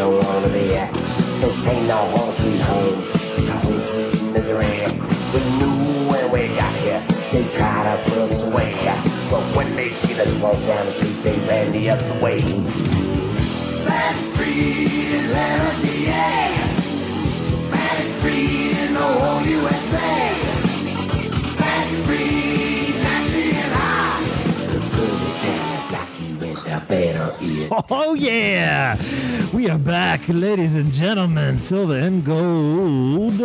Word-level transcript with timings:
Don't 0.00 0.16
wanna 0.24 0.48
be 0.48 0.74
at. 0.76 0.90
This 1.42 1.66
ain't 1.66 1.86
no 1.86 1.96
home 1.96 2.34
sweet 2.36 2.60
home. 2.60 3.04
It's 3.36 3.48
a 3.48 3.52
home 3.52 3.80
sweet 3.80 4.32
misery. 4.32 4.80
We 5.34 5.40
knew 5.58 6.08
when 6.08 6.30
we 6.32 6.48
got 6.56 6.74
here. 6.76 7.04
They 7.30 7.46
tried 7.48 7.84
to 7.84 8.10
put 8.10 8.18
us 8.18 8.42
away. 8.44 8.72
But 9.30 9.54
when 9.54 9.76
they 9.76 9.90
see 9.90 10.18
us 10.18 10.32
walk 10.36 10.58
down 10.60 10.86
the 10.86 10.92
street, 10.92 11.22
they 11.22 11.36
ran 11.46 11.72
the 11.72 11.90
other 11.90 12.18
way. 12.18 12.40
That's 13.84 14.36
free 14.38 14.86
Atlanta, 15.18 15.70
TA. 15.82 16.48
That's 17.70 18.14
free 18.22 18.70
in 18.80 18.94
the 18.94 19.00
whole 19.00 19.42
USA. 19.42 20.59
Better. 26.90 27.34
Oh 27.90 28.14
yeah, 28.14 28.96
we 29.52 29.68
are 29.70 29.78
back, 29.78 30.22
ladies 30.28 30.74
and 30.74 30.92
gentlemen. 30.92 31.58
Silver 31.58 31.94
and 31.94 32.24
gold 32.24 33.40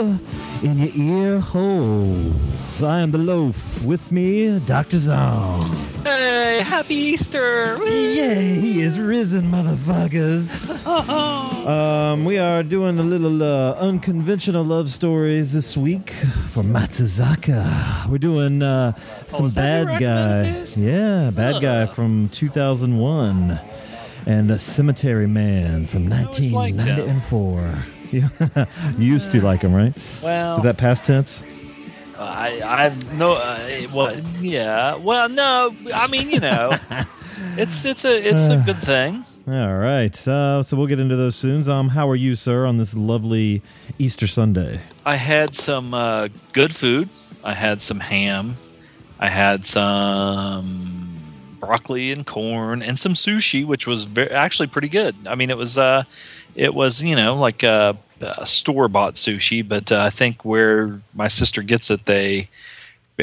in 0.64 0.80
your 0.80 0.92
ear 0.96 1.40
holes. 1.40 2.82
I 2.84 3.00
am 3.00 3.12
the 3.12 3.18
loaf. 3.18 3.56
With 3.84 4.12
me, 4.12 4.60
Doctor 4.60 4.98
Zong. 4.98 5.95
Hey, 6.06 6.62
happy 6.62 6.94
Easter! 6.94 7.84
Yay, 7.84 8.60
he 8.60 8.84
is 8.84 9.00
risen, 9.00 9.46
motherfuckers. 9.50 10.70
um, 11.66 12.26
we 12.26 12.38
are 12.38 12.62
doing 12.62 13.00
a 13.00 13.04
little 13.04 13.42
uh, 13.42 13.74
unconventional 13.80 14.64
love 14.64 14.92
stories 14.92 15.52
this 15.52 15.76
week 15.76 16.12
for 16.52 16.62
Matsuzaka. 16.62 18.08
We're 18.08 18.20
doing 18.20 18.62
uh, 18.62 18.94
some 19.30 19.48
is 19.48 19.56
that 19.56 19.80
who 19.80 19.86
bad 19.94 20.00
guy. 20.00 20.66
Yeah, 20.80 21.32
bad 21.32 21.60
guy 21.60 21.88
from 21.88 22.30
2001 22.30 23.60
and 24.28 24.52
a 24.52 24.60
cemetery 24.60 25.26
man 25.26 25.88
from 25.88 26.14
always 26.14 26.52
liked 26.54 26.76
1994. 26.86 27.84
Yeah, 28.12 28.66
you 29.00 29.12
used 29.12 29.32
to 29.32 29.42
like 29.42 29.64
him, 29.64 29.74
right? 29.74 29.98
Well, 30.22 30.58
Is 30.58 30.64
that 30.64 30.78
past 30.78 31.04
tense? 31.04 31.44
I 32.18 32.62
I 32.62 32.96
no 33.14 33.34
uh, 33.34 33.88
well 33.94 34.20
yeah 34.40 34.96
well 34.96 35.30
no 35.30 35.76
I 35.94 36.08
mean 36.08 36.30
you 36.30 36.40
know 36.40 36.78
it's 37.58 37.86
it's 37.86 38.06
a 38.06 38.30
it's 38.30 38.48
a 38.48 38.62
good 38.66 38.80
thing. 38.80 39.26
All 39.48 39.76
right. 39.78 40.28
Uh, 40.28 40.64
so 40.64 40.76
we'll 40.76 40.88
get 40.88 41.00
into 41.00 41.16
those 41.16 41.36
soon. 41.36 41.70
Um, 41.70 41.90
how 41.90 42.10
are 42.10 42.16
you, 42.16 42.36
sir, 42.36 42.66
on 42.66 42.78
this 42.80 42.96
lovely 42.96 43.62
Easter 44.00 44.26
Sunday? 44.26 44.82
I 45.06 45.18
had 45.18 45.54
some 45.54 45.94
uh, 45.94 46.30
good 46.52 46.74
food. 46.76 47.10
I 47.44 47.54
had 47.54 47.80
some 47.80 48.00
ham. 48.00 48.58
I 49.20 49.30
had 49.30 49.64
some 49.64 51.22
broccoli 51.60 52.12
and 52.12 52.26
corn 52.26 52.82
and 52.82 52.98
some 52.98 53.14
sushi, 53.14 53.64
which 53.66 53.86
was 53.86 54.06
ve- 54.06 54.24
actually 54.24 54.68
pretty 54.68 54.90
good. 54.90 55.16
I 55.28 55.36
mean, 55.36 55.52
it 55.52 55.58
was 55.58 55.78
uh, 55.78 56.06
it 56.56 56.74
was 56.74 57.04
you 57.04 57.16
know 57.16 57.36
like 57.36 57.62
a, 57.62 57.96
a 58.22 58.46
store 58.46 58.88
bought 58.88 59.16
sushi, 59.16 59.68
but 59.68 59.92
uh, 59.92 60.02
I 60.02 60.10
think 60.10 60.46
where 60.46 61.00
my 61.14 61.28
sister 61.28 61.62
gets 61.62 61.90
it, 61.90 62.06
they 62.06 62.50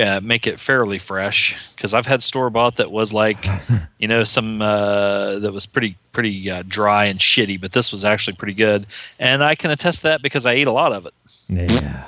uh, 0.01 0.21
make 0.23 0.47
it 0.47 0.59
fairly 0.59 0.99
fresh. 0.99 1.57
Because 1.75 1.95
I've 1.95 2.07
had 2.07 2.23
store 2.23 2.51
bought 2.51 2.77
that 2.77 2.91
was 2.91 3.13
like 3.13 3.47
you 3.99 4.09
know 4.09 4.25
some 4.25 4.63
uh, 4.63 5.39
that 5.39 5.53
was 5.53 5.67
pretty 5.67 5.97
pretty 6.13 6.51
uh, 6.51 6.63
dry 6.67 7.07
and 7.07 7.19
shitty, 7.19 7.61
but 7.61 7.73
this 7.73 7.93
was 7.93 8.05
actually 8.05 8.37
pretty 8.37 8.55
good, 8.55 8.87
and 9.19 9.43
I 9.43 9.55
can 9.55 9.71
attest 9.71 9.99
to 9.99 10.09
that 10.09 10.23
because 10.23 10.47
I 10.47 10.53
ate 10.53 10.67
a 10.67 10.73
lot 10.73 10.93
of 10.93 11.07
it. 11.07 11.15
Yeah. 11.49 12.05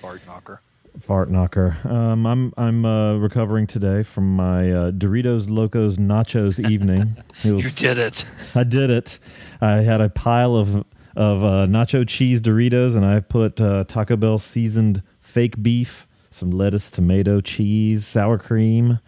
Fart 0.00 0.20
knocker. 0.26 0.60
Fart 1.00 1.30
knocker. 1.30 1.76
Um, 1.84 2.26
I'm 2.26 2.52
I'm 2.56 2.84
uh, 2.84 3.16
recovering 3.16 3.66
today 3.66 4.02
from 4.02 4.36
my 4.36 4.70
uh, 4.70 4.90
Doritos 4.90 5.48
Locos 5.48 5.96
Nachos 5.96 6.58
evening. 6.70 7.16
Was, 7.44 7.64
You 7.64 7.70
did 7.70 7.98
it. 7.98 8.24
I 8.54 8.64
did 8.64 8.90
it. 8.90 9.18
I 9.60 9.76
had 9.76 10.00
a 10.00 10.08
pile 10.08 10.56
of 10.56 10.84
of 11.16 11.42
uh, 11.42 11.66
nacho 11.66 12.06
cheese 12.06 12.40
Doritos, 12.40 12.96
and 12.96 13.04
I 13.04 13.20
put 13.20 13.60
uh, 13.60 13.84
Taco 13.84 14.16
Bell 14.16 14.38
seasoned 14.38 15.02
fake 15.20 15.62
beef, 15.62 16.06
some 16.30 16.50
lettuce, 16.50 16.90
tomato, 16.90 17.40
cheese, 17.40 18.06
sour 18.06 18.38
cream. 18.38 19.00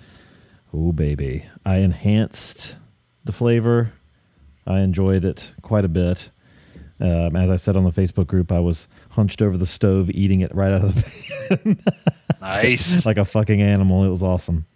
Oh 0.73 0.93
baby! 0.93 1.45
I 1.65 1.79
enhanced 1.79 2.77
the 3.25 3.33
flavor. 3.33 3.93
I 4.67 4.81
enjoyed 4.81 5.25
it 5.25 5.53
quite 5.63 5.85
a 5.85 5.89
bit. 5.89 6.31
Um, 7.01 7.35
as 7.35 7.49
I 7.49 7.57
said 7.57 7.77
on 7.77 7.85
the 7.85 7.91
Facebook 7.93 8.27
group, 8.27 8.53
I 8.53 8.61
was 8.61 8.87
hunched 9.11 9.41
over 9.41 9.57
the 9.57 9.67
stove 9.67 10.11
eating 10.11 10.41
it 10.41 10.55
right 10.55 10.71
out 10.71 10.85
of 10.85 10.95
the 10.95 11.57
pan 11.57 11.83
Nice. 12.43 13.07
like 13.07 13.17
a 13.17 13.25
fucking 13.25 13.63
animal. 13.63 14.05
It 14.05 14.11
was 14.11 14.23
awesome. 14.23 14.67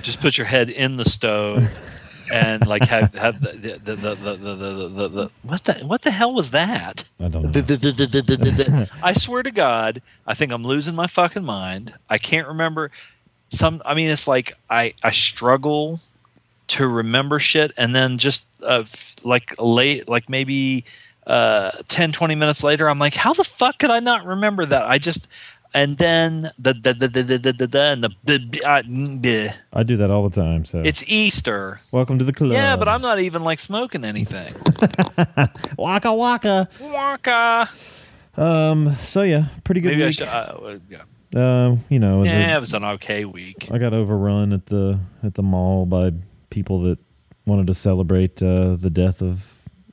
Just 0.00 0.20
put 0.20 0.38
your 0.38 0.46
head 0.46 0.70
in 0.70 0.96
the 0.96 1.04
stove 1.04 1.68
and 2.32 2.66
like 2.66 2.82
have 2.82 3.14
have 3.14 3.40
the 3.40 3.52
the 3.52 3.78
the 3.78 3.96
the, 3.96 4.14
the, 4.14 4.36
the, 4.36 4.54
the, 4.54 4.88
the, 4.88 5.08
the 5.08 5.30
what 5.42 5.64
the 5.64 5.74
what 5.86 6.02
the 6.02 6.10
hell 6.10 6.32
was 6.34 6.50
that? 6.50 7.04
I 7.20 7.28
don't 7.28 7.42
know. 7.42 8.86
I 9.02 9.12
swear 9.12 9.42
to 9.42 9.50
God, 9.50 10.02
I 10.26 10.34
think 10.34 10.52
I'm 10.52 10.64
losing 10.64 10.94
my 10.94 11.06
fucking 11.06 11.44
mind. 11.44 11.94
I 12.08 12.18
can't 12.18 12.46
remember 12.48 12.90
some. 13.48 13.82
I 13.84 13.94
mean, 13.94 14.10
it's 14.10 14.28
like 14.28 14.56
I 14.70 14.94
I 15.02 15.10
struggle 15.10 16.00
to 16.68 16.86
remember 16.86 17.38
shit, 17.38 17.72
and 17.76 17.94
then 17.94 18.18
just 18.18 18.46
uh, 18.62 18.84
like 19.24 19.54
late, 19.58 20.08
like 20.08 20.28
maybe 20.28 20.84
uh 21.26 21.70
10 21.90 22.12
20 22.12 22.34
minutes 22.36 22.64
later 22.64 22.88
i'm 22.88 22.98
like 22.98 23.12
how 23.12 23.34
the 23.34 23.44
fuck 23.44 23.78
could 23.78 23.90
i 23.90 24.00
not 24.00 24.24
remember 24.24 24.64
that 24.64 24.86
i 24.88 24.96
just 24.96 25.28
and 25.74 25.98
then 25.98 26.40
the 26.58 26.72
the 26.74 26.92
the 26.94 27.08
the 27.08 27.22
the 27.22 27.38
the, 27.38 27.52
the, 27.52 27.66
the 27.66 27.82
and 27.82 28.02
the 28.04 28.10
uh, 28.66 28.82
bleh. 28.82 29.54
I 29.72 29.82
do 29.82 29.96
that 29.98 30.10
all 30.10 30.28
the 30.28 30.34
time. 30.34 30.64
So 30.64 30.80
it's 30.84 31.04
easter 31.08 31.80
welcome 31.92 32.18
to 32.18 32.24
the 32.24 32.32
club. 32.32 32.52
yeah 32.52 32.76
but 32.76 32.88
i'm 32.88 33.02
not 33.02 33.18
even 33.20 33.42
like 33.44 33.60
smoking 33.60 34.04
anything 34.04 34.54
waka 35.78 36.12
waka. 36.14 36.68
Waka. 36.80 37.68
Um. 38.36 38.96
So 39.02 39.22
yeah, 39.22 39.46
pretty 39.64 39.80
good 39.80 39.90
maybe 39.92 40.04
i 40.04 40.06
week. 40.06 40.14
should 40.14 40.28
uh, 40.28 40.78
yeah, 40.88 41.02
Uh, 41.34 41.76
you 41.88 41.98
know, 41.98 42.22
the- 42.22 42.28
yeah 42.28 42.56
it 42.56 42.60
was 42.60 42.72
an 42.74 42.84
okay 42.84 43.24
week 43.24 43.68
I 43.70 43.78
got 43.78 43.92
overrun 43.92 44.52
at 44.52 44.66
the 44.66 44.98
at 45.22 45.34
the 45.34 45.42
mall 45.42 45.86
by 45.86 46.12
people 46.50 46.80
that 46.82 46.98
wanted 47.46 47.66
to 47.66 47.74
celebrate 47.74 48.42
uh, 48.42 48.76
the 48.76 48.90
death 48.90 49.20
of 49.22 49.40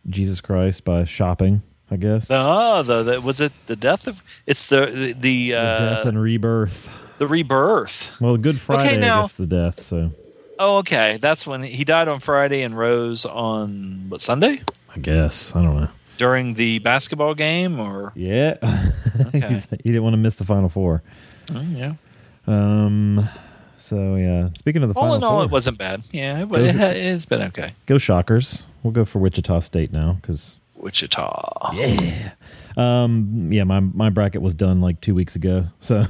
Jesus 0.10 0.40
Christ 0.42 0.84
by 0.86 1.04
shopping. 1.06 1.62
I 1.92 1.98
guess 1.98 2.28
Oh, 2.32 2.82
the, 2.84 3.04
the 3.04 3.22
was 3.22 3.40
it 3.42 3.52
the 3.68 3.76
death 3.76 4.08
of? 4.08 4.24
It's 4.48 4.66
the 4.66 4.86
the 4.88 5.14
the, 5.14 5.50
the 5.50 5.54
uh, 5.56 5.78
death 5.98 6.06
and 6.08 6.20
rebirth. 6.22 6.88
the 7.20 7.28
rebirth. 7.28 8.12
Well, 8.20 8.38
Good 8.38 8.60
Friday, 8.60 9.00
now- 9.00 9.26
I 9.26 9.30
the 9.38 9.46
death. 9.48 9.84
So 9.84 10.12
Oh, 10.58 10.78
okay. 10.78 11.18
That's 11.22 11.46
when 11.46 11.64
he 11.64 11.84
died 11.84 12.08
on 12.08 12.20
Friday 12.22 12.62
and 12.64 12.78
rose 12.78 13.26
on 13.26 14.06
what 14.10 14.22
Sunday 14.22 14.62
I 14.96 15.00
guess 15.00 15.54
I 15.56 15.62
don't 15.64 15.76
know. 15.82 15.90
during 16.18 16.54
the 16.54 16.80
basketball 16.80 17.34
game, 17.36 17.80
or 17.80 18.14
Yeah, 18.16 18.56
Okay. 19.28 19.62
he 19.84 19.92
didn't 19.92 20.04
want 20.04 20.14
to 20.14 20.18
miss 20.18 20.36
the 20.36 20.46
Final 20.46 20.70
Four. 20.70 21.04
Oh, 21.54 21.60
yeah. 21.62 21.94
Um. 22.48 23.28
So 23.80 24.16
yeah, 24.16 24.50
speaking 24.58 24.82
of 24.82 24.90
the 24.90 24.96
All 24.96 25.04
Final 25.04 25.16
in 25.18 25.24
all, 25.24 25.38
Four, 25.40 25.46
it 25.46 25.52
wasn't 25.52 25.78
bad. 25.78 26.04
Yeah, 26.12 26.42
it, 26.42 26.50
Go 26.50 26.56
it, 26.56 26.76
it's 26.76 27.26
been 27.26 27.44
okay. 27.44 27.72
go 27.86 27.98
Shockers. 28.00 28.66
We'll 28.82 28.94
go 28.94 29.06
for 29.06 29.20
Wichita 29.20 29.60
State 29.60 29.92
now 29.94 30.18
because 30.22 30.58
Wichita. 30.86 31.72
yeah, 31.74 32.32
um, 32.78 33.50
yeah. 33.52 33.64
My 33.64 33.80
my 33.80 34.12
bracket 34.12 34.44
was 34.44 34.54
done 34.54 34.82
like 34.82 35.02
two 35.02 35.16
weeks 35.16 35.36
ago. 35.36 35.66
So, 35.82 36.06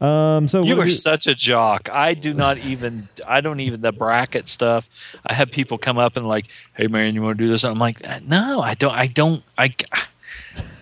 um, 0.04 0.48
so 0.48 0.64
You 0.64 0.80
are 0.80 0.84
do 0.84 0.90
such 0.90 1.28
a 1.28 1.34
jock. 1.36 1.88
I 1.92 2.14
do 2.14 2.34
not 2.34 2.58
even. 2.58 3.08
I 3.24 3.40
don't 3.40 3.60
even 3.60 3.82
the 3.82 3.92
bracket 3.92 4.48
stuff. 4.48 4.90
I 5.24 5.32
have 5.32 5.52
people 5.52 5.78
come 5.78 5.96
up 5.96 6.16
and 6.16 6.26
like, 6.26 6.48
"Hey, 6.74 6.88
man, 6.88 7.14
you 7.14 7.22
want 7.22 7.38
to 7.38 7.44
do 7.44 7.48
this?" 7.48 7.62
I'm 7.62 7.78
like, 7.78 8.02
"No, 8.24 8.60
I 8.60 8.74
don't. 8.74 8.92
I 8.92 9.06
don't. 9.06 9.44
I." 9.56 9.74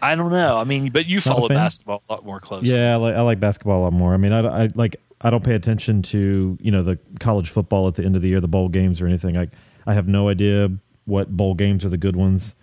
I 0.01 0.17
don't 0.17 0.33
know. 0.33 0.57
I 0.57 0.65
mean, 0.65 0.91
but 0.91 1.07
you 1.07 1.17
Not 1.17 1.25
follow 1.25 1.49
basketball 1.49 2.03
a 2.09 2.15
lot 2.15 2.25
more 2.25 2.41
closely. 2.41 2.75
Yeah, 2.75 2.95
I 2.95 2.97
like, 2.97 3.15
I 3.15 3.21
like 3.21 3.41
basketball 3.41 3.83
a 3.83 3.85
lot 3.85 3.93
more. 3.93 4.15
I 4.15 4.17
mean, 4.17 4.33
I, 4.33 4.65
I 4.65 4.69
like 4.75 4.97
I 5.21 5.31
don't 5.31 5.45
pay 5.45 5.55
attention 5.55 6.03
to 6.03 6.57
you 6.61 6.71
know 6.71 6.83
the 6.83 6.99
college 7.21 7.51
football 7.51 7.89
at 7.89 7.95
the 7.95 8.05
end 8.05 8.17
of 8.17 8.23
the 8.23 8.29
year, 8.29 8.41
the 8.41 8.49
bowl 8.49 8.69
games 8.69 9.01
or 9.03 9.07
anything. 9.07 9.37
I 9.37 9.49
I 9.87 9.93
have 9.93 10.09
no 10.09 10.29
idea 10.29 10.71
what 11.05 11.37
bowl 11.37 11.55
games 11.55 11.85
are 11.85 11.89
the 11.89 11.97
good 11.97 12.17
ones. 12.17 12.55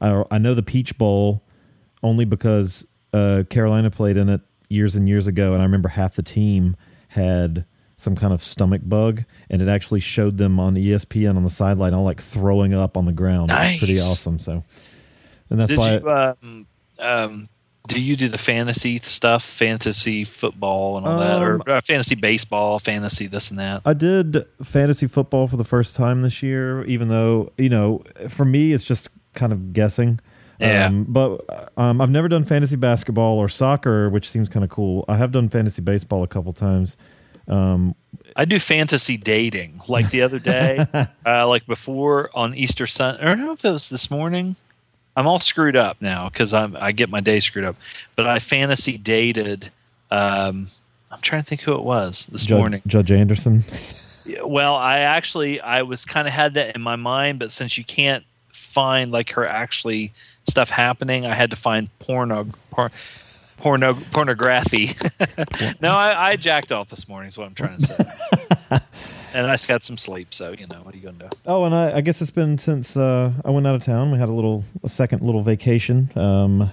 I 0.00 0.24
I 0.30 0.38
know 0.38 0.54
the 0.54 0.62
Peach 0.62 0.96
Bowl 0.98 1.42
only 2.02 2.24
because 2.24 2.86
uh, 3.12 3.44
Carolina 3.48 3.90
played 3.90 4.16
in 4.16 4.28
it 4.28 4.40
years 4.68 4.96
and 4.96 5.08
years 5.08 5.26
ago, 5.26 5.52
and 5.52 5.60
I 5.60 5.64
remember 5.64 5.88
half 5.88 6.14
the 6.14 6.22
team 6.22 6.76
had 7.08 7.64
some 7.96 8.16
kind 8.16 8.32
of 8.32 8.42
stomach 8.42 8.82
bug, 8.84 9.24
and 9.48 9.62
it 9.62 9.68
actually 9.68 10.00
showed 10.00 10.38
them 10.38 10.58
on 10.58 10.74
ESPN 10.74 11.36
on 11.36 11.44
the 11.44 11.50
sideline, 11.50 11.94
all 11.94 12.04
like 12.04 12.22
throwing 12.22 12.74
up 12.74 12.96
on 12.96 13.06
the 13.06 13.12
ground. 13.12 13.50
It 13.50 13.54
was 13.54 13.78
pretty 13.78 14.00
awesome. 14.00 14.38
So, 14.38 14.64
and 15.50 15.60
that's 15.60 15.70
Did 15.70 15.78
why 15.78 15.92
you 15.98 16.10
um, 16.10 16.66
um, 16.98 17.48
do 17.88 18.00
you 18.00 18.16
do 18.16 18.28
the 18.28 18.38
fantasy 18.38 18.98
stuff, 18.98 19.42
fantasy 19.42 20.24
football 20.24 20.98
and 20.98 21.06
all 21.06 21.18
that, 21.18 21.36
Um, 21.36 21.42
or 21.42 21.70
uh, 21.70 21.80
fantasy 21.80 22.14
baseball, 22.14 22.78
fantasy 22.78 23.26
this 23.26 23.50
and 23.50 23.58
that? 23.58 23.82
I 23.84 23.92
did 23.92 24.44
fantasy 24.62 25.06
football 25.06 25.48
for 25.48 25.56
the 25.56 25.64
first 25.64 25.96
time 25.96 26.22
this 26.22 26.42
year, 26.42 26.84
even 26.84 27.08
though, 27.08 27.52
you 27.58 27.68
know, 27.68 28.02
for 28.28 28.44
me, 28.44 28.72
it's 28.72 28.84
just 28.84 29.08
kind 29.34 29.52
of 29.52 29.72
guessing. 29.72 30.20
Yeah. 30.60 30.86
Um, 30.86 31.06
but 31.08 31.72
um, 31.76 32.00
I've 32.00 32.10
never 32.10 32.28
done 32.28 32.44
fantasy 32.44 32.76
basketball 32.76 33.38
or 33.38 33.48
soccer, 33.48 34.08
which 34.10 34.30
seems 34.30 34.48
kind 34.48 34.62
of 34.62 34.70
cool. 34.70 35.04
I 35.08 35.16
have 35.16 35.32
done 35.32 35.48
fantasy 35.48 35.82
baseball 35.82 36.22
a 36.22 36.28
couple 36.28 36.52
times. 36.52 36.96
Um, 37.48 37.96
I 38.36 38.44
do 38.44 38.60
fantasy 38.60 39.16
dating. 39.16 39.80
Like 39.88 40.10
the 40.10 40.22
other 40.22 40.38
day, 40.38 40.86
uh, 41.26 41.48
like 41.48 41.66
before 41.66 42.30
on 42.34 42.54
Easter 42.54 42.86
Sunday, 42.86 43.24
or 43.24 43.28
I 43.30 43.34
don't 43.34 43.46
know 43.46 43.52
if 43.52 43.64
it 43.64 43.70
was 43.70 43.88
this 43.88 44.10
morning. 44.10 44.54
I'm 45.16 45.26
all 45.26 45.40
screwed 45.40 45.76
up 45.76 46.00
now 46.00 46.28
because 46.28 46.54
I'm 46.54 46.76
I 46.76 46.92
get 46.92 47.10
my 47.10 47.20
day 47.20 47.40
screwed 47.40 47.64
up. 47.64 47.76
But 48.16 48.26
I 48.26 48.38
fantasy 48.38 48.96
dated. 48.96 49.70
Um, 50.10 50.68
I'm 51.10 51.20
trying 51.20 51.42
to 51.42 51.48
think 51.48 51.62
who 51.62 51.74
it 51.74 51.82
was 51.82 52.26
this 52.26 52.46
Judge, 52.46 52.58
morning. 52.58 52.82
Judge 52.86 53.12
Anderson. 53.12 53.64
Well, 54.42 54.74
I 54.74 54.98
actually 55.00 55.60
I 55.60 55.82
was 55.82 56.04
kind 56.04 56.26
of 56.26 56.32
had 56.32 56.54
that 56.54 56.74
in 56.74 56.80
my 56.80 56.96
mind, 56.96 57.38
but 57.38 57.52
since 57.52 57.76
you 57.76 57.84
can't 57.84 58.24
find 58.48 59.10
like 59.12 59.30
her 59.32 59.44
actually 59.50 60.12
stuff 60.48 60.70
happening, 60.70 61.26
I 61.26 61.34
had 61.34 61.50
to 61.50 61.56
find 61.56 61.88
porno 61.98 62.48
por, 62.70 62.90
porno 63.58 63.94
pornography. 64.12 64.92
no, 65.80 65.92
I, 65.92 66.28
I 66.30 66.36
jacked 66.36 66.72
off 66.72 66.88
this 66.88 67.06
morning. 67.06 67.28
Is 67.28 67.36
what 67.36 67.46
I'm 67.46 67.54
trying 67.54 67.78
to 67.78 67.86
say. 67.86 68.78
and 69.34 69.46
I 69.46 69.54
just 69.54 69.68
got 69.68 69.82
some 69.82 69.96
sleep, 69.96 70.32
so 70.34 70.52
you 70.52 70.66
know 70.66 70.78
what 70.82 70.94
are 70.94 70.98
you 70.98 71.04
gonna 71.04 71.18
do? 71.18 71.28
Oh, 71.46 71.64
and 71.64 71.74
I, 71.74 71.96
I 71.96 72.00
guess 72.00 72.20
it's 72.20 72.30
been 72.30 72.58
since 72.58 72.96
uh, 72.96 73.32
I 73.44 73.50
went 73.50 73.66
out 73.66 73.74
of 73.74 73.82
town. 73.82 74.10
We 74.12 74.18
had 74.18 74.28
a 74.28 74.32
little, 74.32 74.64
a 74.84 74.88
second 74.88 75.22
little 75.22 75.42
vacation 75.42 76.10
um, 76.16 76.70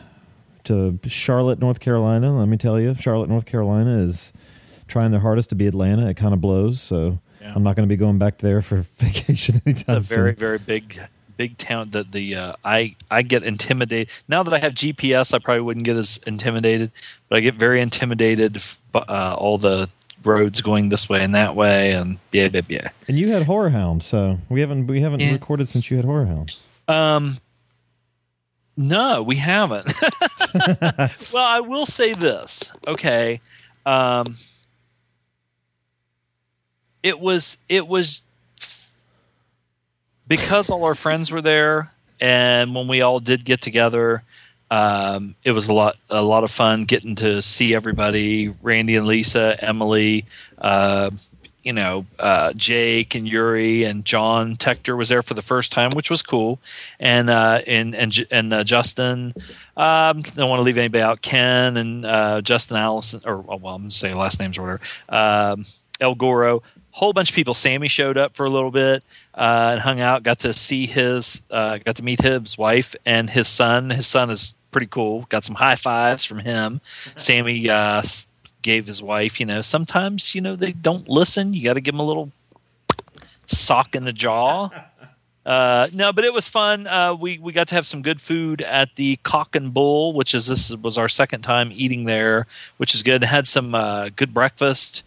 to 0.65 0.99
Charlotte, 1.07 1.59
North 1.59 1.79
Carolina. 1.79 2.37
Let 2.37 2.47
me 2.47 2.57
tell 2.57 2.79
you, 2.79 2.95
Charlotte, 2.99 3.29
North 3.29 3.45
Carolina 3.45 3.99
is 3.99 4.33
trying 4.87 5.11
their 5.11 5.19
hardest 5.21 5.49
to 5.49 5.55
be 5.55 5.67
Atlanta. 5.67 6.07
It 6.09 6.17
kind 6.17 6.33
of 6.33 6.41
blows, 6.41 6.81
so 6.81 7.19
Yeah. 7.41 7.53
I'm 7.55 7.63
not 7.63 7.75
going 7.75 7.87
to 7.87 7.91
be 7.93 7.97
going 7.97 8.17
back 8.17 8.39
there 8.39 8.61
for 8.61 8.85
vacation 8.99 9.61
It's 9.65 9.83
anytime 9.87 9.97
a 9.97 9.99
very 10.01 10.31
soon. 10.31 10.39
very 10.39 10.57
big 10.57 10.99
big 11.37 11.57
town. 11.57 11.89
That 11.91 12.11
the 12.11 12.35
uh, 12.35 12.53
I 12.65 12.95
I 13.09 13.21
get 13.21 13.43
intimidated 13.43 14.09
now 14.27 14.43
that 14.43 14.53
I 14.53 14.59
have 14.59 14.73
GPS. 14.73 15.33
I 15.33 15.39
probably 15.39 15.61
wouldn't 15.61 15.85
get 15.85 15.95
as 15.95 16.19
intimidated, 16.27 16.91
but 17.29 17.37
I 17.37 17.39
get 17.39 17.55
very 17.55 17.79
intimidated. 17.81 18.61
by 18.91 18.99
Uh, 19.07 19.35
all 19.37 19.57
the 19.57 19.89
roads 20.23 20.61
going 20.61 20.89
this 20.89 21.07
way 21.09 21.23
and 21.23 21.33
that 21.35 21.55
way, 21.55 21.91
and 21.91 22.17
yeah, 22.31 22.49
yeah, 22.53 22.61
yeah. 22.67 22.89
And 23.07 23.17
you 23.17 23.29
had 23.31 23.43
Horror 23.43 23.69
Hound, 23.69 24.03
so 24.03 24.37
we 24.49 24.61
haven't 24.61 24.87
we 24.87 25.01
haven't 25.01 25.19
Yeah. 25.21 25.31
recorded 25.33 25.69
since 25.69 25.89
you 25.89 25.97
had 25.97 26.05
Horror 26.05 26.25
Hound. 26.25 26.55
Um, 26.87 27.37
no, 28.77 29.21
we 29.23 29.35
haven't. 29.35 29.91
well, 31.33 31.43
I 31.45 31.59
will 31.59 31.85
say 31.85 32.13
this. 32.13 32.71
Okay, 32.87 33.41
um, 33.85 34.35
it 37.03 37.19
was 37.19 37.57
it 37.69 37.87
was 37.87 38.21
because 40.27 40.69
all 40.69 40.83
our 40.83 40.95
friends 40.95 41.31
were 41.31 41.41
there, 41.41 41.91
and 42.19 42.75
when 42.75 42.87
we 42.87 43.01
all 43.01 43.19
did 43.19 43.45
get 43.45 43.61
together, 43.61 44.23
um, 44.71 45.35
it 45.43 45.51
was 45.51 45.67
a 45.67 45.73
lot 45.73 45.97
a 46.09 46.21
lot 46.21 46.43
of 46.43 46.51
fun 46.51 46.83
getting 46.83 47.15
to 47.15 47.41
see 47.41 47.73
everybody. 47.73 48.53
Randy 48.61 48.95
and 48.95 49.07
Lisa, 49.07 49.57
Emily. 49.63 50.25
Uh, 50.57 51.11
you 51.63 51.73
know, 51.73 52.05
uh, 52.19 52.53
Jake 52.53 53.15
and 53.15 53.27
Yuri 53.27 53.83
and 53.83 54.05
John 54.05 54.55
Tector 54.55 54.97
was 54.97 55.09
there 55.09 55.21
for 55.21 55.33
the 55.33 55.41
first 55.41 55.71
time, 55.71 55.91
which 55.93 56.09
was 56.09 56.21
cool, 56.21 56.59
and 56.99 57.29
uh, 57.29 57.61
and 57.67 57.95
and 57.95 58.25
and 58.31 58.53
uh, 58.53 58.63
Justin. 58.63 59.33
Um, 59.75 60.21
don't 60.21 60.49
want 60.49 60.59
to 60.59 60.63
leave 60.63 60.77
anybody 60.77 61.01
out. 61.01 61.21
Ken 61.21 61.77
and 61.77 62.05
uh, 62.05 62.41
Justin 62.41 62.77
Allison, 62.77 63.21
or 63.25 63.43
oh, 63.47 63.57
well, 63.57 63.75
I'm 63.75 63.81
going 63.81 63.89
to 63.89 63.95
say 63.95 64.13
last 64.13 64.39
names 64.39 64.57
or 64.57 64.61
whatever. 64.61 64.81
Um, 65.09 65.65
El 65.99 66.15
Goro, 66.15 66.63
whole 66.91 67.11
bunch 67.11 67.29
of 67.29 67.35
people. 67.35 67.53
Sammy 67.53 67.89
showed 67.89 68.17
up 68.17 68.35
for 68.35 68.45
a 68.45 68.49
little 68.49 68.71
bit 68.71 69.03
uh, 69.35 69.69
and 69.73 69.81
hung 69.81 69.99
out. 69.99 70.23
Got 70.23 70.39
to 70.39 70.53
see 70.53 70.87
his, 70.87 71.43
got 71.49 71.95
to 71.95 72.03
meet 72.03 72.21
his 72.21 72.57
wife 72.57 72.95
and 73.05 73.29
his 73.29 73.49
son. 73.49 73.89
His 73.89 74.07
son 74.07 74.29
is 74.29 74.53
pretty 74.71 74.87
cool. 74.87 75.25
Got 75.29 75.43
some 75.43 75.55
high 75.55 75.75
fives 75.75 76.23
from 76.25 76.39
him. 76.39 76.81
Sammy 77.15 77.69
uh, 77.69 78.01
gave 78.61 78.87
his 78.87 79.01
wife. 79.01 79.39
You 79.39 79.45
know, 79.45 79.61
sometimes 79.61 80.33
you 80.35 80.41
know 80.41 80.55
they 80.55 80.71
don't 80.71 81.07
listen. 81.09 81.53
You 81.53 81.63
got 81.63 81.73
to 81.73 81.81
give 81.81 81.93
them 81.93 81.99
a 82.01 82.05
little 82.05 82.31
sock 83.45 83.95
in 83.95 84.03
the 84.05 84.13
jaw. 84.13 84.69
Uh, 85.45 85.87
no, 85.95 86.13
but 86.13 86.23
it 86.25 86.31
was 86.33 86.47
fun. 86.47 86.85
Uh, 86.85 87.11
we 87.15 87.39
we 87.39 87.51
got 87.51 87.67
to 87.69 87.73
have 87.73 87.87
some 87.87 88.03
good 88.03 88.21
food 88.21 88.61
at 88.61 88.93
the 88.97 89.15
Cock 89.23 89.55
and 89.55 89.73
Bull, 89.73 90.13
which 90.13 90.35
is 90.35 90.45
this 90.45 90.75
was 90.75 90.95
our 90.95 91.07
second 91.07 91.41
time 91.41 91.71
eating 91.73 92.03
there, 92.03 92.45
which 92.77 92.93
is 92.93 93.01
good. 93.01 93.23
Had 93.23 93.47
some 93.47 93.73
uh, 93.73 94.09
good 94.15 94.31
breakfast. 94.31 95.01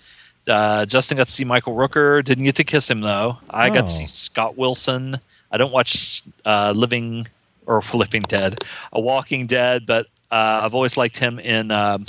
Uh, 0.49 0.85
Justin 0.85 1.19
got 1.19 1.29
to 1.29 1.33
see 1.33 1.45
Michael 1.45 1.77
Rooker. 1.77 2.25
Didn't 2.25 2.43
get 2.43 2.57
to 2.57 2.65
kiss 2.65 2.91
him 2.91 3.03
though. 3.03 3.39
I 3.51 3.69
got 3.69 3.85
Oh. 3.85 3.87
to 3.87 3.93
see 3.93 4.07
Scott 4.07 4.57
Wilson. 4.57 5.21
I 5.53 5.59
don't 5.59 5.71
watch 5.71 6.25
uh, 6.45 6.73
Living 6.75 7.29
or 7.67 7.81
Flipping 7.83 8.23
Dead, 8.23 8.63
a 8.93 9.01
Walking 9.01 9.47
Dead, 9.47 9.87
but 9.87 10.07
uh, 10.31 10.61
I've 10.63 10.75
always 10.75 10.97
liked 10.97 11.19
him 11.19 11.39
in. 11.39 11.71
Um, 11.71 12.07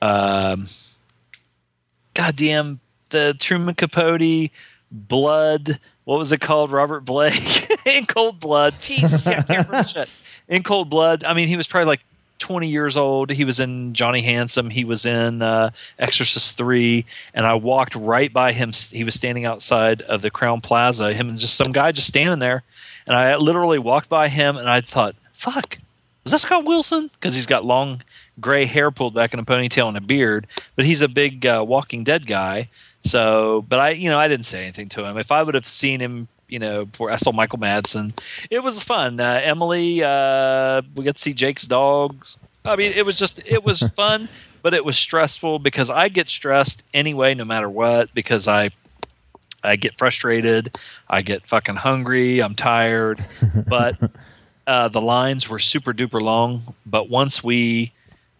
um, 0.00 0.66
goddamn 2.14 2.80
the 3.10 3.34
Truman 3.38 3.74
Capote 3.74 4.50
blood. 4.90 5.78
What 6.04 6.18
was 6.18 6.32
it 6.32 6.40
called? 6.40 6.72
Robert 6.72 7.04
Blake 7.04 7.70
in 7.86 8.06
Cold 8.06 8.40
Blood. 8.40 8.80
Jesus, 8.80 9.26
yeah, 9.28 9.38
I 9.38 9.42
can't 9.42 9.66
remember 9.66 9.88
shit. 9.88 10.08
In 10.48 10.62
Cold 10.62 10.88
Blood. 10.88 11.24
I 11.24 11.34
mean, 11.34 11.48
he 11.48 11.56
was 11.56 11.66
probably 11.66 11.86
like 11.86 12.00
20 12.38 12.68
years 12.68 12.96
old. 12.96 13.30
He 13.30 13.44
was 13.44 13.60
in 13.60 13.92
Johnny 13.94 14.22
Handsome. 14.22 14.70
He 14.70 14.84
was 14.84 15.04
in 15.04 15.42
uh, 15.42 15.70
Exorcist 15.98 16.56
3. 16.56 17.04
And 17.34 17.46
I 17.46 17.54
walked 17.54 17.94
right 17.94 18.32
by 18.32 18.52
him. 18.52 18.72
He 18.90 19.04
was 19.04 19.14
standing 19.14 19.44
outside 19.44 20.02
of 20.02 20.22
the 20.22 20.30
Crowne 20.30 20.62
Plaza. 20.62 21.12
Him 21.12 21.28
and 21.28 21.38
just 21.38 21.56
some 21.56 21.72
guy 21.72 21.92
just 21.92 22.08
standing 22.08 22.38
there. 22.38 22.62
And 23.08 23.16
I 23.16 23.36
literally 23.36 23.78
walked 23.78 24.08
by 24.08 24.28
him 24.28 24.56
and 24.56 24.68
I 24.68 24.80
thought, 24.80 25.16
fuck, 25.32 25.78
is 26.24 26.32
that 26.32 26.40
Scott 26.40 26.64
Wilson? 26.64 27.10
Because 27.14 27.34
he's 27.34 27.46
got 27.46 27.64
long 27.64 28.02
gray 28.38 28.66
hair 28.66 28.90
pulled 28.90 29.14
back 29.14 29.32
in 29.32 29.40
a 29.40 29.44
ponytail 29.44 29.88
and 29.88 29.96
a 29.96 30.00
beard. 30.00 30.46
But 30.76 30.84
he's 30.84 31.00
a 31.00 31.08
big 31.08 31.46
uh, 31.46 31.64
Walking 31.66 32.04
Dead 32.04 32.26
guy. 32.26 32.68
So, 33.02 33.64
but 33.68 33.78
I, 33.78 33.90
you 33.90 34.10
know, 34.10 34.18
I 34.18 34.28
didn't 34.28 34.44
say 34.44 34.62
anything 34.62 34.88
to 34.90 35.04
him. 35.04 35.16
If 35.16 35.32
I 35.32 35.42
would 35.42 35.54
have 35.54 35.66
seen 35.66 36.00
him, 36.00 36.28
you 36.48 36.58
know, 36.58 36.84
before 36.84 37.10
I 37.10 37.16
saw 37.16 37.32
Michael 37.32 37.58
Madsen, 37.58 38.12
it 38.50 38.62
was 38.62 38.82
fun. 38.82 39.20
Uh, 39.20 39.40
Emily, 39.42 40.02
uh, 40.02 40.82
we 40.94 41.04
got 41.04 41.16
to 41.16 41.22
see 41.22 41.32
Jake's 41.32 41.66
dogs. 41.66 42.36
I 42.64 42.76
mean, 42.76 42.92
it 42.92 43.06
was 43.06 43.18
just, 43.18 43.40
it 43.46 43.64
was 43.64 43.80
fun, 43.96 44.28
but 44.62 44.74
it 44.74 44.84
was 44.84 44.98
stressful 44.98 45.60
because 45.60 45.88
I 45.88 46.08
get 46.08 46.28
stressed 46.28 46.82
anyway, 46.92 47.34
no 47.34 47.46
matter 47.46 47.70
what, 47.70 48.12
because 48.12 48.48
I, 48.48 48.70
I 49.64 49.76
get 49.76 49.98
frustrated, 49.98 50.78
I 51.08 51.22
get 51.22 51.48
fucking 51.48 51.76
hungry, 51.76 52.40
I'm 52.40 52.54
tired, 52.54 53.24
but 53.66 53.96
uh, 54.66 54.88
the 54.88 55.00
lines 55.00 55.48
were 55.48 55.58
super 55.58 55.92
duper 55.92 56.20
long. 56.20 56.74
But 56.86 57.08
once 57.08 57.42
we, 57.42 57.92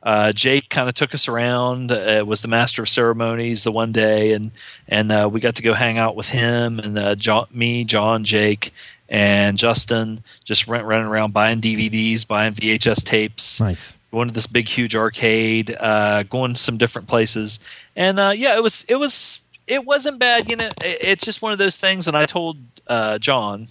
uh, 0.02 0.30
Jake 0.32 0.68
kind 0.68 0.88
of 0.88 0.94
took 0.94 1.12
us 1.14 1.26
around. 1.26 1.90
Uh, 1.90 2.22
was 2.26 2.42
the 2.42 2.48
master 2.48 2.82
of 2.82 2.88
ceremonies 2.88 3.64
the 3.64 3.72
one 3.72 3.90
day, 3.90 4.32
and 4.32 4.52
and 4.86 5.10
uh, 5.10 5.28
we 5.30 5.40
got 5.40 5.56
to 5.56 5.62
go 5.62 5.74
hang 5.74 5.98
out 5.98 6.14
with 6.14 6.28
him 6.28 6.78
and 6.78 6.96
uh, 6.98 7.14
John, 7.16 7.46
me, 7.50 7.82
John, 7.84 8.22
Jake, 8.22 8.72
and 9.08 9.58
Justin. 9.58 10.20
Just 10.44 10.68
went 10.68 10.84
running 10.84 11.06
around 11.08 11.32
buying 11.32 11.60
DVDs, 11.60 12.26
buying 12.26 12.54
VHS 12.54 13.04
tapes, 13.04 13.58
Nice. 13.60 13.98
going 14.12 14.28
to 14.28 14.34
this 14.34 14.46
big 14.46 14.68
huge 14.68 14.94
arcade, 14.94 15.76
uh, 15.80 16.22
going 16.22 16.54
to 16.54 16.60
some 16.60 16.78
different 16.78 17.08
places, 17.08 17.58
and 17.96 18.20
uh, 18.20 18.32
yeah, 18.34 18.54
it 18.54 18.62
was 18.62 18.84
it 18.88 18.96
was 18.96 19.40
it 19.68 19.84
wasn't 19.84 20.18
bad. 20.18 20.48
You 20.48 20.56
know, 20.56 20.66
it, 20.82 20.98
it's 21.00 21.24
just 21.24 21.42
one 21.42 21.52
of 21.52 21.58
those 21.58 21.78
things. 21.78 22.08
And 22.08 22.16
I 22.16 22.26
told 22.26 22.56
uh, 22.86 23.18
John, 23.18 23.68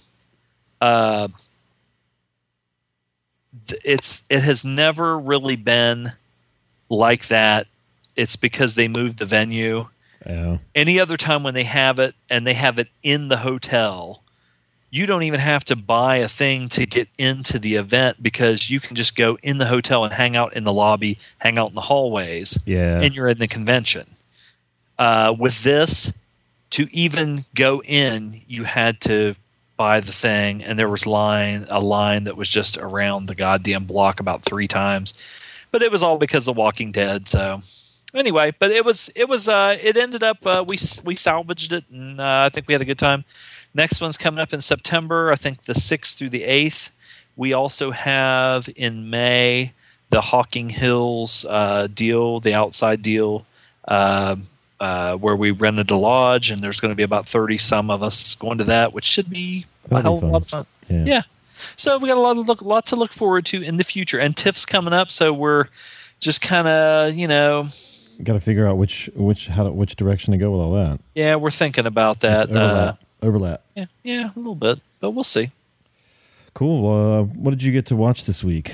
uh, 0.80 1.28
it's 3.84 4.24
it 4.28 4.42
has 4.42 4.64
never 4.64 5.18
really 5.18 5.56
been 5.56 6.12
like 6.88 7.28
that. 7.28 7.66
It's 8.16 8.36
because 8.36 8.74
they 8.74 8.88
moved 8.88 9.18
the 9.18 9.26
venue. 9.26 9.88
Yeah. 10.26 10.58
Any 10.74 10.98
other 10.98 11.16
time 11.16 11.42
when 11.42 11.54
they 11.54 11.64
have 11.64 11.98
it 11.98 12.14
and 12.28 12.46
they 12.46 12.54
have 12.54 12.78
it 12.78 12.88
in 13.02 13.28
the 13.28 13.38
hotel, 13.38 14.22
you 14.90 15.06
don't 15.06 15.22
even 15.22 15.40
have 15.40 15.64
to 15.64 15.76
buy 15.76 16.16
a 16.16 16.28
thing 16.28 16.68
to 16.70 16.86
get 16.86 17.08
into 17.18 17.58
the 17.58 17.76
event 17.76 18.22
because 18.22 18.68
you 18.70 18.80
can 18.80 18.96
just 18.96 19.14
go 19.16 19.38
in 19.42 19.58
the 19.58 19.66
hotel 19.66 20.04
and 20.04 20.12
hang 20.12 20.36
out 20.36 20.54
in 20.54 20.64
the 20.64 20.72
lobby, 20.72 21.18
hang 21.38 21.58
out 21.58 21.68
in 21.68 21.74
the 21.76 21.82
hallways, 21.82 22.58
Yeah. 22.66 23.00
and 23.00 23.14
you're 23.14 23.28
in 23.28 23.38
the 23.38 23.46
convention. 23.48 24.16
Uh, 24.98 25.34
with 25.38 25.62
this, 25.62 26.12
to 26.70 26.88
even 26.92 27.44
go 27.54 27.80
in, 27.82 28.42
you 28.48 28.64
had 28.64 29.00
to 29.02 29.34
buy 29.76 30.00
the 30.00 30.12
thing, 30.12 30.62
and 30.62 30.78
there 30.78 30.88
was 30.88 31.06
line 31.06 31.66
a 31.70 31.80
line 31.80 32.24
that 32.24 32.36
was 32.36 32.48
just 32.48 32.76
around 32.78 33.26
the 33.26 33.34
goddamn 33.34 33.84
block 33.84 34.20
about 34.20 34.42
three 34.42 34.68
times. 34.68 35.14
but 35.70 35.82
it 35.82 35.92
was 35.92 36.02
all 36.02 36.18
because 36.18 36.48
of 36.48 36.56
Walking 36.56 36.92
Dead. 36.92 37.28
So 37.28 37.62
anyway, 38.14 38.52
but 38.58 38.70
it 38.70 38.84
was 38.84 39.10
it 39.14 39.28
was 39.28 39.48
uh, 39.48 39.76
it 39.80 39.96
ended 39.96 40.22
up 40.22 40.44
uh, 40.46 40.64
we 40.66 40.78
we 41.04 41.14
salvaged 41.14 41.72
it, 41.72 41.84
and 41.90 42.20
uh, 42.20 42.44
I 42.46 42.48
think 42.48 42.66
we 42.68 42.74
had 42.74 42.80
a 42.80 42.86
good 42.86 42.98
time. 42.98 43.24
Next 43.74 44.00
one's 44.00 44.18
coming 44.18 44.40
up 44.40 44.52
in 44.52 44.60
September. 44.60 45.30
I 45.30 45.36
think 45.36 45.64
the 45.64 45.74
sixth 45.74 46.18
through 46.18 46.30
the 46.30 46.44
eighth. 46.44 46.90
We 47.36 47.52
also 47.52 47.92
have 47.92 48.68
in 48.74 49.10
May 49.10 49.72
the 50.10 50.20
Hocking 50.20 50.70
Hills 50.70 51.44
uh, 51.48 51.86
deal, 51.86 52.40
the 52.40 52.54
outside 52.54 53.02
deal. 53.02 53.46
Uh, 53.86 54.36
uh, 54.80 55.16
where 55.16 55.34
we 55.36 55.50
rented 55.50 55.90
a 55.90 55.96
lodge, 55.96 56.50
and 56.50 56.62
there's 56.62 56.80
going 56.80 56.90
to 56.90 56.96
be 56.96 57.02
about 57.02 57.26
thirty 57.28 57.58
some 57.58 57.90
of 57.90 58.02
us 58.02 58.34
going 58.36 58.58
to 58.58 58.64
that, 58.64 58.92
which 58.92 59.04
should 59.04 59.28
be 59.30 59.66
a 59.86 59.88
That'll 59.94 60.02
be 60.02 60.04
hell 60.04 60.16
of 60.18 60.22
a 60.22 60.26
lot 60.32 60.42
of 60.42 60.48
fun. 60.48 60.66
Yeah. 60.88 61.04
Yeah. 61.04 61.22
So 61.76 61.98
we 61.98 62.08
got 62.08 62.16
a 62.16 62.20
lot 62.20 62.38
of 62.38 62.46
look, 62.46 62.62
lot 62.62 62.86
to 62.86 62.96
look 62.96 63.12
forward 63.12 63.44
to 63.46 63.62
in 63.62 63.76
the 63.76 63.84
future, 63.84 64.18
and 64.18 64.36
TIFF's 64.36 64.64
coming 64.64 64.92
up, 64.92 65.10
so 65.10 65.32
we're 65.32 65.66
just 66.20 66.40
kind 66.40 66.68
of 66.68 67.14
you 67.14 67.26
know 67.28 67.68
Got 68.22 68.32
to 68.34 68.40
figure 68.40 68.66
out 68.66 68.76
which 68.78 69.08
which 69.14 69.46
how 69.46 69.64
to, 69.64 69.70
which 69.70 69.94
direction 69.96 70.32
to 70.32 70.38
go 70.38 70.50
with 70.50 70.60
all 70.60 70.72
that. 70.74 70.98
yeah 71.14 71.36
we're 71.36 71.50
thinking 71.52 71.86
about 71.86 72.20
that. 72.20 72.48
Just 72.48 72.56
Uh, 72.58 72.62
overlap. 72.62 72.98
overlap. 73.22 73.62
yeah, 73.76 73.84
yeah, 74.02 74.30
a 74.34 74.38
little 74.38 74.54
bit, 74.56 74.80
but 75.00 75.10
we'll 75.10 75.22
see. 75.24 75.50
Cool. 76.54 76.88
Uh, 76.90 77.22
what 77.24 77.50
did 77.50 77.62
you 77.62 77.70
get 77.72 77.86
to 77.86 77.96
watch 77.96 78.24
this 78.24 78.42
week? 78.42 78.72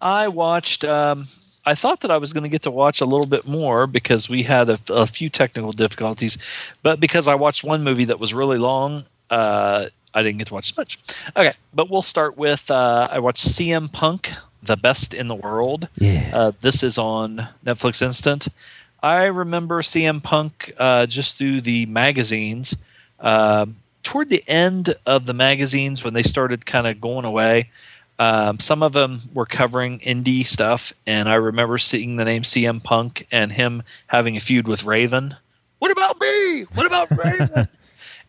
I 0.00 0.28
watched. 0.28 0.84
Um, 0.84 1.26
I 1.68 1.74
thought 1.74 2.00
that 2.00 2.10
I 2.10 2.16
was 2.16 2.32
going 2.32 2.44
to 2.44 2.48
get 2.48 2.62
to 2.62 2.70
watch 2.70 3.02
a 3.02 3.04
little 3.04 3.26
bit 3.26 3.46
more 3.46 3.86
because 3.86 4.26
we 4.26 4.44
had 4.44 4.70
a, 4.70 4.78
a 4.88 5.06
few 5.06 5.28
technical 5.28 5.70
difficulties, 5.70 6.38
but 6.82 6.98
because 6.98 7.28
I 7.28 7.34
watched 7.34 7.62
one 7.62 7.84
movie 7.84 8.06
that 8.06 8.18
was 8.18 8.32
really 8.32 8.56
long, 8.56 9.04
uh, 9.28 9.86
I 10.14 10.22
didn't 10.22 10.38
get 10.38 10.46
to 10.46 10.54
watch 10.54 10.70
as 10.70 10.76
much. 10.78 10.98
Okay, 11.36 11.52
but 11.74 11.90
we'll 11.90 12.00
start 12.00 12.38
with. 12.38 12.70
Uh, 12.70 13.08
I 13.10 13.18
watched 13.18 13.46
CM 13.46 13.92
Punk, 13.92 14.32
the 14.62 14.78
best 14.78 15.12
in 15.12 15.26
the 15.26 15.34
world. 15.34 15.88
Yeah. 15.98 16.30
Uh, 16.32 16.52
this 16.62 16.82
is 16.82 16.96
on 16.96 17.48
Netflix 17.66 18.00
Instant. 18.00 18.48
I 19.02 19.24
remember 19.24 19.82
CM 19.82 20.22
Punk 20.22 20.72
uh, 20.78 21.04
just 21.04 21.36
through 21.36 21.60
the 21.60 21.84
magazines. 21.84 22.76
Uh, 23.20 23.66
toward 24.02 24.30
the 24.30 24.42
end 24.48 24.94
of 25.04 25.26
the 25.26 25.34
magazines, 25.34 26.02
when 26.02 26.14
they 26.14 26.22
started 26.22 26.64
kind 26.64 26.86
of 26.86 26.98
going 26.98 27.26
away, 27.26 27.68
um, 28.18 28.58
some 28.58 28.82
of 28.82 28.92
them 28.92 29.20
were 29.32 29.46
covering 29.46 30.00
indie 30.00 30.46
stuff, 30.46 30.92
and 31.06 31.28
I 31.28 31.34
remember 31.34 31.78
seeing 31.78 32.16
the 32.16 32.24
name 32.24 32.42
CM 32.42 32.82
Punk 32.82 33.26
and 33.30 33.52
him 33.52 33.82
having 34.08 34.36
a 34.36 34.40
feud 34.40 34.66
with 34.66 34.84
Raven. 34.84 35.36
What 35.78 35.92
about 35.92 36.20
me? 36.20 36.62
What 36.74 36.86
about 36.86 37.10
Raven? 37.24 37.68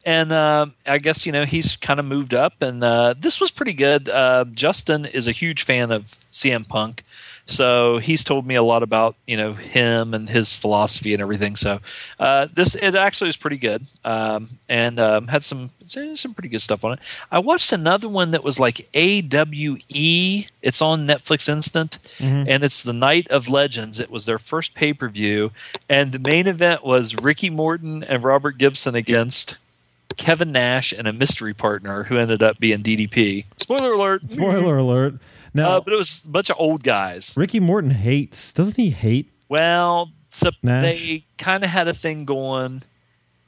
and 0.05 0.31
um, 0.31 0.73
I 0.85 0.97
guess 0.99 1.25
you 1.25 1.31
know 1.31 1.45
he's 1.45 1.75
kind 1.75 1.99
of 1.99 2.05
moved 2.05 2.33
up, 2.33 2.61
and 2.61 2.83
uh, 2.83 3.15
this 3.17 3.41
was 3.41 3.51
pretty 3.51 3.73
good. 3.73 4.09
Uh, 4.09 4.45
Justin 4.53 5.05
is 5.05 5.27
a 5.27 5.31
huge 5.31 5.63
fan 5.63 5.91
of 5.91 6.05
CM 6.05 6.67
Punk, 6.67 7.03
so 7.49 7.97
he's 7.97 8.23
told 8.23 8.45
me 8.45 8.53
a 8.53 8.63
lot 8.63 8.83
about 8.83 9.15
you 9.25 9.35
know 9.35 9.53
him 9.53 10.13
and 10.13 10.29
his 10.29 10.55
philosophy 10.55 11.13
and 11.13 11.21
everything. 11.21 11.55
So 11.55 11.79
uh, 12.19 12.47
this 12.53 12.75
it 12.75 12.95
actually 12.95 13.27
was 13.27 13.37
pretty 13.37 13.57
good, 13.57 13.85
um, 14.05 14.59
and 14.69 14.99
um, 14.99 15.27
had 15.27 15.43
some 15.43 15.71
some 15.85 16.33
pretty 16.35 16.49
good 16.49 16.61
stuff 16.61 16.85
on 16.85 16.93
it. 16.93 16.99
I 17.31 17.39
watched 17.39 17.73
another 17.73 18.07
one 18.07 18.29
that 18.29 18.43
was 18.43 18.59
like 18.59 18.87
AWE. 18.93 20.45
It's 20.61 20.81
on 20.81 21.07
Netflix 21.07 21.49
Instant, 21.49 21.97
and 22.47 22.63
it's 22.63 22.83
the 22.83 22.93
Night 22.93 23.27
of 23.29 23.49
Legends. 23.49 23.99
It 23.99 24.11
was 24.11 24.25
their 24.25 24.39
first 24.39 24.75
pay 24.75 24.93
per 24.93 25.09
view, 25.09 25.51
and 25.89 26.11
the 26.11 26.19
main 26.19 26.47
event 26.47 26.85
was 26.85 27.15
Ricky 27.15 27.49
Morton 27.49 28.03
and 28.03 28.23
Robert 28.23 28.57
Gibson 28.57 28.95
against. 28.95 29.57
Kevin 30.17 30.51
Nash 30.51 30.91
and 30.91 31.07
a 31.07 31.13
mystery 31.13 31.53
partner 31.53 32.03
who 32.03 32.17
ended 32.17 32.43
up 32.43 32.59
being 32.59 32.83
DDP. 32.83 33.45
Spoiler 33.55 33.93
alert! 33.93 34.29
Spoiler 34.29 34.77
alert. 34.77 35.13
Now, 35.53 35.69
Uh, 35.71 35.79
but 35.81 35.93
it 35.93 35.97
was 35.97 36.21
a 36.25 36.29
bunch 36.29 36.49
of 36.49 36.55
old 36.59 36.83
guys. 36.83 37.33
Ricky 37.35 37.59
Morton 37.59 37.91
hates. 37.91 38.53
Doesn't 38.53 38.77
he 38.77 38.89
hate? 38.91 39.31
Well, 39.47 40.11
so 40.29 40.51
Nash? 40.61 40.83
they 40.83 41.23
kind 41.37 41.63
of 41.63 41.69
had 41.69 41.87
a 41.87 41.93
thing 41.93 42.25
going 42.25 42.83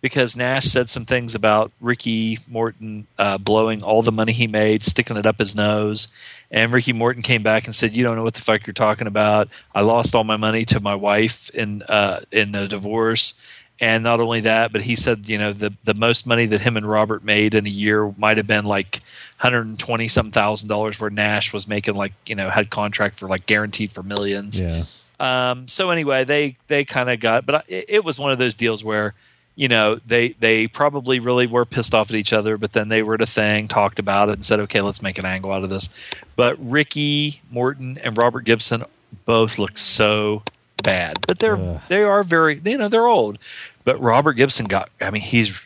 because 0.02 0.36
Nash 0.36 0.66
said 0.66 0.90
some 0.90 1.06
things 1.06 1.36
about 1.36 1.72
Ricky 1.80 2.40
Morton 2.48 3.06
uh, 3.20 3.38
blowing 3.38 3.84
all 3.84 4.02
the 4.02 4.12
money 4.12 4.32
he 4.32 4.48
made, 4.48 4.82
sticking 4.84 5.16
it 5.16 5.28
up 5.28 5.38
his 5.38 5.56
nose. 5.56 6.08
And 6.50 6.74
Ricky 6.74 6.92
Morton 6.92 7.22
came 7.22 7.44
back 7.44 7.66
and 7.66 7.76
said, 7.76 7.96
"You 7.96 8.04
don't 8.04 8.16
know 8.16 8.24
what 8.24 8.34
the 8.34 8.42
fuck 8.42 8.66
you're 8.66 8.74
talking 8.74 9.06
about. 9.08 9.48
I 9.76 9.82
lost 9.82 10.16
all 10.16 10.24
my 10.24 10.38
money 10.38 10.66
to 10.66 10.80
my 10.80 10.96
wife 10.96 11.50
in 11.52 11.84
uh, 11.84 12.22
in 12.32 12.56
a 12.56 12.68
divorce." 12.68 13.36
And 13.82 14.04
not 14.04 14.20
only 14.20 14.42
that, 14.42 14.72
but 14.72 14.82
he 14.82 14.96
said, 14.96 15.28
you 15.28 15.40
know, 15.40 15.54
the 15.54 15.74
the 15.84 15.96
most 15.96 16.28
money 16.28 16.46
that 16.46 16.62
him 16.62 16.78
and 16.78 16.88
Robert 16.88 17.24
made 17.24 17.56
in 17.56 17.66
a 17.66 17.70
year 17.70 18.14
might 18.16 18.38
have 18.38 18.46
been 18.46 18.66
like 18.66 19.02
120 19.42 20.08
some 20.08 20.32
thousand 20.32 20.70
dollars, 20.70 21.00
where 21.00 21.10
Nash 21.10 21.52
was 21.52 21.68
making 21.68 21.96
like, 21.96 22.14
you 22.28 22.36
know, 22.36 22.52
had 22.52 22.70
contract 22.70 23.18
for 23.18 23.28
like 23.28 23.48
guaranteed 23.48 23.92
for 23.92 24.04
millions. 24.04 24.62
Yeah. 24.62 24.84
Um, 25.20 25.68
so 25.68 25.90
anyway, 25.90 26.24
they 26.24 26.58
they 26.68 26.86
kind 26.86 27.10
of 27.10 27.20
got, 27.20 27.48
but 27.48 27.56
I, 27.56 27.64
it, 27.68 27.86
it 27.88 28.06
was 28.06 28.20
one 28.20 28.32
of 28.32 28.38
those 28.38 28.54
deals 28.54 28.84
where, 28.84 29.16
you 29.56 29.68
know, 29.68 29.96
they 30.06 30.30
they 30.40 30.68
probably 30.68 31.20
really 31.20 31.48
were 31.48 31.66
pissed 31.66 31.96
off 31.96 32.12
at 32.12 32.16
each 32.16 32.34
other, 32.34 32.58
but 32.58 32.74
then 32.74 32.88
they 32.88 33.02
were 33.02 33.16
at 33.16 33.22
a 33.22 33.26
thing, 33.26 33.68
talked 33.68 33.98
about 33.98 34.30
it, 34.30 34.34
and 34.34 34.46
said, 34.46 34.60
okay, 34.60 34.82
let's 34.82 35.02
make 35.02 35.18
an 35.18 35.26
angle 35.26 35.52
out 35.52 35.64
of 35.64 35.70
this. 35.70 35.90
But 36.36 36.56
Ricky 36.60 37.42
Morton 37.50 37.98
and 38.04 38.16
Robert 38.16 38.42
Gibson 38.42 38.84
both 39.26 39.58
look 39.58 39.80
so 39.80 40.44
bad, 40.82 41.20
but 41.28 41.40
they're 41.40 41.58
Ugh. 41.58 41.82
they 41.88 42.04
are 42.04 42.24
very, 42.24 42.62
you 42.64 42.78
know, 42.78 42.90
they're 42.90 43.08
old. 43.08 43.38
But 43.84 44.00
Robert 44.00 44.34
Gibson 44.34 44.66
got, 44.68 44.90
I 45.00 45.10
mean, 45.10 45.22
he's 45.22 45.60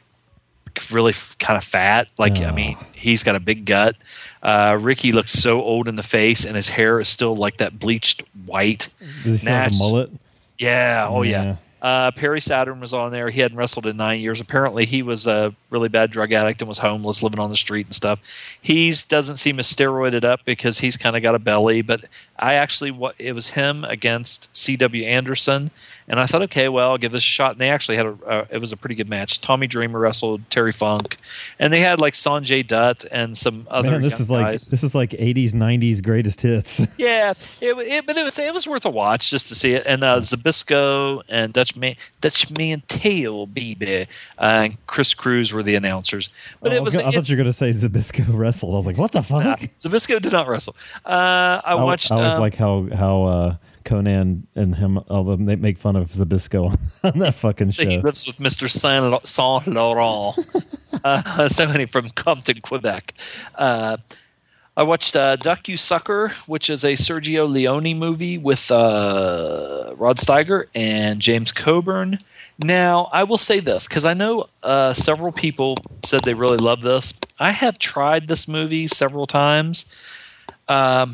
really 0.91 1.13
kind 1.39 1.57
of 1.57 1.63
fat. 1.63 2.07
Like, 2.17 2.41
I 2.41 2.51
mean, 2.51 2.77
he's 2.93 3.23
got 3.23 3.35
a 3.35 3.39
big 3.39 3.65
gut. 3.65 3.95
Uh, 4.43 4.77
Ricky 4.79 5.11
looks 5.11 5.31
so 5.31 5.61
old 5.61 5.87
in 5.87 5.95
the 5.95 6.03
face, 6.03 6.45
and 6.45 6.55
his 6.55 6.69
hair 6.69 6.99
is 6.99 7.09
still 7.09 7.35
like 7.35 7.57
that 7.57 7.79
bleached 7.79 8.23
white. 8.45 8.89
Does 9.23 9.33
he 9.33 9.37
still 9.39 9.53
have 9.53 9.71
a 9.73 9.77
mullet? 9.77 10.11
Yeah. 10.57 11.05
Oh, 11.07 11.23
yeah. 11.23 11.43
Yeah. 11.43 11.55
Uh, 11.81 12.11
Perry 12.11 12.41
Saturn 12.41 12.79
was 12.79 12.93
on 12.93 13.11
there. 13.11 13.29
He 13.29 13.41
hadn't 13.41 13.57
wrestled 13.57 13.85
in 13.85 13.97
nine 13.97 14.19
years. 14.19 14.39
Apparently, 14.39 14.85
he 14.85 15.03
was 15.03 15.27
a 15.27 15.53
really 15.69 15.89
bad 15.89 16.09
drug 16.09 16.31
addict 16.31 16.61
and 16.61 16.67
was 16.67 16.79
homeless, 16.79 17.21
living 17.21 17.39
on 17.39 17.49
the 17.49 17.55
street 17.55 17.85
and 17.85 17.93
stuff. 17.95 18.19
He 18.61 18.93
doesn't 19.07 19.35
seem 19.35 19.59
as 19.59 19.67
steroided 19.67 20.23
up 20.23 20.41
because 20.45 20.79
he's 20.79 20.97
kind 20.97 21.15
of 21.15 21.21
got 21.21 21.35
a 21.35 21.39
belly. 21.39 21.81
But 21.81 22.05
I 22.39 22.55
actually, 22.55 22.97
it 23.19 23.33
was 23.33 23.49
him 23.49 23.83
against 23.83 24.55
C.W. 24.55 25.03
Anderson, 25.05 25.69
and 26.07 26.19
I 26.19 26.25
thought, 26.25 26.43
okay, 26.43 26.69
well, 26.69 26.91
I'll 26.91 26.97
give 26.97 27.11
this 27.11 27.23
a 27.23 27.25
shot. 27.25 27.51
And 27.51 27.59
they 27.59 27.69
actually 27.69 27.97
had 27.97 28.05
a, 28.05 28.17
uh, 28.25 28.45
it 28.51 28.59
was 28.59 28.71
a 28.71 28.77
pretty 28.77 28.95
good 28.95 29.09
match. 29.09 29.41
Tommy 29.41 29.67
Dreamer 29.67 29.99
wrestled 29.99 30.47
Terry 30.49 30.71
Funk, 30.71 31.17
and 31.59 31.73
they 31.73 31.81
had 31.81 31.99
like 31.99 32.13
Sanjay 32.13 32.65
Dutt 32.65 33.05
and 33.11 33.35
some 33.37 33.67
other 33.69 33.91
Man, 33.91 34.01
this 34.01 34.19
is 34.19 34.29
like 34.29 34.45
guys. 34.45 34.67
this 34.67 34.83
is 34.83 34.93
like 34.93 35.11
'80s, 35.11 35.51
'90s 35.51 36.03
greatest 36.03 36.41
hits. 36.41 36.81
Yeah, 36.97 37.33
it, 37.61 37.77
it, 37.77 38.05
but 38.05 38.17
it 38.17 38.23
was 38.23 38.39
it 38.39 38.53
was 38.53 38.67
worth 38.67 38.85
a 38.85 38.89
watch 38.89 39.29
just 39.29 39.47
to 39.49 39.55
see 39.55 39.73
it. 39.73 39.83
And 39.85 40.03
uh, 40.03 40.19
Zbyszko 40.19 41.23
and 41.27 41.51
Dutch 41.51 41.75
Man, 41.75 41.95
Dutch 42.21 42.49
Mantell, 42.57 43.47
baby, 43.47 44.07
uh, 44.37 44.41
and 44.41 44.77
Chris 44.87 45.13
Cruise 45.13 45.51
were 45.53 45.63
the 45.63 45.75
announcers. 45.75 46.29
But 46.61 46.71
I, 46.71 46.75
it 46.75 46.79
was 46.79 46.85
was 46.85 46.97
gonna- 46.97 47.09
I 47.09 47.11
thought 47.11 47.29
you 47.29 47.35
were 47.37 47.43
going 47.43 47.53
to 47.53 47.57
say 47.57 47.73
Zbyszko 47.73 48.25
wrestled. 48.37 48.73
I 48.73 48.77
was 48.77 48.85
like, 48.85 48.97
what 48.97 49.11
the 49.11 49.23
fuck? 49.23 49.43
nah, 49.43 49.55
Zbyszko 49.79 50.21
did 50.21 50.31
not 50.31 50.47
wrestle. 50.47 50.75
Uh, 51.05 51.61
I 51.63 51.71
I, 51.71 51.83
watched. 51.83 52.11
I 52.11 52.17
was 52.17 52.31
um, 52.31 52.39
like 52.39 52.55
how 52.55 52.87
how 52.93 53.23
uh, 53.23 53.55
Conan 53.85 54.47
and 54.55 54.75
him, 54.75 54.97
all 55.07 55.21
of 55.21 55.37
them, 55.37 55.45
they 55.45 55.55
make 55.55 55.77
fun 55.77 55.95
of 55.95 56.11
Zbyszko 56.11 56.77
on 57.03 57.19
that 57.19 57.35
fucking 57.35 57.67
he 57.67 57.91
show. 57.91 58.01
lives 58.01 58.27
with 58.27 58.37
Mr. 58.37 58.69
Saint 58.69 59.27
Saint 59.27 59.67
Laurent. 59.67 60.35
uh, 61.03 61.47
somebody 61.49 61.85
from 61.85 62.09
Compton, 62.09 62.61
Quebec. 62.61 63.13
Uh, 63.55 63.97
I 64.77 64.83
watched 64.83 65.15
uh, 65.15 65.37
Duck 65.37 65.69
You 65.69 65.77
Sucker, 65.77 66.33
which 66.47 66.69
is 66.69 66.83
a 66.83 66.93
Sergio 66.93 67.49
Leone 67.49 67.97
movie 67.97 68.37
with 68.37 68.69
uh, 68.69 69.93
Rod 69.95 70.17
Steiger 70.17 70.65
and 70.75 71.21
James 71.21 71.53
Coburn. 71.53 72.19
Now, 72.59 73.09
I 73.13 73.23
will 73.23 73.37
say 73.37 73.59
this 73.59 73.87
because 73.87 74.03
I 74.03 74.13
know 74.13 74.47
uh, 74.63 74.93
several 74.93 75.31
people 75.31 75.77
said 76.03 76.23
they 76.23 76.33
really 76.33 76.57
love 76.57 76.81
this. 76.81 77.13
I 77.39 77.51
have 77.51 77.79
tried 77.79 78.27
this 78.27 78.47
movie 78.47 78.87
several 78.87 79.27
times. 79.27 79.85
Um, 80.67 81.13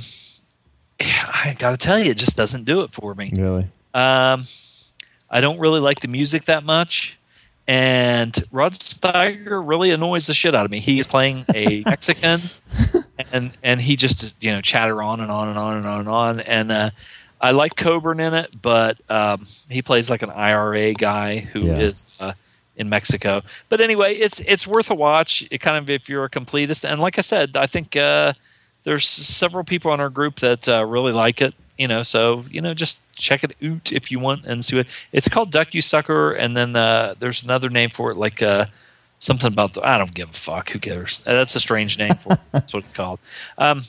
I 1.46 1.56
got 1.58 1.72
to 1.72 1.78
tell 1.78 2.00
you, 2.00 2.12
it 2.12 2.18
just 2.18 2.36
doesn't 2.38 2.66
do 2.66 2.82
it 2.82 2.92
for 2.94 3.14
me. 3.16 3.32
Really? 3.36 3.68
Um, 3.94 4.44
I 5.30 5.42
don't 5.42 5.60
really 5.60 5.80
like 5.80 6.00
the 6.00 6.08
music 6.08 6.46
that 6.46 6.64
much, 6.64 7.18
and 7.68 8.38
Rod 8.52 8.74
Steiger 8.74 9.62
really 9.66 9.92
annoys 9.92 10.28
the 10.28 10.34
shit 10.34 10.56
out 10.56 10.66
of 10.66 10.72
me. 10.72 10.80
He 10.80 11.00
is 11.00 11.08
playing 11.08 11.46
a 11.54 11.84
Mexican, 11.86 12.42
and 13.32 13.52
and 13.64 13.82
he 13.82 13.96
just 13.96 14.36
you 14.44 14.52
know 14.52 14.62
chatter 14.62 15.02
on 15.02 15.20
and 15.22 15.32
on 15.32 15.50
and 15.50 15.58
on 15.58 15.78
and 15.78 15.86
on 15.88 16.00
and 16.02 16.10
on. 16.10 16.40
And 16.42 16.72
uh, 16.72 16.90
I 17.40 17.52
like 17.52 17.76
Coburn 17.76 18.20
in 18.20 18.34
it, 18.34 18.62
but 18.62 18.98
um, 19.10 19.46
he 19.70 19.82
plays 19.82 20.10
like 20.10 20.22
an 20.22 20.30
IRA 20.32 20.94
guy 20.94 21.40
who 21.40 21.68
is 21.72 22.06
Yeah. 22.20 22.28
uh, 22.28 22.34
in 22.76 22.90
Mexico. 22.90 23.42
But 23.70 23.80
anyway, 23.82 24.16
it's 24.16 24.42
it's 24.42 24.66
worth 24.68 24.90
a 24.90 24.96
watch. 24.96 25.46
It 25.52 25.60
kind 25.60 25.78
of 25.78 25.90
if 25.90 26.10
you're 26.10 26.26
a 26.26 26.30
completist, 26.30 26.90
and 26.90 27.00
like 27.02 27.18
I 27.18 27.22
said, 27.22 27.56
I 27.56 27.68
think. 27.68 27.96
Uh, 27.96 28.34
there's 28.84 29.08
several 29.08 29.64
people 29.64 29.94
in 29.94 30.00
our 30.00 30.10
group 30.10 30.38
that 30.40 30.68
uh, 30.68 30.86
really 30.86 31.12
like 31.12 31.42
it. 31.42 31.54
You 31.78 31.88
know, 31.88 32.04
so 32.04 32.46
you 32.52 32.62
know, 32.62 32.74
just 32.74 33.02
check 33.14 33.44
it 33.44 33.56
out 33.64 33.92
if 33.92 34.12
you 34.12 34.20
want 34.20 34.46
and 34.46 34.64
see 34.64 34.80
it. 34.80 34.88
It's 35.12 35.28
called 35.28 35.52
Duck 35.52 35.74
You 35.74 35.82
Sucker, 35.82 36.32
and 36.32 36.56
then 36.56 36.76
uh, 36.76 37.16
there's 37.20 37.44
another 37.44 37.70
name 37.70 37.90
for 37.90 38.12
it, 38.12 38.18
like 38.18 38.42
uh, 38.44 38.66
something 39.18 39.48
about 39.48 39.74
the. 39.74 39.82
I 39.82 39.98
don't 39.98 40.14
give 40.14 40.30
a 40.30 40.34
fuck. 40.34 40.70
Who 40.72 40.80
cares? 40.80 41.22
That's 41.26 41.56
a 41.56 41.60
strange 41.60 41.98
name 41.98 42.16
for 42.16 42.34
it. 42.34 42.40
That's 42.52 42.74
what 42.74 42.84
it's 42.84 42.92
called. 42.92 43.20
Um, 43.58 43.82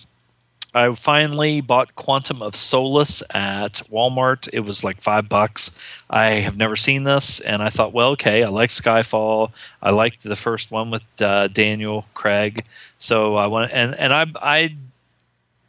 I 0.74 0.94
finally 0.94 1.60
bought 1.60 1.94
Quantum 1.96 2.40
of 2.40 2.56
Solace 2.56 3.22
at 3.30 3.82
Walmart. 3.90 4.48
It 4.52 4.60
was 4.60 4.82
like 4.82 5.02
five 5.02 5.28
bucks. 5.28 5.70
I 6.08 6.26
have 6.46 6.56
never 6.56 6.76
seen 6.76 7.04
this, 7.04 7.40
and 7.40 7.62
I 7.62 7.68
thought, 7.68 7.92
well, 7.92 8.08
okay, 8.10 8.42
I 8.42 8.48
like 8.48 8.70
Skyfall. 8.70 9.50
I 9.82 9.90
liked 9.90 10.22
the 10.22 10.36
first 10.36 10.70
one 10.70 10.90
with 10.90 11.02
uh, 11.20 11.48
Daniel 11.48 12.06
Craig, 12.14 12.64
so 12.98 13.36
I 13.36 13.46
want 13.48 13.70
and 13.72 13.94
and 13.96 14.14
I 14.14 14.26
I 14.36 14.74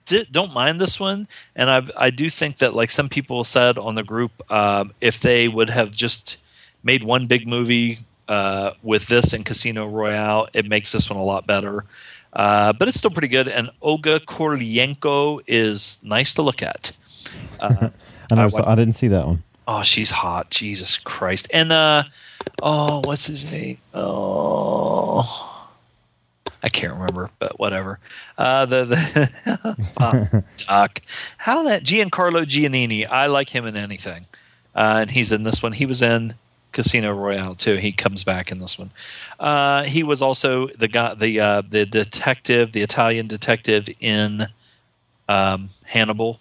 di- 0.06 0.28
don't 0.32 0.54
mind 0.54 0.80
this 0.80 1.00
one, 1.00 1.28
and 1.56 1.70
I 1.70 1.82
I 1.98 2.10
do 2.10 2.30
think 2.30 2.60
that 2.60 2.74
like 2.74 2.92
some 2.92 3.10
people 3.10 3.44
said 3.44 3.78
on 3.78 3.96
the 3.96 4.04
group, 4.04 4.32
um, 4.52 4.94
if 5.02 5.20
they 5.20 5.48
would 5.48 5.70
have 5.70 5.92
just 5.92 6.38
made 6.84 7.04
one 7.04 7.28
big 7.28 7.48
movie 7.48 8.00
uh, 8.28 8.72
with 8.82 9.08
this 9.08 9.34
and 9.34 9.46
Casino 9.46 9.88
Royale, 9.88 10.48
it 10.54 10.68
makes 10.68 10.92
this 10.92 11.10
one 11.10 11.20
a 11.20 11.24
lot 11.24 11.46
better. 11.46 11.86
Uh, 12.34 12.74
but 12.74 12.88
it's 12.88 12.98
still 12.98 13.12
pretty 13.12 13.28
good. 13.28 13.48
And 13.48 13.70
Olga 13.82 14.20
Kurylenko 14.22 15.42
is 15.48 16.00
nice 16.04 16.34
to 16.36 16.42
look 16.42 16.62
at. 16.62 16.92
Uh, 17.60 17.90
I, 18.32 18.42
I 18.42 18.46
watched- 18.48 18.68
I 18.68 18.76
didn't 18.76 18.94
see 18.96 19.08
that 19.10 19.26
one. 19.26 19.44
oh, 19.68 19.84
she's 19.84 20.10
hot. 20.12 20.50
Jesus 20.50 20.98
Christ. 20.98 21.48
And 21.54 21.72
uh, 21.72 22.04
oh, 22.62 23.02
what's 23.06 23.28
his 23.28 23.50
name? 23.50 23.78
Oh, 23.94 25.50
I 26.62 26.68
can't 26.70 26.94
remember, 26.94 27.30
but 27.40 27.58
whatever. 27.60 28.00
Uh, 28.38 28.66
the 28.66 28.86
the 28.86 30.44
Duck. 30.68 31.02
How 31.38 31.64
that 31.64 31.84
Giancarlo 31.84 32.44
Giannini? 32.46 33.08
I 33.10 33.28
like 33.28 33.50
him 33.50 33.66
in 33.66 33.78
anything, 33.78 34.26
uh, 34.76 35.00
and 35.02 35.12
he's 35.12 35.32
in 35.32 35.44
this 35.44 35.64
one. 35.64 35.72
He 35.74 35.86
was 35.86 36.02
in 36.02 36.34
Casino 36.74 37.14
Royale 37.14 37.56
too. 37.56 37.76
He 37.78 37.92
comes 37.94 38.24
back 38.24 38.52
in 38.52 38.58
this 38.60 38.78
one. 38.78 38.92
Uh, 39.40 39.84
he 39.84 40.04
was 40.04 40.22
also 40.22 40.68
the 40.78 40.88
guy, 40.90 41.14
the 41.14 41.40
uh, 41.40 41.62
the 41.68 41.86
detective, 41.86 42.74
the 42.74 42.82
Italian 42.82 43.28
detective 43.28 43.88
in 44.00 44.48
um, 45.30 45.70
Hannibal. 45.86 46.40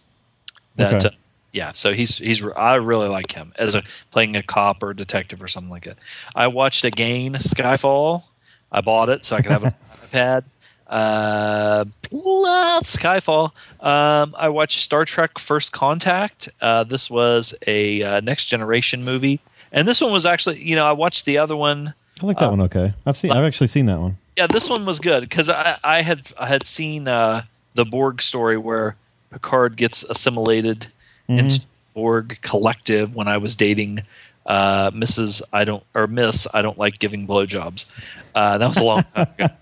That 0.77 0.95
Okay. 1.05 1.09
uh, 1.09 1.19
yeah, 1.53 1.73
so 1.75 1.93
he's 1.93 2.19
he's 2.19 2.43
I 2.57 2.77
really 2.77 3.09
like 3.09 3.33
him 3.33 3.53
as 3.57 3.75
a 3.75 3.83
playing 4.11 4.37
a 4.37 4.43
cop 4.43 4.83
or 4.83 4.95
detective 4.95 5.43
or 5.43 5.47
something 5.49 5.71
like 5.71 5.85
that. 5.85 5.99
I 6.35 6.47
watched 6.49 6.85
again 6.85 7.35
Skyfall. 7.35 8.25
I 8.73 8.81
bought 8.81 9.11
it 9.11 9.25
so 9.25 9.37
I 9.37 9.43
could 9.43 9.53
have 9.53 9.65
an 9.65 9.75
iPad. 10.13 10.45
Uh, 10.87 11.85
Skyfall. 12.11 13.53
Um, 13.81 14.35
I 14.39 14.49
watched 14.49 14.81
Star 14.81 15.05
Trek: 15.05 15.39
First 15.39 15.73
Contact. 15.73 16.49
Uh, 16.61 16.85
this 16.85 17.11
was 17.11 17.55
a 17.67 18.03
uh, 18.03 18.21
next 18.21 18.47
generation 18.47 19.05
movie, 19.05 19.41
and 19.73 19.89
this 19.89 20.01
one 20.01 20.13
was 20.13 20.27
actually, 20.27 20.63
you 20.63 20.77
know, 20.77 20.85
I 20.85 20.93
watched 20.93 21.25
the 21.25 21.39
other 21.39 21.57
one. 21.57 21.95
I 22.21 22.27
like 22.27 22.39
that 22.39 22.51
one. 22.51 22.61
Okay, 22.63 22.93
I've 23.05 23.17
seen. 23.17 23.33
I've 23.33 23.45
actually 23.45 23.67
seen 23.67 23.87
that 23.87 23.99
one. 23.99 24.19
Yeah, 24.37 24.47
this 24.47 24.69
one 24.69 24.87
was 24.87 25.01
good 25.01 25.23
because 25.23 25.49
I, 25.51 25.79
I 25.83 26.03
had 26.03 26.33
I 26.39 26.47
had 26.47 26.67
seen 26.67 27.09
uh, 27.09 27.45
the 27.75 27.85
Borg 27.85 28.23
story 28.23 28.57
where 28.57 28.97
Picard 29.31 29.77
gets 29.77 30.05
assimilated 30.05 30.87
into 31.29 31.59
the 31.61 31.65
Borg 31.95 32.39
collective 32.43 33.17
when 33.17 33.29
I 33.29 33.39
was 33.39 33.57
dating 33.57 34.03
uh, 34.47 34.91
Mrs. 34.91 35.43
I 35.53 35.65
don't 35.65 35.83
or 35.95 36.07
Miss 36.07 36.47
I 36.55 36.63
don't 36.63 36.79
like 36.79 36.99
giving 36.99 37.27
blowjobs. 37.27 37.87
Uh, 38.35 38.59
that 38.59 38.69
was 38.69 38.77
a 38.77 38.85
long 38.85 39.05
time 39.15 39.27
ago. 39.39 39.47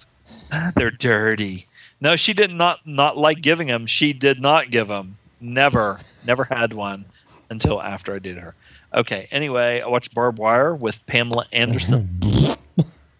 They're 0.75 0.90
dirty. 0.90 1.67
No, 2.00 2.17
she 2.17 2.33
did 2.33 2.50
not 2.50 2.87
not 2.87 3.17
like 3.17 3.40
giving 3.40 3.69
them. 3.69 3.87
She 3.87 4.12
did 4.12 4.40
not 4.40 4.71
give 4.71 4.88
them. 4.88 5.17
Never, 5.40 6.00
never 6.26 6.45
had 6.45 6.73
one 6.73 7.05
until 7.49 7.81
after 7.81 8.14
I 8.14 8.19
dated 8.19 8.43
her. 8.43 8.55
Okay. 8.92 9.28
Anyway, 9.30 9.80
I 9.80 9.87
watched 9.87 10.14
Barbed 10.14 10.38
Wire 10.38 10.75
with 10.75 11.04
Pamela 11.06 11.47
Anderson. 11.52 12.18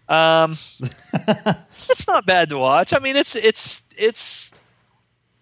Um, 0.09 0.57
it's 1.89 2.05
not 2.05 2.25
bad 2.25 2.49
to 2.49 2.57
watch. 2.57 2.93
I 2.93 2.99
mean, 2.99 3.15
it's 3.15 3.33
it's 3.33 3.81
it's 3.95 4.51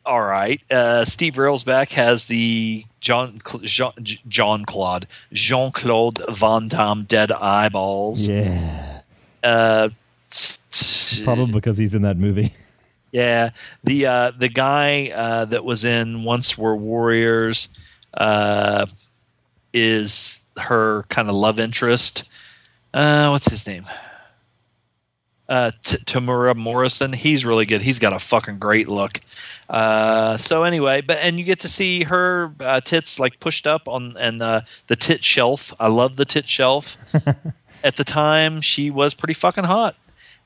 all 0.05 0.21
right. 0.21 0.62
Uh, 0.71 1.05
Steve 1.05 1.33
Railsback 1.33 1.91
has 1.93 2.27
the 2.27 2.86
John 3.01 3.39
Jean, 3.63 3.93
John 4.27 4.65
Claude 4.65 5.07
Jean 5.33 5.71
Claude 5.71 6.21
Van 6.29 6.67
Damme 6.67 7.05
dead 7.05 7.31
eyeballs. 7.31 8.27
Yeah, 8.27 9.01
Uh, 9.43 9.89
probably 11.23 11.51
because 11.51 11.80
he's 11.80 11.95
in 11.95 12.04
that 12.04 12.17
movie. 12.17 12.54
yeah, 13.12 13.49
the 13.84 14.06
uh, 14.06 14.32
the 14.38 14.49
guy 14.49 15.10
uh, 15.15 15.45
that 15.45 15.65
was 15.65 15.84
in 15.84 16.23
Once 16.23 16.60
Were 16.60 16.75
Warriors 16.75 17.69
uh, 18.17 18.86
is 19.73 20.43
her 20.58 21.03
kind 21.10 21.29
of 21.29 21.36
love 21.36 21.60
interest. 21.60 22.23
Uh, 22.93 23.29
what's 23.29 23.49
his 23.49 23.67
name? 23.67 23.86
Uh, 25.47 25.71
T- 25.84 25.97
Temuera 25.97 26.55
Morrison. 26.55 27.13
He's 27.13 27.45
really 27.45 27.65
good. 27.65 27.82
He's 27.82 27.97
got 27.97 28.13
a 28.13 28.19
fucking 28.19 28.60
great 28.60 28.88
look. 28.88 29.19
Uh, 29.67 30.38
so 30.38 30.63
anyway, 30.63 31.01
but 31.01 31.17
and 31.17 31.39
you 31.39 31.45
get 31.45 31.60
to 31.62 31.67
see 31.67 32.03
her 32.03 32.53
uh, 32.60 32.82
tits 32.82 33.19
like 33.19 33.39
pushed 33.39 33.65
up 33.65 33.88
on 33.88 34.15
and 34.17 34.41
uh, 34.41 34.62
the 34.88 34.95
tit 34.95 35.23
shelf. 35.23 35.73
I 35.79 35.88
love 35.88 36.17
the 36.17 36.25
tit 36.25 36.47
shelf. 36.47 36.97
At 37.84 37.95
the 37.95 38.03
time, 38.03 38.62
she 38.62 38.91
was 38.91 39.13
pretty 39.13 39.34
fucking 39.34 39.63
hot 39.63 39.95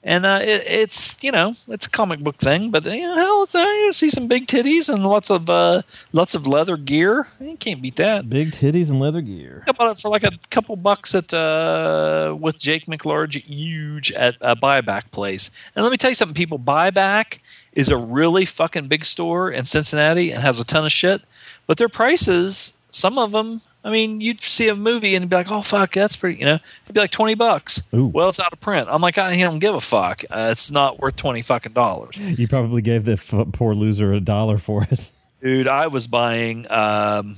and 0.03 0.25
uh, 0.25 0.39
it, 0.41 0.63
it's 0.67 1.15
you 1.21 1.31
know 1.31 1.55
it's 1.67 1.85
a 1.85 1.89
comic 1.89 2.19
book 2.19 2.37
thing, 2.37 2.71
but 2.71 2.85
you 2.85 3.01
know, 3.01 3.15
hell, 3.15 3.43
it's, 3.43 3.55
uh, 3.55 3.59
you 3.59 3.93
see 3.93 4.09
some 4.09 4.27
big 4.27 4.47
titties 4.47 4.93
and 4.93 5.05
lots 5.07 5.29
of 5.29 5.49
uh, 5.49 5.81
lots 6.11 6.35
of 6.35 6.45
leather 6.45 6.75
gear. 6.75 7.27
You 7.39 7.55
can't 7.55 7.81
beat 7.81 7.95
that. 7.95 8.29
Big 8.29 8.51
titties 8.51 8.89
and 8.89 8.99
leather 8.99 9.21
gear. 9.21 9.63
I 9.67 9.71
bought 9.71 9.91
it 9.91 10.01
for 10.01 10.09
like 10.09 10.23
a 10.23 10.31
couple 10.49 10.75
bucks 10.75 11.15
at 11.15 11.33
uh, 11.33 12.35
with 12.39 12.59
Jake 12.59 12.85
McLarge, 12.85 13.41
huge 13.43 14.11
at 14.11 14.35
a 14.41 14.55
buyback 14.55 15.11
place. 15.11 15.49
And 15.75 15.83
let 15.83 15.91
me 15.91 15.97
tell 15.97 16.11
you 16.11 16.15
something, 16.15 16.35
people. 16.35 16.59
Buyback 16.59 17.39
is 17.71 17.89
a 17.89 17.97
really 17.97 18.45
fucking 18.45 18.87
big 18.87 19.05
store 19.05 19.51
in 19.51 19.65
Cincinnati 19.65 20.31
and 20.31 20.41
has 20.41 20.59
a 20.59 20.65
ton 20.65 20.85
of 20.85 20.91
shit, 20.91 21.21
but 21.65 21.77
their 21.77 21.89
prices, 21.89 22.73
some 22.91 23.17
of 23.17 23.31
them. 23.31 23.61
I 23.85 23.89
mean, 23.91 24.21
you'd 24.21 24.39
see 24.39 24.69
a 24.69 24.75
movie 24.75 25.13
and 25.15 25.29
be 25.29 25.35
like, 25.35 25.51
"Oh 25.51 25.61
fuck, 25.61 25.93
that's 25.93 26.15
pretty," 26.15 26.39
you 26.39 26.45
know. 26.45 26.59
It'd 26.85 26.93
be 26.93 26.99
like 27.01 27.11
twenty 27.11 27.35
bucks. 27.35 27.81
Ooh. 27.93 28.05
Well, 28.05 28.29
it's 28.29 28.39
out 28.39 28.53
of 28.53 28.59
print. 28.61 28.87
I'm 28.89 29.01
like, 29.01 29.17
I 29.17 29.35
don't 29.37 29.59
give 29.59 29.75
a 29.75 29.81
fuck. 29.81 30.23
Uh, 30.29 30.47
it's 30.51 30.71
not 30.71 30.99
worth 30.99 31.17
twenty 31.17 31.41
fucking 31.41 31.73
dollars, 31.73 32.17
You 32.17 32.47
probably 32.47 32.81
gave 32.81 33.03
the 33.05 33.13
f- 33.13 33.47
poor 33.53 33.75
loser 33.75 34.13
a 34.13 34.21
dollar 34.21 34.57
for 34.57 34.83
it. 34.89 35.11
dude. 35.41 35.67
I 35.67 35.87
was 35.87 36.07
buying. 36.07 36.69
Um, 36.71 37.35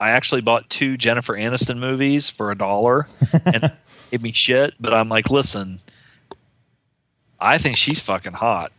I 0.00 0.10
actually 0.10 0.42
bought 0.42 0.68
two 0.70 0.96
Jennifer 0.96 1.34
Aniston 1.34 1.78
movies 1.78 2.28
for 2.28 2.50
a 2.52 2.56
dollar, 2.56 3.08
and 3.44 3.64
it 3.64 3.72
gave 4.12 4.22
me 4.22 4.30
shit. 4.32 4.74
But 4.78 4.94
I'm 4.94 5.08
like, 5.08 5.28
listen, 5.30 5.80
I 7.40 7.58
think 7.58 7.76
she's 7.76 8.00
fucking 8.00 8.34
hot. 8.34 8.70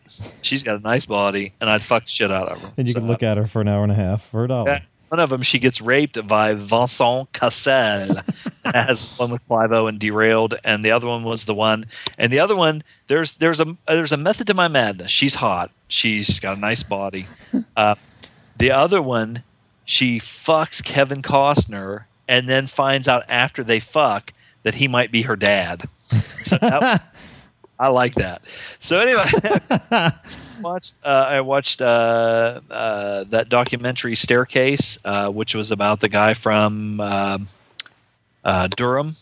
She's 0.41 0.63
got 0.63 0.77
a 0.79 0.81
nice 0.83 1.05
body, 1.05 1.53
and 1.59 1.69
I'd 1.69 1.83
fuck 1.83 2.07
shit 2.07 2.31
out 2.31 2.47
of 2.49 2.61
her. 2.61 2.71
And 2.77 2.87
you 2.87 2.93
So, 2.93 2.99
can 2.99 3.07
look 3.09 3.21
at 3.23 3.37
her 3.37 3.47
for 3.47 3.59
an 3.61 3.67
hour 3.67 3.83
and 3.83 3.91
a 3.91 3.95
half 3.95 4.23
for 4.29 4.45
a 4.45 4.47
dollar. 4.47 4.69
Yeah. 4.71 4.79
One 5.15 5.23
of 5.23 5.29
them, 5.29 5.43
she 5.43 5.59
gets 5.59 5.79
raped 5.79 6.27
by 6.27 6.55
Vincent 6.55 7.31
Cassel. 7.31 8.15
that 8.63 8.75
has 8.75 9.05
one 9.17 9.31
with 9.31 9.47
Clive 9.47 9.71
Owen 9.71 9.97
derailed, 9.97 10.55
and 10.65 10.83
the 10.83 10.91
other 10.91 11.07
one 11.07 11.23
was 11.23 11.45
the 11.45 11.53
one. 11.53 11.85
And 12.17 12.33
the 12.33 12.39
other 12.41 12.53
one, 12.53 12.83
there's 13.07 13.35
there's 13.35 13.61
a 13.61 13.77
there's 13.87 14.11
a 14.11 14.17
method 14.17 14.45
to 14.47 14.53
my 14.53 14.67
madness. 14.67 15.11
She's 15.11 15.35
hot. 15.35 15.71
She's 15.87 16.41
got 16.41 16.57
a 16.57 16.59
nice 16.59 16.83
body. 16.83 17.27
Uh, 17.77 17.95
the 18.57 18.71
other 18.71 19.01
one, 19.01 19.43
she 19.85 20.19
fucks 20.19 20.83
Kevin 20.83 21.21
Costner, 21.21 22.03
and 22.27 22.49
then 22.49 22.67
finds 22.67 23.07
out 23.07 23.23
after 23.29 23.63
they 23.63 23.79
fuck 23.79 24.33
that 24.63 24.73
he 24.73 24.89
might 24.89 25.13
be 25.13 25.21
her 25.21 25.37
dad. 25.37 25.87
So 26.43 26.57
that, 26.57 27.13
I 27.79 27.87
like 27.87 28.15
that. 28.15 28.41
So 28.79 28.99
anyway, 28.99 29.23
watched 30.61 30.95
uh, 31.03 31.07
I 31.09 31.41
watched 31.41 31.81
uh, 31.81 32.59
uh, 32.69 33.23
that 33.29 33.49
documentary 33.49 34.15
Staircase, 34.15 34.97
uh, 35.05 35.29
which 35.29 35.55
was 35.55 35.71
about 35.71 35.99
the 35.99 36.09
guy 36.09 36.33
from 36.33 36.99
um 36.99 37.47
uh, 38.43 38.67
Durham, 38.67 39.15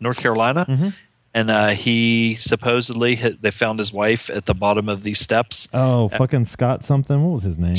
North 0.00 0.20
Carolina, 0.20 0.66
Mhm. 0.68 0.94
and 1.34 1.50
uh, 1.50 1.68
he 1.68 2.34
supposedly 2.34 3.14
hit, 3.16 3.40
they 3.40 3.50
found 3.50 3.78
his 3.78 3.92
wife 3.92 4.28
at 4.28 4.44
the 4.46 4.54
bottom 4.54 4.88
of 4.88 5.02
these 5.02 5.18
steps. 5.18 5.66
Oh, 5.72 6.08
fucking 6.10 6.44
Scott 6.46 6.84
something. 6.84 7.22
What 7.24 7.32
was 7.34 7.42
his 7.42 7.56
name? 7.58 7.76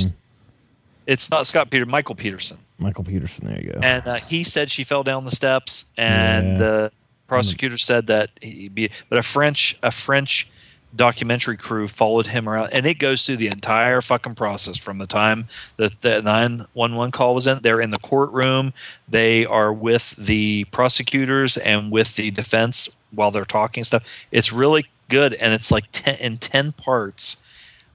It's 1.05 1.29
not 1.31 1.47
Scott 1.47 1.69
Peter, 1.69 1.85
Michael 1.85 2.15
Peterson, 2.15 2.57
Michael 2.79 3.03
Peterson. 3.03 3.47
There 3.47 3.61
you 3.61 3.71
go. 3.73 3.79
and 3.81 4.05
uh, 4.07 4.15
he 4.15 4.43
said 4.43 4.69
she 4.71 4.83
fell 4.83 5.03
down 5.03 5.23
the 5.23 5.31
steps, 5.31 5.85
and 5.97 6.47
Yeah. 6.53 6.57
the 6.57 6.91
prosecutor 7.27 7.77
said 7.77 8.07
that 8.07 8.29
he 8.41 8.67
be, 8.69 8.89
but 9.09 9.19
a 9.19 9.23
French 9.23 9.77
a 9.83 9.91
French 9.91 10.49
documentary 10.95 11.57
crew 11.57 11.87
followed 11.87 12.27
him 12.27 12.47
around, 12.47 12.69
and 12.73 12.85
it 12.85 12.95
goes 12.95 13.25
through 13.25 13.37
the 13.37 13.47
entire 13.47 14.01
fucking 14.01 14.35
process 14.35 14.77
from 14.77 14.97
the 14.97 15.07
time 15.07 15.47
that 15.77 16.01
the 16.01 16.21
nine 16.21 16.65
one 16.73 16.95
one 16.95 17.11
call 17.11 17.35
was 17.35 17.47
in. 17.47 17.59
They're 17.61 17.81
in 17.81 17.89
the 17.89 17.99
courtroom. 17.99 18.73
They 19.07 19.45
are 19.45 19.71
with 19.71 20.15
the 20.17 20.65
prosecutors 20.65 21.57
and 21.57 21.91
with 21.91 22.15
the 22.15 22.31
defense 22.31 22.89
while 23.11 23.31
they're 23.31 23.45
talking 23.45 23.83
stuff. 23.83 24.03
It's 24.31 24.51
really 24.51 24.85
good, 25.09 25.33
and 25.33 25.53
it's 25.53 25.71
like 25.71 25.85
ten 25.91 26.15
in 26.15 26.37
ten 26.37 26.71
parts. 26.71 27.37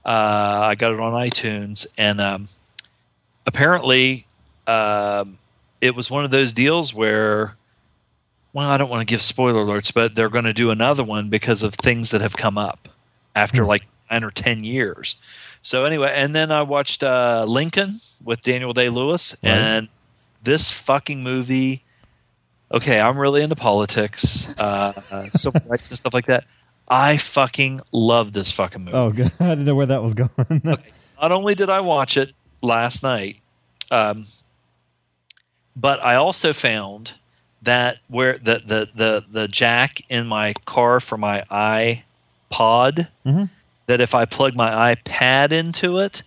Uh, 0.05 0.59
I 0.63 0.75
got 0.75 0.91
it 0.91 0.99
on 0.99 1.13
iTunes, 1.13 1.87
and 1.97 2.19
um, 2.19 2.47
apparently, 3.45 4.25
um, 4.67 5.37
it 5.81 5.95
was 5.95 6.11
one 6.11 6.25
of 6.25 6.31
those 6.31 6.53
deals 6.53 6.93
where 6.93 7.55
well, 8.53 8.69
I 8.69 8.77
don't 8.77 8.89
want 8.89 9.01
to 9.01 9.11
give 9.11 9.21
spoiler 9.21 9.63
alerts, 9.65 9.93
but 9.93 10.15
they're 10.15 10.29
going 10.29 10.45
to 10.45 10.53
do 10.53 10.71
another 10.71 11.03
one 11.03 11.29
because 11.29 11.63
of 11.63 11.73
things 11.75 12.11
that 12.11 12.21
have 12.21 12.37
come 12.37 12.57
up 12.57 12.87
after 13.35 13.65
like 13.65 13.81
nine 14.11 14.23
or 14.23 14.31
ten 14.31 14.63
years. 14.63 15.17
So 15.61 15.83
anyway, 15.85 16.13
and 16.15 16.35
then 16.35 16.51
I 16.51 16.61
watched 16.61 17.03
uh, 17.03 17.45
Lincoln 17.47 18.01
with 18.23 18.41
Daniel 18.41 18.73
Day 18.73 18.89
Lewis, 18.89 19.35
Right. 19.43 19.51
and 19.51 19.87
this 20.43 20.71
fucking 20.71 21.23
movie. 21.23 21.83
Okay, 22.71 22.99
I'm 22.99 23.17
really 23.17 23.43
into 23.43 23.55
politics, 23.55 24.49
uh, 24.57 24.93
uh, 25.11 25.29
civil 25.33 25.61
rights 25.67 25.89
and 25.89 25.97
stuff 25.97 26.13
like 26.13 26.25
that. 26.25 26.43
I 26.87 27.17
fucking 27.17 27.81
love 27.91 28.33
this 28.33 28.51
fucking 28.51 28.83
movie. 28.83 28.97
Oh, 28.97 29.11
God. 29.11 29.31
I 29.39 29.49
didn't 29.49 29.65
know 29.65 29.75
where 29.75 29.85
that 29.85 30.01
was 30.03 30.13
going. 30.13 30.29
Not 30.63 31.31
only 31.31 31.55
did 31.55 31.69
I 31.69 31.79
watch 31.79 32.17
it 32.17 32.33
last 32.61 33.03
night, 33.03 33.37
um, 33.89 34.25
but 35.75 36.03
I 36.03 36.15
also 36.15 36.51
found 36.53 37.13
that 37.63 37.97
where 38.07 38.37
the, 38.37 38.61
the 38.65 38.89
the 38.95 39.25
the 39.31 39.47
jack 39.47 40.01
in 40.09 40.27
my 40.27 40.53
car 40.65 40.99
for 40.99 41.17
my 41.17 41.43
iPod, 42.51 43.07
Mhm. 43.25 43.49
that 43.87 44.01
if 44.01 44.13
I 44.15 44.25
plug 44.25 44.55
my 44.55 44.93
iPad 44.95 45.51
into 45.51 45.97
it, 45.99 46.23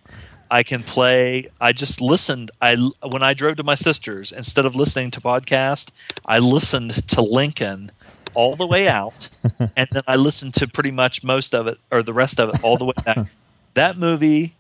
I 0.51 0.63
can 0.63 0.83
play. 0.83 1.49
I 1.61 1.73
just 1.73 2.01
listened. 2.01 2.51
I 2.63 2.77
when 3.09 3.23
I 3.23 3.35
drove 3.35 3.57
to 3.57 3.63
my 3.65 3.75
sister's 3.75 4.33
instead 4.33 4.65
of 4.67 4.75
listening 4.75 5.11
to 5.13 5.21
podcast, 5.21 5.91
I 6.25 6.39
listened 6.39 7.07
to 7.09 7.21
Lincoln 7.21 7.91
all 8.35 8.55
the 8.57 8.67
way 8.67 8.89
out, 8.89 9.29
and 9.77 9.89
then 9.93 10.03
I 10.07 10.17
listened 10.17 10.55
to 10.55 10.67
pretty 10.69 10.91
much 10.91 11.23
most 11.25 11.55
of 11.55 11.67
it 11.67 11.79
or 11.91 12.03
the 12.03 12.13
rest 12.13 12.39
of 12.41 12.51
it 12.55 12.63
all 12.63 12.77
the 12.77 12.85
way 12.87 12.93
back. 13.05 13.19
that 13.75 13.99
movie 13.99 14.55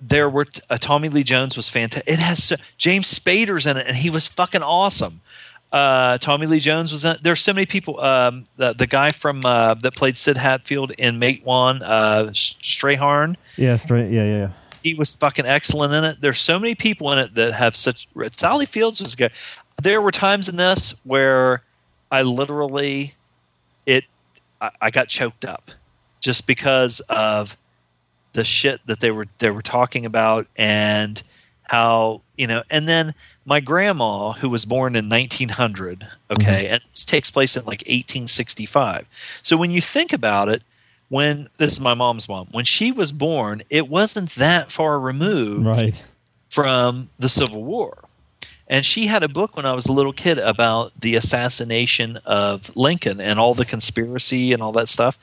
there 0.00 0.28
were 0.30 0.46
uh, 0.70 0.76
Tommy 0.78 1.08
Lee 1.08 1.24
Jones 1.24 1.56
was 1.56 1.68
fantastic. 1.68 2.08
It 2.12 2.20
has 2.20 2.44
so, 2.44 2.56
James 2.76 3.12
Spader's 3.12 3.66
in 3.66 3.76
it, 3.76 3.86
and 3.88 3.96
he 3.96 4.10
was 4.10 4.28
fucking 4.28 4.62
awesome. 4.62 5.20
Uh, 5.70 6.16
Tommy 6.18 6.46
Lee 6.46 6.60
Jones 6.60 6.92
was 6.92 7.04
in 7.04 7.12
it. 7.12 7.22
There's 7.22 7.40
so 7.40 7.52
many 7.52 7.66
people. 7.66 8.00
Um, 8.00 8.44
the 8.56 8.72
the 8.72 8.86
guy 8.86 9.10
from 9.10 9.44
uh, 9.44 9.74
that 9.74 9.94
played 9.94 10.16
Sid 10.16 10.38
Hatfield 10.38 10.92
in 10.92 11.20
Matewan, 11.20 11.82
uh, 11.82 12.24
Strathairn, 12.30 13.36
yeah, 13.56 13.76
straight. 13.76 14.10
Yeah, 14.10 14.24
yeah, 14.24 14.36
yeah. 14.36 14.50
he 14.82 14.94
was 14.94 15.14
fucking 15.14 15.46
excellent 15.46 15.92
in 15.92 16.04
it. 16.04 16.20
There's 16.20 16.40
so 16.40 16.58
many 16.58 16.74
people 16.74 17.12
in 17.12 17.18
it 17.18 17.34
that 17.34 17.52
have 17.52 17.76
such. 17.76 18.08
Sally 18.30 18.66
Fields 18.66 19.00
was 19.00 19.14
good. 19.14 19.32
There 19.82 20.00
were 20.00 20.10
times 20.10 20.48
in 20.48 20.56
this 20.56 20.94
where 21.04 21.62
I 22.10 22.22
literally, 22.22 23.14
it, 23.86 24.04
I, 24.60 24.70
I 24.80 24.90
got 24.90 25.08
choked 25.08 25.44
up, 25.44 25.70
just 26.20 26.46
because 26.46 27.00
of 27.08 27.56
the 28.32 28.44
shit 28.44 28.80
that 28.86 29.00
they 29.00 29.10
were 29.10 29.26
they 29.38 29.50
were 29.50 29.62
talking 29.62 30.06
about 30.06 30.46
and 30.56 31.22
how 31.64 32.22
you 32.36 32.46
know. 32.46 32.62
And 32.70 32.88
then 32.88 33.14
my 33.48 33.60
grandma, 33.60 34.32
who 34.32 34.50
was 34.50 34.66
born 34.66 34.94
in 34.94 35.08
1900, 35.08 36.06
okay, 36.30 36.64
mm-hmm. 36.64 36.74
and 36.74 36.82
this 36.94 37.06
takes 37.06 37.30
place 37.30 37.56
in 37.56 37.62
like 37.62 37.80
1865. 37.80 39.06
So 39.42 39.56
when 39.56 39.70
you 39.70 39.80
think 39.80 40.12
about 40.12 40.48
it, 40.50 40.62
when 41.08 41.48
this 41.56 41.72
is 41.72 41.80
my 41.80 41.94
mom's 41.94 42.28
mom, 42.28 42.48
when 42.50 42.66
she 42.66 42.92
was 42.92 43.10
born, 43.10 43.62
it 43.70 43.88
wasn't 43.88 44.34
that 44.34 44.70
far 44.70 45.00
removed 45.00 45.64
Right. 45.64 46.04
from 46.50 47.08
the 47.18 47.30
Civil 47.30 47.64
War. 47.64 48.04
And 48.70 48.84
she 48.84 49.06
had 49.06 49.22
a 49.22 49.28
book 49.28 49.56
when 49.56 49.64
I 49.64 49.72
was 49.72 49.86
a 49.86 49.92
little 49.92 50.12
kid 50.12 50.38
about 50.38 50.92
the 51.00 51.14
assassination 51.16 52.18
of 52.26 52.70
Lincoln 52.76 53.18
and 53.18 53.40
all 53.40 53.54
the 53.54 53.64
conspiracy 53.64 54.52
and 54.52 54.62
all 54.62 54.72
that 54.72 54.88
stuff. 54.88 55.18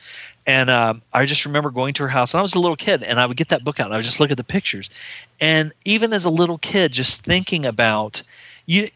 And 0.48 0.70
um, 0.70 1.02
I 1.12 1.26
just 1.26 1.46
remember 1.46 1.72
going 1.72 1.94
to 1.96 2.04
her 2.04 2.10
house, 2.10 2.34
and 2.34 2.40
I 2.40 2.42
was 2.42 2.54
a 2.54 2.60
little 2.60 2.76
kid, 2.76 3.02
and 3.02 3.20
I 3.20 3.26
would 3.26 3.38
get 3.38 3.50
that 3.50 3.64
book 3.64 3.80
out, 3.80 3.88
and 3.88 3.94
I 3.94 3.98
would 3.98 4.06
just 4.06 4.20
look 4.20 4.30
at 4.30 4.38
the 4.38 4.44
pictures. 4.44 4.90
And 5.40 5.74
even 5.86 6.14
as 6.14 6.24
a 6.24 6.30
little 6.30 6.60
kid, 6.60 6.92
just 6.92 7.24
thinking 7.24 7.66
about 7.66 8.22
you, 8.68 8.90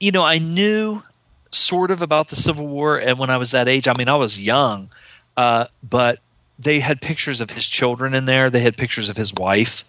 you 0.00 0.10
know, 0.10 0.24
I 0.24 0.38
knew 0.38 1.02
sort 1.50 1.90
of 1.90 2.02
about 2.02 2.28
the 2.28 2.36
Civil 2.36 2.66
War, 2.66 2.98
and 2.98 3.18
when 3.18 3.30
I 3.30 3.36
was 3.36 3.52
that 3.52 3.68
age, 3.68 3.86
I 3.88 3.94
mean, 3.96 4.08
I 4.08 4.16
was 4.16 4.40
young, 4.40 4.90
uh, 5.36 5.66
but 5.88 6.18
they 6.58 6.80
had 6.80 7.00
pictures 7.00 7.40
of 7.40 7.50
his 7.50 7.66
children 7.66 8.14
in 8.14 8.24
there. 8.24 8.50
They 8.50 8.60
had 8.60 8.76
pictures 8.76 9.08
of 9.08 9.16
his 9.16 9.32
wife, 9.32 9.84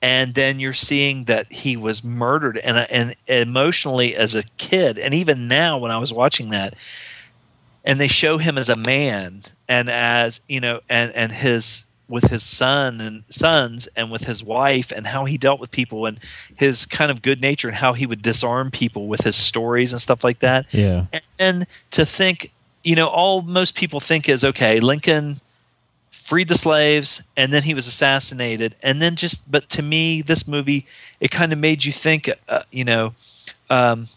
and 0.00 0.34
then 0.34 0.60
you're 0.60 0.72
seeing 0.72 1.24
that 1.24 1.52
he 1.52 1.76
was 1.76 2.04
murdered. 2.04 2.58
And 2.58 2.78
and 2.78 3.16
emotionally, 3.26 4.14
as 4.14 4.36
a 4.36 4.44
kid, 4.58 4.96
and 4.98 5.12
even 5.12 5.48
now 5.48 5.78
when 5.78 5.90
I 5.90 5.98
was 5.98 6.12
watching 6.12 6.50
that, 6.50 6.74
and 7.84 8.00
they 8.00 8.08
show 8.08 8.38
him 8.38 8.56
as 8.56 8.68
a 8.68 8.76
man, 8.76 9.42
and 9.68 9.88
as 9.90 10.40
you 10.48 10.60
know, 10.60 10.80
and 10.88 11.12
and 11.12 11.32
his 11.32 11.84
with 12.06 12.24
his 12.24 12.42
son 12.42 13.00
and 13.00 13.24
sons 13.30 13.88
and 13.96 14.10
with 14.10 14.24
his 14.24 14.44
wife 14.44 14.92
and 14.92 15.06
how 15.06 15.24
he 15.24 15.38
dealt 15.38 15.58
with 15.58 15.70
people 15.70 16.04
and 16.04 16.20
his 16.58 16.84
kind 16.84 17.10
of 17.10 17.22
good 17.22 17.40
nature 17.40 17.66
and 17.68 17.76
how 17.78 17.94
he 17.94 18.04
would 18.04 18.20
disarm 18.20 18.70
people 18.70 19.06
with 19.08 19.22
his 19.22 19.34
stories 19.34 19.90
and 19.92 20.02
stuff 20.02 20.22
like 20.22 20.40
that 20.40 20.66
Yeah. 20.70 21.06
and, 21.14 21.22
and 21.38 21.66
to 21.92 22.04
think 22.04 22.52
you 22.82 22.94
know 22.94 23.06
all 23.08 23.40
most 23.40 23.74
people 23.74 24.00
think 24.00 24.28
is 24.28 24.44
okay 24.44 24.80
lincoln 24.80 25.40
freed 26.10 26.48
the 26.48 26.58
slaves 26.58 27.22
and 27.38 27.50
then 27.54 27.62
he 27.62 27.72
was 27.72 27.86
assassinated 27.86 28.74
and 28.82 29.00
then 29.00 29.16
just 29.16 29.50
but 29.50 29.70
to 29.70 29.80
me 29.80 30.20
this 30.20 30.46
movie 30.46 30.86
it 31.20 31.30
kind 31.30 31.54
of 31.54 31.58
made 31.58 31.84
you 31.84 31.90
think 31.92 32.28
uh, 32.50 32.62
you 32.70 32.84
know 32.84 33.14
um, 33.70 34.08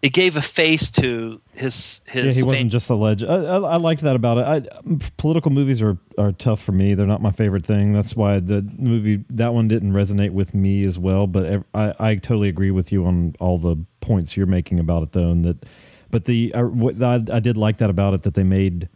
it 0.00 0.12
gave 0.12 0.36
a 0.36 0.42
face 0.42 0.90
to 0.92 1.40
his 1.52 2.00
his 2.06 2.36
Yeah, 2.36 2.40
he 2.40 2.46
wasn't 2.46 2.72
just 2.72 2.88
a 2.88 2.94
legend. 2.94 3.30
I, 3.30 3.36
I, 3.36 3.58
I 3.58 3.76
liked 3.76 4.02
that 4.02 4.14
about 4.14 4.38
it. 4.38 4.68
I, 4.68 5.08
political 5.16 5.50
movies 5.50 5.82
are, 5.82 5.98
are 6.16 6.32
tough 6.32 6.62
for 6.62 6.72
me. 6.72 6.94
They're 6.94 7.06
not 7.06 7.20
my 7.20 7.32
favorite 7.32 7.66
thing. 7.66 7.92
That's 7.92 8.14
why 8.14 8.38
the 8.38 8.62
movie 8.78 9.24
that 9.30 9.54
one 9.54 9.66
didn't 9.66 9.92
resonate 9.92 10.30
with 10.30 10.54
me 10.54 10.84
as 10.84 10.98
well. 10.98 11.26
But 11.26 11.64
I, 11.74 11.94
I 11.98 12.14
totally 12.16 12.48
agree 12.48 12.70
with 12.70 12.92
you 12.92 13.06
on 13.06 13.34
all 13.40 13.58
the 13.58 13.76
points 14.00 14.36
you're 14.36 14.46
making 14.46 14.78
about 14.78 15.02
it, 15.02 15.12
though. 15.12 15.30
And 15.30 15.44
that, 15.44 15.66
but 16.10 16.26
the 16.26 16.54
uh, 16.54 16.62
what 16.62 17.02
I, 17.02 17.20
I 17.32 17.40
did 17.40 17.56
like 17.56 17.78
that 17.78 17.90
about 17.90 18.14
it 18.14 18.22
that 18.22 18.34
they 18.34 18.44
made 18.44 18.88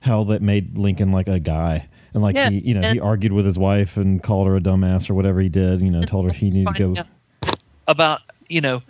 how 0.00 0.24
that 0.24 0.42
made 0.42 0.76
Lincoln 0.76 1.12
like 1.12 1.28
a 1.28 1.38
guy. 1.38 1.88
And 2.14 2.22
like 2.22 2.34
Yeah, 2.34 2.50
he, 2.50 2.58
you 2.60 2.74
know, 2.74 2.90
he 2.90 2.98
argued 2.98 3.32
with 3.32 3.46
his 3.46 3.58
wife 3.58 3.96
and 3.96 4.20
called 4.20 4.48
her 4.48 4.56
a 4.56 4.60
dumbass 4.60 5.08
or 5.08 5.14
whatever 5.14 5.40
he 5.40 5.48
did. 5.48 5.82
You 5.82 5.90
know, 5.90 6.02
told 6.02 6.26
her 6.26 6.32
he 6.32 6.50
needed 6.50 6.74
to 6.74 6.94
go. 6.94 7.52
about 7.86 8.22
you 8.48 8.60
know 8.60 8.82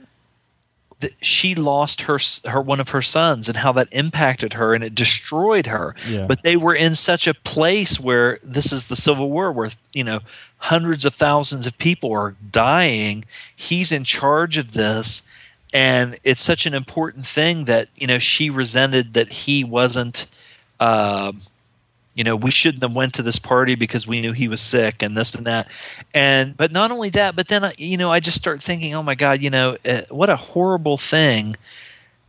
that 1.00 1.12
she 1.24 1.54
lost 1.54 2.02
her 2.02 2.18
her 2.46 2.60
one 2.60 2.80
of 2.80 2.88
her 2.90 3.02
sons 3.02 3.48
and 3.48 3.58
how 3.58 3.72
that 3.72 3.88
impacted 3.92 4.54
her 4.54 4.74
and 4.74 4.82
it 4.82 4.94
destroyed 4.94 5.66
her. 5.66 5.94
Yeah. 6.08 6.26
but 6.26 6.42
they 6.42 6.56
were 6.56 6.74
in 6.74 6.94
such 6.94 7.26
a 7.26 7.34
place 7.34 8.00
where 8.00 8.38
this 8.42 8.72
is 8.72 8.86
the 8.86 8.96
civil 8.96 9.30
war 9.30 9.52
where 9.52 9.70
you 9.92 10.04
know 10.04 10.20
hundreds 10.58 11.04
of 11.04 11.14
thousands 11.14 11.66
of 11.66 11.78
people 11.78 12.12
are 12.12 12.34
dying. 12.50 13.24
He's 13.54 13.92
in 13.92 14.04
charge 14.04 14.56
of 14.56 14.72
this. 14.72 15.22
And 15.72 16.18
it's 16.24 16.40
such 16.40 16.64
an 16.64 16.72
important 16.72 17.26
thing 17.26 17.66
that 17.66 17.88
you 17.94 18.06
know 18.06 18.18
she 18.18 18.48
resented 18.50 19.12
that 19.14 19.28
he 19.30 19.62
wasn't 19.64 20.26
um 20.80 21.42
you 22.18 22.24
know 22.24 22.36
we 22.36 22.50
shouldn't 22.50 22.82
have 22.82 22.94
went 22.94 23.14
to 23.14 23.22
this 23.22 23.38
party 23.38 23.76
because 23.76 24.06
we 24.06 24.20
knew 24.20 24.32
he 24.32 24.48
was 24.48 24.60
sick 24.60 25.02
and 25.02 25.16
this 25.16 25.34
and 25.34 25.46
that. 25.46 25.68
And 26.12 26.56
but 26.56 26.72
not 26.72 26.90
only 26.90 27.10
that 27.10 27.36
but 27.36 27.48
then 27.48 27.64
I- 27.64 27.72
you 27.78 27.96
know 27.96 28.10
i 28.12 28.20
just 28.20 28.36
start 28.36 28.62
thinking 28.62 28.92
oh 28.94 29.02
my 29.02 29.14
god 29.14 29.40
you 29.40 29.50
know 29.50 29.76
uh, 29.86 30.02
what 30.10 30.28
a 30.28 30.36
horrible 30.36 30.98
thing 30.98 31.56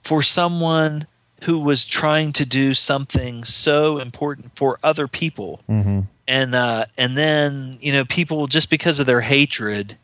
for 0.04 0.22
someone 0.22 1.08
who 1.44 1.58
was 1.58 1.86
trying 1.86 2.32
to 2.34 2.46
do 2.46 2.74
something 2.74 3.44
so 3.46 3.98
important 4.00 4.52
for 4.56 4.78
other 4.84 5.08
people. 5.08 5.62
Hmm 5.68 6.02
and 6.28 6.54
uh 6.54 6.86
and 6.96 7.18
then 7.18 7.78
you 7.82 7.92
know 7.92 8.06
people 8.06 8.46
just 8.46 8.70
because 8.70 9.00
of 9.00 9.08
their 9.08 9.22
hatred 9.22 9.98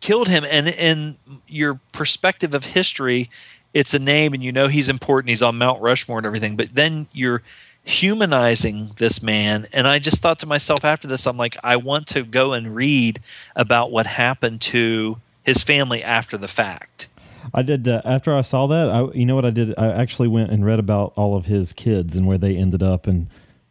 killed 0.00 0.28
him. 0.28 0.44
And 0.48 0.68
in 0.68 1.16
your 1.48 1.80
perspective 1.92 2.54
of 2.54 2.64
history 2.64 3.28
it's 3.74 3.94
a 3.94 3.98
name 3.98 4.34
and 4.34 4.42
you 4.42 4.52
know 4.52 4.68
he's 4.68 4.88
important. 4.90 5.30
He's 5.30 5.42
on 5.42 5.56
mount 5.56 5.80
rushmore 5.80 6.18
and 6.18 6.26
everything 6.26 6.56
but 6.56 6.68
then 6.74 7.06
you're 7.12 7.42
humanizing 7.84 8.90
this 8.98 9.22
man 9.22 9.66
and 9.72 9.88
i 9.88 9.98
just 9.98 10.22
thought 10.22 10.38
to 10.38 10.46
myself 10.46 10.84
after 10.84 11.08
this 11.08 11.26
i'm 11.26 11.36
like 11.36 11.56
i 11.64 11.74
want 11.74 12.06
to 12.06 12.22
go 12.22 12.52
and 12.52 12.76
read 12.76 13.20
about 13.56 13.90
what 13.90 14.06
happened 14.06 14.60
to 14.60 15.16
his 15.42 15.62
family 15.62 16.02
after 16.02 16.38
the 16.38 16.46
fact 16.46 17.08
I 17.54 17.62
did 17.62 17.88
uh, 17.88 18.02
after 18.04 18.34
I 18.34 18.42
saw 18.42 18.66
that. 18.68 18.88
I, 18.88 19.10
you 19.12 19.26
know 19.26 19.34
what 19.34 19.44
I 19.44 19.50
did? 19.50 19.74
I 19.78 19.88
actually 19.88 20.28
went 20.28 20.50
and 20.50 20.64
read 20.64 20.78
about 20.78 21.12
all 21.16 21.36
of 21.36 21.46
his 21.46 21.72
kids 21.72 22.16
and 22.16 22.26
where 22.26 22.38
they 22.38 22.56
ended 22.56 22.82
up, 22.82 23.06
and 23.06 23.28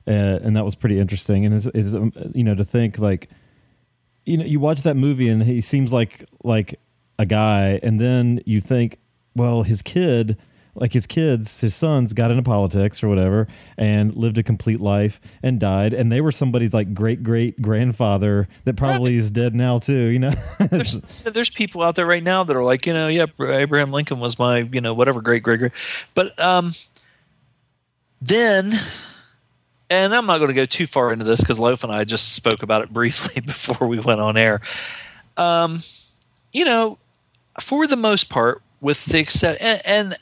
uh, 0.08 0.39
and 0.43 0.56
that 0.56 0.65
was 0.65 0.76
pretty 0.76 1.00
interesting. 1.00 1.45
And 1.45 1.56
is 1.56 1.67
is 1.67 1.95
um, 1.95 2.12
you 2.34 2.43
know 2.43 2.56
to 2.56 2.65
think 2.65 2.97
like, 3.00 3.30
you 4.26 4.38
know, 4.38 4.45
you 4.45 4.60
watch 4.60 4.82
that 4.84 4.95
movie 4.95 5.30
and 5.30 5.43
he 5.43 5.62
seems 5.62 5.91
like 5.91 6.26
like 6.43 6.80
a 7.17 7.26
guy, 7.26 7.80
and 7.84 8.00
then 8.00 8.41
you 8.45 8.62
think, 8.62 8.97
well, 9.36 9.63
his 9.63 9.82
kid. 9.82 10.38
Like 10.73 10.93
his 10.93 11.05
kids, 11.05 11.60
his 11.60 11.75
sons 11.75 12.13
got 12.13 12.31
into 12.31 12.43
politics 12.43 13.03
or 13.03 13.10
whatever 13.10 13.47
and 13.77 14.15
lived 14.15 14.38
a 14.38 14.43
complete 14.43 14.79
life 14.79 15.19
and 15.43 15.60
died. 15.60 15.93
And 15.93 16.12
they 16.12 16.21
were 16.21 16.31
somebody's 16.31 16.73
like 16.73 16.93
great 16.93 17.23
great 17.23 17.62
grandfather 17.62 18.47
that 18.63 18.77
probably 18.77 19.17
is 19.17 19.29
dead 19.29 19.53
now 19.53 19.79
too, 19.79 20.07
you 20.07 20.19
know? 20.19 20.34
there's 20.71 20.97
there's 21.25 21.49
people 21.49 21.81
out 21.81 21.95
there 21.95 22.05
right 22.05 22.23
now 22.23 22.43
that 22.43 22.55
are 22.55 22.63
like, 22.63 22.86
you 22.86 22.93
know, 22.93 23.10
yeah, 23.10 23.25
Abraham 23.39 23.91
Lincoln 23.91 24.19
was 24.19 24.39
my, 24.39 24.60
you 24.60 24.79
know, 24.79 24.93
whatever 24.93 25.21
great 25.21 25.43
great 25.43 25.60
great. 25.60 25.73
But 26.13 26.39
um 26.39 26.73
then 28.21 28.73
and 29.91 30.15
I'm 30.15 30.25
not 30.25 30.38
going 30.38 30.47
to 30.47 30.53
go 30.53 30.65
too 30.65 30.88
far 30.88 31.12
into 31.12 31.25
this 31.25 31.41
because 31.41 31.60
Loaf 31.60 31.84
and 31.84 31.91
I 31.91 32.05
just 32.05 32.31
spoke 32.31 32.63
about 32.63 32.81
it 32.81 32.93
briefly 32.93 33.41
before 33.45 33.88
we 33.88 33.99
went 33.99 34.21
on 34.21 34.38
air. 34.38 34.62
Um, 35.36 35.84
you 36.53 36.63
know, 36.63 36.97
for 37.60 37.86
the 37.86 37.97
most 37.97 38.29
part, 38.29 38.62
with 38.79 39.03
the 39.05 39.19
except 39.19 39.62
and, 39.62 39.81
and 39.86 40.17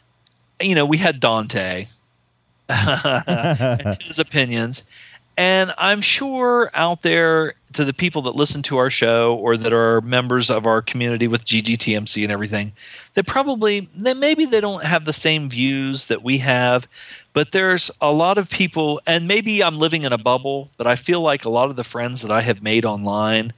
you 0.61 0.75
know, 0.75 0.85
we 0.85 0.97
had 0.97 1.19
Dante 1.19 1.87
and 2.69 4.01
his 4.01 4.19
opinions, 4.19 4.85
And 5.37 5.73
I'm 5.77 6.01
sure 6.01 6.69
out 6.73 7.01
there 7.01 7.55
to 7.73 7.85
the 7.85 7.93
people 7.93 8.23
that 8.23 8.35
listen 8.35 8.61
to 8.63 8.77
our 8.77 8.89
show 8.89 9.35
or 9.35 9.55
that 9.55 9.71
are 9.71 10.01
members 10.01 10.49
of 10.49 10.65
our 10.65 10.81
community 10.81 11.27
with 11.27 11.45
GGTMC 11.45 12.23
and 12.23 12.31
everything, 12.31 12.73
that 13.13 13.27
probably 13.27 13.87
that 13.95 14.17
maybe 14.17 14.45
they 14.45 14.59
don't 14.59 14.83
have 14.83 15.05
the 15.05 15.13
same 15.13 15.49
views 15.49 16.07
that 16.07 16.23
we 16.23 16.39
have, 16.39 16.87
but 17.33 17.51
there's 17.51 17.91
a 18.01 18.11
lot 18.11 18.37
of 18.37 18.49
people 18.49 19.01
and 19.05 19.27
maybe 19.27 19.63
I'm 19.63 19.77
living 19.77 20.03
in 20.03 20.13
a 20.13 20.17
bubble, 20.17 20.69
but 20.77 20.87
I 20.87 20.95
feel 20.95 21.21
like 21.21 21.45
a 21.45 21.49
lot 21.49 21.69
of 21.69 21.75
the 21.75 21.83
friends 21.83 22.21
that 22.21 22.31
I 22.31 22.41
have 22.41 22.61
made 22.61 22.85
online 22.85 23.53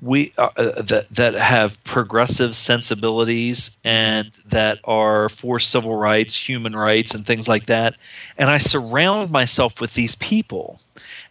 we 0.00 0.32
uh, 0.36 0.50
uh, 0.56 0.82
that 0.82 1.06
that 1.10 1.34
have 1.34 1.82
progressive 1.84 2.54
sensibilities 2.54 3.70
and 3.84 4.30
that 4.46 4.78
are 4.84 5.28
for 5.28 5.58
civil 5.58 5.94
rights, 5.96 6.48
human 6.48 6.76
rights, 6.76 7.14
and 7.14 7.24
things 7.24 7.48
like 7.48 7.66
that. 7.66 7.94
And 8.36 8.50
I 8.50 8.58
surround 8.58 9.30
myself 9.30 9.80
with 9.80 9.94
these 9.94 10.14
people. 10.16 10.80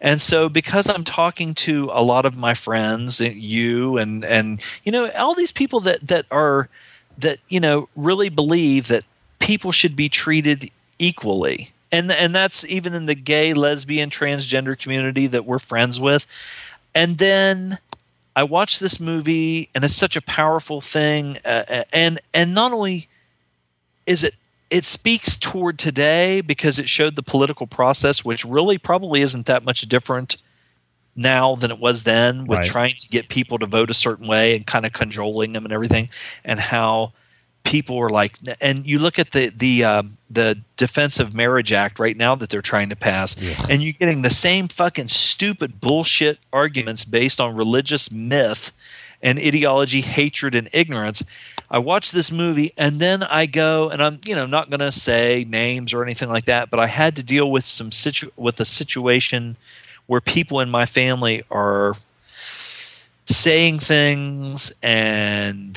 And 0.01 0.21
so, 0.21 0.49
because 0.49 0.89
I'm 0.89 1.03
talking 1.03 1.53
to 1.55 1.89
a 1.93 2.01
lot 2.01 2.25
of 2.25 2.35
my 2.35 2.53
friends, 2.53 3.21
uh, 3.21 3.25
you 3.25 3.97
and 3.97 4.25
and 4.25 4.61
you 4.83 4.91
know 4.91 5.09
all 5.11 5.35
these 5.35 5.51
people 5.51 5.79
that 5.81 6.07
that 6.07 6.25
are 6.31 6.67
that 7.17 7.39
you 7.49 7.59
know 7.59 7.89
really 7.95 8.29
believe 8.29 8.87
that 8.87 9.05
people 9.39 9.71
should 9.71 9.95
be 9.95 10.09
treated 10.09 10.71
equally, 10.99 11.71
and 11.91 12.11
and 12.11 12.33
that's 12.33 12.65
even 12.65 12.93
in 12.93 13.05
the 13.05 13.15
gay, 13.15 13.53
lesbian, 13.53 14.09
transgender 14.09 14.77
community 14.77 15.27
that 15.27 15.45
we're 15.45 15.59
friends 15.59 15.99
with. 15.99 16.25
And 16.95 17.17
then 17.17 17.79
I 18.35 18.43
watched 18.43 18.79
this 18.79 18.99
movie, 18.99 19.69
and 19.75 19.83
it's 19.83 19.95
such 19.95 20.15
a 20.15 20.21
powerful 20.21 20.81
thing. 20.81 21.37
Uh, 21.45 21.63
uh, 21.69 21.83
and 21.93 22.19
and 22.33 22.53
not 22.53 22.71
only 22.73 23.07
is 24.05 24.23
it 24.23 24.35
it 24.69 24.85
speaks 24.85 25.37
toward 25.37 25.77
today 25.77 26.41
because 26.41 26.79
it 26.79 26.89
showed 26.89 27.15
the 27.15 27.23
political 27.23 27.67
process, 27.67 28.25
which 28.25 28.43
really 28.43 28.77
probably 28.79 29.21
isn't 29.21 29.45
that 29.45 29.63
much 29.63 29.81
different 29.81 30.37
now 31.15 31.55
than 31.55 31.69
it 31.69 31.77
was 31.79 32.03
then, 32.03 32.45
with 32.45 32.59
Right. 32.59 32.67
trying 32.67 32.95
to 32.97 33.07
get 33.09 33.29
people 33.29 33.59
to 33.59 33.67
vote 33.67 33.91
a 33.91 33.93
certain 33.93 34.27
way 34.27 34.55
and 34.55 34.65
kind 34.65 34.83
of 34.85 34.93
cajoling 34.93 35.51
them 35.53 35.63
and 35.63 35.71
everything, 35.71 36.09
and 36.43 36.59
how 36.59 37.13
people 37.63 37.99
are 37.99 38.09
like. 38.09 38.39
And 38.59 38.83
you 38.85 38.97
look 38.97 39.19
at 39.19 39.31
the 39.31 39.49
the 39.49 39.83
um, 39.83 40.17
the 40.33 40.59
Defense 40.77 41.19
of 41.19 41.33
Marriage 41.33 41.71
Act 41.73 41.99
right 41.99 42.17
now 42.17 42.35
that 42.35 42.49
they're 42.49 42.61
trying 42.61 42.89
to 42.89 42.95
pass, 42.95 43.35
and 43.69 43.81
you're 43.81 43.93
getting 43.93 44.21
the 44.21 44.29
same 44.29 44.67
fucking 44.67 45.07
stupid 45.07 45.79
bullshit 45.79 46.39
arguments 46.51 47.05
based 47.05 47.39
on 47.39 47.55
religious 47.55 48.11
myth 48.11 48.71
and 49.21 49.39
ideology, 49.39 50.01
hatred, 50.01 50.53
and 50.55 50.69
ignorance. 50.73 51.23
I 51.71 51.79
watch 51.79 52.11
this 52.11 52.31
movie 52.31 52.71
and 52.77 52.99
then 52.99 53.23
I 53.23 53.47
go 53.47 53.89
and 53.89 54.03
I'm 54.03 54.19
you 54.27 54.35
know 54.35 54.45
not 54.45 54.69
going 54.69 54.81
to 54.81 54.91
say 54.91 55.43
names 55.47 55.91
or 55.91 56.03
anything 56.03 56.29
like 56.29 56.45
that, 56.45 56.69
but 56.69 56.79
I 56.79 56.85
had 56.85 57.15
to 57.15 57.23
deal 57.23 57.49
with 57.49 57.65
some 57.65 57.91
situ- 57.91 58.31
with 58.35 58.59
a 58.59 58.65
situation 58.65 59.57
where 60.05 60.21
people 60.21 60.59
in 60.59 60.69
my 60.69 60.85
family 60.85 61.43
are 61.49 61.95
saying 63.25 63.79
things 63.79 64.71
and 64.83 65.73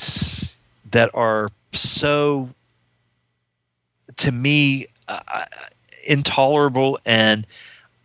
that 0.91 1.11
are 1.15 1.51
so 1.73 2.51
to 4.17 4.33
me 4.33 4.87
uh, 5.09 5.45
intolerable 6.07 6.99
and 7.05 7.47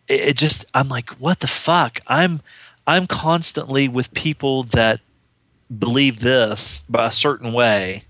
it, 0.08 0.22
it 0.22 0.38
just 0.38 0.66
i'm 0.74 0.90
like 0.90 1.10
what 1.12 1.40
the 1.40 1.48
fuck? 1.48 2.00
I'm 2.08 2.42
i'm 2.88 3.08
constantly 3.08 3.88
with 3.88 4.14
people 4.14 4.64
that 4.64 5.00
believe 5.80 6.20
this 6.20 6.84
by 6.90 7.08
a 7.08 7.12
certain 7.12 7.54
way 7.54 8.04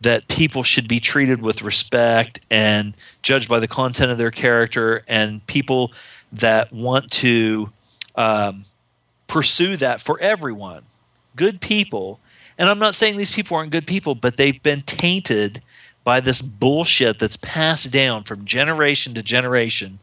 that 0.00 0.28
people 0.28 0.62
should 0.62 0.86
be 0.86 1.00
treated 1.00 1.40
with 1.40 1.62
respect 1.62 2.38
and 2.50 2.94
judged 3.22 3.48
by 3.48 3.58
the 3.58 3.68
content 3.68 4.12
of 4.12 4.18
their 4.18 4.30
character 4.30 5.02
and 5.08 5.44
people 5.46 5.90
that 6.32 6.70
want 6.72 7.10
to 7.10 7.70
um, 8.14 8.64
pursue 9.26 9.76
that 9.78 10.00
for 10.00 10.20
everyone. 10.20 10.82
Good 11.34 11.60
people. 11.60 12.20
And 12.58 12.68
i'm 12.68 12.78
not 12.78 12.94
saying 12.94 13.16
these 13.16 13.30
people 13.30 13.56
aren't 13.56 13.70
good 13.70 13.86
people 13.86 14.14
but 14.14 14.38
they've 14.38 14.62
been 14.62 14.80
tainted 14.82 15.62
by 16.06 16.20
this 16.20 16.40
bullshit 16.40 17.18
that's 17.18 17.36
passed 17.36 17.90
down 17.90 18.22
from 18.22 18.44
generation 18.44 19.12
to 19.12 19.24
generation. 19.24 19.98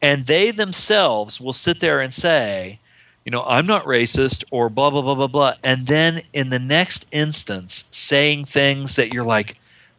And 0.00 0.26
they 0.26 0.52
themselves 0.52 1.40
will 1.40 1.52
sit 1.52 1.80
there 1.80 2.00
and 2.00 2.14
say 2.14 2.78
you 3.24 3.32
know 3.32 3.42
i'm 3.42 3.66
not 3.66 3.84
racist 3.84 4.44
or 4.50 4.70
blah 4.70 4.90
blah 4.90 5.02
blah 5.02 5.16
blah 5.16 5.26
blah. 5.26 5.54
And 5.64 5.88
then 5.88 6.22
in 6.32 6.50
the 6.50 6.60
next 6.60 7.04
instance 7.10 7.84
saying 7.90 8.44
things 8.44 8.94
that 8.94 9.12
you're 9.12 9.24
like 9.24 9.58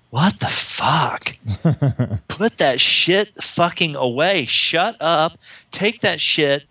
what 0.10 0.40
the 0.40 0.48
fuck? 0.48 1.38
Put 2.28 2.58
that 2.58 2.82
shit 2.82 3.34
fucking 3.42 3.96
away. 3.96 4.46
Shut 4.46 4.98
up. 5.00 5.38
Take 5.72 6.02
that 6.02 6.22
shit. 6.22 6.64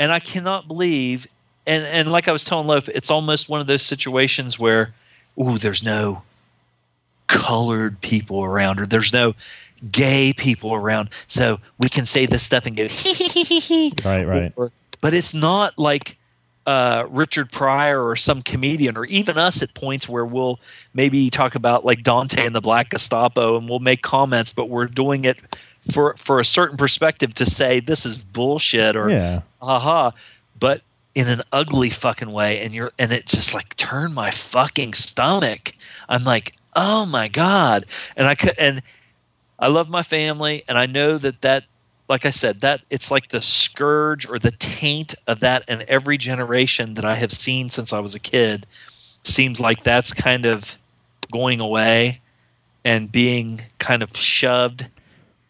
And 0.00 0.10
i 0.10 0.18
cannot 0.18 0.66
believe 0.66 1.28
and 1.68 1.84
and 1.84 2.10
like 2.10 2.26
i 2.26 2.32
was 2.32 2.44
telling 2.44 2.66
loaf 2.66 2.88
it's 2.88 3.12
almost 3.12 3.48
one 3.48 3.60
of 3.60 3.68
those 3.68 3.82
situations 3.82 4.58
where 4.58 4.92
ooh 5.40 5.56
there's 5.56 5.84
no 5.84 6.22
colored 7.34 8.00
people 8.00 8.42
around 8.44 8.80
or 8.80 8.86
there's 8.86 9.12
no 9.12 9.34
gay 9.90 10.32
people 10.32 10.72
around 10.72 11.10
so 11.26 11.58
we 11.78 11.88
can 11.88 12.06
say 12.06 12.24
this 12.26 12.42
stuff 12.42 12.64
and 12.64 12.76
go 12.76 12.86
hee 12.88 13.12
hee 13.12 13.28
hee 13.28 13.44
hee 13.44 13.60
hee 13.60 13.92
Right, 14.04 14.24
right. 14.24 14.52
or- 14.56 14.70
but 15.00 15.12
it's 15.14 15.34
not 15.34 15.76
like 15.78 16.16
uh, 16.66 17.04
Richard 17.10 17.52
Pryor 17.52 18.02
or 18.02 18.16
some 18.16 18.40
comedian, 18.40 18.96
or 18.96 19.04
even 19.04 19.36
us 19.36 19.60
at 19.62 19.74
points 19.74 20.08
where 20.08 20.24
we'll 20.24 20.58
maybe 20.94 21.28
talk 21.28 21.54
about 21.54 21.84
like 21.84 22.02
Dante 22.02 22.46
and 22.46 22.54
the 22.54 22.62
Black 22.62 22.88
Gestapo, 22.88 23.58
and 23.58 23.68
we'll 23.68 23.80
make 23.80 24.00
comments, 24.00 24.54
but 24.54 24.70
we're 24.70 24.86
doing 24.86 25.26
it 25.26 25.36
for 25.92 26.14
for 26.16 26.40
a 26.40 26.44
certain 26.44 26.78
perspective 26.78 27.34
to 27.34 27.44
say 27.44 27.80
this 27.80 28.06
is 28.06 28.16
bullshit 28.16 28.96
or 28.96 29.10
Yeah. 29.10 29.42
haha, 29.60 30.12
but 30.58 30.80
in 31.14 31.28
an 31.28 31.42
ugly 31.52 31.90
fucking 31.90 32.32
way, 32.32 32.60
and 32.62 32.72
you're 32.74 32.92
and 32.98 33.12
it 33.12 33.26
just 33.26 33.52
like 33.52 33.76
turned 33.76 34.14
my 34.14 34.30
fucking 34.30 34.94
stomach. 34.94 35.74
I'm 36.08 36.24
like, 36.24 36.54
oh 36.74 37.06
my 37.06 37.28
god, 37.28 37.86
and 38.16 38.26
I 38.26 38.34
could 38.34 38.54
and 38.58 38.82
I 39.58 39.68
love 39.68 39.88
my 39.88 40.02
family, 40.02 40.64
and 40.68 40.76
I 40.76 40.86
know 40.86 41.16
that 41.18 41.40
that, 41.42 41.64
like 42.08 42.26
I 42.26 42.30
said, 42.30 42.60
that 42.60 42.82
it's 42.90 43.10
like 43.10 43.28
the 43.28 43.40
scourge 43.40 44.28
or 44.28 44.38
the 44.38 44.50
taint 44.50 45.14
of 45.26 45.40
that 45.40 45.64
in 45.68 45.84
every 45.88 46.18
generation 46.18 46.94
that 46.94 47.04
I 47.04 47.14
have 47.14 47.32
seen 47.32 47.68
since 47.70 47.92
I 47.92 48.00
was 48.00 48.14
a 48.14 48.20
kid. 48.20 48.66
Seems 49.22 49.60
like 49.60 49.82
that's 49.82 50.12
kind 50.12 50.44
of 50.44 50.76
going 51.32 51.60
away 51.60 52.20
and 52.84 53.10
being 53.10 53.62
kind 53.78 54.02
of 54.02 54.16
shoved. 54.16 54.86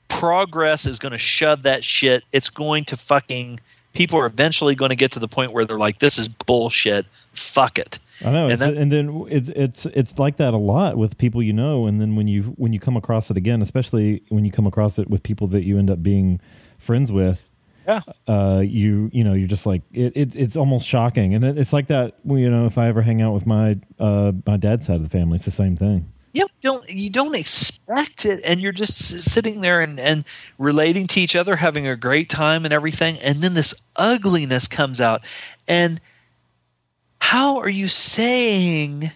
Progress 0.09 0.87
is 0.87 0.99
going 0.99 1.13
to 1.13 1.19
shove 1.19 1.63
that 1.65 1.83
shit. 1.83 2.23
It's 2.33 2.51
going 2.51 2.85
to 2.87 2.97
fucking. 2.97 3.61
People 3.95 4.19
are 4.19 4.27
eventually 4.27 4.75
going 4.75 4.91
to 4.91 4.97
get 4.97 5.13
to 5.13 5.19
the 5.19 5.29
point 5.29 5.53
where 5.53 5.65
they're 5.65 5.79
like, 5.79 5.99
"This 5.99 6.19
is 6.19 6.29
bullshit. 6.29 7.07
Fuck 7.33 7.79
it." 7.79 7.99
I 8.25 8.31
know, 8.31 8.49
And 8.49 8.61
that- 8.61 8.75
and 8.77 8.93
then 8.93 9.27
it's 9.31 9.49
it's 9.49 9.87
it's 9.87 10.19
like 10.19 10.37
that 10.37 10.55
a 10.55 10.59
lot 10.59 10.97
with 10.97 11.17
people 11.19 11.43
you 11.43 11.53
know, 11.53 11.87
and 11.87 12.01
then 12.01 12.15
when 12.17 12.29
you 12.29 12.43
when 12.57 12.73
you 12.73 12.81
come 12.81 12.97
across 12.97 13.31
it 13.31 13.37
again, 13.37 13.61
especially 13.63 14.23
when 14.29 14.45
you 14.45 14.53
come 14.53 14.67
across 14.67 14.99
it 14.99 15.09
with 15.11 15.23
people 15.23 15.47
that 15.49 15.65
you 15.65 15.79
end 15.79 15.91
up 15.91 16.03
being 16.03 16.41
friends 16.79 17.11
with, 17.11 17.41
Yeah. 17.87 18.03
uh, 18.29 18.63
you 18.65 19.11
you 19.13 19.25
know 19.25 19.35
you're 19.35 19.49
just 19.49 19.67
like 19.67 19.83
it, 19.93 20.13
it 20.17 20.37
it's 20.37 20.57
almost 20.57 20.87
shocking, 20.87 21.35
and 21.35 21.45
it, 21.45 21.59
it's 21.59 21.73
like 21.73 21.89
that. 21.89 22.15
You 22.25 22.49
know, 22.51 22.67
if 22.67 22.79
I 22.79 22.89
ever 22.89 23.03
hang 23.03 23.21
out 23.23 23.35
with 23.35 23.47
my 23.47 23.79
uh 23.99 24.33
my 24.47 24.57
dad's 24.59 24.87
side 24.87 24.97
of 24.97 25.03
the 25.03 25.09
family, 25.11 25.37
it's 25.37 25.45
the 25.45 25.51
same 25.51 25.77
thing. 25.77 26.07
you 26.33 26.47
don't 26.63 26.89
you 26.89 27.11
don't 27.11 27.35
expect 27.37 28.25
it 28.27 28.41
and 28.45 28.61
you're 28.61 28.73
just 28.73 29.23
sitting 29.23 29.61
there 29.61 29.81
and, 29.81 30.01
and 30.01 30.25
relating 30.59 31.07
to 31.09 31.21
each 31.21 31.37
other 31.37 31.57
having 31.57 31.87
a 31.87 31.95
great 31.97 32.29
time 32.29 32.65
and 32.65 32.73
everything 32.75 33.19
and 33.21 33.41
then 33.43 33.55
this 33.55 33.73
ugliness 33.97 34.67
comes 34.67 35.01
out 35.01 35.25
and 35.69 36.01
how 37.25 37.57
are 37.57 37.71
you 37.71 37.89
saying 37.89 39.11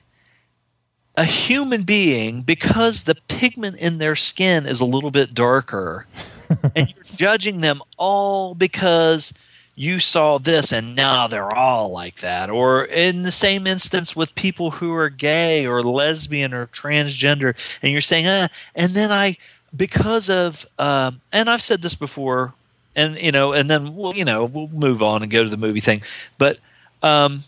a 1.14 1.24
human 1.24 1.82
being 1.82 2.40
because 2.40 3.02
the 3.02 3.14
pigment 3.28 3.76
in 3.76 3.98
their 3.98 4.16
skin 4.16 4.64
is 4.64 4.80
a 4.80 4.86
little 4.86 5.10
bit 5.10 5.34
darker 5.34 6.06
and 6.74 6.88
you're 6.88 7.04
judging 7.16 7.60
them 7.60 7.82
all 7.98 8.54
because 8.54 9.34
you 9.74 10.00
saw 10.00 10.38
this 10.38 10.72
and 10.72 10.96
now 10.96 11.26
they're 11.26 11.54
all 11.54 11.90
like 11.90 12.20
that? 12.20 12.48
Or 12.48 12.86
in 12.86 13.22
the 13.22 13.30
same 13.30 13.66
instance 13.66 14.16
with 14.16 14.34
people 14.34 14.70
who 14.70 14.94
are 14.94 15.10
gay 15.10 15.66
or 15.66 15.82
lesbian 15.82 16.54
or 16.54 16.66
transgender 16.68 17.54
and 17.82 17.92
you're 17.92 18.00
saying 18.00 18.26
uh 18.26 18.48
and 18.74 18.94
then 18.94 19.12
i 19.12 19.36
because 19.76 20.30
of 20.30 20.64
um 20.78 21.20
and 21.30 21.50
i've 21.50 21.62
said 21.62 21.82
this 21.82 21.94
before 21.94 22.54
and 22.96 23.18
you 23.18 23.32
know 23.32 23.52
and 23.52 23.68
then 23.68 23.94
we'll 23.94 24.16
you 24.16 24.24
know 24.24 24.46
we'll 24.46 24.68
move 24.68 25.02
on 25.02 25.22
and 25.22 25.30
go 25.30 25.44
to 25.44 25.50
the 25.50 25.58
movie 25.58 25.80
thing 25.80 26.00
but 26.38 26.58
um 27.02 27.42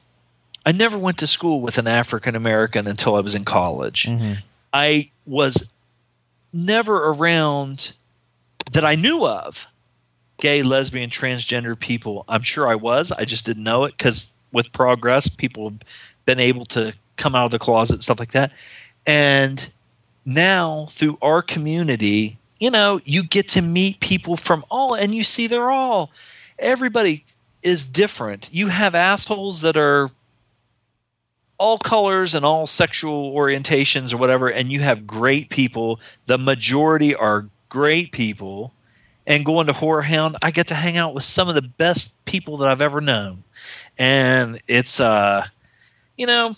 i 0.64 0.72
never 0.72 0.98
went 0.98 1.18
to 1.18 1.26
school 1.26 1.60
with 1.60 1.78
an 1.78 1.86
african 1.86 2.36
american 2.36 2.86
until 2.86 3.14
i 3.14 3.20
was 3.20 3.34
in 3.34 3.44
college 3.44 4.06
mm-hmm. 4.06 4.34
i 4.72 5.08
was 5.26 5.68
never 6.52 7.08
around 7.10 7.92
that 8.72 8.84
i 8.84 8.94
knew 8.94 9.26
of 9.26 9.66
gay, 10.40 10.62
lesbian, 10.62 11.10
transgender 11.10 11.78
people. 11.78 12.24
I'm 12.26 12.42
sure 12.42 12.66
I 12.66 12.74
was. 12.74 13.12
I 13.12 13.24
just 13.24 13.46
didn't 13.46 13.62
know 13.62 13.84
it 13.84 13.96
because 13.96 14.28
with 14.52 14.72
progress, 14.72 15.28
people 15.28 15.70
have 15.70 15.80
been 16.24 16.40
able 16.40 16.64
to 16.66 16.94
come 17.16 17.36
out 17.36 17.44
of 17.44 17.50
the 17.52 17.58
closet 17.58 17.94
and 17.94 18.02
stuff 18.02 18.18
like 18.18 18.32
that. 18.32 18.50
And 19.06 19.70
now 20.24 20.86
through 20.90 21.18
our 21.22 21.42
community, 21.42 22.38
you 22.58 22.70
know, 22.70 23.00
you 23.04 23.22
get 23.22 23.48
to 23.48 23.62
meet 23.62 24.00
people 24.00 24.36
from 24.36 24.64
all, 24.70 24.94
and 24.94 25.14
you 25.14 25.22
see 25.22 25.46
they're 25.46 25.70
all. 25.70 26.10
everybody 26.58 27.24
is 27.62 27.84
different. 27.84 28.48
You 28.52 28.68
have 28.68 28.94
assholes 28.94 29.60
that 29.60 29.76
are 29.76 30.10
all 31.60 31.76
colors 31.78 32.34
and 32.34 32.44
all 32.44 32.66
sexual 32.66 33.34
orientations 33.34 34.14
or 34.14 34.16
whatever, 34.16 34.48
and 34.48 34.72
you 34.72 34.80
have 34.80 35.06
great 35.06 35.50
people. 35.50 36.00
The 36.24 36.38
majority 36.38 37.14
are 37.14 37.48
great 37.68 38.12
people. 38.12 38.72
And 39.26 39.44
going 39.44 39.66
to 39.68 39.74
Horror 39.74 40.02
Hound, 40.02 40.38
I 40.42 40.50
get 40.50 40.66
to 40.68 40.74
hang 40.74 40.96
out 40.96 41.14
with 41.14 41.22
some 41.22 41.48
of 41.48 41.54
the 41.54 41.62
best 41.62 42.14
people 42.24 42.56
that 42.56 42.68
I've 42.68 42.80
ever 42.80 43.00
known. 43.00 43.44
And 43.98 44.60
it's 44.66 44.98
uh 44.98 45.46
you 46.16 46.26
know, 46.26 46.56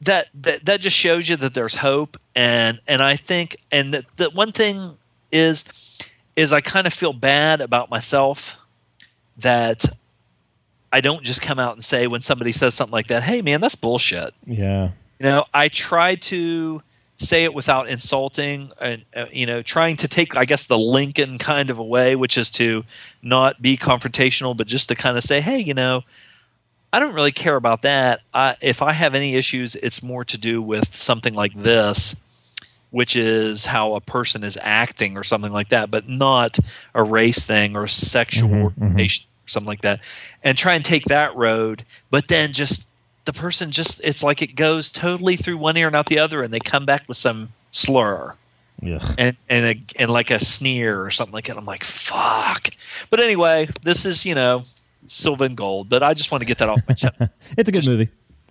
that 0.00 0.28
that 0.34 0.66
that 0.66 0.80
just 0.80 0.96
shows 0.96 1.28
you 1.28 1.36
that 1.36 1.54
there's 1.54 1.76
hope 1.76 2.18
and 2.34 2.80
and 2.88 3.00
I 3.00 3.16
think 3.16 3.56
and 3.70 3.94
that 3.94 4.04
the 4.16 4.30
one 4.30 4.52
thing 4.52 4.98
is 5.30 5.64
is 6.36 6.52
I 6.52 6.60
kind 6.60 6.86
of 6.86 6.92
feel 6.92 7.12
bad 7.12 7.60
about 7.60 7.88
myself 7.88 8.58
that 9.38 9.84
I 10.94 11.00
don't 11.00 11.24
just 11.24 11.42
come 11.42 11.58
out 11.58 11.72
and 11.74 11.82
say 11.82 12.06
when 12.06 12.22
somebody 12.22 12.52
says 12.52 12.72
something 12.74 12.92
like 12.92 13.08
that, 13.08 13.24
"Hey 13.24 13.42
man, 13.42 13.60
that's 13.60 13.74
bullshit." 13.74 14.32
Yeah. 14.46 14.90
You 15.18 15.26
know, 15.26 15.44
I 15.52 15.66
try 15.68 16.14
to 16.14 16.82
say 17.16 17.42
it 17.44 17.52
without 17.52 17.88
insulting 17.88 18.70
and 18.80 19.04
uh, 19.16 19.26
you 19.32 19.46
know, 19.46 19.60
trying 19.60 19.96
to 19.96 20.08
take 20.08 20.36
I 20.36 20.44
guess 20.44 20.66
the 20.66 20.78
Lincoln 20.78 21.38
kind 21.38 21.68
of 21.70 21.78
a 21.78 21.84
way, 21.84 22.14
which 22.14 22.38
is 22.38 22.48
to 22.52 22.84
not 23.22 23.60
be 23.60 23.76
confrontational 23.76 24.56
but 24.56 24.68
just 24.68 24.88
to 24.90 24.94
kind 24.94 25.16
of 25.16 25.24
say, 25.24 25.40
"Hey, 25.40 25.58
you 25.58 25.74
know, 25.74 26.02
I 26.92 27.00
don't 27.00 27.14
really 27.14 27.32
care 27.32 27.56
about 27.56 27.82
that. 27.82 28.20
I, 28.32 28.56
if 28.60 28.80
I 28.80 28.92
have 28.92 29.16
any 29.16 29.34
issues, 29.34 29.74
it's 29.74 30.00
more 30.00 30.24
to 30.26 30.38
do 30.38 30.62
with 30.62 30.94
something 30.94 31.34
like 31.34 31.54
this, 31.60 32.14
which 32.90 33.16
is 33.16 33.66
how 33.66 33.94
a 33.94 34.00
person 34.00 34.44
is 34.44 34.56
acting 34.62 35.16
or 35.16 35.24
something 35.24 35.50
like 35.52 35.70
that, 35.70 35.90
but 35.90 36.08
not 36.08 36.56
a 36.94 37.02
race 37.02 37.44
thing 37.44 37.74
or 37.76 37.88
sexual 37.88 38.48
Mhm, 38.48 38.74
mhm. 38.74 38.82
orientation 38.82 39.26
or 39.26 39.33
something 39.46 39.68
like 39.68 39.82
that. 39.82 40.00
And 40.42 40.56
try 40.56 40.74
and 40.74 40.84
take 40.84 41.04
that 41.06 41.34
road, 41.36 41.84
but 42.10 42.28
then 42.28 42.52
just 42.52 42.86
the 43.24 43.32
person 43.32 43.70
just 43.70 44.00
it's 44.04 44.22
like 44.22 44.42
it 44.42 44.54
goes 44.56 44.92
totally 44.92 45.36
through 45.36 45.56
one 45.56 45.76
ear 45.76 45.86
and 45.86 45.96
out 45.96 46.06
the 46.06 46.18
other, 46.18 46.42
and 46.42 46.52
they 46.52 46.60
come 46.60 46.84
back 46.84 47.04
with 47.08 47.16
some 47.16 47.50
slur 47.70 48.34
Yeah. 48.82 49.14
and 49.18 49.36
and 49.48 49.64
a, 49.64 49.80
and 50.00 50.10
like 50.10 50.30
a 50.30 50.38
sneer 50.38 51.02
or 51.02 51.10
something 51.10 51.32
like 51.32 51.46
that. 51.46 51.56
I'm 51.56 51.64
like, 51.64 51.84
fuck. 51.84 52.68
But 53.10 53.20
anyway, 53.20 53.68
this 53.82 54.04
is 54.04 54.24
you 54.26 54.34
know 54.34 54.62
Sylvan 55.08 55.54
Gold, 55.54 55.88
but 55.88 56.02
I 56.02 56.14
just 56.14 56.30
want 56.30 56.42
to 56.42 56.46
get 56.46 56.58
that 56.58 56.68
off 56.68 56.80
my 56.88 56.94
chest. 56.94 57.20
It's 57.56 57.68
a 57.68 57.72
good 57.72 57.86
movie. 57.86 58.08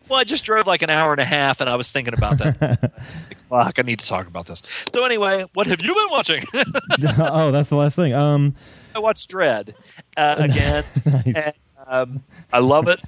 Well, 0.09 0.19
I 0.19 0.23
just 0.25 0.43
drove 0.43 0.67
like 0.67 0.81
an 0.81 0.89
hour 0.89 1.13
and 1.13 1.21
a 1.21 1.25
half, 1.25 1.61
and 1.61 1.69
I 1.69 1.75
was 1.75 1.91
thinking 1.91 2.13
about 2.13 2.37
that. 2.39 2.59
like, 2.81 3.37
fuck, 3.49 3.79
I 3.79 3.81
need 3.83 3.99
to 3.99 4.05
talk 4.05 4.27
about 4.27 4.47
this. 4.47 4.61
So 4.93 5.05
anyway, 5.05 5.45
what 5.53 5.65
have 5.67 5.81
you 5.81 5.93
been 5.93 6.09
watching? 6.09 6.43
oh, 7.19 7.51
that's 7.51 7.69
the 7.69 7.75
last 7.77 7.95
thing. 7.95 8.13
Um, 8.13 8.53
I 8.95 8.99
watched 8.99 9.31
Dredd 9.31 9.73
uh, 10.17 10.35
again, 10.39 10.83
nice. 11.05 11.23
and 11.25 11.53
um, 11.87 12.23
I 12.51 12.59
love 12.59 12.87
it. 12.87 12.99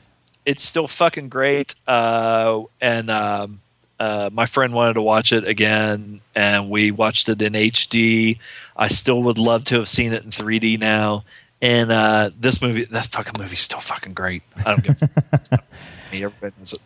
It's 0.46 0.64
still 0.64 0.88
fucking 0.88 1.30
great. 1.30 1.76
Uh, 1.88 2.64
and 2.82 3.10
um, 3.10 3.62
uh, 4.00 4.30
my 4.32 4.46
friend 4.46 4.74
wanted 4.74 4.94
to 4.94 5.02
watch 5.02 5.32
it 5.34 5.48
again, 5.48 6.18
and 6.36 6.70
we 6.70 6.92
watched 6.92 7.30
it 7.30 7.42
in 7.42 7.54
HD. 7.54 8.38
I 8.76 8.88
still 8.90 9.24
would 9.24 9.38
love 9.38 9.64
to 9.66 9.76
have 9.76 9.90
seen 9.90 10.14
it 10.14 10.24
in 10.24 10.30
3D 10.32 10.80
now. 10.80 11.24
And 11.62 11.92
uh, 11.92 12.32
this 12.38 12.62
movie, 12.62 12.84
that 12.86 13.06
fucking 13.08 13.42
movie's 13.42 13.62
still 13.62 13.80
fucking 13.80 14.14
great. 14.14 14.44
I 14.58 14.64
don't 14.76 14.84
give 14.84 15.02
a 15.02 15.38
fuck. 15.40 15.64
Everybody 16.12 16.54
knows 16.60 16.74
it. 16.74 16.82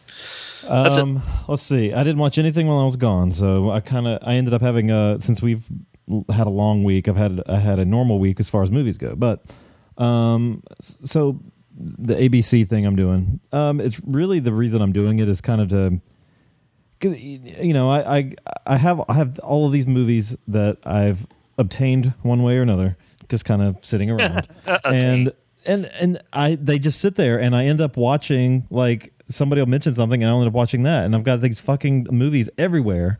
That's 0.67 0.97
it. 0.97 1.01
um, 1.01 1.21
let's 1.47 1.63
see. 1.63 1.91
I 1.93 2.03
didn't 2.03 2.19
watch 2.19 2.37
anything 2.37 2.67
while 2.67 2.79
I 2.79 2.85
was 2.85 2.95
gone, 2.97 3.31
so 3.31 3.71
I 3.71 3.79
kind 3.79 4.07
of 4.07 4.19
I 4.21 4.35
ended 4.35 4.53
up 4.53 4.61
having 4.61 4.91
a 4.91 5.19
since 5.21 5.41
we've 5.41 5.63
had 6.29 6.47
a 6.47 6.51
long 6.51 6.83
week. 6.83 7.07
I've 7.07 7.17
had 7.17 7.41
I 7.47 7.57
had 7.57 7.79
a 7.79 7.85
normal 7.85 8.19
week 8.19 8.39
as 8.39 8.49
far 8.49 8.63
as 8.63 8.71
movies 8.71 8.97
go, 8.97 9.15
but 9.15 9.45
um, 9.97 10.63
so 11.03 11.39
the 11.77 12.15
ABC 12.15 12.67
thing 12.67 12.85
I'm 12.85 12.95
doing, 12.95 13.39
um, 13.51 13.79
it's 13.79 13.99
really 14.05 14.39
the 14.39 14.53
reason 14.53 14.81
I'm 14.81 14.93
doing 14.93 15.19
it 15.19 15.29
is 15.29 15.41
kind 15.41 15.61
of 15.61 15.69
to, 15.69 16.01
You 17.01 17.73
know, 17.73 17.89
I, 17.89 18.17
I 18.17 18.33
I 18.65 18.77
have 18.77 19.01
I 19.07 19.13
have 19.13 19.39
all 19.39 19.65
of 19.65 19.71
these 19.71 19.87
movies 19.87 20.35
that 20.47 20.77
I've 20.83 21.25
obtained 21.57 22.13
one 22.21 22.43
way 22.43 22.57
or 22.57 22.61
another, 22.61 22.97
just 23.29 23.45
kind 23.45 23.61
of 23.61 23.77
sitting 23.81 24.09
around, 24.09 24.47
and 24.83 25.31
and 25.65 25.85
and 25.85 26.21
I 26.33 26.55
they 26.55 26.79
just 26.79 26.99
sit 26.99 27.15
there, 27.15 27.39
and 27.39 27.55
I 27.55 27.65
end 27.65 27.81
up 27.81 27.97
watching 27.97 28.65
like 28.69 29.13
somebody 29.29 29.61
will 29.61 29.67
mention 29.67 29.95
something, 29.95 30.23
and 30.23 30.31
I 30.31 30.35
end 30.35 30.47
up 30.47 30.53
watching 30.53 30.83
that, 30.83 31.05
and 31.05 31.15
I've 31.15 31.23
got 31.23 31.41
these 31.41 31.59
fucking 31.59 32.07
movies 32.11 32.49
everywhere. 32.57 33.19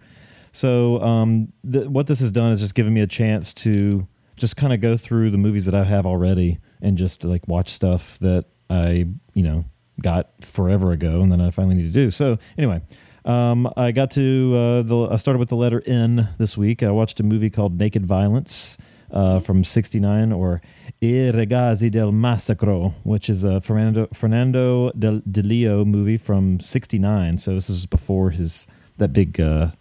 So 0.51 1.01
um, 1.01 1.53
th- 1.69 1.87
what 1.87 2.07
this 2.07 2.19
has 2.19 2.31
done 2.31 2.51
is 2.51 2.59
just 2.59 2.75
given 2.75 2.93
me 2.93 3.01
a 3.01 3.07
chance 3.07 3.53
to 3.55 4.07
just 4.37 4.55
kind 4.55 4.73
of 4.73 4.81
go 4.81 4.97
through 4.97 5.31
the 5.31 5.37
movies 5.37 5.65
that 5.65 5.75
I 5.75 5.83
have 5.83 6.05
already 6.05 6.59
and 6.81 6.97
just 6.97 7.23
like 7.23 7.47
watch 7.47 7.73
stuff 7.73 8.17
that 8.21 8.45
I 8.69 9.07
you 9.33 9.43
know 9.43 9.65
got 10.01 10.29
forever 10.41 10.91
ago, 10.91 11.21
and 11.21 11.31
then 11.31 11.41
I 11.41 11.51
finally 11.51 11.75
need 11.75 11.93
to 11.93 12.05
do. 12.05 12.11
So 12.11 12.37
anyway. 12.57 12.81
Um, 13.25 13.71
I 13.75 13.91
got 13.91 14.11
to 14.11 14.55
uh, 14.55 14.81
the. 14.81 15.09
I 15.11 15.17
started 15.17 15.39
with 15.39 15.49
the 15.49 15.55
letter 15.55 15.83
N 15.85 16.29
this 16.37 16.55
week. 16.55 16.81
I 16.81 16.89
watched 16.89 17.19
a 17.19 17.23
movie 17.23 17.49
called 17.49 17.77
Naked 17.77 18.05
Violence 18.05 18.77
uh, 19.11 19.39
from 19.41 19.63
'69, 19.63 20.31
or 20.31 20.61
I 21.01 21.05
Ragazzi 21.05 21.91
del 21.91 22.11
Massacro, 22.11 22.95
which 23.03 23.29
is 23.29 23.43
a 23.43 23.61
Fernando 23.61 24.07
Fernando 24.13 24.91
de, 24.91 25.21
Di 25.29 25.41
Leo 25.41 25.85
movie 25.85 26.17
from 26.17 26.59
'69. 26.59 27.39
So 27.39 27.53
this 27.53 27.69
is 27.69 27.85
before 27.85 28.31
his 28.31 28.67
that 28.97 29.13
big 29.13 29.39
uh, 29.39 29.71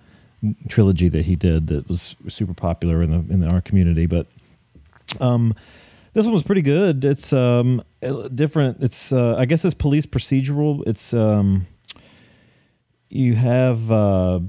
trilogy 0.68 1.08
that 1.08 1.24
he 1.24 1.36
did 1.36 1.66
that 1.68 1.88
was 1.88 2.14
super 2.28 2.54
popular 2.54 3.02
in 3.02 3.10
the 3.10 3.34
in 3.34 3.52
our 3.52 3.60
community. 3.60 4.06
But 4.06 4.26
um, 5.20 5.54
this 6.12 6.24
one 6.24 6.32
was 6.32 6.42
pretty 6.42 6.62
good. 6.62 7.04
It's 7.04 7.32
um 7.32 7.82
different. 8.34 8.82
It's 8.82 9.12
uh, 9.12 9.36
I 9.36 9.44
guess 9.44 9.64
it's 9.64 9.74
police 9.74 10.06
procedural. 10.06 10.86
It's 10.86 11.12
um 11.12 11.66
you 13.08 13.34
have 13.34 13.90
uh 13.90 14.40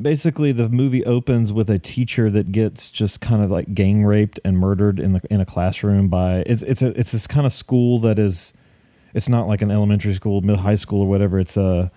basically 0.00 0.52
the 0.52 0.68
movie 0.68 1.04
opens 1.04 1.52
with 1.52 1.68
a 1.68 1.78
teacher 1.78 2.30
that 2.30 2.52
gets 2.52 2.90
just 2.90 3.20
kind 3.20 3.42
of 3.42 3.50
like 3.50 3.74
gang 3.74 4.04
raped 4.04 4.38
and 4.44 4.58
murdered 4.58 5.00
in 5.00 5.12
the 5.12 5.20
in 5.30 5.40
a 5.40 5.46
classroom 5.46 6.08
by 6.08 6.44
it's 6.46 6.62
it's 6.62 6.82
a 6.82 6.98
it's 6.98 7.12
this 7.12 7.26
kind 7.26 7.46
of 7.46 7.52
school 7.52 7.98
that 8.00 8.18
is 8.18 8.52
it's 9.14 9.28
not 9.28 9.48
like 9.48 9.62
an 9.62 9.70
elementary 9.70 10.14
school, 10.14 10.40
high 10.56 10.76
school 10.76 11.02
or 11.02 11.08
whatever. 11.08 11.38
It's 11.38 11.56
a 11.56 11.90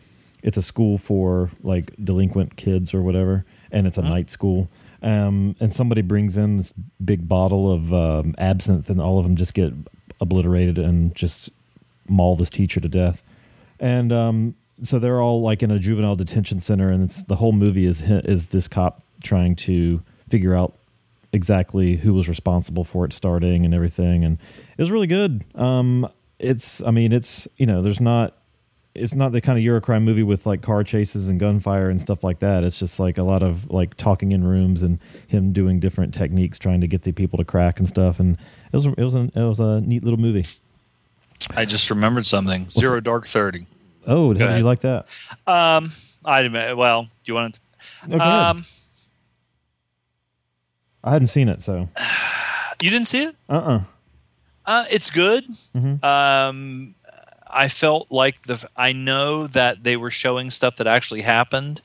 it's 0.44 0.58
a 0.58 0.62
school 0.62 0.98
for 0.98 1.50
like 1.64 1.94
delinquent 2.04 2.58
kids 2.58 2.94
or 2.94 3.02
whatever, 3.02 3.46
and 3.72 3.88
it's 3.88 3.98
a 3.98 4.02
night 4.02 4.30
school. 4.30 4.70
Um, 5.02 5.56
and 5.60 5.74
somebody 5.74 6.02
brings 6.02 6.38
in 6.38 6.58
this 6.58 6.74
big 7.04 7.28
bottle 7.28 7.72
of 7.72 7.94
um, 7.94 8.36
absinthe, 8.38 8.90
and 8.90 9.02
all 9.02 9.18
of 9.18 9.24
them 9.24 9.36
just 9.36 9.54
get 9.54 9.74
obliterated 10.20 10.78
and 10.78 11.16
just 11.16 11.50
maul 12.08 12.36
this 12.36 12.50
teacher 12.50 12.80
to 12.80 12.90
death. 12.90 13.24
And 13.80 14.12
um, 14.12 14.56
so 14.84 15.00
they're 15.00 15.22
all 15.22 15.42
like 15.42 15.64
in 15.64 15.72
a 15.72 15.80
juvenile 15.80 16.16
detention 16.16 16.60
center, 16.60 16.90
and 16.90 17.04
it's 17.04 17.24
the 17.24 17.38
whole 17.38 17.54
movie 17.54 17.86
is 17.86 18.02
is 18.02 18.48
this 18.48 18.68
cop 18.68 19.02
trying 19.24 19.56
to 19.56 20.02
figure 20.30 20.54
out 20.54 20.76
exactly 21.32 21.96
who 21.96 22.14
was 22.14 22.28
responsible 22.28 22.84
for 22.84 23.06
it 23.06 23.14
starting 23.14 23.64
and 23.64 23.74
everything, 23.74 24.26
and 24.26 24.38
it 24.78 24.82
was 24.82 24.92
really 24.92 25.08
good. 25.08 25.46
Um, 25.56 26.08
it's 26.38 26.82
I 26.82 26.92
mean 26.92 27.14
it's 27.14 27.48
you 27.56 27.66
know 27.66 27.82
there's 27.82 28.02
not 28.02 28.38
it's 28.96 29.14
not 29.14 29.32
the 29.32 29.42
kind 29.42 29.58
of 29.58 29.64
Eurocrime 29.64 30.04
movie 30.04 30.24
with 30.24 30.46
like 30.46 30.62
car 30.62 30.84
chases 30.84 31.28
and 31.28 31.40
gunfire 31.40 31.90
and 31.90 32.00
stuff 32.00 32.24
like 32.24 32.40
that. 32.40 32.64
It's 32.64 32.78
just 32.78 33.00
like 33.00 33.18
a 33.18 33.24
lot 33.24 33.42
of 33.42 33.70
like 33.72 33.96
talking 33.98 34.32
in 34.32 34.44
rooms 34.44 34.84
and 34.84 35.00
him 35.28 35.52
doing 35.52 35.80
different 35.80 36.14
techniques 36.14 36.60
trying 36.60 36.82
to 36.82 36.88
get 36.88 37.02
the 37.04 37.12
people 37.12 37.38
to 37.38 37.46
crack 37.46 37.80
and 37.80 37.88
stuff. 37.88 38.20
And 38.20 38.38
it 38.72 38.76
was 38.76 38.86
it 38.86 38.98
was 39.00 39.16
a, 39.16 39.32
it 39.34 39.44
was 39.44 39.60
a 39.60 39.82
neat 39.82 40.04
little 40.04 40.20
movie. 40.20 40.46
I 41.56 41.66
just 41.66 41.90
remembered 41.90 42.28
something. 42.28 42.70
Zero 42.70 43.00
Dark 43.00 43.28
Thirty. 43.28 43.66
Oh, 44.06 44.34
how 44.36 44.48
did 44.48 44.58
you 44.60 44.64
like 44.64 44.82
that? 44.82 45.08
Um, 45.48 45.92
I 46.24 46.74
well, 46.74 47.04
do 47.04 47.10
you 47.26 47.34
want 47.34 47.56
to? 47.56 47.60
Oh. 48.12 48.20
Um, 48.20 48.66
I 51.04 51.12
hadn't 51.12 51.28
seen 51.30 51.50
it, 51.50 51.62
so 51.62 51.90
you 52.82 52.90
didn't 52.90 53.08
see 53.08 53.24
it? 53.24 53.36
uh 53.50 53.54
uh 53.54 53.82
Uh, 54.66 54.86
it's 54.90 55.10
good. 55.10 55.46
Mhm. 55.76 56.04
Um, 56.04 56.96
I 57.54 57.70
felt 57.70 58.08
like 58.10 58.44
the. 58.44 58.68
I 58.76 58.92
know 58.92 59.48
that 59.48 59.84
they 59.84 59.96
were 59.96 60.12
showing 60.12 60.52
stuff 60.52 60.78
that 60.78 60.88
actually 60.88 61.22
happened, 61.22 61.82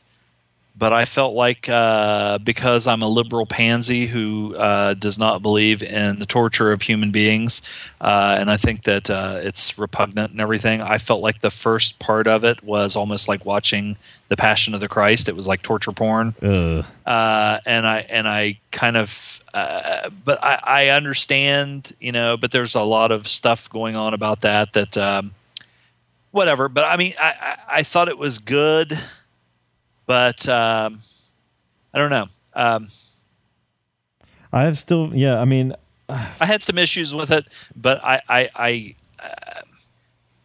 but 0.76 0.92
I 0.92 1.04
felt 1.04 1.34
like 1.34 1.68
uh, 1.68 2.38
because 2.38 2.86
I'm 2.86 3.02
a 3.02 3.08
liberal 3.08 3.46
pansy 3.46 4.06
who 4.06 4.54
uh, 4.56 4.94
does 4.94 5.18
not 5.18 5.42
believe 5.42 5.82
in 5.82 6.18
the 6.18 6.26
torture 6.26 6.70
of 6.70 6.82
human 6.82 7.10
beings, 7.10 7.62
uh, 8.00 8.36
and 8.38 8.50
I 8.50 8.56
think 8.56 8.84
that 8.84 9.10
uh, 9.10 9.40
it's 9.42 9.76
repugnant 9.76 10.30
and 10.30 10.40
everything. 10.40 10.80
I 10.80 10.98
felt 10.98 11.20
like 11.20 11.40
the 11.40 11.50
first 11.50 11.98
part 11.98 12.28
of 12.28 12.44
it 12.44 12.62
was 12.62 12.94
almost 12.96 13.28
like 13.28 13.44
watching 13.44 13.96
the 14.28 14.36
Passion 14.36 14.72
of 14.74 14.80
the 14.80 14.88
Christ. 14.88 15.28
It 15.28 15.34
was 15.34 15.48
like 15.48 15.62
torture 15.62 15.92
porn 15.92 16.34
Uh, 16.42 17.08
uh, 17.08 17.60
and 17.66 17.86
I 17.86 17.98
and 18.08 18.28
I 18.28 18.60
kind 18.70 18.96
of, 18.96 19.42
uh, 19.54 20.10
but 20.24 20.42
I, 20.44 20.60
I 20.62 20.88
understand, 20.90 21.92
you 21.98 22.12
know, 22.12 22.36
but 22.36 22.52
there's 22.52 22.74
a 22.76 22.82
lot 22.82 23.10
of 23.10 23.26
stuff 23.26 23.68
going 23.68 23.96
on 23.96 24.14
about 24.14 24.42
that 24.42 24.74
that, 24.74 24.96
um, 24.96 25.32
whatever. 26.38 26.68
But 26.70 26.84
I 26.84 26.96
mean, 26.96 27.14
I, 27.20 27.28
I, 27.28 27.56
I 27.78 27.82
thought 27.82 28.08
it 28.08 28.16
was 28.16 28.38
good, 28.38 28.98
but 30.06 30.48
um, 30.48 31.00
I 31.92 31.98
don't 31.98 32.10
know. 32.10 32.28
Um, 32.54 32.88
I 34.52 34.62
have 34.62 34.78
still, 34.78 35.14
yeah. 35.14 35.38
I 35.38 35.44
mean, 35.44 35.74
I 36.08 36.46
had 36.46 36.62
some 36.62 36.78
issues 36.78 37.14
with 37.14 37.30
it, 37.30 37.44
but 37.76 38.02
I 38.02 38.22
I 38.28 38.48
I, 38.56 38.94
uh, 39.22 39.60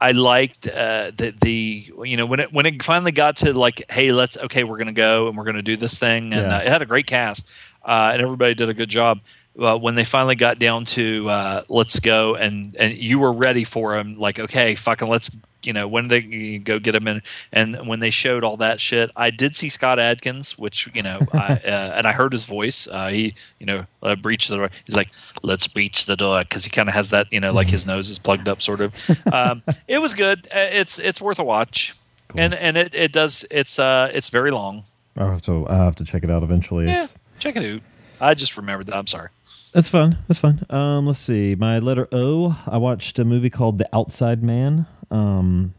I 0.02 0.12
liked 0.12 0.68
uh, 0.68 1.12
the 1.16 1.34
the 1.42 1.94
you 2.04 2.18
know 2.18 2.26
when 2.26 2.42
it 2.42 2.52
when 2.52 2.66
it 2.66 2.84
finally 2.84 3.14
got 3.14 3.38
to 3.38 3.54
like 3.54 3.90
hey 3.90 4.12
let's 4.12 4.36
okay 4.36 4.66
we're 4.66 4.78
gonna 4.78 4.92
go 4.92 5.30
and 5.30 5.38
we're 5.38 5.46
gonna 5.46 5.62
do 5.62 5.78
this 5.78 5.98
thing 5.98 6.34
and 6.34 6.52
Yeah. 6.52 6.58
uh, 6.58 6.62
it 6.62 6.70
had 6.70 6.82
a 6.82 6.86
great 6.86 7.08
cast 7.08 7.46
uh, 7.86 8.10
and 8.12 8.22
everybody 8.22 8.54
did 8.56 8.68
a 8.70 8.74
good 8.74 8.90
job. 8.90 9.22
Uh, 9.60 9.78
when 9.78 9.94
they 9.96 10.04
finally 10.04 10.34
got 10.36 10.58
down 10.58 10.84
to 10.84 11.30
uh, 11.30 11.64
let's 11.70 12.00
go 12.00 12.34
and 12.36 12.76
and 12.80 12.98
you 12.98 13.20
were 13.20 13.32
ready 13.32 13.64
for 13.64 13.96
him 13.96 14.18
like 14.18 14.40
okay 14.40 14.74
fucking 14.74 15.08
let's 15.08 15.30
you 15.64 15.72
know 15.72 15.88
when 15.88 16.08
they 16.08 16.20
you 16.22 16.58
go 16.60 16.80
get 16.80 16.96
him 16.96 17.08
in? 17.08 17.22
And 17.52 17.88
when 17.88 18.00
they 18.00 18.10
showed 18.10 18.44
all 18.44 18.58
that 18.58 18.82
shit 18.82 19.12
I 19.16 19.30
did 19.30 19.56
see 19.56 19.70
Scott 19.70 20.00
Adkins 20.00 20.58
which 20.58 20.90
you 20.96 21.04
know 21.04 21.20
I, 21.34 21.54
uh, 21.54 21.94
and 21.98 22.08
I 22.08 22.14
heard 22.14 22.34
his 22.34 22.46
voice 22.46 22.88
uh, 22.92 23.10
he 23.10 23.36
you 23.60 23.68
know 23.68 23.86
uh, 24.02 24.16
breached 24.16 24.50
the 24.50 24.58
door. 24.58 24.72
He's 24.86 24.96
like 24.96 25.10
let's 25.44 25.68
breach 25.68 26.06
the 26.08 26.16
door 26.16 26.40
because 26.44 26.64
he 26.66 26.72
kind 26.72 26.90
of 26.90 26.96
has 26.96 27.12
that 27.12 27.28
you 27.32 27.40
know 27.40 27.54
like 27.54 27.68
his 27.68 27.86
nose 27.86 28.10
is 28.10 28.18
plugged 28.18 28.48
up 28.48 28.60
sort 28.62 28.82
of. 28.82 28.92
Um, 29.32 29.62
it 29.88 30.00
was 30.00 30.16
good. 30.16 30.48
Uh, 30.52 30.66
it's 30.72 30.98
it's 30.98 31.22
worth 31.22 31.38
a 31.38 31.44
watch. 31.44 31.96
And 32.36 32.56
and 32.56 32.76
it, 32.76 32.96
it 32.96 33.12
does 33.14 33.46
it's 33.52 33.78
uh 33.78 34.10
it's 34.12 34.30
very 34.30 34.50
long. 34.50 34.84
I'll 35.16 35.30
have 35.30 35.44
to 35.44 35.68
I'll 35.68 35.86
have 35.86 35.96
to 35.98 36.06
check 36.06 36.24
it 36.24 36.32
out 36.32 36.42
eventually. 36.42 36.86
yeah 36.88 37.04
It's- 37.04 37.18
check 37.38 37.56
it 37.56 37.76
out. 37.76 37.82
I 38.20 38.34
just 38.34 38.58
remembered 38.58 38.88
that. 38.88 38.96
I'm 38.96 39.06
sorry 39.08 39.30
That's 39.74 39.90
fun. 39.90 40.18
That's 40.28 40.40
fun. 40.40 40.66
Um, 40.70 41.08
let's 41.08 41.20
see. 41.20 41.56
My 41.56 41.80
letter 41.80 42.08
O. 42.12 42.56
I 42.68 42.78
watched 42.78 43.18
a 43.20 43.26
movie 43.26 43.50
called 43.50 43.80
The 43.80 43.90
Outside 43.94 44.44
Man. 44.44 44.86
Um, 45.10 45.74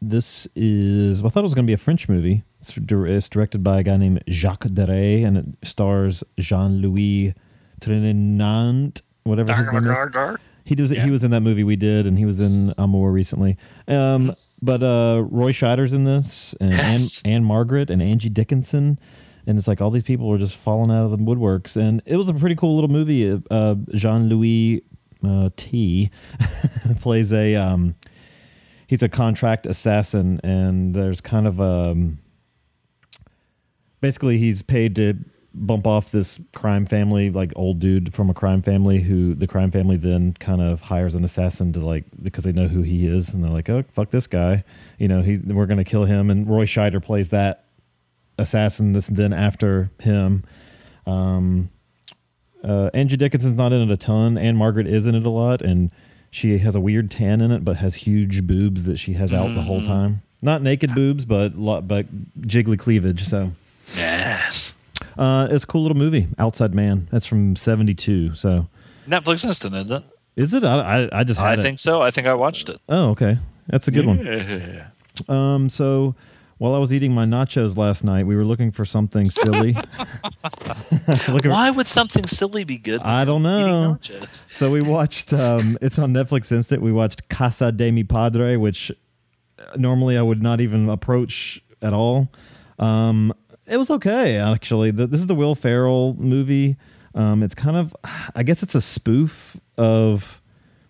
this 0.00 0.46
is. 0.56 1.20
I 1.22 1.28
thought 1.28 1.40
it 1.40 1.42
was 1.42 1.54
going 1.54 1.66
to 1.66 1.70
be 1.70 1.74
a 1.74 1.78
French 1.78 2.08
movie. 2.08 2.44
It's, 2.60 2.72
it's 2.76 3.28
directed 3.28 3.62
by 3.62 3.80
a 3.80 3.82
guy 3.82 3.96
named 3.98 4.24
Jacques 4.28 4.64
Deray, 4.68 5.24
and 5.26 5.36
it 5.36 5.46
stars 5.68 6.24
Jean 6.38 6.80
Louis 6.80 7.34
Trinant, 7.80 9.02
whatever 9.24 9.52
his 9.54 9.66
name 9.72 9.86
is. 9.86 10.36
He 10.64 10.74
was 10.74 10.90
Yeah. 10.90 11.04
he 11.04 11.10
was 11.10 11.24
in 11.24 11.30
that 11.30 11.40
movie 11.40 11.64
we 11.64 11.76
did, 11.76 12.06
and 12.06 12.18
he 12.18 12.26
was 12.26 12.40
in 12.40 12.74
Amour 12.78 13.10
recently. 13.12 13.56
Um, 13.86 14.34
but 14.60 14.82
uh, 14.82 15.22
Roy 15.30 15.52
Scheider's 15.52 15.92
in 15.92 16.04
this, 16.04 16.54
and 16.60 16.72
Yes. 16.72 17.22
Anne, 17.24 17.32
Ann-Margret 17.32 17.90
and 17.90 18.02
Angie 18.02 18.28
Dickinson, 18.28 18.98
and 19.48 19.56
it's 19.56 19.66
like 19.66 19.80
all 19.80 19.90
these 19.90 20.02
people 20.02 20.28
were 20.28 20.36
just 20.36 20.56
falling 20.56 20.90
out 20.90 21.06
of 21.06 21.10
the 21.10 21.16
woodworks, 21.16 21.74
and 21.74 22.02
it 22.04 22.16
was 22.16 22.28
a 22.28 22.34
pretty 22.34 22.54
cool 22.54 22.74
little 22.74 22.90
movie. 22.90 23.40
Uh, 23.50 23.76
Jean 23.94 24.28
Louis 24.28 24.84
uh, 25.26 25.48
T 25.56 26.10
plays 27.00 27.32
a 27.32 27.56
um, 27.56 27.94
he's 28.86 29.02
a 29.02 29.08
contract 29.08 29.64
assassin, 29.64 30.38
and 30.44 30.94
there's 30.94 31.22
kind 31.22 31.46
of 31.46 31.62
um 31.62 32.18
basically 34.02 34.36
he's 34.36 34.60
paid 34.60 34.94
to 34.96 35.14
bump 35.54 35.86
off 35.86 36.12
this 36.12 36.38
crime 36.54 36.84
family 36.84 37.30
like 37.30 37.50
old 37.56 37.80
dude 37.80 38.14
from 38.14 38.28
a 38.28 38.34
crime 38.34 38.62
family 38.62 39.00
who 39.00 39.34
the 39.34 39.46
crime 39.46 39.72
family 39.72 39.96
then 39.96 40.34
kind 40.34 40.60
of 40.60 40.82
hires 40.82 41.14
an 41.14 41.24
assassin 41.24 41.72
to 41.72 41.80
like 41.80 42.04
because 42.22 42.44
they 42.44 42.52
know 42.52 42.68
who 42.68 42.82
he 42.82 43.06
is 43.08 43.30
and 43.30 43.42
they're 43.42 43.50
like 43.50 43.70
oh 43.70 43.82
fuck 43.94 44.10
this 44.10 44.26
guy. 44.26 44.62
You 44.98 45.08
know 45.08 45.22
he 45.22 45.38
we're 45.38 45.64
gonna 45.64 45.84
kill 45.84 46.04
him. 46.04 46.28
And 46.28 46.46
roy 46.46 46.66
scheider 46.66 47.02
plays 47.02 47.30
that 47.30 47.64
assassin 48.38 48.92
this 48.92 49.06
then 49.08 49.32
after 49.32 49.90
him 50.00 50.44
um 51.06 51.68
uh 52.64 52.90
angie 52.94 53.16
dickinson's 53.16 53.56
not 53.56 53.72
in 53.72 53.82
it 53.82 53.90
a 53.90 53.96
ton 53.96 54.38
Ann-Margret 54.38 54.86
is 54.86 55.06
in 55.06 55.14
it 55.14 55.26
a 55.26 55.30
lot 55.30 55.62
and 55.62 55.90
she 56.30 56.58
has 56.58 56.74
a 56.74 56.80
weird 56.80 57.10
tan 57.10 57.40
in 57.40 57.50
it 57.50 57.64
but 57.64 57.76
has 57.76 57.94
huge 57.94 58.46
boobs 58.46 58.84
that 58.84 58.98
she 58.98 59.14
has 59.14 59.32
out 59.34 59.54
the 59.54 59.62
whole 59.62 59.82
time 59.82 60.22
not 60.42 60.62
naked 60.62 60.94
boobs 60.94 61.24
but 61.24 61.50
but 61.88 62.06
jiggly 62.42 62.78
cleavage 62.78 63.26
so 63.26 63.52
yes 63.96 64.74
uh, 65.16 65.46
it's 65.50 65.64
a 65.64 65.66
cool 65.66 65.82
little 65.82 65.96
movie, 65.96 66.26
Outside 66.38 66.74
Man. 66.74 67.08
That's 67.10 67.26
from 67.26 67.54
'72. 67.56 68.34
So, 68.34 68.68
Netflix 69.08 69.44
instant 69.44 69.74
isn't 69.74 69.96
it 69.96 70.04
is 70.36 70.54
it? 70.54 70.64
I, 70.64 71.04
I, 71.04 71.20
I 71.20 71.24
just 71.24 71.40
I 71.40 71.54
it. 71.54 71.62
think 71.62 71.78
so 71.78 72.00
I 72.00 72.10
think 72.12 72.28
I 72.28 72.34
watched 72.34 72.68
it 72.68 72.80
Oh, 72.88 73.10
okay. 73.10 73.38
That's 73.66 73.88
a 73.88 73.90
good 73.90 74.06
one. 74.06 74.24
Yeah. 74.24 74.86
Um, 75.28 75.68
so 75.68 76.14
while 76.58 76.74
I 76.74 76.78
was 76.78 76.92
eating 76.92 77.12
my 77.12 77.24
nachos 77.24 77.76
last 77.76 78.04
night, 78.04 78.26
we 78.26 78.36
were 78.36 78.44
looking 78.44 78.70
for 78.72 78.84
something 78.84 79.30
silly. 79.30 79.72
Why 81.44 81.70
would 81.70 81.88
something 81.88 82.26
silly 82.26 82.64
be 82.64 82.78
good? 82.78 83.00
I 83.00 83.24
don't 83.24 83.42
know. 83.42 83.98
So 84.48 84.70
we 84.70 84.82
watched. 84.82 85.32
Um, 85.32 85.78
it's 85.80 85.98
on 85.98 86.12
Netflix 86.12 86.50
Instant. 86.52 86.82
We 86.82 86.92
watched 86.92 87.28
Casa 87.28 87.72
de 87.72 87.90
Mi 87.90 88.04
Padre, 88.04 88.56
which 88.56 88.90
uh, 89.58 89.76
normally 89.76 90.18
I 90.18 90.22
would 90.22 90.42
not 90.42 90.60
even 90.60 90.88
approach 90.88 91.62
at 91.80 91.92
all. 91.92 92.28
Um, 92.78 93.32
it 93.66 93.76
was 93.76 93.90
okay 93.90 94.36
actually. 94.36 94.90
The, 94.90 95.06
this 95.06 95.20
is 95.20 95.26
the 95.26 95.34
Will 95.34 95.54
Ferrell 95.54 96.14
movie. 96.18 96.76
Um, 97.14 97.42
it's 97.42 97.54
kind 97.54 97.76
of, 97.76 97.96
I 98.34 98.42
guess 98.42 98.62
it's 98.62 98.74
a 98.74 98.80
spoof 98.80 99.56
of 99.76 100.40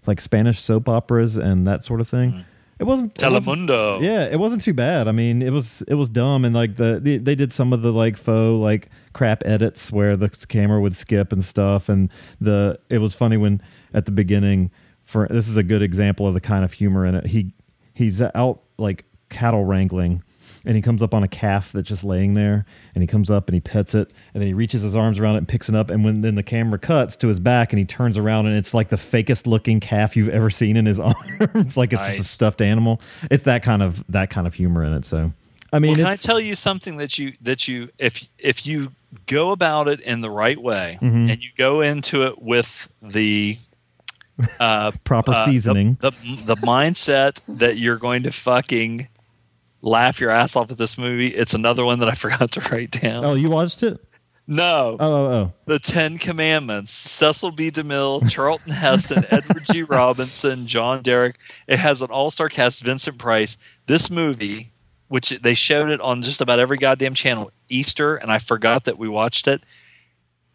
like 0.07 0.21
Spanish 0.21 0.61
soap 0.61 0.89
operas 0.89 1.37
and 1.37 1.67
that 1.67 1.85
sort 1.85 2.01
of 2.01 2.09
thing. 2.09 2.45
It 2.79 2.85
wasn't 2.85 3.21
it 3.21 3.31
wasn't- 3.31 3.69
Telemundo. 3.69 4.01
yeah, 4.03 4.25
it 4.25 4.39
wasn't 4.39 4.63
too 4.63 4.73
bad. 4.75 5.09
I 5.09 5.13
mean, 5.13 5.43
it 5.43 5.51
was 5.51 5.83
it 5.89 5.95
was 5.95 6.09
dumb, 6.09 6.45
and 6.45 6.55
like 6.55 6.77
the, 6.77 7.01
the 7.03 7.19
they 7.19 7.35
did 7.35 7.53
some 7.53 7.73
of 7.73 7.83
the 7.83 7.93
like 7.93 8.17
faux 8.17 8.61
like 8.61 8.89
crap 9.13 9.43
edits 9.45 9.91
where 9.91 10.17
the 10.17 10.29
camera 10.49 10.81
would 10.81 10.95
skip 10.95 11.33
and 11.33 11.45
stuff, 11.45 11.89
and 11.89 12.11
the 12.41 12.79
it 12.89 12.99
was 12.99 13.15
funny 13.15 13.37
when 13.37 13.61
at 13.95 14.05
the 14.05 14.13
beginning. 14.13 14.71
For 15.05 15.27
this 15.31 15.49
is 15.49 15.57
a 15.57 15.63
good 15.63 15.81
example 15.81 16.29
of 16.29 16.35
the 16.35 16.41
kind 16.41 16.65
of 16.67 16.73
humor 16.75 17.07
in 17.07 17.15
it. 17.15 17.27
He 17.27 17.55
he's 17.95 18.21
out 18.21 18.61
like 18.77 19.05
cattle 19.31 19.65
wrangling. 19.65 20.23
And 20.69 20.77
he 20.77 20.83
comes 20.83 21.01
up 21.03 21.15
on 21.15 21.23
a 21.25 21.29
calf 21.29 21.73
that's 21.73 21.89
just 21.89 22.05
laying 22.05 22.35
there, 22.35 22.67
and 22.95 23.03
he 23.03 23.09
comes 23.09 23.31
up 23.31 23.49
and 23.49 23.55
he 23.55 23.61
pets 23.61 23.95
it, 23.95 24.11
and 24.35 24.41
then 24.43 24.47
he 24.47 24.53
reaches 24.53 24.83
his 24.83 24.95
arms 24.95 25.19
around 25.19 25.35
it 25.37 25.39
and 25.39 25.49
picks 25.49 25.69
it 25.71 25.75
up. 25.75 25.89
And 25.89 26.05
when 26.05 26.21
then 26.21 26.35
the 26.35 26.43
camera 26.43 26.79
cuts 26.79 27.17
to 27.17 27.27
his 27.29 27.41
back, 27.41 27.73
and 27.73 27.79
he 27.79 27.87
turns 27.87 28.19
around, 28.19 28.47
and 28.49 28.55
it's 28.57 28.75
like 28.75 28.91
the 28.91 28.97
fakest 28.97 29.47
looking 29.47 29.81
calf 29.81 30.15
you've 30.15 30.29
ever 30.29 30.51
seen 30.51 30.77
in 30.77 30.85
his 30.85 31.01
arms, 31.01 31.77
like 31.79 31.95
it's 31.95 32.07
just 32.07 32.19
a 32.21 32.25
stuffed 32.25 32.61
animal. 32.61 33.01
It's 33.31 33.45
that 33.45 33.63
kind 33.63 33.83
of 33.83 34.05
that 34.11 34.29
kind 34.29 34.47
of 34.47 34.53
humor 34.53 34.85
in 34.85 34.93
it. 34.93 35.07
So, 35.07 35.33
I 35.73 35.79
mean, 35.79 35.93
Well, 35.93 35.97
can 35.97 36.07
I 36.07 36.17
tell 36.17 36.39
you 36.39 36.55
something 36.55 36.99
that 36.99 37.19
you 37.19 37.33
that 37.41 37.67
you 37.67 37.89
if 37.99 38.29
if 38.39 38.67
you 38.67 38.93
go 39.27 39.53
about 39.53 39.89
it 39.89 40.01
in 40.01 40.21
the 40.21 40.31
right 40.31 40.61
way 40.61 40.99
Mm-hmm. 41.01 41.31
and 41.31 41.43
you 41.43 41.49
go 41.57 41.81
into 41.81 42.25
it 42.27 42.43
with 42.43 42.91
the 43.01 43.57
uh, 44.61 44.91
Proper 45.05 45.33
uh, 45.33 45.47
the- 45.47 45.51
seasoning. 45.53 45.97
the, 46.03 46.11
the 46.45 46.57
mindset 46.57 47.41
that 47.49 47.79
you're 47.79 47.97
going 47.97 48.25
to 48.25 48.31
fucking 48.31 49.09
laugh 49.83 50.21
your 50.21 50.31
ass 50.31 50.57
off 50.57 50.71
at 50.71 50.79
this 50.79 50.99
movie. 50.99 51.29
It's 51.29 51.55
another 51.55 51.85
one 51.85 51.99
that 52.01 52.09
I 52.09 52.15
forgot 52.17 52.51
to 52.53 52.61
write 52.73 52.91
down. 52.93 53.25
oh, 53.25 53.35
you 53.35 53.49
watched 53.49 53.83
it? 53.83 54.05
No, 54.51 54.97
Oh, 54.99 55.13
oh, 55.13 55.27
oh. 55.33 55.53
The 55.67 55.79
Ten 55.79 56.17
Commandments, 56.17 56.91
Cecil 56.91 57.51
B. 57.51 57.71
DeMille, 57.71 58.31
Charlton 58.31 58.73
Heston, 58.73 59.27
Edward 59.31 59.65
G. 59.71 59.83
Robinson, 59.83 60.67
John 60.67 61.03
Derek. 61.03 61.37
It 61.67 61.79
has 61.79 62.01
an 62.01 62.11
all 62.11 62.31
star 62.31 62.49
cast, 62.49 62.83
Vincent 62.83 63.19
Price. 63.19 63.59
This 63.87 64.09
movie, 64.11 64.73
which 65.09 65.29
they 65.43 65.53
showed 65.53 65.91
it 65.91 66.01
on 66.01 66.23
just 66.23 66.41
about 66.41 66.59
every 66.61 66.79
goddamn 66.79 67.13
channel, 67.15 67.51
Easter, 67.69 68.17
and 68.17 68.33
I 68.33 68.39
forgot 68.39 68.85
that 68.85 68.97
we 68.97 69.07
watched 69.07 69.47
it 69.49 69.63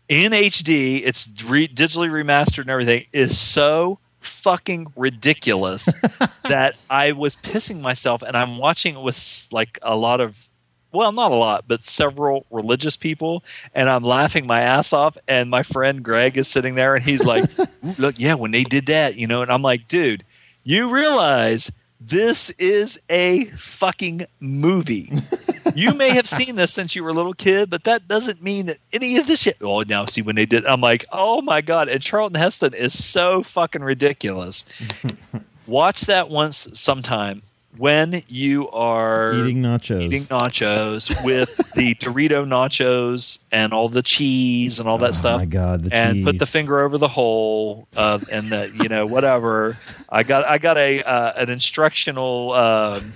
in 0.10 0.32
HD. 0.32 1.04
It's 1.06 1.30
re- 1.46 1.68
digitally 1.68 2.10
remastered 2.10 2.62
and 2.62 2.70
everything, 2.72 3.06
is 3.14 3.38
so 3.40 4.00
fucking 4.24 4.94
ridiculous 4.96 5.88
that 6.50 6.76
I 6.90 7.12
was 7.12 7.36
pissing 7.36 7.82
myself 7.82 8.22
and 8.22 8.36
I'm 8.36 8.58
watching 8.58 8.96
it 8.96 9.02
with 9.02 9.48
like 9.52 9.80
a 9.82 9.96
lot 9.96 10.20
of 10.22 10.50
well, 10.94 11.12
not 11.12 11.32
a 11.32 11.36
lot, 11.36 11.66
but 11.68 11.84
several 11.84 12.46
religious 12.52 12.96
people, 12.96 13.44
and 13.74 13.90
I'm 13.90 14.04
laughing 14.04 14.46
my 14.46 14.62
ass 14.62 14.94
off. 14.94 15.18
And 15.28 15.50
my 15.50 15.64
friend 15.64 16.04
Greg 16.04 16.38
is 16.38 16.48
sitting 16.48 16.76
there, 16.76 16.94
and 16.94 17.04
he's 17.04 17.26
like, 17.26 17.50
"Look, 17.98 18.20
yeah, 18.20 18.36
when 18.36 18.52
they 18.52 18.64
did 18.64 18.86
that, 18.86 19.16
you 19.16 19.26
know." 19.26 19.42
And 19.42 19.52
I'm 19.52 19.64
like, 19.64 19.88
"Dude, 19.88 20.24
you 20.64 20.90
realize 20.90 21.72
this 22.00 22.50
is 22.52 23.00
a 23.10 23.46
fucking 23.58 24.26
movie. 24.40 25.12
you 25.76 25.94
may 25.94 26.10
have 26.12 26.28
seen 26.28 26.56
this 26.56 26.74
since 26.74 26.96
you 26.96 27.04
were 27.04 27.10
a 27.10 27.14
little 27.14 27.34
kid, 27.34 27.70
but 27.70 27.84
that 27.86 28.08
doesn't 28.08 28.42
mean 28.42 28.66
that 28.68 28.78
any 28.92 29.18
of 29.18 29.28
this 29.28 29.42
shit." 29.42 29.58
Oh, 29.62 29.82
now 29.82 30.06
see 30.06 30.22
when 30.22 30.36
they 30.36 30.46
did, 30.46 30.66
I'm 30.66 30.82
like, 30.82 31.06
"Oh 31.12 31.42
my 31.42 31.62
god!" 31.62 31.90
And 31.90 32.02
Charlton 32.02 32.40
Heston 32.40 32.74
is 32.74 33.04
so 33.04 33.44
fucking 33.44 33.82
ridiculous. 33.84 34.66
Watch 35.68 36.02
that 36.02 36.30
once 36.30 36.68
sometime 36.74 37.42
when 37.78 38.22
you 38.28 38.70
are 38.70 39.34
Eating 39.34 39.62
nachos. 39.64 40.02
eating 40.04 40.24
nachos 40.26 41.24
with 41.24 41.56
the 41.74 41.96
Dorito 42.02 42.46
nachos 42.46 43.40
and 43.52 43.74
all 43.74 43.90
the 43.90 44.04
cheese 44.04 44.80
and 44.80 44.88
all 44.88 45.00
that 45.00 45.10
Oh 45.10 45.12
stuff. 45.14 45.40
my 45.40 45.46
God, 45.46 45.86
the 45.86 45.96
and 45.96 46.24
put 46.24 46.38
the 46.38 46.46
finger 46.46 46.84
over 46.84 46.98
the 47.00 47.08
hole 47.08 47.88
uh, 47.96 48.20
and 48.32 48.52
the 48.52 48.72
you 48.82 48.90
know 48.90 49.06
whatever. 49.08 49.78
I 50.10 50.22
got 50.24 50.46
I 50.48 50.58
got 50.60 50.78
a 50.78 51.02
uh, 51.02 51.34
an 51.42 51.50
instructional 51.50 52.52
um, 52.52 53.14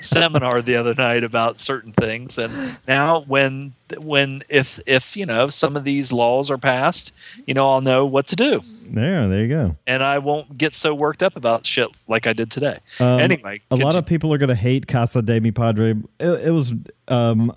seminar 0.00 0.62
the 0.62 0.76
other 0.76 0.94
night 0.94 1.24
about 1.24 1.60
certain 1.60 1.92
things, 1.92 2.38
and 2.38 2.78
now 2.86 3.20
when 3.26 3.72
when 3.98 4.42
if 4.48 4.78
if 4.86 5.16
you 5.16 5.24
know 5.26 5.48
some 5.48 5.76
of 5.76 5.84
these 5.84 6.12
laws 6.12 6.50
are 6.50 6.58
passed, 6.58 7.12
you 7.46 7.54
know 7.54 7.70
I'll 7.70 7.80
know 7.80 8.04
what 8.06 8.26
to 8.26 8.36
do, 8.36 8.60
There, 8.90 9.28
there 9.28 9.40
you 9.42 9.48
go. 9.48 9.76
and 9.86 10.02
I 10.02 10.18
won't 10.18 10.58
get 10.58 10.74
so 10.74 10.94
worked 10.94 11.22
up 11.22 11.36
about 11.36 11.66
shit 11.66 11.88
like 12.06 12.26
I 12.26 12.32
did 12.32 12.50
today. 12.50 12.78
Um, 13.00 13.20
anyway, 13.20 13.60
a 13.70 13.76
lot 13.76 13.94
of 13.96 14.04
people 14.06 14.32
are 14.32 14.38
going 14.38 14.48
to 14.48 14.54
hate 14.54 14.86
Casa 14.86 15.22
de 15.22 15.40
Mi 15.40 15.50
Padre. 15.50 15.94
It, 16.20 16.46
it 16.46 16.50
was 16.50 16.72
um, 17.08 17.52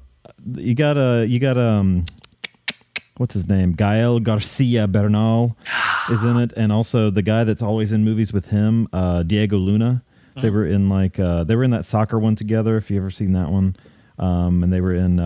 you 0.56 0.74
got 0.76 0.98
a 0.98 1.26
you 1.28 1.40
got 1.40 1.58
um, 1.58 2.04
what's 3.18 3.34
his 3.34 3.48
name? 3.48 3.74
Gael 3.74 4.20
Garcia 4.20 4.88
Bernal. 4.88 5.56
is 6.10 6.24
in 6.24 6.38
it, 6.38 6.54
and 6.58 6.72
also 6.72 7.10
the 7.10 7.22
guy 7.22 7.44
that's 7.44 7.62
always 7.62 7.92
in 7.92 8.04
movies 8.04 8.34
with 8.34 8.46
him, 8.46 8.88
uh, 8.94 9.24
Diego 9.24 9.58
Luna. 9.58 10.04
They 10.42 10.50
were 10.50 10.66
in 10.66 10.90
like 10.90 11.20
uh, 11.20 11.44
they 11.44 11.56
were 11.56 11.64
in 11.64 11.72
that 11.72 11.86
soccer 11.86 12.20
one 12.20 12.36
together. 12.36 12.78
If 12.78 12.90
you 12.90 12.98
ever 12.98 13.12
seen 13.12 13.34
that 13.34 13.50
one, 13.50 13.76
um, 14.20 14.64
and 14.64 14.72
they 14.72 14.82
were 14.82 14.94
in 14.94 15.20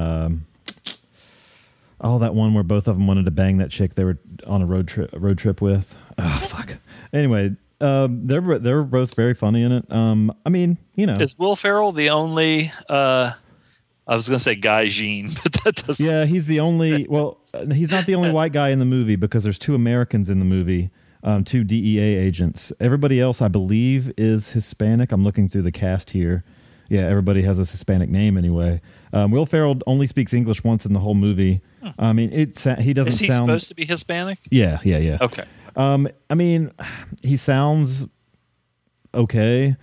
oh 2.01 2.19
that 2.19 2.35
one 2.35 2.53
where 2.53 2.63
both 2.63 2.87
of 2.87 2.97
them 2.97 3.07
wanted 3.07 3.25
to 3.25 3.31
bang 3.31 3.57
that 3.57 3.71
chick 3.71 3.95
they 3.95 4.03
were 4.03 4.17
on 4.45 4.61
a 4.61 4.65
road 4.65 4.87
trip 4.87 5.09
road 5.13 5.37
trip 5.37 5.61
with. 5.61 5.93
Oh 6.17 6.47
fuck. 6.49 6.75
Anyway, 7.13 7.55
um, 7.81 8.27
they're 8.27 8.59
they're 8.59 8.83
both 8.83 9.15
very 9.15 9.33
funny 9.33 9.63
in 9.63 9.71
it. 9.71 9.91
Um, 9.91 10.33
I 10.45 10.49
mean, 10.49 10.77
you 10.95 11.05
know, 11.05 11.15
Is 11.15 11.37
Will 11.37 11.55
Ferrell 11.55 11.91
the 11.91 12.09
only? 12.09 12.71
Uh, 12.87 13.33
I 14.07 14.15
was 14.15 14.29
going 14.29 14.37
to 14.37 14.43
say 14.43 14.55
Guy 14.55 14.85
Jean, 14.85 15.31
but 15.43 15.53
that 15.63 15.75
doesn't. 15.85 16.05
Yeah, 16.05 16.25
he's 16.25 16.45
the 16.45 16.59
only. 16.59 17.07
Well, 17.07 17.39
uh, 17.53 17.65
he's 17.67 17.91
not 17.91 18.05
the 18.05 18.15
only 18.15 18.31
white 18.39 18.53
guy 18.53 18.69
in 18.69 18.79
the 18.79 18.85
movie 18.85 19.15
because 19.15 19.43
there's 19.43 19.59
two 19.59 19.75
Americans 19.75 20.29
in 20.29 20.39
the 20.39 20.45
movie, 20.45 20.89
um, 21.25 21.43
two 21.43 21.63
DEA 21.65 21.99
agents. 22.15 22.71
Everybody 22.79 23.19
else, 23.19 23.41
I 23.41 23.49
believe, 23.49 24.13
is 24.17 24.51
Hispanic. 24.51 25.11
I'm 25.11 25.23
looking 25.25 25.49
through 25.49 25.63
the 25.63 25.71
cast 25.73 26.11
here. 26.11 26.45
Yeah, 26.87 27.01
everybody 27.01 27.41
has 27.41 27.57
a 27.57 27.61
Hispanic 27.65 28.09
name 28.09 28.37
anyway. 28.37 28.79
Um, 29.11 29.31
Will 29.31 29.47
Ferrell 29.47 29.79
only 29.87 30.05
speaks 30.07 30.33
English 30.33 30.63
once 30.63 30.85
in 30.85 30.93
the 30.93 30.99
whole 30.99 31.15
movie. 31.15 31.61
I 31.99 32.13
mean, 32.13 32.31
it's 32.31 32.63
he 32.63 32.93
doesn't 32.93 33.07
Is 33.09 33.19
he 33.19 33.27
sound. 33.27 33.47
supposed 33.47 33.67
to 33.69 33.75
be 33.75 33.85
Hispanic? 33.85 34.39
yeah, 34.51 34.79
yeah, 34.83 34.99
yeah. 34.99 35.17
Okay. 35.21 35.45
Um, 35.75 36.07
I 36.29 36.35
mean, 36.35 36.71
he 37.23 37.35
sounds 37.37 38.05
okay. 39.13 39.75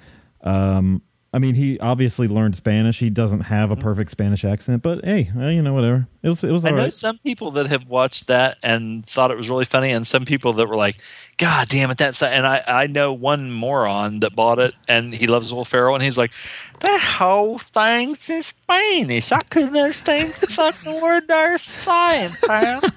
Um, 0.43 1.03
I 1.35 1.39
mean, 1.39 1.55
he 1.55 1.79
obviously 1.81 2.29
learned 2.29 2.57
Spanish. 2.57 2.99
He 2.99 3.09
doesn't 3.09 3.41
have 3.41 3.71
a 3.71 3.77
perfect 3.77 4.11
Spanish 4.11 4.45
accent, 4.45 4.83
but 4.83 5.03
hey, 5.03 5.31
uh, 5.35 5.49
you 5.49 5.63
know, 5.63 5.73
whatever. 5.73 6.07
It 6.23 6.29
was 6.29 6.45
it 6.45 6.51
was 6.51 6.65
I 6.67 6.71
know 6.71 6.77
right. 6.77 6.93
some 6.93 7.19
people 7.19 7.53
that 7.53 7.69
have 7.69 7.89
watched 7.89 8.27
that 8.27 8.59
and 8.63 9.05
thought 9.07 9.31
it 9.31 9.39
was 9.39 9.49
really 9.49 9.65
funny, 9.65 9.91
and 9.93 10.07
some 10.07 10.27
people 10.27 10.53
that 10.53 10.69
were 10.69 10.77
like, 10.77 10.97
"God 11.39 11.69
damn 11.69 11.91
it, 11.91 11.97
that's." 11.97 12.23
And 12.23 12.47
I, 12.47 12.63
I 12.67 12.87
know 12.87 13.15
one 13.15 13.51
moron 13.51 14.21
that 14.21 14.37
bought 14.37 14.59
it, 14.59 14.75
and 14.87 15.15
he 15.15 15.27
loves 15.27 15.53
Will 15.55 15.65
Ferrell, 15.65 15.95
and 15.95 16.05
he's 16.05 16.19
like, 16.19 16.33
"That 16.81 17.01
whole 17.01 17.57
thing's 17.59 18.29
in 18.29 18.43
Spanish. 18.43 19.33
I 19.33 19.41
couldn't 19.49 19.75
understand 19.75 20.35
the 20.35 20.49
fucking 20.49 21.01
word 21.01 21.29
they're 21.29 21.57
saying, 21.57 22.33
pal." 22.47 22.83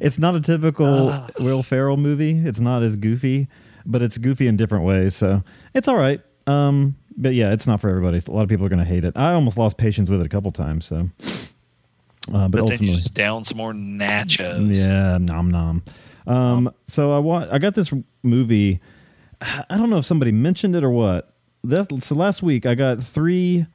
It's 0.00 0.18
not 0.18 0.34
a 0.34 0.40
typical 0.40 1.10
Ah. 1.10 1.28
Will 1.38 1.62
Ferrell 1.62 1.96
movie. 1.96 2.38
It's 2.44 2.58
not 2.58 2.82
as 2.82 2.96
goofy, 2.96 3.46
but 3.86 4.02
it's 4.02 4.18
goofy 4.18 4.48
in 4.48 4.56
different 4.56 4.84
ways. 4.84 5.14
So 5.14 5.44
it's 5.74 5.86
all 5.86 5.96
right. 5.96 6.20
Um, 6.48 6.96
but 7.18 7.34
yeah, 7.34 7.52
it's 7.52 7.66
not 7.66 7.80
for 7.80 7.90
everybody. 7.90 8.22
A 8.26 8.30
lot 8.30 8.42
of 8.44 8.48
people 8.48 8.64
are 8.64 8.68
going 8.70 8.78
to 8.78 8.84
hate 8.84 9.04
it. 9.04 9.12
I 9.16 9.32
almost 9.34 9.58
lost 9.58 9.76
patience 9.76 10.08
with 10.08 10.20
it 10.20 10.26
a 10.26 10.28
couple 10.28 10.52
times. 10.52 10.86
So, 10.86 11.10
uh, 11.20 11.28
but, 12.28 12.32
But 12.32 12.50
then 12.52 12.60
ultimately, 12.60 12.86
you 12.86 12.92
just 12.94 13.14
down 13.14 13.44
some 13.44 13.58
more 13.58 13.72
nachos. 13.72 14.86
Yeah, 14.86 15.18
nom 15.18 15.50
nom. 15.50 15.82
Um, 16.26 16.72
so 16.86 17.12
I 17.12 17.18
wa- 17.18 17.48
I 17.50 17.58
got 17.58 17.74
this 17.74 17.92
movie. 18.22 18.80
I 19.40 19.76
don't 19.76 19.90
know 19.90 19.98
if 19.98 20.04
somebody 20.06 20.32
mentioned 20.32 20.74
it 20.76 20.84
or 20.84 20.90
what. 20.90 21.32
That, 21.64 21.88
so 22.02 22.14
last 22.14 22.42
week 22.42 22.66
I 22.66 22.74
got 22.74 23.02
three 23.02 23.66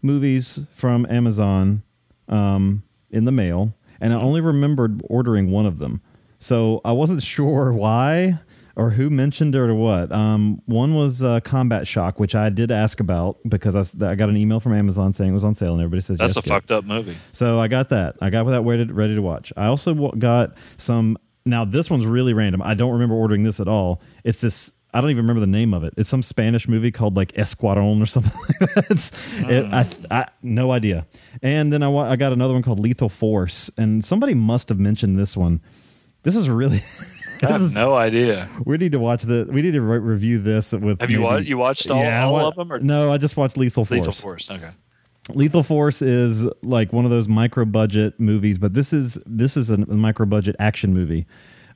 movies 0.00 0.60
from 0.76 1.06
Amazon 1.10 1.82
um, 2.28 2.82
in 3.10 3.24
the 3.24 3.32
mail, 3.32 3.74
and 4.00 4.12
I 4.12 4.16
only 4.16 4.40
remembered 4.40 5.02
ordering 5.08 5.50
one 5.50 5.66
of 5.66 5.78
them. 5.78 6.00
So 6.38 6.80
I 6.84 6.92
wasn't 6.92 7.22
sure 7.34 7.72
why 7.72 8.38
or 8.76 8.90
who 8.90 9.10
mentioned 9.10 9.54
it 9.54 9.58
or 9.58 9.74
what. 9.74 10.10
Um, 10.12 10.62
one 10.66 10.94
was 10.94 11.22
uh, 11.22 11.40
Combat 11.40 11.86
Shock, 11.86 12.18
which 12.18 12.34
I 12.34 12.48
did 12.50 12.70
ask 12.70 13.00
about 13.00 13.38
because 13.48 13.94
I 14.00 14.14
got 14.14 14.28
an 14.28 14.36
email 14.36 14.60
from 14.60 14.72
Amazon 14.74 15.12
saying 15.12 15.30
it 15.30 15.34
was 15.34 15.44
on 15.44 15.54
sale, 15.54 15.72
and 15.72 15.80
everybody 15.82 16.02
says 16.02 16.18
That's 16.18 16.36
yes, 16.36 16.44
a 16.44 16.46
it. 16.46 16.48
fucked 16.48 16.72
up 16.72 16.84
movie. 16.84 17.16
So 17.32 17.58
I 17.58 17.68
got 17.68 17.90
that. 17.90 18.16
I 18.20 18.30
got 18.30 18.44
that 18.44 18.62
ready, 18.62 18.84
ready 18.84 19.14
to 19.14 19.22
watch. 19.22 19.52
I 19.56 19.66
also 19.66 19.94
got 20.12 20.54
some. 20.76 21.18
Now 21.44 21.64
this 21.64 21.90
one's 21.90 22.06
really 22.06 22.34
random. 22.34 22.62
I 22.62 22.74
don't 22.74 22.92
remember 22.92 23.14
ordering 23.14 23.42
this 23.42 23.60
at 23.60 23.68
all. 23.68 24.00
It's 24.24 24.38
this. 24.38 24.70
I 24.94 25.00
don't 25.00 25.10
even 25.10 25.24
remember 25.24 25.40
the 25.40 25.46
name 25.46 25.72
of 25.72 25.84
it. 25.84 25.94
It's 25.96 26.10
some 26.10 26.22
Spanish 26.22 26.68
movie 26.68 26.92
called 26.92 27.16
like 27.16 27.32
Escuadron 27.32 28.02
or 28.02 28.06
something 28.06 28.32
like 28.48 28.74
that. 28.74 28.86
It's, 28.90 29.10
it, 29.38 29.64
I, 29.64 29.88
I 30.10 30.28
no 30.42 30.70
idea. 30.70 31.06
And 31.42 31.72
then 31.72 31.82
I 31.82 31.90
I 31.90 32.16
got 32.16 32.32
another 32.32 32.52
one 32.52 32.62
called 32.62 32.78
Lethal 32.78 33.08
Force, 33.08 33.70
and 33.76 34.04
somebody 34.04 34.34
must 34.34 34.68
have 34.68 34.78
mentioned 34.78 35.18
this 35.18 35.36
one. 35.36 35.60
This 36.22 36.36
is 36.36 36.48
really. 36.48 36.82
I 37.42 37.52
have 37.52 37.72
no 37.74 37.96
idea. 37.96 38.48
we 38.64 38.76
need 38.76 38.92
to 38.92 38.98
watch 38.98 39.22
the. 39.22 39.46
We 39.50 39.62
need 39.62 39.72
to 39.72 39.80
re- 39.82 39.98
review 39.98 40.38
this 40.40 40.72
with. 40.72 41.00
Have 41.00 41.10
you 41.10 41.18
maybe- 41.20 41.28
wa- 41.30 41.36
you 41.38 41.58
watched 41.58 41.90
all- 41.90 42.00
I 42.02 42.20
all 42.22 42.32
wa- 42.34 42.48
of 42.48 42.54
them, 42.56 42.72
or- 42.72 42.78
no? 42.80 43.12
I 43.12 43.18
just 43.18 43.36
watched 43.36 43.56
Lethal 43.56 43.84
Force. 43.84 43.98
Lethal 43.98 44.12
Force. 44.12 44.50
Okay. 44.50 44.70
Lethal 45.30 45.62
Force 45.62 46.02
is 46.02 46.46
like 46.62 46.92
one 46.92 47.04
of 47.04 47.10
those 47.10 47.28
micro 47.28 47.64
budget 47.64 48.18
movies, 48.18 48.58
but 48.58 48.74
this 48.74 48.92
is 48.92 49.18
this 49.26 49.56
is 49.56 49.70
a 49.70 49.76
micro 49.78 50.26
budget 50.26 50.56
action 50.58 50.92
movie. 50.94 51.26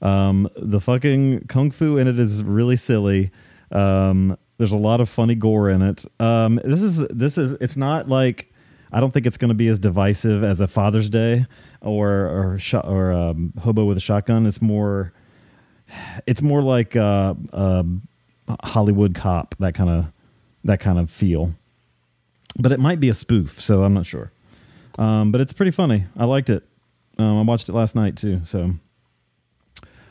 Um, 0.02 0.48
the 0.56 0.80
fucking 0.80 1.46
kung 1.48 1.70
fu 1.70 1.96
in 1.96 2.06
it 2.08 2.18
is 2.18 2.42
really 2.42 2.76
silly. 2.76 3.30
Um, 3.72 4.36
there's 4.58 4.72
a 4.72 4.76
lot 4.76 5.00
of 5.00 5.08
funny 5.08 5.34
gore 5.34 5.70
in 5.70 5.82
it. 5.82 6.04
Um, 6.20 6.60
this 6.64 6.82
is 6.82 6.98
this 7.08 7.38
is 7.38 7.52
it's 7.60 7.76
not 7.76 8.08
like 8.08 8.52
I 8.92 9.00
don't 9.00 9.12
think 9.12 9.26
it's 9.26 9.36
going 9.36 9.48
to 9.48 9.54
be 9.54 9.68
as 9.68 9.78
divisive 9.78 10.42
as 10.44 10.60
a 10.60 10.66
Father's 10.68 11.08
Day 11.10 11.46
or 11.80 12.08
or 12.10 12.58
shot 12.58 12.86
or 12.88 13.12
um, 13.12 13.52
Hobo 13.62 13.84
with 13.84 13.96
a 13.96 14.00
Shotgun. 14.00 14.46
It's 14.46 14.60
more 14.60 15.12
it's 16.26 16.42
more 16.42 16.62
like 16.62 16.96
uh, 16.96 17.34
uh, 17.52 17.82
Hollywood 18.62 19.14
cop 19.14 19.54
that 19.58 19.74
kind 19.74 19.90
of 19.90 20.06
that 20.64 20.80
kind 20.80 20.98
of 20.98 21.10
feel 21.10 21.52
but 22.58 22.72
it 22.72 22.80
might 22.80 23.00
be 23.00 23.08
a 23.08 23.14
spoof, 23.14 23.60
so 23.60 23.82
I'm 23.82 23.94
not 23.94 24.06
sure. 24.06 24.32
Um, 24.98 25.30
but 25.32 25.40
it's 25.40 25.52
pretty 25.52 25.70
funny. 25.70 26.06
I 26.16 26.24
liked 26.24 26.50
it. 26.50 26.62
Um, 27.18 27.38
I 27.38 27.42
watched 27.42 27.68
it 27.68 27.72
last 27.72 27.94
night 27.94 28.16
too. 28.16 28.40
So, 28.46 28.74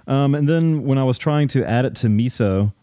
um, 0.07 0.35
and 0.35 0.47
then 0.47 0.83
when 0.85 0.97
I 0.97 1.03
was 1.03 1.17
trying 1.17 1.47
to 1.49 1.65
add 1.65 1.85
it 1.85 1.95
to 1.97 2.07
Miso, 2.07 2.73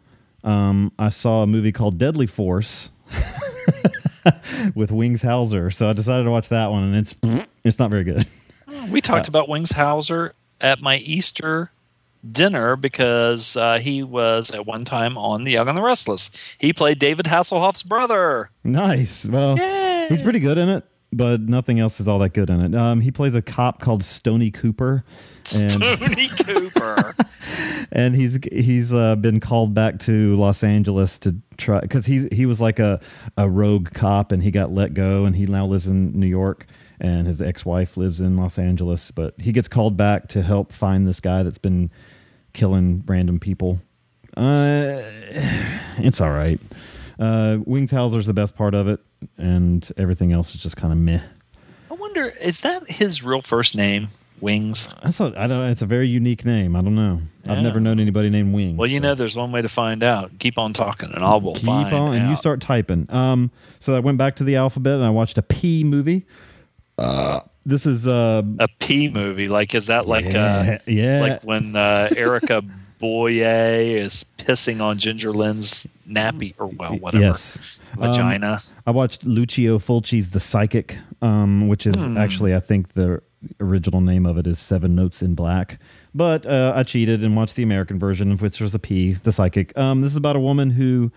um, 0.45 0.93
I 0.99 1.11
saw 1.11 1.43
a 1.43 1.47
movie 1.47 1.73
called 1.73 1.99
Deadly 1.99 2.27
Force 2.27 2.91
with 4.75 4.91
Wings 4.91 5.23
Hauser. 5.23 5.71
So 5.71 5.89
I 5.89 5.93
decided 5.93 6.25
to 6.25 6.31
watch 6.31 6.49
that 6.49 6.71
one, 6.71 6.83
and 6.85 6.97
it's 6.97 7.15
it's 7.65 7.79
not 7.79 7.91
very 7.91 8.05
good. 8.05 8.27
We 8.91 9.01
talked 9.01 9.29
about 9.29 9.49
Wings 9.49 9.71
Hauser 9.71 10.35
at 10.61 10.81
my 10.81 10.97
Easter 10.97 11.71
dinner 12.31 12.77
because 12.77 13.57
uh, 13.57 13.79
he 13.79 14.03
was 14.03 14.51
at 14.51 14.67
one 14.67 14.85
time 14.85 15.17
on 15.19 15.45
The 15.45 15.53
Young 15.53 15.69
and 15.69 15.77
the 15.77 15.83
Restless. 15.83 16.31
He 16.59 16.73
played 16.73 16.99
David 16.99 17.27
Hasselhoff's 17.27 17.83
brother. 17.83 18.51
Nice. 18.65 19.25
Well, 19.27 19.59
Yay! 19.59 20.07
he's 20.09 20.23
pretty 20.23 20.39
good 20.41 20.59
in 20.59 20.69
it, 20.69 20.85
but 21.13 21.41
nothing 21.41 21.81
else 21.81 22.01
is 22.01 22.09
all 22.09 22.19
that 22.21 22.35
good 22.35 22.51
in 22.51 22.61
it. 22.61 22.75
Um, 22.75 23.01
he 23.01 23.11
plays 23.11 23.35
a 23.35 23.43
cop 23.43 23.81
called 23.81 24.05
Stony 24.05 24.51
Cooper, 24.51 25.05
and 25.57 25.71
Tony 25.71 26.29
Cooper. 26.45 27.15
and 27.91 28.15
he's 28.15 28.39
he's 28.53 28.93
uh, 28.93 29.17
been 29.17 29.41
called 29.41 29.75
back 29.75 29.99
to 30.01 30.37
Los 30.37 30.63
Angeles 30.63 31.19
to 31.21 31.35
try 31.59 31.81
because 31.81 32.07
he's 32.07 32.29
he 32.31 32.47
was 32.47 32.61
like 32.61 32.79
a 32.79 33.01
a 33.37 33.49
rogue 33.51 33.91
cop 33.93 34.31
and 34.33 34.43
he 34.43 34.51
got 34.51 34.71
let 34.73 34.95
go 34.95 35.25
and 35.25 35.35
he 35.35 35.47
now 35.47 35.67
lives 35.67 35.87
in 35.89 36.19
New 36.19 36.27
York 36.29 36.67
and 37.03 37.27
his 37.27 37.43
ex 37.43 37.67
wife 37.67 37.97
lives 37.97 38.21
in 38.21 38.37
Los 38.37 38.59
Angeles, 38.59 39.11
but 39.11 39.35
he 39.39 39.51
gets 39.53 39.67
called 39.67 39.97
back 39.97 40.29
to 40.29 40.41
help 40.41 40.73
find 40.73 41.07
this 41.07 41.21
guy 41.21 41.43
that's 41.43 41.59
been 41.59 41.91
killing 42.53 43.03
random 43.07 43.41
people. 43.41 43.81
Uh, 44.37 45.03
it's 45.99 46.21
all 46.21 46.31
right. 46.31 46.61
Uh, 47.19 47.59
Wings 47.67 47.91
Hauser's 47.91 48.27
the 48.27 48.33
best 48.33 48.55
part 48.55 48.75
of 48.75 48.87
it, 48.87 49.01
and 49.37 49.87
everything 49.97 50.33
else 50.33 50.55
is 50.55 50.63
just 50.63 50.77
kind 50.77 50.93
of 50.93 50.99
meh. 50.99 51.21
I 51.91 51.95
wonder, 51.95 52.29
is 52.29 52.61
that 52.63 52.89
his 52.89 53.23
real 53.23 53.43
first 53.43 53.75
name? 53.75 54.09
Wings. 54.41 54.89
That's 55.05 55.21
a, 55.21 55.33
I 55.37 55.47
don't. 55.47 55.69
It's 55.69 55.83
a 55.83 55.87
very 55.87 56.09
unique 56.09 56.45
name. 56.45 56.75
I 56.75 56.83
don't 56.83 56.97
know. 56.97 57.21
I've 57.47 57.63
never 57.63 57.79
known 57.79 58.01
anybody 58.01 58.29
named 58.29 58.53
Wings. 58.53 58.77
Well, 58.77 58.89
you 58.89 58.99
so. 58.99 59.03
know, 59.03 59.15
there's 59.15 59.37
one 59.37 59.53
way 59.53 59.63
to 59.63 59.69
find 59.69 60.03
out. 60.03 60.37
Keep 60.41 60.59
on 60.59 60.73
talking, 60.73 61.13
and 61.13 61.23
I 61.23 61.37
will 61.37 61.55
keep 61.55 61.67
find 61.67 61.95
on 61.95 62.15
and 62.17 62.29
you 62.29 62.37
start 62.37 62.61
typing 62.61 63.07
um 63.11 63.51
so 63.79 63.95
i 63.95 63.99
went 63.99 64.19
back 64.19 64.37
to 64.37 64.45
the 64.45 64.57
alphabet 64.57 64.95
and 64.95 65.05
i 65.05 65.11
watched 65.11 65.39
a 65.39 65.43
p 65.43 65.85
movie 65.85 66.25
uh 66.99 67.41
this 67.65 67.87
is 67.87 68.07
uh 68.07 68.43
a 68.59 68.69
P 68.81 69.09
movie. 69.09 69.49
Like, 69.49 69.75
is 69.75 69.87
that 69.87 70.09
like 70.09 70.33
yeah, 70.33 70.79
uh, 70.85 70.91
yeah. 70.91 71.21
like 71.21 71.43
when 71.45 71.77
uh, 71.77 72.09
Erica 72.17 72.63
Boyer 72.99 73.75
is 73.97 74.25
pissing 74.39 74.81
on 74.81 74.99
Ginger 74.99 75.33
Lynn's 75.33 75.87
nappy 76.09 76.55
or 76.59 76.67
well, 76.67 76.97
whatever 76.99 77.23
yes 77.25 77.59
Um, 77.95 78.01
vagina? 78.13 78.61
i 78.87 78.91
watched 78.91 79.25
lucio 79.25 79.79
fulci's 79.79 80.31
the 80.31 80.41
psychic 80.41 80.97
um 81.23 81.69
which 81.69 81.87
is 81.87 81.95
Hmm. 81.95 82.17
actually 82.19 82.55
i 82.55 82.61
think 82.61 82.93
the 82.95 83.23
original 83.61 84.01
name 84.01 84.27
of 84.27 84.37
it 84.37 84.47
is 84.47 84.59
seven 84.59 84.95
notes 84.95 85.23
in 85.23 85.35
black 85.35 85.79
but 86.15 86.45
uh, 86.45 86.73
i 86.77 86.83
cheated 86.83 87.23
and 87.25 87.35
watched 87.37 87.55
the 87.57 87.63
american 87.63 87.99
version 87.99 88.37
which 88.39 88.61
was 88.61 88.75
a 88.75 88.79
p 88.79 89.15
the 89.25 89.33
psychic 89.33 89.77
um 89.79 90.03
this 90.03 90.11
is 90.11 90.17
about 90.17 90.37
a 90.37 90.41
woman 90.41 90.71
who 90.71 91.11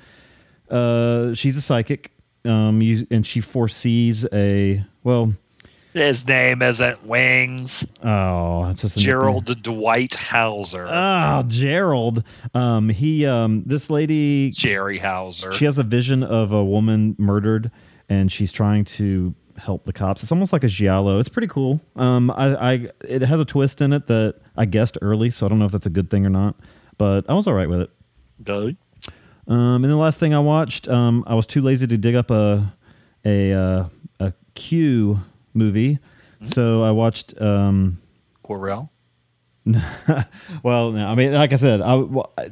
uh 0.70 1.34
she's 1.34 1.58
a 1.58 1.62
psychic 1.62 2.12
um 2.46 2.82
you, 2.82 3.06
and 3.12 3.26
she 3.28 3.42
foresees 3.42 4.26
a 4.32 4.84
well 5.04 5.34
His 5.96 6.28
name 6.28 6.62
isn't 6.62 7.06
Wings. 7.06 7.86
oh 8.04 8.70
it's 8.70 8.82
just. 8.82 8.98
Gerald 8.98 9.62
Dwight 9.64 10.14
Hauser. 10.14 10.86
Oh, 10.90 11.44
Gerald. 11.48 12.22
Um, 12.54 12.90
he, 12.90 13.26
um, 13.26 13.64
this 13.66 13.90
lady, 13.90 14.52
Jerry 14.52 15.00
Hauser. 15.00 15.54
she 15.54 15.64
has 15.64 15.78
a 15.78 15.84
vision 15.84 16.22
of 16.22 16.52
a 16.52 16.64
woman 16.64 17.16
murdered, 17.18 17.72
and 18.10 18.30
she's 18.30 18.52
trying 18.52 18.84
to 18.86 19.34
help 19.58 19.86
the 19.86 19.94
cops. 19.94 20.22
It's 20.22 20.34
almost 20.34 20.52
like 20.52 20.66
a 20.66 20.68
giallo. 20.68 21.18
It's 21.20 21.30
pretty 21.30 21.48
cool. 21.48 21.80
Um, 21.96 22.30
I, 22.32 22.74
I, 22.74 22.90
it 23.08 23.22
has 23.22 23.40
a 23.40 23.46
twist 23.46 23.80
in 23.80 23.94
it 23.94 24.08
that 24.08 24.36
I 24.58 24.66
guessed 24.66 24.98
early, 25.02 25.30
so 25.30 25.46
I 25.46 25.50
don't 25.50 25.60
know 25.60 25.66
if 25.66 25.72
that's 25.72 25.86
a 25.86 25.90
good 25.90 26.10
thing 26.12 26.26
or 26.26 26.30
not. 26.30 26.56
but 26.98 27.24
I 27.30 27.34
was 27.34 27.48
all 27.48 27.54
right 27.54 27.70
with 27.70 27.80
it. 27.80 27.90
Doug? 28.44 28.76
Um, 29.48 29.84
and 29.84 29.86
the 29.86 29.96
last 29.96 30.20
thing 30.20 30.34
I 30.34 30.40
watched, 30.40 30.90
um, 30.90 31.24
I 31.26 31.36
was 31.36 31.46
too 31.46 31.62
lazy 31.62 31.88
to 31.88 31.98
dig 31.98 32.16
up 32.16 32.32
a 32.32 32.74
a 33.24 33.54
uh, 33.54 33.86
a 34.20 34.34
Q 34.56 35.22
movie, 35.56 36.00
so 36.44 36.84
I 36.84 36.92
watched. 36.92 37.40
Um, 37.42 38.02
Corel? 38.44 38.90
well, 40.64 40.92
no, 40.92 41.08
I 41.08 41.16
mean, 41.16 41.34
like 41.34 41.52
I 41.52 41.56
said, 41.56 41.82
I, 41.82 41.96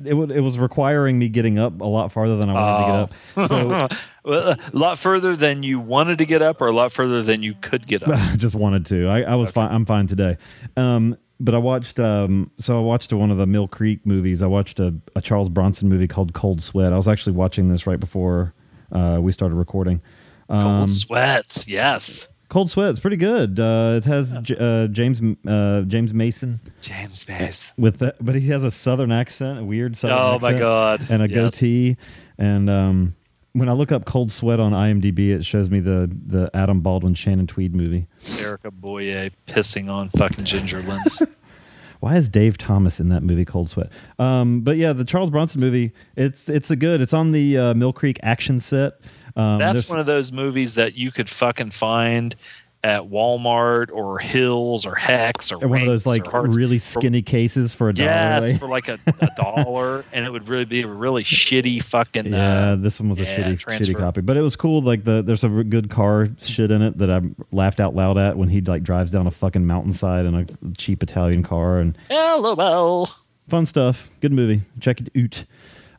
it 0.03 0.15
it 0.15 0.39
was 0.41 0.57
requiring 0.57 1.19
me 1.19 1.29
getting 1.29 1.59
up 1.59 1.79
a 1.79 1.85
lot 1.85 2.11
farther 2.11 2.37
than 2.37 2.49
I 2.49 2.53
wanted 2.53 2.79
to 2.79 2.85
get 2.85 3.45
up. 3.45 3.49
So 3.49 3.87
Well, 4.25 4.51
a 4.51 4.77
lot 4.77 4.97
further 4.97 5.35
than 5.35 5.63
you 5.63 5.79
wanted 5.79 6.17
to 6.19 6.25
get 6.25 6.41
up, 6.41 6.61
or 6.61 6.67
a 6.67 6.71
lot 6.71 6.91
further 6.91 7.21
than 7.21 7.43
you 7.43 7.53
could 7.61 7.85
get 7.85 8.03
up. 8.03 8.09
I 8.17 8.35
just 8.35 8.55
wanted 8.55 8.85
to. 8.87 9.07
I, 9.07 9.21
I 9.21 9.35
was 9.35 9.51
fine. 9.51 9.71
I'm 9.71 9.85
fine 9.85 10.07
today. 10.07 10.37
Um, 10.75 11.17
but 11.39 11.53
I 11.53 11.59
watched. 11.59 11.99
Um, 11.99 12.49
so 12.57 12.79
I 12.79 12.81
watched 12.81 13.13
one 13.13 13.29
of 13.29 13.37
the 13.37 13.45
Mill 13.45 13.67
Creek 13.67 14.05
movies. 14.05 14.41
I 14.41 14.47
watched 14.47 14.79
a, 14.79 14.95
a 15.15 15.21
Charles 15.21 15.49
Bronson 15.49 15.89
movie 15.89 16.07
called 16.07 16.33
Cold 16.33 16.63
Sweat. 16.63 16.93
I 16.93 16.97
was 16.97 17.07
actually 17.07 17.33
watching 17.33 17.69
this 17.69 17.85
right 17.85 17.99
before 17.99 18.53
uh, 18.91 19.19
we 19.21 19.31
started 19.31 19.55
recording. 19.55 20.01
Um, 20.49 20.61
Cold 20.61 20.91
sweats, 20.91 21.67
yes. 21.67 22.27
Cold 22.53 22.69
Sweat. 22.69 22.91
It's 22.91 22.99
pretty 22.99 23.17
good. 23.17 23.59
Uh, 23.59 23.95
it 23.97 24.05
has 24.05 24.37
J- 24.43 24.55
uh, 24.59 24.85
James 24.85 25.19
uh, 25.47 25.81
James 25.87 26.13
Mason 26.13 26.59
James 26.81 27.27
Mace. 27.27 27.71
with 27.79 27.97
that, 27.97 28.23
but 28.23 28.35
he 28.35 28.47
has 28.49 28.63
a 28.63 28.69
southern 28.69 29.11
accent, 29.11 29.57
a 29.57 29.63
weird 29.63 29.97
southern 29.97 30.19
Oh 30.19 30.37
my 30.39 30.59
God, 30.59 31.03
and 31.09 31.23
a 31.23 31.27
yes. 31.27 31.35
goatee. 31.35 31.97
And 32.37 32.69
um, 32.69 33.15
when 33.53 33.69
I 33.69 33.71
look 33.71 33.91
up 33.91 34.05
Cold 34.05 34.31
Sweat 34.31 34.59
on 34.59 34.71
IMDb, 34.71 35.29
it 35.29 35.43
shows 35.43 35.71
me 35.71 35.79
the 35.79 36.07
the 36.27 36.51
Adam 36.53 36.81
Baldwin 36.81 37.15
Shannon 37.15 37.47
Tweed 37.47 37.73
movie. 37.73 38.05
Erica 38.37 38.69
Boyer 38.69 39.31
pissing 39.47 39.89
on 39.91 40.09
fucking 40.11 40.45
ginger 40.45 40.79
Gingerlands. 40.83 41.27
Why 42.01 42.17
is 42.17 42.29
Dave 42.29 42.59
Thomas 42.59 42.99
in 42.99 43.09
that 43.09 43.23
movie 43.23 43.45
Cold 43.45 43.71
Sweat? 43.71 43.89
Um, 44.19 44.61
but 44.61 44.77
yeah, 44.77 44.93
the 44.93 45.05
Charles 45.05 45.31
Bronson 45.31 45.59
movie. 45.59 45.91
It's 46.15 46.49
it's 46.49 46.69
a 46.69 46.75
good. 46.75 47.01
It's 47.01 47.13
on 47.13 47.31
the 47.31 47.57
uh, 47.57 47.73
Mill 47.73 47.93
Creek 47.93 48.19
action 48.21 48.59
set. 48.59 48.99
Um, 49.35 49.59
That's 49.59 49.89
one 49.89 49.99
of 49.99 50.05
those 50.05 50.31
movies 50.31 50.75
that 50.75 50.95
you 50.95 51.11
could 51.11 51.29
fucking 51.29 51.71
find 51.71 52.35
at 52.83 53.03
Walmart 53.03 53.89
or 53.93 54.19
Hills 54.19 54.85
or 54.85 54.93
Hex 54.93 55.53
or 55.53 55.57
one 55.59 55.81
of 55.81 55.87
those 55.87 56.05
like 56.05 56.31
really 56.33 56.79
for- 56.79 56.99
skinny 56.99 57.21
cases 57.21 57.73
for 57.73 57.87
a 57.87 57.93
dollar. 57.93 58.09
Yes, 58.09 58.57
for 58.59 58.67
like 58.67 58.89
a, 58.89 58.99
a 59.21 59.29
dollar, 59.37 60.03
and 60.11 60.25
it 60.25 60.29
would 60.29 60.49
really 60.49 60.65
be 60.65 60.81
a 60.81 60.87
really 60.87 61.23
shitty 61.23 61.81
fucking. 61.81 62.25
Yeah, 62.25 62.71
uh, 62.71 62.75
this 62.75 62.99
one 62.99 63.07
was 63.09 63.21
a 63.21 63.25
shitty, 63.25 63.57
transfer. 63.57 63.93
shitty 63.93 63.97
copy, 63.97 64.19
but 64.21 64.35
it 64.35 64.41
was 64.41 64.57
cool. 64.57 64.81
Like 64.81 65.05
the 65.05 65.21
there's 65.21 65.45
a 65.45 65.49
good 65.49 65.89
car 65.89 66.27
shit 66.41 66.71
in 66.71 66.81
it 66.81 66.97
that 66.97 67.09
I 67.09 67.21
laughed 67.53 67.79
out 67.79 67.95
loud 67.95 68.17
at 68.17 68.37
when 68.37 68.49
he 68.49 68.59
like 68.59 68.83
drives 68.83 69.11
down 69.11 69.27
a 69.27 69.31
fucking 69.31 69.65
mountainside 69.65 70.25
in 70.25 70.35
a 70.35 70.45
cheap 70.77 71.01
Italian 71.01 71.41
car 71.41 71.79
and 71.79 71.97
LOL. 72.11 73.07
fun 73.47 73.65
stuff. 73.65 74.09
Good 74.19 74.33
movie. 74.33 74.61
Check 74.81 74.99
it 74.99 75.09
out. 75.17 75.45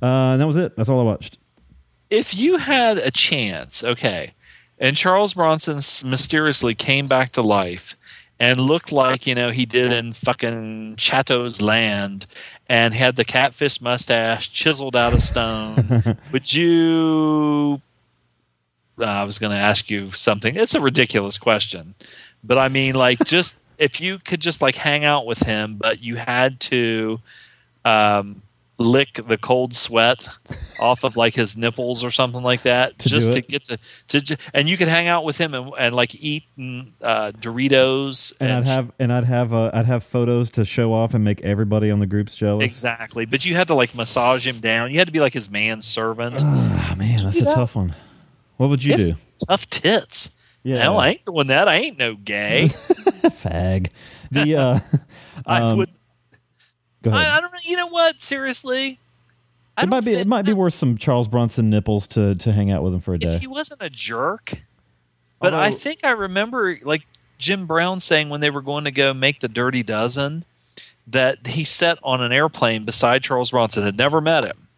Uh, 0.02 0.32
and 0.32 0.40
that 0.42 0.46
was 0.46 0.56
it. 0.56 0.76
That's 0.76 0.90
all 0.90 1.00
I 1.00 1.04
watched. 1.04 1.38
If 2.10 2.34
you 2.34 2.58
had 2.58 2.98
a 2.98 3.10
chance, 3.10 3.82
okay, 3.82 4.34
and 4.78 4.96
Charles 4.96 5.34
Bronson 5.34 5.76
mysteriously 6.08 6.74
came 6.74 7.08
back 7.08 7.32
to 7.32 7.42
life 7.42 7.96
and 8.38 8.58
looked 8.58 8.90
like 8.92 9.26
you 9.26 9.34
know 9.34 9.50
he 9.50 9.64
did 9.64 9.92
in 9.92 10.12
fucking 10.12 10.96
Chatto's 10.96 11.62
Land, 11.62 12.26
and 12.68 12.94
had 12.94 13.16
the 13.16 13.24
catfish 13.24 13.80
mustache 13.80 14.50
chiseled 14.50 14.96
out 14.96 15.14
of 15.14 15.22
stone, 15.22 16.18
would 16.32 16.52
you? 16.52 17.80
Uh, 18.98 19.04
I 19.04 19.24
was 19.24 19.40
going 19.40 19.52
to 19.52 19.58
ask 19.58 19.90
you 19.90 20.06
something. 20.12 20.54
It's 20.54 20.74
a 20.76 20.80
ridiculous 20.80 21.36
question, 21.36 21.94
but 22.44 22.58
I 22.58 22.68
mean, 22.68 22.94
like, 22.94 23.18
just 23.24 23.56
if 23.78 24.00
you 24.00 24.18
could 24.18 24.40
just 24.40 24.62
like 24.62 24.76
hang 24.76 25.04
out 25.04 25.26
with 25.26 25.40
him, 25.40 25.76
but 25.76 26.02
you 26.02 26.16
had 26.16 26.60
to 26.60 27.20
um, 27.84 28.42
lick 28.78 29.20
the 29.28 29.38
cold 29.38 29.74
sweat 29.74 30.28
off 30.80 31.04
of 31.04 31.16
like 31.16 31.34
his 31.34 31.56
nipples 31.56 32.02
or 32.02 32.10
something 32.10 32.42
like 32.42 32.62
that, 32.64 32.98
To 32.98 33.08
just 33.08 33.32
to 33.34 33.40
get 33.40 33.64
to, 33.64 33.78
to 34.08 34.36
and 34.52 34.68
you 34.68 34.76
could 34.76 34.88
hang 34.88 35.06
out 35.06 35.24
with 35.24 35.38
him 35.38 35.54
and, 35.54 35.72
and 35.78 35.94
like 35.94 36.14
eat 36.16 36.44
mm, 36.58 36.90
uh, 37.00 37.30
Doritos 37.32 38.32
And, 38.40 38.52
I'd 38.52 38.64
have 38.66 38.90
and 38.98 39.12
I'd 39.12 39.24
have 39.24 39.52
uh, 39.52 39.70
I'd 39.72 39.86
have 39.86 40.02
photos 40.02 40.50
to 40.52 40.64
show 40.64 40.92
off 40.92 41.14
and 41.14 41.22
make 41.22 41.40
everybody 41.42 41.90
on 41.90 42.00
the 42.00 42.06
groups 42.06 42.34
jealous. 42.34 42.64
exactly, 42.64 43.24
but 43.26 43.44
you 43.44 43.54
had 43.54 43.68
to 43.68 43.74
like 43.74 43.94
massage 43.94 44.46
him 44.46 44.58
down. 44.58 44.90
You 44.90 44.98
had 44.98 45.06
to 45.06 45.12
be 45.12 45.20
like 45.20 45.34
his 45.34 45.48
manservant. 45.48 46.42
Ah, 46.44 46.94
man, 46.98 47.22
that's 47.22 47.38
a 47.38 47.44
tough 47.44 47.76
one. 47.76 47.94
What 48.56 48.70
would 48.70 48.82
you 48.82 48.94
It's 48.94 49.08
do? 49.08 49.16
tough 49.48 49.68
tits. 49.70 50.30
Yeah, 50.64 50.78
Hell, 50.78 50.98
I 50.98 51.08
ain't 51.10 51.24
doing 51.24 51.48
that. 51.48 51.68
I 51.68 51.76
ain't 51.76 51.98
no 51.98 52.14
gay. 52.16 52.70
fag. 53.44 53.88
The 54.30 54.56
uh, 54.56 54.80
I 55.46 55.60
um, 55.60 55.78
would. 55.78 55.90
Go 57.04 57.10
ahead. 57.10 57.26
I, 57.26 57.36
I 57.36 57.40
don't 57.40 57.52
know. 57.52 57.58
You 57.62 57.76
know 57.76 57.86
what? 57.86 58.22
Seriously, 58.22 58.98
I 59.76 59.82
it 59.84 59.88
might 59.88 60.04
be 60.04 60.14
it 60.14 60.26
might 60.26 60.44
be 60.44 60.52
worth 60.52 60.74
some 60.74 60.96
Charles 60.96 61.28
Bronson 61.28 61.70
nipples 61.70 62.06
to 62.08 62.34
to 62.34 62.52
hang 62.52 62.70
out 62.70 62.82
with 62.82 62.94
him 62.94 63.00
for 63.00 63.14
a 63.14 63.18
day. 63.18 63.34
if 63.34 63.40
he 63.40 63.46
wasn't 63.46 63.82
a 63.82 63.90
jerk. 63.90 64.62
But 65.40 65.52
I 65.52 65.72
think 65.72 66.04
I 66.04 66.10
remember 66.10 66.78
like 66.82 67.02
Jim 67.38 67.66
Brown 67.66 68.00
saying 68.00 68.30
when 68.30 68.40
they 68.40 68.48
were 68.50 68.62
going 68.62 68.84
to 68.84 68.90
go 68.90 69.12
make 69.12 69.40
the 69.40 69.48
Dirty 69.48 69.82
Dozen 69.82 70.44
that 71.06 71.46
he 71.48 71.64
sat 71.64 71.98
on 72.02 72.22
an 72.22 72.32
airplane 72.32 72.84
beside 72.86 73.22
Charles 73.22 73.50
Bronson, 73.50 73.84
had 73.84 73.98
never 73.98 74.22
met 74.22 74.44
him. 74.44 74.68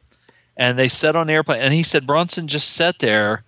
And 0.56 0.76
they 0.76 0.88
sat 0.88 1.14
on 1.14 1.28
the 1.28 1.34
airplane 1.34 1.60
and 1.60 1.72
he 1.72 1.84
said 1.84 2.06
Bronson 2.06 2.48
just 2.48 2.72
sat 2.72 2.98
there 2.98 3.44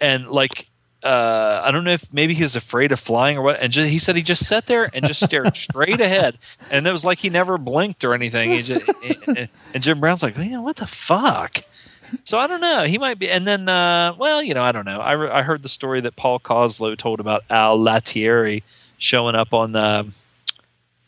and 0.00 0.28
like 0.28 0.68
uh, 1.02 1.60
I 1.64 1.70
don't 1.70 1.84
know 1.84 1.92
if 1.92 2.12
maybe 2.12 2.34
he 2.34 2.42
was 2.42 2.56
afraid 2.56 2.92
of 2.92 3.00
flying 3.00 3.36
or 3.36 3.42
what. 3.42 3.60
And 3.60 3.72
just, 3.72 3.88
he 3.88 3.98
said 3.98 4.16
he 4.16 4.22
just 4.22 4.46
sat 4.46 4.66
there 4.66 4.90
and 4.94 5.06
just 5.06 5.24
stared 5.24 5.56
straight 5.56 6.00
ahead, 6.00 6.38
and 6.70 6.86
it 6.86 6.92
was 6.92 7.04
like 7.04 7.18
he 7.18 7.30
never 7.30 7.58
blinked 7.58 8.04
or 8.04 8.14
anything. 8.14 8.50
He 8.50 8.62
just, 8.62 8.82
and, 9.26 9.48
and 9.74 9.82
Jim 9.82 10.00
Brown's 10.00 10.22
like, 10.22 10.36
man, 10.36 10.62
what 10.62 10.76
the 10.76 10.86
fuck? 10.86 11.62
So 12.24 12.38
I 12.38 12.46
don't 12.46 12.60
know. 12.60 12.84
He 12.84 12.98
might 12.98 13.18
be. 13.18 13.30
And 13.30 13.46
then, 13.46 13.68
uh, 13.68 14.14
well, 14.18 14.42
you 14.42 14.54
know, 14.54 14.62
I 14.62 14.72
don't 14.72 14.84
know. 14.84 15.00
I, 15.00 15.12
re- 15.12 15.30
I 15.30 15.42
heard 15.42 15.62
the 15.62 15.68
story 15.68 16.00
that 16.02 16.16
Paul 16.16 16.38
Koslo 16.38 16.96
told 16.96 17.20
about 17.20 17.42
Al 17.48 17.80
Lettieri 17.80 18.62
showing 18.98 19.34
up 19.34 19.52
on 19.54 19.74
uh, 19.74 20.04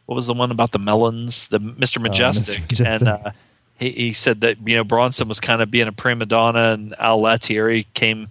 what 0.07 0.15
was 0.15 0.27
the 0.27 0.35
one 0.35 0.51
about 0.51 0.73
the 0.73 0.79
melons, 0.79 1.49
the 1.49 1.61
Mr. 1.61 2.05
Majestyk, 2.05 2.69
Majestyk. 2.69 2.87
and 2.87 3.09
uh, 3.09 3.31
he, 3.79 3.91
he 3.91 4.13
said 4.13 4.41
that 4.41 4.67
you 4.67 4.77
know 4.77 4.85
Bronson 4.85 5.29
was 5.29 5.41
kind 5.41 5.63
of 5.63 5.71
being 5.71 5.89
a 5.89 5.93
prima 5.93 6.27
donna, 6.27 6.73
and 6.73 6.95
Al 6.99 7.21
Lettieri 7.21 7.87
came 7.95 8.29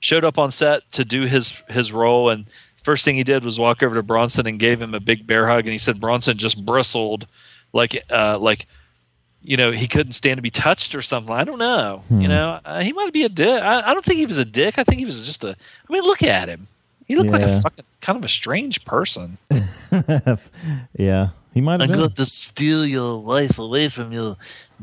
showed 0.00 0.24
up 0.24 0.38
on 0.38 0.50
set 0.50 0.90
to 0.92 1.04
do 1.04 1.22
his 1.22 1.62
his 1.68 1.92
role, 1.92 2.30
and 2.30 2.46
first 2.82 3.04
thing 3.04 3.16
he 3.16 3.24
did 3.24 3.44
was 3.44 3.58
walk 3.58 3.82
over 3.82 3.94
to 3.94 4.02
Bronson 4.02 4.46
and 4.46 4.58
gave 4.58 4.80
him 4.80 4.94
a 4.94 5.00
big 5.00 5.26
bear 5.26 5.48
hug, 5.48 5.64
and 5.64 5.72
he 5.72 5.78
said 5.78 6.00
Bronson 6.00 6.36
just 6.36 6.64
bristled 6.64 7.26
like 7.72 8.04
uh, 8.10 8.38
like 8.38 8.66
you 9.42 9.56
know 9.56 9.70
he 9.70 9.88
couldn't 9.88 10.12
stand 10.12 10.38
to 10.38 10.42
be 10.42 10.50
touched 10.50 10.94
or 10.94 11.02
something. 11.02 11.34
I 11.34 11.44
don't 11.44 11.58
know. 11.58 12.02
Hmm. 12.08 12.20
You 12.20 12.28
know, 12.28 12.60
uh, 12.64 12.80
he 12.80 12.92
might 12.92 13.12
be 13.12 13.24
a 13.24 13.28
dick. 13.28 13.62
I, 13.62 13.90
I 13.90 13.94
don't 13.94 14.04
think 14.04 14.18
he 14.18 14.26
was 14.26 14.38
a 14.38 14.44
dick. 14.44 14.78
I 14.78 14.84
think 14.84 14.98
he 14.98 15.06
was 15.06 15.24
just 15.24 15.44
a. 15.44 15.50
I 15.50 15.92
mean, 15.92 16.02
look 16.02 16.22
at 16.22 16.48
him. 16.48 16.68
He 17.06 17.16
looked 17.16 17.30
like 17.30 17.42
a 17.42 17.60
fucking 17.62 17.84
kind 18.02 18.18
of 18.18 18.24
a 18.24 18.28
strange 18.28 18.84
person. 18.84 19.38
yeah, 20.98 21.28
he 21.54 21.60
might 21.60 21.80
have 21.80 21.82
I'm 21.82 21.88
been. 21.90 21.98
going 21.98 22.12
to 22.12 22.26
steal 22.26 22.86
your 22.86 23.18
wife 23.20 23.58
away 23.58 23.88
from 23.88 24.12
you, 24.12 24.36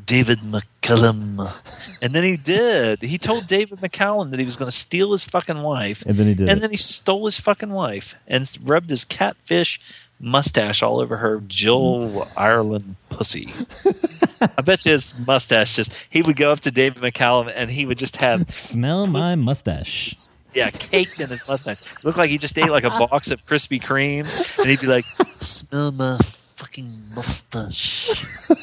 David 0.05 0.39
McCallum. 0.39 1.53
And 2.01 2.13
then 2.13 2.23
he 2.23 2.35
did. 2.37 3.01
He 3.01 3.17
told 3.17 3.47
David 3.47 3.79
McCallum 3.79 4.31
that 4.31 4.39
he 4.39 4.45
was 4.45 4.55
going 4.57 4.69
to 4.69 4.75
steal 4.75 5.11
his 5.13 5.23
fucking 5.25 5.61
wife. 5.61 6.03
and 6.05 6.17
then 6.17 6.27
he 6.27 6.33
did. 6.33 6.49
and 6.49 6.57
it. 6.57 6.61
then 6.61 6.71
he 6.71 6.77
stole 6.77 7.25
his 7.25 7.39
fucking 7.39 7.69
wife 7.69 8.15
and 8.27 8.49
rubbed 8.63 8.89
his 8.89 9.03
catfish 9.05 9.79
mustache 10.19 10.81
all 10.81 10.99
over 10.99 11.17
her 11.17 11.41
Jill 11.47 12.27
Ireland 12.37 12.95
pussy. 13.09 13.53
I 14.57 14.61
bet 14.61 14.85
you 14.85 14.93
his 14.93 15.13
mustache 15.27 15.75
just 15.75 15.93
he 16.09 16.21
would 16.21 16.35
go 16.37 16.49
up 16.51 16.61
to 16.61 16.71
David 16.71 17.01
McCallum 17.03 17.51
and 17.53 17.69
he 17.69 17.85
would 17.85 17.97
just 17.97 18.15
have 18.17 18.49
Smell 18.53 19.07
my 19.07 19.35
mustache. 19.35 20.13
yeah, 20.53 20.69
caked 20.71 21.19
in 21.19 21.29
his 21.29 21.45
mustache. 21.47 21.79
Looked 22.03 22.17
like 22.17 22.29
he 22.29 22.37
just 22.37 22.57
ate 22.57 22.69
like 22.69 22.85
a 22.85 22.89
box 22.91 23.29
of 23.31 23.45
Krispy 23.45 23.81
Kremes 23.81 24.57
and 24.59 24.69
he'd 24.69 24.79
be 24.79 24.87
like, 24.87 25.05
Smell 25.39 25.91
my 25.91 26.17
fucking 26.55 26.89
mustache. 27.15 28.25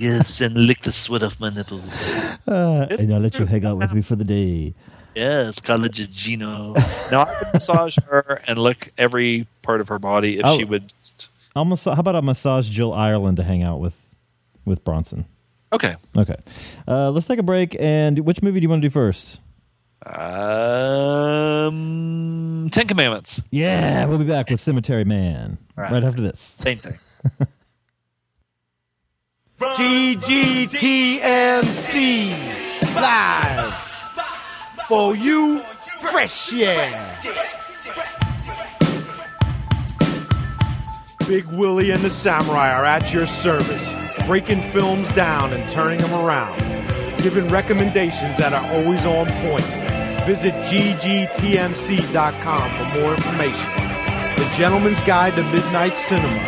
Yes, 0.00 0.40
and 0.40 0.54
lick 0.54 0.82
the 0.82 0.92
sweat 0.92 1.24
off 1.24 1.40
my 1.40 1.50
nipples. 1.50 2.12
Uh, 2.46 2.86
and 2.88 3.12
I'll 3.12 3.18
let 3.18 3.36
you 3.36 3.46
hang 3.46 3.64
out 3.66 3.78
with 3.78 3.92
me 3.92 4.00
for 4.00 4.14
the 4.14 4.22
day. 4.22 4.72
Yes, 5.16 5.60
college 5.60 6.08
Gino. 6.08 6.72
Now 7.10 7.22
I 7.24 7.36
would 7.42 7.52
massage 7.54 7.98
her 8.06 8.40
and 8.46 8.60
lick 8.60 8.92
every 8.96 9.48
part 9.62 9.80
of 9.80 9.88
her 9.88 9.98
body 9.98 10.38
if 10.38 10.42
Oh. 10.46 10.56
she 10.56 10.62
would 10.64 10.94
I'll 11.56 11.64
mas- 11.64 11.82
how 11.82 11.94
about 11.98 12.14
I 12.14 12.20
massage 12.20 12.68
Jill 12.68 12.92
Ireland 12.92 13.38
to 13.38 13.42
hang 13.42 13.64
out 13.64 13.80
with 13.80 13.94
with 14.64 14.84
Bronson? 14.84 15.24
Okay. 15.72 15.96
Okay, 16.16 16.36
uh, 16.86 17.10
let's 17.10 17.26
take 17.26 17.40
a 17.40 17.42
break. 17.42 17.74
And 17.80 18.20
which 18.20 18.40
movie 18.40 18.60
do 18.60 18.64
you 18.66 18.68
want 18.70 18.82
to 18.82 18.88
do 18.88 18.92
first? 18.92 19.40
Um, 21.38 22.68
Ten 22.70 22.86
Commandments. 22.86 23.42
Yeah, 23.50 24.04
we'll 24.04 24.18
be 24.18 24.24
back 24.24 24.48
with 24.50 24.60
Cemetery 24.60 25.04
Man 25.04 25.58
All 25.76 25.82
right, 25.82 25.92
right. 25.94 26.04
after 26.04 26.20
this. 26.20 26.38
Same 26.62 26.78
thing. 26.78 26.98
GGTMC 29.60 31.14
live 32.94 33.74
for 34.88 35.14
you, 35.16 35.60
fresh 36.00 36.52
yeah. 36.52 37.14
Big 41.26 41.44
Willie 41.46 41.90
and 41.90 42.02
the 42.02 42.10
Samurai 42.10 42.72
are 42.72 42.84
at 42.86 43.12
your 43.12 43.26
service. 43.26 43.86
breaking 44.26 44.62
films 44.62 45.10
down 45.14 45.52
and 45.54 45.70
turning 45.72 45.98
them 46.00 46.12
around, 46.12 46.58
giving 47.22 47.48
recommendations 47.48 48.36
that 48.36 48.52
are 48.52 48.64
always 48.72 49.04
on 49.06 49.26
point. 49.42 49.64
Visit 50.26 50.52
ggtmc.com 50.68 51.30
for 52.76 52.84
more 53.00 53.14
information. 53.14 53.70
The 54.36 54.50
Gentleman's 54.54 55.00
Guide 55.00 55.34
to 55.36 55.42
Midnight 55.44 55.96
Cinema, 55.96 56.38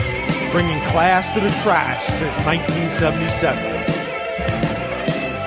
bringing 0.53 0.81
class 0.87 1.33
to 1.35 1.41
the 1.41 1.51
trash 1.63 2.05
since 2.19 2.35
1977. 2.45 3.63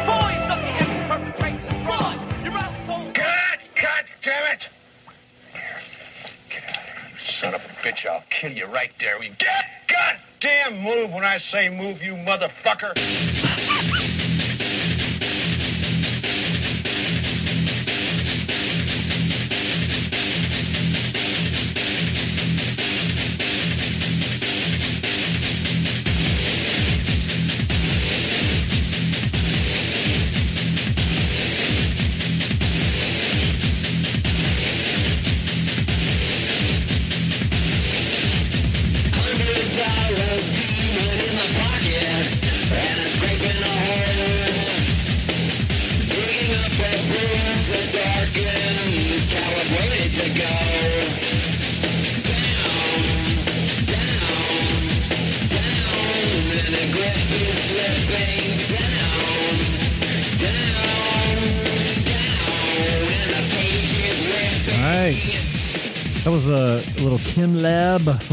Boys, 0.05 0.49
up 0.49 0.59
the 0.59 0.71
heavy 0.71 0.97
perpetrate. 1.09 1.59
Run! 1.85 2.17
You're 2.43 2.53
out 2.53 2.71
the 2.71 2.85
cold. 2.87 3.13
God, 3.13 3.59
God 3.75 4.05
damn 4.23 4.53
it! 4.53 4.69
Get 6.49 6.63
out 6.63 6.77
of 6.77 6.83
here, 6.85 7.09
you 7.11 7.33
son 7.41 7.53
of 7.53 7.61
a 7.61 7.67
bitch. 7.85 8.05
I'll 8.09 8.23
kill 8.29 8.53
you 8.53 8.65
right 8.67 8.91
there. 9.01 9.19
We 9.19 9.29
get 9.29 9.65
goddamn 9.89 10.81
move 10.81 11.11
when 11.11 11.25
I 11.25 11.37
say 11.37 11.67
move, 11.67 12.01
you 12.01 12.13
motherfucker. 12.13 13.42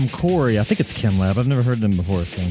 From 0.01 0.09
Corey. 0.19 0.59
I 0.59 0.65
think 0.65 0.81
it's 0.81 0.93
Kin 0.93 1.19
Lab. 1.19 1.39
I've 1.39 1.47
never 1.47 1.63
heard 1.63 1.81
them 1.81 1.97
before. 1.97 2.25
So 2.25 2.43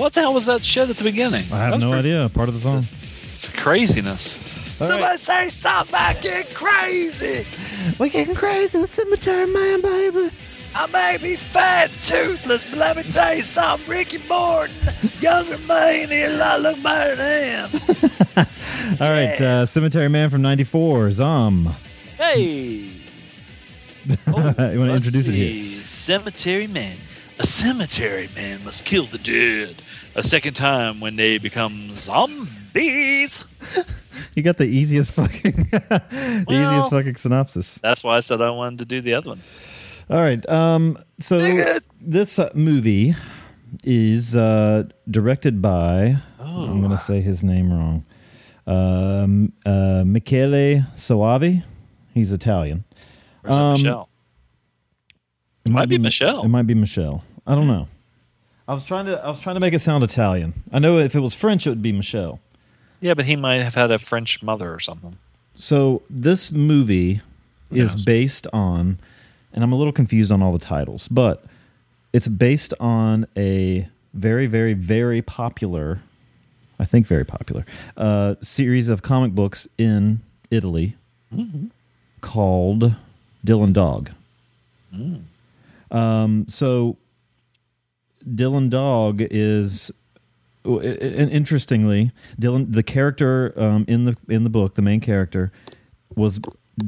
What 0.00 0.12
the 0.12 0.20
hell 0.20 0.34
was 0.34 0.46
that 0.46 0.64
shit 0.64 0.88
at 0.88 0.96
the 0.96 1.04
beginning? 1.04 1.44
I 1.52 1.58
have 1.58 1.74
was 1.74 1.82
no 1.82 1.90
pretty- 1.92 2.10
idea. 2.14 2.28
Part 2.28 2.48
of 2.48 2.54
the 2.54 2.60
song. 2.60 2.86
It's 3.32 3.48
craziness. 3.48 4.38
All 4.80 4.86
Somebody 4.86 5.10
right. 5.10 5.18
say 5.18 5.48
something 5.48 5.94
about 5.94 6.20
getting 6.22 6.52
crazy. 6.54 7.46
We're 7.98 8.08
getting 8.08 8.34
crazy 8.34 8.78
with 8.78 8.92
Cemetery 8.94 9.46
Man, 9.46 9.80
baby. 9.80 10.30
I 10.74 10.86
may 10.86 11.18
be 11.18 11.36
fat 11.36 11.90
toothless, 12.00 12.64
but 12.64 12.78
let 12.78 12.96
me 12.96 13.02
tell 13.04 13.34
you 13.34 13.42
something. 13.42 13.88
Ricky 13.88 14.18
Morton, 14.28 14.74
younger 15.20 15.58
man, 15.58 16.08
me, 16.08 16.22
and 16.22 16.32
he'll 16.32 16.58
look 16.58 16.82
better 16.82 17.14
than 17.16 17.68
him. 17.70 18.46
All 19.00 19.10
right, 19.10 19.40
uh, 19.40 19.66
Cemetery 19.66 20.08
Man 20.08 20.30
from 20.30 20.40
'94. 20.42 21.10
Zom. 21.12 21.74
Hey. 22.16 22.88
you 24.06 24.16
want 24.26 24.56
to 24.56 24.94
introduce 24.94 25.26
it 25.28 25.34
here? 25.34 25.82
Cemetery 25.82 26.66
man. 26.66 26.96
A 27.38 27.46
cemetery 27.46 28.28
man 28.34 28.64
must 28.64 28.84
kill 28.84 29.06
the 29.06 29.18
dead 29.18 29.82
a 30.14 30.22
second 30.22 30.54
time 30.54 31.00
when 31.00 31.16
they 31.16 31.38
become 31.38 31.92
zombies. 31.94 33.46
You 34.34 34.42
got 34.42 34.58
the 34.58 34.64
easiest 34.64 35.12
fucking, 35.12 35.68
the 35.70 36.44
Well- 36.46 36.74
easiest 36.74 36.90
fucking 36.90 37.16
synopsis. 37.16 37.78
That's 37.82 38.04
why 38.04 38.16
I 38.16 38.20
said 38.20 38.42
I 38.42 38.50
wanted 38.50 38.80
to 38.80 38.84
do 38.84 39.00
the 39.00 39.14
other 39.14 39.30
one. 39.30 39.42
All 40.10 40.20
right. 40.20 40.46
Um. 40.50 40.98
So 41.20 41.38
this 42.00 42.38
uh, 42.38 42.50
movie 42.54 43.14
is 43.84 44.36
uh, 44.36 44.84
directed 45.10 45.62
by. 45.62 46.18
I'm 46.38 46.80
going 46.80 46.90
to 46.90 46.98
say 46.98 47.20
his 47.22 47.42
name 47.42 47.72
wrong. 47.72 48.04
Um. 48.66 49.52
Uh. 49.64 50.02
Michele 50.04 50.84
Soavi. 50.94 51.64
He's 52.12 52.32
Italian. 52.32 52.84
Or 53.44 53.50
is 53.50 53.56
it 53.56 53.60
Um, 53.60 53.72
Michelle? 53.72 54.08
It 55.64 55.72
might 55.72 55.88
be 55.88 55.98
Michelle. 55.98 56.42
It 56.44 56.48
might 56.48 56.66
be 56.66 56.74
Michelle. 56.74 57.22
I 57.46 57.54
don't 57.54 57.66
know. 57.68 57.88
I 58.68 58.74
was 58.74 58.84
trying 58.84 59.06
to. 59.06 59.18
I 59.22 59.28
was 59.28 59.40
trying 59.40 59.54
to 59.56 59.60
make 59.60 59.74
it 59.74 59.80
sound 59.80 60.02
Italian. 60.04 60.54
I 60.72 60.78
know 60.78 60.98
if 60.98 61.14
it 61.14 61.20
was 61.20 61.34
French, 61.34 61.66
it 61.66 61.70
would 61.70 61.82
be 61.82 61.92
Michelle. 61.92 62.40
Yeah, 63.00 63.14
but 63.14 63.24
he 63.24 63.34
might 63.36 63.62
have 63.62 63.74
had 63.74 63.90
a 63.90 63.98
French 63.98 64.42
mother 64.42 64.72
or 64.72 64.78
something. 64.80 65.18
So 65.56 66.02
this 66.08 66.52
movie 66.52 67.20
is 67.70 67.90
knows? 67.90 68.04
based 68.04 68.46
on, 68.52 68.98
and 69.52 69.64
I'm 69.64 69.72
a 69.72 69.76
little 69.76 69.92
confused 69.92 70.30
on 70.30 70.40
all 70.42 70.52
the 70.52 70.58
titles, 70.64 71.08
but 71.08 71.44
it's 72.12 72.28
based 72.28 72.72
on 72.78 73.26
a 73.36 73.88
very, 74.14 74.46
very, 74.46 74.74
very 74.74 75.20
popular, 75.22 76.00
I 76.78 76.84
think 76.84 77.06
very 77.06 77.24
popular, 77.24 77.66
uh, 77.96 78.36
series 78.40 78.88
of 78.88 79.02
comic 79.02 79.32
books 79.34 79.66
in 79.78 80.20
Italy 80.50 80.96
called 82.20 82.94
Dylan 83.46 83.72
Dog. 83.72 84.10
Um, 85.90 86.46
so 86.48 86.96
Dylan 88.26 88.70
Dog 88.70 89.20
is 89.20 89.90
i- 90.64 90.68
interestingly, 90.80 92.12
Dylan, 92.40 92.72
the 92.72 92.82
character 92.82 93.52
um, 93.56 93.84
in 93.88 94.04
the 94.04 94.16
in 94.28 94.44
the 94.44 94.50
book, 94.50 94.74
the 94.74 94.82
main 94.82 95.00
character, 95.00 95.52
was 96.14 96.40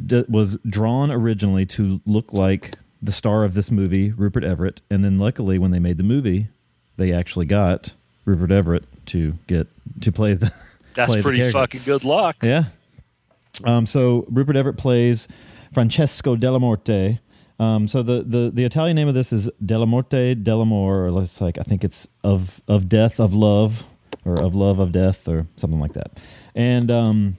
d- 0.06 0.24
was 0.28 0.56
drawn 0.68 1.10
originally 1.10 1.66
to 1.66 2.00
look 2.06 2.32
like 2.32 2.76
the 3.02 3.12
star 3.12 3.44
of 3.44 3.54
this 3.54 3.70
movie, 3.70 4.12
Rupert 4.12 4.44
Everett, 4.44 4.80
and 4.90 5.04
then 5.04 5.18
luckily 5.18 5.58
when 5.58 5.70
they 5.70 5.78
made 5.78 5.98
the 5.98 6.02
movie, 6.04 6.48
they 6.96 7.12
actually 7.12 7.46
got 7.46 7.92
Rupert 8.24 8.50
Everett 8.50 8.84
to 9.06 9.34
get 9.46 9.66
to 10.00 10.12
play 10.12 10.34
the. 10.34 10.52
That's 10.94 11.12
play 11.14 11.22
pretty 11.22 11.38
character. 11.38 11.58
fucking 11.58 11.82
good 11.84 12.04
luck. 12.04 12.36
Yeah. 12.42 12.66
Um, 13.64 13.84
so 13.84 14.24
Rupert 14.30 14.54
Everett 14.56 14.76
plays 14.76 15.26
Francesco 15.74 16.36
Della 16.36 16.60
Morte. 16.60 17.18
Um, 17.58 17.86
so 17.86 18.02
the, 18.02 18.24
the, 18.26 18.50
the 18.52 18.64
Italian 18.64 18.96
name 18.96 19.08
of 19.08 19.14
this 19.14 19.32
is 19.32 19.50
Della 19.64 19.86
Morte 19.86 20.34
dell'amore, 20.34 21.12
or 21.12 21.22
it's 21.22 21.40
like 21.40 21.58
I 21.58 21.62
think 21.62 21.84
it's 21.84 22.06
of 22.22 22.60
of 22.66 22.88
death 22.88 23.20
of 23.20 23.34
love, 23.34 23.84
or 24.24 24.40
of 24.40 24.54
love 24.54 24.78
of 24.78 24.92
death, 24.92 25.28
or 25.28 25.46
something 25.56 25.78
like 25.78 25.92
that. 25.92 26.18
And 26.54 26.90
um, 26.90 27.36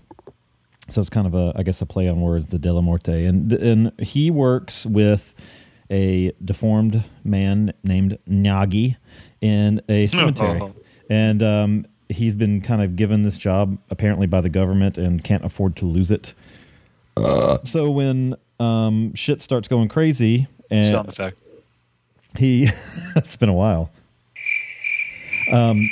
so 0.90 1.02
it's 1.02 1.10
kind 1.10 1.28
of 1.28 1.34
a 1.34 1.54
I 1.56 1.64
guess 1.64 1.82
a 1.82 1.86
play 1.86 2.08
on 2.08 2.22
words, 2.22 2.48
the 2.48 2.60
Della 2.60 2.82
Morte, 2.82 3.26
and 3.26 3.52
and 3.52 3.92
he 4.00 4.32
works 4.32 4.86
with 4.86 5.34
a 5.92 6.32
deformed 6.44 7.04
man 7.24 7.74
named 7.84 8.18
Gnaghi 8.30 8.96
in 9.42 9.82
a 9.90 10.08
cemetery, 10.08 10.62
and 11.10 11.44
um, 11.44 11.88
he's 12.10 12.36
been 12.36 12.62
kind 12.62 12.82
of 12.82 12.96
given 12.96 13.24
this 13.24 13.38
job 13.38 13.78
apparently 13.90 14.28
by 14.28 14.42
the 14.42 14.50
government 14.50 14.98
and 14.98 15.24
can't 15.24 15.44
afford 15.44 15.76
to 15.78 15.86
lose 15.86 16.12
it. 16.12 16.34
So 17.18 17.90
when 17.92 18.36
um, 18.60 19.14
shit 19.16 19.42
starts 19.42 19.68
going 19.68 19.90
crazy, 19.90 20.48
and 20.70 20.86
Sound 20.86 21.10
effect. 21.10 21.38
he 22.38 22.70
it's 23.16 23.36
been 23.36 23.50
a 23.50 23.54
while. 23.54 23.90
Um, 25.52 25.88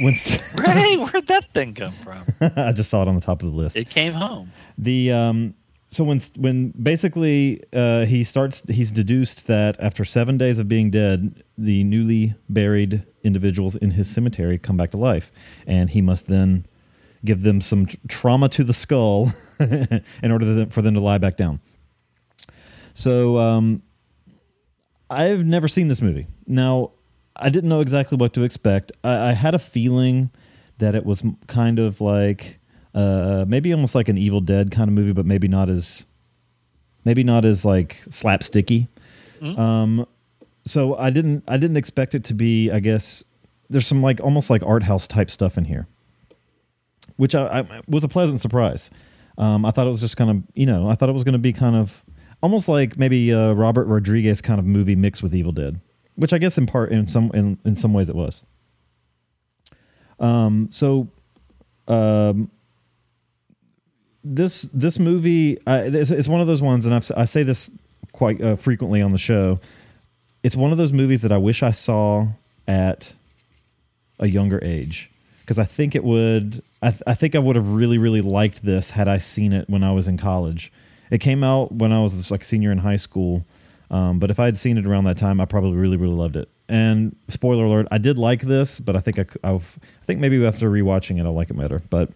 when 0.00 0.14
Hey, 0.14 0.96
where'd 0.98 1.26
that 1.28 1.52
thing 1.52 1.74
come 1.74 1.94
from? 2.04 2.24
I 2.56 2.72
just 2.72 2.90
saw 2.90 3.02
it 3.02 3.08
on 3.08 3.14
the 3.14 3.20
top 3.20 3.42
of 3.42 3.50
the 3.50 3.56
list. 3.56 3.76
It 3.76 3.88
came 3.90 4.12
home. 4.12 4.52
the 4.78 5.12
um 5.12 5.54
so 5.90 6.04
when 6.04 6.20
when 6.36 6.70
basically 6.70 7.62
uh 7.72 8.04
he 8.06 8.24
starts 8.24 8.62
he's 8.68 8.90
deduced 8.90 9.46
that 9.46 9.76
after 9.78 10.04
7 10.04 10.38
days 10.38 10.58
of 10.58 10.66
being 10.68 10.90
dead 10.90 11.42
the 11.58 11.84
newly 11.84 12.34
buried 12.48 13.02
individuals 13.22 13.76
in 13.76 13.92
his 13.92 14.08
cemetery 14.10 14.58
come 14.58 14.76
back 14.76 14.90
to 14.92 14.96
life 14.96 15.30
and 15.66 15.90
he 15.90 16.00
must 16.00 16.26
then 16.28 16.64
give 17.24 17.42
them 17.42 17.60
some 17.60 17.86
t- 17.86 17.98
trauma 18.08 18.48
to 18.48 18.64
the 18.64 18.72
skull 18.72 19.32
in 19.60 20.30
order 20.30 20.66
for 20.70 20.82
them 20.82 20.94
to 20.94 21.00
lie 21.00 21.18
back 21.18 21.36
down 21.36 21.60
so 22.94 23.38
um 23.38 23.82
I've 25.12 25.44
never 25.44 25.68
seen 25.68 25.88
this 25.88 26.00
movie. 26.00 26.26
Now, 26.46 26.92
I 27.36 27.50
didn't 27.50 27.68
know 27.68 27.80
exactly 27.80 28.16
what 28.16 28.32
to 28.32 28.44
expect. 28.44 28.92
I, 29.04 29.30
I 29.30 29.32
had 29.32 29.54
a 29.54 29.58
feeling 29.58 30.30
that 30.78 30.94
it 30.94 31.04
was 31.04 31.22
kind 31.48 31.78
of 31.78 32.00
like 32.00 32.58
uh, 32.94 33.44
maybe 33.46 33.72
almost 33.72 33.94
like 33.94 34.08
an 34.08 34.16
Evil 34.16 34.40
Dead 34.40 34.70
kind 34.70 34.88
of 34.88 34.94
movie, 34.94 35.12
but 35.12 35.26
maybe 35.26 35.48
not 35.48 35.68
as 35.68 36.06
maybe 37.04 37.22
not 37.22 37.44
as 37.44 37.64
like 37.64 37.98
slapsticky. 38.08 38.88
Um, 39.58 40.06
so 40.64 40.96
I 40.96 41.10
didn't 41.10 41.44
I 41.46 41.58
didn't 41.58 41.76
expect 41.76 42.14
it 42.14 42.24
to 42.24 42.34
be. 42.34 42.70
I 42.70 42.80
guess 42.80 43.22
there's 43.68 43.86
some 43.86 44.02
like 44.02 44.20
almost 44.20 44.48
like 44.48 44.62
art 44.62 44.82
house 44.84 45.06
type 45.06 45.30
stuff 45.30 45.58
in 45.58 45.64
here, 45.66 45.86
which 47.16 47.34
I, 47.34 47.60
I 47.60 47.80
was 47.86 48.04
a 48.04 48.08
pleasant 48.08 48.40
surprise. 48.40 48.90
Um, 49.38 49.64
I 49.64 49.70
thought 49.70 49.86
it 49.86 49.90
was 49.90 50.00
just 50.00 50.16
kind 50.16 50.30
of 50.30 50.42
you 50.54 50.66
know 50.66 50.88
I 50.88 50.94
thought 50.94 51.08
it 51.08 51.12
was 51.12 51.24
going 51.24 51.32
to 51.32 51.38
be 51.38 51.52
kind 51.52 51.76
of 51.76 52.02
almost 52.42 52.68
like 52.68 52.98
maybe 52.98 53.30
a 53.30 53.54
Robert 53.54 53.86
Rodriguez 53.86 54.40
kind 54.40 54.58
of 54.58 54.66
movie 54.66 54.96
mixed 54.96 55.22
with 55.22 55.34
Evil 55.34 55.52
Dead, 55.52 55.80
which 56.16 56.32
I 56.32 56.38
guess 56.38 56.58
in 56.58 56.66
part 56.66 56.92
in 56.92 57.06
some 57.06 57.30
in, 57.32 57.58
in 57.64 57.76
some 57.76 57.92
ways 57.92 58.08
it 58.08 58.16
was. 58.16 58.42
Um, 60.18 60.68
so, 60.70 61.08
um, 61.88 62.50
this 64.22 64.62
this 64.72 64.98
movie, 64.98 65.58
uh, 65.66 65.82
it's, 65.86 66.10
it's 66.10 66.28
one 66.28 66.40
of 66.40 66.46
those 66.46 66.62
ones, 66.62 66.84
and 66.84 66.94
I've, 66.94 67.10
I 67.16 67.24
say 67.24 67.42
this 67.42 67.70
quite 68.12 68.40
uh, 68.40 68.56
frequently 68.56 69.02
on 69.02 69.12
the 69.12 69.18
show. 69.18 69.58
It's 70.42 70.56
one 70.56 70.72
of 70.72 70.78
those 70.78 70.92
movies 70.92 71.22
that 71.22 71.32
I 71.32 71.38
wish 71.38 71.62
I 71.62 71.70
saw 71.70 72.28
at 72.66 73.12
a 74.18 74.28
younger 74.28 74.62
age 74.62 75.10
because 75.42 75.58
I 75.58 75.64
think 75.64 75.94
it 75.94 76.04
would. 76.04 76.62
I, 76.80 76.90
th- 76.90 77.02
I 77.06 77.14
think 77.14 77.34
I 77.34 77.38
would 77.38 77.56
have 77.56 77.68
really 77.68 77.98
really 77.98 78.22
liked 78.22 78.64
this 78.64 78.90
had 78.90 79.08
I 79.08 79.18
seen 79.18 79.52
it 79.52 79.68
when 79.68 79.82
I 79.84 79.92
was 79.92 80.08
in 80.08 80.16
college. 80.16 80.72
It 81.10 81.18
came 81.18 81.44
out 81.44 81.72
when 81.72 81.92
I 81.92 82.00
was 82.00 82.30
like 82.30 82.42
senior 82.44 82.72
in 82.72 82.78
high 82.78 82.96
school, 82.96 83.44
um, 83.90 84.18
but 84.18 84.30
if 84.30 84.40
I 84.40 84.46
had 84.46 84.56
seen 84.56 84.78
it 84.78 84.86
around 84.86 85.04
that 85.04 85.18
time, 85.18 85.40
I 85.40 85.44
probably 85.44 85.76
really 85.76 85.96
really 85.96 86.14
loved 86.14 86.36
it. 86.36 86.48
And 86.68 87.14
spoiler 87.28 87.64
alert, 87.64 87.86
I 87.90 87.98
did 87.98 88.16
like 88.16 88.42
this, 88.42 88.80
but 88.80 88.96
I 88.96 89.00
think 89.00 89.18
i've 89.18 89.78
I 90.02 90.04
think 90.06 90.20
maybe 90.20 90.44
after 90.46 90.70
rewatching 90.70 91.20
it, 91.20 91.26
I'll 91.26 91.34
like 91.34 91.50
it 91.50 91.58
better. 91.58 91.82
But 91.90 92.10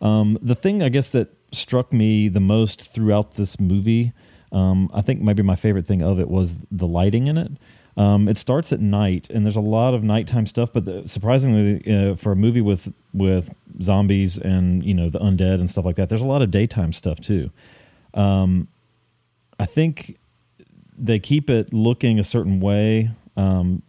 um, 0.00 0.38
the 0.42 0.54
thing 0.54 0.82
I 0.82 0.88
guess 0.88 1.10
that 1.10 1.28
struck 1.52 1.92
me 1.92 2.28
the 2.28 2.40
most 2.40 2.92
throughout 2.92 3.34
this 3.34 3.58
movie, 3.58 4.12
um, 4.52 4.90
I 4.92 5.02
think 5.02 5.20
maybe 5.20 5.42
my 5.42 5.56
favorite 5.56 5.86
thing 5.86 6.02
of 6.02 6.20
it 6.20 6.28
was 6.28 6.54
the 6.70 6.86
lighting 6.86 7.26
in 7.26 7.38
it. 7.38 7.52
Um, 7.98 8.28
it 8.28 8.38
starts 8.38 8.72
at 8.72 8.80
night, 8.80 9.28
and 9.28 9.44
there's 9.44 9.56
a 9.56 9.60
lot 9.60 9.92
of 9.92 10.04
nighttime 10.04 10.46
stuff. 10.46 10.70
But 10.72 10.84
the, 10.84 11.08
surprisingly, 11.08 11.82
uh, 11.92 12.14
for 12.14 12.30
a 12.30 12.36
movie 12.36 12.60
with 12.60 12.92
with 13.12 13.52
zombies 13.82 14.38
and 14.38 14.84
you 14.84 14.94
know 14.94 15.10
the 15.10 15.18
undead 15.18 15.54
and 15.54 15.68
stuff 15.68 15.84
like 15.84 15.96
that, 15.96 16.08
there's 16.08 16.20
a 16.20 16.26
lot 16.26 16.40
of 16.40 16.52
daytime 16.52 16.92
stuff 16.92 17.18
too. 17.18 17.50
Um, 18.14 18.68
I 19.58 19.66
think 19.66 20.16
they 20.96 21.18
keep 21.18 21.50
it 21.50 21.72
looking 21.72 22.20
a 22.20 22.24
certain 22.24 22.60
way 22.60 23.10
um, 23.36 23.82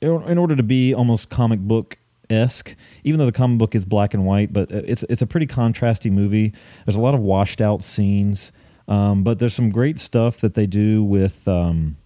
in 0.00 0.38
order 0.38 0.54
to 0.54 0.62
be 0.62 0.94
almost 0.94 1.28
comic 1.28 1.58
book 1.58 1.98
esque. 2.30 2.76
Even 3.02 3.18
though 3.18 3.26
the 3.26 3.32
comic 3.32 3.58
book 3.58 3.74
is 3.74 3.84
black 3.84 4.14
and 4.14 4.24
white, 4.24 4.52
but 4.52 4.70
it's 4.70 5.04
it's 5.08 5.22
a 5.22 5.26
pretty 5.26 5.48
contrasty 5.48 6.12
movie. 6.12 6.52
There's 6.84 6.96
a 6.96 7.00
lot 7.00 7.14
of 7.14 7.20
washed 7.20 7.60
out 7.60 7.82
scenes, 7.82 8.52
um, 8.86 9.24
but 9.24 9.40
there's 9.40 9.54
some 9.54 9.70
great 9.70 9.98
stuff 9.98 10.40
that 10.40 10.54
they 10.54 10.66
do 10.66 11.02
with. 11.02 11.48
Um, 11.48 11.96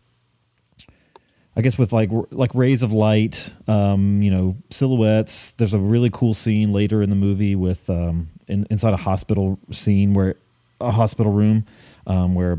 I 1.56 1.62
guess 1.62 1.76
with 1.76 1.92
like 1.92 2.10
like 2.30 2.54
rays 2.54 2.82
of 2.82 2.92
light, 2.92 3.50
um, 3.66 4.22
you 4.22 4.30
know, 4.30 4.56
silhouettes. 4.70 5.52
There's 5.56 5.74
a 5.74 5.78
really 5.78 6.10
cool 6.10 6.32
scene 6.32 6.72
later 6.72 7.02
in 7.02 7.10
the 7.10 7.16
movie 7.16 7.56
with 7.56 7.90
um, 7.90 8.28
in, 8.46 8.66
inside 8.70 8.94
a 8.94 8.98
hospital 8.98 9.58
scene 9.72 10.14
where 10.14 10.36
a 10.80 10.92
hospital 10.92 11.32
room 11.32 11.66
um, 12.06 12.34
where 12.34 12.58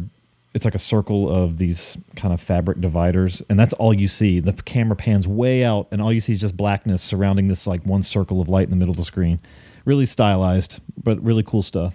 it's 0.54 0.66
like 0.66 0.76
a 0.76 0.80
circle 0.80 1.34
of 1.34 1.58
these 1.58 1.98
kind 2.18 2.34
of 2.34 2.42
fabric 2.42 2.82
dividers, 2.82 3.42
and 3.50 3.58
that's 3.58 3.72
all 3.74 3.94
you 3.94 4.10
see. 4.10 4.42
The 4.42 4.52
camera 4.54 4.98
pans 4.98 5.26
way 5.28 5.64
out, 5.64 5.88
and 5.92 6.02
all 6.02 6.12
you 6.12 6.20
see 6.20 6.34
is 6.34 6.42
just 6.42 6.58
blackness 6.58 7.02
surrounding 7.02 7.48
this 7.48 7.66
like 7.66 7.86
one 7.86 8.04
circle 8.04 8.42
of 8.42 8.50
light 8.50 8.66
in 8.66 8.72
the 8.72 8.76
middle 8.76 8.92
of 8.92 8.98
the 8.98 9.06
screen. 9.06 9.39
Really 9.86 10.06
stylized, 10.06 10.80
but 11.02 11.24
really 11.24 11.44
cool 11.44 11.62
stuff. 11.64 11.94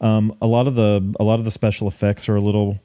Um, 0.00 0.36
a 0.42 0.46
lot 0.46 0.66
of 0.66 0.74
the 0.74 1.14
a 1.18 1.24
lot 1.24 1.38
of 1.38 1.46
the 1.46 1.50
special 1.50 1.88
effects 1.88 2.28
are 2.28 2.36
a 2.36 2.40
little 2.40 2.78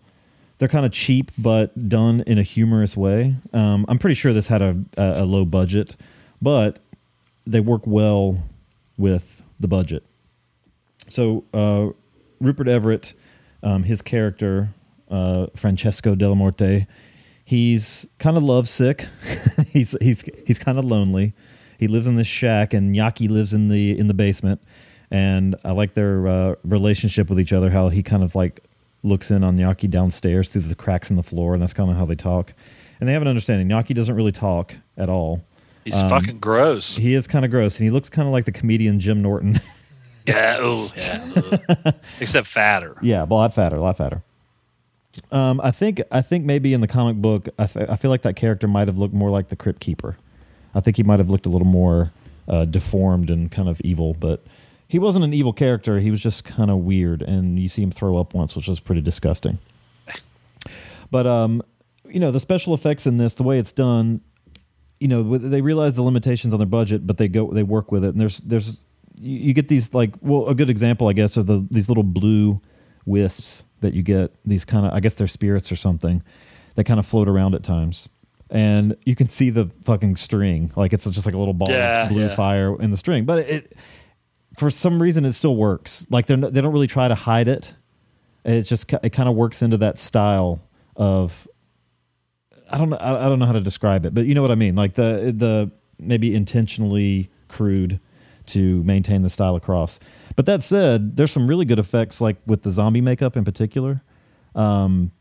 they're 0.62 0.70
kind 0.70 0.86
of 0.86 0.92
cheap 0.92 1.32
but 1.40 1.90
done 1.90 2.24
in 2.28 2.38
a 2.38 2.44
humorous 2.44 2.96
way. 2.96 3.36
Um, 3.52 3.84
I'm 3.90 3.98
pretty 3.98 4.14
sure 4.14 4.32
this 4.32 4.46
had 4.46 4.62
a, 4.62 4.78
a, 4.96 5.24
a 5.24 5.26
low 5.26 5.44
budget, 5.44 5.96
but 6.40 6.78
they 7.48 7.60
work 7.60 7.82
well 7.88 8.38
with 8.96 9.42
the 9.60 9.68
budget. 9.68 10.04
So 11.10 11.46
uh, 11.52 11.88
Rupert 12.40 12.68
Everett, 12.68 13.16
um, 13.64 13.82
his 13.82 14.04
character 14.04 14.70
uh, 15.10 15.48
Francesco 15.56 16.14
Della 16.14 16.36
Morte, 16.36 16.86
he's 17.44 18.06
kind 18.20 18.38
of 18.38 18.44
lovesick. 18.44 19.08
he's 19.70 19.96
he's 20.00 20.24
he's 20.46 20.60
kind 20.60 20.78
of 20.78 20.86
lonely. 20.86 21.34
He 21.80 21.88
lives 21.88 22.06
in 22.06 22.18
this 22.18 22.28
shack, 22.28 22.76
and 22.76 22.96
Yaki 22.96 23.28
lives 23.28 23.52
in 23.52 23.68
the 23.70 23.98
in 23.98 24.10
the 24.10 24.14
basement. 24.14 24.62
And 25.10 25.56
I 25.66 25.72
like 25.72 25.96
their 25.96 26.28
uh, 26.28 26.56
relationship 26.64 27.30
with 27.30 27.40
each 27.40 27.52
other. 27.52 27.72
How 27.72 27.90
he 27.90 28.04
kind 28.04 28.22
of 28.22 28.36
like 28.36 28.64
looks 29.04 29.32
in 29.32 29.44
on 29.44 29.58
Yaki 29.58 29.90
downstairs 29.90 30.50
through 30.50 30.64
the 30.64 30.76
cracks 30.76 31.10
in 31.10 31.16
the 31.16 31.24
floor, 31.24 31.54
and 31.54 31.62
that's 31.62 31.74
kind 31.74 31.90
of 31.90 31.98
how 31.98 32.06
they 32.06 32.16
talk. 32.16 32.54
And 33.00 33.10
they 33.10 33.14
have 33.14 33.22
an 33.22 33.28
understanding. 33.28 33.68
Yaki 33.68 33.96
doesn't 33.96 34.16
really 34.16 34.32
talk 34.32 34.76
at 34.98 35.10
all. 35.10 35.44
He's 35.84 36.00
fucking 36.02 36.40
gross. 36.40 36.96
He 36.98 37.16
is 37.16 37.26
kind 37.28 37.44
of 37.44 37.50
gross, 37.50 37.78
and 37.78 37.84
he 37.84 37.90
looks 37.90 38.10
kind 38.10 38.28
of 38.28 38.32
like 38.32 38.46
the 38.46 38.52
comedian 38.52 39.00
Jim 39.00 39.22
Norton. 39.22 39.60
Yeah, 40.28 40.58
oh, 40.60 40.92
yeah. 40.96 41.92
Except 42.20 42.46
fatter. 42.46 42.96
yeah, 43.02 43.24
a 43.24 43.26
lot 43.26 43.56
fatter, 43.56 43.78
a 43.78 43.82
lot 43.82 43.98
fatter. 43.98 44.22
Um, 45.32 45.60
I 45.62 45.72
think 45.72 46.02
I 46.12 46.22
think 46.22 46.46
maybe 46.46 46.74
in 46.74 46.82
the 46.82 46.88
comic 46.88 47.18
book, 47.18 47.50
I, 47.58 47.64
f- 47.64 47.76
I 47.76 47.96
feel 47.96 48.12
like 48.12 48.22
that 48.22 48.36
character 48.36 48.68
might 48.68 48.88
have 48.88 48.98
looked 48.98 49.14
more 49.14 49.30
like 49.30 49.50
the 49.50 49.56
Crypt 49.56 49.80
Keeper. 49.80 50.18
I 50.74 50.80
think 50.80 50.98
he 50.98 51.04
might 51.04 51.20
have 51.20 51.30
looked 51.30 51.48
a 51.48 51.50
little 51.50 51.68
more 51.68 52.12
uh, 52.48 52.66
deformed 52.66 53.30
and 53.30 53.52
kind 53.52 53.68
of 53.68 53.82
evil, 53.82 54.14
but 54.14 54.44
he 54.92 55.00
wasn't 55.00 55.24
an 55.24 55.34
evil 55.34 55.54
character. 55.54 56.00
He 56.00 56.12
was 56.12 56.20
just 56.20 56.44
kind 56.44 56.70
of 56.70 56.80
weird, 56.80 57.22
and 57.22 57.58
you 57.58 57.70
see 57.70 57.82
him 57.82 57.92
throw 57.92 58.18
up 58.18 58.34
once, 58.34 58.58
which 58.58 58.68
was 58.68 58.82
pretty 58.82 59.00
disgusting. 59.00 59.58
But 61.10 61.26
um, 61.26 61.62
you 62.10 62.20
know, 62.20 62.30
the 62.32 62.42
special 62.42 62.74
effects 62.74 63.08
in 63.08 63.16
this, 63.18 63.36
the 63.36 63.44
way 63.44 63.58
it's 63.58 63.72
done, 63.72 64.20
you 65.00 65.08
know, 65.08 65.38
they 65.38 65.62
realize 65.62 65.94
the 65.94 66.02
limitations 66.02 66.52
on 66.54 66.60
their 66.60 66.68
budget, 66.68 67.08
but 67.08 67.18
they 67.18 67.30
go 67.30 67.52
they 67.54 67.64
work 67.64 67.90
with 67.90 68.04
it. 68.04 68.10
And 68.10 68.20
there's 68.20 68.40
there's 68.40 68.82
you, 69.18 69.54
get 69.54 69.70
these 69.70 69.94
like 69.94 70.14
well, 70.20 70.48
a 70.48 70.56
good 70.56 70.70
example, 70.70 71.08
I 71.08 71.14
guess, 71.14 71.38
are 71.38 71.44
the 71.44 71.66
these 71.72 71.88
little 71.88 72.04
blue 72.04 72.60
wisps 73.06 73.64
that 73.80 73.94
you 73.94 74.04
get. 74.04 74.34
These 74.46 74.66
kind 74.66 74.86
of 74.86 74.92
I 74.92 75.00
guess 75.00 75.14
they're 75.14 75.26
spirits 75.28 75.72
or 75.72 75.78
something. 75.78 76.22
They 76.76 76.84
kind 76.84 77.00
of 77.00 77.06
float 77.06 77.30
around 77.30 77.56
at 77.56 77.64
times. 77.64 78.10
And 78.50 78.98
you 79.06 79.16
can 79.16 79.30
see 79.30 79.52
the 79.52 79.72
fucking 79.86 80.18
string, 80.18 80.74
like 80.76 80.92
it's 80.92 81.06
just 81.06 81.26
like 81.26 81.36
a 81.36 81.38
little 81.38 81.54
ball 81.54 81.70
Yeah, 81.72 82.04
of 82.04 82.10
blue 82.10 82.26
yeah. 82.28 82.36
fire 82.36 82.78
in 82.82 82.92
the 82.92 82.98
string. 82.98 83.24
But 83.24 83.40
it, 83.50 83.78
for 84.58 84.70
some 84.70 85.02
reason, 85.02 85.26
it 85.26 85.34
still 85.34 85.56
works. 85.56 86.06
Like 86.10 86.26
they're 86.26 86.38
they 86.38 86.62
don't 86.62 86.74
really 86.74 86.88
try 86.88 87.08
to 87.08 87.16
hide 87.16 87.48
it. 87.48 87.74
It 88.44 88.64
just 88.64 88.92
it 89.04 89.12
kind 89.12 89.30
of 89.30 89.36
works 89.36 89.62
into 89.62 89.78
that 89.78 89.98
style 89.98 90.62
of 90.96 91.48
I 92.70 92.78
don't 92.78 92.90
know 92.90 92.98
I, 92.98 93.26
I 93.26 93.30
don't 93.30 93.40
know 93.40 93.46
how 93.46 93.54
to 93.54 93.62
describe 93.62 94.06
it, 94.06 94.14
but 94.14 94.26
you 94.26 94.36
know 94.36 94.42
what 94.42 94.52
I 94.52 94.56
mean. 94.56 94.76
Like 94.76 94.96
the 94.96 95.34
the 95.36 95.72
maybe 96.00 96.34
intentionally 96.34 97.30
crude 97.48 98.00
to 98.48 98.84
maintain 98.84 99.22
the 99.22 99.30
style 99.30 99.56
across. 99.56 100.00
But 100.36 100.46
that 100.48 100.64
said, 100.64 101.16
there's 101.18 101.32
some 101.32 101.48
really 101.48 101.66
good 101.66 101.80
effects, 101.80 102.20
like 102.20 102.38
with 102.46 102.64
the 102.64 102.72
zombie 102.72 103.02
makeup 103.02 103.38
in 103.38 103.46
particular. 103.46 104.02
Um, 104.56 105.12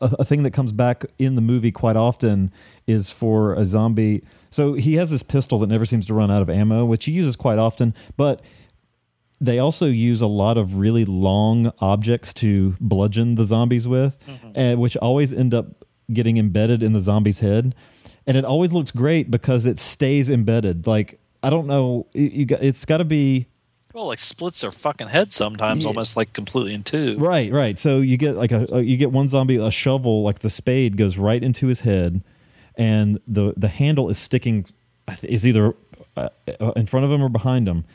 a, 0.00 0.16
a 0.20 0.24
thing 0.24 0.42
that 0.42 0.52
comes 0.52 0.72
back 0.72 1.04
in 1.18 1.34
the 1.34 1.40
movie 1.40 1.72
quite 1.72 1.96
often 1.96 2.52
is 2.86 3.10
for 3.10 3.54
a 3.54 3.64
zombie. 3.64 4.22
So 4.50 4.74
he 4.74 4.94
has 4.94 5.10
this 5.10 5.22
pistol 5.22 5.58
that 5.60 5.68
never 5.68 5.84
seems 5.84 6.06
to 6.06 6.14
run 6.14 6.30
out 6.30 6.42
of 6.42 6.50
ammo, 6.50 6.84
which 6.84 7.04
he 7.06 7.12
uses 7.12 7.36
quite 7.36 7.58
often, 7.58 7.94
but 8.16 8.42
they 9.40 9.58
also 9.58 9.86
use 9.86 10.22
a 10.22 10.26
lot 10.26 10.56
of 10.56 10.76
really 10.76 11.04
long 11.04 11.70
objects 11.80 12.32
to 12.34 12.74
bludgeon 12.80 13.34
the 13.34 13.44
zombies 13.44 13.86
with, 13.86 14.16
and 14.54 14.80
which 14.80 14.96
always 14.96 15.32
end 15.32 15.52
up 15.52 15.84
getting 16.12 16.38
embedded 16.38 16.82
in 16.82 16.92
the 16.94 17.00
zombie's 17.00 17.40
head. 17.40 17.74
And 18.26 18.36
it 18.36 18.44
always 18.44 18.72
looks 18.72 18.90
great 18.90 19.30
because 19.30 19.66
it 19.66 19.78
stays 19.78 20.30
embedded. 20.30 20.86
Like 20.86 21.20
I 21.42 21.50
don't 21.50 21.66
know, 21.66 22.06
you, 22.14 22.28
you 22.28 22.46
got, 22.46 22.62
it's 22.62 22.84
got 22.84 22.96
to 22.96 23.04
be 23.04 23.46
Well, 23.96 24.08
like 24.08 24.18
splits 24.18 24.60
their 24.60 24.72
fucking 24.72 25.08
head 25.08 25.32
sometimes, 25.32 25.84
Yeah. 25.84 25.88
almost 25.88 26.18
like 26.18 26.34
completely 26.34 26.74
in 26.74 26.82
two. 26.82 27.16
Right, 27.18 27.50
right. 27.50 27.78
So 27.78 28.00
you 28.00 28.18
get 28.18 28.36
like 28.36 28.52
a, 28.52 28.66
a 28.70 28.82
you 28.82 28.98
get 28.98 29.10
one 29.10 29.30
zombie 29.30 29.56
a 29.56 29.70
shovel 29.70 30.22
like 30.22 30.40
the 30.40 30.50
spade 30.50 30.98
goes 30.98 31.16
right 31.16 31.42
into 31.42 31.66
his 31.66 31.80
head, 31.80 32.22
and 32.76 33.18
the 33.26 33.54
the 33.56 33.68
handle 33.68 34.10
is 34.10 34.18
sticking 34.18 34.66
is 35.22 35.46
either 35.46 35.74
uh, 36.14 36.28
uh, 36.60 36.72
in 36.76 36.84
front 36.84 37.06
of 37.06 37.10
him 37.10 37.22
or 37.22 37.30
behind 37.30 37.66
him. 37.66 37.86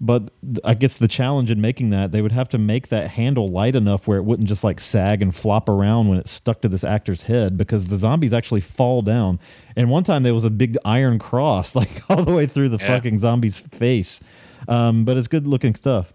But 0.00 0.30
I 0.64 0.74
guess 0.74 0.94
the 0.94 1.06
challenge 1.06 1.52
in 1.52 1.60
making 1.60 1.90
that 1.90 2.10
they 2.10 2.22
would 2.22 2.32
have 2.32 2.48
to 2.48 2.58
make 2.58 2.88
that 2.88 3.10
handle 3.12 3.46
light 3.46 3.76
enough 3.76 4.08
where 4.08 4.18
it 4.18 4.24
wouldn't 4.24 4.48
just 4.48 4.64
like 4.64 4.80
sag 4.80 5.22
and 5.22 5.32
flop 5.32 5.68
around 5.68 6.08
when 6.08 6.18
it's 6.18 6.32
stuck 6.32 6.60
to 6.62 6.68
this 6.68 6.82
actor's 6.82 7.22
head 7.22 7.56
because 7.56 7.86
the 7.86 7.96
zombies 7.96 8.32
actually 8.32 8.60
fall 8.62 9.00
down. 9.00 9.38
And 9.76 9.90
one 9.90 10.02
time 10.02 10.24
there 10.24 10.34
was 10.34 10.44
a 10.44 10.50
big 10.50 10.76
iron 10.84 11.20
cross 11.20 11.74
like 11.76 12.02
all 12.10 12.24
the 12.24 12.34
way 12.34 12.48
through 12.48 12.70
the 12.70 12.78
Yeah. 12.78 12.88
fucking 12.88 13.18
zombie's 13.20 13.56
face. 13.56 14.18
Um, 14.68 15.04
but 15.04 15.16
it's 15.16 15.28
good 15.28 15.46
looking 15.46 15.74
stuff. 15.74 16.12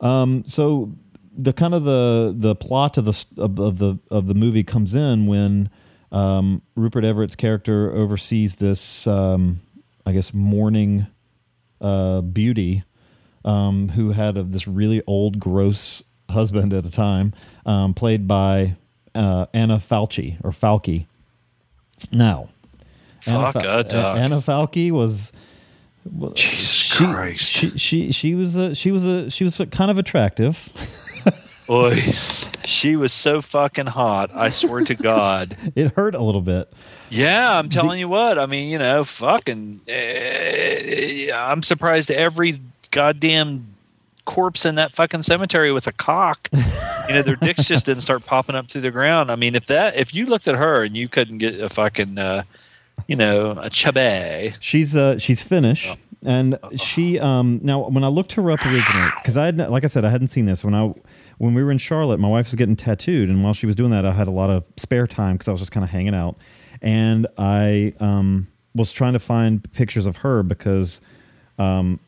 Um, 0.00 0.44
so 0.46 0.92
the 1.36 1.52
kind 1.52 1.74
of 1.74 1.84
the 1.84 2.34
the 2.36 2.54
plot 2.54 2.96
of 2.96 3.04
the 3.04 3.24
of, 3.36 3.58
of 3.58 3.78
the 3.78 3.98
of 4.10 4.26
the 4.26 4.34
movie 4.34 4.64
comes 4.64 4.94
in 4.94 5.26
when 5.26 5.70
um, 6.12 6.62
Rupert 6.74 7.04
Everett's 7.04 7.36
character 7.36 7.92
oversees 7.92 8.56
this, 8.56 9.06
um, 9.06 9.60
I 10.04 10.12
guess, 10.12 10.32
mourning 10.32 11.06
uh, 11.80 12.20
beauty 12.20 12.84
um, 13.44 13.90
who 13.90 14.12
had 14.12 14.36
a, 14.36 14.42
this 14.42 14.66
really 14.66 15.02
old, 15.06 15.38
gross 15.38 16.02
husband 16.30 16.72
at 16.72 16.86
a 16.86 16.90
time, 16.90 17.34
um, 17.64 17.94
played 17.94 18.26
by 18.26 18.76
uh, 19.14 19.46
Anna 19.52 19.78
Falchi 19.78 20.38
or 20.44 20.52
Falky. 20.52 21.06
Now, 22.12 22.50
Anna, 23.26 23.52
Fuck 23.52 23.62
Fal- 23.62 23.80
a. 23.80 24.14
Anna 24.14 24.42
was 24.92 25.32
Jesus 26.34 26.75
she, 26.96 27.04
Christ. 27.04 27.54
She, 27.54 27.78
she 27.78 28.12
she 28.12 28.34
was 28.34 28.56
a 28.56 28.74
she 28.74 28.90
was 28.90 29.04
a 29.04 29.30
she 29.30 29.44
was 29.44 29.60
kind 29.70 29.90
of 29.90 29.98
attractive. 29.98 30.68
Boy, 31.66 31.96
She 32.64 32.94
was 32.94 33.12
so 33.12 33.42
fucking 33.42 33.86
hot. 33.86 34.30
I 34.34 34.50
swear 34.50 34.84
to 34.84 34.94
God. 34.94 35.56
It 35.74 35.92
hurt 35.94 36.14
a 36.14 36.22
little 36.22 36.40
bit. 36.40 36.72
Yeah, 37.10 37.58
I'm 37.58 37.68
telling 37.68 37.98
you 37.98 38.08
what. 38.08 38.38
I 38.38 38.46
mean, 38.46 38.70
you 38.70 38.78
know, 38.78 39.02
fucking. 39.04 39.80
eh, 39.88 41.30
I'm 41.34 41.62
surprised 41.62 42.10
every 42.10 42.54
goddamn 42.90 43.66
corpse 44.24 44.64
in 44.64 44.74
that 44.76 44.92
fucking 44.92 45.22
cemetery 45.22 45.72
with 45.72 45.86
a 45.86 45.92
cock. 45.92 46.48
you 46.52 47.14
know, 47.14 47.22
their 47.22 47.36
dicks 47.36 47.64
just 47.64 47.86
didn't 47.86 48.02
start 48.02 48.24
popping 48.24 48.56
up 48.56 48.68
through 48.70 48.80
the 48.82 48.90
ground. 48.90 49.30
I 49.30 49.36
mean, 49.36 49.54
if 49.54 49.66
that, 49.66 49.96
if 49.96 50.14
you 50.14 50.26
looked 50.26 50.48
at 50.48 50.54
her 50.56 50.82
and 50.84 50.96
you 50.96 51.08
couldn't 51.08 51.38
get 51.38 51.60
a 51.60 51.68
fucking, 51.68 52.18
uh, 52.18 52.42
you 53.06 53.16
know, 53.16 53.52
a 53.60 53.70
chubby. 53.70 54.54
She's 54.60 54.96
uh 54.96 55.18
she's 55.18 55.42
Finnish, 55.42 55.92
and 56.24 56.58
she 56.76 57.18
um 57.18 57.60
now 57.62 57.88
when 57.88 58.04
I 58.04 58.08
looked 58.08 58.32
her 58.32 58.50
up 58.50 58.64
originally 58.64 59.10
because 59.16 59.36
I 59.36 59.46
had 59.46 59.58
like 59.58 59.84
I 59.84 59.88
said 59.88 60.04
I 60.04 60.10
hadn't 60.10 60.28
seen 60.28 60.46
this. 60.46 60.64
When 60.64 60.74
I 60.74 60.92
when 61.38 61.54
we 61.54 61.62
were 61.62 61.70
in 61.70 61.78
Charlotte 61.78 62.18
my 62.18 62.28
wife 62.28 62.46
was 62.46 62.54
getting 62.54 62.76
tattooed 62.76 63.28
and 63.28 63.42
while 63.42 63.54
she 63.54 63.66
was 63.66 63.74
doing 63.74 63.90
that 63.90 64.04
I 64.06 64.12
had 64.12 64.28
a 64.28 64.32
lot 64.32 64.50
of 64.50 64.64
spare 64.76 65.06
time 65.06 65.36
because 65.36 65.48
I 65.48 65.52
was 65.52 65.60
just 65.60 65.72
kind 65.72 65.84
of 65.84 65.90
hanging 65.90 66.14
out. 66.14 66.36
And 66.82 67.26
I 67.38 67.94
um 68.00 68.48
was 68.74 68.92
trying 68.92 69.14
to 69.14 69.20
find 69.20 69.70
pictures 69.72 70.06
of 70.06 70.16
her 70.18 70.42
because 70.42 71.00
um 71.58 72.00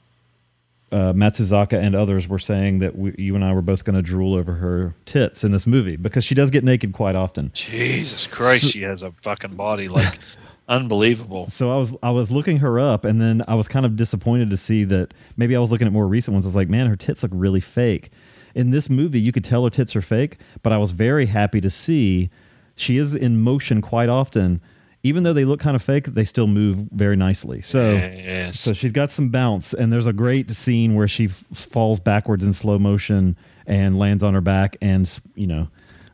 uh, 0.91 1.13
Matsuzaka 1.13 1.75
and 1.75 1.95
others 1.95 2.29
were 2.29 2.39
saying 2.39 2.79
that 2.79 2.97
we, 2.97 3.15
you 3.19 3.35
and 3.35 3.45
I 3.45 3.53
were 3.53 3.63
both 3.63 3.85
going 3.85 3.97
to 3.97 4.03
drool 4.03 4.35
over 4.35 4.55
her 4.55 4.95
tits 5.05 5.45
in 5.45 5.53
this 5.53 5.67
movie 5.67 5.97
because 5.97 6.25
she 6.25 6.35
does 6.35 6.51
get 6.51 6.65
naked 6.65 6.93
quite 6.93 7.15
often. 7.15 7.51
Jesus 7.53 8.27
Christ, 8.27 8.71
she 8.73 8.83
has 8.83 9.03
a 9.03 9.13
fucking 9.21 9.55
body 9.55 9.89
like 9.89 10.19
unbelievable. 10.69 11.49
So 11.51 11.71
I 11.71 11.77
was 11.77 11.93
I 12.03 12.11
was 12.11 12.31
looking 12.31 12.59
her 12.59 12.79
up, 12.79 13.05
and 13.05 13.21
then 13.21 13.43
I 13.49 13.55
was 13.55 13.69
kind 13.69 13.87
of 13.87 13.97
disappointed 13.97 14.51
to 14.51 14.57
see 14.57 14.85
that 14.85 15.14
maybe 15.37 15.57
I 15.57 15.59
was 15.59 15.71
looking 15.71 15.87
at 15.87 15.93
more 15.93 16.07
recent 16.07 16.33
ones. 16.35 16.45
I 16.45 16.49
was 16.49 16.55
like, 16.57 16.69
man, 16.69 16.87
her 16.87 16.97
tits 16.97 17.23
look 17.23 17.33
really 17.35 17.61
fake. 17.61 18.11
In 18.55 18.71
this 18.71 18.89
movie, 18.91 19.21
you 19.21 19.33
could 19.33 19.45
tell 19.45 19.64
her 19.64 19.71
tits 19.71 19.95
are 19.97 20.03
fake, 20.03 20.39
but 20.62 20.73
I 20.73 20.79
was 20.79 20.91
very 20.93 21.27
happy 21.27 21.61
to 21.61 21.71
see 21.71 22.31
she 22.75 22.97
is 22.97 23.14
in 23.14 23.41
motion 23.41 23.81
quite 23.83 24.09
often. 24.09 24.61
Even 25.05 25.23
though 25.23 25.33
they 25.33 25.45
look 25.45 25.61
kind 25.61 25.77
of 25.77 25.83
fake, 25.83 26.07
they 26.07 26.25
still 26.25 26.49
move 26.49 26.77
very 26.91 27.14
nicely. 27.14 27.62
So, 27.62 27.93
Yes. 27.93 28.59
so 28.59 28.73
she's 28.73 28.91
got 28.91 29.12
some 29.12 29.29
bounce, 29.29 29.73
and 29.73 29.93
there's 29.93 30.09
a 30.09 30.12
great 30.12 30.51
scene 30.51 30.97
where 30.97 31.07
she 31.07 31.27
f- 31.27 31.45
falls 31.53 32.01
backwards 32.01 32.43
in 32.43 32.53
slow 32.53 32.81
motion 32.81 33.37
and 33.64 33.97
lands 33.97 34.25
on 34.25 34.35
her 34.35 34.41
back, 34.41 34.77
and 34.83 35.09
you 35.37 35.47
know, 35.47 35.69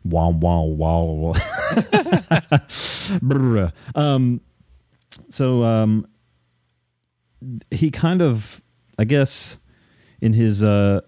wow, 0.05 0.31
wow, 0.31 0.63
wow. 0.63 1.35
Um, 3.95 4.41
so 5.31 5.65
um, 5.65 6.07
he 7.71 7.91
kind 7.91 8.23
of, 8.23 8.61
I 8.99 9.05
guess, 9.05 9.57
in 10.21 10.33
his, 10.33 10.63
uh, 10.63 11.01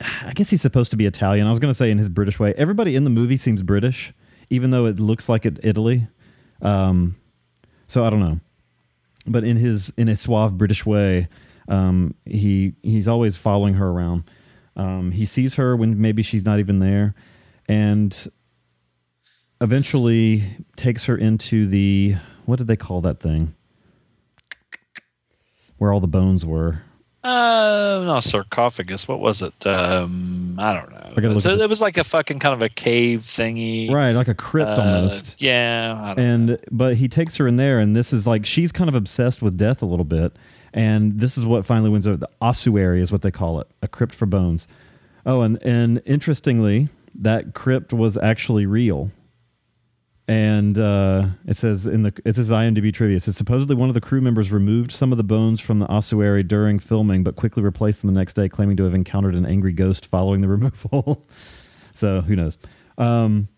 I 0.00 0.32
guess 0.34 0.50
he's 0.50 0.62
supposed 0.62 0.90
to 0.90 0.96
be 0.96 1.06
Italian. 1.06 1.46
I 1.46 1.50
was 1.50 1.58
going 1.58 1.72
to 1.72 1.78
say 1.78 1.90
in 1.90 1.98
his 1.98 2.08
British 2.08 2.38
way. 2.38 2.54
Everybody 2.56 2.96
in 2.96 3.04
the 3.04 3.10
movie 3.10 3.36
seems 3.36 3.62
British, 3.62 4.12
even 4.50 4.70
though 4.70 4.86
it 4.86 4.98
looks 4.98 5.28
like 5.28 5.46
it 5.46 5.58
Italy. 5.62 6.06
Um, 6.60 7.16
so 7.86 8.04
I 8.04 8.10
don't 8.10 8.20
know, 8.20 8.40
but 9.26 9.44
in 9.44 9.56
his 9.56 9.92
in 9.96 10.08
a 10.08 10.16
suave 10.16 10.56
British 10.56 10.86
way, 10.86 11.28
um, 11.68 12.14
he 12.24 12.74
he's 12.82 13.06
always 13.06 13.36
following 13.36 13.74
her 13.74 13.88
around. 13.88 14.24
Um, 14.76 15.10
he 15.12 15.26
sees 15.26 15.54
her 15.54 15.76
when 15.76 16.00
maybe 16.00 16.22
she's 16.22 16.44
not 16.44 16.58
even 16.58 16.78
there, 16.78 17.14
and 17.68 18.30
eventually 19.60 20.44
takes 20.76 21.04
her 21.04 21.16
into 21.16 21.66
the 21.66 22.16
what 22.44 22.56
did 22.56 22.66
they 22.66 22.76
call 22.76 23.00
that 23.02 23.20
thing? 23.20 23.54
Where 25.78 25.92
all 25.92 26.00
the 26.00 26.06
bones 26.08 26.44
were. 26.44 26.82
Uh, 27.24 28.02
not 28.04 28.24
sarcophagus. 28.24 29.06
What 29.06 29.20
was 29.20 29.42
it? 29.42 29.54
Um, 29.64 30.56
I 30.58 30.72
don't 30.74 30.90
know. 30.90 31.12
gotta 31.20 31.40
So 31.40 31.50
it 31.50 31.68
was 31.68 31.80
like 31.80 31.96
a 31.96 32.02
fucking 32.04 32.40
kind 32.40 32.52
of 32.52 32.62
a 32.62 32.68
cave 32.68 33.20
thingy, 33.20 33.90
Right, 33.92 34.10
like 34.12 34.26
a 34.26 34.34
crypt 34.34 34.70
Uh, 34.70 34.82
almost. 34.82 35.40
Yeah, 35.40 36.14
I 36.16 36.20
and 36.20 36.58
but 36.72 36.96
he 36.96 37.08
takes 37.08 37.36
her 37.36 37.46
in 37.46 37.56
there 37.56 37.78
and 37.78 37.94
this 37.94 38.12
is 38.12 38.26
like 38.26 38.44
she's 38.44 38.72
kind 38.72 38.88
of 38.88 38.96
obsessed 38.96 39.40
with 39.40 39.56
death 39.56 39.82
a 39.82 39.86
little 39.86 40.04
bit 40.04 40.32
and 40.72 41.20
this 41.20 41.38
is 41.38 41.44
what 41.44 41.64
finally 41.64 41.90
wins 41.90 42.08
over 42.08 42.16
the 42.16 42.28
ossuary 42.40 43.00
is 43.00 43.12
what 43.12 43.22
they 43.22 43.30
call 43.30 43.60
it 43.60 43.68
a 43.82 43.88
crypt 43.88 44.14
for 44.14 44.26
bones 44.26 44.66
oh 45.26 45.42
and 45.42 45.62
and 45.62 46.02
interestingly 46.06 46.88
that 47.14 47.54
crypt 47.54 47.92
was 47.92 48.16
actually 48.16 48.66
real 48.66 49.10
and 50.28 50.78
uh, 50.78 51.26
it 51.46 51.56
says 51.56 51.86
in 51.86 52.04
the 52.04 52.12
it 52.24 52.36
says 52.36 52.50
IMDb 52.50 52.94
trivia. 52.94 53.16
It 53.16 53.22
says 53.22 53.36
supposedly 53.36 53.74
one 53.74 53.88
of 53.88 53.94
the 53.94 54.00
crew 54.00 54.20
members 54.20 54.52
removed 54.52 54.92
some 54.92 55.10
of 55.12 55.18
the 55.18 55.24
bones 55.24 55.60
from 55.60 55.80
the 55.80 55.86
ossuary 55.86 56.42
during 56.42 56.78
filming, 56.78 57.24
but 57.24 57.36
quickly 57.36 57.62
replaced 57.62 58.00
them 58.00 58.14
the 58.14 58.18
next 58.18 58.34
day, 58.34 58.48
claiming 58.48 58.76
to 58.76 58.84
have 58.84 58.94
encountered 58.94 59.34
an 59.34 59.44
angry 59.44 59.72
ghost 59.72 60.06
following 60.06 60.40
the 60.40 60.48
removal. 60.56 61.26
so 61.92 62.20
who 62.20 62.36
knows? 62.36 62.56
Um, 62.98 63.48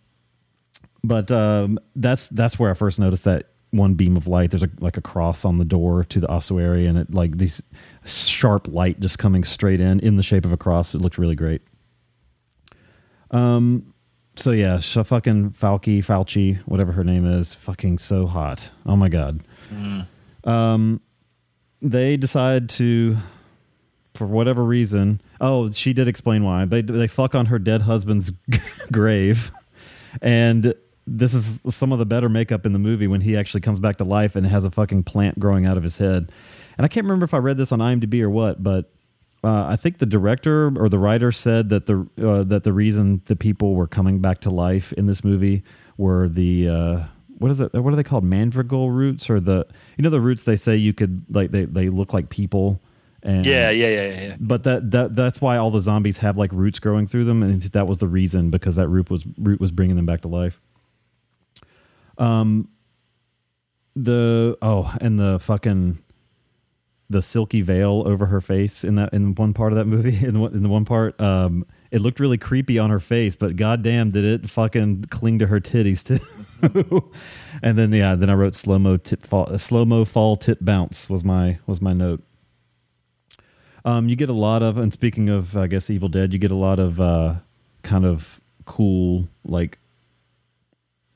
but 1.02 1.30
um, 1.30 1.78
that's 1.96 2.28
that's 2.28 2.59
where 2.59 2.70
I 2.70 2.74
first 2.74 2.98
noticed 2.98 3.24
that 3.24 3.50
one 3.70 3.94
beam 3.94 4.16
of 4.16 4.26
light. 4.26 4.50
There's 4.50 4.62
a, 4.62 4.70
like 4.80 4.96
a 4.96 5.02
cross 5.02 5.44
on 5.44 5.59
the 5.59 5.64
door 5.66 6.05
to 6.05 6.18
the 6.18 6.28
ossuary, 6.28 6.86
and 6.86 6.96
it 6.96 7.12
like 7.12 7.36
these 7.36 7.62
sharp 8.07 8.68
light 8.68 9.00
just 9.00 9.18
coming 9.18 9.44
straight 9.44 9.80
in 9.80 10.00
in 10.00 10.16
the 10.16 10.22
shape 10.22 10.46
of 10.46 10.52
a 10.52 10.57
cross. 10.57 10.94
It 10.94 11.02
looked 11.02 11.18
really 11.18 11.36
great. 11.36 11.61
Um, 13.30 13.94
so 14.36 14.50
yeah, 14.50 14.78
sh- 14.80 14.98
fucking 15.04 15.52
Falchi, 15.52 16.04
Fauci, 16.04 16.58
whatever 16.66 16.92
her 16.92 17.04
name 17.04 17.24
is, 17.26 17.54
fucking 17.54 17.98
so 17.98 18.26
hot. 18.26 18.70
Oh 18.86 18.96
my 18.96 19.08
god. 19.08 19.40
Um, 20.44 21.00
they 21.80 22.16
decide 22.16 22.68
to, 22.70 23.16
for 24.14 24.26
whatever 24.26 24.64
reason. 24.64 25.20
Oh, 25.40 25.70
she 25.70 25.92
did 25.92 26.08
explain 26.08 26.44
why. 26.44 26.64
They 26.64 26.82
they 26.82 27.06
fuck 27.08 27.34
on 27.34 27.46
her 27.46 27.58
dead 27.58 27.82
husband's 27.82 28.32
grave, 28.92 29.50
and 30.22 30.74
this 31.06 31.34
is 31.34 31.60
some 31.70 31.92
of 31.92 31.98
the 31.98 32.06
better 32.06 32.28
makeup 32.28 32.64
in 32.64 32.72
the 32.72 32.78
movie 32.78 33.06
when 33.06 33.20
he 33.20 33.36
actually 33.36 33.60
comes 33.60 33.78
back 33.78 33.98
to 33.98 34.04
life 34.04 34.36
and 34.36 34.46
has 34.46 34.64
a 34.64 34.70
fucking 34.70 35.02
plant 35.04 35.38
growing 35.38 35.66
out 35.66 35.76
of 35.76 35.82
his 35.82 35.98
head. 35.98 36.32
And 36.78 36.84
I 36.84 36.88
can't 36.88 37.04
remember 37.04 37.24
if 37.24 37.34
I 37.34 37.38
read 37.38 37.58
this 37.58 37.72
on 37.72 37.78
IMDb 37.78 38.20
or 38.22 38.30
what, 38.30 38.62
but 38.62 38.90
uh, 39.45 39.66
I 39.68 39.76
think 39.76 39.99
the 39.99 40.07
director 40.07 40.72
or 40.76 40.88
the 40.88 40.99
writer 40.99 41.30
said 41.30 41.68
that 41.68 41.86
the 41.86 42.07
uh, 42.22 42.45
that 42.45 42.64
the 42.64 42.72
reason 42.72 43.20
the 43.26 43.36
people 43.36 43.74
were 43.74 43.86
coming 43.86 44.20
back 44.20 44.40
to 44.42 44.51
life 44.51 44.92
in 44.95 45.07
this 45.07 45.22
movie 45.22 45.62
were 45.99 46.28
the 46.28 46.68
uh, 46.68 47.05
what 47.38 47.51
is 47.51 47.61
it? 47.61 47.74
What 47.74 47.92
are 47.92 47.97
they 47.97 48.03
called? 48.03 48.24
Mandrigal 48.24 48.95
roots 48.95 49.28
or 49.28 49.40
the 49.40 49.66
you 49.99 50.03
know 50.03 50.11
the 50.11 50.20
roots 50.20 50.45
they 50.45 50.57
say 50.57 50.76
you 50.76 50.95
could 50.95 51.24
like 51.28 51.51
they 51.51 51.66
they 51.66 51.88
look 51.90 52.12
like 52.12 52.30
people. 52.30 52.80
And, 53.22 53.47
Yeah, 53.47 53.70
yeah, 53.70 53.88
yeah, 53.88 54.07
yeah, 54.07 54.20
yeah. 54.28 54.36
But 54.40 54.64
that 54.64 54.90
that 54.92 55.16
that's 55.16 55.40
why 55.40 55.57
all 55.59 55.70
the 55.70 55.80
zombies 55.80 56.18
have 56.18 56.36
like 56.38 56.53
roots 56.53 56.78
growing 56.78 57.07
through 57.07 57.24
them, 57.24 57.42
and 57.42 57.61
that 57.62 57.86
was 57.86 57.99
the 57.99 58.09
reason 58.09 58.51
because 58.51 58.76
that 58.76 58.88
root 58.88 59.11
was 59.11 59.24
root 59.38 59.61
was 59.61 59.70
bringing 59.70 59.97
them 59.97 60.07
back 60.07 60.22
to 60.22 60.28
life. 60.28 60.61
Um. 62.18 62.68
The 63.97 64.59
oh, 64.61 64.92
and 65.01 65.20
the 65.20 65.38
fucking 65.38 65.99
the 67.11 67.22
silky 67.22 67.61
veil 67.61 68.02
over 68.07 68.26
her 68.26 68.40
face 68.40 68.82
in 68.82 68.94
that 68.94 69.12
in 69.12 69.34
one 69.34 69.52
part 69.52 69.72
of 69.72 69.76
that 69.76 69.84
movie 69.84 70.16
in 70.26 70.34
the, 70.34 70.44
in 70.46 70.62
the 70.62 70.68
one 70.68 70.84
part 70.84 71.18
um 71.20 71.66
it 71.90 72.00
looked 72.00 72.18
really 72.18 72.38
creepy 72.38 72.78
on 72.78 72.90
her 72.90 73.00
face 73.00 73.36
but 73.36 73.57
goddamn 73.57 74.11
did 74.11 74.24
it 74.24 74.48
fucking 74.50 75.05
cling 75.11 75.38
to 75.38 75.46
her 75.46 75.61
titties 75.61 76.02
too 76.02 77.12
and 77.62 77.78
then 77.78 77.92
yeah 77.92 78.14
then 78.14 78.30
i 78.30 78.34
wrote 78.34 78.55
slow 78.55 78.78
mo 78.78 78.96
tit 78.96 79.26
fall 79.26 79.59
slow 79.59 79.84
mo 79.84 80.05
fall 80.05 80.36
tit 80.36 80.64
bounce 80.64 81.09
was 81.11 81.22
my 81.22 81.59
was 81.66 81.80
my 81.80 81.92
note 81.92 82.22
um 83.84 84.09
you 84.09 84.16
get 84.16 84.30
a 84.30 84.34
lot 84.34 84.62
of 84.62 84.78
and 84.78 84.92
speaking 84.92 85.28
of 85.28 85.57
i 85.57 85.66
guess 85.66 85.90
evil 85.90 86.09
dead 86.09 86.32
you 86.32 86.38
get 86.38 86.50
a 86.50 86.57
lot 86.57 86.78
of 86.78 87.00
uh 87.00 87.34
kind 87.82 88.07
of 88.07 88.40
cool 88.64 89.28
like 89.44 89.78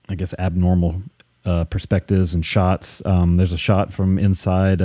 I 0.09 0.15
guess 0.15 0.35
abnormal 0.39 1.03
uh, 1.45 1.65
perspectives 1.65 2.35
and 2.35 2.45
shots. 2.45 3.03
Um, 3.05 3.37
there's 3.37 3.53
a 3.53 3.59
shot 3.59 3.93
from 3.93 4.19
inside 4.19 4.81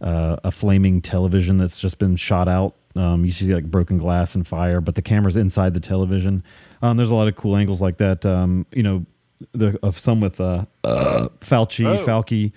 uh, 0.00 0.36
a 0.44 0.50
flaming 0.52 1.00
television 1.02 1.58
that's 1.58 1.78
just 1.78 1.98
been 1.98 2.16
shot 2.16 2.48
out. 2.48 2.74
Um, 2.94 3.24
you 3.24 3.30
see 3.32 3.52
like 3.54 3.64
broken 3.70 3.98
glass 3.98 4.34
and 4.34 4.46
fire, 4.46 4.80
but 4.80 4.94
the 4.94 5.02
camera's 5.02 5.36
inside 5.36 5.74
the 5.74 5.80
television. 5.80 6.42
Um, 6.82 6.96
there's 6.96 7.10
a 7.10 7.14
lot 7.14 7.28
of 7.28 7.36
cool 7.36 7.56
angles 7.56 7.80
like 7.82 7.98
that. 7.98 8.24
Um, 8.24 8.66
you 8.72 8.82
know, 8.82 9.04
the 9.52 9.78
of 9.82 9.98
some 9.98 10.20
with 10.20 10.40
uh, 10.40 10.64
Fauci, 10.84 11.84
Oh. 11.86 12.06
Falchi, 12.06 12.52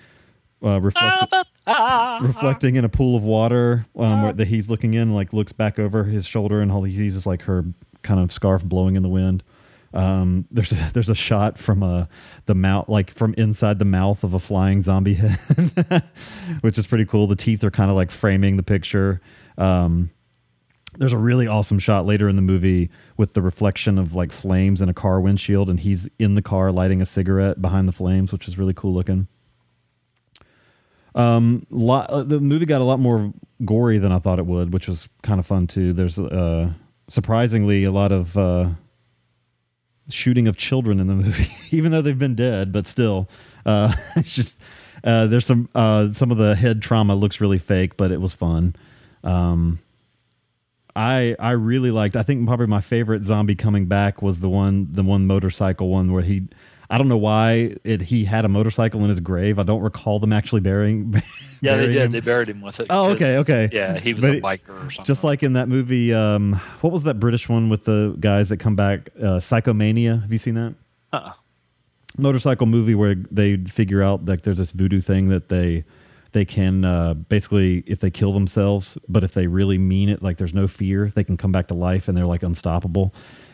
uh, 0.64 0.80
reflect, 0.80 1.34
reflecting 2.22 2.76
in 2.76 2.84
a 2.84 2.88
pool 2.88 3.16
of 3.16 3.22
water 3.22 3.86
um, 3.96 4.22
where 4.22 4.32
that 4.32 4.46
he's 4.48 4.68
looking 4.68 4.94
in, 4.94 5.14
like 5.14 5.32
looks 5.32 5.52
back 5.52 5.78
over 5.78 6.04
his 6.04 6.26
shoulder, 6.26 6.60
and 6.60 6.72
all 6.72 6.82
he 6.84 6.96
sees 6.96 7.16
is 7.16 7.26
like 7.26 7.42
her 7.42 7.64
kind 8.02 8.20
of 8.20 8.32
scarf 8.32 8.64
blowing 8.64 8.96
in 8.96 9.02
the 9.02 9.08
wind. 9.08 9.42
Um, 9.92 10.46
there's 10.50 10.72
a, 10.72 10.90
there's 10.94 11.08
a 11.08 11.14
shot 11.14 11.58
from 11.58 11.82
uh, 11.82 12.06
the 12.46 12.54
mouth, 12.54 12.88
like 12.88 13.12
from 13.14 13.34
inside 13.34 13.78
the 13.78 13.84
mouth 13.84 14.22
of 14.24 14.34
a 14.34 14.38
flying 14.38 14.80
zombie 14.80 15.14
head, 15.14 15.38
which 16.60 16.78
is 16.78 16.86
pretty 16.86 17.04
cool. 17.04 17.26
The 17.26 17.36
teeth 17.36 17.64
are 17.64 17.70
kind 17.70 17.90
of 17.90 17.96
like 17.96 18.10
framing 18.10 18.56
the 18.56 18.62
picture. 18.62 19.20
Um, 19.58 20.10
there's 20.98 21.12
a 21.12 21.18
really 21.18 21.46
awesome 21.46 21.78
shot 21.78 22.04
later 22.04 22.28
in 22.28 22.36
the 22.36 22.42
movie 22.42 22.90
with 23.16 23.34
the 23.34 23.42
reflection 23.42 23.96
of 23.96 24.14
like 24.14 24.32
flames 24.32 24.80
in 24.82 24.88
a 24.88 24.94
car 24.94 25.20
windshield, 25.20 25.70
and 25.70 25.78
he's 25.78 26.08
in 26.18 26.34
the 26.34 26.42
car 26.42 26.72
lighting 26.72 27.00
a 27.00 27.06
cigarette 27.06 27.62
behind 27.62 27.86
the 27.86 27.92
flames, 27.92 28.32
which 28.32 28.48
is 28.48 28.58
really 28.58 28.74
cool 28.74 28.92
looking. 28.92 29.28
Um, 31.14 31.66
lot, 31.70 32.10
uh, 32.10 32.22
the 32.22 32.40
movie 32.40 32.66
got 32.66 32.80
a 32.80 32.84
lot 32.84 33.00
more 33.00 33.32
gory 33.64 33.98
than 33.98 34.12
I 34.12 34.18
thought 34.18 34.38
it 34.38 34.46
would, 34.46 34.72
which 34.72 34.88
was 34.88 35.08
kind 35.22 35.40
of 35.40 35.46
fun 35.46 35.66
too. 35.66 35.92
There's 35.92 36.18
uh, 36.18 36.70
surprisingly 37.08 37.84
a 37.84 37.90
lot 37.92 38.12
of 38.12 38.36
uh, 38.36 38.70
shooting 40.12 40.48
of 40.48 40.56
children 40.56 41.00
in 41.00 41.06
the 41.06 41.14
movie, 41.14 41.50
even 41.70 41.92
though 41.92 42.02
they've 42.02 42.18
been 42.18 42.34
dead, 42.34 42.72
but 42.72 42.86
still, 42.86 43.28
uh, 43.66 43.94
it's 44.16 44.34
just 44.34 44.56
uh, 45.04 45.26
there's 45.26 45.46
some 45.46 45.68
uh, 45.74 46.12
some 46.12 46.30
of 46.30 46.38
the 46.38 46.54
head 46.54 46.82
trauma 46.82 47.14
looks 47.14 47.40
really 47.40 47.58
fake, 47.58 47.96
but 47.96 48.10
it 48.10 48.20
was 48.20 48.32
fun. 48.32 48.74
Um, 49.24 49.80
I 50.94 51.36
I 51.38 51.52
really 51.52 51.90
liked. 51.90 52.16
I 52.16 52.22
think 52.22 52.46
probably 52.46 52.66
my 52.66 52.80
favorite 52.80 53.24
zombie 53.24 53.54
coming 53.54 53.86
back 53.86 54.22
was 54.22 54.40
the 54.40 54.48
one 54.48 54.88
the 54.92 55.02
one 55.02 55.26
motorcycle 55.26 55.88
one 55.88 56.12
where 56.12 56.22
he. 56.22 56.42
I 56.90 56.98
don't 56.98 57.08
know 57.08 57.16
why 57.16 57.76
it, 57.84 58.02
he 58.02 58.24
had 58.24 58.44
a 58.44 58.48
motorcycle 58.48 59.02
in 59.04 59.08
his 59.08 59.20
grave. 59.20 59.58
I 59.60 59.62
don't 59.62 59.80
recall 59.80 60.18
them 60.18 60.32
actually 60.32 60.60
burying. 60.60 61.22
Yeah, 61.62 61.76
they 61.76 61.88
did. 61.88 62.06
him. 62.06 62.12
They 62.12 62.20
buried 62.20 62.48
him 62.48 62.62
with 62.62 62.80
it. 62.80 62.86
Oh, 62.88 63.10
okay, 63.10 63.36
okay. 63.36 63.68
Yeah, 63.70 63.98
he 63.98 64.14
was 64.14 64.24
But 64.24 64.36
a 64.36 64.40
biker 64.40 64.70
or 64.70 64.90
something. 64.90 65.04
Just 65.04 65.22
like 65.22 65.42
in 65.42 65.52
that 65.52 65.68
movie, 65.68 66.10
um, 66.14 66.54
what 66.80 66.90
was 66.90 67.02
that 67.02 67.20
British 67.20 67.50
one 67.50 67.68
with 67.68 67.84
the 67.84 68.16
guys 68.18 68.48
that 68.48 68.56
come 68.56 68.76
back? 68.76 69.10
Uh, 69.18 69.40
Psychomania. 69.40 70.22
Have 70.22 70.32
you 70.32 70.38
seen 70.38 70.54
that? 70.54 70.74
Uh-uh. 71.12 71.32
motorcycle 72.16 72.66
movie 72.66 72.94
where 72.94 73.14
they 73.30 73.58
figure 73.58 74.02
out 74.02 74.24
like 74.24 74.42
there's 74.42 74.56
this 74.56 74.70
voodoo 74.72 75.02
thing 75.02 75.28
that 75.28 75.50
they 75.50 75.84
they 76.32 76.46
can 76.46 76.82
uh, 76.84 77.12
basically 77.12 77.84
if 77.86 78.00
they 78.00 78.10
kill 78.10 78.32
themselves, 78.32 78.96
but 79.06 79.22
if 79.22 79.34
they 79.34 79.46
really 79.46 79.76
mean 79.76 80.08
it, 80.08 80.22
like 80.22 80.38
there's 80.38 80.54
no 80.54 80.66
fear, 80.66 81.12
they 81.14 81.24
can 81.24 81.36
come 81.36 81.52
back 81.52 81.68
to 81.68 81.74
life 81.74 82.08
and 82.08 82.16
they're 82.16 82.24
like 82.24 82.42
unstoppable. 82.42 83.12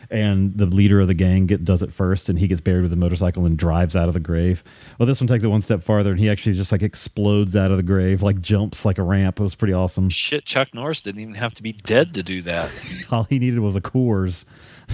And 0.09 0.57
the 0.57 0.65
leader 0.65 1.01
of 1.01 1.07
the 1.07 1.13
gang 1.13 1.47
get, 1.47 1.65
does 1.65 1.81
it 1.81 1.93
first, 1.93 2.29
and 2.29 2.39
he 2.39 2.47
gets 2.47 2.61
buried 2.61 2.83
with 2.83 2.93
a 2.93 2.97
motorcycle 2.97 3.45
and 3.45 3.57
drives 3.57 3.95
out 3.95 4.07
of 4.07 4.13
the 4.13 4.19
grave. 4.19 4.63
Well, 4.97 5.05
this 5.05 5.19
one 5.19 5.27
takes 5.27 5.43
it 5.43 5.47
one 5.47 5.61
step 5.61 5.83
farther, 5.83 6.11
and 6.11 6.19
he 6.19 6.29
actually 6.29 6.55
just 6.55 6.71
like 6.71 6.81
explodes 6.81 7.55
out 7.55 7.71
of 7.71 7.77
the 7.77 7.83
grave, 7.83 8.23
like 8.23 8.41
jumps 8.41 8.85
like 8.85 8.97
a 8.97 9.03
ramp. 9.03 9.39
It 9.39 9.43
was 9.43 9.55
pretty 9.55 9.73
awesome. 9.73 10.09
Shit, 10.09 10.45
Chuck 10.45 10.73
Norris 10.73 11.01
didn't 11.01 11.21
even 11.21 11.35
have 11.35 11.53
to 11.55 11.63
be 11.63 11.73
dead 11.73 12.13
to 12.13 12.23
do 12.23 12.41
that. 12.43 12.71
All 13.11 13.23
he 13.25 13.39
needed 13.39 13.59
was 13.59 13.75
a 13.75 13.81
Coors. 13.81 14.45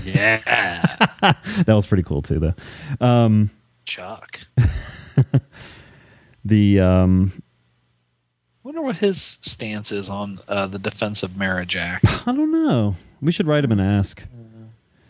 Yeah, 0.03 0.37
that 1.21 1.67
was 1.67 1.85
pretty 1.85 2.03
cool 2.03 2.21
too, 2.21 2.39
though. 2.39 3.05
Um, 3.05 3.51
Chuck. 3.85 4.39
the 6.45 6.79
um, 6.79 7.43
Wonder 8.63 8.81
what 8.81 8.95
his 8.95 9.37
stance 9.41 9.91
is 9.91 10.09
on 10.09 10.39
uh, 10.47 10.67
the 10.67 10.79
Defense 10.79 11.21
of 11.21 11.35
Marriage 11.35 11.75
Act. 11.75 12.05
I 12.07 12.31
don't 12.31 12.51
know. 12.51 12.95
We 13.21 13.33
should 13.33 13.45
write 13.45 13.65
him 13.65 13.73
and 13.73 13.81
ask. 13.81 14.23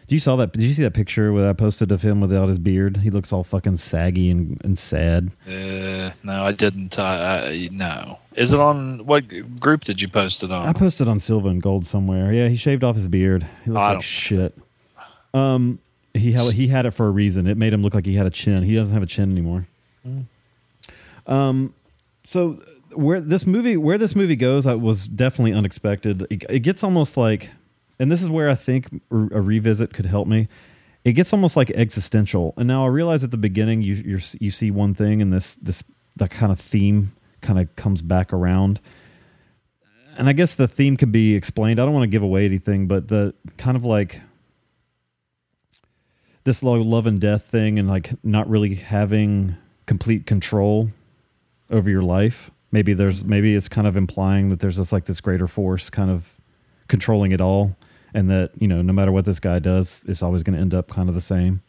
Do 0.08 0.16
you 0.16 0.20
saw 0.20 0.36
that? 0.36 0.52
Did 0.52 0.62
you 0.64 0.74
see 0.74 0.84
that 0.84 0.94
picture 0.94 1.32
where 1.32 1.50
I 1.50 1.54
posted 1.54 1.92
of 1.92 2.02
him 2.02 2.20
without 2.20 2.50
his 2.50 2.58
beard? 2.58 2.98
He 2.98 3.10
looks 3.10 3.32
all 3.32 3.44
fucking 3.44 3.78
saggy 3.78 4.30
and, 4.30 4.60
and 4.64 4.78
sad. 4.78 5.32
Uh, 5.48 6.12
no, 6.24 6.44
I 6.44 6.52
didn't. 6.52 7.00
Uh, 7.00 7.04
I, 7.04 7.70
no. 7.72 8.20
Is 8.36 8.52
it 8.52 8.60
on 8.60 9.06
what 9.06 9.24
group 9.60 9.86
did 9.86 10.02
you 10.02 10.08
post 10.08 10.44
it 10.44 10.52
on? 10.52 10.68
I 10.68 10.74
posted 10.74 11.08
on 11.08 11.20
Silva 11.20 11.48
and 11.48 11.62
Gold 11.62 11.86
somewhere. 11.86 12.34
Yeah, 12.34 12.50
he 12.50 12.58
shaved 12.58 12.84
off 12.84 12.96
his 12.96 13.08
beard. 13.08 13.48
He 13.64 13.72
looks 13.72 13.86
I 13.86 13.94
like 13.94 14.04
shit. 14.04 14.58
Um, 15.34 15.80
he 16.14 16.32
had, 16.32 16.54
he 16.54 16.68
had 16.68 16.86
it 16.86 16.92
for 16.92 17.08
a 17.08 17.12
reason. 17.12 17.48
It 17.48 17.58
made 17.58 17.74
him 17.74 17.82
look 17.82 17.94
like 17.94 18.06
he 18.06 18.16
had 18.16 18.28
a 18.28 18.32
chin. 18.32 18.64
He 18.64 18.76
doesn't 18.76 18.94
have 18.94 19.04
a 19.04 19.08
chin 19.08 19.32
anymore. 19.32 19.68
Um, 21.26 21.74
so 22.24 22.62
where 22.94 23.22
this 23.22 23.46
movie 23.48 23.78
where 23.78 23.98
this 23.98 24.16
movie 24.16 24.36
goes, 24.36 24.68
I 24.68 24.76
was 24.76 25.08
definitely 25.08 25.54
unexpected. 25.54 26.28
It, 26.30 26.44
it 26.50 26.60
gets 26.60 26.84
almost 26.84 27.18
like, 27.18 27.50
and 28.00 28.12
this 28.12 28.22
is 28.22 28.30
where 28.30 28.50
I 28.50 28.56
think 28.56 29.02
a 29.12 29.42
revisit 29.42 29.94
could 29.94 30.06
help 30.06 30.28
me. 30.28 30.48
It 31.06 31.14
gets 31.14 31.34
almost 31.34 31.56
like 31.56 31.70
existential. 31.72 32.54
And 32.58 32.68
now 32.68 32.86
I 32.86 32.88
realize 32.88 33.24
at 33.24 33.32
the 33.32 33.38
beginning 33.38 33.82
you 33.82 33.96
you're, 33.96 34.22
you 34.40 34.52
see 34.52 34.72
one 34.72 34.94
thing, 34.94 35.22
and 35.22 35.34
this 35.34 35.56
this 35.62 35.84
that 36.16 36.32
kind 36.32 36.52
of 36.52 36.60
theme 36.60 37.14
kind 37.42 37.60
of 37.60 37.76
comes 37.76 38.02
back 38.02 38.32
around 38.32 38.80
and 40.18 40.30
I 40.30 40.34
guess 40.34 40.54
the 40.54 40.68
theme 40.68 40.98
could 40.98 41.12
be 41.12 41.36
explained. 41.36 41.80
I 41.80 41.86
don't 41.86 41.94
want 41.94 42.04
to 42.04 42.08
give 42.08 42.24
away 42.24 42.46
anything, 42.46 42.88
but 42.88 43.08
the 43.08 43.34
kind 43.58 43.76
of 43.76 43.84
like 43.84 44.22
this 46.44 46.62
lo- 46.62 46.82
love 46.82 47.06
and 47.06 47.20
death 47.20 47.46
thing, 47.46 47.80
and 47.80 47.88
like 47.88 48.14
not 48.24 48.50
really 48.50 48.76
having 48.76 49.56
complete 49.86 50.26
control 50.26 50.90
over 51.70 51.90
your 51.90 52.04
life. 52.04 52.52
Maybe 52.72 52.94
there's 52.94 53.24
maybe 53.24 53.56
it's 53.56 53.70
kind 53.70 53.88
of 53.88 53.96
implying 53.96 54.50
that 54.50 54.60
there's 54.60 54.78
this 54.78 54.92
like 54.92 55.06
this 55.06 55.22
greater 55.22 55.48
force 55.48 55.90
kind 55.90 56.12
of 56.12 56.26
controlling 56.88 57.32
it 57.32 57.42
all, 57.42 57.76
and 58.14 58.30
that 58.30 58.52
you 58.60 58.68
know 58.68 58.82
no 58.82 58.94
matter 58.94 59.12
what 59.12 59.26
this 59.26 59.40
guy 59.40 59.60
does, 59.60 60.02
it's 60.06 60.22
always 60.22 60.44
going 60.44 60.56
to 60.56 60.62
end 60.62 60.74
up 60.74 60.90
kind 60.90 61.10
of 61.10 61.16
the 61.16 61.22
same. 61.22 61.62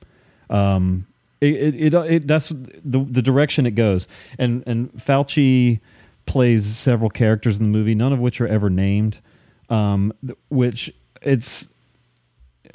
Um, 0.50 1.06
it, 1.40 1.54
it, 1.54 1.74
it, 1.74 1.94
it 1.94 2.26
that's 2.26 2.48
the 2.48 3.06
the 3.08 3.22
direction 3.22 3.66
it 3.66 3.72
goes, 3.72 4.08
and 4.38 4.62
and 4.66 4.92
Fauci 4.94 5.80
plays 6.26 6.64
several 6.64 7.10
characters 7.10 7.58
in 7.58 7.64
the 7.64 7.78
movie, 7.78 7.94
none 7.94 8.12
of 8.12 8.18
which 8.18 8.40
are 8.40 8.48
ever 8.48 8.70
named. 8.70 9.18
Um, 9.70 10.12
which 10.48 10.92
it's 11.22 11.66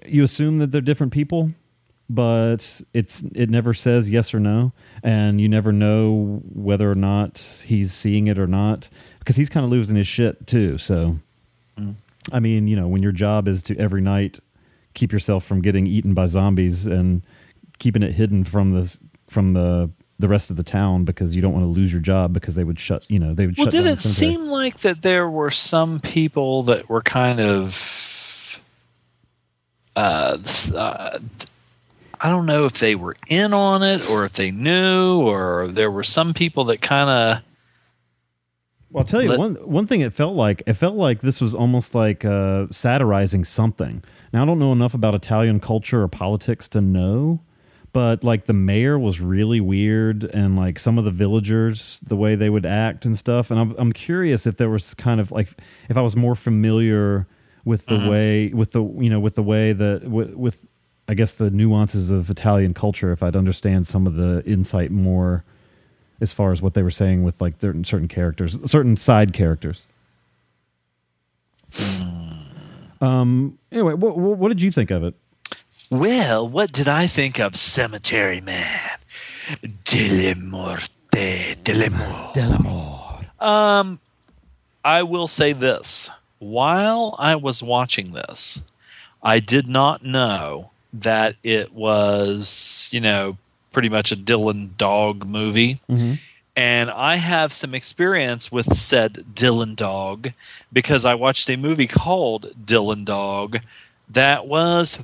you 0.05 0.23
assume 0.23 0.59
that 0.59 0.71
they're 0.71 0.81
different 0.81 1.13
people, 1.13 1.51
but 2.09 2.81
it's 2.93 3.21
it 3.33 3.49
never 3.49 3.73
says 3.73 4.09
yes 4.09 4.33
or 4.33 4.39
no, 4.39 4.73
and 5.03 5.39
you 5.39 5.47
never 5.47 5.71
know 5.71 6.41
whether 6.53 6.89
or 6.89 6.95
not 6.95 7.37
he's 7.65 7.93
seeing 7.93 8.27
it 8.27 8.39
or 8.39 8.47
not 8.47 8.89
because 9.19 9.35
he's 9.35 9.49
kind 9.49 9.63
of 9.63 9.71
losing 9.71 9.95
his 9.95 10.07
shit 10.07 10.47
too. 10.47 10.77
So, 10.77 11.19
I 12.31 12.39
mean, 12.39 12.67
you 12.67 12.75
know, 12.75 12.87
when 12.87 13.03
your 13.03 13.11
job 13.11 13.47
is 13.47 13.61
to 13.63 13.77
every 13.77 14.01
night 14.01 14.39
keep 14.93 15.11
yourself 15.11 15.45
from 15.45 15.61
getting 15.61 15.87
eaten 15.87 16.13
by 16.13 16.25
zombies 16.25 16.85
and 16.85 17.21
keeping 17.77 18.03
it 18.03 18.11
hidden 18.13 18.43
from 18.43 18.73
the 18.73 18.95
from 19.29 19.53
the 19.53 19.89
the 20.17 20.27
rest 20.27 20.49
of 20.49 20.57
the 20.57 20.63
town 20.63 21.05
because 21.05 21.35
you 21.35 21.41
don't 21.41 21.53
want 21.53 21.63
to 21.63 21.69
lose 21.69 21.91
your 21.91 22.01
job 22.01 22.33
because 22.33 22.55
they 22.55 22.63
would 22.63 22.79
shut 22.79 23.09
you 23.09 23.19
know 23.19 23.33
they 23.33 23.45
would 23.45 23.57
Well, 23.57 23.67
shut 23.67 23.71
did 23.71 23.83
down 23.83 23.93
it 23.93 24.01
seem 24.01 24.47
like 24.47 24.79
that 24.79 25.01
there 25.01 25.29
were 25.29 25.51
some 25.51 25.99
people 25.99 26.63
that 26.63 26.89
were 26.89 27.01
kind 27.01 27.39
of, 27.39 28.59
uh, 29.95 30.37
uh, 30.75 31.19
I 32.19 32.29
don't 32.29 32.45
know 32.45 32.65
if 32.65 32.79
they 32.79 32.95
were 32.95 33.15
in 33.29 33.53
on 33.53 33.81
it 33.83 34.09
or 34.09 34.25
if 34.25 34.33
they 34.33 34.51
knew, 34.51 35.21
or 35.21 35.69
there 35.69 35.89
were 35.91 36.03
some 36.03 36.33
people 36.33 36.65
that 36.65 36.81
kind 36.81 37.09
of. 37.09 37.43
Well, 38.91 39.01
I'll 39.03 39.07
tell 39.07 39.21
you 39.21 39.29
Let- 39.29 39.39
one 39.39 39.55
one 39.55 39.87
thing. 39.87 40.01
It 40.01 40.13
felt 40.13 40.35
like 40.35 40.63
it 40.65 40.73
felt 40.73 40.95
like 40.95 41.21
this 41.21 41.39
was 41.39 41.53
almost 41.53 41.93
like 41.93 42.25
uh, 42.25 42.67
satirizing 42.71 43.45
something. 43.45 44.03
Now 44.33 44.43
I 44.43 44.45
don't 44.45 44.59
know 44.59 44.71
enough 44.71 44.93
about 44.93 45.13
Italian 45.13 45.59
culture 45.59 46.01
or 46.01 46.07
politics 46.07 46.67
to 46.69 46.81
know, 46.81 47.41
but 47.93 48.23
like 48.23 48.47
the 48.47 48.53
mayor 48.53 48.97
was 48.97 49.19
really 49.19 49.61
weird, 49.61 50.23
and 50.23 50.55
like 50.55 50.79
some 50.79 50.97
of 50.97 51.05
the 51.05 51.11
villagers, 51.11 51.99
the 52.07 52.15
way 52.15 52.35
they 52.35 52.49
would 52.49 52.65
act 52.65 53.05
and 53.05 53.17
stuff. 53.17 53.51
And 53.51 53.59
I'm 53.59 53.75
I'm 53.77 53.93
curious 53.93 54.47
if 54.47 54.57
there 54.57 54.69
was 54.69 54.93
kind 54.95 55.19
of 55.21 55.31
like 55.31 55.49
if 55.87 55.95
I 55.97 56.01
was 56.01 56.15
more 56.15 56.35
familiar 56.35 57.27
with 57.65 57.85
the 57.85 58.09
way 58.09 58.47
with 58.53 58.71
the 58.71 58.81
you 58.83 59.09
know 59.09 59.19
with 59.19 59.35
the 59.35 59.43
way 59.43 59.73
that 59.73 60.09
with, 60.09 60.33
with 60.33 60.65
I 61.07 61.13
guess 61.13 61.33
the 61.33 61.51
nuances 61.51 62.09
of 62.09 62.29
Italian 62.29 62.73
culture. 62.73 63.11
If 63.11 63.21
I'd 63.21 63.35
understand 63.35 63.85
some 63.85 64.07
of 64.07 64.15
the 64.15 64.43
insight 64.45 64.89
more 64.89 65.43
as 66.21 66.33
far 66.33 66.51
as 66.51 66.61
what 66.61 66.73
they 66.73 66.83
were 66.83 66.91
saying 66.91 67.23
with 67.23 67.39
like 67.39 67.55
certain 67.59 67.83
certain 67.83 68.07
characters, 68.07 68.57
certain 68.65 68.97
side 68.97 69.33
characters. 69.33 69.83
Um. 73.01 73.57
Anyway, 73.71 73.93
what, 73.93 74.17
what 74.17 74.37
what 74.37 74.49
did 74.49 74.61
you 74.61 74.71
think 74.71 74.91
of 74.91 75.03
it? 75.03 75.15
Well, 75.89 76.47
what 76.47 76.71
did 76.71 76.87
I 76.87 77.07
think 77.07 77.39
of 77.39 77.55
Cemetery 77.55 78.41
Man? 78.41 78.97
Delle 79.83 80.35
morte, 80.35 81.55
delle 81.63 81.89
morte. 81.89 83.25
Um, 83.39 83.99
I 84.83 85.03
will 85.03 85.27
say 85.27 85.53
this: 85.53 86.09
while 86.39 87.15
I 87.17 87.35
was 87.35 87.63
watching 87.63 88.13
this, 88.13 88.61
I 89.23 89.39
did 89.39 89.67
not 89.67 90.03
know 90.03 90.71
that 90.93 91.35
it 91.43 91.73
was, 91.73 92.89
you 92.91 92.99
know, 93.01 93.37
pretty 93.71 93.89
much 93.89 94.11
a 94.11 94.15
Dylan 94.15 94.75
Dog 94.77 95.25
movie. 95.25 95.79
And 96.55 96.91
I 96.91 97.15
have 97.15 97.53
some 97.53 97.73
experience 97.73 98.51
with 98.51 98.75
said 98.75 99.25
Dylan 99.33 99.75
Dog 99.75 100.33
because 100.73 101.05
I 101.05 101.15
watched 101.15 101.49
a 101.49 101.55
movie 101.55 101.87
called 101.87 102.53
Dylan 102.65 103.05
Dog 103.05 103.59
that 104.09 104.47
was 104.47 104.99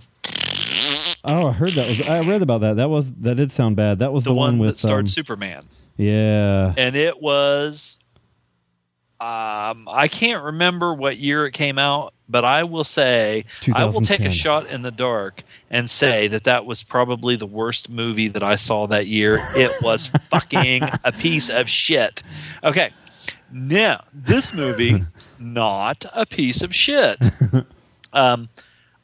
Oh, 1.23 1.47
I 1.47 1.51
heard 1.53 1.71
that 1.73 1.87
was. 1.87 2.01
I 2.01 2.21
read 2.21 2.41
about 2.41 2.61
that. 2.61 2.75
That 2.75 2.89
was 2.89 3.11
that 3.13 3.35
did 3.35 3.51
sound 3.51 3.75
bad. 3.75 3.99
That 3.99 4.13
was 4.13 4.23
the, 4.23 4.29
the, 4.29 4.35
one, 4.35 4.59
with 4.59 4.71
that 4.71 4.79
starred 4.79 5.05
um, 5.05 5.07
Superman. 5.07 5.63
Yeah. 5.97 6.73
and 6.77 6.95
it 6.95 7.21
was 7.21 7.97
um 9.21 9.87
I 9.89 10.07
can't 10.11 10.43
remember 10.43 10.93
what 10.93 11.17
year 11.17 11.45
it 11.45 11.53
came 11.53 11.79
out, 11.79 12.13
but 12.27 12.43
I 12.43 12.63
will 12.63 12.83
say 12.83 13.45
I 13.73 13.85
will 13.85 14.01
take 14.01 14.19
a 14.21 14.31
shot 14.31 14.67
in 14.67 14.81
the 14.81 14.91
dark 14.91 15.43
and 15.69 15.89
say 15.89 16.27
that 16.27 16.43
that 16.43 16.65
was 16.65 16.83
probably 16.83 17.35
the 17.37 17.45
worst 17.45 17.89
movie 17.89 18.27
that 18.27 18.43
I 18.43 18.55
saw 18.55 18.87
that 18.87 19.07
year. 19.07 19.39
It 19.55 19.71
was 19.81 20.07
fucking 20.29 20.83
a 21.05 21.11
piece 21.13 21.49
of 21.49 21.69
shit. 21.69 22.23
Okay. 22.63 22.91
Now, 23.51 24.03
this 24.13 24.53
movie 24.53 25.05
not 25.39 26.05
a 26.13 26.25
piece 26.25 26.61
of 26.61 26.75
shit. 26.75 27.17
Um 28.11 28.49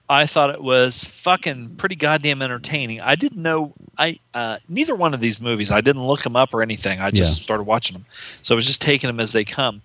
I 0.10 0.26
thought 0.26 0.50
it 0.50 0.62
was 0.62 1.02
fucking 1.06 1.76
pretty 1.78 1.96
goddamn 1.96 2.42
entertaining. 2.42 3.00
I 3.00 3.16
didn't 3.16 3.42
know 3.42 3.72
I 3.98 4.20
uh, 4.34 4.58
neither 4.68 4.94
one 4.94 5.14
of 5.14 5.22
these 5.22 5.40
movies. 5.40 5.72
I 5.72 5.80
didn't 5.80 6.06
look 6.06 6.24
them 6.24 6.36
up 6.36 6.54
or 6.54 6.62
anything. 6.62 7.00
I 7.00 7.12
just 7.12 7.40
Yeah. 7.40 7.44
started 7.44 7.64
watching 7.64 7.94
them, 7.94 8.06
so 8.42 8.54
I 8.54 8.58
was 8.58 8.66
just 8.66 8.82
taking 8.82 9.08
them 9.08 9.22
as 9.22 9.32
they 9.32 9.46
come. 9.46 9.82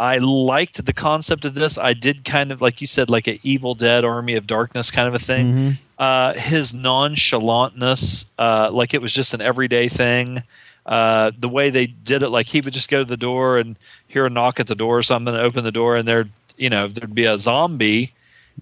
I 0.00 0.16
liked 0.16 0.86
the 0.86 0.94
concept 0.94 1.44
of 1.44 1.52
this. 1.54 1.76
I 1.76 1.92
did 1.92 2.24
kind 2.24 2.50
of 2.52 2.62
like 2.62 2.80
you 2.80 2.86
said, 2.86 3.10
like 3.10 3.26
an 3.26 3.38
Evil 3.42 3.74
Dead 3.74 4.02
Army 4.02 4.34
of 4.34 4.46
Darkness 4.46 4.90
kind 4.90 5.06
of 5.06 5.14
a 5.14 5.18
thing. 5.18 5.46
Mm-hmm. 5.52 5.70
Uh, 5.98 6.32
his 6.32 6.72
nonchalantness, 6.72 8.24
uh, 8.38 8.70
like 8.72 8.94
it 8.94 9.02
was 9.02 9.12
just 9.12 9.34
an 9.34 9.42
everyday 9.42 9.90
thing. 9.90 10.42
Uh, 10.86 11.30
the 11.38 11.50
way 11.50 11.68
they 11.68 11.86
did 11.86 12.22
it, 12.22 12.30
like 12.30 12.46
he 12.46 12.62
would 12.62 12.72
just 12.72 12.90
go 12.90 13.00
to 13.00 13.04
the 13.04 13.18
door 13.18 13.58
and 13.58 13.76
hear 14.08 14.24
a 14.24 14.30
knock 14.30 14.58
at 14.58 14.66
the 14.66 14.74
door 14.74 14.96
or 14.96 15.02
something, 15.02 15.34
and 15.34 15.42
open 15.42 15.64
the 15.64 15.70
door, 15.70 15.96
and 15.96 16.08
there, 16.08 16.30
you 16.56 16.70
know, 16.70 16.88
there'd 16.88 17.14
be 17.14 17.26
a 17.26 17.38
zombie. 17.38 18.14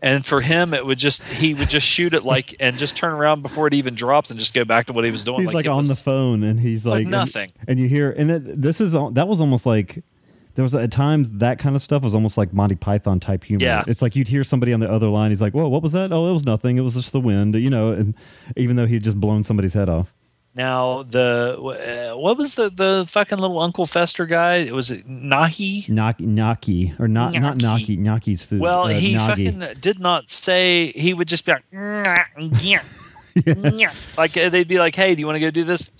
And 0.02 0.26
for 0.26 0.40
him, 0.40 0.74
it 0.74 0.84
would 0.84 0.98
just 0.98 1.24
he 1.24 1.54
would 1.54 1.68
just 1.70 1.86
shoot 1.86 2.14
it 2.14 2.24
like 2.24 2.56
and 2.58 2.78
just 2.78 2.96
turn 2.96 3.12
around 3.12 3.42
before 3.42 3.68
it 3.68 3.74
even 3.74 3.94
dropped 3.94 4.30
and 4.30 4.38
just 4.38 4.54
go 4.54 4.64
back 4.64 4.86
to 4.86 4.92
what 4.92 5.04
he 5.04 5.10
was 5.10 5.24
doing. 5.24 5.42
He's 5.42 5.54
like, 5.54 5.66
it 5.66 5.68
on 5.68 5.78
was- 5.78 5.88
the 5.88 5.96
phone 5.96 6.42
and 6.42 6.58
he's 6.58 6.84
like 6.84 7.04
like, 7.04 7.06
nothing. 7.06 7.52
And, 7.68 7.78
you 7.78 7.88
hear, 7.88 8.10
and 8.10 8.30
it, 8.30 8.60
this 8.60 8.80
is 8.80 8.92
that 8.92 9.28
was 9.28 9.40
almost 9.40 9.66
like 9.66 10.02
there 10.58 10.64
was 10.64 10.74
at 10.74 10.90
times 10.90 11.28
that 11.34 11.60
kind 11.60 11.76
of 11.76 11.82
stuff 11.82 12.02
was 12.02 12.16
almost 12.16 12.36
like 12.36 12.52
Monty 12.52 12.74
Python 12.74 13.20
type 13.20 13.44
humor. 13.44 13.64
Yeah. 13.64 13.84
it's 13.86 14.02
like 14.02 14.16
you'd 14.16 14.26
hear 14.26 14.42
somebody 14.42 14.72
on 14.72 14.80
the 14.80 14.90
other 14.90 15.06
line. 15.06 15.30
He's 15.30 15.40
like, 15.40 15.54
"Whoa, 15.54 15.68
what 15.68 15.84
was 15.84 15.92
that? 15.92 16.10
Oh, 16.12 16.28
it 16.28 16.32
was 16.32 16.44
nothing. 16.44 16.78
It 16.78 16.80
was 16.80 16.94
just 16.94 17.12
the 17.12 17.20
wind." 17.20 17.54
You 17.54 17.70
know, 17.70 17.92
and 17.92 18.12
even 18.56 18.74
though 18.74 18.84
he'd 18.84 19.04
just 19.04 19.20
blown 19.20 19.44
somebody's 19.44 19.72
head 19.74 19.88
off. 19.88 20.12
Now 20.56 21.04
the 21.04 22.10
uh, 22.12 22.18
what 22.18 22.36
was 22.36 22.56
the 22.56 22.70
the 22.70 23.06
fucking 23.08 23.38
little 23.38 23.60
Uncle 23.60 23.86
Fester 23.86 24.26
guy? 24.26 24.56
It 24.56 24.74
was 24.74 24.90
it 24.90 25.06
Nahi. 25.08 25.88
Naki, 25.88 26.26
Naki 26.26 26.92
or 26.98 27.06
not 27.06 27.34
not 27.34 27.58
Naki. 27.58 27.96
Naki's 27.96 28.42
food. 28.42 28.60
Well, 28.60 28.86
uh, 28.86 28.88
he 28.88 29.14
Gnaghi. 29.14 29.26
fucking 29.28 29.80
did 29.80 30.00
not 30.00 30.28
say. 30.28 30.90
He 30.90 31.14
would 31.14 31.28
just 31.28 31.46
be 31.46 31.52
like, 31.52 31.62
"Yeah, 33.46 33.70
yeah." 33.70 33.92
like 34.18 34.36
uh, 34.36 34.48
they'd 34.48 34.68
be 34.68 34.78
like, 34.78 34.94
"Hey, 34.94 35.14
do 35.14 35.20
you 35.20 35.26
want 35.26 35.36
to 35.36 35.40
go 35.40 35.50
do 35.50 35.64
this?" 35.64 35.90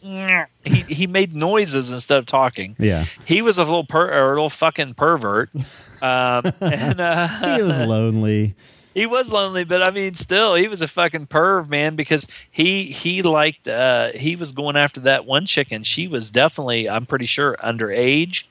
He 0.64 0.82
he 0.88 1.06
made 1.06 1.34
noises 1.34 1.92
instead 1.92 2.18
of 2.18 2.26
talking. 2.26 2.76
Yeah, 2.78 3.06
He 3.24 3.42
was 3.42 3.58
a 3.58 3.64
little 3.64 3.84
per 3.84 4.06
or 4.10 4.26
a 4.32 4.34
little 4.34 4.48
fucking 4.50 4.94
pervert, 4.94 5.50
um, 6.02 6.52
and 6.60 7.00
uh, 7.00 7.56
he 7.56 7.62
was 7.62 7.88
lonely. 7.88 8.54
he 8.94 9.06
was 9.06 9.32
lonely, 9.32 9.64
but 9.64 9.86
I 9.86 9.90
mean, 9.90 10.14
still, 10.14 10.54
he 10.54 10.68
was 10.68 10.82
a 10.82 10.88
fucking 10.88 11.26
perv, 11.28 11.68
man. 11.68 11.96
Because 11.96 12.26
he 12.50 12.86
he 12.86 13.22
liked 13.22 13.68
uh, 13.68 14.10
he 14.14 14.36
was 14.36 14.52
going 14.52 14.76
after 14.76 15.00
that 15.00 15.24
one 15.24 15.46
chick, 15.46 15.68
and 15.70 15.86
she 15.86 16.06
was 16.08 16.30
definitely, 16.30 16.88
I'm 16.88 17.06
pretty 17.06 17.26
sure, 17.26 17.56
underage. 17.62 18.44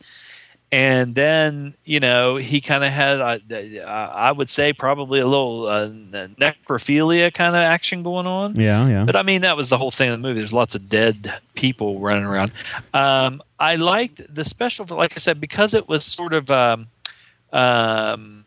And 0.69 1.15
then 1.15 1.76
you 1.85 2.02
know 2.02 2.35
he 2.35 2.60
kind 2.60 2.84
of 2.84 2.91
had, 2.91 3.22
uh, 3.22 3.81
I 3.85 4.31
would 4.34 4.49
say, 4.49 4.73
probably 4.73 5.22
a 5.22 5.26
little 5.26 5.65
uh, 5.65 5.88
necrophilia 5.88 7.34
kind 7.34 7.56
of 7.56 7.61
action 7.61 8.03
going 8.03 8.27
on. 8.27 8.56
Yeah, 8.57 8.85
yeah. 8.88 9.06
But 9.06 9.15
I 9.15 9.23
mean, 9.23 9.44
that 9.44 9.56
was 9.56 9.69
the 9.69 9.77
whole 9.77 9.91
thing 9.91 10.10
of 10.10 10.19
the 10.19 10.27
movie. 10.27 10.39
There's 10.39 10.52
lots 10.52 10.76
of 10.76 10.89
dead 10.89 11.34
people 11.56 12.02
running 12.02 12.26
around. 12.26 12.52
Um, 12.94 13.41
I 13.60 13.76
liked 13.76 14.22
the 14.34 14.44
special, 14.44 14.85
like 14.88 15.14
I 15.15 15.19
said, 15.19 15.39
because 15.39 15.73
it 15.73 15.88
was 15.88 16.03
sort 16.03 16.34
of 16.34 16.52
um, 16.52 16.88
um, 17.53 18.45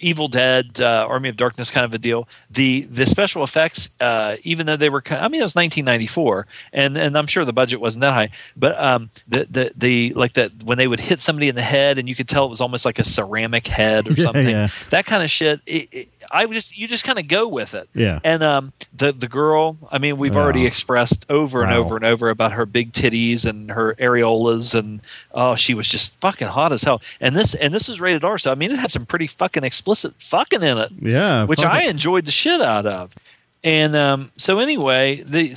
Evil 0.00 0.28
Dead, 0.28 0.80
uh, 0.80 1.06
Army 1.08 1.28
of 1.28 1.36
Darkness 1.36 1.70
kind 1.70 1.84
of 1.84 1.94
a 1.94 1.98
deal. 1.98 2.28
The 2.50 2.82
the 2.82 3.06
special 3.06 3.42
effects, 3.44 3.90
uh, 4.00 4.36
even 4.42 4.66
though 4.66 4.76
they 4.76 4.90
were, 4.90 5.02
I 5.10 5.28
mean, 5.28 5.40
it 5.40 5.44
was 5.44 5.54
1994, 5.54 6.46
and 6.72 6.96
and 6.96 7.16
I'm 7.16 7.26
sure 7.26 7.44
the 7.44 7.52
budget 7.52 7.80
wasn't 7.80 8.00
that 8.02 8.12
high, 8.12 8.30
but 8.56 8.78
um, 8.82 9.10
the 9.28 9.46
the 9.50 9.72
the 9.76 10.12
like 10.14 10.34
that 10.34 10.50
when 10.64 10.78
they 10.78 10.86
would 10.88 11.00
hit 11.00 11.20
somebody 11.20 11.48
in 11.48 11.54
the 11.54 11.62
head, 11.62 11.96
and 11.98 12.08
you 12.08 12.14
could 12.14 12.28
tell 12.28 12.44
it 12.44 12.48
was 12.50 12.60
almost 12.60 12.84
like 12.84 12.98
a 12.98 13.04
ceramic 13.04 13.66
head 13.66 14.06
or 14.08 14.12
Yeah, 14.16 14.22
something. 14.24 14.48
yeah. 14.48 14.68
That 14.90 15.06
kind 15.06 15.22
of 15.22 15.30
shit. 15.30 15.60
It, 15.66 15.88
it, 15.92 16.08
I 16.34 16.46
just 16.46 16.76
you 16.76 16.88
just 16.88 17.04
kind 17.04 17.18
of 17.18 17.28
go 17.28 17.46
with 17.46 17.74
it. 17.74 17.88
Yeah. 17.94 18.18
And 18.24 18.42
um, 18.42 18.72
the 18.92 19.12
the 19.12 19.28
girl, 19.28 19.78
I 19.90 19.98
mean, 19.98 20.18
we've 20.18 20.36
already 20.36 20.66
expressed 20.66 21.24
over 21.30 21.62
and 21.62 21.72
over 21.72 21.94
and 21.94 22.04
over 22.04 22.28
about 22.28 22.52
her 22.52 22.66
big 22.66 22.92
titties 22.92 23.46
and 23.46 23.70
her 23.70 23.94
areolas, 23.94 24.74
and 24.74 25.00
oh, 25.32 25.54
she 25.54 25.74
was 25.74 25.86
just 25.88 26.18
fucking 26.20 26.48
hot 26.48 26.72
as 26.72 26.82
hell. 26.82 27.00
And 27.20 27.36
this 27.36 27.54
and 27.54 27.72
this 27.72 27.88
was 27.88 28.00
rated 28.00 28.24
R, 28.24 28.36
so 28.36 28.50
I 28.50 28.56
mean, 28.56 28.72
it 28.72 28.78
had 28.80 28.90
some 28.90 29.06
pretty 29.06 29.28
fucking 29.28 29.62
explicit 29.62 30.14
fucking 30.20 30.62
in 30.62 30.76
it, 30.76 30.90
yeah, 31.00 31.44
which 31.44 31.62
I 31.62 31.84
it. 31.84 31.90
enjoyed 31.90 32.24
the 32.24 32.32
shit 32.32 32.60
out 32.60 32.86
of. 32.86 33.14
And 33.62 33.94
um, 33.94 34.32
so 34.36 34.58
anyway, 34.58 35.22
the. 35.22 35.56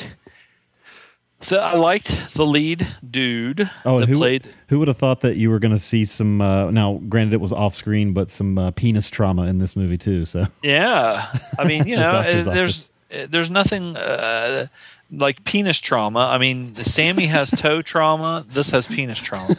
So 1.48 1.56
I 1.62 1.76
liked 1.76 2.34
the 2.34 2.44
lead 2.44 2.86
dude 3.10 3.72
Oh, 3.86 4.02
that 4.02 4.10
who, 4.10 4.18
played. 4.18 4.50
who 4.68 4.80
would 4.80 4.90
have 4.90 4.98
thought 4.98 5.22
that 5.22 5.38
you 5.38 5.50
were 5.50 5.60
going 5.60 5.72
to 5.72 5.80
see 5.80 6.04
some? 6.04 6.42
Uh, 6.42 6.70
now, 6.72 7.00
granted, 7.08 7.32
it 7.36 7.40
was 7.40 7.54
off 7.54 7.74
screen, 7.74 8.12
but 8.12 8.30
some 8.30 8.58
uh, 8.58 8.72
penis 8.72 9.10
trauma 9.10 9.44
in 9.44 9.58
this 9.58 9.74
movie 9.74 9.98
too. 9.98 10.26
So 10.26 10.48
Yeah, 10.62 11.26
I 11.58 11.64
mean, 11.64 11.88
you 11.88 11.96
know, 12.04 12.22
there's 12.44 12.90
uh, 13.14 13.28
there's 13.30 13.50
nothing 13.50 13.96
uh, 13.96 14.68
like 15.10 15.46
penis 15.46 15.80
trauma. 15.80 16.20
I 16.20 16.38
mean, 16.38 16.76
Sammy 16.84 17.28
has 17.28 17.50
toe 17.58 17.82
trauma. 17.82 18.46
This 18.52 18.72
has 18.72 18.86
penis 18.86 19.20
trauma. 19.20 19.56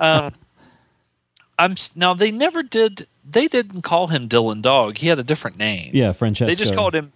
Um, 0.00 0.32
I'm 1.58 1.74
now 1.94 2.14
they 2.14 2.30
never 2.30 2.62
did. 2.62 3.06
They 3.28 3.46
didn't 3.46 3.82
call 3.82 4.06
him 4.06 4.26
Dylan 4.26 4.62
Dog. 4.62 4.96
He 4.96 5.08
had 5.08 5.18
a 5.18 5.22
different 5.24 5.58
name. 5.58 5.90
yeah, 5.92 6.12
Francesco. 6.12 6.46
they 6.46 6.54
just 6.54 6.74
called 6.74 6.94
him. 6.94 7.12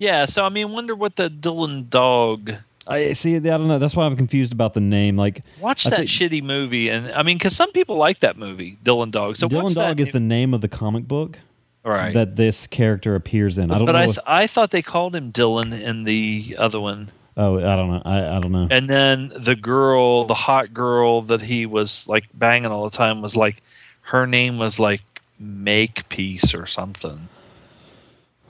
Yeah, 0.00 0.26
so 0.26 0.44
I 0.44 0.48
mean, 0.48 0.72
wonder 0.72 0.96
what 0.96 1.14
the 1.14 1.30
Dylan 1.30 1.88
Dog. 1.88 2.54
I 2.86 3.12
see. 3.12 3.36
I 3.36 3.40
don't 3.40 3.68
know. 3.68 3.78
That's 3.78 3.94
why 3.94 4.06
I'm 4.06 4.16
confused 4.16 4.52
about 4.52 4.74
the 4.74 4.80
name. 4.80 5.16
Like, 5.16 5.42
Watch 5.60 5.86
I 5.86 5.90
that 5.90 5.96
think- 5.96 6.08
shitty 6.08 6.42
movie, 6.42 6.88
and 6.88 7.12
I 7.12 7.22
mean, 7.22 7.36
because 7.38 7.54
some 7.54 7.70
people 7.72 7.96
like 7.96 8.20
that 8.20 8.36
movie, 8.36 8.78
Dylan 8.84 9.10
Dog. 9.10 9.36
So 9.36 9.48
Dylan 9.48 9.74
Dog 9.74 10.00
is 10.00 10.10
the 10.12 10.20
name 10.20 10.54
of 10.54 10.60
the 10.60 10.68
comic 10.68 11.06
book 11.06 11.38
right? 11.84 12.14
that 12.14 12.36
this 12.36 12.66
character 12.66 13.14
appears 13.14 13.58
in. 13.58 13.70
I 13.70 13.76
don't 13.78 13.86
but 13.86 13.92
know. 13.92 13.98
I, 13.98 14.04
if- 14.04 14.18
I 14.26 14.46
thought 14.46 14.70
they 14.70 14.82
called 14.82 15.14
him 15.14 15.30
Dylan 15.30 15.78
in 15.78 16.04
the 16.04 16.56
other 16.58 16.80
one. 16.80 17.10
oh, 17.36 17.58
I 17.58 17.76
don't 17.76 17.90
know. 17.90 18.02
I, 18.04 18.36
I 18.36 18.40
don't 18.40 18.52
know. 18.52 18.66
and 18.70 18.88
then 18.90 19.32
the 19.36 19.54
girl 19.56 20.24
the 20.24 20.34
hot 20.34 20.74
girl 20.74 21.20
that 21.22 21.42
he 21.42 21.66
was 21.66 22.06
like 22.08 22.24
banging 22.34 22.70
all 22.72 22.88
the 22.88 22.96
time 22.96 23.22
was 23.22 23.36
like 23.36 23.62
her 24.02 24.26
name 24.26 24.58
was 24.58 24.78
like 24.78 25.02
make 25.38 26.08
peace 26.08 26.54
or 26.54 26.66
something 26.66 27.28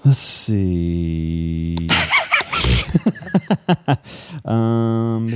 Let's 0.05 0.21
see. 0.23 1.77
um. 4.45 5.29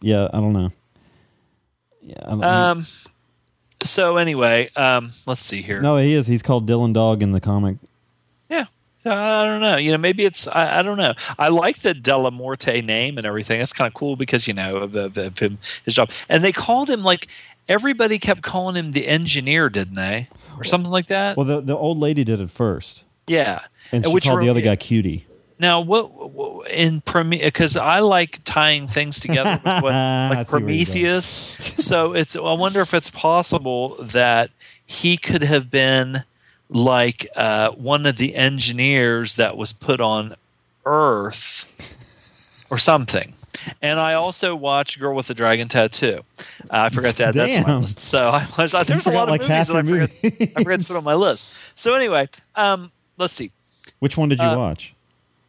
Yeah, 0.00 0.28
I 0.32 0.40
don't 0.40 0.52
know. 0.52 0.72
Yeah. 2.02 2.16
I 2.22 2.30
don't 2.30 2.44
um 2.44 2.86
so 3.82 4.18
anyway 4.18 4.68
um 4.76 5.12
let's 5.26 5.40
see 5.40 5.62
here 5.62 5.80
no, 5.80 5.96
he 5.96 6.14
is. 6.14 6.26
He's 6.26 6.42
called 6.42 6.68
Dylan 6.68 6.92
Dog 6.92 7.22
in 7.22 7.32
the 7.32 7.40
comic. 7.40 7.76
yeah 8.48 8.66
I 9.06 9.44
don't 9.44 9.60
know. 9.60 9.76
You 9.76 9.90
know, 9.90 9.98
maybe 9.98 10.24
it's 10.24 10.46
I, 10.48 10.78
I 10.78 10.82
don't 10.82 10.96
know. 10.96 11.14
I 11.38 11.48
like 11.48 11.80
the 11.80 11.92
Della 11.92 12.30
Morte 12.30 12.80
name 12.80 13.18
and 13.18 13.26
everything. 13.26 13.58
That's 13.58 13.72
kind 13.72 13.86
of 13.88 13.94
cool 13.94 14.16
because 14.16 14.48
you 14.48 14.54
know 14.54 14.76
of, 14.76 14.96
of, 14.96 15.18
of 15.18 15.38
him 15.38 15.58
his 15.84 15.94
job. 15.94 16.10
And 16.28 16.42
they 16.42 16.52
called 16.52 16.88
him 16.88 17.02
like 17.02 17.28
everybody 17.68 18.18
kept 18.18 18.42
calling 18.42 18.76
him 18.76 18.92
the 18.92 19.06
engineer, 19.06 19.68
didn't 19.68 19.94
they, 19.94 20.28
or 20.58 20.64
something 20.64 20.90
like 20.90 21.06
that? 21.08 21.36
Well, 21.36 21.46
the 21.46 21.60
the 21.60 21.76
old 21.76 21.98
lady 21.98 22.24
did 22.24 22.40
it 22.40 22.50
first, 22.50 23.04
yeah. 23.26 23.60
and 23.92 24.04
she 24.04 24.10
which 24.10 24.24
called 24.24 24.42
the 24.42 24.48
other 24.48 24.60
guy 24.60 24.76
Cutie. 24.76 25.26
Now, 25.58 25.80
what, 25.80 26.68
in 26.70 27.00
Prometheus? 27.00 27.46
Because 27.46 27.76
I 27.76 28.00
like 28.00 28.40
tying 28.44 28.88
things 28.88 29.20
together 29.20 29.52
with 29.52 29.82
what, 29.82 29.84
like 29.84 29.92
see 29.92 29.92
where 29.92 30.34
you're 30.34 30.44
going. 30.44 30.46
Prometheus. 30.46 31.56
so 31.78 32.12
it's. 32.14 32.34
I 32.36 32.52
wonder 32.52 32.80
if 32.80 32.92
it's 32.92 33.10
possible 33.10 33.96
that 34.00 34.50
he 34.84 35.16
could 35.16 35.42
have 35.42 35.70
been 35.70 36.24
like 36.68 37.26
uh, 37.36 37.70
one 37.70 38.04
of 38.06 38.16
the 38.16 38.34
engineers 38.34 39.36
that 39.36 39.56
was 39.56 39.72
put 39.72 40.00
on 40.00 40.34
Earth, 40.84 41.66
or 42.70 42.78
something. 42.78 43.34
And 43.80 44.00
I 44.00 44.14
also 44.14 44.54
watched 44.56 44.98
Girl 44.98 45.14
with 45.14 45.28
the 45.28 45.34
Dragon 45.34 45.68
Tattoo. 45.68 46.20
Uh, 46.38 46.44
I 46.70 46.88
forgot 46.88 47.14
to 47.16 47.26
add 47.26 47.34
that 47.34 47.52
to 47.52 47.66
my 47.66 47.76
list. 47.78 47.98
So 47.98 48.28
I 48.28 48.46
was, 48.58 48.72
there's 48.86 49.06
a 49.06 49.10
lot 49.12 49.28
of 49.28 49.30
like, 49.30 49.40
movies 49.42 49.68
that 49.68 49.76
I 49.76 49.82
forgot, 49.82 50.10
I 50.56 50.62
forgot 50.62 50.80
to 50.80 50.86
put 50.86 50.96
on 50.96 51.04
my 51.04 51.14
list. 51.14 51.48
So 51.74 51.94
anyway, 51.94 52.28
um, 52.56 52.90
let's 53.16 53.32
see 53.32 53.52
Which 54.00 54.16
one 54.16 54.28
did 54.28 54.38
you 54.40 54.44
Uh, 54.44 54.56
watch? 54.56 54.93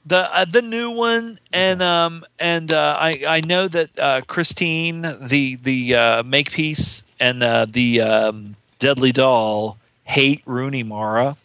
The 0.05 0.33
uh, 0.33 0.45
the 0.45 0.61
new 0.61 0.91
one 0.91 1.37
and 1.51 1.81
um 1.81 2.25
and 2.39 2.71
uh, 2.71 2.97
I 2.99 3.23
I 3.27 3.41
know 3.41 3.67
that 3.67 3.97
uh, 3.99 4.21
Christine 4.27 5.01
the 5.01 5.55
the 5.55 5.95
uh, 5.95 6.23
Makepeace 6.23 7.03
and 7.19 7.41
uh, 7.41 7.65
the 7.69 8.01
um, 8.01 8.55
Deadly 8.79 9.11
Doll 9.11 9.77
hate 10.03 10.41
Rooney 10.45 10.83
Mara, 10.83 11.37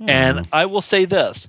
and 0.00 0.48
I 0.52 0.66
will 0.66 0.80
say 0.80 1.04
this: 1.04 1.48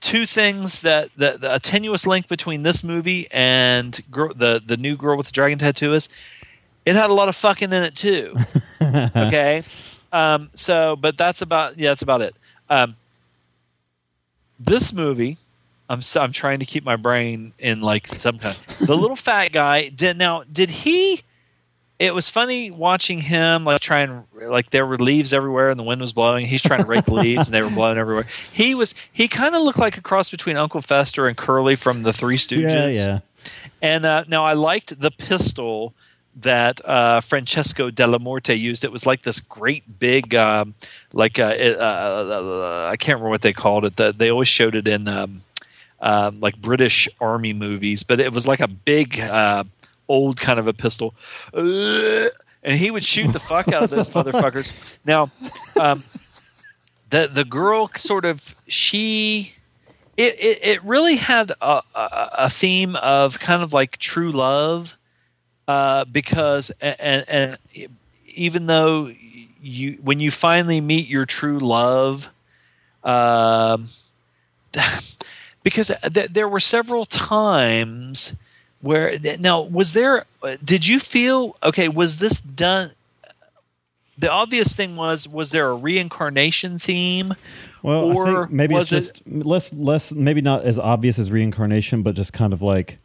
two 0.00 0.26
things 0.26 0.82
that 0.82 1.10
the, 1.16 1.36
the 1.38 1.54
a 1.54 1.60
tenuous 1.60 2.06
link 2.06 2.26
between 2.26 2.62
this 2.62 2.82
movie 2.82 3.28
and 3.30 4.00
girl, 4.10 4.32
the 4.34 4.60
the 4.64 4.76
new 4.76 4.96
girl 4.96 5.16
with 5.16 5.26
the 5.26 5.32
dragon 5.32 5.58
tattoo 5.58 5.94
is 5.94 6.08
it 6.84 6.96
had 6.96 7.10
a 7.10 7.14
lot 7.14 7.28
of 7.28 7.36
fucking 7.36 7.72
in 7.72 7.82
it 7.82 7.94
too. 7.94 8.36
okay, 8.82 9.62
um, 10.12 10.50
so 10.54 10.96
but 10.96 11.16
that's 11.16 11.42
about 11.42 11.78
yeah 11.78 11.90
that's 11.90 12.02
about 12.02 12.22
it. 12.22 12.34
Um, 12.68 12.96
this 14.58 14.92
movie 14.92 15.36
I'm 15.88 16.02
so, 16.02 16.20
I'm 16.20 16.32
trying 16.32 16.58
to 16.60 16.66
keep 16.66 16.84
my 16.84 16.96
brain 16.96 17.52
in 17.58 17.80
like 17.80 18.06
some 18.06 18.38
kind. 18.38 18.56
The 18.80 18.96
little 18.96 19.16
fat 19.16 19.52
guy 19.52 19.88
did 19.88 20.16
now. 20.16 20.44
Did 20.44 20.70
he? 20.70 21.22
It 21.98 22.14
was 22.14 22.28
funny 22.28 22.70
watching 22.70 23.20
him 23.20 23.64
like 23.64 23.80
trying 23.80 24.24
like 24.34 24.68
there 24.70 24.84
were 24.84 24.98
leaves 24.98 25.32
everywhere 25.32 25.70
and 25.70 25.80
the 25.80 25.84
wind 25.84 26.00
was 26.00 26.12
blowing. 26.12 26.46
He's 26.46 26.60
trying 26.60 26.80
to 26.80 26.86
rake 26.86 27.06
the 27.06 27.14
leaves 27.14 27.48
and 27.48 27.54
they 27.54 27.62
were 27.62 27.70
blowing 27.70 27.96
everywhere. 27.96 28.26
He 28.52 28.74
was 28.74 28.94
he 29.10 29.28
kind 29.28 29.54
of 29.54 29.62
looked 29.62 29.78
like 29.78 29.96
a 29.96 30.02
cross 30.02 30.28
between 30.28 30.58
Uncle 30.58 30.82
Fester 30.82 31.26
and 31.26 31.36
Curly 31.36 31.74
from 31.74 32.02
the 32.02 32.12
Three 32.12 32.36
Stooges. 32.36 33.06
Yeah, 33.06 33.12
yeah. 33.12 33.20
And 33.80 34.04
uh, 34.04 34.24
now 34.28 34.44
I 34.44 34.52
liked 34.52 35.00
the 35.00 35.10
pistol 35.10 35.94
that 36.36 36.86
uh, 36.86 37.20
Francesco 37.20 37.90
Della 37.90 38.18
Morte 38.18 38.54
used. 38.54 38.84
It 38.84 38.92
was 38.92 39.06
like 39.06 39.22
this 39.22 39.40
great 39.40 39.98
big, 39.98 40.34
um, 40.34 40.74
like 41.12 41.38
uh, 41.38 41.54
it, 41.56 41.78
uh, 41.78 41.82
uh, 41.82 42.88
I 42.90 42.96
can't 42.96 43.16
remember 43.16 43.30
what 43.30 43.42
they 43.42 43.54
called 43.54 43.84
it. 43.84 43.96
The, 43.96 44.12
they 44.12 44.30
always 44.30 44.48
showed 44.48 44.74
it 44.74 44.86
in 44.86 45.08
um, 45.08 45.42
um, 46.06 46.38
like 46.38 46.56
British 46.60 47.08
Army 47.20 47.52
movies, 47.52 48.04
but 48.04 48.20
it 48.20 48.32
was 48.32 48.46
like 48.46 48.60
a 48.60 48.68
big, 48.68 49.18
uh, 49.18 49.64
old 50.06 50.38
kind 50.38 50.60
of 50.60 50.68
a 50.68 50.72
pistol. 50.72 51.14
Uh, 51.52 52.26
and 52.62 52.78
he 52.78 52.92
would 52.92 53.04
shoot 53.04 53.32
the 53.32 53.40
fuck 53.40 53.68
out 53.68 53.82
of 53.82 53.90
those 53.90 54.08
motherfuckers. 54.16 54.72
Now, 55.04 55.32
um, 55.80 56.04
the 57.10 57.26
the 57.26 57.44
girl 57.44 57.90
sort 57.96 58.24
of 58.24 58.54
she 58.68 59.54
it, 60.16 60.34
it, 60.38 60.64
it 60.64 60.84
really 60.84 61.16
had 61.16 61.50
a, 61.60 61.82
a, 61.94 62.30
a 62.38 62.50
theme 62.50 62.94
of 62.96 63.40
kind 63.40 63.62
of 63.62 63.72
like 63.72 63.98
true 63.98 64.30
love 64.30 64.96
uh, 65.66 66.04
because 66.04 66.70
and, 66.80 67.28
and 67.28 67.58
even 68.26 68.66
though 68.66 69.12
you 69.60 69.98
when 70.02 70.20
you 70.20 70.30
finally 70.30 70.80
meet 70.80 71.08
your 71.08 71.26
true 71.26 71.58
love 71.58 72.28
um, 73.02 73.88
because 75.66 75.90
th- 76.14 76.30
there 76.30 76.48
were 76.48 76.60
several 76.60 77.04
times 77.04 78.34
where 78.80 79.12
now 79.40 79.60
was 79.62 79.94
there 79.94 80.24
did 80.62 80.86
you 80.86 81.00
feel 81.00 81.56
okay 81.60 81.88
was 81.88 82.18
this 82.18 82.40
done 82.40 82.92
the 84.16 84.30
obvious 84.30 84.74
thing 84.76 84.94
was 84.94 85.26
was 85.26 85.50
there 85.50 85.68
a 85.68 85.74
reincarnation 85.74 86.78
theme 86.78 87.34
Well, 87.82 88.16
or 88.16 88.26
I 88.26 88.40
think 88.42 88.52
maybe 88.52 88.74
it's 88.76 88.90
just 88.90 89.22
less, 89.26 89.72
less, 89.72 90.12
maybe 90.12 90.40
not 90.40 90.62
as 90.64 90.78
obvious 90.78 91.18
as 91.18 91.30
reincarnation, 91.30 92.02
but 92.02 92.14
just 92.16 92.32
kind 92.32 92.52
of 92.52 92.60
like, 92.62 92.98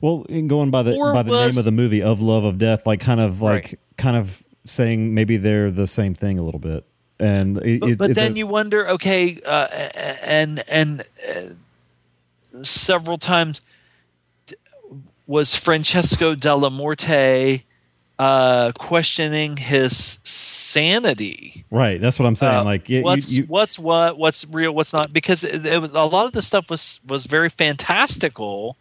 well, 0.00 0.24
going 0.46 0.70
by 0.70 0.82
the 0.82 0.92
by 1.14 1.22
the 1.22 1.30
was- 1.30 1.54
name 1.54 1.58
of 1.58 1.64
the 1.64 1.70
movie 1.82 2.02
of 2.02 2.20
love 2.20 2.44
of 2.44 2.58
death, 2.58 2.86
like 2.86 3.00
kind 3.00 3.20
of 3.20 3.42
like 3.42 3.64
Right. 3.64 3.78
kind 3.98 4.16
of 4.16 4.42
saying 4.66 5.14
maybe 5.14 5.36
they're 5.36 5.70
the 5.70 5.86
same 5.86 6.14
thing 6.14 6.38
a 6.38 6.42
little 6.42 6.58
bit, 6.60 6.84
and 7.20 7.58
it, 7.58 7.80
but, 7.80 7.90
it- 7.90 7.98
but 7.98 8.14
then 8.14 8.32
a- 8.32 8.36
you 8.36 8.46
wonder 8.46 8.88
okay 8.90 9.38
uh, 9.46 9.66
and 10.22 10.64
and 10.68 11.02
uh, 11.28 11.40
several 12.62 13.18
times 13.18 13.60
was 15.26 15.54
francesco 15.54 16.34
della 16.34 16.70
morte 16.70 17.64
uh, 18.18 18.70
questioning 18.78 19.56
his 19.56 20.18
sanity 20.22 21.64
right. 21.70 22.00
That's 22.00 22.18
what 22.18 22.26
I'm 22.26 22.36
saying. 22.36 22.52
Uh, 22.52 22.64
like, 22.64 22.88
you, 22.88 23.02
what's 23.02 23.36
you, 23.36 23.42
you, 23.42 23.48
what's 23.48 23.78
what 23.78 24.16
what's 24.18 24.46
real 24.50 24.72
what's 24.72 24.92
not 24.92 25.12
because 25.12 25.42
it, 25.42 25.66
it 25.66 25.78
was, 25.80 25.90
a 25.90 26.04
lot 26.04 26.26
of 26.26 26.32
the 26.32 26.42
stuff 26.42 26.70
was 26.70 27.00
was 27.08 27.24
very 27.24 27.50
fantastical 27.50 28.76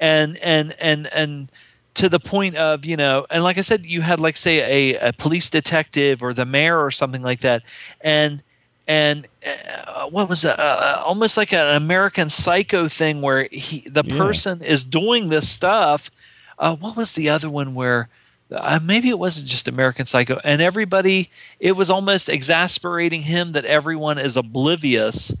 and 0.00 0.36
and 0.38 0.74
and 0.80 1.06
and 1.12 1.50
to 1.94 2.08
the 2.08 2.18
point 2.18 2.56
of 2.56 2.84
you 2.84 2.96
know 2.96 3.26
and 3.30 3.44
like 3.44 3.58
i 3.58 3.60
said 3.60 3.84
you 3.84 4.00
had 4.00 4.18
like 4.18 4.36
say 4.36 4.94
a, 4.94 5.08
a 5.08 5.12
police 5.12 5.48
detective 5.48 6.22
or 6.22 6.34
the 6.34 6.44
mayor 6.44 6.78
or 6.78 6.90
something 6.90 7.22
like 7.22 7.40
that 7.40 7.62
and 8.00 8.42
and 8.88 9.26
uh, 9.46 10.06
what 10.06 10.28
was 10.28 10.44
it? 10.44 10.58
Uh, 10.58 11.00
almost 11.04 11.36
like 11.36 11.52
an 11.52 11.68
American 11.76 12.28
Psycho 12.28 12.88
thing 12.88 13.20
where 13.20 13.48
he 13.50 13.80
the 13.88 14.02
Yeah. 14.04 14.16
person 14.18 14.62
is 14.62 14.84
doing 14.84 15.28
this 15.28 15.48
stuff. 15.48 16.10
Uh, 16.58 16.76
what 16.76 16.96
was 16.96 17.14
the 17.14 17.28
other 17.28 17.48
one 17.50 17.74
where 17.74 18.08
uh, 18.50 18.78
maybe 18.82 19.08
it 19.08 19.18
wasn't 19.18 19.48
just 19.48 19.66
American 19.68 20.04
Psycho 20.06 20.40
and 20.44 20.60
everybody? 20.60 21.30
It 21.60 21.72
was 21.76 21.90
almost 21.90 22.28
exasperating 22.28 23.22
him 23.22 23.52
that 23.52 23.64
everyone 23.64 24.18
is 24.18 24.36
oblivious 24.36 25.32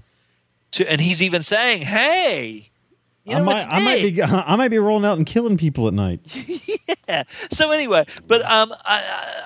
to, 0.72 0.90
and 0.90 1.00
he's 1.00 1.22
even 1.22 1.42
saying, 1.42 1.82
"Hey." 1.82 2.68
You 3.24 3.36
know, 3.36 3.42
I 3.42 3.44
might, 3.44 3.66
I 3.70 3.84
might 3.84 4.02
me." 4.02 4.10
be, 4.10 4.22
I 4.22 4.56
might 4.56 4.68
be 4.68 4.78
rolling 4.78 5.04
out 5.04 5.16
and 5.16 5.24
killing 5.24 5.56
people 5.56 5.86
at 5.86 5.94
night. 5.94 6.18
yeah. 7.08 7.22
So 7.52 7.70
anyway, 7.70 8.04
but 8.26 8.42
um, 8.44 8.72
I 8.84 8.98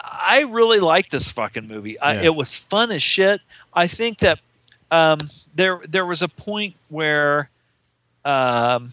I 0.02 0.38
I 0.38 0.40
really 0.50 0.80
like 0.80 1.10
this 1.10 1.30
fucking 1.30 1.68
movie. 1.68 1.98
I, 2.00 2.14
Yeah. 2.14 2.22
It 2.22 2.34
was 2.36 2.54
fun 2.54 2.90
as 2.90 3.02
shit. 3.02 3.40
I 3.76 3.86
think 3.86 4.18
that 4.18 4.40
um, 4.90 5.18
there 5.54 5.80
there 5.86 6.06
was 6.06 6.22
a 6.22 6.28
point 6.28 6.74
where 6.88 7.50
um, 8.24 8.90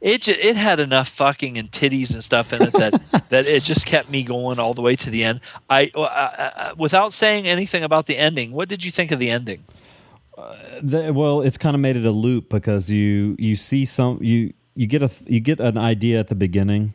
it 0.00 0.22
ju- 0.22 0.34
it 0.38 0.56
had 0.56 0.78
enough 0.80 1.08
fucking 1.08 1.56
and 1.58 1.70
titties 1.70 2.12
and 2.12 2.22
stuff 2.22 2.52
in 2.52 2.62
it 2.62 2.72
that 2.74 3.26
that 3.30 3.46
it 3.46 3.62
just 3.62 3.86
kept 3.86 4.10
me 4.10 4.22
going 4.22 4.58
all 4.58 4.74
the 4.74 4.82
way 4.82 4.94
to 4.96 5.10
the 5.10 5.24
end. 5.24 5.40
I, 5.70 5.90
I, 5.96 6.00
I 6.00 6.72
without 6.76 7.12
saying 7.12 7.46
anything 7.46 7.82
about 7.82 8.06
the 8.06 8.18
ending. 8.18 8.52
What 8.52 8.68
did 8.68 8.84
you 8.84 8.90
think 8.92 9.10
of 9.10 9.18
the 9.18 9.30
ending? 9.30 9.64
The, 10.82 11.12
well, 11.14 11.40
it's 11.40 11.56
kind 11.56 11.74
of 11.74 11.80
made 11.80 11.96
it 11.96 12.04
a 12.04 12.10
loop 12.10 12.50
because 12.50 12.90
you 12.90 13.34
you 13.38 13.56
see 13.56 13.86
some 13.86 14.18
you 14.22 14.52
you 14.74 14.86
get 14.86 15.02
a 15.02 15.10
you 15.24 15.40
get 15.40 15.58
an 15.60 15.78
idea 15.78 16.20
at 16.20 16.28
the 16.28 16.34
beginning 16.34 16.92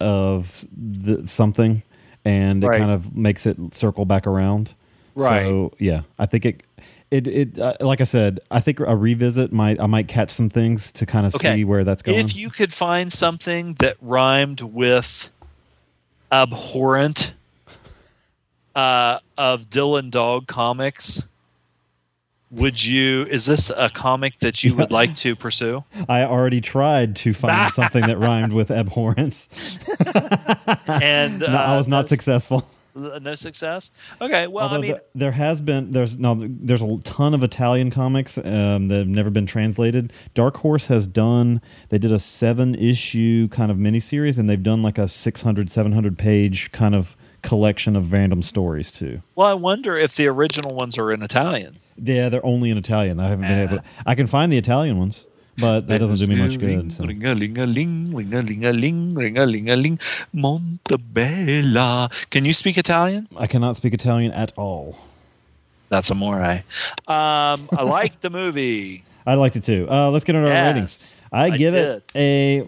of 0.00 0.66
the, 0.76 1.26
something, 1.28 1.82
and 2.24 2.64
it 2.64 2.66
Right. 2.66 2.78
kind 2.78 2.90
of 2.90 3.14
makes 3.16 3.46
it 3.46 3.56
circle 3.72 4.04
back 4.04 4.26
around. 4.26 4.74
Right. 5.16 5.46
So 5.46 5.72
yeah, 5.78 6.02
I 6.18 6.26
think 6.26 6.44
it 6.44 6.62
it 7.10 7.26
it 7.26 7.58
uh, 7.58 7.74
like 7.80 8.00
I 8.00 8.04
said, 8.04 8.38
I 8.50 8.60
think 8.60 8.80
a 8.80 8.94
revisit 8.94 9.50
might 9.50 9.80
I 9.80 9.86
might 9.86 10.08
catch 10.08 10.30
some 10.30 10.50
things 10.50 10.92
to 10.92 11.06
kind 11.06 11.26
of 11.26 11.34
Okay. 11.34 11.54
see 11.56 11.64
where 11.64 11.82
that's 11.84 12.02
going. 12.02 12.18
If 12.18 12.36
you 12.36 12.50
could 12.50 12.72
find 12.74 13.10
something 13.12 13.74
that 13.78 13.96
rhymed 14.00 14.60
with 14.60 15.30
abhorrent 16.30 17.32
uh, 18.74 19.20
of 19.38 19.62
Dylan 19.70 20.10
Dog 20.10 20.46
comics, 20.48 21.26
would 22.50 22.84
you? 22.84 23.24
Is 23.24 23.46
this 23.46 23.70
a 23.74 23.88
comic 23.88 24.38
that 24.40 24.62
you 24.62 24.74
would 24.74 24.92
like 24.92 25.14
to 25.16 25.34
pursue? 25.34 25.84
I 26.10 26.24
already 26.24 26.60
tried 26.60 27.16
to 27.16 27.32
find 27.32 27.72
something 27.72 28.06
that 28.06 28.18
rhymed 28.18 28.52
with 28.52 28.70
abhorrence. 28.70 29.48
And 30.86 31.40
No, 31.40 31.46
I 31.46 31.74
uh, 31.74 31.78
was 31.78 31.88
not 31.88 32.10
successful. 32.10 32.68
No 32.96 33.34
success. 33.34 33.90
Okay. 34.20 34.46
Well, 34.46 34.64
Although 34.64 34.76
I 34.76 34.80
mean, 34.80 34.90
the- 34.92 35.02
there 35.14 35.32
has 35.32 35.60
been 35.60 35.90
there's 35.92 36.16
no 36.16 36.34
there's 36.40 36.82
a 36.82 36.98
ton 37.04 37.34
of 37.34 37.42
Italian 37.42 37.90
comics 37.90 38.38
um, 38.38 38.88
that 38.88 38.98
have 38.98 39.08
never 39.08 39.30
been 39.30 39.46
translated. 39.46 40.12
Dark 40.34 40.56
Horse 40.58 40.86
has 40.86 41.06
done 41.06 41.60
they 41.90 41.98
did 41.98 42.12
a 42.12 42.18
seven 42.18 42.74
issue 42.74 43.48
kind 43.48 43.70
of 43.70 43.76
miniseries 43.76 44.38
and 44.38 44.48
they've 44.48 44.62
done 44.62 44.82
like 44.82 44.98
a 44.98 45.08
600 45.08 45.70
700 45.70 46.18
page 46.18 46.72
kind 46.72 46.94
of 46.94 47.16
collection 47.42 47.94
of 47.94 48.12
random 48.12 48.42
stories 48.42 48.90
too. 48.90 49.22
well, 49.36 49.46
I 49.46 49.54
wonder 49.54 49.96
if 49.96 50.16
the 50.16 50.26
original 50.26 50.74
ones 50.74 50.98
are 50.98 51.12
in 51.12 51.22
Italian. 51.22 51.78
Yeah, 51.96 52.28
they're 52.28 52.44
only 52.44 52.70
in 52.70 52.76
Italian. 52.78 53.20
I 53.20 53.28
haven't 53.28 53.46
been 53.46 53.58
able. 53.60 53.76
To, 53.78 53.84
I 54.04 54.14
can 54.14 54.26
find 54.26 54.50
the 54.52 54.58
Italian 54.58 54.98
ones, 54.98 55.26
but 55.58 55.86
that 55.88 55.98
doesn't 55.98 56.28
do 56.28 56.34
me 56.34 56.40
much 56.40 56.58
good. 56.58 56.92
So. 56.92 57.04
Ring 57.04 57.24
a 57.24 57.34
ling 57.34 57.58
a 57.58 57.66
ling, 57.66 58.10
ring 58.10 58.34
a 58.34 58.42
ling 58.42 58.64
a 58.64 58.72
ling, 58.72 59.14
ring 59.14 59.38
a 59.38 59.46
ling 59.46 59.70
a 59.70 59.76
ling, 59.76 59.98
Montebella. 60.34 62.10
Can 62.30 62.44
you 62.44 62.52
speak 62.52 62.78
Italian? 62.78 63.28
I 63.36 63.46
cannot 63.46 63.76
speak 63.76 63.94
Italian 63.94 64.32
at 64.32 64.52
all. 64.56 64.98
That's 65.88 66.10
amore. 66.10 66.42
Um, 66.42 66.62
I 67.06 67.82
like 67.82 68.20
the 68.20 68.30
movie. 68.30 69.04
I 69.26 69.34
liked 69.34 69.56
it 69.56 69.64
too. 69.64 69.88
Uh, 69.90 70.10
let's 70.10 70.24
get 70.24 70.34
into 70.36 70.48
our 70.48 70.72
ratings. 70.72 71.14
I, 71.32 71.44
I 71.44 71.56
give 71.56 71.74
it 71.74 72.02
a. 72.14 72.66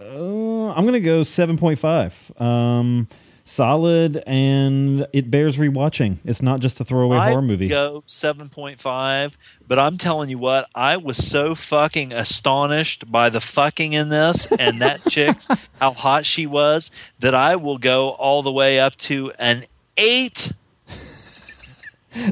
Uh, 0.00 0.72
I'm 0.72 0.84
gonna 0.84 1.00
go 1.00 1.22
seven 1.22 1.58
point 1.58 1.78
five. 1.78 2.14
Um, 2.40 3.08
solid, 3.44 4.22
and 4.26 5.06
it 5.12 5.30
bears 5.30 5.56
rewatching. 5.56 6.18
It's 6.24 6.40
not 6.42 6.60
just 6.60 6.80
a 6.80 6.84
throwaway 6.84 7.18
I 7.18 7.28
horror 7.30 7.42
movie. 7.42 7.68
go 7.68 8.02
seven 8.06 8.48
point 8.48 8.80
five, 8.80 9.36
but 9.68 9.78
I'm 9.78 9.98
telling 9.98 10.30
you 10.30 10.38
what, 10.38 10.68
I 10.74 10.96
was 10.96 11.16
so 11.16 11.54
fucking 11.54 12.12
astonished 12.12 13.10
by 13.10 13.28
the 13.30 13.40
fucking 13.40 13.92
in 13.92 14.08
this 14.08 14.46
and 14.58 14.80
that 14.80 15.02
chick's 15.08 15.46
how 15.80 15.92
hot 15.92 16.24
she 16.26 16.46
was 16.46 16.90
that 17.20 17.34
I 17.34 17.56
will 17.56 17.78
go 17.78 18.10
all 18.10 18.42
the 18.42 18.52
way 18.52 18.80
up 18.80 18.96
to 18.96 19.32
an 19.38 19.64
eight 19.96 20.52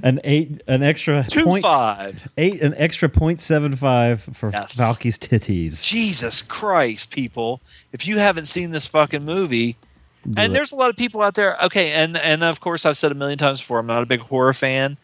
An 0.05 0.21
eight, 0.23 0.63
an 0.69 0.83
extra 0.85 1.25
to 1.25 1.43
point 1.45 1.63
five. 1.63 2.29
eight, 2.39 2.63
an 2.63 2.73
extra 2.77 3.09
point 3.09 3.41
seven 3.41 3.75
five 3.75 4.23
for 4.33 4.51
Yes. 4.51 4.77
Falchi's 4.81 5.19
titties. 5.19 5.85
Jesus 5.85 6.41
Christ, 6.41 7.11
people! 7.11 7.61
If 7.93 8.07
you 8.07 8.19
haven't 8.19 8.45
seen 8.45 8.71
this 8.71 8.87
fucking 8.87 9.25
movie, 9.25 9.77
and 10.25 10.39
it. 10.39 10.53
there's 10.53 10.73
a 10.73 10.77
lot 10.77 10.91
of 10.91 10.97
people 10.97 11.23
out 11.23 11.35
there. 11.35 11.57
Okay, 11.65 11.93
and 11.93 12.17
and 12.17 12.43
of 12.43 12.61
course 12.61 12.87
I've 12.87 12.99
said 12.99 13.13
a 13.13 13.15
million 13.15 13.39
times 13.39 13.61
before, 13.61 13.79
I'm 13.79 13.87
not 13.87 14.03
a 14.03 14.07
big 14.07 14.21
horror 14.21 14.53
fan. 14.53 14.99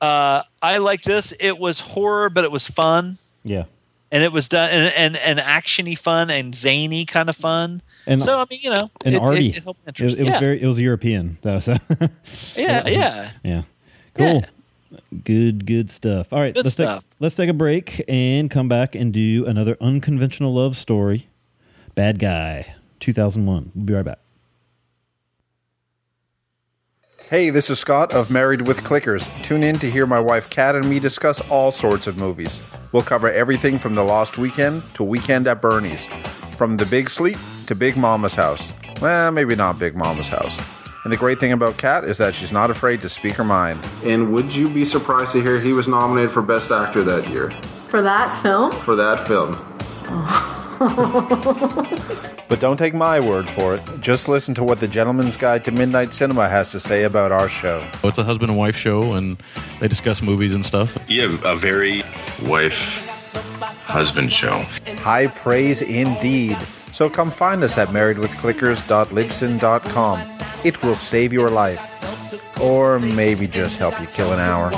Uh, 0.00 0.42
I 0.60 0.78
like 0.78 1.02
this. 1.02 1.32
It 1.38 1.58
was 1.58 1.80
horror, 1.80 2.28
but 2.28 2.44
it 2.44 2.50
was 2.50 2.66
fun, 2.66 3.18
yeah, 3.44 3.64
and 4.10 4.22
it 4.22 4.32
was 4.32 4.48
done 4.48 4.68
and 4.68 4.92
and, 4.94 5.16
and 5.16 5.38
actiony 5.38 5.96
fun 5.96 6.30
and 6.30 6.54
zany 6.54 7.04
kind 7.04 7.28
of 7.28 7.36
fun. 7.36 7.82
and 8.06 8.22
so 8.22 8.38
I 8.38 8.46
mean, 8.50 8.60
you 8.62 8.70
know, 8.70 8.90
and 9.04 9.14
it, 9.14 9.22
arty. 9.22 9.50
it, 9.50 9.56
it 9.56 9.62
helped 9.62 9.80
interest. 9.86 10.16
it 10.16 10.22
was 10.22 10.30
yeah. 10.30 10.40
very. 10.40 10.60
It 10.60 10.66
was 10.66 10.80
European 10.80 11.38
though. 11.42 11.60
So 11.60 11.72
yeah, 12.56 12.88
yeah. 12.88 13.30
yeah, 13.42 13.62
cool. 14.14 14.44
Good, 15.24 15.64
good 15.66 15.90
stuff. 15.90 16.32
All 16.32 16.40
right, 16.40 16.54
Good 16.54 16.64
let's 16.64 16.74
stuff. 16.74 17.02
take 17.02 17.10
let's 17.20 17.34
take 17.34 17.48
a 17.48 17.54
break 17.54 18.04
and 18.08 18.50
come 18.50 18.68
back 18.68 18.94
and 18.94 19.12
do 19.12 19.46
another 19.46 19.76
unconventional 19.80 20.52
love 20.52 20.76
story. 20.76 21.28
Bad 21.94 22.18
guy, 22.18 22.74
two 23.00 23.12
thousand 23.12 23.46
one. 23.46 23.72
We'll 23.74 23.86
be 23.86 23.94
right 23.94 24.04
back. 24.04 24.18
Hey, 27.32 27.48
this 27.48 27.70
is 27.70 27.78
Scott 27.78 28.12
of 28.12 28.30
Married 28.30 28.68
with 28.68 28.84
Clickers. 28.84 29.26
Tune 29.42 29.62
in 29.62 29.78
to 29.78 29.90
hear 29.90 30.06
my 30.06 30.20
wife 30.20 30.50
Kat 30.50 30.74
and 30.74 30.86
me 30.86 30.98
discuss 30.98 31.40
all 31.48 31.72
sorts 31.72 32.06
of 32.06 32.18
movies. 32.18 32.60
We'll 32.92 33.02
cover 33.02 33.32
everything 33.32 33.78
from 33.78 33.94
the 33.94 34.04
Lost 34.04 34.36
Weekend 34.36 34.82
to 34.96 35.02
Weekend 35.02 35.46
at 35.46 35.62
Bernie's, 35.62 36.06
from 36.58 36.76
the 36.76 36.84
Big 36.84 37.08
Sleep 37.08 37.38
to 37.68 37.74
Big 37.74 37.96
Mama's 37.96 38.34
house. 38.34 38.68
Well, 39.00 39.32
maybe 39.32 39.56
not 39.56 39.78
Big 39.78 39.96
Mama's 39.96 40.28
house. 40.28 40.60
And 41.04 41.10
the 41.10 41.16
great 41.16 41.40
thing 41.40 41.52
about 41.52 41.78
Kat 41.78 42.04
is 42.04 42.18
that 42.18 42.34
she's 42.34 42.52
not 42.52 42.70
afraid 42.70 43.00
to 43.00 43.08
speak 43.08 43.32
her 43.36 43.44
mind. 43.44 43.80
And 44.04 44.30
would 44.34 44.54
you 44.54 44.68
be 44.68 44.84
surprised 44.84 45.32
to 45.32 45.40
hear 45.40 45.58
he 45.58 45.72
was 45.72 45.88
nominated 45.88 46.32
for 46.32 46.42
Best 46.42 46.70
Actor 46.70 47.02
that 47.04 47.30
year 47.30 47.50
For 47.88 48.02
that 48.02 48.42
film? 48.42 48.72
for 48.72 48.94
that 48.94 49.26
film? 49.26 49.56
Oh. 50.08 50.61
But 52.52 52.60
don't 52.60 52.76
take 52.76 52.92
my 52.92 53.18
word 53.18 53.48
for 53.48 53.76
it. 53.76 53.82
Just 54.00 54.28
listen 54.28 54.54
to 54.56 54.62
what 54.62 54.78
the 54.78 54.86
Gentleman's 54.86 55.38
Guide 55.38 55.64
to 55.64 55.72
Midnight 55.72 56.12
Cinema 56.12 56.50
has 56.50 56.70
to 56.72 56.80
say 56.80 57.04
about 57.04 57.32
our 57.32 57.48
show. 57.48 57.90
Oh, 58.04 58.08
it's 58.08 58.18
a 58.18 58.24
husband 58.24 58.50
and 58.50 58.58
wife 58.58 58.76
show, 58.76 59.14
and 59.14 59.38
they 59.80 59.88
discuss 59.88 60.20
movies 60.20 60.54
and 60.54 60.62
stuff. 60.62 60.98
Yeah, 61.08 61.34
a 61.44 61.56
very 61.56 62.04
wife 62.42 62.76
husband 63.86 64.34
show. 64.34 64.66
High 64.98 65.28
praise 65.28 65.80
indeed. 65.80 66.58
So 66.92 67.08
come 67.08 67.30
find 67.30 67.62
us 67.62 67.78
at 67.78 67.88
marriedwithclickers.libsyn.com. 67.88 70.38
It 70.62 70.82
will 70.82 70.94
save 70.94 71.32
your 71.32 71.48
life. 71.48 71.80
Or 72.60 72.98
maybe 72.98 73.46
just 73.46 73.78
help 73.78 73.98
you 73.98 74.06
kill 74.08 74.34
an 74.34 74.40
hour. 74.40 74.72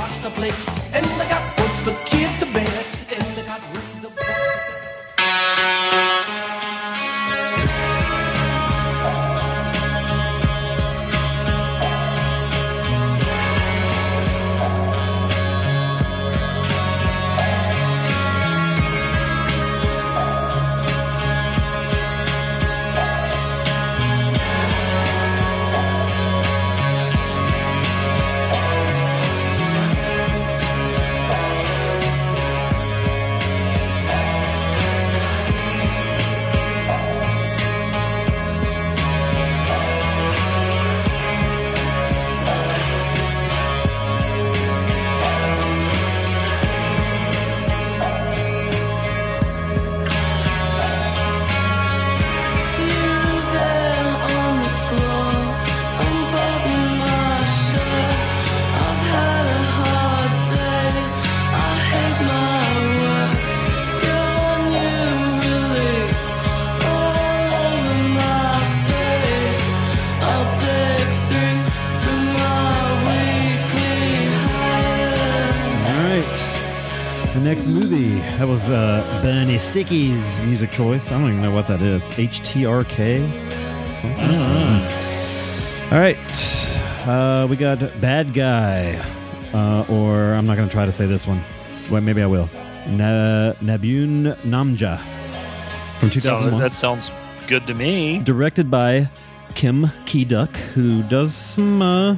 Sticky's 79.68 80.38
music 80.40 80.70
choice. 80.70 81.06
I 81.08 81.18
don't 81.18 81.28
even 81.28 81.42
know 81.42 81.50
what 81.50 81.66
that 81.68 81.80
is. 81.80 82.02
HTRK. 82.04 83.20
Something. 84.00 84.30
All 85.92 85.98
right. 85.98 86.16
Uh, 87.08 87.46
we 87.48 87.56
got 87.56 87.78
Bad 88.00 88.34
Guy, 88.34 88.94
uh, 89.52 89.84
or 89.88 90.34
I'm 90.34 90.46
not 90.46 90.56
going 90.56 90.68
to 90.68 90.72
try 90.72 90.86
to 90.86 90.92
say 90.92 91.06
this 91.06 91.26
one. 91.26 91.42
Well, 91.90 92.00
maybe 92.00 92.22
I 92.22 92.26
will. 92.26 92.48
Na- 92.86 93.54
Nabun 93.54 94.36
Namja 94.42 94.98
from 95.98 96.10
So 96.10 96.14
2001. 96.14 96.60
that 96.60 96.72
sounds 96.72 97.10
good 97.46 97.66
to 97.66 97.74
me. 97.74 98.18
directed 98.20 98.70
by 98.70 99.08
Kim 99.54 99.90
Ki-duk, 100.06 100.54
who 100.74 101.02
does 101.04 101.34
some 101.34 101.80
uh, 101.82 102.16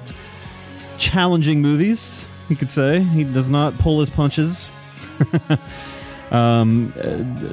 challenging 0.99 1.63
movies. 1.63 2.27
You 2.49 2.57
could 2.57 2.71
say 2.71 3.01
he 3.03 3.25
does 3.25 3.49
not 3.49 3.79
pull 3.79 4.01
his 4.01 4.11
punches. 4.11 4.73
um, 6.31 6.93
uh, 6.99 7.03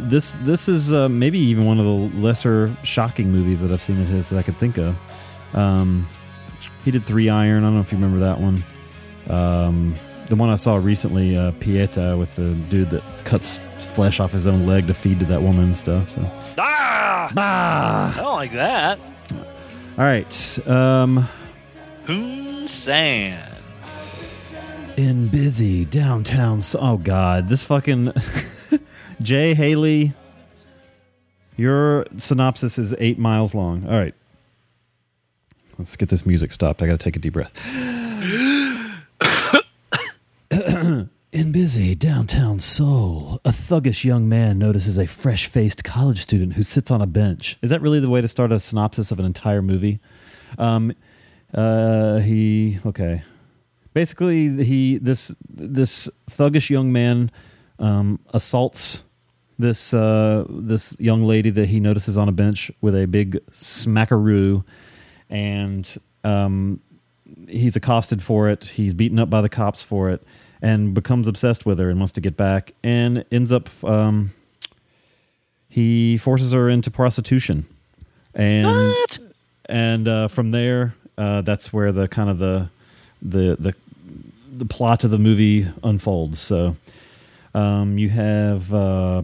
this 0.10 0.36
this 0.44 0.68
is 0.68 0.92
uh, 0.92 1.08
maybe 1.10 1.40
even 1.40 1.66
one 1.66 1.80
of 1.80 1.86
the 1.86 2.18
lesser 2.20 2.76
shocking 2.84 3.32
movies 3.32 3.62
that 3.62 3.72
I've 3.72 3.82
seen 3.82 4.02
of 4.02 4.08
his 4.08 4.30
that 4.30 4.38
I 4.38 4.44
could 4.44 4.58
think 4.58 4.78
of. 4.78 4.96
Um, 5.54 6.08
he 6.84 6.92
did 6.92 7.06
Three 7.06 7.30
Iron. 7.30 7.64
I 7.64 7.68
don't 7.68 7.76
know 7.76 7.82
if 7.82 7.92
you 7.92 7.98
remember 7.98 8.20
that 8.26 8.40
one. 8.40 8.64
Um, 9.30 9.96
the 10.30 10.36
one 10.36 10.50
I 10.50 10.56
saw 10.56 10.76
recently, 10.76 11.38
uh, 11.38 11.52
Pieta, 11.60 12.18
with 12.18 12.34
the 12.36 12.54
dude 12.70 12.90
that 12.92 13.04
cuts 13.26 13.60
flesh 13.96 14.20
off 14.20 14.32
his 14.32 14.48
own 14.48 14.66
leg 14.66 14.88
to 14.88 14.94
feed 14.94 15.20
to 15.20 15.26
that 15.26 15.42
woman 15.42 15.66
and 15.66 15.78
stuff. 15.78 16.10
So. 16.10 16.22
Ah! 16.58 17.32
Ah! 17.38 18.14
I 18.14 18.22
don't 18.22 18.36
like 18.36 18.54
that. 18.54 19.00
All 19.98 20.04
right. 20.04 20.68
Um, 20.68 21.30
Poon 22.06 22.68
San. 22.68 23.50
in 24.98 25.28
busy 25.28 25.86
downtown. 25.86 26.62
Oh 26.76 26.98
God, 26.98 27.50
this 27.50 27.64
fucking 27.64 28.12
Jay 29.24 29.54
Haley. 29.54 30.14
Your 31.56 32.06
synopsis 32.18 32.78
is 32.78 32.94
eight 33.00 33.18
miles 33.18 33.56
long. 33.56 33.88
All 33.88 33.98
right. 33.98 34.14
Let's 35.78 35.96
get 35.96 36.10
this 36.10 36.26
music 36.26 36.52
stopped. 36.52 36.82
I 36.82 36.88
got 36.88 37.00
to 37.00 37.04
take 37.04 37.16
a 37.16 37.20
deep 37.20 37.34
breath. 37.34 37.54
In 41.32 41.52
busy 41.52 41.96
downtown 41.96 42.60
Seoul, 42.60 43.40
a 43.44 43.50
thuggish 43.50 44.04
young 44.04 44.30
man 44.30 44.60
notices 44.60 45.00
a 45.00 45.08
fresh 45.08 45.48
faced 45.48 45.84
college 45.84 46.22
student 46.22 46.54
who 46.54 46.64
sits 46.64 46.92
on 46.92 47.02
a 47.02 47.08
bench. 47.08 47.58
Is 47.64 47.72
that 47.72 47.82
really 47.82 48.00
the 48.00 48.10
way 48.10 48.22
to 48.22 48.28
start 48.28 48.52
a 48.52 48.60
synopsis 48.60 49.12
of 49.12 49.20
an 49.20 49.26
entire 49.26 49.64
movie? 49.64 50.00
Um, 50.60 50.94
uh, 51.54 52.20
he, 52.20 52.80
okay. 52.86 53.24
Basically, 53.94 54.64
he, 54.64 55.00
this, 55.00 55.34
this 55.50 56.08
thuggish 56.30 56.70
young 56.70 56.92
man 56.92 57.32
um, 57.80 58.20
assaults 58.32 59.04
this, 59.64 59.94
uh, 59.94 60.46
this 60.50 60.96
young 61.00 61.24
lady 61.24 61.50
that 61.50 61.68
he 61.68 61.80
notices 61.80 62.18
on 62.18 62.30
a 62.30 62.32
bench 62.32 62.72
with 62.82 62.96
a 62.96 63.08
big 63.08 63.40
smackaroo. 63.52 64.64
And 65.30 65.90
um, 66.24 66.80
he's 67.48 67.76
accosted 67.76 68.22
for 68.22 68.50
it. 68.50 68.66
He's 68.66 68.94
beaten 68.94 69.20
up 69.20 69.30
by 69.30 69.42
the 69.42 69.50
cops 69.50 69.84
for 69.84 70.10
it, 70.10 70.24
and 70.62 70.94
becomes 70.94 71.28
obsessed 71.28 71.66
with 71.66 71.80
her 71.80 71.90
and 71.90 72.00
wants 72.00 72.14
to 72.14 72.22
get 72.22 72.38
back, 72.38 72.74
and 72.84 73.26
ends 73.32 73.52
up. 73.52 73.70
Um, 73.84 74.34
he 75.70 76.18
forces 76.18 76.54
her 76.54 76.70
into 76.70 76.92
prostitution, 76.92 77.66
and 78.34 78.96
and 79.66 80.08
uh, 80.08 80.28
from 80.28 80.52
there, 80.52 80.96
uh, 81.18 81.42
that's 81.42 81.74
where 81.74 81.92
the 81.92 82.08
kind 82.08 82.30
of 82.30 82.38
the 82.38 82.70
the 83.22 83.58
the 83.60 83.76
the 84.58 84.66
plot 84.66 85.04
of 85.04 85.12
the 85.12 85.20
movie 85.20 85.68
unfolds. 85.84 86.40
So. 86.40 86.76
Um, 87.54 87.98
you 87.98 88.10
have 88.10 88.74
uh, 88.74 89.22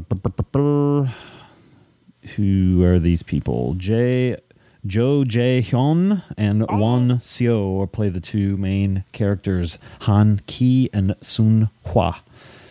who 2.36 2.84
are 2.84 3.00
these 3.00 3.24
people? 3.24 3.74
Jay, 3.76 4.38
Jo 4.86 5.24
Jae 5.24 5.64
Hyun 5.64 6.24
and 6.38 6.66
Won 6.68 7.20
Seo 7.20 7.92
play 7.92 8.10
the 8.10 8.20
two 8.20 8.56
main 8.58 9.04
characters, 9.12 9.78
Han 10.02 10.42
Ki 10.48 10.90
and 10.94 11.16
Sun 11.22 11.70
Hwa. 11.88 12.22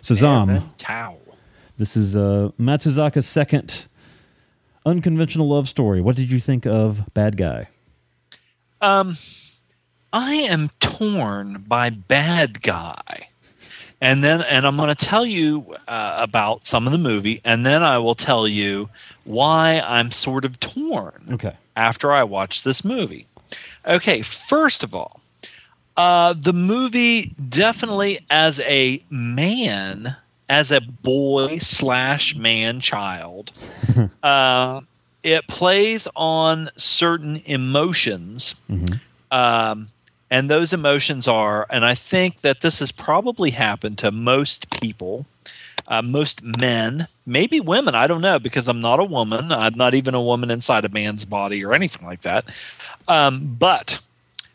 Sazam. 0.01 0.63
Tao. 0.77 1.19
This 1.77 1.97
is 1.97 2.17
uh, 2.17 2.51
Matsuzaka's 2.59 3.27
second 3.27 3.87
unconventional 4.87 5.49
love 5.49 5.69
story. 5.69 6.01
What 6.01 6.17
did 6.17 6.31
you 6.31 6.41
think 6.41 6.67
of 6.67 7.03
Bad 7.15 7.37
Guy? 7.37 7.69
Um, 8.81 9.17
I 10.13 10.35
am 10.35 10.71
torn 10.81 11.65
by 11.67 11.91
Bad 11.91 12.63
Guy. 12.63 13.29
And 14.01 14.23
then, 14.23 14.43
and 14.43 14.65
I'm 14.67 14.77
going 14.77 14.95
to 14.95 15.05
tell 15.07 15.27
you 15.27 15.75
uh, 15.89 16.17
about 16.21 16.67
some 16.67 16.87
of 16.87 16.93
the 16.93 16.99
movie, 16.99 17.41
and 17.45 17.67
then 17.67 17.83
I 17.83 17.99
will 17.99 18.15
tell 18.15 18.47
you 18.47 18.89
why 19.25 19.81
I'm 19.81 20.13
sort 20.13 20.45
of 20.45 20.61
torn 20.61 21.21
Okay. 21.33 21.57
after 21.77 22.13
I 22.13 22.23
watch 22.23 22.63
this 22.63 22.85
movie. 22.85 23.27
Okay, 23.85 24.23
first 24.23 24.85
of 24.85 24.95
all, 24.95 25.21
uh, 25.97 26.33
the 26.33 26.53
movie 26.53 27.35
definitely 27.49 28.21
as 28.31 28.61
a 28.61 29.03
man, 29.11 30.15
as 30.49 30.71
a 30.71 30.81
boy 30.81 31.59
slash 31.59 32.37
man 32.37 32.79
child, 32.81 33.51
uh, 34.23 34.81
it 35.25 35.47
plays 35.49 36.07
on 36.15 36.71
certain 36.77 37.43
emotions. 37.47 38.55
Um, 39.33 39.89
and 40.31 40.51
those 40.51 40.73
emotions 40.73 41.27
are, 41.29 41.67
and 41.71 41.85
I 41.85 41.95
think 41.95 42.41
that 42.43 42.61
this 42.61 42.79
has 42.81 42.93
probably 42.93 43.51
happened 43.51 43.99
to 43.99 44.11
most 44.11 44.71
people. 44.81 45.27
uh, 45.89 46.03
most 46.03 46.43
men, 46.43 47.09
maybe 47.27 47.61
women, 47.61 47.95
I 47.95 48.07
don't 48.07 48.21
know, 48.21 48.39
because 48.39 48.69
I'm 48.69 48.81
not 48.81 49.01
a 49.01 49.05
woman. 49.05 49.51
I'm 49.51 49.75
not 49.75 49.95
even 49.95 50.15
a 50.15 50.23
woman 50.23 50.51
inside 50.51 50.85
a 50.85 50.89
man's 50.91 51.25
body 51.25 51.65
or 51.65 51.73
anything 51.73 52.07
like 52.07 52.23
that. 52.23 52.45
Um, 53.09 53.57
but 53.59 53.99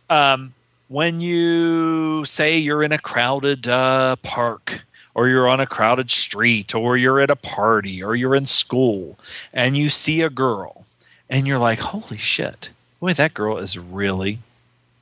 um, 0.09 0.53
when 0.89 1.21
you 1.21 2.23
say 2.25 2.57
you're 2.57 2.83
in 2.83 2.91
a 2.91 2.99
crowded 2.99 3.67
uh, 3.67 4.15
park, 4.17 4.81
or 5.15 5.27
you're 5.27 5.47
on 5.47 5.59
a 5.59 5.67
crowded 5.67 6.09
street, 6.09 6.73
or 6.73 6.97
you're 6.97 7.19
at 7.19 7.29
a 7.29 7.35
party, 7.35 8.01
or 8.01 8.15
you're 8.15 8.35
in 8.35 8.45
school, 8.45 9.17
and 9.53 9.75
you 9.77 9.89
see 9.89 10.21
a 10.21 10.29
girl, 10.29 10.85
and 11.29 11.47
you're 11.47 11.59
like, 11.59 11.79
holy 11.79 12.17
shit, 12.17 12.69
boy, 12.99 13.13
that 13.13 13.33
girl 13.33 13.57
is 13.57 13.77
really 13.77 14.39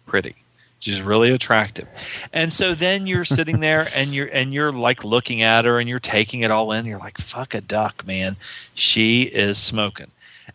pretty. 0.05 0.35
She's 0.81 1.03
really 1.03 1.29
attractive. 1.31 1.87
And 2.33 2.51
so 2.51 2.73
then 2.73 3.05
you're 3.05 3.23
sitting 3.23 3.59
there 3.61 3.87
and 3.93 4.13
you're 4.13 4.27
and 4.27 4.51
you're 4.51 4.71
like 4.71 5.03
looking 5.03 5.43
at 5.43 5.63
her 5.63 5.79
and 5.79 5.87
you're 5.87 5.99
taking 5.99 6.41
it 6.41 6.49
all 6.49 6.71
in. 6.71 6.85
You're 6.85 6.99
like, 6.99 7.19
fuck 7.19 7.53
a 7.53 7.61
duck, 7.61 8.05
man. 8.05 8.35
She 8.73 9.21
is 9.21 9.59
smoking. 9.59 10.09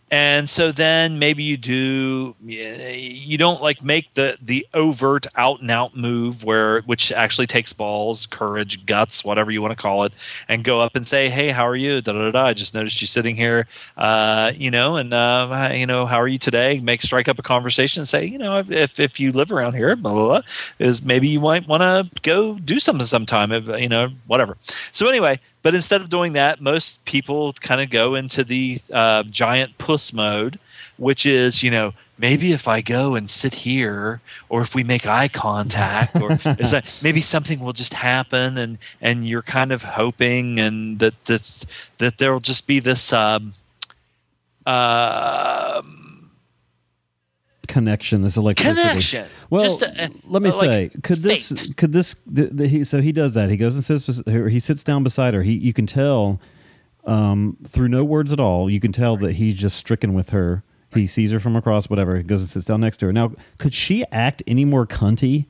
And 0.09 0.47
so 0.47 0.71
then 0.71 1.19
maybe 1.19 1.43
you 1.43 1.57
do 1.57 2.33
you 2.41 3.37
don't 3.37 3.61
like 3.61 3.83
make 3.83 4.13
the 4.13 4.37
the 4.41 4.65
overt 4.73 5.27
out 5.35 5.59
and 5.59 5.69
out 5.69 5.97
move 5.97 6.45
where 6.45 6.79
which 6.81 7.11
actually 7.11 7.47
takes 7.47 7.73
balls, 7.73 8.25
courage, 8.25 8.85
guts, 8.85 9.25
whatever 9.25 9.51
you 9.51 9.61
want 9.61 9.77
to 9.77 9.81
call 9.81 10.05
it, 10.05 10.13
and 10.47 10.63
go 10.63 10.79
up 10.79 10.95
and 10.95 11.05
say, 11.05 11.27
"Hey, 11.27 11.49
how 11.49 11.67
are 11.67 11.75
you?" 11.75 11.99
Da 11.99 12.13
da 12.13 12.31
da. 12.31 12.45
I 12.45 12.53
just 12.53 12.73
noticed 12.73 13.01
you 13.01 13.07
sitting 13.07 13.35
here, 13.35 13.67
uh, 13.97 14.53
you 14.55 14.71
know, 14.71 14.95
and 14.95 15.13
uh, 15.13 15.71
you 15.73 15.85
know, 15.85 16.05
how 16.05 16.21
are 16.21 16.27
you 16.27 16.37
today? 16.37 16.79
Make 16.79 17.01
strike 17.01 17.27
up 17.27 17.37
a 17.37 17.43
conversation 17.43 17.99
and 18.01 18.07
say, 18.07 18.25
you 18.25 18.37
know, 18.37 18.63
if 18.65 19.01
if 19.01 19.19
you 19.19 19.33
live 19.33 19.51
around 19.51 19.73
here, 19.73 19.93
blah 19.97 20.13
blah 20.13 20.27
blah, 20.27 20.41
is 20.79 21.03
maybe 21.03 21.27
you 21.27 21.41
might 21.41 21.67
want 21.67 21.81
to 21.81 22.09
go 22.21 22.55
do 22.55 22.79
something 22.79 23.05
sometime, 23.05 23.51
if, 23.51 23.67
you 23.79 23.89
know, 23.89 24.07
whatever. 24.27 24.55
So 24.93 25.07
anyway, 25.09 25.41
but 25.67 25.75
instead 25.75 25.99
of 25.99 26.07
doing 26.07 26.31
that, 26.31 26.61
most 26.61 27.03
people 27.03 27.51
kind 27.51 27.81
of 27.81 27.89
go 27.89 28.15
into 28.15 28.45
the 28.45 28.79
uh, 28.93 29.23
giant 29.23 29.77
puss 29.77 30.13
mode, 30.13 30.59
which 30.95 31.25
is, 31.25 31.61
you 31.61 31.69
know, 31.69 31.93
maybe 32.17 32.53
if 32.53 32.69
I 32.69 32.79
go 32.79 33.15
and 33.15 33.29
sit 33.29 33.53
here, 33.53 34.21
or 34.47 34.61
if 34.61 34.73
we 34.73 34.85
make 34.85 35.05
eye 35.05 35.27
contact, 35.27 36.15
or 36.21 36.31
is 36.57 36.71
that 36.71 36.85
maybe 37.01 37.19
something 37.19 37.59
will 37.59 37.73
just 37.73 37.95
happen, 37.95 38.57
and 38.57 38.77
and 39.01 39.27
you're 39.27 39.41
kind 39.41 39.73
of 39.73 39.83
hoping, 39.83 40.57
and 40.57 40.99
that 40.99 41.21
that 41.23 41.65
that 41.97 42.17
there'll 42.17 42.39
just 42.39 42.65
be 42.65 42.79
this. 42.79 43.11
Um, 43.11 43.51
uh, 44.65 45.81
connection, 47.77 48.23
this 48.23 48.37
electricity. 48.37 48.81
Connection. 48.81 49.27
Well, 49.49 49.61
Just 49.61 49.83
a- 49.83 50.11
let 50.25 50.41
me 50.41 50.49
uh, 50.49 50.55
like 50.55 50.69
say, 50.69 50.89
could 51.03 51.19
this, 51.19 51.73
could 51.77 51.93
this, 51.93 52.15
the, 52.25 52.45
the, 52.47 52.67
he, 52.67 52.83
so 52.83 53.01
he 53.01 53.11
does 53.11 53.33
that. 53.35 53.49
He 53.49 53.57
goes 53.57 53.75
and 53.75 53.83
sits, 53.83 54.21
he 54.25 54.59
sits 54.59 54.83
down 54.83 55.03
beside 55.03 55.33
her. 55.33 55.43
He, 55.43 55.53
you 55.53 55.73
can 55.73 55.85
tell, 55.85 56.39
um, 57.05 57.55
through 57.67 57.89
no 57.89 58.03
words 58.03 58.33
at 58.33 58.39
all, 58.39 58.69
you 58.69 58.79
can 58.79 58.91
tell 58.91 59.15
that 59.17 59.33
he's 59.33 59.53
just 59.53 59.77
stricken 59.77 60.13
with 60.13 60.31
her. 60.31 60.63
He 60.93 61.05
sees 61.05 61.31
her 61.31 61.39
from 61.39 61.55
across, 61.55 61.89
whatever. 61.89 62.17
He 62.17 62.23
goes 62.23 62.41
and 62.41 62.49
sits 62.49 62.65
down 62.65 62.81
next 62.81 62.97
to 62.97 63.07
her. 63.07 63.13
Now, 63.13 63.33
could 63.59 63.73
she 63.73 64.03
act 64.11 64.41
any 64.47 64.65
more 64.65 64.87
cunty? 64.87 65.45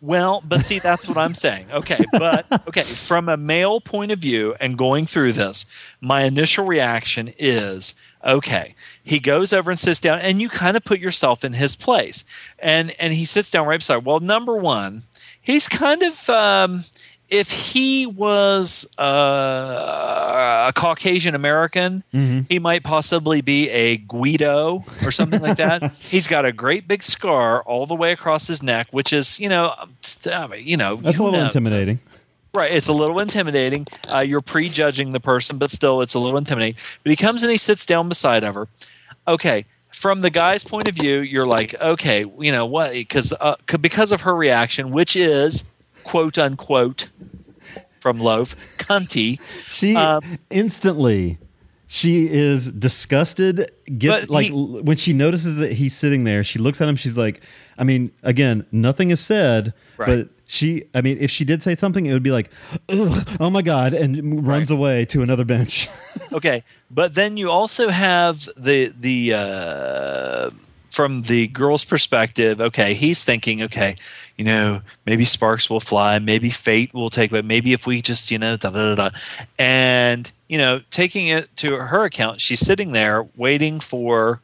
Well, 0.00 0.42
but 0.46 0.62
see, 0.64 0.78
that's 0.78 1.08
what 1.08 1.16
I'm 1.16 1.34
saying. 1.34 1.70
Okay, 1.70 2.04
but 2.12 2.46
okay, 2.68 2.82
from 2.82 3.28
a 3.28 3.36
male 3.36 3.80
point 3.80 4.10
of 4.10 4.18
view 4.18 4.54
and 4.60 4.76
going 4.76 5.06
through 5.06 5.32
this, 5.32 5.64
my 6.00 6.24
initial 6.24 6.66
reaction 6.66 7.32
is 7.38 7.94
okay. 8.24 8.74
He 9.02 9.18
goes 9.18 9.52
over 9.52 9.70
and 9.70 9.78
sits 9.80 10.00
down, 10.00 10.18
and 10.20 10.40
you 10.40 10.48
kind 10.48 10.76
of 10.76 10.84
put 10.84 11.00
yourself 11.00 11.44
in 11.44 11.52
his 11.54 11.76
place, 11.76 12.24
and 12.58 12.92
and 13.00 13.12
he 13.12 13.24
sits 13.24 13.50
down 13.50 13.66
right 13.66 13.78
beside. 13.80 14.04
Well, 14.04 14.20
number 14.20 14.56
one, 14.56 15.04
he's 15.40 15.68
kind 15.68 16.02
of. 16.02 16.28
Um, 16.30 16.84
if 17.28 17.48
he 17.48 18.06
was 18.06 18.88
uh, 18.98 20.64
a 20.68 20.72
Caucasian 20.74 21.34
American, 21.36 22.02
he 22.48 22.58
might 22.58 22.82
possibly 22.82 23.40
be 23.40 23.70
a 23.70 23.98
Guido 23.98 24.84
or 25.04 25.12
something 25.12 25.40
like 25.40 25.56
that. 25.58 25.92
He's 26.00 26.26
got 26.26 26.44
a 26.44 26.52
great 26.52 26.88
big 26.88 27.04
scar 27.04 27.62
all 27.62 27.86
the 27.86 27.94
way 27.94 28.10
across 28.10 28.48
his 28.48 28.64
neck, 28.64 28.88
which 28.90 29.12
is, 29.12 29.38
you 29.38 29.48
know, 29.48 29.72
I 30.26 30.46
mean, 30.48 30.66
you 30.66 30.76
know, 30.76 30.96
That's 30.96 31.18
a 31.18 31.22
little 31.22 31.38
knows? 31.38 31.54
intimidating. 31.54 32.00
Right, 32.52 32.72
it's 32.72 32.88
a 32.88 32.92
little 32.92 33.20
intimidating. 33.20 33.86
Uh, 34.12 34.22
you're 34.24 34.40
prejudging 34.40 35.12
the 35.12 35.20
person, 35.20 35.56
but 35.58 35.70
still, 35.70 36.00
it's 36.02 36.14
a 36.14 36.18
little 36.18 36.36
intimidating. 36.36 36.74
But 37.04 37.10
he 37.10 37.16
comes 37.16 37.42
and 37.44 37.52
he 37.52 37.58
sits 37.58 37.86
down 37.86 38.08
beside 38.08 38.42
of 38.42 38.54
her. 38.56 38.66
Okay, 39.28 39.66
from 39.92 40.20
the 40.22 40.30
guy's 40.30 40.64
point 40.64 40.88
of 40.88 40.94
view, 40.96 41.20
you're 41.20 41.46
like, 41.46 41.74
okay, 41.80 42.24
you 42.40 42.50
know 42.50 42.66
what? 42.66 42.92
Because 42.92 43.32
uh, 43.40 43.54
because 43.80 44.10
of 44.10 44.22
her 44.22 44.34
reaction, 44.34 44.90
which 44.90 45.14
is 45.14 45.62
quote 46.02 46.38
unquote 46.38 47.08
from 48.00 48.18
Loaf, 48.18 48.56
cunty. 48.78 49.38
She 49.68 49.94
Um, 49.94 50.38
instantly, 50.50 51.38
she 51.86 52.26
is 52.28 52.68
disgusted. 52.70 53.70
Gets 53.98 54.28
like 54.28 54.46
he- 54.46 54.52
l- 54.52 54.82
when 54.82 54.96
she 54.96 55.12
notices 55.12 55.56
that 55.58 55.72
he's 55.72 55.94
sitting 55.94 56.24
there, 56.24 56.42
she 56.42 56.58
looks 56.58 56.80
at 56.80 56.88
him. 56.88 56.96
She's 56.96 57.16
like, 57.16 57.42
I 57.78 57.84
mean, 57.84 58.10
again, 58.24 58.66
nothing 58.72 59.10
is 59.10 59.20
said, 59.20 59.72
Right. 59.98 60.06
but 60.06 60.28
she, 60.50 60.82
I 60.96 61.00
mean, 61.00 61.16
if 61.20 61.30
she 61.30 61.44
did 61.44 61.62
say 61.62 61.76
something, 61.76 62.06
it 62.06 62.12
would 62.12 62.24
be 62.24 62.32
like, 62.32 62.50
oh 62.88 63.50
my 63.50 63.62
god, 63.62 63.94
and 63.94 64.44
runs 64.44 64.68
away 64.68 65.04
to 65.04 65.22
another 65.22 65.44
bench. 65.44 65.88
okay, 66.32 66.64
but 66.90 67.14
then 67.14 67.36
you 67.36 67.48
also 67.48 67.88
have 67.88 68.48
the 68.56 68.92
the 68.98 69.32
uh, 69.32 70.50
from 70.90 71.22
the 71.22 71.46
girl's 71.46 71.84
perspective. 71.84 72.60
Okay, 72.60 72.94
he's 72.94 73.22
thinking, 73.22 73.62
okay, 73.62 73.94
you 74.36 74.44
know, 74.44 74.82
maybe 75.06 75.24
sparks 75.24 75.70
will 75.70 75.78
fly, 75.78 76.18
maybe 76.18 76.50
fate 76.50 76.92
will 76.92 77.10
take, 77.10 77.30
but 77.30 77.44
maybe 77.44 77.72
if 77.72 77.86
we 77.86 78.02
just, 78.02 78.32
you 78.32 78.38
know, 78.38 78.56
da 78.56 78.70
da 78.70 78.94
da, 78.96 79.08
da. 79.08 79.18
and 79.56 80.32
you 80.48 80.58
know, 80.58 80.80
taking 80.90 81.28
it 81.28 81.56
to 81.58 81.76
her 81.76 82.04
account, 82.04 82.40
she's 82.40 82.58
sitting 82.58 82.90
there 82.90 83.24
waiting 83.36 83.78
for 83.78 84.40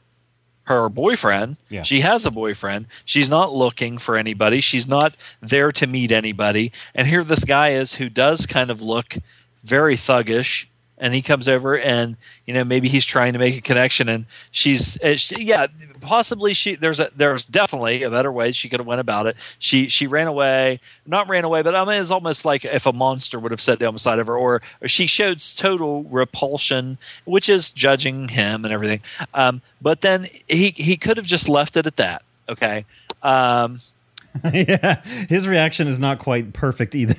her 0.67 0.89
boyfriend. 0.89 1.57
Yeah. 1.69 1.83
She 1.83 2.01
has 2.01 2.27
a 2.27 2.31
boyfriend. 2.31 2.87
She's 3.05 3.31
not 3.31 3.55
looking 3.55 3.99
for 3.99 4.17
anybody. 4.17 4.61
She's 4.61 4.89
not 4.89 5.17
there 5.41 5.73
to 5.73 5.87
meet 5.87 6.13
anybody. 6.13 6.73
And 6.95 7.07
here 7.07 7.25
this 7.25 7.45
guy 7.45 7.71
is 7.71 7.95
who 7.95 8.09
does 8.09 8.47
kind 8.47 8.71
of 8.71 8.83
look 8.83 9.17
very 9.65 9.97
thuggish. 9.97 10.67
And 10.99 11.13
he 11.13 11.21
comes 11.21 11.49
over 11.49 11.79
and 11.79 12.17
you 12.47 12.55
know 12.55 12.65
maybe 12.65 12.89
he's 12.89 13.05
trying 13.05 13.35
to 13.35 13.39
make 13.39 13.57
a 13.57 13.61
connection 13.61 14.09
and 14.09 14.25
she's 14.51 14.99
uh, 15.03 15.17
she, 15.17 15.35
yeah 15.43 15.67
possibly 16.01 16.55
she 16.55 16.75
there's 16.75 17.01
a 17.01 17.11
there's 17.15 17.45
definitely 17.45 18.03
a 18.03 18.11
better 18.11 18.33
way 18.33 18.51
she 18.51 18.69
could 18.69 18.81
have 18.81 18.87
went 18.87 19.01
about 19.01 19.27
it. 19.27 19.37
She 19.59 19.89
she 19.89 20.07
ran 20.07 20.27
away 20.27 20.81
not 21.07 21.29
ran 21.29 21.45
away 21.45 21.63
but 21.63 21.75
I 21.75 21.85
mean 21.85 22.01
it's 22.01 22.11
almost 22.11 22.45
like 22.45 22.65
if 22.65 22.87
a 22.87 22.93
monster 22.93 23.39
would 23.39 23.51
have 23.51 23.61
sat 23.61 23.79
down 23.79 23.93
beside 23.93 24.19
of 24.19 24.27
her 24.27 24.37
or, 24.39 24.63
or 24.81 24.89
she 24.89 25.07
showed 25.07 25.39
total 25.57 26.05
repulsion 26.05 26.97
which 27.25 27.49
is 27.49 27.71
judging 27.71 28.29
him 28.29 28.65
and 28.65 28.73
everything. 28.73 29.01
Um, 29.35 29.61
but 29.83 30.01
then 30.01 30.29
he 30.49 30.71
he 30.71 30.97
could 30.97 31.19
have 31.19 31.27
just 31.27 31.49
left 31.49 31.77
it 31.77 31.87
at 31.87 31.97
that 31.97 32.23
okay? 32.49 32.85
Um, 33.23 33.79
yeah, 34.53 35.03
his 35.29 35.49
reaction 35.49 35.89
is 35.89 35.99
not 35.99 36.19
quite 36.19 36.53
perfect 36.53 36.95
either. 36.95 37.17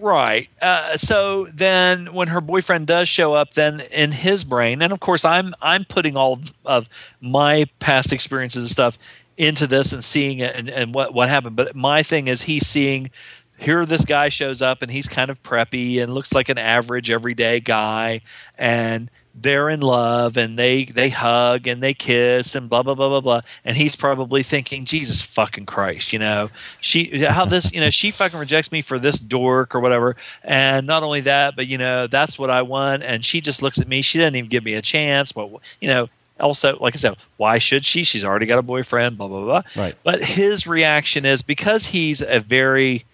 Right. 0.00 0.48
Uh, 0.62 0.96
so 0.96 1.46
then, 1.52 2.14
when 2.14 2.28
her 2.28 2.40
boyfriend 2.40 2.86
does 2.86 3.08
show 3.08 3.34
up, 3.34 3.52
then 3.54 3.80
in 3.80 4.12
his 4.12 4.44
brain, 4.44 4.80
and 4.80 4.92
of 4.92 5.00
course, 5.00 5.24
I'm 5.26 5.54
I'm 5.60 5.84
putting 5.84 6.16
all 6.16 6.40
of 6.64 6.88
my 7.20 7.66
past 7.80 8.12
experiences 8.12 8.62
and 8.64 8.70
stuff 8.70 8.98
into 9.36 9.66
this 9.66 9.92
and 9.92 10.02
seeing 10.02 10.38
it 10.38 10.56
and, 10.56 10.70
and 10.70 10.94
what 10.94 11.12
what 11.12 11.28
happened. 11.28 11.54
But 11.56 11.74
my 11.74 12.02
thing 12.02 12.28
is, 12.28 12.42
he's 12.42 12.66
seeing 12.66 13.10
here 13.58 13.84
this 13.84 14.06
guy 14.06 14.30
shows 14.30 14.62
up 14.62 14.80
and 14.80 14.90
he's 14.90 15.06
kind 15.06 15.30
of 15.30 15.42
preppy 15.42 16.02
and 16.02 16.14
looks 16.14 16.32
like 16.32 16.48
an 16.48 16.56
average 16.56 17.10
everyday 17.10 17.60
guy 17.60 18.22
and 18.56 19.10
they're 19.34 19.68
in 19.68 19.80
love 19.80 20.36
and 20.36 20.58
they 20.58 20.84
they 20.84 21.08
hug 21.08 21.66
and 21.66 21.82
they 21.82 21.94
kiss 21.94 22.54
and 22.54 22.68
blah 22.68 22.82
blah 22.82 22.94
blah 22.94 23.08
blah 23.08 23.20
blah. 23.20 23.40
And 23.64 23.76
he's 23.76 23.96
probably 23.96 24.42
thinking 24.42 24.84
jesus 24.84 25.20
fucking 25.22 25.66
christ 25.66 26.12
you 26.12 26.18
know? 26.18 26.50
She 26.80 27.24
how 27.24 27.44
this 27.44 27.72
you 27.72 27.80
know 27.80 27.90
she 27.90 28.10
fucking 28.10 28.38
rejects 28.38 28.72
me 28.72 28.82
for 28.82 28.98
this 28.98 29.18
dork 29.18 29.74
or 29.74 29.80
whatever. 29.80 30.16
And 30.42 30.86
not 30.86 31.02
only 31.02 31.20
that 31.22 31.56
but 31.56 31.68
you 31.68 31.78
know 31.78 32.06
that's 32.06 32.38
what 32.38 32.50
i 32.50 32.62
want. 32.62 33.02
And 33.02 33.24
she 33.24 33.40
just 33.40 33.62
looks 33.62 33.80
at 33.80 33.88
me. 33.88 34.02
She 34.02 34.18
doesn't 34.18 34.36
even 34.36 34.50
give 34.50 34.64
me 34.64 34.74
a 34.74 34.82
chance. 34.82 35.32
But 35.32 35.50
you 35.80 35.88
know 35.88 36.08
also 36.38 36.78
like 36.78 36.94
i 36.94 36.98
said 36.98 37.14
why 37.36 37.58
should 37.58 37.84
she? 37.84 38.02
She's 38.02 38.24
already 38.24 38.46
got 38.46 38.58
a 38.58 38.62
boyfriend 38.62 39.16
blah 39.16 39.28
blah 39.28 39.44
blah. 39.44 39.62
Right. 39.76 39.94
but 40.02 40.22
his 40.22 40.66
reaction 40.66 41.24
is 41.24 41.42
because 41.42 41.86
he's 41.86 42.20
a 42.22 42.40
very 42.40 43.04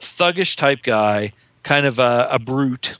thuggish 0.00 0.56
type 0.56 0.82
guy, 0.82 1.32
kind 1.62 1.86
of 1.86 1.98
a, 1.98 2.28
a 2.30 2.38
brute. 2.38 2.96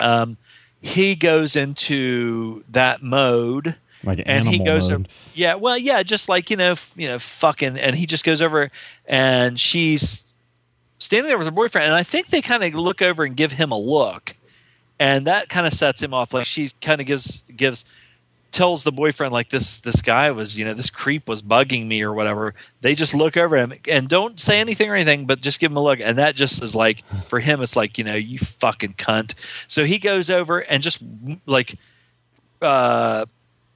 Um, 0.00 0.36
he 0.84 1.16
goes 1.16 1.56
into 1.56 2.62
that 2.70 3.02
mode, 3.02 3.76
Like 4.04 4.18
an 4.18 4.24
and 4.26 4.46
he 4.48 4.58
goes, 4.58 4.90
mode. 4.90 5.08
yeah, 5.34 5.54
well, 5.54 5.78
yeah, 5.78 6.02
just 6.02 6.28
like 6.28 6.50
you 6.50 6.56
know, 6.58 6.72
f- 6.72 6.92
you 6.94 7.08
know, 7.08 7.18
fucking, 7.18 7.78
and 7.78 7.96
he 7.96 8.04
just 8.06 8.22
goes 8.24 8.42
over, 8.42 8.70
and 9.06 9.58
she's 9.58 10.26
standing 10.98 11.28
there 11.28 11.38
with 11.38 11.46
her 11.46 11.50
boyfriend, 11.50 11.86
and 11.86 11.94
I 11.94 12.02
think 12.02 12.26
they 12.28 12.42
kind 12.42 12.62
of 12.62 12.74
look 12.74 13.00
over 13.00 13.24
and 13.24 13.34
give 13.34 13.52
him 13.52 13.72
a 13.72 13.78
look, 13.78 14.36
and 14.98 15.26
that 15.26 15.48
kind 15.48 15.66
of 15.66 15.72
sets 15.72 16.02
him 16.02 16.12
off. 16.12 16.34
Like 16.34 16.46
she 16.46 16.70
kind 16.82 17.00
of 17.00 17.06
gives 17.06 17.42
gives 17.56 17.84
tells 18.54 18.84
the 18.84 18.92
boyfriend 18.92 19.32
like 19.32 19.50
this 19.50 19.78
this 19.78 20.00
guy 20.00 20.30
was 20.30 20.56
you 20.56 20.64
know 20.64 20.72
this 20.72 20.88
creep 20.88 21.28
was 21.28 21.42
bugging 21.42 21.88
me 21.88 22.00
or 22.02 22.12
whatever 22.12 22.54
they 22.82 22.94
just 22.94 23.12
look 23.12 23.36
over 23.36 23.56
him 23.56 23.72
and 23.90 24.08
don't 24.08 24.38
say 24.38 24.60
anything 24.60 24.88
or 24.88 24.94
anything 24.94 25.26
but 25.26 25.40
just 25.40 25.58
give 25.58 25.72
him 25.72 25.76
a 25.76 25.82
look 25.82 25.98
and 26.00 26.18
that 26.18 26.36
just 26.36 26.62
is 26.62 26.76
like 26.76 27.02
for 27.26 27.40
him 27.40 27.60
it's 27.60 27.74
like 27.74 27.98
you 27.98 28.04
know 28.04 28.14
you 28.14 28.38
fucking 28.38 28.94
cunt 28.94 29.34
so 29.66 29.84
he 29.84 29.98
goes 29.98 30.30
over 30.30 30.60
and 30.60 30.84
just 30.84 31.02
like 31.46 31.76
uh 32.62 33.26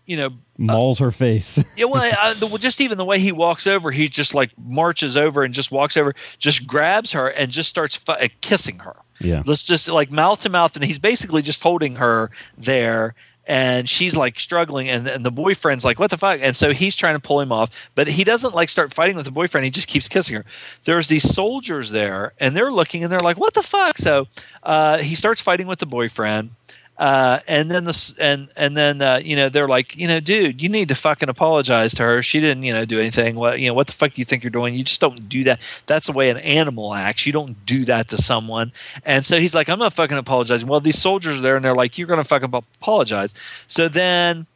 you 0.07 0.17
know 0.17 0.31
Mauls 0.61 0.99
her 0.99 1.13
face. 1.13 1.57
yeah, 1.77 1.85
well, 1.85 2.03
I, 2.03 2.35
the, 2.35 2.49
just 2.59 2.81
even 2.81 2.99
the 2.99 3.05
way 3.05 3.21
he 3.21 3.31
walks 3.31 3.69
over, 3.69 3.93
he 3.93 4.09
just 4.09 4.35
like 4.35 4.51
marches 4.59 5.17
over 5.17 5.45
and 5.45 5.55
just 5.55 5.71
walks 5.71 5.97
over, 5.97 6.17
just 6.39 6.67
grabs 6.67 7.13
her 7.13 7.29
and 7.29 7.53
just 7.53 7.69
starts 7.69 7.95
fu- 7.95 8.11
uh, 8.11 8.27
kissing 8.41 8.81
her. 8.81 8.97
Yeah. 9.21 9.45
Let's 9.47 9.65
just 9.65 9.87
like 9.87 10.11
mouth 10.11 10.41
to 10.41 10.49
mouth, 10.49 10.75
and 10.75 10.85
he's 10.85 10.99
basically 10.99 11.43
just 11.43 11.63
holding 11.63 11.95
her 11.97 12.33
there, 12.57 13.15
and 13.49 13.89
she's 13.89 14.15
like 14.15 14.39
struggling, 14.39 14.91
and, 14.91 15.09
and 15.09 15.25
the 15.25 15.31
boyfriend's 15.31 15.85
like, 15.85 15.99
"What 15.99 16.11
the 16.11 16.19
fuck?" 16.19 16.39
And 16.43 16.55
so 16.55 16.73
he's 16.73 16.95
trying 16.95 17.15
to 17.15 17.21
pull 17.21 17.41
him 17.41 17.51
off, 17.51 17.71
but 17.95 18.07
he 18.07 18.23
doesn't 18.23 18.55
like 18.55 18.69
start 18.69 18.93
fighting 18.93 19.17
with 19.17 19.25
the 19.25 19.33
boyfriend. 19.33 19.65
He 19.65 19.71
just 19.71 19.89
keeps 19.89 20.07
kissing 20.07 20.37
her. 20.37 20.45
There's 20.85 21.09
these 21.09 21.35
soldiers 21.35 21.91
there, 21.91 22.35
and 22.39 22.55
they're 22.55 22.71
looking, 22.71 23.03
and 23.03 23.11
they're 23.11 23.19
like, 23.21 23.39
"What 23.39 23.55
the 23.55 23.63
fuck?" 23.63 23.97
So 23.97 24.29
uh, 24.63 24.99
he 24.99 25.15
starts 25.15 25.41
fighting 25.41 25.67
with 25.67 25.79
the 25.79 25.87
boyfriend. 25.87 26.51
Uh, 26.99 27.39
and 27.47 27.71
then 27.71 27.85
the 27.85 28.15
and 28.19 28.49
and 28.57 28.77
then 28.77 29.01
uh, 29.01 29.21
you 29.23 29.37
know 29.37 29.49
they're 29.49 29.69
like 29.69 29.97
you 29.97 30.09
know 30.09 30.19
dude 30.19 30.61
you 30.61 30.69
need 30.69 30.89
to 30.89 30.97
fucking 30.97 31.29
apologize 31.29 31.95
to 31.95 32.03
her. 32.03 32.23
She 32.23 32.41
didn't 32.41 32.65
you 32.65 32.73
know 32.73 32.85
do 32.85 32.99
anything. 32.99 33.37
What 33.37 33.61
you 33.61 33.69
know 33.69 33.75
what 33.75 33.87
the 33.87 33.93
fuck 33.93 34.15
do 34.15 34.21
you 34.21 34.25
think 34.25 34.43
you're 34.43 34.51
doing? 34.51 34.75
You 34.75 34.83
just 34.83 35.01
don't 35.01 35.29
do 35.29 35.45
that. 35.45 35.63
That's 35.87 36.09
the 36.09 36.13
way 36.13 36.29
an 36.29 36.39
animal 36.39 36.93
acts. 36.95 37.25
You 37.25 37.33
don't 37.33 37.65
do 37.65 37.85
that 37.85 38.09
to 38.09 38.17
someone. 38.17 38.73
And 39.05 39.25
so 39.25 39.39
he's 39.39 39.55
like 39.55 39.69
I'm 39.69 39.79
not 39.79 39.93
fucking 39.93 40.19
apologizing. 40.19 40.69
Well 40.69 40.81
these 40.81 40.99
soldiers 40.99 41.39
are 41.39 41.41
there 41.41 41.55
and 41.55 41.65
they're 41.65 41.75
like 41.75 41.99
you're 41.99 42.09
gonna 42.09 42.25
fucking 42.25 42.53
apologize. 42.53 43.33
So 43.69 43.89
then 43.89 44.47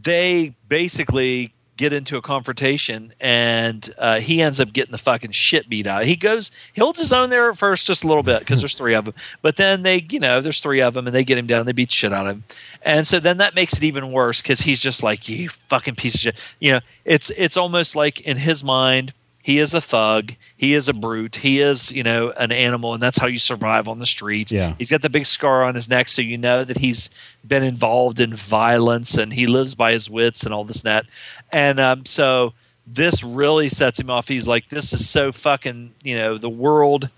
they 0.00 0.54
basically 0.68 1.52
get 1.76 1.92
into 1.92 2.16
a 2.16 2.22
confrontation 2.22 3.14
and 3.18 3.94
uh, 3.98 4.20
he 4.20 4.42
ends 4.42 4.60
up 4.60 4.72
getting 4.72 4.92
the 4.92 4.98
fucking 4.98 5.30
shit 5.30 5.68
beat 5.68 5.86
out. 5.86 6.04
He 6.04 6.16
goes, 6.16 6.50
he 6.72 6.80
holds 6.80 7.00
his 7.00 7.12
own 7.12 7.30
there 7.30 7.50
at 7.50 7.58
first 7.58 7.86
just 7.86 8.04
a 8.04 8.06
little 8.06 8.22
bit 8.22 8.40
because 8.40 8.60
there's 8.60 8.76
three 8.76 8.94
of 8.94 9.06
them. 9.06 9.14
But 9.40 9.56
then 9.56 9.82
they, 9.82 10.06
you 10.10 10.20
know, 10.20 10.40
there's 10.40 10.60
three 10.60 10.82
of 10.82 10.94
them 10.94 11.06
and 11.06 11.14
they 11.14 11.24
get 11.24 11.38
him 11.38 11.46
down. 11.46 11.64
They 11.66 11.72
beat 11.72 11.88
the 11.88 11.94
shit 11.94 12.12
out 12.12 12.26
of 12.26 12.36
him. 12.36 12.44
And 12.82 13.06
so 13.06 13.18
then 13.20 13.38
that 13.38 13.54
makes 13.54 13.76
it 13.76 13.84
even 13.84 14.12
worse 14.12 14.42
because 14.42 14.60
he's 14.60 14.80
just 14.80 15.02
like, 15.02 15.28
you 15.28 15.48
fucking 15.48 15.94
piece 15.94 16.14
of 16.14 16.20
shit. 16.20 16.40
You 16.60 16.72
know, 16.72 16.80
it's 17.04 17.30
it's 17.36 17.56
almost 17.56 17.96
like 17.96 18.20
in 18.20 18.36
his 18.36 18.62
mind, 18.62 19.14
he 19.42 19.58
is 19.58 19.74
a 19.74 19.80
thug. 19.80 20.34
He 20.56 20.72
is 20.72 20.88
a 20.88 20.92
brute. 20.92 21.36
He 21.36 21.60
is, 21.60 21.90
you 21.90 22.04
know, 22.04 22.30
an 22.30 22.52
animal, 22.52 22.94
and 22.94 23.02
that's 23.02 23.18
how 23.18 23.26
you 23.26 23.38
survive 23.38 23.88
on 23.88 23.98
the 23.98 24.06
streets. 24.06 24.52
Yeah. 24.52 24.74
He's 24.78 24.90
got 24.90 25.02
the 25.02 25.10
big 25.10 25.26
scar 25.26 25.64
on 25.64 25.74
his 25.74 25.88
neck, 25.88 26.08
so 26.08 26.22
you 26.22 26.38
know 26.38 26.62
that 26.62 26.78
he's 26.78 27.10
been 27.46 27.64
involved 27.64 28.20
in 28.20 28.32
violence 28.32 29.18
and 29.18 29.32
he 29.32 29.48
lives 29.48 29.74
by 29.74 29.92
his 29.92 30.08
wits 30.08 30.44
and 30.44 30.54
all 30.54 30.62
this 30.62 30.82
and 30.82 30.92
that. 30.92 31.06
And 31.52 31.80
um, 31.80 32.06
so 32.06 32.54
this 32.86 33.24
really 33.24 33.68
sets 33.68 33.98
him 33.98 34.10
off. 34.10 34.28
He's 34.28 34.46
like, 34.46 34.68
this 34.68 34.92
is 34.92 35.08
so 35.08 35.32
fucking, 35.32 35.92
you 36.04 36.14
know, 36.14 36.38
the 36.38 36.48
world. 36.48 37.10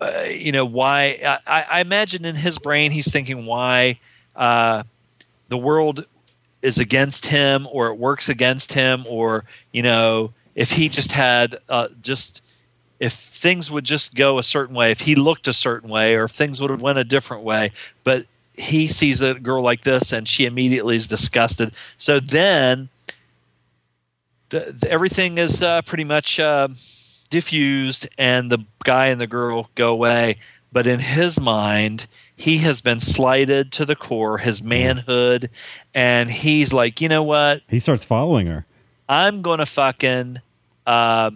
Uh, 0.00 0.24
you 0.30 0.50
know 0.50 0.64
why? 0.64 1.38
I, 1.46 1.66
I 1.70 1.80
imagine 1.82 2.24
in 2.24 2.36
his 2.36 2.58
brain 2.58 2.90
he's 2.90 3.12
thinking 3.12 3.44
why 3.44 4.00
uh, 4.34 4.82
the 5.50 5.58
world 5.58 6.06
is 6.62 6.78
against 6.78 7.26
him 7.26 7.68
or 7.70 7.88
it 7.88 7.98
works 7.98 8.30
against 8.30 8.72
him 8.72 9.04
or 9.06 9.44
you 9.70 9.82
know 9.82 10.32
if 10.54 10.72
he 10.72 10.88
just 10.88 11.12
had 11.12 11.56
uh, 11.68 11.88
just 12.02 12.42
if 13.00 13.12
things 13.12 13.70
would 13.70 13.84
just 13.84 14.14
go 14.14 14.38
a 14.38 14.42
certain 14.42 14.74
way 14.74 14.90
if 14.90 15.00
he 15.00 15.14
looked 15.14 15.48
a 15.48 15.52
certain 15.52 15.90
way 15.90 16.14
or 16.14 16.24
if 16.24 16.30
things 16.30 16.60
would 16.60 16.70
have 16.70 16.82
went 16.82 16.98
a 16.98 17.04
different 17.04 17.42
way 17.42 17.72
but 18.04 18.26
he 18.56 18.86
sees 18.86 19.20
a 19.20 19.34
girl 19.34 19.62
like 19.62 19.82
this 19.82 20.12
and 20.12 20.28
she 20.28 20.44
immediately 20.44 20.96
is 20.96 21.08
disgusted. 21.08 21.72
So 21.98 22.20
then 22.20 22.88
the, 24.50 24.74
the, 24.78 24.90
everything 24.90 25.38
is 25.38 25.62
uh, 25.62 25.82
pretty 25.82 26.04
much 26.04 26.38
uh, 26.38 26.68
diffused 27.30 28.08
and 28.16 28.50
the 28.50 28.58
guy 28.84 29.06
and 29.06 29.20
the 29.20 29.26
girl 29.26 29.70
go 29.74 29.92
away. 29.92 30.38
But 30.72 30.86
in 30.86 31.00
his 31.00 31.38
mind 31.40 32.06
he 32.36 32.58
has 32.58 32.80
been 32.80 33.00
slighted 33.00 33.70
to 33.72 33.84
the 33.84 33.96
core 33.96 34.38
his 34.38 34.62
manhood 34.62 35.50
and 35.94 36.30
he's 36.30 36.72
like 36.72 37.00
you 37.00 37.08
know 37.08 37.22
what? 37.22 37.62
He 37.68 37.78
starts 37.78 38.04
following 38.04 38.46
her. 38.46 38.66
I'm 39.08 39.42
gonna 39.42 39.66
fucking 39.66 40.40
uh, 40.86 41.30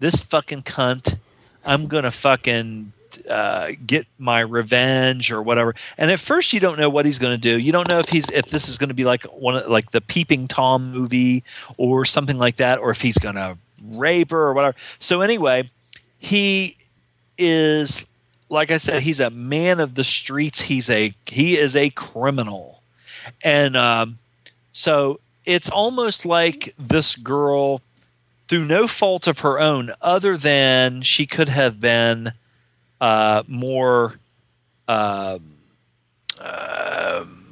this 0.00 0.22
fucking 0.22 0.62
cunt. 0.62 1.18
I'm 1.64 1.86
gonna 1.86 2.10
fucking 2.10 2.92
uh, 3.28 3.72
get 3.86 4.06
my 4.18 4.40
revenge 4.40 5.30
or 5.30 5.42
whatever. 5.42 5.74
And 5.96 6.10
at 6.10 6.18
first, 6.18 6.52
you 6.52 6.60
don't 6.60 6.78
know 6.78 6.90
what 6.90 7.06
he's 7.06 7.18
gonna 7.18 7.38
do. 7.38 7.58
You 7.58 7.72
don't 7.72 7.90
know 7.90 7.98
if 7.98 8.08
he's 8.08 8.28
if 8.30 8.46
this 8.46 8.68
is 8.68 8.78
gonna 8.78 8.94
be 8.94 9.04
like 9.04 9.24
one 9.24 9.56
of, 9.56 9.70
like 9.70 9.90
the 9.92 10.00
Peeping 10.00 10.48
Tom 10.48 10.92
movie 10.92 11.44
or 11.76 12.04
something 12.04 12.38
like 12.38 12.56
that, 12.56 12.78
or 12.78 12.90
if 12.90 13.00
he's 13.00 13.18
gonna 13.18 13.56
rape 13.92 14.30
her 14.30 14.38
or 14.38 14.52
whatever. 14.54 14.76
So 14.98 15.20
anyway, 15.20 15.70
he 16.18 16.76
is 17.38 18.06
like 18.48 18.70
I 18.70 18.76
said, 18.78 19.02
he's 19.02 19.20
a 19.20 19.30
man 19.30 19.80
of 19.80 19.94
the 19.94 20.04
streets. 20.04 20.62
He's 20.62 20.90
a 20.90 21.14
he 21.26 21.56
is 21.58 21.76
a 21.76 21.90
criminal, 21.90 22.82
and 23.42 23.76
um, 23.76 24.18
so 24.72 25.20
it's 25.44 25.68
almost 25.68 26.24
like 26.24 26.74
this 26.78 27.16
girl, 27.16 27.80
through 28.48 28.64
no 28.64 28.86
fault 28.86 29.26
of 29.26 29.40
her 29.40 29.58
own, 29.60 29.92
other 30.00 30.36
than 30.36 31.02
she 31.02 31.26
could 31.26 31.48
have 31.48 31.80
been 31.80 32.32
uh, 33.00 33.42
more. 33.46 34.14
Um, 34.86 35.54
um, 36.40 37.44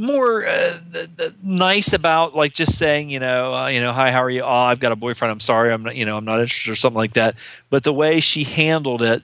more 0.00 0.46
uh, 0.46 0.78
th- 0.92 1.16
th- 1.16 1.32
nice 1.42 1.92
about 1.92 2.34
like 2.34 2.54
just 2.54 2.78
saying 2.78 3.10
you 3.10 3.20
know 3.20 3.54
uh, 3.54 3.66
you 3.66 3.80
know 3.80 3.92
hi 3.92 4.10
how 4.10 4.22
are 4.22 4.30
you? 4.30 4.42
Oh 4.42 4.48
I've 4.48 4.80
got 4.80 4.92
a 4.92 4.96
boyfriend. 4.96 5.30
I'm 5.30 5.40
sorry. 5.40 5.72
I'm 5.72 5.82
not 5.82 5.94
you 5.94 6.06
know 6.06 6.16
I'm 6.16 6.24
not 6.24 6.40
interested 6.40 6.72
or 6.72 6.74
something 6.74 6.96
like 6.96 7.12
that. 7.12 7.34
But 7.68 7.84
the 7.84 7.92
way 7.92 8.20
she 8.20 8.44
handled 8.44 9.02
it. 9.02 9.22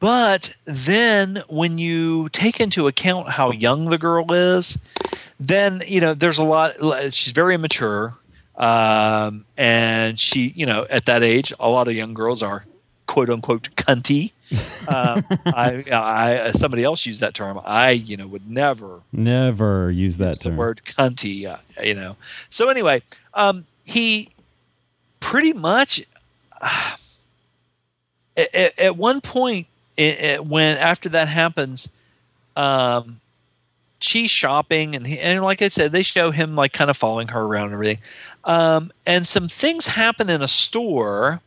But 0.00 0.54
then 0.64 1.42
when 1.48 1.76
you 1.76 2.30
take 2.30 2.58
into 2.58 2.86
account 2.88 3.28
how 3.28 3.50
young 3.50 3.90
the 3.90 3.98
girl 3.98 4.32
is, 4.32 4.78
then 5.40 5.82
you 5.86 6.00
know 6.00 6.14
there's 6.14 6.38
a 6.38 6.44
lot. 6.44 6.74
She's 7.12 7.32
very 7.32 7.54
immature, 7.54 8.14
um, 8.56 9.44
and 9.56 10.18
she, 10.18 10.52
you 10.56 10.66
know, 10.66 10.86
at 10.90 11.04
that 11.06 11.22
age, 11.22 11.52
a 11.58 11.68
lot 11.68 11.88
of 11.88 11.94
young 11.94 12.14
girls 12.14 12.42
are 12.42 12.64
quote 13.06 13.30
unquote 13.30 13.68
cunty. 13.76 14.32
um, 14.88 15.24
I, 15.46 15.82
I, 15.90 16.50
somebody 16.52 16.84
else 16.84 17.04
used 17.06 17.20
that 17.22 17.34
term. 17.34 17.58
I, 17.64 17.90
you 17.90 18.16
know, 18.16 18.26
would 18.26 18.48
never 18.48 19.00
Never 19.12 19.90
use 19.90 20.16
that 20.18 20.28
use 20.28 20.38
the 20.40 20.50
term. 20.50 20.56
word 20.56 20.82
cunty. 20.84 21.46
Uh, 21.50 21.56
you 21.82 21.94
know. 21.94 22.16
So 22.50 22.68
anyway, 22.68 23.02
um, 23.32 23.66
he 23.84 24.30
pretty 25.18 25.52
much 25.54 26.04
uh, 26.60 26.96
at, 28.36 28.78
at 28.78 28.96
one 28.96 29.20
point 29.20 29.66
it, 29.96 30.18
it, 30.20 30.46
when 30.46 30.76
after 30.76 31.08
that 31.08 31.28
happens, 31.28 31.88
um, 32.56 33.20
she's 34.04 34.30
shopping 34.30 34.94
and 34.94 35.06
he, 35.06 35.18
and 35.18 35.42
like 35.42 35.62
I 35.62 35.68
said, 35.68 35.92
they 35.92 36.02
show 36.02 36.30
him 36.30 36.54
like 36.54 36.72
kind 36.72 36.90
of 36.90 36.96
following 36.96 37.28
her 37.28 37.40
around 37.42 37.66
and 37.66 37.74
everything. 37.74 37.98
Um, 38.44 38.92
and 39.06 39.26
some 39.26 39.48
things 39.48 39.86
happen 39.88 40.28
in 40.30 40.42
a 40.42 40.48
store. 40.48 41.40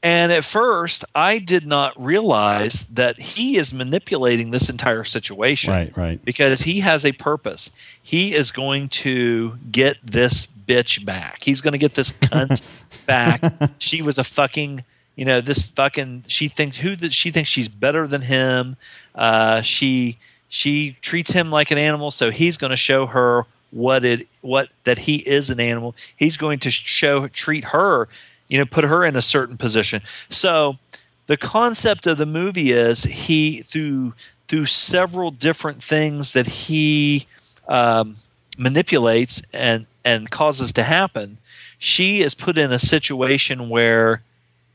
And 0.00 0.30
at 0.30 0.44
first, 0.44 1.04
I 1.16 1.38
did 1.38 1.66
not 1.66 1.92
realize 2.00 2.86
that 2.92 3.18
he 3.18 3.56
is 3.56 3.74
manipulating 3.74 4.52
this 4.52 4.70
entire 4.70 5.02
situation 5.02 5.72
Right, 5.72 5.96
right. 5.96 6.24
because 6.24 6.60
he 6.62 6.78
has 6.80 7.04
a 7.04 7.10
purpose. 7.10 7.70
He 8.00 8.32
is 8.32 8.52
going 8.52 8.90
to 8.90 9.58
get 9.72 9.96
this 10.04 10.46
bitch 10.68 11.04
back. 11.04 11.42
He's 11.42 11.60
going 11.60 11.72
to 11.72 11.78
get 11.78 11.94
this 11.94 12.12
cunt 12.12 12.62
back. 13.06 13.42
She 13.78 14.00
was 14.00 14.18
a 14.18 14.24
fucking, 14.24 14.84
you 15.16 15.24
know, 15.24 15.40
this 15.40 15.66
fucking. 15.66 16.26
She 16.28 16.46
thinks 16.46 16.76
who 16.76 16.94
that 16.94 17.12
she 17.12 17.32
thinks 17.32 17.50
she's 17.50 17.68
better 17.68 18.06
than 18.06 18.22
him. 18.22 18.76
Uh, 19.16 19.62
she 19.62 20.16
she 20.48 20.96
treats 21.02 21.32
him 21.32 21.50
like 21.50 21.70
an 21.70 21.78
animal, 21.78 22.10
so 22.10 22.30
he's 22.30 22.56
going 22.56 22.70
to 22.70 22.76
show 22.76 23.06
her 23.06 23.44
what 23.70 24.04
it 24.04 24.26
what 24.40 24.70
that 24.84 24.98
he 24.98 25.16
is 25.16 25.50
an 25.50 25.60
animal. 25.60 25.94
He's 26.16 26.36
going 26.36 26.58
to 26.60 26.70
show 26.70 27.28
treat 27.28 27.64
her, 27.64 28.08
you 28.48 28.58
know, 28.58 28.64
put 28.64 28.84
her 28.84 29.04
in 29.04 29.16
a 29.16 29.22
certain 29.22 29.56
position. 29.56 30.02
So 30.30 30.78
the 31.26 31.36
concept 31.36 32.06
of 32.06 32.18
the 32.18 32.26
movie 32.26 32.72
is 32.72 33.04
he 33.04 33.62
through 33.62 34.14
through 34.48 34.66
several 34.66 35.30
different 35.30 35.82
things 35.82 36.32
that 36.32 36.46
he 36.46 37.26
um, 37.68 38.16
manipulates 38.56 39.42
and 39.52 39.86
and 40.04 40.30
causes 40.30 40.72
to 40.72 40.82
happen. 40.82 41.38
She 41.78 42.22
is 42.22 42.34
put 42.34 42.56
in 42.56 42.72
a 42.72 42.78
situation 42.78 43.68
where 43.68 44.22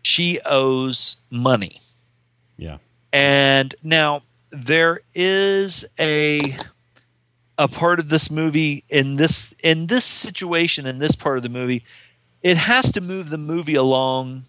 she 0.04 0.40
owes 0.45 1.18
money. 1.32 1.82
Yeah. 2.58 2.78
And 3.12 3.74
now 3.84 4.22
there 4.54 5.02
is 5.16 5.86
a 6.00 6.40
a 7.58 7.68
part 7.68 8.00
of 8.00 8.10
this 8.10 8.32
movie 8.32 8.84
in 8.90 9.16
this 9.16 9.54
in 9.64 9.88
this 9.88 10.06
situation 10.06 10.86
in 10.86 11.00
this 11.00 11.14
part 11.16 11.38
of 11.38 11.44
the 11.44 11.50
movie 11.50 11.84
it 12.42 12.58
has 12.58 12.92
to 12.92 13.02
move 13.02 13.30
the 13.30 13.38
movie 13.38 13.76
along 13.76 14.46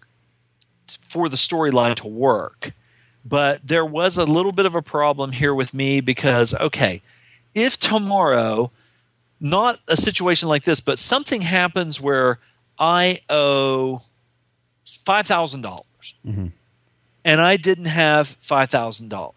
for 1.01 1.29
the 1.29 1.37
storyline 1.37 1.95
to 1.95 2.07
work. 2.07 2.71
But 3.23 3.65
there 3.65 3.85
was 3.85 4.17
a 4.17 4.25
little 4.25 4.51
bit 4.51 4.65
of 4.65 4.75
a 4.75 4.81
problem 4.81 5.31
here 5.31 5.53
with 5.55 5.73
me 5.73 6.01
because 6.01 6.53
okay, 6.55 7.01
if 7.55 7.79
tomorrow 7.79 8.69
not 9.39 9.79
a 9.87 9.95
situation 9.97 10.49
like 10.49 10.63
this, 10.65 10.79
but 10.81 10.99
something 10.99 11.41
happens 11.41 12.01
where 12.01 12.39
I 12.77 13.21
owe 13.29 14.01
five 15.05 15.25
thousand 15.25 15.61
dollars, 15.61 16.15
Mhm. 16.27 16.51
and 17.23 17.41
I 17.41 17.55
didn't 17.57 17.85
have 17.85 18.27
five 18.41 18.69
thousand 18.69 19.09
dollars. 19.09 19.35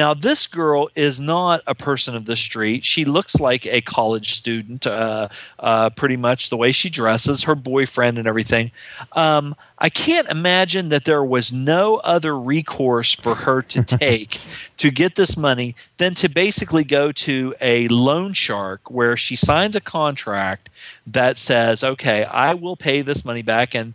Now, 0.00 0.14
this 0.14 0.46
girl 0.46 0.88
is 0.94 1.20
not 1.20 1.62
a 1.66 1.74
person 1.74 2.16
of 2.16 2.24
the 2.24 2.34
street. 2.34 2.86
She 2.86 3.04
looks 3.04 3.38
like 3.38 3.66
a 3.66 3.82
college 3.82 4.32
student, 4.32 4.86
uh, 4.86 5.28
uh, 5.58 5.90
pretty 5.90 6.16
much 6.16 6.48
the 6.48 6.56
way 6.56 6.72
she 6.72 6.88
dresses, 6.88 7.42
her 7.42 7.54
boyfriend, 7.54 8.16
and 8.16 8.26
everything. 8.26 8.70
Um, 9.12 9.54
I 9.76 9.90
can't 9.90 10.26
imagine 10.28 10.88
that 10.88 11.04
there 11.04 11.22
was 11.22 11.52
no 11.52 11.98
other 11.98 12.34
recourse 12.34 13.14
for 13.14 13.34
her 13.34 13.60
to 13.60 13.84
take 13.98 14.40
to 14.78 14.90
get 14.90 15.16
this 15.16 15.36
money 15.36 15.76
than 15.98 16.14
to 16.14 16.30
basically 16.30 16.84
go 16.84 17.12
to 17.12 17.54
a 17.60 17.86
loan 17.88 18.32
shark 18.32 18.90
where 18.90 19.18
she 19.18 19.36
signs 19.36 19.76
a 19.76 19.82
contract 19.82 20.70
that 21.06 21.36
says, 21.36 21.84
okay, 21.84 22.24
I 22.24 22.54
will 22.54 22.76
pay 22.76 23.02
this 23.02 23.22
money 23.22 23.42
back. 23.42 23.74
And 23.74 23.92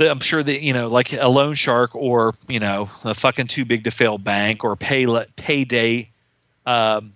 I'm 0.00 0.20
sure 0.20 0.42
that 0.42 0.62
you 0.62 0.72
know, 0.72 0.88
like 0.88 1.12
a 1.12 1.28
loan 1.28 1.54
shark 1.54 1.94
or 1.94 2.34
you 2.48 2.58
know, 2.58 2.90
a 3.04 3.14
fucking 3.14 3.48
too 3.48 3.64
big 3.64 3.84
to 3.84 3.90
fail 3.90 4.18
bank 4.18 4.64
or 4.64 4.76
pay 4.76 5.06
payday 5.36 6.10
um, 6.66 7.12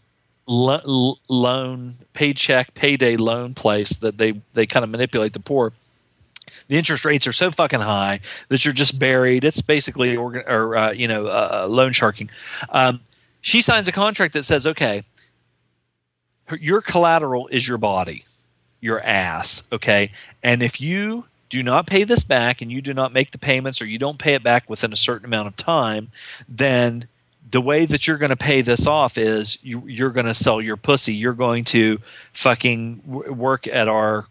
lo- 0.47 0.81
lo- 0.85 1.19
loan 1.29 1.97
paycheck 2.13 2.75
payday 2.75 3.17
loan 3.17 3.55
place 3.55 3.91
that 3.99 4.19
they 4.19 4.41
they 4.55 4.67
kind 4.67 4.85
of 4.85 4.91
manipulate 4.91 5.33
the 5.33 5.41
poor. 5.41 5.73
The 6.69 6.77
interest 6.77 7.05
rates 7.05 7.27
are 7.27 7.33
so 7.33 7.51
fucking 7.51 7.81
high 7.81 8.21
that 8.49 8.65
you're 8.65 8.75
just 8.75 8.99
buried. 8.99 9.45
It's 9.45 9.61
basically 9.61 10.17
organ 10.17 10.43
or 10.47 10.77
uh, 10.77 10.91
you 10.93 11.09
know 11.09 11.27
uh, 11.27 11.67
loan 11.69 11.93
sharking. 11.93 12.31
Um, 12.69 13.01
she 13.41 13.61
signs 13.61 13.87
a 13.87 13.93
contract 13.93 14.33
that 14.35 14.43
says, 14.43 14.67
okay, 14.67 15.05
your 16.59 16.81
collateral 16.81 17.49
is 17.49 17.67
your 17.69 17.79
body, 17.79 18.25
your 18.81 19.01
ass, 19.01 19.63
okay, 19.71 20.11
and 20.43 20.63
if 20.63 20.81
you 20.81 21.25
do 21.49 21.63
not 21.63 21.87
pay 21.87 22.05
this 22.05 22.25
back 22.25 22.61
and 22.63 22.71
you 22.73 22.81
do 22.83 22.93
not 22.95 23.13
make 23.13 23.31
the 23.31 23.39
payments 23.39 23.81
or 23.81 23.87
you 23.87 23.99
don't 23.99 24.19
pay 24.19 24.35
it 24.35 24.43
back 24.43 24.69
within 24.69 24.93
a 24.93 24.97
certain 24.97 25.25
amount 25.27 25.47
of 25.49 25.57
time, 25.57 26.11
then 26.49 27.07
the 27.51 27.61
way 27.61 27.87
that 27.87 28.07
you're 28.07 28.19
going 28.19 28.31
to 28.31 28.37
pay 28.37 28.61
this 28.63 28.87
off 28.87 29.17
is 29.17 29.57
you, 29.63 29.83
you're 29.87 30.11
going 30.11 30.27
to 30.27 30.35
sell 30.35 30.61
your 30.61 30.77
pussy. 30.77 31.15
You're 31.15 31.33
going 31.33 31.65
to 31.67 32.01
fucking 32.33 32.97
w- 33.09 33.33
work 33.33 33.67
at 33.69 33.87
our 33.89 34.27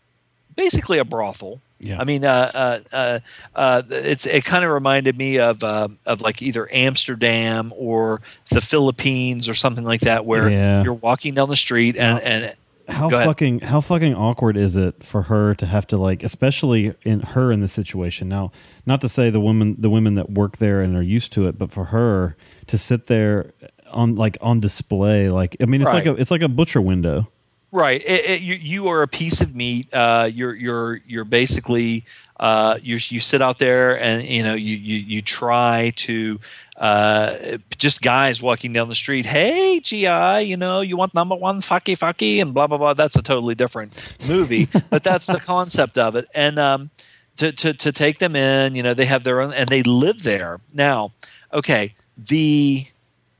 basically 0.55 0.97
a 0.97 1.05
brothel. 1.05 1.61
Yeah. 1.79 1.99
I 1.99 2.03
mean, 2.05 2.23
uh, 2.25 2.51
uh, 2.93 2.95
uh, 2.95 3.19
uh, 3.55 3.81
it's 3.89 4.25
it 4.25 4.43
kind 4.45 4.63
of 4.65 4.71
reminded 4.71 5.17
me 5.17 5.39
of 5.39 5.63
uh, 5.63 5.89
of 6.05 6.21
like 6.21 6.41
either 6.41 6.67
Amsterdam 6.73 7.73
or 7.75 8.21
the 8.49 8.61
Philippines 8.61 9.47
or 9.49 9.53
something 9.53 9.83
like 9.83 10.01
that, 10.01 10.25
where 10.25 10.49
Yeah. 10.49 10.83
you're 10.83 10.93
walking 10.93 11.33
down 11.35 11.49
the 11.49 11.55
street 11.57 11.95
and 11.97 12.19
and 12.21 12.55
how 12.87 13.09
fucking 13.09 13.59
how 13.59 13.81
fucking 13.81 14.15
awkward 14.15 14.57
is 14.57 14.75
it 14.75 15.03
for 15.03 15.23
her 15.23 15.55
to 15.55 15.65
have 15.65 15.87
to 15.87 15.97
like 15.97 16.23
especially 16.23 16.93
in 17.03 17.19
her 17.21 17.51
in 17.51 17.61
this 17.61 17.73
situation? 17.73 18.29
Now 18.29 18.51
not 18.85 19.01
to 19.01 19.09
say 19.09 19.29
the 19.29 19.39
women 19.39 19.75
the 19.79 19.89
women 19.89 20.15
that 20.15 20.31
work 20.31 20.57
there 20.57 20.81
and 20.81 20.95
are 20.95 21.01
used 21.01 21.33
to 21.33 21.47
it 21.47 21.57
but 21.57 21.71
for 21.71 21.85
her 21.85 22.35
to 22.67 22.77
sit 22.77 23.07
there 23.07 23.53
on 23.91 24.15
like 24.15 24.37
on 24.41 24.59
display 24.59 25.29
like 25.29 25.55
i 25.61 25.65
mean 25.65 25.81
it's 25.81 25.89
like 25.89 26.05
a 26.05 26.13
it's 26.15 26.31
like 26.31 26.41
a 26.41 26.49
butcher 26.49 26.81
window 26.81 27.27
Right. 27.75 28.01
It, 28.05 28.25
it, 28.25 28.41
you, 28.41 28.55
you 28.55 28.87
are 28.87 29.01
a 29.01 29.07
piece 29.07 29.41
of 29.41 29.53
meat. 29.53 29.93
Uh, 29.93 30.29
you're 30.33 30.55
you're 30.55 31.01
you're 31.05 31.25
basically 31.25 32.05
uh, 32.39 32.79
you 32.81 32.97
you 33.09 33.19
sit 33.19 33.41
out 33.41 33.57
there 33.57 33.99
and 33.99 34.23
you 34.25 34.43
know 34.43 34.53
you 34.53 34.77
you, 34.77 34.97
you 34.99 35.21
try 35.21 35.91
to 35.97 36.39
uh, 36.77 37.57
just 37.75 38.01
guys 38.01 38.41
walking 38.41 38.71
down 38.71 38.87
the 38.87 38.95
street. 38.95 39.25
Hey, 39.25 39.81
GI, 39.81 40.43
you 40.43 40.55
know 40.55 40.79
you 40.79 40.95
want 40.95 41.13
number 41.13 41.35
one 41.35 41.59
fucky 41.59 41.97
fucky 41.97 42.41
and 42.41 42.53
blah 42.53 42.67
blah 42.67 42.77
blah. 42.77 42.93
That's 42.93 43.17
a 43.17 43.21
totally 43.21 43.55
different 43.55 43.91
movie, 44.25 44.69
but 44.89 45.03
that's 45.03 45.27
the 45.27 45.41
concept 45.41 45.97
of 45.97 46.15
it. 46.15 46.29
And 46.33 46.57
um, 46.57 46.91
to 47.35 47.51
to 47.51 47.73
to 47.73 47.91
take 47.91 48.19
them 48.19 48.37
in, 48.37 48.75
you 48.75 48.83
know 48.83 48.93
they 48.93 49.05
have 49.05 49.25
their 49.25 49.41
own 49.41 49.51
and 49.51 49.67
they 49.67 49.83
live 49.83 50.23
there 50.23 50.61
now. 50.73 51.11
Okay, 51.51 51.91
the 52.17 52.87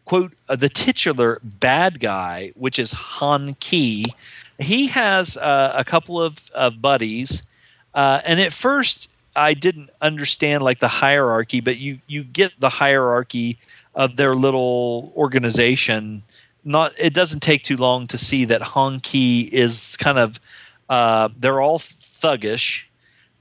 quote 0.06 0.34
uh, 0.48 0.56
the 0.56 0.70
titular 0.70 1.40
bad 1.44 2.00
guy, 2.00 2.52
which 2.56 2.80
is 2.80 2.92
Han 2.92 3.56
Ki, 3.60 4.06
he 4.60 4.88
has 4.88 5.38
uh, 5.38 5.74
a 5.76 5.84
couple 5.84 6.22
of, 6.22 6.50
of 6.52 6.82
buddies, 6.82 7.44
uh, 7.94 8.22
and 8.24 8.40
at 8.40 8.54
first 8.54 9.10
I 9.36 9.54
didn't 9.54 9.90
understand 10.02 10.64
like 10.64 10.80
the 10.80 10.88
hierarchy, 10.88 11.60
but 11.60 11.78
you 11.78 12.00
you 12.08 12.24
get 12.24 12.54
the 12.60 12.70
hierarchy 12.70 13.58
of 13.94 14.16
their 14.16 14.34
little 14.34 15.12
organization. 15.16 16.24
Not 16.64 16.94
it 16.98 17.14
doesn't 17.14 17.42
take 17.42 17.64
too 17.64 17.78
long 17.78 18.08
to 18.08 18.18
see 18.18 18.46
that 18.46 18.62
Han 18.62 19.02
Ki 19.02 19.50
is 19.52 19.98
kind 19.98 20.18
of 20.18 20.40
uh, 20.90 21.30
they're 21.38 21.62
all 21.62 21.80
thuggish 21.80 22.86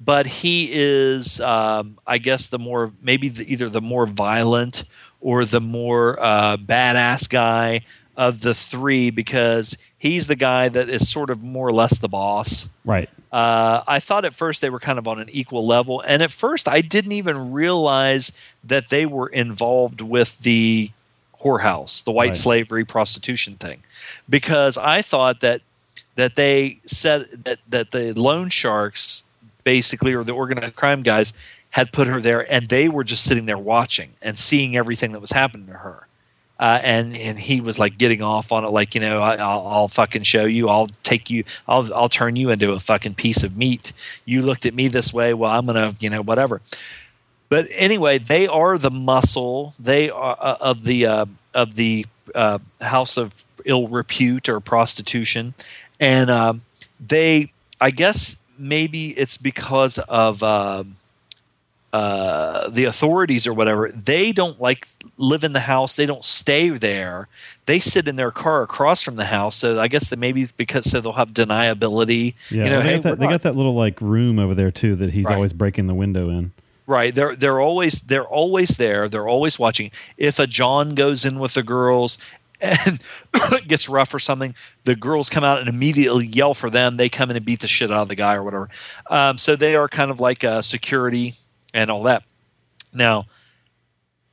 but 0.04 0.26
he 0.26 0.68
is, 0.72 1.40
um, 1.40 1.98
I 2.06 2.18
guess, 2.18 2.48
the 2.48 2.58
more 2.58 2.92
maybe 3.00 3.28
the, 3.28 3.50
either 3.50 3.68
the 3.68 3.80
more 3.80 4.06
violent 4.06 4.84
or 5.24 5.44
the 5.44 5.60
more 5.60 6.22
uh, 6.22 6.56
badass 6.56 7.28
guy 7.28 7.80
of 8.16 8.42
the 8.42 8.54
three 8.54 9.10
because 9.10 9.76
he's 9.98 10.28
the 10.28 10.36
guy 10.36 10.68
that 10.68 10.88
is 10.88 11.10
sort 11.10 11.30
of 11.30 11.42
more 11.42 11.66
or 11.66 11.72
less 11.72 11.98
the 11.98 12.08
boss. 12.08 12.68
right 12.84 13.08
Uh, 13.32 13.82
I 13.88 13.98
thought 13.98 14.24
at 14.24 14.34
first 14.34 14.60
they 14.62 14.70
were 14.70 14.78
kind 14.78 14.98
of 15.00 15.08
on 15.08 15.18
an 15.18 15.28
equal 15.32 15.66
level, 15.66 16.00
and 16.06 16.22
at 16.22 16.30
first 16.30 16.68
I 16.68 16.80
didn't 16.82 17.10
even 17.12 17.50
realize 17.52 18.30
that 18.62 18.90
they 18.90 19.06
were 19.06 19.26
involved 19.28 20.00
with 20.00 20.38
the 20.42 20.90
whorehouse, 21.42 22.04
the 22.04 22.12
white 22.12 22.28
Right. 22.28 22.36
slavery 22.36 22.84
prostitution 22.84 23.56
thing, 23.56 23.80
because 24.28 24.78
I 24.78 25.02
thought 25.02 25.40
that 25.40 25.62
that 26.16 26.36
they 26.36 26.78
said 26.86 27.26
that 27.44 27.58
that 27.68 27.90
the 27.90 28.12
loan 28.12 28.48
sharks 28.50 29.24
basically 29.64 30.12
or 30.14 30.22
the 30.22 30.32
organized 30.32 30.76
crime 30.76 31.02
guys 31.02 31.32
had 31.74 31.90
put 31.90 32.06
her 32.06 32.20
there 32.20 32.52
and 32.52 32.68
they 32.68 32.88
were 32.88 33.02
just 33.02 33.24
sitting 33.24 33.46
there 33.46 33.58
watching 33.58 34.12
and 34.22 34.38
seeing 34.38 34.76
everything 34.76 35.10
that 35.10 35.20
was 35.20 35.32
happening 35.32 35.66
to 35.66 35.72
her. 35.72 36.06
Uh, 36.60 36.78
and 36.84 37.16
and 37.16 37.36
he 37.36 37.60
was 37.60 37.80
like 37.80 37.98
getting 37.98 38.22
off 38.22 38.52
on 38.52 38.64
it 38.64 38.68
like 38.68 38.94
you 38.94 39.00
know 39.00 39.20
I, 39.20 39.34
I'll, 39.34 39.66
I'll 39.66 39.88
fucking 39.88 40.22
show 40.22 40.44
you. 40.44 40.68
I'll 40.68 40.86
take 41.02 41.30
you 41.30 41.42
I'll 41.66 41.92
I'll 41.92 42.08
turn 42.08 42.36
you 42.36 42.50
into 42.50 42.70
a 42.70 42.78
fucking 42.78 43.16
piece 43.16 43.42
of 43.42 43.56
meat. 43.56 43.92
You 44.24 44.40
looked 44.40 44.66
at 44.66 44.72
me 44.72 44.86
this 44.86 45.12
way. 45.12 45.34
Well 45.34 45.50
I'm 45.50 45.66
gonna 45.66 45.96
you 45.98 46.10
know 46.10 46.22
whatever. 46.22 46.62
But 47.48 47.66
anyway 47.72 48.18
they 48.18 48.46
are 48.46 48.78
the 48.78 48.92
muscle. 48.92 49.74
They 49.80 50.10
are 50.10 50.36
uh, 50.38 50.56
of 50.60 50.84
the 50.84 51.06
uh, 51.06 51.26
of 51.54 51.74
the 51.74 52.06
uh, 52.36 52.60
house 52.82 53.16
of 53.16 53.34
ill 53.64 53.88
repute 53.88 54.48
or 54.48 54.60
prostitution. 54.60 55.54
And 55.98 56.30
um, 56.30 56.62
they 57.00 57.50
I 57.80 57.90
guess 57.90 58.36
maybe 58.56 59.08
it's 59.18 59.36
because 59.36 59.98
of 59.98 60.40
um, 60.44 60.98
uh, 61.94 62.68
the 62.70 62.84
authorities 62.84 63.46
or 63.46 63.54
whatever. 63.54 63.88
They 63.94 64.32
don't 64.32 64.60
like 64.60 64.88
live 65.16 65.44
in 65.44 65.52
the 65.52 65.60
house. 65.60 65.94
They 65.94 66.06
don't 66.06 66.24
stay 66.24 66.70
there. 66.70 67.28
They 67.66 67.78
sit 67.78 68.08
in 68.08 68.16
their 68.16 68.32
car 68.32 68.62
across 68.62 69.00
from 69.00 69.14
the 69.14 69.26
house. 69.26 69.54
So 69.56 69.80
I 69.80 69.86
guess 69.86 70.08
that 70.10 70.18
maybe 70.18 70.48
because 70.56 70.90
so 70.90 71.00
they'll 71.00 71.12
have 71.12 71.30
deniability. 71.30 72.34
yeah 72.50 72.64
you 72.64 72.70
know, 72.70 72.78
they, 72.80 72.82
hey, 72.88 72.94
got 72.94 73.02
that, 73.04 73.18
they 73.20 73.26
got 73.28 73.42
that 73.42 73.54
little 73.54 73.76
like 73.76 74.00
room 74.00 74.40
over 74.40 74.54
there 74.56 74.72
too 74.72 74.96
that 74.96 75.10
he's 75.12 75.26
Right. 75.26 75.36
always 75.36 75.52
breaking 75.52 75.86
the 75.86 75.94
window 75.94 76.28
in 76.30 76.50
Right. 76.88 77.14
They're 77.14 77.36
they're 77.36 77.60
always 77.60 78.00
they're 78.02 78.26
always 78.26 78.70
there. 78.70 79.08
They're 79.08 79.28
always 79.28 79.56
watching. 79.58 79.90
If 80.18 80.38
a 80.40 80.46
John 80.48 80.96
goes 80.96 81.24
in 81.24 81.38
with 81.38 81.54
the 81.54 81.62
girls 81.62 82.18
and 82.60 83.00
gets 83.68 83.88
rough 83.88 84.12
or 84.12 84.18
something, 84.18 84.54
the 84.82 84.96
girls 84.96 85.30
come 85.30 85.44
out 85.44 85.60
and 85.60 85.68
immediately 85.68 86.26
yell 86.26 86.54
for 86.54 86.68
them. 86.70 86.96
They 86.98 87.08
come 87.08 87.30
in 87.30 87.36
and 87.36 87.46
beat 87.46 87.60
the 87.60 87.68
shit 87.68 87.90
out 87.92 88.02
of 88.02 88.08
the 88.08 88.14
guy 88.16 88.34
or 88.34 88.42
whatever. 88.42 88.68
Um, 89.08 89.38
so 89.38 89.54
they 89.56 89.76
are 89.76 89.88
kind 89.88 90.10
of 90.10 90.18
like 90.20 90.42
a 90.44 90.62
security 90.62 91.34
and 91.74 91.90
all 91.90 92.04
that. 92.04 92.22
Now, 92.94 93.26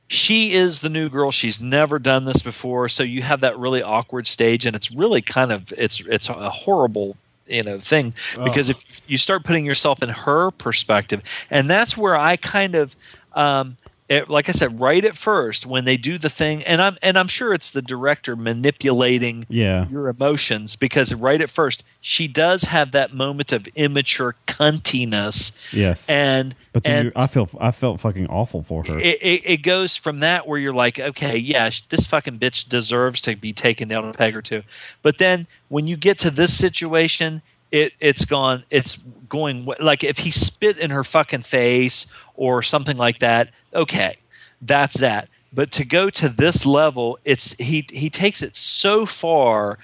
she 0.06 0.52
is 0.52 0.80
the 0.80 0.88
new 0.88 1.08
girl. 1.08 1.30
She's 1.30 1.60
never 1.60 1.98
done 1.98 2.24
this 2.24 2.40
before, 2.40 2.88
so 2.88 3.02
you 3.02 3.22
have 3.22 3.40
that 3.40 3.58
really 3.58 3.82
awkward 3.82 4.26
stage, 4.26 4.64
and 4.64 4.76
it's 4.76 4.90
really 4.90 5.20
kind 5.20 5.50
of 5.50 5.72
it's 5.76 6.00
it's 6.06 6.28
a 6.28 6.50
horrible 6.50 7.16
you 7.46 7.62
know 7.62 7.80
thing 7.80 8.14
because 8.44 8.70
if 8.70 8.84
you 9.06 9.18
start 9.18 9.42
putting 9.42 9.66
yourself 9.66 10.02
in 10.02 10.10
her 10.10 10.50
perspective, 10.50 11.22
and 11.50 11.68
that's 11.68 11.96
where 11.96 12.16
I 12.18 12.36
kind 12.36 12.74
of. 12.74 12.96
Um, 13.34 13.78
it, 14.12 14.28
like 14.28 14.48
I 14.48 14.52
said, 14.52 14.80
right 14.80 15.02
at 15.04 15.16
first 15.16 15.64
when 15.64 15.86
they 15.86 15.96
do 15.96 16.18
the 16.18 16.28
thing, 16.28 16.62
and 16.64 16.82
I'm 16.82 16.96
and 17.00 17.16
I'm 17.16 17.28
sure 17.28 17.54
it's 17.54 17.70
the 17.70 17.80
director 17.80 18.36
manipulating 18.36 19.46
yeah. 19.48 19.88
your 19.88 20.08
emotions 20.08 20.76
because 20.76 21.14
right 21.14 21.40
at 21.40 21.48
first 21.48 21.82
she 22.00 22.28
does 22.28 22.64
have 22.64 22.92
that 22.92 23.14
moment 23.14 23.52
of 23.52 23.66
immature 23.68 24.34
cuntiness, 24.46 25.52
yes. 25.72 26.06
and 26.08 26.54
but 26.72 26.84
then 26.84 26.92
and 26.92 27.04
you, 27.06 27.12
i 27.16 27.26
feel 27.26 27.48
i 27.58 27.70
felt 27.70 28.00
fucking 28.00 28.26
awful 28.26 28.62
for 28.62 28.84
her. 28.84 28.98
It, 28.98 29.18
it, 29.22 29.42
it 29.44 29.56
goes 29.62 29.96
from 29.96 30.20
that 30.20 30.46
where 30.46 30.58
you're 30.58 30.74
like, 30.74 30.98
okay, 30.98 31.38
yeah, 31.38 31.70
this 31.88 32.04
fucking 32.04 32.38
bitch 32.38 32.68
deserves 32.68 33.22
to 33.22 33.34
be 33.34 33.54
taken 33.54 33.88
down 33.88 34.04
a 34.04 34.12
peg 34.12 34.36
or 34.36 34.42
two. 34.42 34.62
But 35.00 35.18
then 35.18 35.46
when 35.68 35.86
you 35.86 35.96
get 35.96 36.18
to 36.18 36.30
this 36.30 36.56
situation, 36.56 37.40
it 37.72 37.94
it's 37.98 38.24
gone. 38.24 38.62
It's 38.70 38.98
going 39.28 39.64
like 39.80 40.04
if 40.04 40.18
he 40.18 40.30
spit 40.30 40.78
in 40.78 40.90
her 40.90 41.02
fucking 41.02 41.42
face 41.42 42.06
or 42.36 42.62
something 42.62 42.96
like 42.96 43.18
that. 43.18 43.50
Okay, 43.74 44.16
that's 44.60 44.98
that. 44.98 45.28
But 45.52 45.70
to 45.72 45.84
go 45.84 46.08
to 46.10 46.28
this 46.28 46.64
level, 46.64 47.18
it's 47.24 47.54
he 47.58 47.86
he 47.90 48.08
takes 48.10 48.42
it 48.42 48.54
so 48.54 49.04
far 49.06 49.78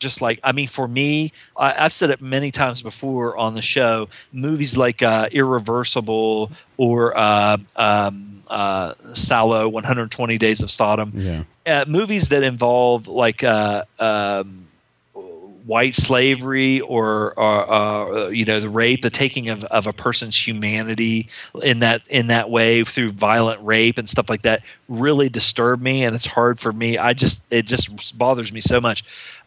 just 0.00 0.20
like 0.20 0.38
I 0.44 0.52
mean, 0.52 0.68
for 0.68 0.86
me, 0.86 1.32
I, 1.56 1.74
I've 1.84 1.92
said 1.92 2.10
it 2.10 2.20
many 2.20 2.50
times 2.50 2.82
before 2.82 3.36
on 3.38 3.54
the 3.54 3.62
show. 3.62 4.08
Movies 4.32 4.76
like 4.76 5.02
uh, 5.02 5.28
Irreversible 5.32 6.52
or 6.76 7.16
uh, 7.16 7.56
um, 7.76 8.42
uh, 8.48 8.94
Salò, 9.12 9.70
120 9.72 10.36
Days 10.36 10.62
of 10.62 10.70
Sodom, 10.70 11.12
Yeah. 11.14 11.44
uh, 11.66 11.84
movies 11.88 12.28
that 12.28 12.42
involve 12.42 13.08
like 13.08 13.42
uh, 13.44 13.84
um, 13.98 14.63
white 15.66 15.94
slavery 15.94 16.80
or, 16.80 17.32
or 17.38 17.72
uh, 17.72 18.28
you 18.28 18.44
know 18.44 18.60
the 18.60 18.68
rape, 18.68 19.02
the 19.02 19.10
taking 19.10 19.48
of, 19.48 19.64
of 19.64 19.86
a 19.86 19.92
person's 19.92 20.46
humanity 20.46 21.28
in 21.62 21.80
that 21.80 22.06
in 22.08 22.28
that 22.28 22.50
way 22.50 22.84
through 22.84 23.10
violent 23.12 23.64
rape 23.64 23.98
and 23.98 24.08
stuff 24.08 24.28
like 24.28 24.42
that 24.42 24.62
really 24.88 25.28
disturb 25.28 25.80
me, 25.80 26.04
and 26.04 26.14
it's 26.14 26.26
hard 26.26 26.58
for 26.60 26.72
me. 26.72 26.98
I 26.98 27.12
just 27.12 27.42
it 27.50 27.66
just 27.66 28.16
bothers 28.18 28.52
me 28.52 28.60
so 28.60 28.80
much. 28.80 29.04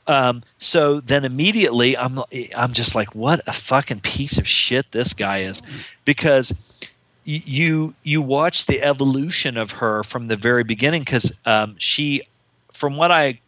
Um, 0.07 0.43
so 0.57 1.01
then 1.01 1.25
immediately 1.25 1.97
I'm 1.97 2.19
I'm 2.55 2.73
just 2.73 2.95
like, 2.95 3.13
what 3.13 3.41
a 3.47 3.53
fucking 3.53 4.01
piece 4.01 4.37
of 4.37 4.47
shit 4.47 4.91
this 4.91 5.13
guy 5.13 5.41
is, 5.41 5.61
because 6.05 6.53
you 7.27 7.93
you 8.03 8.21
watch 8.21 8.67
the 8.67 8.81
evolution 8.81 9.57
of 9.57 9.71
her 9.71 10.01
from 10.03 10.27
the 10.27 10.37
very 10.37 10.63
beginning 10.63 11.01
because 11.01 11.31
um, 11.45 11.75
she, 11.77 12.21
from 12.71 12.95
what 12.95 13.11
I 13.11 13.41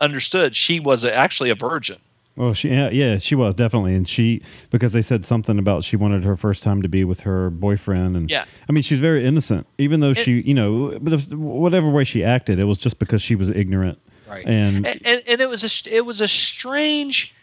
understood, 0.00 0.56
she 0.56 0.80
was 0.80 1.04
a, 1.04 1.14
actually 1.14 1.50
a 1.50 1.54
virgin. 1.54 1.98
Well, 2.36 2.54
she 2.54 2.68
yeah, 2.68 2.88
yeah, 2.90 3.18
she 3.18 3.34
was 3.34 3.54
definitely, 3.54 3.94
and 3.94 4.08
she 4.08 4.40
because 4.70 4.92
they 4.92 5.02
said 5.02 5.24
something 5.24 5.58
about 5.58 5.84
she 5.84 5.96
wanted 5.96 6.24
her 6.24 6.36
first 6.36 6.62
time 6.62 6.80
to 6.82 6.88
be 6.88 7.04
with 7.04 7.20
her 7.20 7.50
boyfriend, 7.50 8.16
and 8.16 8.30
Yeah. 8.30 8.44
I 8.68 8.72
mean 8.72 8.82
she's 8.82 9.00
very 9.00 9.26
innocent, 9.26 9.66
even 9.78 10.00
though 10.00 10.14
she, 10.14 10.40
you 10.40 10.54
know, 10.54 10.96
but 11.00 11.12
if, 11.12 11.28
whatever 11.32 11.90
way 11.90 12.04
she 12.04 12.24
acted, 12.24 12.58
it 12.58 12.64
was 12.64 12.78
just 12.78 12.98
because 12.98 13.20
she 13.20 13.34
was 13.34 13.50
ignorant, 13.50 13.98
Right. 14.28 14.46
And, 14.46 14.86
and, 14.86 15.00
and, 15.04 15.22
and 15.26 15.40
it 15.40 15.50
was 15.50 15.64
a 15.64 15.94
it 15.94 16.06
was 16.06 16.20
a 16.20 16.28
strange 16.28 17.34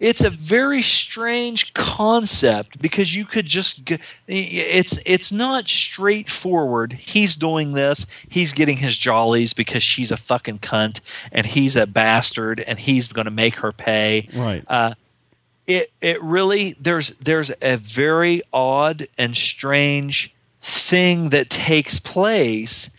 it's 0.00 0.22
a 0.22 0.30
very 0.30 0.80
strange 0.80 1.74
concept 1.74 2.80
because 2.80 3.14
you 3.14 3.26
could 3.26 3.44
just 3.44 3.84
g- 3.84 3.98
it's 4.26 4.98
it's 5.04 5.30
not 5.30 5.68
straightforward. 5.68 6.94
He's 6.94 7.36
doing 7.36 7.74
this. 7.74 8.06
He's 8.28 8.54
getting 8.54 8.78
his 8.78 8.96
jollies 8.96 9.52
because 9.52 9.82
she's 9.82 10.10
a 10.10 10.16
fucking 10.16 10.60
cunt 10.60 11.00
and 11.30 11.44
he's 11.46 11.76
a 11.76 11.86
bastard 11.86 12.60
and 12.60 12.78
he's 12.78 13.08
going 13.08 13.26
to 13.26 13.30
make 13.30 13.56
her 13.56 13.72
pay. 13.72 14.28
Right. 14.34 14.64
uh, 14.66 14.94
it 15.66 15.92
it 16.00 16.20
really 16.22 16.74
there's 16.80 17.10
there's 17.18 17.52
a 17.60 17.76
very 17.76 18.42
odd 18.52 19.06
and 19.18 19.36
strange 19.36 20.34
thing 20.62 21.28
that 21.28 21.50
takes 21.50 22.00
place. 22.00 22.90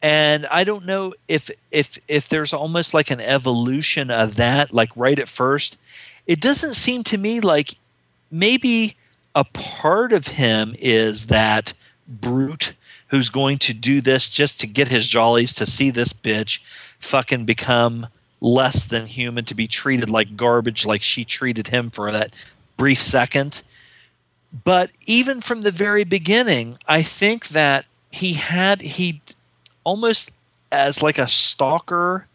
And 0.00 0.46
i 0.46 0.62
don't 0.62 0.86
know 0.86 1.12
if 1.26 1.50
if 1.72 1.98
if 2.06 2.28
there's 2.28 2.52
almost 2.52 2.94
like 2.94 3.10
an 3.10 3.20
evolution 3.20 4.12
of 4.12 4.36
that 4.36 4.72
like 4.72 4.90
right 4.94 5.18
at 5.18 5.28
first 5.28 5.76
it 6.28 6.40
doesn't 6.40 6.74
seem 6.74 7.02
to 7.02 7.18
me 7.18 7.40
like 7.40 7.74
maybe 8.30 8.94
a 9.34 9.44
part 9.44 10.12
of 10.12 10.28
him 10.28 10.76
is 10.78 11.26
that 11.26 11.72
brute 12.06 12.74
who's 13.08 13.30
going 13.30 13.58
to 13.58 13.72
do 13.72 14.00
this 14.00 14.28
just 14.28 14.60
to 14.60 14.66
get 14.66 14.88
his 14.88 15.06
jollies 15.06 15.54
to 15.54 15.66
see 15.66 15.90
this 15.90 16.12
bitch 16.12 16.60
fucking 17.00 17.46
become 17.46 18.06
less 18.40 18.84
than 18.84 19.06
human 19.06 19.44
to 19.46 19.54
be 19.54 19.66
treated 19.66 20.08
like 20.08 20.36
garbage 20.36 20.86
like 20.86 21.02
she 21.02 21.24
treated 21.24 21.68
him 21.68 21.90
for 21.90 22.12
that 22.12 22.36
brief 22.76 23.02
second. 23.02 23.62
But 24.64 24.90
even 25.06 25.40
from 25.40 25.62
the 25.62 25.70
very 25.70 26.04
beginning 26.04 26.78
i 26.86 27.02
think 27.02 27.48
that 27.48 27.84
he 28.10 28.34
had 28.34 28.80
he 28.80 29.20
almost 29.84 30.30
as 30.70 31.02
like 31.02 31.18
a 31.18 31.26
stalker 31.26 32.26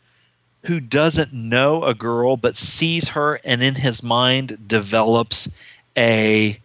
who 0.65 0.79
doesn't 0.79 1.33
know 1.33 1.83
a 1.83 1.93
girl 1.93 2.37
but 2.37 2.57
sees 2.57 3.09
her 3.09 3.35
and 3.43 3.61
in 3.61 3.75
his 3.75 4.01
mind 4.01 4.67
develops 4.67 5.49
a 5.97 6.59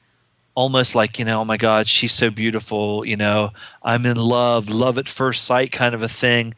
almost 0.54 0.94
like 0.94 1.18
you 1.18 1.24
know 1.24 1.40
oh 1.40 1.44
my 1.44 1.56
god 1.56 1.86
she's 1.86 2.12
so 2.12 2.30
beautiful 2.30 3.04
you 3.04 3.16
know 3.16 3.50
i'm 3.82 4.04
in 4.04 4.16
love 4.16 4.68
love 4.68 4.98
at 4.98 5.08
first 5.08 5.44
sight 5.44 5.72
kind 5.72 5.94
of 5.94 6.02
a 6.02 6.08
thing. 6.08 6.54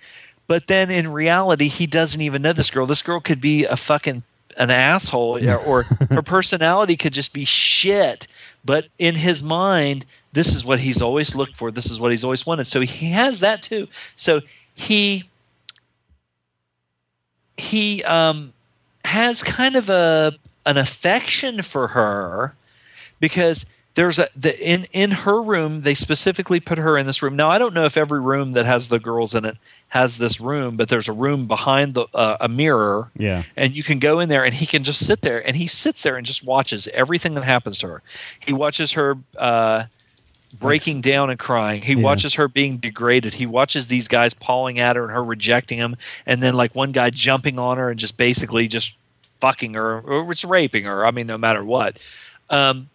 But 0.47 0.67
then 0.67 0.91
in 0.91 1.13
reality 1.13 1.69
he 1.69 1.87
doesn't 1.87 2.21
even 2.21 2.43
know 2.43 2.53
this 2.53 2.71
girl. 2.71 2.87
This 2.87 3.03
girl 3.03 3.21
could 3.21 3.41
be 3.41 3.65
a 3.65 3.77
fucking 3.77 4.23
an 4.57 4.71
asshole 4.71 5.49
or, 5.49 5.59
or 5.59 5.83
her 6.11 6.23
personality 6.23 6.97
could 6.97 7.13
just 7.13 7.33
be 7.33 7.45
shit. 7.45 8.27
But 8.65 8.89
in 8.99 9.15
his 9.15 9.43
mind 9.43 10.07
this 10.33 10.55
is 10.55 10.65
what 10.65 10.81
he's 10.81 11.03
always 11.03 11.35
looked 11.35 11.57
for. 11.57 11.71
This 11.71 11.91
is 11.91 11.99
what 11.99 12.11
he's 12.11 12.25
always 12.25 12.47
wanted. 12.47 12.65
So 12.65 12.81
he 12.81 13.11
has 13.11 13.41
that 13.41 13.63
too. 13.63 13.89
So 14.17 14.41
he 14.75 15.30
he 17.61 18.03
um, 18.05 18.53
has 19.05 19.43
kind 19.43 19.77
of 19.77 19.89
a 19.89 20.35
an 20.67 20.77
affection 20.77 21.63
for 21.63 21.89
her 21.89 22.55
because 23.19 23.67
there's 23.95 24.19
a 24.19 24.29
the, 24.37 24.59
in 24.59 24.87
in 24.93 25.11
her 25.11 25.43
room 25.43 25.83
they 25.83 25.95
specifically 25.95 26.61
put 26.61 26.79
her 26.79 26.97
in 26.97 27.07
this 27.07 27.23
room. 27.23 27.37
Now 27.37 27.49
I 27.49 27.59
don't 27.59 27.75
know 27.75 27.85
if 27.85 27.97
every 27.97 28.21
room 28.21 28.53
that 28.53 28.65
has 28.65 28.89
the 28.89 28.99
girls 28.99 29.35
in 29.35 29.45
it 29.45 29.57
has 29.89 30.19
this 30.19 30.41
room, 30.41 30.77
but 30.77 30.89
there's 30.89 31.09
a 31.09 31.13
room 31.13 31.47
behind 31.47 31.95
the 31.95 32.07
uh, 32.15 32.37
a 32.41 32.49
mirror 32.49 33.11
yeah, 33.17 33.43
and 33.57 33.75
you 33.75 33.83
can 33.83 33.99
go 33.99 34.21
in 34.21 34.29
there 34.29 34.45
and 34.45 34.55
he 34.55 34.67
can 34.67 34.85
just 34.85 35.05
sit 35.05 35.23
there 35.23 35.45
and 35.47 35.57
he 35.57 35.67
sits 35.67 36.03
there 36.03 36.17
and 36.17 36.27
just 36.27 36.45
watches 36.45 36.89
everything 36.89 37.35
that 37.35 37.45
happens 37.45 37.79
to 37.81 37.89
her. 37.89 38.03
He 38.39 38.53
watches 38.53 38.93
her 38.93 39.19
uh, 39.37 39.85
breaking 40.59 41.01
down 41.01 41.31
and 41.31 41.39
crying. 41.39 41.83
He 41.83 41.95
Yeah. 41.95 42.03
watches 42.03 42.35
her 42.35 42.49
being 42.49 42.79
degraded. 42.79 43.35
He 43.35 43.47
watches 43.47 43.89
these 43.89 44.09
guys 44.09 44.35
pawing 44.35 44.79
at 44.79 44.97
her 44.97 45.05
and 45.05 45.13
her 45.13 45.23
rejecting 45.23 45.79
him, 45.79 45.97
and 46.27 46.43
then 46.43 46.55
like 46.55 46.75
one 46.75 46.93
guy 46.93 47.11
jumping 47.11 47.59
on 47.59 47.79
her 47.79 47.91
and 47.91 47.99
just 48.01 48.17
basically 48.17 48.69
just 48.69 48.95
fucking 49.41 49.75
her 49.75 50.01
or 50.01 50.31
it's 50.33 50.45
raping 50.45 50.85
her. 50.85 51.07
I 51.07 51.11
mean, 51.13 51.27
no 51.27 51.39
matter 51.39 51.65
what. 51.65 51.99
Um, 52.51 52.91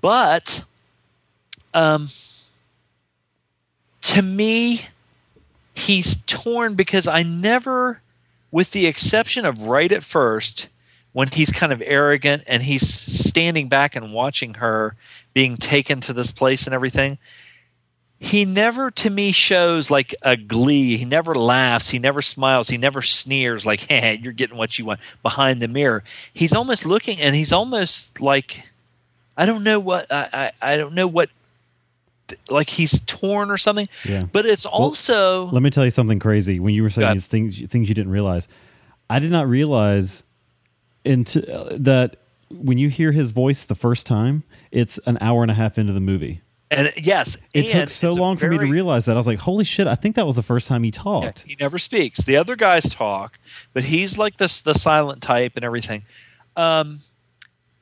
but 0.00 0.64
um, 1.74 2.08
to 4.02 4.22
me, 4.22 4.82
he's 5.74 6.16
torn 6.26 6.74
because 6.74 7.08
I 7.08 7.22
never, 7.22 8.00
with 8.50 8.70
the 8.70 8.86
exception 8.86 9.44
of 9.44 9.62
right 9.62 9.90
at 9.90 10.04
first, 10.04 10.68
when 11.14 11.28
he's 11.28 11.50
kind 11.52 11.72
of 11.72 11.80
arrogant 11.86 12.42
and 12.46 12.62
he's 12.64 12.86
standing 12.86 13.68
back 13.68 13.94
and 13.94 14.12
watching 14.12 14.54
her 14.54 14.96
being 15.32 15.56
taken 15.56 16.00
to 16.00 16.12
this 16.12 16.32
place 16.32 16.66
and 16.66 16.74
everything, 16.74 17.18
he 18.18 18.44
never 18.44 18.90
to 18.90 19.10
me 19.10 19.30
shows 19.30 19.92
like 19.92 20.12
a 20.22 20.36
glee. 20.36 20.96
He 20.96 21.04
never 21.04 21.36
laughs. 21.36 21.88
He 21.88 22.00
never 22.00 22.20
smiles. 22.20 22.68
He 22.68 22.76
never 22.78 23.00
sneers 23.00 23.64
like, 23.64 23.80
hey, 23.88 24.18
you're 24.20 24.32
getting 24.32 24.56
what 24.56 24.76
you 24.76 24.86
want 24.86 25.00
behind 25.22 25.62
the 25.62 25.68
mirror. 25.68 26.02
He's 26.34 26.52
almost 26.52 26.84
looking 26.84 27.20
and 27.20 27.36
he's 27.36 27.52
almost 27.52 28.20
like, 28.20 28.64
I 29.36 29.46
don't 29.46 29.62
know 29.62 29.78
what, 29.78 30.10
I, 30.12 30.50
I, 30.60 30.72
I 30.72 30.76
don't 30.76 30.94
know 30.94 31.06
what, 31.06 31.30
like 32.50 32.70
he's 32.70 33.00
torn 33.02 33.52
or 33.52 33.56
something. 33.56 33.88
yeah. 34.04 34.22
But 34.32 34.46
it's 34.46 34.66
also 34.66 35.44
Let 35.46 35.62
me 35.62 35.70
tell 35.70 35.84
you 35.84 35.90
something 35.90 36.18
crazy. 36.18 36.58
When 36.58 36.74
you 36.74 36.82
were 36.82 36.90
saying 36.90 37.14
these 37.14 37.28
things, 37.28 37.60
things 37.68 37.88
you 37.88 37.94
didn't 37.94 38.10
realize, 38.10 38.48
I 39.08 39.20
did 39.20 39.30
not 39.30 39.46
realize 39.46 40.24
into 41.04 41.40
uh, 41.54 41.76
that 41.80 42.16
when 42.50 42.78
you 42.78 42.88
hear 42.88 43.12
his 43.12 43.30
voice 43.30 43.64
the 43.64 43.74
first 43.74 44.06
time, 44.06 44.42
it's 44.70 44.98
an 45.06 45.18
hour 45.20 45.42
and 45.42 45.50
a 45.50 45.54
half 45.54 45.78
into 45.78 45.92
the 45.92 46.00
movie. 46.00 46.40
and 46.70 46.92
yes, 46.96 47.36
It 47.52 47.66
and 47.66 47.88
took 47.88 47.90
so 47.90 48.08
long 48.14 48.36
for 48.36 48.48
me 48.48 48.58
to 48.58 48.66
realize 48.66 49.04
that. 49.06 49.12
I 49.16 49.18
was 49.18 49.26
like, 49.26 49.38
"Holy 49.38 49.64
shit!" 49.64 49.86
I 49.86 49.94
think 49.94 50.16
that 50.16 50.26
was 50.26 50.36
the 50.36 50.42
first 50.42 50.66
time 50.66 50.82
he 50.82 50.90
Yeah, 50.94 51.02
talked. 51.02 51.42
he 51.42 51.56
never 51.60 51.78
speaks. 51.78 52.20
The 52.24 52.36
other 52.36 52.56
guys 52.56 52.84
talk, 52.94 53.38
but 53.72 53.84
he's 53.84 54.18
like 54.18 54.36
this 54.38 54.60
the 54.60 54.74
silent 54.74 55.22
type 55.22 55.52
and 55.56 55.64
everything. 55.64 56.02
Um, 56.56 57.00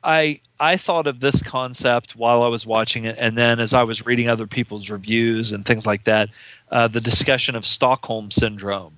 I 0.05 0.40
I 0.59 0.77
thought 0.77 1.07
of 1.07 1.20
this 1.20 1.43
concept 1.43 2.16
while 2.16 2.43
I 2.43 2.49
was 2.49 2.66
watching 2.66 3.05
it, 3.05 3.16
and 3.19 3.36
then 3.39 3.61
as 3.61 3.73
I 3.74 3.82
was 3.85 4.05
reading 4.07 4.28
other 4.28 4.47
people's 4.47 4.90
reviews 4.90 5.53
and 5.53 5.65
things 5.65 5.86
like 5.86 6.05
that, 6.05 6.28
uh, 6.70 6.89
the 6.89 7.01
discussion 7.01 7.55
of 7.55 7.65
Stockholm 7.65 8.31
syndrome, 8.31 8.94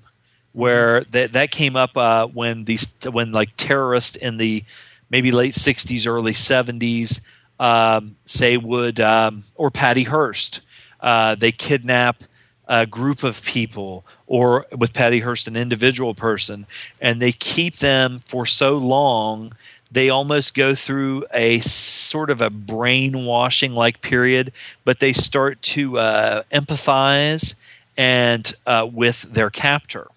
where 0.55 1.05
that 1.11 1.33
that 1.33 1.51
came 1.51 1.77
up 1.77 1.97
uh, 1.97 2.27
when 2.29 2.65
these 2.65 2.89
when 3.11 3.33
like 3.33 3.51
terrorists 3.57 4.17
in 4.17 4.39
the 4.39 4.65
maybe 5.11 5.31
late 5.31 5.55
'60s, 5.55 6.07
early 6.07 6.33
'70s, 6.33 7.21
um, 7.61 8.17
say 8.25 8.57
would 8.57 9.01
um, 9.01 9.45
or 9.57 9.71
Patty 9.71 10.05
Hearst, 10.05 10.63
uh, 11.01 11.35
they 11.35 11.53
kidnap 11.53 12.25
a 12.67 12.87
group 12.87 13.23
of 13.23 13.45
people 13.45 14.05
or 14.27 14.65
with 14.77 14.95
Patty 14.95 15.21
Hearst 15.21 15.49
an 15.49 15.57
individual 15.57 16.15
person 16.15 16.67
and 17.01 17.21
they 17.21 17.33
keep 17.33 17.77
them 17.77 18.21
for 18.21 18.47
so 18.47 18.79
long 18.79 19.53
they 19.91 20.09
almost 20.09 20.55
go 20.55 20.75
through 20.75 21.25
a 21.33 21.61
sort 21.61 22.31
of 22.31 22.41
a 22.41 22.51
brainwashing 22.51 23.75
like 23.75 24.01
period 24.01 24.51
but 24.85 24.99
they 25.01 25.13
start 25.13 25.61
to 25.61 25.99
uh, 25.99 26.43
empathize 26.51 27.55
and 27.99 28.55
uh, 28.67 28.89
with 28.91 29.23
their 29.23 29.51
captor 29.51 30.09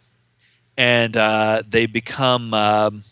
and 0.78 1.18
uh, 1.18 1.64
they 1.68 1.86
become 1.86 2.54
um, 2.54 3.04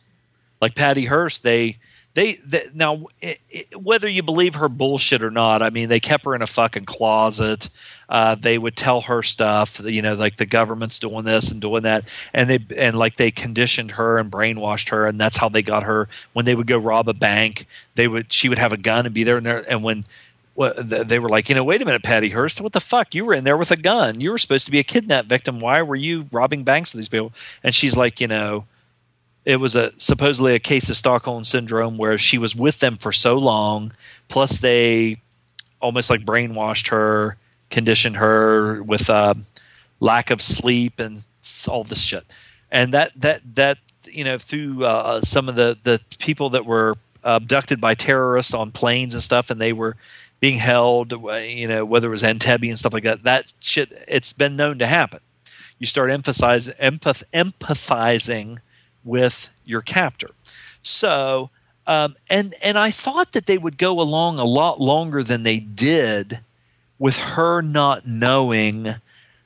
like 0.62 0.76
Patty 0.76 1.06
Hearst 1.06 1.44
they 1.44 1.78
they, 2.16 2.36
they 2.46 2.70
now 2.74 3.08
it, 3.22 3.40
it, 3.50 3.82
whether 3.82 4.08
you 4.08 4.24
believe 4.24 4.56
her 4.56 4.70
bullshit 4.70 5.22
or 5.22 5.30
not, 5.30 5.62
I 5.62 5.70
mean, 5.70 5.90
they 5.90 6.00
kept 6.00 6.24
her 6.24 6.34
in 6.34 6.42
a 6.42 6.48
fucking 6.48 6.86
closet. 6.86 7.70
Uh, 8.08 8.36
they 8.36 8.58
would 8.58 8.78
tell 8.78 9.02
her 9.02 9.22
stuff, 9.22 9.82
you 9.84 10.02
know, 10.02 10.14
like 10.14 10.38
the 10.38 10.46
government's 10.46 10.98
doing 10.98 11.26
this 11.26 11.52
and 11.52 11.60
doing 11.60 11.84
that, 11.84 12.06
and 12.34 12.50
they 12.50 12.60
and 12.78 12.98
like 12.98 13.18
they 13.18 13.32
conditioned 13.32 13.92
her 13.92 14.18
and 14.18 14.32
brainwashed 14.32 14.90
her, 14.90 15.06
and 15.06 15.20
that's 15.20 15.36
how 15.36 15.50
they 15.50 15.62
got 15.62 15.84
her. 15.84 16.08
When 16.32 16.46
they 16.46 16.56
would 16.56 16.68
go 16.68 16.78
rob 16.78 17.10
a 17.10 17.14
bank, 17.14 17.68
they 17.96 18.08
would 18.08 18.32
she 18.32 18.48
would 18.48 18.60
have 18.60 18.72
a 18.72 18.78
gun 18.78 19.06
and 19.06 19.14
be 19.14 19.26
there, 19.26 19.36
and 19.36 19.46
there, 19.46 19.70
and 19.70 19.84
when 19.84 20.06
well, 20.56 20.73
they 20.77 21.19
were 21.19 21.27
like, 21.27 21.49
you 21.49 21.56
know, 21.56 21.65
wait 21.65 21.82
a 21.82 21.86
minute, 21.86 22.02
Patty 22.02 22.30
Hearst, 22.30 22.61
what 22.61 22.72
the 22.72 22.80
fuck? 22.80 23.14
You 23.14 23.26
were 23.26 23.34
in 23.34 23.44
there 23.44 23.57
with 23.57 23.72
a 23.72 23.76
gun. 23.76 24.22
You 24.22 24.32
were 24.32 24.38
supposed 24.38 24.65
to 24.65 24.72
be 24.72 24.80
a 24.80 24.84
kidnap 24.84 25.26
victim. 25.26 25.60
Why 25.60 25.82
were 25.82 25.98
you 25.98 26.27
robbing 26.32 26.64
banks 26.64 26.94
with 26.94 26.99
these 26.99 27.10
people? 27.10 27.34
And 27.61 27.76
she's 27.76 27.98
like, 27.98 28.22
you 28.22 28.27
know, 28.27 28.65
it 29.44 29.57
was 29.57 29.76
a 29.76 29.91
supposedly 29.98 30.56
a 30.56 30.60
case 30.60 30.90
of 30.90 30.95
Stockholm 30.95 31.44
syndrome 31.44 31.98
where 31.98 32.18
she 32.18 32.38
was 32.38 32.56
with 32.56 32.80
them 32.80 32.98
for 32.98 33.11
so 33.11 33.38
long, 33.38 33.91
plus 34.30 34.60
they 34.60 35.18
almost 35.82 36.10
like 36.10 36.26
brainwashed 36.26 36.90
her, 36.90 37.38
conditioned 37.69 38.15
her 38.15 38.82
with 38.82 39.10
uh, 39.10 39.36
lack 39.99 40.32
of 40.32 40.41
sleep 40.41 40.99
and 40.99 41.23
all 41.68 41.84
this 41.84 42.02
shit, 42.02 42.26
and 42.72 42.94
that 42.94 43.11
that 43.15 43.41
that 43.56 43.77
you 44.06 44.23
know 44.23 44.38
through 44.40 44.84
uh, 44.84 45.22
some 45.22 45.48
of 45.48 45.56
the 45.56 45.77
the 45.84 46.02
people 46.18 46.49
that 46.52 46.65
were 46.65 46.95
abducted 47.23 47.80
by 47.80 47.94
terrorists 47.94 48.53
on 48.53 48.72
planes 48.72 49.14
and 49.14 49.22
stuff, 49.22 49.52
and 49.52 49.61
they 49.61 49.73
were 49.73 49.95
being 50.40 50.57
held, 50.57 51.12
you 51.12 51.68
know, 51.68 51.86
whether 51.86 52.07
it 52.07 52.12
was 52.12 52.24
Entebbe 52.24 52.70
and 52.70 52.78
stuff 52.78 52.94
like 52.94 53.03
that. 53.03 53.24
That 53.24 53.53
shit, 53.60 53.91
it's 54.07 54.34
been 54.34 54.56
known 54.56 54.80
to 54.80 54.88
happen. 54.88 55.20
You 55.80 55.88
start 55.88 56.12
emphasizing 56.12 56.74
empath, 56.76 57.24
empathizing 57.34 58.60
with 59.03 59.49
your 59.66 59.82
captor. 59.82 60.32
So, 60.82 61.49
um, 61.88 62.16
and 62.30 62.56
and 62.62 62.78
I 62.78 62.91
thought 62.91 63.32
that 63.34 63.45
they 63.45 63.57
would 63.57 63.78
go 63.78 63.99
along 63.99 64.40
a 64.40 64.45
lot 64.45 64.80
longer 64.80 65.24
than 65.24 65.44
they 65.44 65.60
did, 65.60 66.40
with 66.99 67.18
her 67.18 67.62
not 67.62 68.07
knowing 68.07 68.95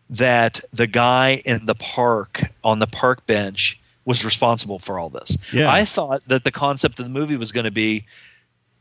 that 0.09 0.59
the 0.73 0.87
guy 0.87 1.41
in 1.45 1.65
the 1.65 1.75
park 1.75 2.51
on 2.63 2.79
the 2.79 2.87
park 2.87 3.25
bench 3.25 3.79
was 4.05 4.25
responsible 4.25 4.79
for 4.79 4.97
all 4.97 5.09
this. 5.09 5.37
Yeah. 5.53 5.71
I 5.71 5.85
thought 5.85 6.27
that 6.27 6.43
the 6.43 6.51
concept 6.51 6.99
of 6.99 7.05
the 7.05 7.11
movie 7.11 7.35
was 7.35 7.51
going 7.51 7.65
to 7.65 7.71
be 7.71 8.05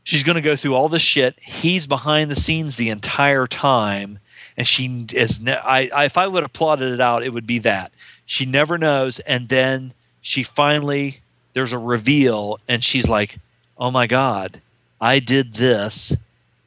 she's 0.03 0.23
going 0.23 0.35
to 0.35 0.41
go 0.41 0.55
through 0.55 0.75
all 0.75 0.89
this 0.89 1.01
shit. 1.01 1.37
He's 1.41 1.87
behind 1.87 2.31
the 2.31 2.35
scenes 2.35 2.75
the 2.75 2.89
entire 2.89 3.47
time, 3.47 4.19
and 4.57 4.67
she 4.67 5.05
is. 5.13 5.41
Ne- 5.41 5.53
I, 5.53 5.89
I 5.95 6.05
if 6.05 6.17
I 6.17 6.27
would 6.27 6.43
have 6.43 6.53
plotted 6.53 6.93
it 6.93 7.01
out, 7.01 7.23
it 7.23 7.33
would 7.33 7.47
be 7.47 7.59
that 7.59 7.91
she 8.25 8.45
never 8.45 8.77
knows, 8.77 9.19
and 9.21 9.49
then 9.49 9.93
she 10.21 10.43
finally 10.43 11.21
there's 11.53 11.73
a 11.73 11.79
reveal, 11.79 12.59
and 12.67 12.83
she's 12.83 13.09
like, 13.09 13.39
"Oh 13.77 13.91
my 13.91 14.07
god, 14.07 14.61
I 15.01 15.19
did 15.19 15.55
this," 15.55 16.15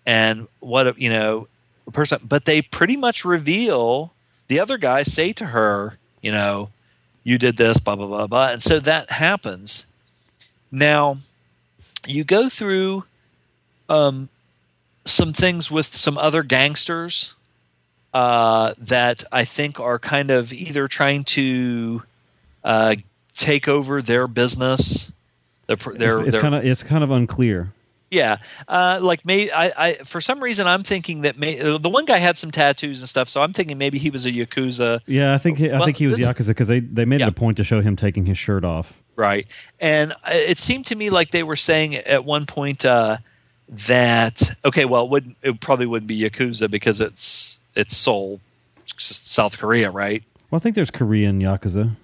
and 0.05 0.49
what 0.61 0.99
you 0.99 1.09
know, 1.09 1.49
person. 1.93 2.21
But 2.25 2.45
they 2.47 2.63
pretty 2.63 2.97
much 2.97 3.25
reveal 3.25 4.13
the 4.49 4.61
other 4.61 4.77
guy 4.77 5.03
say 5.03 5.33
to 5.35 5.47
her, 5.47 5.99
you 6.21 6.33
know, 6.33 6.71
you 7.25 7.39
did 7.39 7.57
this, 7.57 7.79
blah 7.79 7.97
blah 7.97 8.07
blah 8.07 8.27
blah, 8.27 8.49
and 8.49 8.63
so 8.63 8.81
that 8.81 9.13
happens. 9.13 9.87
Now, 10.71 11.19
you 12.07 12.25
go 12.25 12.49
through 12.49 13.05
um, 13.89 14.29
some 15.05 15.33
things 15.33 15.71
with 15.71 15.95
some 15.95 16.17
other 16.19 16.43
gangsters 16.43 17.35
uh, 18.15 18.75
that 18.79 19.25
I 19.33 19.45
think 19.45 19.81
are 19.81 19.99
kind 19.99 20.31
of 20.31 20.53
either 20.53 20.87
trying 20.89 21.25
to 21.25 22.03
uh, 22.65 22.97
take 23.37 23.69
over 23.69 24.03
their 24.03 24.27
business. 24.29 25.11
Their, 25.67 25.77
their, 25.77 26.19
it's, 26.21 26.29
it's 26.35 26.37
kind 26.43 26.55
of 26.55 26.65
it's 26.67 26.83
kind 26.83 27.03
of 27.05 27.11
unclear. 27.11 27.73
yeah, 28.11 28.39
uh, 28.69 28.99
like 29.01 29.25
may 29.25 29.51
I, 29.51 29.73
I 29.89 29.95
for 30.05 30.21
some 30.21 30.43
reason 30.43 30.67
I'm 30.67 30.83
thinking 30.83 31.23
that 31.23 31.39
may, 31.39 31.57
the 31.79 31.89
one 31.89 32.05
guy 32.05 32.19
had 32.19 32.37
some 32.37 32.51
tattoos 32.51 33.01
and 33.01 33.09
stuff, 33.09 33.29
so 33.31 33.41
I'm 33.43 33.53
thinking 33.55 33.79
maybe 33.79 33.99
he 33.99 34.11
was 34.11 34.27
a 34.27 34.31
yakuza, 34.33 35.01
Yeah, 35.07 35.35
I 35.35 35.39
think 35.39 35.57
he, 35.59 35.71
I 35.71 35.79
Well, 35.79 35.87
think 35.87 35.97
he 35.97 36.07
was 36.09 36.19
this- 36.19 36.29
yakuza 36.29 36.49
because 36.49 36.67
they 36.67 36.81
they 36.81 37.05
made 37.07 37.23
it 37.23 37.29
a 37.29 37.33
point 37.33 37.57
to 37.57 37.65
show 37.65 37.81
him 37.81 37.97
taking 37.97 38.27
his 38.27 38.37
shirt 38.37 38.65
off. 38.65 38.93
right? 39.17 39.47
And 39.81 40.13
it 40.27 40.59
seemed 40.59 40.87
to 40.87 40.95
me 40.95 41.09
like 41.11 41.31
they 41.31 41.43
were 41.45 41.57
saying 41.57 41.95
at 41.97 42.25
one 42.25 42.45
point 42.45 42.85
uh, 42.85 43.19
that 43.73 44.55
okay, 44.65 44.85
well, 44.85 45.05
it 45.05 45.11
would 45.11 45.35
it 45.43 45.61
probably 45.61 45.87
wouldn't 45.87 46.07
be 46.07 46.19
yakuza 46.21 46.71
because 46.71 47.01
it's 47.01 47.59
it's 47.75 47.97
Seoul, 47.97 48.41
South 48.99 49.59
Korea, 49.59 49.91
right? 49.91 50.23
Well, 50.51 50.59
I 50.59 50.61
think 50.63 50.75
there's 50.77 50.91
Korean 50.91 51.41
yakuza. 51.41 51.97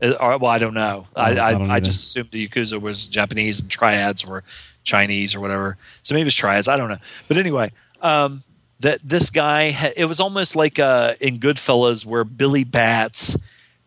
Uh, 0.00 0.10
or- 0.20 0.38
well, 0.38 0.50
I 0.50 0.58
don't 0.58 0.74
know. 0.74 1.06
I 1.16 1.22
I 1.22 1.34
don't- 1.34 1.38
I, 1.40 1.46
I 1.48 1.52
don't 1.52 1.70
I 1.70 1.80
just 1.80 2.04
assumed 2.04 2.30
the 2.30 2.46
Yakuza 2.48 2.80
was 2.80 3.06
Japanese 3.06 3.60
and 3.60 3.70
triads 3.70 4.24
were 4.26 4.44
Chinese 4.84 5.34
or 5.34 5.40
whatever. 5.40 5.76
So 6.02 6.14
maybe 6.14 6.28
it's 6.28 6.36
triads. 6.36 6.68
I 6.68 6.76
don't 6.76 6.88
know. 6.88 6.98
But 7.28 7.38
anyway, 7.38 7.72
um, 8.02 8.44
that 8.80 9.00
this 9.02 9.30
guy, 9.30 9.70
ha- 9.70 9.92
it 9.96 10.04
was 10.04 10.20
almost 10.20 10.54
like 10.54 10.78
uh, 10.78 11.14
in 11.18 11.40
Goodfellas 11.40 12.04
where 12.04 12.24
Billy 12.24 12.62
Batts 12.62 13.36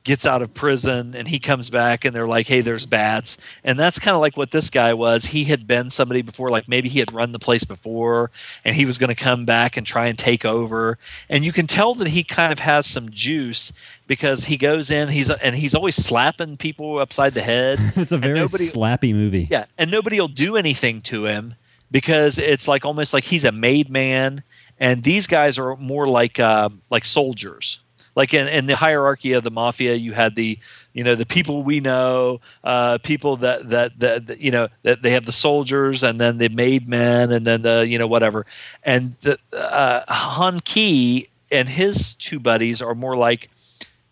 gets 0.05 0.25
out 0.25 0.41
of 0.41 0.53
prison 0.53 1.13
and 1.13 1.27
he 1.27 1.39
comes 1.39 1.69
back 1.69 2.05
and 2.05 2.15
they're 2.15 2.27
like, 2.27 2.47
hey, 2.47 2.61
there's 2.61 2.85
bats. 2.85 3.37
And 3.63 3.77
that's 3.77 3.99
kind 3.99 4.15
of 4.15 4.21
like 4.21 4.37
what 4.37 4.51
this 4.51 4.69
guy 4.69 4.93
was. 4.93 5.25
He 5.25 5.43
had 5.43 5.67
been 5.67 5.89
somebody 5.89 6.21
before, 6.21 6.49
like 6.49 6.67
maybe 6.67 6.89
he 6.89 6.99
had 6.99 7.13
run 7.13 7.31
the 7.31 7.39
place 7.39 7.63
before 7.65 8.31
and 8.63 8.75
he 8.75 8.85
was 8.85 8.97
going 8.97 9.09
to 9.09 9.15
come 9.15 9.45
back 9.45 9.75
and 9.77 9.85
try 9.85 10.07
and 10.07 10.17
take 10.17 10.45
over. 10.45 10.97
And 11.27 11.43
you 11.43 11.51
can 11.51 11.67
tell 11.67 11.93
that 11.95 12.07
he 12.07 12.23
kind 12.23 12.51
of 12.51 12.59
has 12.59 12.87
some 12.87 13.09
juice 13.11 13.73
because 14.07 14.45
he 14.45 14.57
goes 14.57 14.89
in, 14.89 15.09
he's 15.09 15.29
and 15.29 15.55
he's 15.55 15.75
always 15.75 15.95
slapping 15.95 16.57
people 16.57 16.97
upside 16.99 17.33
the 17.33 17.41
head. 17.41 17.77
it's 17.95 18.11
a 18.11 18.17
very 18.17 18.33
nobody- 18.39 18.67
slappy 18.69 19.13
movie. 19.13 19.47
yeah, 19.51 19.65
and 19.77 19.91
nobody 19.91 20.19
will 20.19 20.27
do 20.27 20.55
anything 20.57 21.01
to 21.01 21.25
him 21.25 21.55
because 21.91 22.37
it's 22.37 22.67
like 22.67 22.85
almost 22.85 23.13
like 23.13 23.25
he's 23.25 23.45
a 23.45 23.51
made 23.51 23.89
man, 23.89 24.43
and 24.79 25.03
these 25.03 25.27
guys 25.27 25.59
are 25.59 25.75
more 25.75 26.07
like 26.07 26.39
uh, 26.39 26.69
like 26.89 27.05
soldiers. 27.05 27.79
Like 28.19 28.33
in, 28.33 28.49
in 28.49 28.65
the 28.65 28.75
hierarchy 28.75 29.31
of 29.31 29.45
the 29.45 29.49
mafia, 29.49 29.95
you 29.95 30.11
had 30.11 30.35
the 30.35 30.59
you 30.91 31.05
know 31.05 31.15
the 31.15 31.25
people 31.25 31.63
we 31.63 31.79
know, 31.79 32.41
uh, 32.65 32.97
people 32.97 33.37
that, 33.37 33.69
that 33.69 33.97
that 33.99 34.27
that 34.27 34.41
you 34.41 34.51
know 34.51 34.67
that 34.83 35.01
they 35.01 35.11
have 35.11 35.25
the 35.25 35.31
soldiers, 35.31 36.03
and 36.03 36.19
then 36.19 36.37
the 36.37 36.49
made 36.49 36.89
men, 36.89 37.31
and 37.31 37.47
then 37.47 37.61
the 37.61 37.87
you 37.87 37.97
know 37.97 38.07
whatever, 38.07 38.45
and 38.83 39.13
the 39.21 39.39
uh, 39.53 40.01
Han 40.13 40.59
Ki 40.59 41.29
and 41.49 41.69
his 41.69 42.13
two 42.13 42.41
buddies 42.41 42.81
are 42.81 42.93
more 42.93 43.15
like 43.15 43.49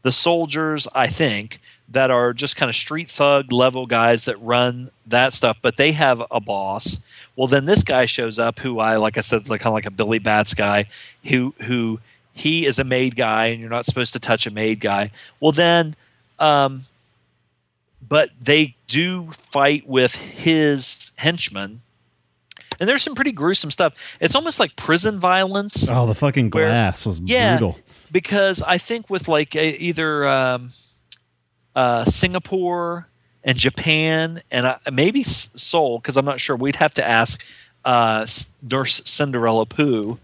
the 0.03 0.13
soldiers, 0.13 0.87
I 0.95 1.07
think, 1.07 1.59
that 1.89 2.09
are 2.09 2.31
just 2.31 2.55
kind 2.55 2.69
of 2.69 2.77
street 2.77 3.11
thug 3.11 3.51
level 3.51 3.87
guys 3.87 4.23
that 4.23 4.41
run 4.41 4.89
that 5.07 5.33
stuff, 5.33 5.57
but 5.61 5.75
they 5.75 5.91
have 5.91 6.23
a 6.31 6.39
boss. 6.39 6.97
Well, 7.35 7.47
then 7.47 7.65
this 7.65 7.83
guy 7.83 8.05
shows 8.05 8.39
up, 8.39 8.59
who 8.59 8.79
I 8.79 8.95
like 8.95 9.17
I 9.17 9.21
said, 9.21 9.41
is 9.41 9.49
like 9.49 9.59
kind 9.59 9.71
of 9.71 9.73
like 9.73 9.85
a 9.85 9.91
Billy 9.91 10.19
Batts 10.19 10.53
guy, 10.53 10.85
who 11.25 11.53
who 11.63 11.99
he 12.37 12.65
is 12.65 12.79
a 12.79 12.83
made 12.83 13.15
guy, 13.15 13.47
and 13.47 13.59
you're 13.59 13.69
not 13.69 13.85
supposed 13.85 14.13
to 14.13 14.19
touch 14.19 14.45
a 14.47 14.51
made 14.51 14.79
guy. 14.79 15.11
Well, 15.39 15.51
then, 15.51 15.95
um, 16.39 16.83
but 18.07 18.29
they 18.39 18.75
do 18.87 19.31
fight 19.31 19.87
with 19.87 20.15
his 20.15 21.11
henchmen. 21.15 21.81
And 22.79 22.87
there's 22.87 23.01
some 23.01 23.15
pretty 23.15 23.31
gruesome 23.31 23.71
stuff. 23.71 23.93
It's 24.19 24.35
almost 24.35 24.59
like 24.59 24.75
prison 24.75 25.19
violence 25.19 25.87
Oh, 25.89 26.05
the 26.05 26.13
fucking 26.15 26.51
Where- 26.51 26.67
glass 26.67 27.05
was 27.05 27.19
yeah, 27.19 27.57
brutal. 27.57 27.79
because 28.11 28.61
I 28.61 28.77
think 28.77 29.09
with 29.09 29.27
like 29.27 29.55
a, 29.55 29.75
either 29.81 30.27
um, 30.27 30.69
uh, 31.75 32.05
Singapore 32.05 33.07
and 33.43 33.57
Japan 33.57 34.41
and 34.51 34.67
uh, 34.67 34.77
maybe 34.93 35.23
Seoul, 35.23 35.97
because 35.97 36.17
I'm 36.17 36.25
not 36.25 36.39
sure. 36.39 36.55
We'd 36.55 36.75
have 36.75 36.93
to 36.95 37.07
ask 37.07 37.43
uh, 37.87 38.27
Nurse 38.61 39.01
Cinderella 39.05 39.65
Pooh 39.65 40.19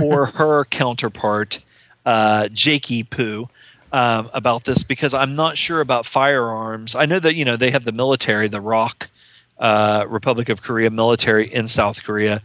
or 0.00 0.26
her 0.36 0.66
counterpart 0.66 1.62
uh, 2.04 2.48
Jakey 2.48 3.02
Pooh. 3.02 3.48
Um, 3.92 4.28
about 4.34 4.64
this 4.64 4.82
because 4.82 5.14
I'm 5.14 5.36
not 5.36 5.56
sure 5.56 5.80
about 5.80 6.04
firearms. 6.04 6.94
I 6.94 7.06
know 7.06 7.20
that 7.20 7.34
you 7.34 7.44
know 7.44 7.56
they 7.56 7.70
have 7.70 7.84
the 7.84 7.92
military, 7.92 8.46
the 8.48 8.60
ROC, 8.60 9.08
uh, 9.58 10.04
Republic 10.08 10.48
of 10.48 10.60
Korea 10.60 10.90
military 10.90 11.50
in 11.50 11.66
South 11.66 12.02
Korea, 12.02 12.42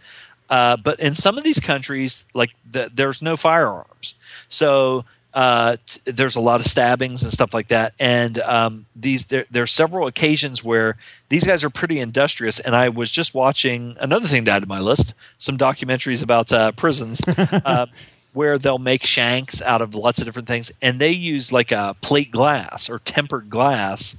uh, 0.50 0.78
but 0.78 1.00
in 1.00 1.14
some 1.16 1.38
of 1.38 1.44
these 1.44 1.60
countries, 1.60 2.26
like 2.34 2.52
the, 2.72 2.92
there's 2.94 3.22
no 3.24 3.36
firearms, 3.36 4.14
so 4.48 5.04
uh, 5.34 5.78
t- 5.86 6.12
there's 6.12 6.36
a 6.36 6.42
lot 6.42 6.60
of 6.60 6.66
stabbings 6.66 7.24
and 7.24 7.32
stuff 7.32 7.54
like 7.54 7.70
that. 7.70 7.94
And 8.00 8.40
um, 8.40 8.86
these 8.96 9.26
there, 9.26 9.46
there 9.50 9.64
are 9.64 9.68
several 9.68 10.08
occasions 10.08 10.64
where 10.64 10.98
these 11.30 11.46
guys 11.46 11.64
are 11.64 11.70
pretty 11.70 12.00
industrious. 12.00 12.60
And 12.60 12.76
I 12.76 12.90
was 12.90 13.12
just 13.12 13.34
watching 13.34 13.96
another 14.00 14.28
thing 14.28 14.46
to 14.46 14.52
add 14.52 14.64
to 14.64 14.68
my 14.68 14.80
list: 14.80 15.14
some 15.38 15.58
documentaries 15.58 16.22
about 16.24 16.52
uh, 16.52 16.72
prisons. 16.74 17.22
uh, 17.38 17.88
where 18.34 18.58
they'll 18.58 18.80
make 18.80 19.04
shanks 19.04 19.62
out 19.62 19.82
of 19.82 19.94
lots 19.94 20.20
of 20.20 20.26
different 20.26 20.48
things, 20.48 20.72
and 20.82 21.00
they 21.00 21.12
use 21.12 21.52
like 21.52 21.72
a 21.72 21.96
plate 22.02 22.32
glass 22.32 22.90
or 22.90 23.00
tempered 23.00 23.50
glass, 23.50 24.16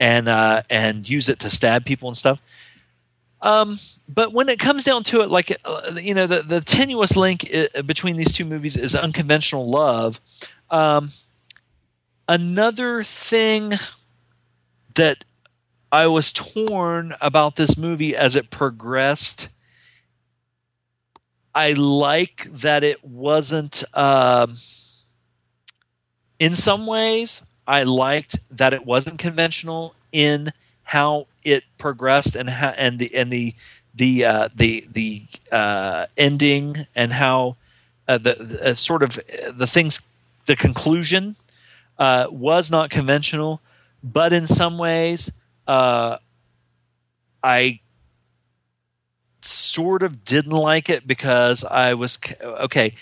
and 0.00 0.28
uh, 0.28 0.62
and 0.70 1.08
use 1.08 1.28
it 1.28 1.38
to 1.40 1.50
stab 1.50 1.84
people 1.84 2.08
and 2.08 2.16
stuff. 2.16 2.40
Um, 3.42 3.78
but 4.08 4.32
when 4.32 4.48
it 4.48 4.58
comes 4.60 4.84
down 4.84 5.02
to 5.04 5.22
it, 5.22 5.30
like 5.30 5.56
uh, 5.64 5.92
you 6.00 6.14
know, 6.14 6.26
the 6.28 6.42
the 6.42 6.60
tenuous 6.60 7.16
link 7.16 7.48
i- 7.52 7.82
between 7.82 8.16
these 8.16 8.32
two 8.32 8.44
movies 8.44 8.76
is 8.76 8.94
unconventional 8.94 9.68
love. 9.68 10.20
Um, 10.70 11.10
another 12.28 13.04
thing 13.04 13.74
that 14.94 15.24
I 15.90 16.06
was 16.06 16.32
torn 16.32 17.14
about 17.20 17.56
this 17.56 17.76
movie 17.76 18.16
as 18.16 18.36
it 18.36 18.50
progressed. 18.50 19.48
I 21.54 21.72
like 21.72 22.46
that 22.50 22.84
it 22.84 23.04
wasn't. 23.04 23.84
Um, 23.96 24.56
in 26.38 26.54
some 26.54 26.86
ways, 26.86 27.42
I 27.66 27.82
liked 27.84 28.38
that 28.50 28.72
it 28.72 28.86
wasn't 28.86 29.18
conventional 29.18 29.94
in 30.12 30.52
how 30.84 31.26
it 31.44 31.64
progressed 31.78 32.36
and 32.36 32.48
how 32.48 32.70
and 32.70 32.98
the 32.98 33.14
and 33.14 33.30
the 33.32 33.54
the 33.94 34.24
uh, 34.24 34.48
the 34.54 34.86
the 34.90 35.22
uh, 35.50 36.06
ending 36.16 36.86
and 36.94 37.12
how 37.12 37.56
uh, 38.08 38.18
the, 38.18 38.34
the 38.34 38.70
uh, 38.70 38.74
sort 38.74 39.02
of 39.02 39.18
uh, 39.18 39.52
the 39.52 39.66
things 39.66 40.00
the 40.46 40.56
conclusion 40.56 41.36
uh, 41.98 42.26
was 42.30 42.70
not 42.70 42.90
conventional, 42.90 43.60
but 44.02 44.32
in 44.32 44.46
some 44.46 44.78
ways, 44.78 45.30
uh, 45.66 46.16
I 47.42 47.80
sort 49.42 50.02
of 50.02 50.24
didn't 50.24 50.52
like 50.52 50.88
it 50.88 51.06
because 51.06 51.64
I 51.64 51.94
was 51.94 52.18
okay. 52.42 52.94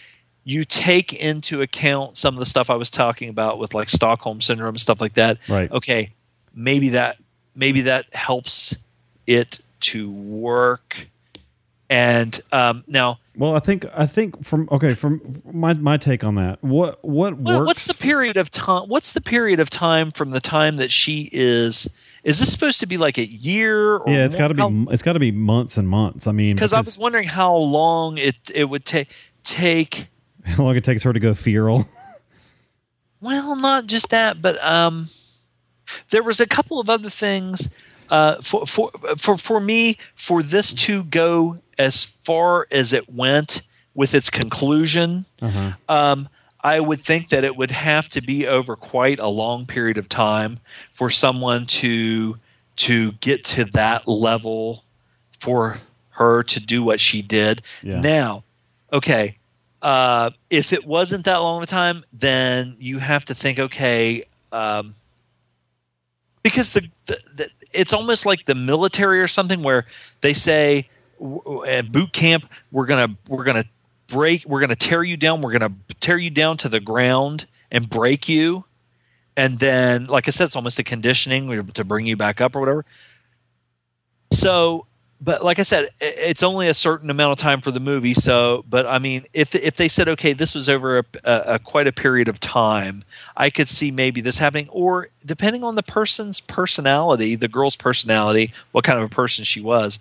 You 0.45 0.65
take 0.65 1.13
into 1.13 1.63
account 1.63 2.17
some 2.17 2.35
of 2.35 2.41
the 2.41 2.47
stuff 2.47 2.71
I 2.71 2.75
was 2.75 2.91
talking 2.91 3.29
about 3.29 3.59
with 3.59 3.75
like 3.75 3.89
Stockholm 3.89 4.41
syndrome 4.41 4.71
and 4.71 4.81
stuff 4.81 5.01
like 5.01 5.15
that. 5.15 5.39
Right. 5.49 5.71
Okay, 5.71 6.13
maybe 6.55 6.91
that 6.91 7.19
maybe 7.55 7.83
that 7.83 8.15
helps 8.15 8.75
it 9.27 9.61
to 9.81 10.11
work. 10.11 11.09
And 11.89 12.41
um, 12.53 12.85
now, 12.87 13.19
Well, 13.37 13.57
I 13.57 13.59
think 13.59 13.85
I 13.95 14.07
think 14.07 14.45
from 14.45 14.69
okay 14.71 14.95
from 14.95 15.43
my 15.51 15.73
my 15.75 15.97
take 15.97 16.23
on 16.23 16.37
that. 16.37 16.63
What 16.63 17.05
what 17.05 17.37
Well, 17.37 17.59
works? 17.61 17.67
what's 17.67 17.85
the 17.87 17.95
period 17.95 18.37
of 18.37 18.51
time? 18.51 18.89
What's 18.89 19.13
the 19.13 19.21
period 19.21 19.59
of 19.59 19.71
time 19.71 20.13
from 20.13 20.31
the 20.31 20.41
time 20.41 20.77
that 20.77 20.93
she 20.93 21.29
is? 21.33 21.89
Is 22.23 22.39
this 22.39 22.53
supposed 22.53 22.79
to 22.81 22.87
be 22.87 22.97
like 22.97 23.19
a 23.19 23.27
year? 23.27 23.97
Or 23.97 24.09
yeah, 24.09 24.25
it's 24.25 24.37
got 24.37 24.49
to 24.49 24.55
be 24.55 24.87
it's 24.93 25.03
got 25.03 25.15
to 25.15 25.19
be 25.19 25.33
months 25.33 25.77
and 25.77 25.89
months. 25.89 26.29
I 26.29 26.33
mean, 26.33 26.55
because 26.55 26.73
I 26.73 26.81
was 26.81 26.97
wondering 26.97 27.27
how 27.27 27.57
long 27.57 28.19
it 28.19 28.37
it 28.55 28.67
would 28.67 28.85
take 28.85 29.09
take. 29.43 30.09
how 30.45 30.63
long 30.63 30.77
it 30.77 30.85
takes 30.85 31.03
her 31.03 31.13
to 31.13 31.19
go 31.19 31.35
feral. 31.35 31.89
Well, 33.21 33.57
not 33.57 33.87
just 33.87 34.11
that, 34.11 34.41
but 34.41 34.63
um, 34.65 35.09
there 36.11 36.23
was 36.23 36.41
a 36.41 36.47
couple 36.47 36.81
of 36.81 36.89
other 36.91 37.11
things. 37.11 37.69
Uh, 38.11 38.41
for 38.43 38.67
for 38.67 38.91
for 39.17 39.37
for 39.39 39.61
me, 39.61 39.97
for 40.17 40.43
this 40.43 40.73
to 40.75 41.05
go 41.05 41.59
as 41.79 42.03
far 42.03 42.67
as 42.73 42.93
it 42.93 43.09
went 43.13 43.63
with 43.95 44.15
its 44.15 44.29
conclusion, 44.29 45.25
Uh-huh. 45.41 45.73
um, 45.89 46.29
I 46.63 46.81
would 46.81 47.01
think 47.03 47.29
that 47.29 47.45
it 47.45 47.57
would 47.57 47.71
have 47.71 48.09
to 48.11 48.21
be 48.21 48.47
over 48.47 48.75
quite 48.77 49.21
a 49.21 49.29
long 49.29 49.65
period 49.65 49.97
of 49.97 50.09
time 50.09 50.59
for 50.93 51.09
someone 51.09 51.67
to 51.67 52.37
to 52.77 53.13
get 53.21 53.45
to 53.45 53.65
that 53.67 54.09
level 54.09 54.85
for 55.39 55.79
her 56.11 56.43
to 56.43 56.61
do 56.61 56.83
what 56.83 56.99
she 57.01 57.23
did. 57.23 57.63
Yeah. 57.83 58.01
Now, 58.01 58.45
okay, 58.93 59.37
uh, 59.83 60.31
if 60.51 60.73
it 60.73 60.85
wasn't 60.85 61.25
that 61.25 61.37
long 61.37 61.59
of 61.59 61.63
a 61.63 61.67
time, 61.67 62.05
then 62.13 62.77
you 62.79 62.99
have 62.99 63.25
to 63.27 63.35
think, 63.35 63.59
okay, 63.59 64.25
um, 64.53 64.95
because 66.43 66.73
the, 66.73 66.89
the, 67.07 67.19
the 67.35 67.51
it's 67.73 67.93
almost 67.93 68.27
like 68.27 68.47
the 68.47 68.55
military 68.55 69.21
or 69.21 69.29
something 69.29 69.63
where 69.63 69.87
they 70.21 70.35
say 70.35 70.89
at 71.67 71.93
boot 71.93 72.13
camp 72.13 72.49
we're 72.73 72.87
gonna 72.87 73.15
we're 73.29 73.45
gonna 73.45 73.65
break 74.07 74.45
we're 74.47 74.61
gonna 74.61 74.75
tear 74.75 75.03
you 75.03 75.17
down 75.17 75.41
we're 75.43 75.53
gonna 75.53 75.73
tear 76.01 76.17
you 76.17 76.31
down 76.31 76.57
to 76.57 76.69
the 76.69 76.81
ground 76.81 77.47
and 77.71 77.89
break 77.89 78.29
you. 78.29 78.65
And 79.37 79.59
then 79.59 80.07
like 80.07 80.29
i 80.29 80.31
said 80.31 80.47
it's 80.47 80.57
almost 80.57 80.79
a 80.79 80.85
conditioning 80.85 81.67
to 81.73 81.85
bring 81.85 82.07
you 82.07 82.17
back 82.17 82.41
up 82.41 82.57
or 82.57 82.61
whatever. 82.61 82.85
So 84.33 84.87
but 85.21 85.45
like 85.45 85.59
i 85.59 85.63
said 85.63 85.91
it's 86.01 86.43
only 86.43 86.69
a 86.69 86.75
certain 86.75 87.11
amount 87.11 87.33
of 87.33 87.39
time 87.39 87.61
for 87.61 87.71
the 87.71 87.81
movie 87.81 88.15
so 88.15 88.65
but 88.69 88.87
i 88.87 88.99
mean 88.99 89.25
if 89.33 89.55
if 89.55 89.77
they 89.77 89.89
said 89.89 90.09
okay 90.09 90.33
this 90.33 90.55
was 90.55 90.69
over 90.69 90.99
a, 90.99 91.05
a, 91.25 91.41
a 91.55 91.59
quite 91.59 91.87
a 91.87 91.93
period 91.93 92.29
of 92.29 92.41
time 92.41 93.05
i 93.37 93.51
could 93.51 93.69
see 93.69 93.91
maybe 93.91 94.21
this 94.21 94.39
happening 94.39 94.69
or 94.71 95.09
depending 95.25 95.63
on 95.65 95.75
the 95.75 95.83
person's 95.83 96.41
personality 96.41 97.35
the 97.35 97.49
girl's 97.49 97.77
personality 97.77 98.53
what 98.73 98.85
kind 98.85 98.99
of 98.99 99.05
a 99.05 99.15
person 99.15 99.45
she 99.45 99.61
was 99.61 99.99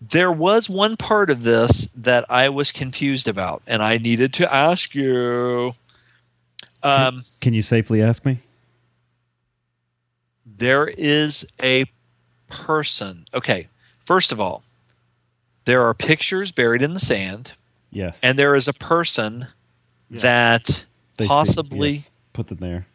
there 0.00 0.32
was 0.32 0.70
one 0.70 0.96
part 0.96 1.28
of 1.30 1.42
this 1.42 1.88
that 1.94 2.24
i 2.30 2.48
was 2.48 2.72
confused 2.72 3.28
about 3.28 3.62
and 3.66 3.82
i 3.82 3.98
needed 3.98 4.32
to 4.32 4.52
ask 4.52 4.94
you 4.94 5.74
um, 6.82 7.22
Can 7.42 7.52
you 7.52 7.60
safely 7.60 8.00
ask 8.00 8.24
me? 8.24 8.38
there 10.60 10.86
is 10.86 11.46
a 11.62 11.86
person. 12.48 13.24
Okay, 13.34 13.66
first 14.10 14.32
of 14.32 14.40
all, 14.40 14.64
there 15.66 15.82
are 15.86 15.94
pictures 15.94 16.50
buried 16.50 16.82
in 16.82 16.94
the 16.94 16.98
sand, 17.12 17.52
Yes. 17.92 18.18
and 18.24 18.36
there 18.36 18.56
is 18.56 18.66
a 18.66 18.72
person 18.72 19.46
that 20.10 20.84
They 21.16 21.28
possibly 21.28 21.90
yes. 21.92 22.10
put 22.32 22.48
them 22.48 22.58
there. 22.58 22.86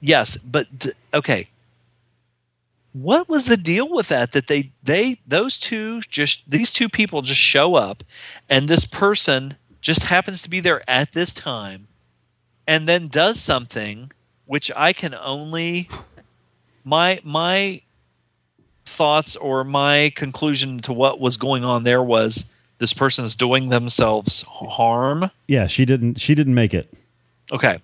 yes, 0.00 0.36
but 0.36 0.66
d- 0.78 0.92
okay. 1.12 1.48
What 2.92 3.28
was 3.28 3.46
the 3.46 3.56
deal 3.56 3.88
with 3.88 4.06
that? 4.08 4.30
That 4.30 4.46
they 4.46 4.70
they 4.84 5.18
those 5.26 5.58
two 5.58 6.00
just 6.02 6.48
these 6.48 6.72
two 6.72 6.88
people 6.88 7.22
just 7.22 7.40
show 7.40 7.74
up, 7.74 8.04
and 8.48 8.68
this 8.68 8.84
person 8.84 9.56
just 9.80 10.04
happens 10.04 10.42
to 10.42 10.50
be 10.50 10.60
there 10.60 10.88
at 10.88 11.10
this 11.12 11.34
time, 11.34 11.88
and 12.68 12.88
then 12.88 13.08
does 13.08 13.40
something 13.40 14.12
which 14.46 14.70
I 14.76 14.92
can 14.92 15.12
only 15.14 15.88
my 16.84 17.18
my 17.24 17.82
thoughts 18.90 19.36
or 19.36 19.64
my 19.64 20.12
conclusion 20.16 20.80
to 20.80 20.92
what 20.92 21.20
was 21.20 21.36
going 21.36 21.64
on 21.64 21.84
there 21.84 22.02
was 22.02 22.44
this 22.78 22.92
person's 22.92 23.34
doing 23.36 23.68
themselves 23.68 24.42
harm. 24.42 25.30
Yeah, 25.46 25.66
she 25.66 25.84
didn't. 25.84 26.20
She 26.20 26.34
didn't 26.34 26.54
make 26.54 26.74
it. 26.74 26.92
Okay. 27.52 27.80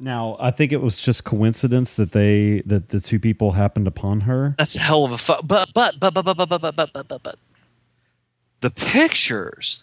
Now, 0.00 0.36
I 0.38 0.50
think 0.52 0.70
it 0.72 0.80
was 0.80 0.96
just 0.98 1.24
coincidence 1.24 1.94
that 1.94 2.12
they 2.12 2.62
that 2.66 2.90
the 2.90 3.00
two 3.00 3.18
people 3.18 3.52
happened 3.52 3.86
upon 3.88 4.20
her. 4.22 4.54
That's 4.58 4.76
a 4.76 4.80
hell 4.80 5.04
of 5.04 5.12
a 5.12 5.18
fu- 5.18 5.42
but 5.42 5.70
but 5.74 5.98
but 5.98 6.12
but 6.14 6.22
but 6.24 6.34
but 6.36 6.48
but 6.48 6.60
but 6.76 6.92
but 6.92 7.08
but 7.08 7.22
but 7.22 7.38
the 8.60 8.70
pictures 8.70 9.82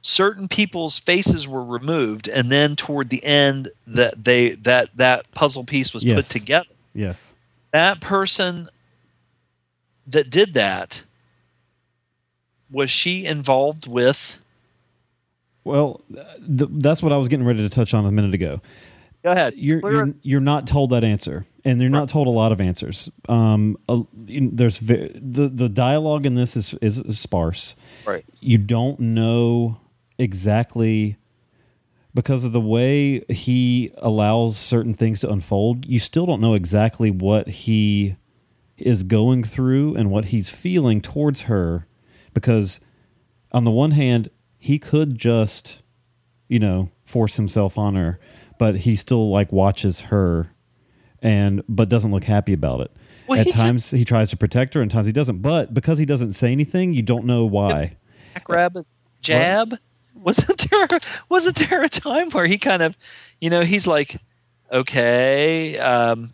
certain 0.00 0.48
people's 0.48 0.98
faces 0.98 1.48
were 1.48 1.64
removed 1.64 2.28
and 2.28 2.52
then 2.52 2.76
toward 2.76 3.08
the 3.08 3.24
end 3.24 3.70
that 3.86 4.24
they 4.24 4.50
that 4.50 4.90
that 4.96 5.30
puzzle 5.32 5.64
piece 5.64 5.94
was 5.94 6.04
Yes. 6.04 6.16
put 6.16 6.26
together 6.30 6.66
Yes. 6.94 7.33
That 7.74 8.00
person 8.00 8.68
that 10.06 10.30
did 10.30 10.54
that 10.54 11.02
was 12.70 12.88
she 12.88 13.24
involved 13.26 13.88
with 13.88 14.38
Well, 15.64 16.00
th- 16.12 16.70
that's 16.74 17.02
what 17.02 17.12
I 17.12 17.16
was 17.16 17.28
getting 17.28 17.44
ready 17.44 17.62
to 17.62 17.68
touch 17.68 17.92
on 17.92 18.06
a 18.06 18.12
minute 18.12 18.32
ago. 18.32 18.60
Go 19.24 19.32
ahead. 19.32 19.54
You're 19.56 19.80
you're, 19.90 20.14
you're 20.22 20.40
not 20.40 20.66
told 20.68 20.90
that 20.90 21.02
answer, 21.02 21.46
and 21.64 21.80
you're 21.80 21.90
not 21.90 22.08
told 22.10 22.26
a 22.28 22.30
lot 22.30 22.52
of 22.52 22.60
answers. 22.60 23.10
Um, 23.28 23.76
in- 24.28 24.54
there's 24.54 24.78
ve- 24.78 25.10
the 25.14 25.48
the 25.48 25.68
dialogue 25.68 26.26
in 26.26 26.34
this 26.36 26.56
is, 26.56 26.74
is 26.80 27.00
is 27.00 27.18
sparse. 27.18 27.74
Right. 28.06 28.24
You 28.40 28.58
don't 28.58 29.00
know 29.00 29.78
exactly 30.18 31.16
because 32.14 32.44
of 32.44 32.52
the 32.52 32.60
way 32.60 33.20
he 33.28 33.92
allows 33.98 34.56
certain 34.56 34.94
things 34.94 35.20
to 35.20 35.30
unfold. 35.30 35.86
You 35.86 35.98
still 35.98 36.26
don't 36.26 36.40
know 36.40 36.54
exactly 36.54 37.10
what 37.10 37.48
he 37.48 38.16
is 38.78 39.02
going 39.02 39.44
through 39.44 39.96
and 39.96 40.10
what 40.10 40.26
he's 40.26 40.48
feeling 40.48 41.00
towards 41.00 41.42
her, 41.42 41.86
because 42.32 42.80
on 43.52 43.64
the 43.64 43.70
one 43.70 43.92
hand, 43.92 44.30
he 44.58 44.78
could 44.78 45.16
just, 45.18 45.82
you 46.48 46.58
know, 46.58 46.90
force 47.04 47.36
himself 47.36 47.76
on 47.76 47.94
her, 47.94 48.18
but 48.58 48.78
he 48.78 48.96
still 48.96 49.30
like 49.30 49.52
watches 49.52 50.00
her 50.00 50.50
and 51.22 51.62
but 51.68 51.88
doesn't 51.88 52.10
look 52.10 52.24
happy 52.24 52.52
about 52.52 52.80
it. 52.80 52.90
Well, 53.26 53.40
At 53.40 53.46
he- 53.46 53.52
times 53.52 53.90
he 53.90 54.04
tries 54.04 54.30
to 54.30 54.36
protect 54.36 54.74
her 54.74 54.82
and 54.82 54.90
times 54.90 55.06
he 55.06 55.12
doesn't. 55.12 55.40
But 55.42 55.72
because 55.74 55.98
he 55.98 56.04
doesn't 56.04 56.32
say 56.32 56.52
anything, 56.52 56.92
you 56.92 57.02
don't 57.02 57.24
know 57.26 57.44
why. 57.44 57.96
rabbit 58.48 58.86
jab 59.20 59.78
wasn't 60.14 60.70
there 60.70 61.00
wasn't 61.28 61.56
there 61.56 61.82
a 61.82 61.88
time 61.88 62.30
where 62.30 62.46
he 62.46 62.58
kind 62.58 62.82
of 62.82 62.96
you 63.40 63.50
know 63.50 63.62
he's 63.62 63.86
like 63.86 64.16
okay 64.72 65.78
um 65.78 66.32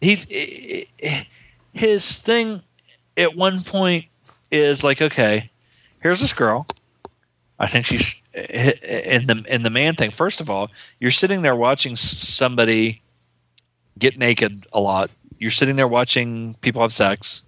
he's 0.00 0.26
his 1.72 2.18
thing 2.18 2.62
at 3.16 3.36
one 3.36 3.62
point 3.62 4.06
is 4.50 4.82
like 4.82 5.00
okay 5.00 5.50
here's 6.00 6.20
this 6.20 6.32
girl. 6.32 6.66
I 7.58 7.66
think 7.66 7.86
she's 7.86 8.14
in 8.34 9.26
the 9.26 9.44
in 9.48 9.62
the 9.62 9.70
man 9.70 9.94
thing. 9.94 10.10
First 10.10 10.40
of 10.40 10.50
all 10.50 10.70
you're 10.98 11.10
sitting 11.10 11.42
there 11.42 11.56
watching 11.56 11.96
somebody 11.96 13.02
get 13.98 14.18
naked 14.18 14.66
a 14.72 14.80
lot. 14.80 15.10
You're 15.38 15.50
sitting 15.50 15.76
there 15.76 15.88
watching 15.88 16.54
people 16.60 16.82
have 16.82 16.92
sex. 16.92 17.42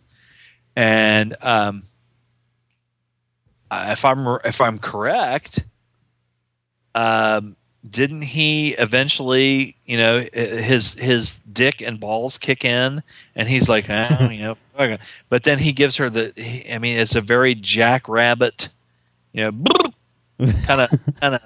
And 0.77 1.35
um 1.43 1.85
uh, 3.73 3.87
if 3.89 4.05
I'm 4.05 4.27
if 4.45 4.61
I'm 4.61 4.79
correct, 4.79 5.65
um, 6.95 7.57
didn't 7.89 8.21
he 8.21 8.73
eventually, 8.73 9.77
you 9.87 9.97
know, 9.97 10.27
his 10.35 10.93
his 10.93 11.39
dick 11.51 11.81
and 11.81 11.99
balls 11.99 12.37
kick 12.37 12.67
in, 12.67 13.03
and 13.35 13.49
he's 13.49 13.71
like, 13.71 13.89
oh, 13.89 14.29
you 14.31 14.41
know, 14.41 14.57
okay. 14.79 14.99
but 15.31 15.45
then 15.45 15.59
he 15.59 15.73
gives 15.73 15.97
her 15.97 16.11
the. 16.11 16.35
I 16.71 16.77
mean, 16.77 16.99
it's 16.99 17.15
a 17.15 17.23
very 17.23 17.55
jackrabbit, 17.55 18.69
you 19.33 19.51
know, 19.51 19.65
kind 20.65 20.83
of 20.83 20.91
kind 21.19 21.41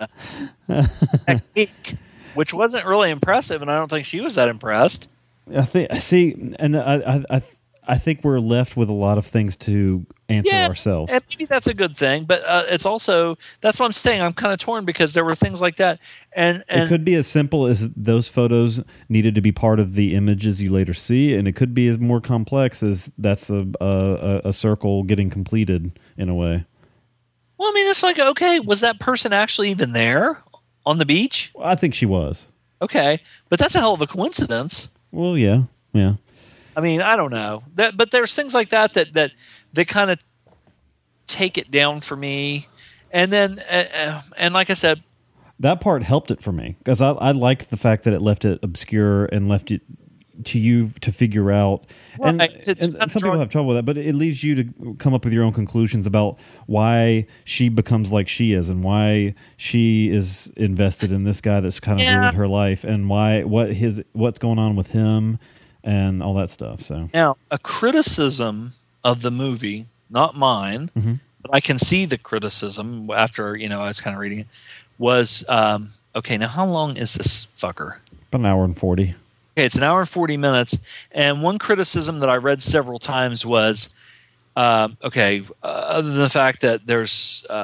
of 0.69 0.89
technique, 1.27 1.95
which 2.35 2.53
wasn't 2.53 2.87
really 2.87 3.11
impressive, 3.11 3.63
and 3.63 3.71
I 3.71 3.77
don't 3.77 3.89
think 3.89 4.05
she 4.05 4.21
was 4.21 4.35
that 4.35 4.49
impressed. 4.49 5.07
I 5.55 5.65
think 5.65 5.93
I 5.93 6.01
see, 6.01 6.55
and 6.59 6.77
I, 6.77 7.25
I 7.31 7.43
I 7.87 7.99
think 7.99 8.25
we're 8.25 8.41
left 8.41 8.77
with 8.77 8.89
a 8.89 8.93
lot 8.93 9.17
of 9.19 9.27
things 9.27 9.57
to 9.59 10.05
answer 10.29 10.51
Yeah, 10.53 10.67
ourselves. 10.67 11.13
And 11.13 11.23
maybe 11.31 11.45
that's 11.45 11.67
a 11.69 11.75
good 11.75 11.97
thing, 11.97 12.25
but 12.25 12.45
uh, 12.45 12.65
it's 12.69 12.85
also 12.85 13.39
that's 13.61 13.79
what 13.79 13.87
I'm 13.87 13.93
saying. 13.93 14.21
I'm 14.21 14.33
kind 14.33 14.53
of 14.53 14.59
torn 14.59 14.85
because 14.85 15.15
there 15.15 15.25
were 15.25 15.35
things 15.35 15.61
like 15.63 15.77
that, 15.77 16.01
and 16.33 16.65
and 16.69 16.83
it 16.83 16.89
could 16.89 17.05
be 17.05 17.15
as 17.15 17.27
simple 17.27 17.67
as 17.67 17.89
those 17.91 18.29
photos 18.29 18.81
needed 19.09 19.35
to 19.37 19.41
be 19.41 19.53
part 19.53 19.79
of 19.79 19.95
the 19.95 20.15
images 20.15 20.61
you 20.61 20.73
later 20.73 20.95
see, 20.95 21.35
and 21.35 21.47
it 21.47 21.55
could 21.55 21.75
be 21.75 21.89
as 21.89 21.99
more 21.99 22.21
complex 22.21 22.83
as 22.83 23.11
that's 23.19 23.51
a 23.51 23.67
a, 23.81 24.41
a 24.45 24.53
circle 24.53 25.03
getting 25.05 25.31
completed 25.31 25.99
in 26.17 26.29
a 26.29 26.35
way. 26.35 26.65
well, 27.59 27.71
I 27.71 27.73
mean, 27.73 27.89
it's 27.89 28.03
like 28.03 28.19
okay, 28.19 28.59
was 28.61 28.81
that 28.81 28.99
person 28.99 29.33
actually 29.33 29.71
even 29.71 29.93
there 29.93 30.43
on 30.85 30.99
the 30.99 31.07
beach? 31.07 31.53
I 31.61 31.77
think 31.77 31.95
she 31.95 32.07
was. 32.07 32.49
Okay, 32.83 33.21
but 33.49 33.59
that's 33.59 33.75
a 33.75 33.81
hell 33.81 33.95
of 33.95 34.03
a 34.03 34.07
coincidence. 34.07 34.89
Well, 35.13 35.39
yeah, 35.39 35.63
yeah. 35.93 36.15
I 36.77 36.81
mean, 36.81 37.01
I 37.03 37.17
don't 37.17 37.31
know. 37.33 37.63
That, 37.75 37.97
but 37.97 38.11
there's 38.11 38.35
things 38.35 38.55
like 38.55 38.69
that 38.71 38.95
that 38.95 39.15
that 39.15 39.33
that 39.73 39.89
kind 39.89 40.11
of 40.11 40.19
take 41.27 41.59
it 41.59 41.71
down 41.71 42.01
for 42.03 42.17
me, 42.17 42.69
and 43.11 43.33
then 43.33 43.59
uh, 43.71 43.85
uh, 43.95 44.23
and 44.37 44.55
like 44.55 44.71
I 44.71 44.75
said, 44.75 45.03
That 45.59 45.81
part 45.81 46.03
helped 46.03 46.31
it 46.31 46.43
for 46.43 46.53
me 46.53 46.77
because 46.79 47.01
I, 47.01 47.11
I 47.13 47.33
liked 47.33 47.71
the 47.71 47.77
fact 47.77 48.05
that 48.05 48.13
it 48.13 48.21
left 48.21 48.45
it 48.45 48.59
obscure 48.63 49.25
and 49.27 49.49
left 49.49 49.71
it 49.71 49.81
to 50.45 50.59
you 50.59 50.93
to 51.01 51.11
figure 51.13 51.51
out. 51.51 51.87
And, 52.23 52.39
Right, 52.39 52.61
to- 52.63 52.73
and 52.79 52.93
some 52.95 53.09
draw- 53.09 53.31
people 53.31 53.39
have 53.39 53.49
trouble 53.49 53.69
with 53.69 53.79
that, 53.79 53.85
but 53.87 53.97
it 53.97 54.15
leaves 54.15 54.45
you 54.45 54.55
to 54.63 54.95
come 54.99 55.15
up 55.15 55.25
with 55.25 55.33
your 55.33 55.45
own 55.45 55.55
conclusions 55.55 56.07
about 56.07 56.39
why 56.67 57.27
she 57.45 57.71
becomes 57.71 58.13
like 58.13 58.29
she 58.29 58.53
is 58.53 58.69
and 58.69 58.85
why 58.85 59.35
she 59.57 60.11
is 60.11 60.53
invested 60.57 61.11
in 61.11 61.25
this 61.25 61.41
guy 61.41 61.61
that's 61.61 61.81
kind 61.81 62.01
of 62.03 62.07
Yeah. 62.07 62.17
ruined 62.19 62.35
her 62.35 62.49
life 62.49 62.85
and 62.85 63.09
why 63.09 63.45
what 63.45 63.73
his 63.73 64.03
what's 64.13 64.39
going 64.39 64.59
on 64.59 64.77
with 64.77 64.89
him 64.89 65.39
and 65.87 66.23
all 66.23 66.35
that 66.35 66.51
stuff. 66.51 66.83
So 66.83 67.09
Now, 67.15 67.39
a 67.51 67.59
criticism 67.59 68.73
of 69.05 69.23
the 69.23 69.31
movie, 69.31 69.87
not 70.11 70.37
mine, 70.37 70.91
Mhm. 70.99 71.21
but 71.41 71.55
I 71.55 71.61
can 71.61 71.79
see 71.79 72.05
the 72.05 72.19
criticism 72.19 73.09
after 73.11 73.57
you 73.57 73.69
know 73.71 73.81
I 73.81 73.87
was 73.89 74.01
kind 74.03 74.15
of 74.15 74.21
reading 74.21 74.41
it. 74.41 74.47
Was 74.99 75.45
um, 75.49 75.91
okay. 76.15 76.37
Now, 76.37 76.49
how 76.49 76.67
long 76.67 76.97
is 76.99 77.15
this 77.15 77.47
fucker? 77.57 77.97
about 78.29 78.41
an 78.41 78.47
hour 78.47 78.65
and 78.65 78.77
forty. 78.77 79.15
Okay, 79.57 79.65
it's 79.65 79.77
an 79.77 79.83
hour 79.85 80.01
and 80.01 80.09
forty 80.09 80.37
minutes. 80.37 80.79
And 81.13 81.43
one 81.43 81.59
criticism 81.59 82.19
that 82.21 82.29
I 82.29 82.37
read 82.37 82.61
several 82.63 82.99
times 82.99 83.47
was, 83.47 83.89
um, 84.57 84.97
okay, 85.05 85.43
uh, 85.63 85.67
other 85.67 86.11
than 86.11 86.19
the 86.19 86.29
fact 86.29 86.61
that 86.63 86.87
there's 86.87 87.47
uh, 87.49 87.55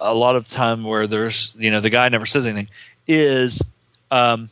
a, 0.00 0.12
a 0.12 0.14
lot 0.14 0.36
of 0.36 0.48
time 0.48 0.84
where 0.84 1.06
there's 1.06 1.52
you 1.56 1.70
know 1.70 1.80
the 1.80 1.90
guy 1.90 2.08
never 2.10 2.26
says 2.26 2.46
anything, 2.46 2.68
is 3.08 3.62
um, 4.10 4.50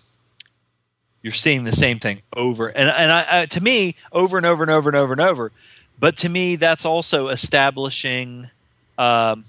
you're 1.22 1.32
seeing 1.32 1.64
the 1.64 1.72
same 1.72 1.98
thing 1.98 2.22
over 2.34 2.68
and 2.68 2.88
and 2.88 3.12
I, 3.12 3.42
I, 3.42 3.46
to 3.46 3.60
me 3.60 3.94
over 4.12 4.36
and 4.36 4.46
over 4.46 4.62
and 4.62 4.70
over 4.70 4.88
and 4.88 4.96
over 4.96 5.12
and 5.12 5.20
over. 5.20 5.52
But 5.98 6.16
to 6.18 6.30
me, 6.30 6.56
that's 6.56 6.86
also 6.86 7.28
establishing 7.28 8.48
um, 8.96 9.44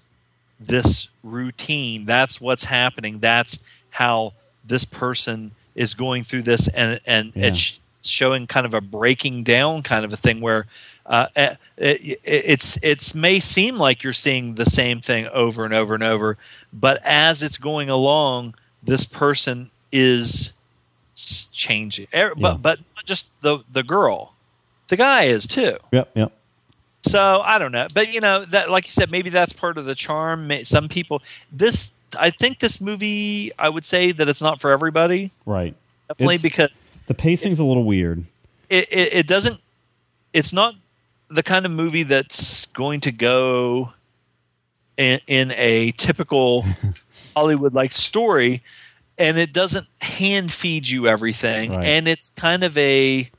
this 0.60 1.08
routine. 1.24 2.06
That's 2.06 2.42
what's 2.42 2.66
happening. 2.66 3.20
That's 3.20 3.60
how 3.90 4.34
this 4.66 4.84
person 4.84 5.52
is 5.76 5.94
going 5.94 6.26
through 6.26 6.42
this, 6.44 6.68
and 6.68 7.00
and 7.06 7.32
Yeah. 7.36 7.48
it's 7.48 7.80
showing 8.04 8.48
kind 8.48 8.66
of 8.66 8.74
a 8.74 8.82
breaking 8.82 9.44
down 9.44 9.82
kind 9.84 10.06
of 10.06 10.14
a 10.14 10.18
thing 10.18 10.42
where. 10.42 10.66
Uh, 11.04 11.26
it, 11.36 11.58
it, 11.78 12.20
it's 12.24 12.78
it's 12.84 13.16
may 13.16 13.40
seem 13.40 13.76
like 13.78 14.04
you're 14.04 14.14
seeing 14.14 14.54
the 14.56 14.66
same 14.66 15.02
thing 15.02 15.28
over 15.34 15.66
and 15.66 15.74
over 15.74 15.96
and 15.96 16.04
over, 16.04 16.38
but 16.72 17.02
as 17.04 17.42
it's 17.42 17.58
going 17.58 17.90
along, 17.90 18.54
this 18.84 19.04
person 19.06 19.72
is 19.92 20.54
changing. 21.52 22.08
Er, 22.14 22.18
Yeah. 22.30 22.34
But 22.38 22.62
but 22.62 22.80
not 22.96 23.06
just 23.06 23.28
the 23.42 23.60
the 23.72 23.84
girl, 23.84 24.34
the 24.88 24.98
guy 24.98 25.24
is 25.26 25.48
too. 25.48 25.78
Yep, 25.92 26.12
yep. 26.16 26.32
So 27.04 27.42
I 27.42 27.58
don't 27.58 27.72
know, 27.72 27.88
but 27.94 28.14
you 28.14 28.20
know 28.20 28.46
that, 28.46 28.70
like 28.70 28.86
you 28.86 28.92
said, 28.92 29.10
maybe 29.10 29.30
that's 29.32 29.54
part 29.54 29.78
of 29.78 29.86
the 29.86 29.96
charm. 29.96 30.52
Some 30.66 30.88
people, 30.88 31.22
this, 31.52 31.92
I 32.20 32.30
think 32.30 32.60
this 32.60 32.80
movie, 32.80 33.52
I 33.58 33.70
would 33.70 33.86
say 33.86 34.12
that 34.12 34.30
it's 34.30 34.42
not 34.42 34.62
for 34.62 34.70
everybody, 34.72 35.32
Right. 35.48 35.74
definitely 36.10 36.36
It's- 36.36 36.44
because 36.44 36.70
The 37.08 37.16
pacing's 37.16 37.58
a 37.58 37.64
little 37.64 37.86
weird. 37.86 38.24
it, 38.70 38.88
it, 38.92 39.14
it 39.14 39.28
doesn't, 39.28 39.60
it's 40.32 40.54
not 40.54 40.76
the 41.30 41.42
kind 41.42 41.66
of 41.66 41.72
movie 41.72 42.04
that's 42.04 42.68
going 42.68 43.00
to 43.02 43.12
go 43.12 43.94
in, 44.98 45.20
in 45.26 45.52
a 45.58 45.92
typical 45.94 46.66
Hollywood 47.36 47.74
like 47.74 47.94
story, 47.94 48.62
and 49.22 49.38
it 49.38 49.54
doesn't 49.54 49.88
hand 50.02 50.52
feed 50.52 50.90
you 50.90 51.08
everything, 51.08 51.72
Right. 51.72 51.86
and 51.86 52.08
it's 52.08 52.32
kind 52.32 52.64
of 52.64 52.78
a, 52.78 53.30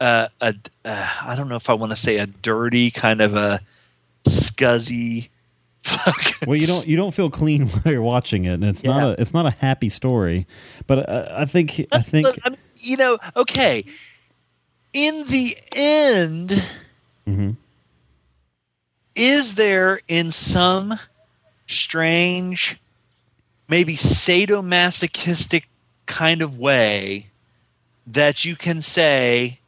uh, 0.00 0.28
a 0.40 0.54
uh, 0.84 1.08
I 1.22 1.34
don't 1.36 1.48
know 1.48 1.56
if 1.56 1.68
I 1.68 1.74
want 1.74 1.90
to 1.90 1.96
say 1.96 2.18
a 2.18 2.26
dirty 2.26 2.90
kind 2.90 3.20
of 3.20 3.34
a 3.34 3.60
scuzzy. 4.24 5.28
fucking 5.82 6.46
Well, 6.48 6.56
you 6.56 6.66
don't 6.68 6.86
you 6.86 6.96
don't 6.96 7.12
feel 7.12 7.28
clean 7.28 7.66
while 7.68 7.92
you're 7.92 8.02
watching 8.02 8.44
it, 8.44 8.54
and 8.54 8.64
it's 8.64 8.84
not 8.84 9.02
a 9.02 9.20
it's 9.20 9.34
not 9.34 9.46
a 9.46 9.50
happy 9.50 9.88
story. 9.88 10.46
But 10.86 11.08
uh, 11.08 11.28
I 11.36 11.44
think 11.46 11.84
I 11.90 12.02
think 12.02 12.28
I 12.44 12.50
mean, 12.50 12.58
you 12.76 12.96
know, 12.96 13.18
okay. 13.36 13.84
In 14.92 15.24
the 15.26 15.56
end, 15.74 16.62
Mhm. 17.26 17.56
is 19.16 19.54
there 19.56 20.00
in 20.06 20.30
some 20.30 20.98
strange, 21.66 22.78
maybe 23.72 23.96
sadomasochistic 23.96 25.64
kind 26.04 26.42
of 26.42 26.58
way 26.58 27.28
that 28.06 28.44
you 28.44 28.54
can 28.54 28.82
say 28.82 29.58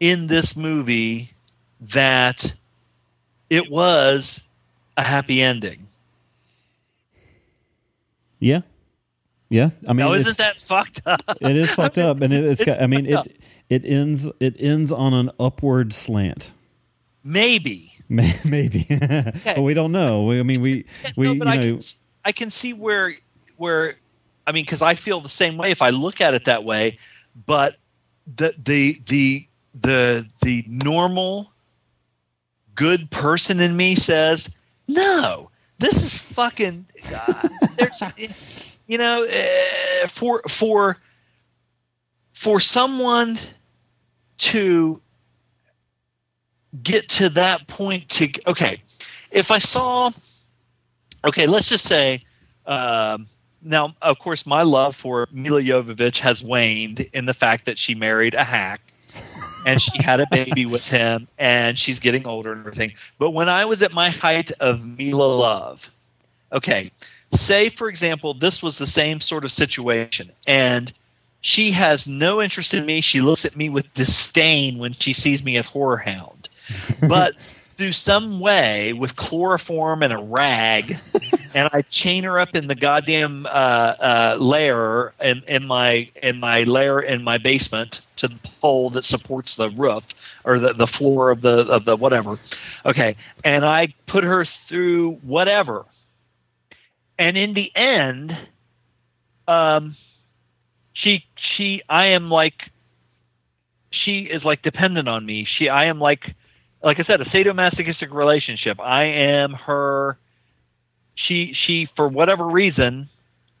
in 0.00 0.26
this 0.26 0.56
movie 0.56 1.32
that 1.80 2.52
it 3.48 3.70
was 3.70 4.42
a 4.96 5.04
happy 5.04 5.40
ending? 5.40 5.86
yeah, 8.40 8.62
yeah. 9.48 9.70
I 9.86 9.92
mean, 9.92 10.04
now, 10.04 10.14
isn't 10.14 10.38
that 10.38 10.58
fucked 10.58 11.02
up? 11.06 11.22
it 11.40 11.56
is 11.56 11.70
fucked 11.74 11.98
up, 11.98 12.22
and 12.22 12.32
it, 12.32 12.42
it's, 12.42 12.60
It's 12.60 12.76
got, 12.76 12.82
I 12.82 12.88
mean 12.88 13.06
it 13.06 13.40
it 13.70 13.84
ends 13.84 14.26
it 14.40 14.56
ends 14.58 14.90
on 14.90 15.14
an 15.14 15.30
upward 15.38 15.94
slant. 15.94 16.50
Maybe. 17.22 17.92
May- 18.08 18.40
Maybe, 18.44 18.84
but 19.44 19.62
we 19.62 19.74
don't 19.74 19.92
know. 19.92 20.24
We, 20.24 20.40
I 20.40 20.42
mean, 20.42 20.60
we 20.60 20.86
we 21.16 21.32
no, 21.34 21.52
you 21.52 21.72
know 21.72 21.78
I 22.24 22.32
can 22.32 22.50
see 22.50 22.72
where 22.72 23.14
where 23.56 23.96
I 24.46 24.52
mean 24.52 24.64
because 24.64 24.82
I 24.82 24.94
feel 24.94 25.20
the 25.20 25.28
same 25.28 25.56
way 25.56 25.70
if 25.70 25.82
I 25.82 25.90
look 25.90 26.20
at 26.20 26.34
it 26.34 26.44
that 26.46 26.64
way, 26.64 26.98
but 27.46 27.76
the 28.36 28.54
the 28.62 29.00
the 29.06 29.46
the 29.80 30.26
the 30.42 30.64
normal 30.68 31.52
good 32.74 33.10
person 33.10 33.60
in 33.60 33.76
me 33.76 33.94
says 33.94 34.50
no. 34.88 35.50
This 35.78 36.02
is 36.02 36.18
fucking. 36.18 36.86
Uh, 37.12 37.48
there's, 37.76 38.02
you 38.86 38.98
know, 38.98 39.24
uh, 39.24 40.06
for 40.06 40.42
for 40.48 40.98
for 42.32 42.60
someone 42.60 43.38
to 44.38 45.00
get 46.82 47.08
to 47.08 47.28
that 47.28 47.66
point 47.66 48.08
to 48.08 48.28
okay 48.46 48.82
if 49.30 49.50
i 49.50 49.58
saw 49.58 50.10
okay 51.24 51.46
let's 51.46 51.68
just 51.68 51.86
say 51.86 52.22
um, 52.66 53.26
now 53.62 53.94
of 54.02 54.18
course 54.18 54.46
my 54.46 54.62
love 54.62 54.94
for 54.94 55.28
Milla 55.32 55.62
Jovovich 55.62 56.18
has 56.20 56.42
waned 56.42 57.00
in 57.12 57.26
the 57.26 57.34
fact 57.34 57.66
that 57.66 57.78
she 57.78 57.94
married 57.94 58.34
a 58.34 58.44
hack 58.44 58.80
and 59.66 59.80
she 59.80 60.02
had 60.02 60.20
a 60.20 60.26
baby 60.30 60.66
with 60.66 60.88
him 60.88 61.28
and 61.38 61.78
she's 61.78 62.00
getting 62.00 62.26
older 62.26 62.52
and 62.52 62.60
everything. 62.60 62.92
But 63.18 63.30
when 63.30 63.48
i 63.48 63.64
was 63.64 63.82
at 63.82 63.92
my 63.92 64.10
height 64.10 64.50
of 64.60 64.84
mila 64.84 65.24
love 65.24 65.90
okay 66.52 66.90
say 67.32 67.68
for 67.68 67.88
example 67.88 68.34
this 68.34 68.62
was 68.62 68.78
the 68.78 68.86
same 68.86 69.20
sort 69.20 69.44
of 69.44 69.52
situation 69.52 70.30
and 70.46 70.92
she 71.44 71.72
has 71.72 72.06
no 72.06 72.40
interest 72.40 72.72
in 72.72 72.86
me. 72.86 73.00
She 73.00 73.20
looks 73.20 73.44
at 73.44 73.56
me 73.56 73.68
with 73.68 73.92
disdain 73.94 74.78
when 74.78 74.92
she 74.92 75.12
sees 75.12 75.42
me 75.42 75.56
at 75.56 75.66
HorrorHound 75.66 76.48
but 77.08 77.34
through 77.76 77.92
some 77.92 78.40
way 78.40 78.92
with 78.92 79.16
chloroform 79.16 80.02
and 80.02 80.12
a 80.12 80.18
rag 80.18 80.98
and 81.54 81.68
i 81.72 81.82
chain 81.82 82.24
her 82.24 82.38
up 82.38 82.54
in 82.54 82.66
the 82.66 82.74
goddamn 82.74 83.46
uh, 83.46 83.48
uh, 83.48 84.36
lair 84.38 85.12
in, 85.20 85.42
in 85.46 85.66
my 85.66 86.08
in 86.22 86.38
my 86.38 86.64
lair 86.64 87.00
in 87.00 87.22
my 87.22 87.38
basement 87.38 88.00
to 88.16 88.28
the 88.28 88.38
pole 88.60 88.90
that 88.90 89.04
supports 89.04 89.56
the 89.56 89.70
roof 89.70 90.04
or 90.44 90.58
the, 90.58 90.72
the 90.72 90.86
floor 90.86 91.30
of 91.30 91.40
the 91.42 91.60
of 91.66 91.84
the 91.84 91.96
whatever. 91.96 92.38
Okay. 92.86 93.16
And 93.44 93.64
i 93.64 93.94
put 94.06 94.24
her 94.24 94.44
through 94.44 95.14
whatever. 95.22 95.84
And 97.18 97.36
in 97.36 97.54
the 97.54 97.74
end 97.76 98.36
um, 99.48 99.96
she 100.92 101.24
she 101.56 101.82
I 101.88 102.06
am 102.06 102.30
like 102.30 102.70
she 103.90 104.20
is 104.20 104.44
like 104.44 104.62
dependent 104.62 105.08
on 105.08 105.26
me. 105.26 105.46
She 105.58 105.68
I 105.68 105.86
am 105.86 105.98
like 105.98 106.34
like 106.82 106.98
I 106.98 107.04
said, 107.04 107.20
a 107.20 107.24
sadomasochistic 107.26 108.12
relationship. 108.12 108.80
I 108.80 109.04
am 109.04 109.52
her. 109.52 110.18
She 111.14 111.54
she 111.66 111.88
for 111.96 112.08
whatever 112.08 112.46
reason 112.46 113.08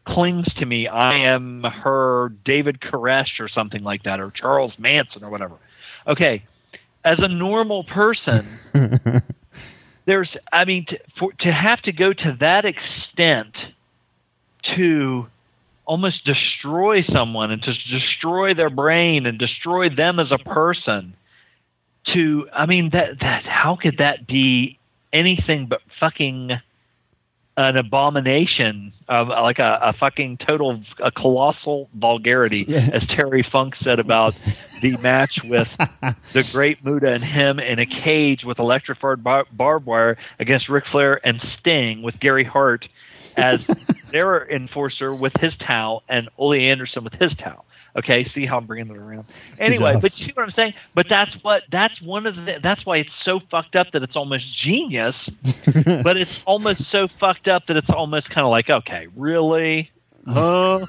clings 0.06 0.46
to 0.58 0.66
me. 0.66 0.88
I 0.88 1.28
am 1.28 1.62
her 1.62 2.32
David 2.44 2.80
Koresh 2.80 3.40
or 3.40 3.48
something 3.48 3.82
like 3.82 4.04
that, 4.04 4.20
or 4.20 4.30
Charles 4.30 4.72
Manson 4.78 5.22
or 5.22 5.30
whatever. 5.30 5.56
Okay, 6.06 6.44
as 7.04 7.18
a 7.18 7.28
normal 7.28 7.84
person, 7.84 8.46
there's 10.06 10.30
I 10.52 10.64
mean 10.64 10.86
to, 10.88 10.98
for, 11.18 11.32
to 11.40 11.52
have 11.52 11.80
to 11.82 11.92
go 11.92 12.12
to 12.12 12.36
that 12.40 12.64
extent 12.64 13.54
to 14.76 15.26
almost 15.84 16.24
destroy 16.24 16.98
someone 17.12 17.50
and 17.50 17.62
to 17.62 17.74
destroy 17.90 18.54
their 18.54 18.70
brain 18.70 19.26
and 19.26 19.38
destroy 19.38 19.88
them 19.88 20.20
as 20.20 20.30
a 20.30 20.38
person 20.38 21.14
to 22.14 22.48
I 22.52 22.66
mean 22.66 22.90
that 22.92 23.20
that 23.20 23.44
how 23.44 23.76
could 23.76 23.98
that 23.98 24.26
be 24.26 24.78
anything 25.12 25.66
but 25.66 25.80
fucking 26.00 26.52
an 27.56 27.76
abomination 27.76 28.92
of 29.08 29.30
uh, 29.30 29.42
like 29.42 29.58
a, 29.58 29.78
a 29.82 29.92
fucking 29.92 30.38
total 30.38 30.82
a 31.02 31.10
colossal 31.10 31.88
vulgarity 31.94 32.66
as 32.74 33.06
Terry 33.08 33.46
Funk 33.50 33.74
said 33.82 33.98
about 33.98 34.34
the 34.80 34.96
match 34.98 35.38
with 35.44 35.68
the 36.32 36.48
great 36.50 36.84
Muta 36.84 37.12
and 37.12 37.22
him 37.22 37.58
in 37.58 37.78
a 37.78 37.86
cage 37.86 38.42
with 38.44 38.58
electrified 38.58 39.22
bar- 39.22 39.46
barbed 39.52 39.86
wire 39.86 40.16
against 40.38 40.68
Ric 40.68 40.84
Flair 40.90 41.20
and 41.26 41.42
Sting 41.58 42.02
with 42.02 42.18
Gary 42.20 42.44
Hart 42.44 42.88
as 43.36 43.66
their 44.10 44.50
enforcer 44.50 45.14
with 45.14 45.32
his 45.40 45.52
towel 45.58 46.02
and 46.08 46.28
Ole 46.38 46.54
Anderson 46.54 47.04
with 47.04 47.14
his 47.14 47.34
towel. 47.36 47.64
Okay, 47.94 48.26
see 48.34 48.46
how 48.46 48.56
I'm 48.56 48.64
bringing 48.66 48.90
it 48.94 48.96
around. 48.98 49.26
Anyway, 49.58 49.98
but 50.00 50.16
you 50.18 50.26
see 50.26 50.32
what 50.32 50.44
I'm 50.44 50.52
saying? 50.52 50.72
But 50.94 51.06
that's 51.10 51.30
what 51.42 51.62
that's 51.70 52.00
one 52.00 52.26
of 52.26 52.36
the 52.36 52.54
that's 52.62 52.86
why 52.86 52.96
it's 52.98 53.10
so 53.24 53.40
fucked 53.50 53.76
up 53.76 53.88
that 53.92 54.02
it's 54.02 54.16
almost 54.16 54.44
genius, 54.62 55.14
but 56.02 56.16
it's 56.16 56.42
almost 56.46 56.90
so 56.90 57.06
fucked 57.20 57.48
up 57.48 57.66
that 57.66 57.76
it's 57.76 57.90
almost 57.90 58.30
kind 58.30 58.46
of 58.46 58.50
like 58.50 58.70
okay, 58.70 59.08
really, 59.14 59.90
huh? 60.26 60.86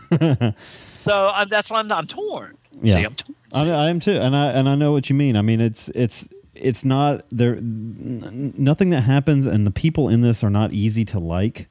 so 1.03 1.27
I'm, 1.27 1.49
that's 1.49 1.69
why 1.69 1.79
I'm 1.79 1.91
I'm 1.91 2.07
torn. 2.07 2.57
Yeah, 2.81 2.93
See, 2.95 3.03
I'm 3.03 3.15
torn. 3.15 3.35
I, 3.51 3.69
I 3.69 3.89
am 3.89 3.99
too, 3.99 4.13
and 4.13 4.35
I 4.35 4.51
and 4.51 4.69
I 4.69 4.75
know 4.75 4.93
what 4.93 5.09
you 5.09 5.15
mean. 5.15 5.35
I 5.35 5.41
mean, 5.41 5.59
it's 5.59 5.89
it's 5.89 6.27
it's 6.55 6.85
not 6.85 7.25
there. 7.31 7.55
n- 7.57 8.53
Nothing 8.57 8.91
that 8.91 9.01
happens, 9.01 9.45
and 9.45 9.67
the 9.67 9.71
people 9.71 10.07
in 10.07 10.21
this 10.21 10.41
are 10.43 10.49
not 10.49 10.71
easy 10.71 11.03
to 11.05 11.19
like. 11.19 11.67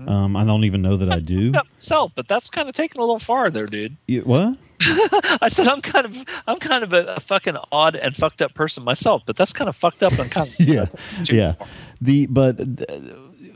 Mm-hmm. 0.00 0.08
Um, 0.08 0.36
I 0.36 0.44
don't 0.44 0.64
even 0.64 0.82
know 0.82 0.96
that 0.96 1.10
I 1.10 1.20
do. 1.20 1.52
Self, 1.78 2.12
but 2.14 2.28
that's 2.28 2.50
kind 2.50 2.68
of 2.68 2.74
taking 2.74 2.98
a 2.98 3.04
little 3.04 3.18
far 3.18 3.50
there, 3.50 3.66
dude. 3.66 3.96
You- 4.06 4.22
what? 4.22 4.58
I 4.80 5.48
said 5.48 5.68
I'm 5.68 5.80
kind 5.80 6.04
of 6.04 6.24
I'm 6.46 6.58
kind 6.58 6.84
of 6.84 6.92
a, 6.92 7.14
a 7.14 7.20
fucking 7.20 7.56
odd 7.72 7.96
and 7.96 8.14
fucked 8.14 8.42
up 8.42 8.52
person 8.52 8.84
myself, 8.84 9.22
but 9.24 9.34
that's 9.34 9.54
kind 9.54 9.68
of 9.70 9.76
fucked 9.76 10.02
up 10.02 10.12
and 10.18 10.30
kind 10.30 10.48
of 10.48 10.54
yeah, 10.60 10.84
yeah. 11.30 11.54
The 12.02 12.26
but 12.26 12.60
uh, 12.60 13.00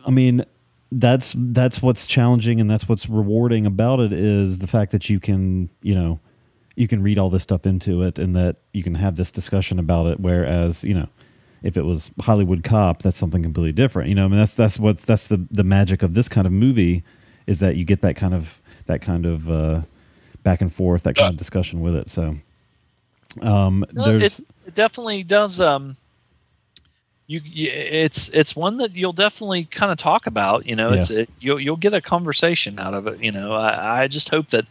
I 0.07 0.11
mean, 0.11 0.47
that's 0.91 1.35
that's 1.37 1.83
what's 1.83 2.07
challenging 2.07 2.59
and 2.59 2.71
that's 2.71 2.89
what's 2.89 3.07
rewarding 3.07 3.67
about 3.67 4.01
it 4.01 4.15
is 4.15 4.59
the 4.59 4.67
fact 4.67 4.93
that 4.93 5.11
you 5.11 5.21
can 5.21 5.69
you 5.83 5.95
know 5.95 6.21
you 6.75 6.89
can 6.89 7.03
read 7.03 7.19
all 7.19 7.29
this 7.29 7.43
stuff 7.43 7.67
into 7.67 8.03
it 8.03 8.19
and 8.19 8.35
that 8.35 8.57
you 8.73 8.83
can 8.83 8.95
have 8.95 9.17
this 9.17 9.31
discussion 9.31 9.79
about 9.79 10.07
it. 10.07 10.21
Whereas 10.21 10.83
you 10.85 10.95
know. 10.95 11.09
If 11.63 11.77
it 11.77 11.83
was 11.83 12.11
Hollywood 12.21 12.65
Cop, 12.65 13.03
that's 13.03 13.19
something 13.19 13.43
completely 13.43 13.73
different. 13.73 14.09
You 14.09 14.15
know, 14.15 14.25
I 14.25 14.29
mean, 14.29 14.39
that's 14.39 14.55
that's 14.55 14.79
what 14.79 14.99
that's 15.03 15.27
the 15.27 15.45
the 15.51 15.65
magic 15.65 16.03
of 16.03 16.15
this 16.15 16.29
kind 16.29 16.47
of 16.47 16.53
movie 16.53 17.03
is 17.47 17.59
that 17.59 17.77
you 17.77 17.85
get 17.85 18.01
that 18.03 18.17
kind 18.17 18.35
of 18.35 18.61
that 18.87 19.03
kind 19.03 19.27
of 19.27 19.51
uh, 19.51 19.83
back 20.43 20.61
and 20.61 20.75
forth, 20.75 21.03
that 21.05 21.17
kind 21.17 21.33
of 21.33 21.37
discussion 21.37 21.81
with 21.81 21.95
it. 21.95 22.09
So, 22.11 22.37
um, 23.43 23.85
No, 23.93 24.19
there's 24.19 24.41
it, 24.41 24.47
it 24.69 24.75
definitely 24.75 25.23
does. 25.23 25.61
Um, 25.61 25.97
you, 27.27 27.41
it's 27.45 28.29
it's 28.31 28.57
one 28.57 28.79
that 28.79 28.97
you'll 28.97 29.13
definitely 29.13 29.65
kind 29.65 29.93
of 29.93 29.99
talk 29.99 30.27
about. 30.27 30.67
You 30.67 30.75
know, 30.75 30.93
it's 30.93 31.11
it, 31.11 31.31
you'll 31.41 31.61
you'll 31.61 31.77
get 31.77 31.93
a 31.93 32.01
conversation 32.01 32.79
out 32.79 32.95
of 32.95 33.07
it. 33.07 33.23
You 33.23 33.31
know, 33.31 33.53
I, 33.53 34.03
I 34.03 34.09
just 34.09 34.31
hope 34.31 34.49
that 34.51 34.67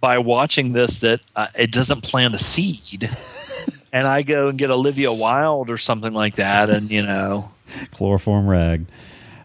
by 0.00 0.18
watching 0.18 0.72
this, 0.72 0.98
that 1.00 1.24
uh, 1.36 1.48
it 1.54 1.70
doesn't 1.70 2.02
plant 2.02 2.34
a 2.34 2.38
seed, 2.38 3.10
and 3.92 4.06
I 4.06 4.22
go 4.22 4.48
and 4.48 4.58
get 4.58 4.70
Olivia 4.70 5.12
Wilde 5.12 5.70
or 5.70 5.78
something 5.78 6.12
like 6.12 6.36
that, 6.36 6.70
and 6.70 6.90
you 6.90 7.02
know, 7.02 7.50
chloroform 7.92 8.46
rag 8.46 8.86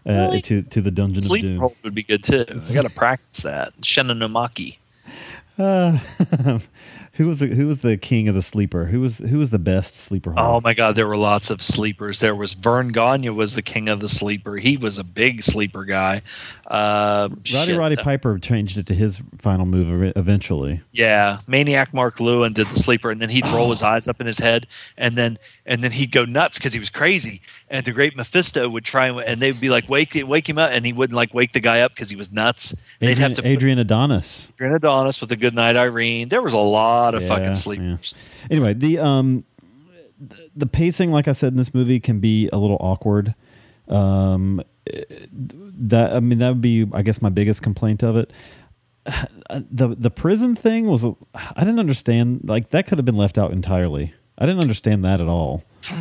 uh, 0.06 0.12
Really? 0.12 0.42
to 0.42 0.62
to 0.62 0.80
the 0.80 0.90
dungeon 0.90 1.18
of 1.18 1.22
sleep 1.24 1.42
doom. 1.42 1.60
roll 1.60 1.76
would 1.82 1.94
be 1.94 2.02
good 2.02 2.24
too. 2.24 2.44
I 2.68 2.72
got 2.72 2.82
to 2.82 2.90
practice 2.90 3.42
that. 3.42 3.76
Shenanumaki. 3.80 4.78
Uh, 5.58 5.98
who 7.12 7.26
was 7.26 7.38
the, 7.38 7.46
who 7.46 7.66
was 7.66 7.78
the 7.78 7.96
king 7.96 8.28
of 8.28 8.34
the 8.34 8.42
sleeper? 8.42 8.84
Who 8.84 9.00
was 9.00 9.18
who 9.18 9.38
was 9.38 9.48
the 9.50 9.58
best 9.58 9.94
sleeper? 9.94 10.34
Oh 10.36 10.60
my 10.60 10.74
God, 10.74 10.96
there 10.96 11.06
were 11.06 11.16
lots 11.16 11.48
of 11.50 11.62
sleepers. 11.62 12.20
There 12.20 12.34
was 12.34 12.52
Verne 12.52 12.88
Gagne 12.88 13.30
was 13.30 13.54
the 13.54 13.62
king 13.62 13.88
of 13.88 14.00
the 14.00 14.08
sleeper. 14.08 14.56
He 14.56 14.76
was 14.76 14.98
a 14.98 15.04
big 15.04 15.42
sleeper 15.42 15.84
guy. 15.84 16.20
Uh, 16.68 17.28
Roddy 17.30 17.42
shit. 17.44 17.78
Roddy 17.78 17.94
Piper 17.96 18.38
changed 18.40 18.76
it 18.76 18.86
to 18.86 18.94
his 18.94 19.20
final 19.38 19.66
move 19.66 20.12
eventually. 20.16 20.80
Yeah, 20.90 21.38
Maniac 21.46 21.94
Mark 21.94 22.18
Lewin 22.18 22.54
did 22.54 22.68
the 22.68 22.76
sleeper, 22.76 23.10
and 23.12 23.22
then 23.22 23.28
he'd 23.28 23.46
roll 23.46 23.70
his 23.70 23.84
eyes 23.84 24.08
up 24.08 24.20
in 24.20 24.26
his 24.26 24.38
head, 24.40 24.66
and 24.98 25.16
then 25.16 25.38
and 25.64 25.84
then 25.84 25.92
he'd 25.92 26.10
go 26.10 26.24
nuts 26.24 26.58
because 26.58 26.72
he 26.72 26.80
was 26.80 26.90
crazy. 26.90 27.40
And 27.70 27.86
the 27.86 27.92
great 27.92 28.16
Mephisto 28.16 28.68
would 28.68 28.84
try 28.84 29.06
and, 29.06 29.20
and 29.20 29.40
they'd 29.40 29.60
be 29.60 29.68
like 29.68 29.88
wake 29.88 30.14
him 30.16 30.26
wake 30.26 30.48
him 30.48 30.58
up, 30.58 30.70
and 30.72 30.84
he 30.84 30.92
wouldn't 30.92 31.16
like 31.16 31.32
wake 31.32 31.52
the 31.52 31.60
guy 31.60 31.82
up 31.82 31.94
because 31.94 32.10
he 32.10 32.16
was 32.16 32.32
nuts. 32.32 32.72
And 33.00 33.08
they'd 33.10 33.18
have 33.18 33.34
to 33.34 33.46
Adrian 33.46 33.78
Adonis. 33.78 34.50
Adrian 34.54 34.74
Adonis 34.74 35.20
with 35.20 35.28
the 35.30 35.36
Good 35.36 35.54
Night 35.54 35.76
Irene. 35.76 36.28
There 36.30 36.42
was 36.42 36.52
a 36.52 36.58
lot 36.58 37.14
of 37.14 37.22
Yeah, 37.22 37.28
fucking 37.28 37.44
yeah. 37.44 37.52
sleepers. 37.52 38.14
Anyway, 38.50 38.74
the 38.74 38.98
um 38.98 39.44
the 40.56 40.66
pacing, 40.66 41.12
like 41.12 41.28
I 41.28 41.32
said 41.32 41.52
in 41.52 41.58
this 41.58 41.72
movie, 41.74 42.00
can 42.00 42.18
be 42.18 42.48
a 42.52 42.58
little 42.58 42.78
awkward. 42.80 43.34
Um, 43.88 44.62
that 45.32 46.14
I 46.14 46.20
mean, 46.20 46.38
that 46.38 46.48
would 46.48 46.60
be, 46.60 46.86
I 46.92 47.02
guess, 47.02 47.20
my 47.22 47.28
biggest 47.28 47.62
complaint 47.62 48.02
of 48.02 48.16
it. 48.16 48.32
The 49.70 49.94
the 49.96 50.10
prison 50.10 50.56
thing 50.56 50.86
was, 50.88 51.04
I 51.04 51.60
didn't 51.60 51.78
understand. 51.78 52.40
Like 52.44 52.70
that 52.70 52.88
could 52.88 52.98
have 52.98 53.04
been 53.04 53.16
left 53.16 53.38
out 53.38 53.52
entirely. 53.52 54.12
I 54.38 54.44
didn't 54.44 54.60
understand 54.60 55.04
that 55.04 55.20
at 55.20 55.28
all. 55.28 55.62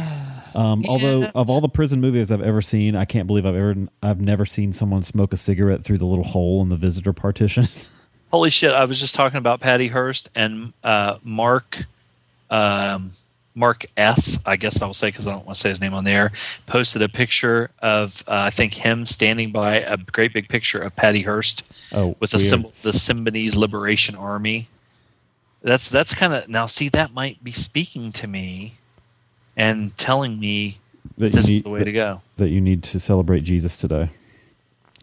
Um, 0.56 0.86
Although 0.88 1.26
of 1.36 1.50
all 1.50 1.60
the 1.60 1.68
prison 1.68 2.00
movies 2.00 2.32
I've 2.32 2.42
ever 2.42 2.62
seen, 2.62 2.96
I 2.96 3.04
can't 3.04 3.28
believe 3.28 3.46
I've 3.46 3.56
ever 3.56 3.76
I've 4.02 4.22
never 4.22 4.46
seen 4.46 4.72
someone 4.72 5.04
smoke 5.04 5.34
a 5.34 5.38
cigarette 5.38 5.84
through 5.84 5.98
the 5.98 6.06
little 6.06 6.24
hole 6.24 6.62
in 6.62 6.70
the 6.70 6.78
visitor 6.78 7.12
partition. 7.12 7.68
Holy 8.32 8.50
shit! 8.50 8.72
I 8.72 8.86
was 8.86 8.98
just 9.00 9.16
talking 9.16 9.38
about 9.38 9.60
Patty 9.60 9.90
Hearst 9.90 10.30
and 10.34 10.72
uh, 10.82 11.18
Mark, 11.24 11.84
um, 12.50 13.12
Mark 13.56 13.86
S. 13.98 14.38
I 14.46 14.58
guess 14.58 14.82
I 14.82 14.86
will 14.86 14.94
say 14.94 15.08
because 15.08 15.28
I 15.28 15.32
don't 15.32 15.46
want 15.46 15.56
to 15.56 15.62
say 15.62 15.70
his 15.70 15.80
name 15.82 15.94
on 15.94 16.04
the 16.04 16.12
air. 16.12 16.32
Posted 16.68 17.02
a 17.02 17.10
picture 17.10 17.72
of 17.80 18.22
uh, 18.28 18.34
I 18.34 18.50
think 18.50 18.74
him 18.74 19.06
standing 19.06 19.52
by 19.52 19.78
a 19.78 19.98
great 19.98 20.34
big 20.34 20.50
picture 20.50 20.80
of 20.80 20.96
Patty 20.96 21.22
Hearst 21.22 21.64
Oh, 21.94 22.16
with 22.20 22.32
the 22.32 22.38
weird. 22.38 22.50
symbol, 22.50 22.74
the 22.82 22.92
Symbionese 22.92 23.56
Liberation 23.56 24.16
Army. 24.16 24.68
That's 25.62 25.90
that's 25.90 26.14
kind 26.14 26.34
of 26.34 26.48
now. 26.50 26.66
See, 26.68 26.90
that 26.90 27.14
might 27.14 27.44
be 27.44 27.52
speaking 27.52 28.12
to 28.14 28.28
me 28.28 28.76
and 29.58 29.96
telling 29.98 30.40
me 30.40 30.80
That 31.18 31.32
this 31.32 31.48
need- 31.48 31.56
is 31.56 31.64
the 31.64 31.70
way 31.70 31.84
to 31.84 31.92
go. 31.92 32.22
that 32.38 32.50
you 32.50 32.60
need 32.62 32.84
to 32.84 33.00
celebrate 33.00 33.44
Jesus 33.46 33.78
today. 33.78 34.10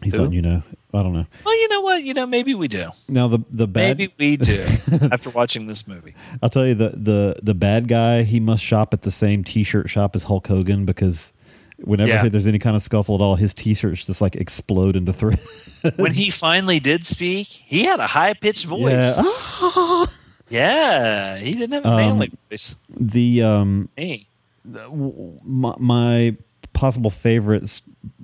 He's 0.03 0.13
Who? 0.13 0.19
letting 0.19 0.33
you 0.33 0.41
know. 0.41 0.63
I 0.93 1.01
don't 1.01 1.13
know. 1.13 1.25
Well, 1.43 1.59
you 1.59 1.67
know 1.69 1.81
what? 1.81 2.03
You 2.03 2.13
know, 2.13 2.25
maybe 2.27 2.53
we 2.53 2.67
do. 2.67 2.89
Now 3.09 3.27
the 3.27 3.39
the 3.49 3.67
bad. 3.67 3.97
Maybe 3.97 4.13
we 4.19 4.37
do 4.37 4.63
after 5.11 5.29
watching 5.31 5.65
this 5.67 5.87
movie. 5.87 6.13
I'll 6.41 6.49
tell 6.49 6.65
you 6.67 6.75
the 6.75 6.89
the 6.89 7.39
the 7.41 7.53
bad 7.55 7.87
guy. 7.87 8.23
He 8.23 8.39
must 8.39 8.63
shop 8.63 8.93
at 8.93 9.01
the 9.01 9.11
same 9.11 9.43
T-shirt 9.43 9.89
shop 9.89 10.15
as 10.15 10.23
Hulk 10.23 10.45
Hogan 10.47 10.85
because 10.85 11.33
whenever 11.77 12.09
Yeah. 12.11 12.29
there's 12.29 12.45
any 12.47 12.59
kind 12.59 12.75
of 12.75 12.83
scuffle 12.83 13.15
at 13.15 13.21
all, 13.21 13.35
his 13.35 13.53
T-shirts 13.53 14.05
just 14.05 14.21
like 14.21 14.35
explode 14.35 14.95
into 14.95 15.13
three. 15.13 15.37
when 15.95 16.13
he 16.13 16.29
finally 16.29 16.79
did 16.79 17.05
speak, 17.05 17.47
he 17.47 17.83
had 17.85 17.99
a 17.99 18.07
high 18.07 18.33
pitched 18.35 18.65
voice. 18.65 19.17
Yeah. 19.17 20.05
Yeah, 20.49 21.37
he 21.37 21.53
didn't 21.53 21.71
have 21.71 21.85
a 21.85 21.87
Um, 21.89 21.95
manly 21.95 22.31
voice. 22.51 22.75
the 22.95 23.41
um 23.41 23.89
Hey, 23.97 24.27
my, 24.63 25.73
my 25.79 26.35
possible 26.73 27.09
favorites 27.09 27.81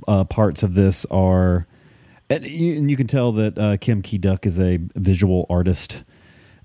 uh, 0.07 0.25
parts 0.25 0.61
of 0.61 0.73
this 0.75 1.05
are, 1.09 1.65
and 2.29 2.45
you, 2.45 2.77
and 2.77 2.89
you 2.89 2.97
can 2.97 3.07
tell 3.07 3.31
that 3.33 3.57
uh, 3.57 3.77
Kim 3.77 4.01
Ki-duk 4.01 4.45
is 4.45 4.59
a 4.59 4.79
visual 4.95 5.45
artist. 5.49 6.03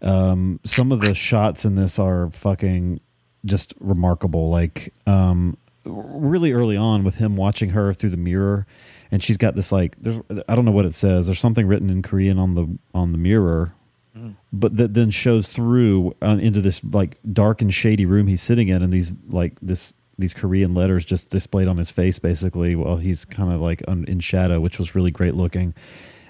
Um, 0.02 0.60
some 0.64 0.92
of 0.92 1.00
the 1.00 1.14
shots 1.14 1.64
in 1.64 1.76
this 1.76 1.98
are 1.98 2.30
fucking 2.30 3.00
just 3.44 3.74
remarkable. 3.80 4.50
Like 4.50 4.92
um, 5.06 5.56
really 5.84 6.52
early 6.52 6.76
on 6.76 7.04
with 7.04 7.14
him 7.14 7.36
watching 7.36 7.70
her 7.70 7.94
through 7.94 8.10
the 8.10 8.16
mirror, 8.16 8.66
and 9.10 9.22
she's 9.22 9.36
got 9.36 9.54
this 9.54 9.72
like 9.72 9.96
there's 10.00 10.20
I 10.48 10.54
don't 10.54 10.64
know 10.64 10.72
what 10.72 10.84
it 10.84 10.94
says. 10.94 11.26
There's 11.26 11.40
something 11.40 11.66
written 11.66 11.90
in 11.90 12.02
Korean 12.02 12.38
on 12.38 12.54
the 12.54 12.78
on 12.94 13.12
the 13.12 13.18
mirror 13.18 13.74
but 14.52 14.76
that 14.76 14.94
then 14.94 15.10
shows 15.10 15.48
through 15.48 16.14
uh, 16.22 16.38
into 16.40 16.60
this 16.60 16.82
like 16.84 17.18
dark 17.32 17.60
and 17.60 17.74
shady 17.74 18.06
room 18.06 18.28
he's 18.28 18.42
sitting 18.42 18.68
in, 18.68 18.82
and 18.82 18.92
these 18.92 19.12
like 19.28 19.58
this 19.60 19.92
these 20.18 20.34
Korean 20.34 20.74
letters 20.74 21.04
just 21.04 21.30
displayed 21.30 21.68
on 21.68 21.76
his 21.76 21.90
face, 21.90 22.18
basically, 22.18 22.74
while 22.74 22.96
he's 22.96 23.24
kind 23.24 23.52
of 23.52 23.60
like 23.60 23.82
un, 23.88 24.04
in 24.06 24.20
shadow, 24.20 24.60
which 24.60 24.78
was 24.78 24.94
really 24.94 25.10
great 25.10 25.34
looking. 25.34 25.74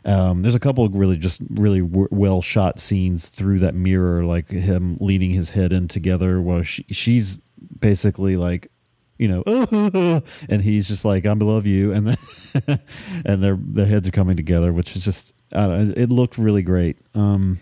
Um, 0.04 0.42
there's 0.42 0.54
a 0.54 0.60
couple 0.60 0.84
of 0.84 0.94
really 0.94 1.16
just 1.16 1.40
really 1.48 1.80
w- 1.80 2.08
well 2.10 2.42
shot 2.42 2.78
scenes 2.78 3.28
through 3.28 3.60
that 3.60 3.74
mirror, 3.74 4.24
like 4.24 4.50
him 4.50 4.98
leaning 5.00 5.30
his 5.30 5.50
head 5.50 5.72
in 5.72 5.88
together, 5.88 6.40
while 6.40 6.62
she, 6.62 6.84
she's 6.90 7.38
basically 7.80 8.36
like, 8.36 8.70
you 9.18 9.28
know, 9.28 9.42
and 10.48 10.62
he's 10.62 10.88
just 10.88 11.04
like, 11.04 11.24
I'm 11.24 11.38
love 11.38 11.66
you," 11.66 11.92
and 11.92 12.08
then 12.08 12.80
and 13.24 13.42
their 13.42 13.56
their 13.58 13.86
heads 13.86 14.06
are 14.06 14.12
coming 14.12 14.36
together, 14.36 14.72
which 14.72 14.94
is 14.94 15.04
just 15.04 15.32
I 15.52 15.66
don't 15.66 15.88
know, 15.88 15.94
it 15.96 16.10
looked 16.10 16.36
really 16.36 16.62
great. 16.62 16.98
Um, 17.14 17.60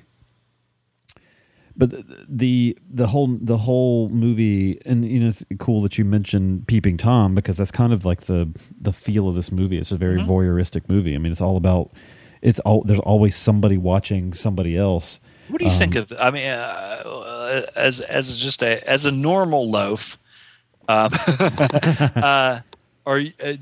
but 1.76 1.90
the, 1.90 2.26
the 2.28 2.78
the 2.92 3.06
whole 3.06 3.38
the 3.40 3.56
whole 3.58 4.08
movie 4.10 4.80
and 4.84 5.04
you 5.04 5.18
know 5.20 5.28
it's 5.28 5.44
cool 5.58 5.80
that 5.82 5.96
you 5.98 6.04
mentioned 6.04 6.66
peeping 6.66 6.96
tom 6.96 7.34
because 7.34 7.56
that's 7.56 7.70
kind 7.70 7.92
of 7.92 8.04
like 8.04 8.22
the 8.22 8.48
the 8.80 8.92
feel 8.92 9.28
of 9.28 9.34
this 9.34 9.50
movie 9.52 9.78
it's 9.78 9.92
a 9.92 9.96
very 9.96 10.18
Mm-hmm. 10.18 10.30
voyeuristic 10.30 10.88
movie 10.88 11.14
i 11.14 11.18
mean 11.18 11.32
it's 11.32 11.40
all 11.40 11.56
about 11.56 11.90
it's 12.42 12.58
all 12.60 12.82
there's 12.82 13.00
always 13.00 13.34
somebody 13.36 13.76
watching 13.78 14.34
somebody 14.34 14.76
else 14.76 15.18
What 15.48 15.58
do 15.60 15.64
you 15.64 15.70
think 15.70 15.96
Um, 15.96 16.02
of? 16.02 16.12
I 16.20 16.30
mean, 16.30 16.48
uh, 16.48 17.66
as 17.76 18.00
as 18.00 18.36
just 18.36 18.62
a 18.62 18.86
as 18.88 19.06
a 19.06 19.10
normal 19.12 19.70
loaf, 19.70 20.18
um, 20.88 21.10
uh, 22.16 22.60
are 23.06 23.20
uh, 23.44 23.52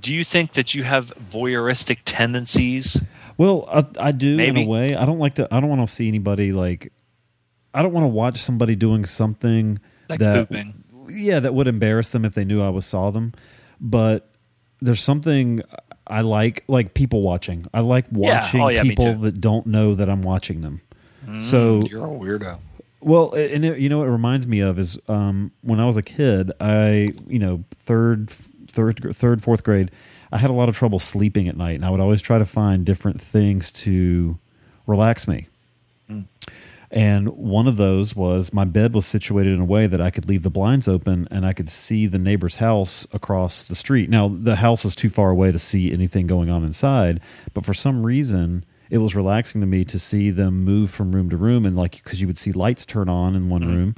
do 0.00 0.14
you 0.14 0.24
think 0.24 0.52
that 0.52 0.74
you 0.74 0.82
have 0.84 1.12
voyeuristic 1.30 2.00
tendencies? 2.04 3.02
Well, 3.36 3.64
I, 3.68 4.08
I 4.08 4.12
do 4.12 4.38
in 4.38 4.56
a 4.56 4.64
way. 4.66 4.94
I 4.94 5.04
don't 5.06 5.18
like 5.18 5.34
to. 5.36 5.48
I 5.50 5.60
don't 5.60 5.68
want 5.70 5.86
to 5.88 5.94
see 5.94 6.08
anybody 6.08 6.52
like. 6.52 6.92
I 7.74 7.82
don't 7.82 7.92
want 7.92 8.04
to 8.04 8.08
watch 8.08 8.40
somebody 8.40 8.74
doing 8.76 9.04
something 9.04 9.78
Like 10.08 10.20
that. 10.20 10.48
pooping. 10.48 10.84
Yeah, 11.10 11.40
that 11.40 11.52
would 11.54 11.66
embarrass 11.68 12.08
them 12.08 12.24
if 12.24 12.34
they 12.34 12.44
knew 12.44 12.62
I 12.62 12.70
was 12.70 12.86
saw 12.86 13.10
them. 13.10 13.32
But 13.80 14.30
there's 14.80 15.02
something 15.02 15.60
I 16.06 16.20
like, 16.22 16.64
like 16.68 16.94
people 16.94 17.20
watching. 17.22 17.66
I 17.74 17.80
like 17.80 18.06
Yeah. 18.10 18.42
watching 18.42 18.60
Oh, 18.62 18.68
yeah, 18.68 18.82
people 18.82 19.14
that 19.16 19.40
don't 19.40 19.66
know 19.66 19.94
that 19.94 20.08
I'm 20.08 20.22
watching 20.22 20.60
them. 20.62 20.80
so 21.40 21.80
Mm, 21.80 21.90
you're 21.90 22.04
a 22.04 22.08
weirdo. 22.08 22.58
well, 23.00 23.32
and 23.32 23.64
it, 23.64 23.78
you 23.80 23.88
know 23.88 23.98
what 23.98 24.08
it 24.08 24.12
reminds 24.12 24.46
me 24.46 24.60
of 24.60 24.78
is 24.78 24.98
um, 25.08 25.50
when 25.62 25.80
I 25.80 25.84
was 25.86 25.96
a 25.96 26.02
kid. 26.02 26.52
I 26.60 27.08
you 27.26 27.38
know 27.38 27.64
third, 27.84 28.30
third, 28.68 29.14
third, 29.14 29.42
fourth 29.42 29.62
grade. 29.64 29.90
I 30.32 30.38
had 30.38 30.50
a 30.50 30.54
lot 30.54 30.68
of 30.68 30.76
trouble 30.76 30.98
sleeping 30.98 31.48
at 31.48 31.56
night, 31.56 31.76
and 31.76 31.84
I 31.84 31.90
would 31.90 32.00
always 32.00 32.20
try 32.20 32.38
to 32.38 32.44
find 32.46 32.84
different 32.84 33.20
things 33.22 33.70
to 33.72 34.38
relax 34.86 35.26
me. 35.28 35.48
And 36.94 37.30
one 37.30 37.66
of 37.66 37.76
those 37.76 38.14
was 38.14 38.52
my 38.52 38.64
bed 38.64 38.94
was 38.94 39.04
situated 39.04 39.52
in 39.52 39.60
a 39.60 39.64
way 39.64 39.88
that 39.88 40.00
I 40.00 40.10
could 40.12 40.28
leave 40.28 40.44
the 40.44 40.50
blinds 40.50 40.86
open 40.86 41.26
and 41.28 41.44
I 41.44 41.52
could 41.52 41.68
see 41.68 42.06
the 42.06 42.20
neighbor's 42.20 42.56
house 42.56 43.04
across 43.12 43.64
the 43.64 43.74
street. 43.74 44.08
Now, 44.08 44.28
the 44.28 44.54
house 44.54 44.84
is 44.84 44.94
too 44.94 45.10
far 45.10 45.30
away 45.30 45.50
to 45.50 45.58
see 45.58 45.92
anything 45.92 46.28
going 46.28 46.50
on 46.50 46.64
inside, 46.64 47.20
but 47.52 47.64
for 47.64 47.74
some 47.74 48.06
reason, 48.06 48.64
it 48.90 48.98
was 48.98 49.16
relaxing 49.16 49.60
to 49.60 49.66
me 49.66 49.84
to 49.86 49.98
see 49.98 50.30
them 50.30 50.62
move 50.62 50.92
from 50.92 51.12
room 51.12 51.30
to 51.30 51.36
room 51.36 51.66
and 51.66 51.76
like 51.76 52.00
because 52.04 52.20
you 52.20 52.28
would 52.28 52.38
see 52.38 52.52
lights 52.52 52.86
turn 52.86 53.08
on 53.08 53.34
in 53.34 53.48
one 53.48 53.66
room. 53.66 53.96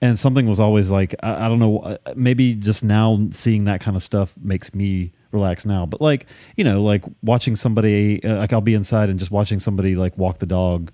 And 0.00 0.16
something 0.16 0.46
was 0.46 0.60
always 0.60 0.88
like, 0.88 1.16
I, 1.24 1.46
I 1.46 1.48
don't 1.48 1.58
know, 1.58 1.78
uh, 1.80 1.96
maybe 2.14 2.54
just 2.54 2.84
now 2.84 3.28
seeing 3.32 3.64
that 3.64 3.80
kind 3.80 3.96
of 3.96 4.04
stuff 4.04 4.34
makes 4.40 4.72
me 4.72 5.10
relax 5.32 5.64
now. 5.64 5.84
But 5.84 6.00
like, 6.00 6.26
you 6.56 6.62
know, 6.62 6.80
like 6.80 7.02
watching 7.22 7.56
somebody, 7.56 8.22
uh, 8.22 8.36
like 8.36 8.52
I'll 8.52 8.60
be 8.60 8.74
inside 8.74 9.08
and 9.08 9.18
just 9.18 9.32
watching 9.32 9.58
somebody 9.58 9.96
like 9.96 10.16
walk 10.16 10.38
the 10.38 10.46
dog 10.46 10.92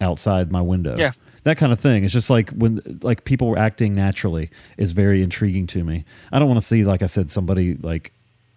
outside 0.00 0.50
my 0.50 0.60
window. 0.60 0.96
Yeah. 0.96 1.12
That 1.44 1.58
kind 1.58 1.72
of 1.72 1.78
thing. 1.78 2.02
It's 2.04 2.12
just 2.12 2.28
like 2.28 2.50
when 2.50 2.98
like 3.02 3.24
people 3.24 3.48
were 3.48 3.58
acting 3.58 3.94
naturally 3.94 4.50
is 4.78 4.92
very 4.92 5.22
intriguing 5.22 5.66
to 5.68 5.84
me. 5.84 6.04
I 6.32 6.38
don't 6.38 6.48
want 6.48 6.60
to 6.60 6.66
see 6.66 6.84
like 6.84 7.02
I 7.02 7.06
said 7.06 7.30
somebody 7.30 7.74
like 7.76 8.12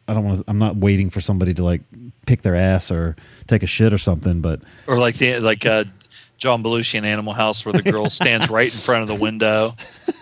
I 0.07 0.16
don't 0.16 0.24
want 0.26 0.40
to 0.40 0.44
I'm 0.48 0.57
not 0.57 0.76
waiting 0.76 1.11
for 1.11 1.22
somebody 1.22 1.53
to 1.53 1.64
like 1.64 1.82
pick 2.26 2.41
their 2.41 2.56
ass 2.56 2.90
or 2.90 3.16
take 3.48 3.61
a 3.61 3.68
shit 3.68 3.94
or 3.94 3.99
something, 3.99 4.41
but 4.41 4.61
Or 4.88 4.98
like 4.98 5.18
the 5.18 5.40
like 5.40 5.68
uh, 5.68 5.84
John 6.40 6.64
Belushi 6.64 6.95
in 6.95 7.06
Animal 7.06 7.34
House, 7.34 7.64
where 7.64 7.74
the 7.74 7.84
girl 7.84 8.10
stands 8.10 8.49
right 8.49 8.74
in 8.74 8.80
front 8.80 9.03
of 9.03 9.07
the 9.07 9.16
window 9.16 9.76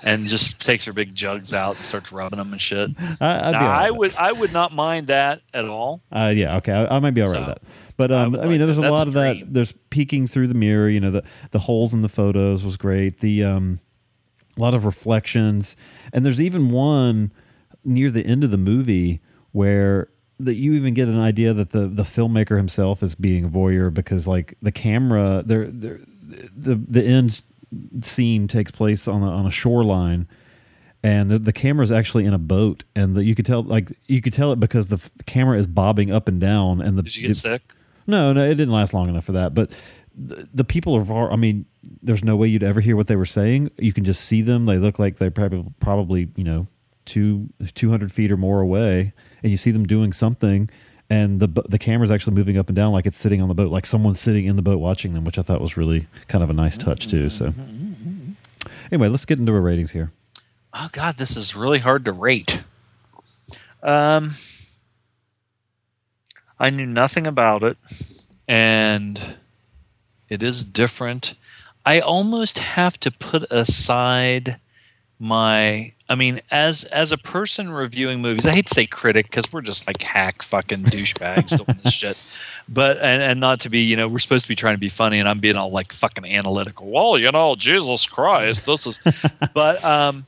and 0.04 0.28
just 0.28 0.60
takes 0.66 0.84
her 0.86 0.94
big 0.94 1.16
jugs 1.16 1.54
out 1.54 1.78
and 1.78 1.86
starts 1.86 2.12
rubbing 2.12 2.38
them 2.38 2.52
and 2.52 2.62
shit. 2.62 2.90
I, 3.22 3.52
Now, 3.52 3.52
right 3.52 3.86
I 3.88 3.92
would 3.92 4.14
I 4.16 4.32
would 4.34 4.52
not 4.52 4.74
mind 4.74 5.08
that 5.08 5.42
at 5.54 5.66
all. 5.66 6.02
Uh, 6.12 6.34
yeah, 6.36 6.58
okay, 6.58 6.74
I, 6.74 6.98
I 6.98 7.00
might 7.00 7.12
be 7.12 7.22
all 7.22 7.28
right 7.28 7.34
So, 7.34 7.40
with 7.40 7.48
that. 7.48 7.62
But 7.98 8.12
um, 8.12 8.36
I, 8.36 8.40
would 8.40 8.50
mean, 8.50 8.60
like 8.60 8.68
there's 8.68 8.78
that. 8.78 8.86
a 8.86 8.92
lot 8.92 9.08
a 9.08 9.10
of 9.10 9.14
that. 9.14 9.54
There's 9.54 9.74
peeking 9.90 10.28
through 10.28 10.48
the 10.48 10.54
mirror. 10.54 10.90
You 10.90 11.00
know, 11.00 11.12
the 11.12 11.24
the 11.52 11.60
holes 11.60 11.94
in 11.94 12.04
the 12.04 12.10
photos 12.10 12.64
was 12.64 12.78
great. 12.78 13.20
The 13.20 13.44
um, 13.44 13.80
a 14.56 14.62
lot 14.62 14.74
of 14.74 14.86
reflections, 14.86 15.76
and 16.14 16.26
there's 16.26 16.40
even 16.40 16.70
one 16.70 17.32
near 17.84 18.12
the 18.12 18.26
end 18.26 18.44
of 18.44 18.52
the 18.52 18.58
movie 18.58 19.22
where 19.52 20.10
that 20.40 20.56
you 20.56 20.74
even 20.74 20.94
get 20.94 21.08
an 21.08 21.20
idea 21.20 21.54
that 21.54 21.72
the 21.72 21.88
the 21.88 22.04
filmmaker 22.04 22.58
himself 22.58 23.02
is 23.02 23.16
being 23.16 23.46
a 23.46 23.50
voyeur 23.50 23.92
because 23.92 24.28
like 24.28 24.56
the 24.62 24.72
camera, 24.72 25.42
there, 25.46 25.68
there, 25.68 26.00
the 26.56 26.76
the 26.76 27.04
end 27.04 27.42
scene 28.02 28.48
takes 28.48 28.72
place 28.72 29.08
on 29.08 29.24
a, 29.24 29.30
on 29.30 29.46
a 29.46 29.52
shoreline 29.52 30.28
and 31.04 31.30
the, 31.30 31.40
the 31.40 31.54
camera 31.54 31.84
is 31.84 31.92
actually 31.92 32.26
in 32.26 32.34
a 32.34 32.40
boat 32.40 32.84
and 32.96 33.16
the, 33.16 33.24
you 33.24 33.36
could 33.36 33.46
tell 33.46 33.64
like 33.64 33.92
you 34.08 34.22
could 34.22 34.34
tell 34.34 34.52
it 34.52 34.60
because 34.60 34.88
the 34.88 34.98
f- 34.98 35.10
camera 35.26 35.58
is 35.58 35.68
bobbing 35.68 36.12
up 36.12 36.28
and 36.28 36.40
down 36.40 36.82
and 36.82 36.98
the 36.98 37.04
Did 37.04 37.18
you 37.18 37.28
get 37.28 37.36
sick? 37.36 37.62
No 38.08 38.34
no 38.34 38.44
it 38.44 38.56
didn't 38.56 38.72
last 38.72 38.94
long 38.94 39.10
enough 39.10 39.26
for 39.26 39.34
that 39.34 39.54
but 39.54 39.70
the, 40.16 40.48
the 40.54 40.64
people 40.64 40.96
are 40.96 41.32
i 41.32 41.36
mean 41.36 41.66
there's 42.02 42.24
no 42.24 42.36
way 42.36 42.48
you'd 42.48 42.64
ever 42.64 42.82
hear 42.82 42.96
what 42.96 43.08
they 43.08 43.16
were 43.16 43.26
saying. 43.26 43.72
You 43.78 43.94
can 43.94 44.04
just 44.04 44.26
see 44.26 44.42
them. 44.42 44.66
They 44.66 44.78
look 44.78 45.00
like 45.00 45.18
they're 45.18 45.32
probably 45.32 45.66
probably 45.80 46.30
you 46.36 46.44
know 46.44 46.68
two 47.06 47.50
200 47.74 48.12
feet 48.12 48.32
or 48.32 48.38
more 48.38 48.60
away 48.60 49.14
and 49.42 49.50
you 49.50 49.58
see 49.58 49.72
them 49.72 49.88
doing 49.88 50.12
something 50.12 50.70
and 51.10 51.40
the 51.40 51.48
the 51.70 51.80
camera's 51.80 52.12
actually 52.12 52.34
moving 52.34 52.58
up 52.58 52.68
and 52.68 52.76
down 52.76 52.92
like 52.92 53.06
it's 53.06 53.18
sitting 53.18 53.42
on 53.42 53.48
the 53.48 53.54
boat 53.54 53.72
like 53.72 53.86
someone's 53.86 54.20
sitting 54.20 54.46
in 54.46 54.58
the 54.58 54.62
boat 54.62 54.80
watching 54.80 55.14
them 55.14 55.24
which 55.24 55.38
i 55.38 55.42
thought 55.42 55.62
was 55.62 55.78
really 55.78 56.06
kind 56.28 56.44
of 56.44 56.50
a 56.50 56.54
nice 56.54 56.78
touch 56.78 57.08
too 57.08 57.30
so. 57.30 57.54
Anyway 58.92 59.08
let's 59.08 59.24
get 59.24 59.40
into 59.40 59.54
our 59.54 59.62
ratings 59.62 59.92
here. 59.92 60.12
Oh 60.74 60.90
God, 60.92 61.18
this 61.18 61.38
is 61.38 61.56
really 61.56 61.80
hard 61.80 62.04
to 62.06 62.12
rate. 62.12 62.62
Um, 63.82 64.34
I 66.60 66.70
knew 66.70 66.86
nothing 66.86 67.28
about 67.28 67.64
it, 67.64 67.78
and 68.48 69.38
it 70.30 70.42
is 70.42 70.64
different. 70.64 71.36
I 71.86 72.00
almost 72.00 72.60
have 72.60 73.00
to 73.02 73.12
put 73.12 73.44
aside 73.52 74.60
my. 75.20 75.94
I 76.10 76.16
mean, 76.16 76.40
as 76.52 76.84
as 76.86 77.12
a 77.12 77.18
person 77.18 77.70
reviewing 77.70 78.22
movies, 78.22 78.48
I 78.48 78.54
hate 78.54 78.68
to 78.68 78.74
say 78.74 78.88
critic 78.88 79.30
because 79.30 79.52
we're 79.52 79.62
just 79.62 79.88
like 79.88 80.02
hack 80.02 80.42
fucking 80.42 80.86
douchebags 80.86 81.50
doing 81.50 81.80
this 81.84 81.94
shit. 82.02 82.18
But 82.68 82.98
and, 82.98 83.22
and 83.22 83.40
not 83.40 83.60
to 83.62 83.70
be, 83.70 83.82
you 83.82 83.96
know, 83.96 84.08
we're 84.08 84.20
supposed 84.20 84.44
to 84.46 84.50
be 84.50 84.56
trying 84.56 84.76
to 84.76 84.80
be 84.80 84.90
funny, 84.90 85.20
and 85.20 85.30
I'm 85.30 85.40
being 85.40 85.56
all 85.56 85.72
like 85.72 85.94
fucking 85.94 86.26
analytical. 86.26 86.90
Well, 86.90 87.18
you 87.18 87.32
know, 87.32 87.56
Jesus 87.56 88.08
Christ, 88.08 88.66
this 88.66 88.88
is. 88.88 89.00
but 89.54 89.84
um, 89.84 90.26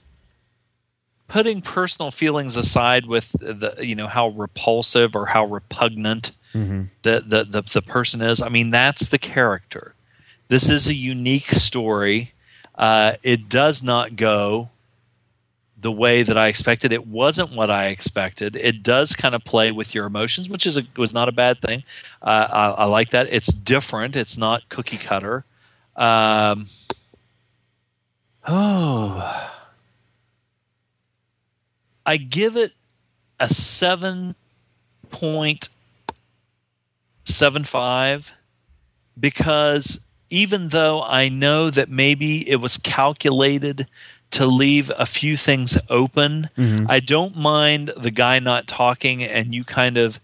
putting 1.29 1.61
personal 1.61 2.11
feelings 2.11 2.57
aside 2.57 3.05
with 3.05 3.31
the 3.39 3.75
you 3.79 3.95
know 3.95 4.07
how 4.07 4.27
repulsive 4.29 5.15
or 5.15 5.25
how 5.27 5.45
repugnant 5.45 6.31
Mm-hmm. 6.55 6.85
the, 7.03 7.23
the 7.23 7.43
the 7.43 7.61
the 7.61 7.81
person 7.83 8.23
is 8.23 8.41
i 8.41 8.49
mean 8.49 8.71
that's 8.71 9.09
the 9.09 9.19
character. 9.19 9.93
This 10.47 10.67
is 10.67 10.87
a 10.87 10.95
unique 10.95 11.51
story. 11.51 12.33
Uh, 12.73 13.13
it 13.21 13.49
does 13.49 13.83
not 13.83 14.15
go 14.15 14.69
the 15.79 15.91
way 15.91 16.23
that 16.23 16.37
i 16.37 16.47
expected. 16.47 16.91
It 16.91 17.05
wasn't 17.05 17.51
what 17.51 17.69
i 17.69 17.85
expected. 17.89 18.55
It 18.55 18.81
does 18.81 19.15
kind 19.15 19.35
of 19.35 19.43
play 19.45 19.71
with 19.71 19.93
your 19.93 20.07
emotions 20.07 20.49
which 20.49 20.65
is 20.65 20.75
a, 20.75 20.87
was 20.97 21.13
not 21.13 21.29
a 21.29 21.31
bad 21.31 21.61
thing. 21.61 21.83
Uh, 22.23 22.47
I, 22.49 22.65
I 22.69 22.85
like 22.85 23.09
that. 23.11 23.27
It's 23.29 23.53
different. 23.53 24.15
It's 24.15 24.35
not 24.35 24.67
cookie 24.69 24.97
cutter. 24.97 25.45
Um, 25.95 26.65
oh 28.47 29.51
I 32.09 32.17
give 32.17 32.57
it 32.57 32.73
a 33.39 33.53
seven 33.53 34.33
point 35.11 35.69
seven 37.23 37.63
five 37.63 38.31
because 39.19 39.99
even 40.31 40.69
though 40.69 41.03
I 41.03 41.29
know 41.29 41.69
that 41.69 41.87
maybe 41.87 42.49
it 42.49 42.55
was 42.55 42.77
calculated 42.77 43.85
to 44.31 44.47
leave 44.47 44.91
a 44.97 45.05
few 45.05 45.37
things 45.37 45.77
open, 45.87 46.49
Mhm. 46.55 46.87
I 46.89 46.99
don't 46.99 47.35
mind 47.37 47.91
the 47.95 48.11
guy 48.11 48.39
not 48.39 48.65
talking 48.65 49.23
and 49.23 49.53
you 49.53 49.63
kind 49.63 49.95
of 49.95 50.19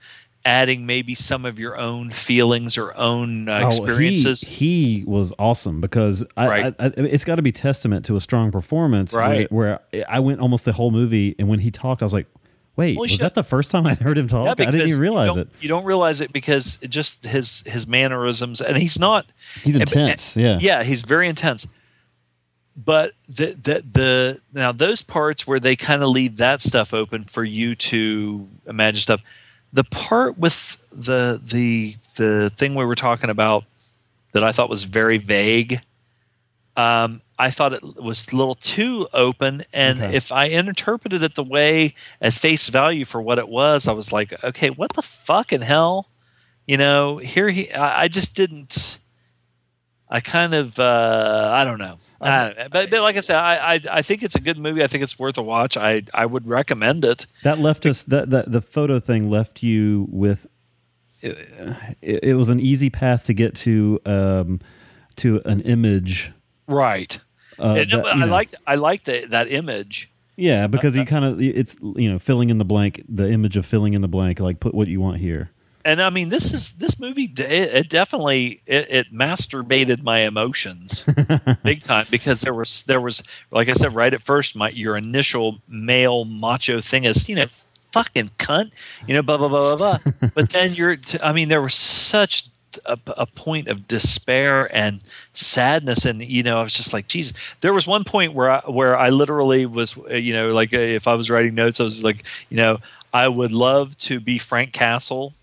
adding 0.45 0.85
maybe 0.85 1.15
some 1.15 1.43
of 1.43 1.57
your 1.59 1.77
own 1.77 2.11
feelings 2.11 2.77
or 2.77 2.95
own 2.97 3.49
uh, 3.49 3.61
Oh, 3.63 3.67
experiences. 3.67 4.41
he, 4.41 4.99
he 4.99 5.03
was 5.03 5.33
awesome 5.39 5.81
because 5.81 6.23
I, 6.37 6.47
Right. 6.47 6.75
I, 6.79 6.85
I, 6.85 6.91
it's 6.97 7.23
got 7.25 7.35
to 7.35 7.41
be 7.41 7.51
testament 7.51 8.05
to 8.05 8.15
a 8.15 8.21
strong 8.21 8.51
performance. 8.51 9.11
Right. 9.13 9.51
Where, 9.51 9.79
I 10.07 10.19
went 10.19 10.39
almost 10.41 10.63
the 10.65 10.73
whole 10.73 10.91
movie, 10.91 11.35
and 11.39 11.49
when 11.49 11.59
he 11.59 11.71
talked, 11.71 12.01
I 12.03 12.05
was 12.05 12.13
like, 12.13 12.27
"Wait, 12.75 12.95
Well, 12.95 13.01
was 13.01 13.11
shit. 13.11 13.21
that 13.21 13.33
the 13.35 13.43
first 13.43 13.71
time 13.71 13.87
I 13.87 13.95
heard 13.95 14.17
him 14.17 14.27
talk? 14.27 14.45
Yeah, 14.45 14.67
I 14.67 14.71
didn't 14.71 14.87
even 14.89 15.01
realize 15.01 15.35
it. 15.35 15.49
You 15.61 15.67
don't 15.67 15.83
realize 15.85 16.21
it 16.21 16.31
because 16.31 16.77
it 16.81 16.89
just 16.91 17.25
his 17.25 17.61
his 17.65 17.87
mannerisms, 17.87 18.61
and 18.61 18.77
he's 18.77 18.99
not. 18.99 19.25
He's 19.63 19.73
and- 19.75 19.81
intense. 19.83 20.35
and- 20.35 20.43
yeah, 20.45 20.57
yeah, 20.61 20.83
he's 20.83 21.01
very 21.01 21.27
intense. 21.27 21.65
But 22.77 23.13
the 23.29 23.53
the 23.53 23.83
the 23.91 24.41
now 24.53 24.71
those 24.73 25.01
parts 25.01 25.47
where 25.47 25.59
they 25.61 25.75
kind 25.77 26.03
of 26.03 26.09
leave 26.09 26.37
that 26.37 26.61
stuff 26.61 26.93
open 26.93 27.23
for 27.23 27.43
you 27.43 27.73
to 27.75 28.47
imagine 28.67 28.99
stuff 28.99 29.21
the 29.75 29.83
part 29.83 30.37
with 30.37 30.77
the 30.91 31.39
the 31.43 31.95
the 32.15 32.49
thing 32.57 32.75
we 32.75 32.85
were 32.85 32.95
talking 32.95 33.29
about 33.29 33.65
that 34.31 34.43
I 34.43 34.51
thought 34.51 34.69
was 34.69 34.83
very 34.83 35.17
vague. 35.17 35.81
Um, 36.77 37.21
I 37.37 37.51
thought 37.51 37.73
it 37.73 37.83
was 37.83 38.27
a 38.31 38.35
little 38.35 38.55
too 38.55 39.07
open, 39.13 39.65
and 39.73 40.01
okay. 40.01 40.15
if 40.15 40.31
I 40.31 40.45
interpreted 40.45 41.23
it 41.23 41.35
the 41.35 41.43
way 41.43 41.93
at 42.21 42.33
face 42.33 42.69
value 42.69 43.03
for 43.03 43.21
what 43.21 43.37
it 43.37 43.49
was, 43.49 43.87
I 43.87 43.91
was 43.91 44.13
like, 44.13 44.33
okay, 44.43 44.69
what 44.69 44.93
the 44.93 45.01
fucking 45.01 45.61
hell? 45.61 46.07
You 46.65 46.77
know, 46.77 47.17
here 47.17 47.49
he. 47.49 47.71
I, 47.71 48.03
I 48.03 48.07
just 48.07 48.33
didn't. 48.33 48.99
I 50.09 50.21
kind 50.21 50.55
of. 50.55 50.79
Uh, 50.79 51.51
I 51.53 51.65
don't 51.65 51.79
know. 51.79 51.97
Uh, 52.21 52.51
but, 52.71 52.89
but, 52.89 53.01
like 53.01 53.17
I 53.17 53.19
said, 53.19 53.37
I, 53.37 53.73
I, 53.73 53.81
I 53.91 54.01
think 54.01 54.23
it's 54.23 54.35
a 54.35 54.39
good 54.39 54.57
movie. 54.57 54.83
I 54.83 54.87
think 54.87 55.03
it's 55.03 55.19
worth 55.19 55.37
a 55.37 55.41
watch. 55.41 55.75
I 55.75 56.03
I 56.13 56.25
would 56.25 56.47
recommend 56.47 57.03
it. 57.03 57.25
That 57.43 57.59
left 57.59 57.85
us 57.85 58.03
that, 58.03 58.29
the 58.29 58.61
photo 58.61 58.99
thing 58.99 59.29
left 59.29 59.61
you 59.61 60.07
with. 60.09 60.47
Uh, 61.23 61.75
it, 62.01 62.23
it 62.23 62.33
was 62.35 62.49
an 62.49 62.59
easy 62.59 62.89
path 62.89 63.25
to 63.25 63.33
get 63.33 63.55
to 63.55 63.99
um, 64.05 64.61
to 65.17 65.41
an 65.45 65.61
image, 65.61 66.31
right? 66.67 67.17
Uh, 67.59 67.75
and, 67.79 67.91
that, 67.91 68.05
I 68.05 68.13
like 68.15 68.29
liked 68.29 68.55
I 68.65 68.75
liked 68.75 69.05
that 69.05 69.51
image. 69.51 70.09
Yeah, 70.37 70.67
because 70.67 70.93
uh, 70.93 70.97
you 70.97 71.01
uh, 71.03 71.05
kind 71.05 71.25
of 71.25 71.41
it's 71.41 71.75
you 71.81 72.11
know 72.11 72.19
filling 72.19 72.49
in 72.49 72.57
the 72.57 72.65
blank, 72.65 73.03
the 73.07 73.29
image 73.29 73.57
of 73.57 73.65
filling 73.65 73.93
in 73.93 74.01
the 74.01 74.07
blank, 74.07 74.39
like 74.39 74.59
put 74.59 74.73
what 74.73 74.87
you 74.87 75.01
want 75.01 75.17
here 75.17 75.51
and 75.85 76.01
I 76.01 76.09
mean, 76.09 76.29
this 76.29 76.51
is 76.51 76.71
this 76.73 76.99
movie. 76.99 77.31
It, 77.37 77.39
it 77.39 77.89
definitely 77.89 78.61
it, 78.65 78.87
it, 78.89 79.13
masturbated 79.13 80.01
my 80.01 80.21
emotions 80.21 81.05
big 81.63 81.81
time 81.81 82.07
because 82.09 82.41
there 82.41 82.55
was 82.55 82.83
there 82.83 82.99
was 82.99 83.21
like 83.51 83.69
I 83.69 83.73
said 83.73 83.93
right 83.93 84.13
at 84.13 84.23
first, 84.23 84.55
my 84.55 84.69
your 84.69 84.97
initial 84.97 85.59
male 85.67 86.25
macho 86.25 86.81
thing 86.81 87.03
is 87.03 87.29
you 87.29 87.35
know 87.35 87.45
fucking 87.91 88.31
cunt, 88.39 88.71
you 89.07 89.13
know 89.13 89.21
blah 89.21 89.37
blah 89.37 89.47
blah 89.47 89.75
blah 89.75 89.99
blah. 89.99 90.29
but 90.33 90.49
then 90.49 90.73
you're, 90.73 90.95
t- 90.95 91.19
I 91.21 91.31
mean, 91.31 91.49
there 91.49 91.61
was 91.61 91.75
such 91.75 92.49
a, 92.85 92.97
a, 93.15 93.25
point 93.25 93.67
of 93.69 93.87
despair 93.87 94.75
and 94.75 95.01
sadness 95.31 96.03
and 96.03 96.21
you 96.21 96.43
know 96.43 96.59
i 96.59 96.61
was 96.61 96.73
just 96.73 96.91
like 96.91 97.07
jesus 97.07 97.31
there 97.61 97.73
was 97.73 97.87
one 97.87 98.03
point 98.03 98.33
where 98.33 98.49
i 98.49 98.59
where 98.69 98.97
i 98.97 99.09
literally 99.09 99.65
was 99.65 99.97
uh, 100.11 100.15
you 100.15 100.33
know 100.33 100.49
like 100.49 100.73
uh, 100.73 100.77
if 100.77 101.07
i 101.07 101.13
was 101.13 101.29
writing 101.29 101.55
notes 101.55 101.79
i 101.79 101.83
was 101.83 102.03
like 102.03 102.25
you 102.49 102.57
know 102.57 102.77
i 103.13 103.29
would 103.29 103.53
love 103.53 103.95
to 103.95 104.19
be 104.19 104.37
frank 104.37 104.73
castle 104.73 105.33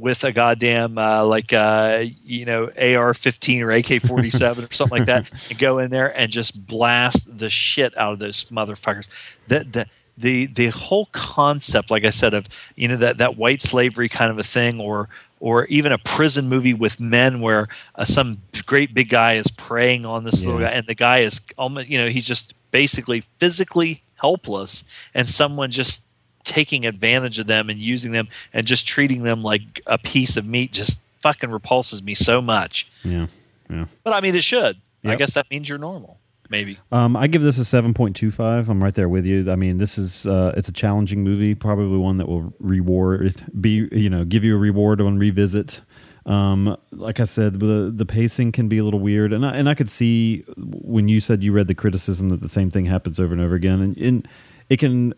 with 0.00 0.24
a 0.24 0.32
goddamn 0.32 0.96
uh, 0.98 1.24
like 1.24 1.52
uh, 1.52 2.04
you 2.24 2.44
know 2.44 2.64
AR-15 2.64 3.60
or 3.60 3.70
AK-47 3.72 4.70
or 4.70 4.72
something 4.72 4.98
like 4.98 5.06
that, 5.06 5.30
and 5.50 5.58
go 5.58 5.78
in 5.78 5.90
there 5.90 6.16
and 6.18 6.32
just 6.32 6.66
blast 6.66 7.38
the 7.38 7.50
shit 7.50 7.96
out 7.96 8.14
of 8.14 8.18
those 8.18 8.46
motherfuckers. 8.46 9.08
The 9.48 9.60
the 9.60 9.86
the 10.16 10.46
the 10.46 10.68
whole 10.68 11.06
concept, 11.12 11.90
like 11.90 12.04
I 12.04 12.10
said, 12.10 12.34
of 12.34 12.46
you 12.76 12.88
know 12.88 12.96
that 12.96 13.18
that 13.18 13.36
white 13.36 13.62
slavery 13.62 14.08
kind 14.08 14.30
of 14.30 14.38
a 14.38 14.42
thing, 14.42 14.80
or 14.80 15.08
or 15.38 15.66
even 15.66 15.92
a 15.92 15.98
prison 15.98 16.48
movie 16.48 16.74
with 16.74 16.98
men 16.98 17.40
where 17.40 17.68
uh, 17.94 18.04
some 18.04 18.38
great 18.66 18.94
big 18.94 19.08
guy 19.08 19.34
is 19.34 19.48
preying 19.48 20.04
on 20.04 20.24
this 20.24 20.40
yeah. 20.42 20.46
little 20.46 20.60
guy, 20.62 20.70
and 20.70 20.86
the 20.86 20.94
guy 20.94 21.18
is 21.18 21.40
almost 21.58 21.88
you 21.88 21.98
know 21.98 22.08
he's 22.08 22.26
just 22.26 22.54
basically 22.70 23.22
physically 23.38 24.02
helpless, 24.18 24.84
and 25.14 25.28
someone 25.28 25.70
just 25.70 26.02
taking 26.50 26.84
advantage 26.84 27.38
of 27.38 27.46
them 27.46 27.70
and 27.70 27.78
using 27.78 28.10
them 28.10 28.28
and 28.52 28.66
just 28.66 28.86
treating 28.86 29.22
them 29.22 29.42
like 29.42 29.80
a 29.86 29.96
piece 29.96 30.36
of 30.36 30.44
meat 30.44 30.72
just 30.72 31.00
fucking 31.20 31.50
repulses 31.50 32.02
me 32.02 32.14
so 32.14 32.42
much. 32.42 32.90
Yeah. 33.04 33.28
Yeah. 33.70 33.86
But 34.02 34.14
I 34.14 34.20
mean, 34.20 34.34
it 34.34 34.42
should. 34.42 34.76
Yep. 35.02 35.12
I 35.12 35.16
guess 35.16 35.34
that 35.34 35.50
means 35.50 35.68
you're 35.68 35.78
normal. 35.78 36.18
Maybe. 36.48 36.80
Um, 36.90 37.16
I 37.16 37.28
give 37.28 37.42
this 37.42 37.58
a 37.58 37.64
seven 37.64 37.94
point 37.94 38.16
two 38.16 38.32
five. 38.32 38.68
I'm 38.68 38.82
right 38.82 38.94
there 38.94 39.08
with 39.08 39.24
you. 39.24 39.50
I 39.50 39.54
mean, 39.54 39.78
this 39.78 39.96
is 39.96 40.26
uh, 40.26 40.52
it's 40.56 40.68
a 40.68 40.72
challenging 40.72 41.22
movie. 41.22 41.54
Probably 41.54 41.96
one 41.96 42.16
that 42.16 42.28
will 42.28 42.52
reward 42.58 43.44
be 43.60 43.88
you 43.92 44.10
know 44.10 44.24
give 44.24 44.42
you 44.42 44.56
a 44.56 44.58
reward 44.58 45.00
on 45.00 45.16
revisit. 45.16 45.80
Um, 46.26 46.76
like 46.90 47.20
I 47.20 47.24
said, 47.24 47.60
the 47.60 47.92
the 47.94 48.04
pacing 48.04 48.50
can 48.50 48.68
be 48.68 48.78
a 48.78 48.84
little 48.84 48.98
weird, 48.98 49.32
and 49.32 49.46
I, 49.46 49.52
and 49.52 49.68
I 49.68 49.74
could 49.74 49.90
see 49.90 50.44
when 50.56 51.06
you 51.06 51.20
said 51.20 51.44
you 51.44 51.52
read 51.52 51.68
the 51.68 51.74
criticism 51.74 52.30
that 52.30 52.40
the 52.40 52.48
same 52.48 52.70
thing 52.70 52.86
happens 52.86 53.20
over 53.20 53.32
and 53.32 53.40
over 53.40 53.54
again, 53.54 53.80
and, 53.80 53.96
and 53.96 54.28
it 54.68 54.78
can 54.80 55.14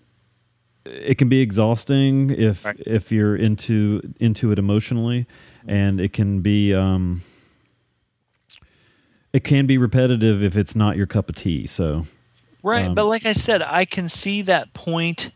it 0.84 1.18
can 1.18 1.28
be 1.28 1.40
exhausting 1.40 2.30
if 2.30 2.64
right. 2.64 2.76
if 2.86 3.12
you're 3.12 3.36
into 3.36 4.00
into 4.20 4.50
it 4.52 4.58
emotionally, 4.58 5.26
and 5.66 6.00
it 6.00 6.12
can 6.12 6.40
be 6.40 6.74
um, 6.74 7.22
it 9.32 9.44
can 9.44 9.66
be 9.66 9.78
repetitive 9.78 10.42
if 10.42 10.56
it's 10.56 10.74
not 10.74 10.96
your 10.96 11.06
cup 11.06 11.28
of 11.28 11.36
tea. 11.36 11.66
So 11.66 12.06
right, 12.62 12.86
um, 12.86 12.94
but 12.94 13.06
like 13.06 13.26
I 13.26 13.32
said, 13.32 13.62
I 13.62 13.84
can 13.84 14.08
see 14.08 14.42
that 14.42 14.72
point. 14.74 15.30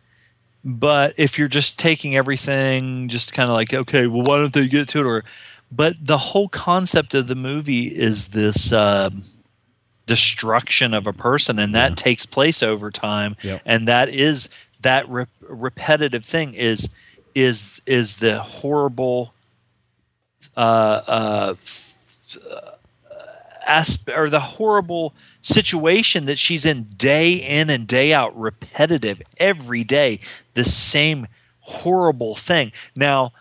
But 0.65 1.15
if 1.17 1.39
you're 1.39 1.47
just 1.47 1.79
taking 1.79 2.17
everything, 2.17 3.09
just 3.09 3.33
kind 3.33 3.49
of 3.49 3.55
like 3.55 3.73
okay, 3.73 4.07
well, 4.07 4.23
why 4.23 4.39
don't 4.39 4.53
they 4.53 4.67
get 4.67 4.89
to 4.91 5.01
it? 5.01 5.07
Or 5.07 5.25
but 5.71 5.95
the 6.01 6.19
whole 6.19 6.49
concept 6.49 7.15
of 7.15 7.29
the 7.29 7.37
movie 7.37 7.87
is 7.87 8.29
this. 8.29 8.73
Uh, 8.73 9.11
destruction 10.07 10.95
of 10.95 11.07
a 11.09 11.13
person 11.13 11.59
and 11.59 11.75
that 11.75 11.91
yeah. 11.91 11.95
takes 11.97 12.25
place 12.25 12.63
over 12.63 12.93
time 12.93 13.37
yep. 13.43 13.61
and 13.67 13.89
that 13.89 14.09
is 14.09 14.49
that 14.87 15.09
repetitive 15.41 16.25
thing 16.25 16.55
is 16.55 16.89
is 17.35 17.83
is 17.87 18.17
the 18.17 18.41
horrible 18.41 19.35
uh, 20.57 20.61
uh, 21.07 21.55
uh 22.49 23.85
or 24.15 24.31
the 24.31 24.39
horrible 24.39 25.13
situation 25.43 26.27
that 26.27 26.39
she's 26.39 26.65
in 26.65 26.85
day 26.85 27.33
in 27.33 27.69
and 27.69 27.89
day 27.89 28.15
out, 28.15 28.39
repetitive 28.39 29.21
every 29.39 29.83
day, 29.83 30.21
the 30.55 30.63
same 30.63 31.27
horrible 31.59 32.37
thing. 32.37 32.71
Now, 32.95 33.33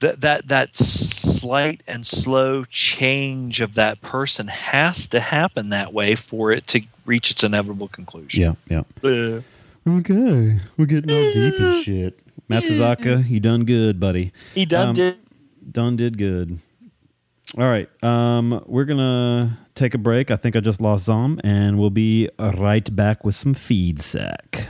that 0.00 0.20
that 0.20 0.48
that 0.48 0.76
slight 0.76 1.82
and 1.88 2.06
slow 2.06 2.64
change 2.64 3.62
of 3.62 3.72
that 3.74 4.02
person 4.02 4.48
has 4.48 5.08
to 5.08 5.20
happen 5.20 5.70
that 5.70 5.94
way 5.94 6.14
for 6.14 6.52
it 6.52 6.66
to 6.66 6.82
reach 7.06 7.30
its 7.30 7.42
inevitable 7.42 7.88
conclusion. 7.88 8.58
Yeah, 8.70 8.82
yeah. 9.02 9.10
Uh. 9.38 9.40
Okay, 9.88 10.58
we're 10.76 10.86
getting 10.86 11.16
all 11.16 11.32
deep 11.32 11.60
and 11.60 11.84
shit. 11.84 12.18
Matsuzaka, 12.50 13.28
you 13.28 13.38
done 13.38 13.64
good, 13.64 14.00
buddy. 14.00 14.32
He 14.52 14.64
done 14.64 14.88
um, 14.88 14.94
did. 14.94 15.16
Done 15.70 15.94
did 15.94 16.18
good. 16.18 16.58
All 17.56 17.68
right, 17.68 17.88
um, 18.02 18.64
we're 18.66 18.84
gonna 18.84 19.56
take 19.76 19.94
a 19.94 19.98
break. 19.98 20.32
I 20.32 20.36
think 20.36 20.56
I 20.56 20.60
just 20.60 20.80
lost 20.80 21.04
Zom, 21.04 21.40
and 21.44 21.78
we'll 21.78 21.90
be 21.90 22.28
right 22.36 22.96
back 22.96 23.24
with 23.24 23.36
some 23.36 23.54
feed 23.54 24.02
sack. 24.02 24.66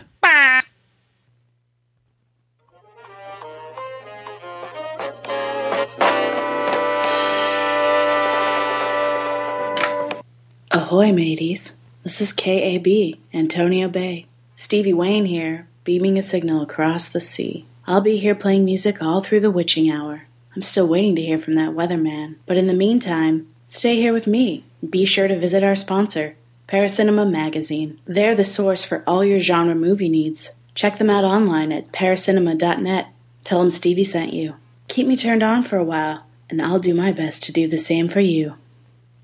Ahoy, 10.71 11.11
mateys. 11.11 11.73
This 12.05 12.21
is 12.21 12.35
KAB, 12.35 13.17
Antonio 13.33 13.89
Bay. 13.89 14.26
Stevie 14.59 14.95
Wayne 14.95 15.27
here, 15.27 15.69
beaming 15.85 16.19
a 16.19 16.23
signal 16.23 16.63
across 16.63 17.11
the 17.11 17.21
sea. 17.21 17.67
I'll 17.87 18.01
be 18.01 18.17
here 18.17 18.35
playing 18.35 18.65
music 18.65 19.03
all 19.03 19.23
through 19.23 19.41
the 19.41 19.51
witching 19.51 19.91
hour. 19.91 20.23
I'm 20.57 20.63
still 20.63 20.89
waiting 20.89 21.15
to 21.17 21.23
hear 21.23 21.39
from 21.39 21.53
that 21.55 21.75
weatherman, 21.75 22.37
but 22.47 22.57
in 22.57 22.67
the 22.67 22.73
meantime, 22.73 23.47
stay 23.67 23.97
here 23.97 24.15
with 24.15 24.27
me. 24.27 24.65
Be 24.89 25.05
sure 25.05 25.29
to 25.29 25.39
visit 25.39 25.63
our 25.63 25.77
sponsor, 25.77 26.37
Paracinema 26.69 27.31
Magazine. 27.31 28.01
They're 28.07 28.35
the 28.35 28.47
source 28.47 28.83
for 28.83 29.05
all 29.07 29.23
your 29.23 29.41
genre 29.41 29.75
movie 29.75 30.09
needs. 30.09 30.51
Check 30.75 30.97
them 30.97 31.11
out 31.11 31.25
online 31.25 31.71
at 31.71 31.93
paracinema.net. 31.93 33.09
Tell 33.45 33.59
them 33.59 33.71
Stevie 33.71 34.05
sent 34.05 34.33
you. 34.33 34.55
Keep 34.89 35.07
me 35.07 35.19
turned 35.19 35.43
on 35.43 35.65
for 35.65 35.77
a 35.77 35.85
while, 35.85 36.25
and 36.49 36.63
I'll 36.63 36.79
do 36.79 36.95
my 36.95 37.13
best 37.13 37.43
to 37.45 37.53
do 37.53 37.69
the 37.69 37.77
same 37.77 38.09
for 38.09 38.21
you. 38.21 38.55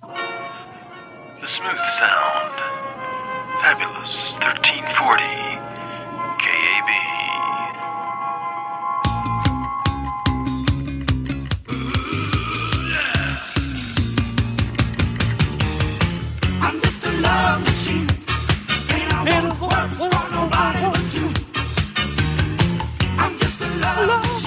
The 0.03 1.47
smooth 1.47 1.87
sound. 1.99 2.59
Fabulous 3.63 4.37
13. 4.37 4.82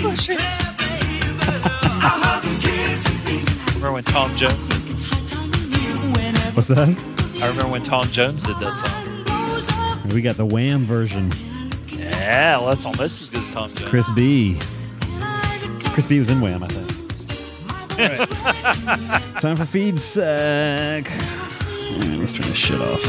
pushing. 0.09 0.37
remember 3.73 3.91
when 3.91 4.03
Tom 4.03 4.35
Jones 4.35 4.67
did? 4.69 4.81
What's 6.55 6.67
that? 6.69 6.95
I 7.41 7.47
remember 7.47 7.67
when 7.67 7.81
Tom 7.81 8.05
Jones 8.11 8.43
did 8.43 8.59
that 8.59 8.75
song. 8.75 10.09
We 10.09 10.21
got 10.21 10.37
the 10.37 10.45
Wham 10.45 10.85
version. 10.85 11.31
Yeah, 11.87 12.57
well, 12.57 12.69
that's 12.69 12.85
almost 12.85 13.21
as 13.21 13.29
good 13.29 13.41
as 13.41 13.51
Tom 13.51 13.69
Jones. 13.69 13.89
Chris 13.89 14.07
B. 14.09 14.59
Chris 15.85 16.05
B 16.05 16.19
was 16.19 16.29
in 16.29 16.39
Wham, 16.39 16.63
I 16.63 16.67
think. 16.67 16.91
Right. 17.97 18.29
Time 19.41 19.55
for 19.55 19.65
feed 19.65 19.99
sack. 19.99 21.09
Man, 21.09 22.19
let's 22.19 22.33
turn 22.33 22.47
this 22.47 22.57
shit 22.57 22.79
off. 22.79 23.03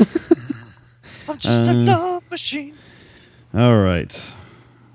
I'm 1.28 1.38
just 1.38 1.64
uh, 1.64 1.70
a 1.70 1.72
love 1.72 2.30
machine. 2.30 2.74
All 3.54 3.78
right. 3.78 4.34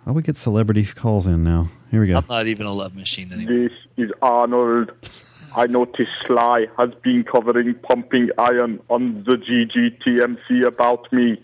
Oh, 0.08 0.14
we 0.14 0.22
get 0.22 0.38
celebrity 0.38 0.86
calls 0.86 1.26
in 1.26 1.44
now. 1.44 1.70
Here 1.90 2.00
we 2.02 2.08
go. 2.08 2.18
I'm 2.18 2.26
not 2.30 2.46
even 2.46 2.68
a 2.68 2.74
love 2.74 2.96
machine 2.96 3.34
anymore. 3.34 3.70
This 3.70 3.72
is 3.98 4.12
Arnold. 4.22 4.92
I 5.56 5.66
noticed 5.66 6.12
Sly 6.28 6.68
has 6.78 6.92
been 7.02 7.24
covering 7.24 7.74
pumping 7.76 8.30
iron 8.38 8.80
on 8.90 9.24
the 9.24 9.38
GGTMC 9.38 10.66
about 10.66 11.12
me. 11.12 11.42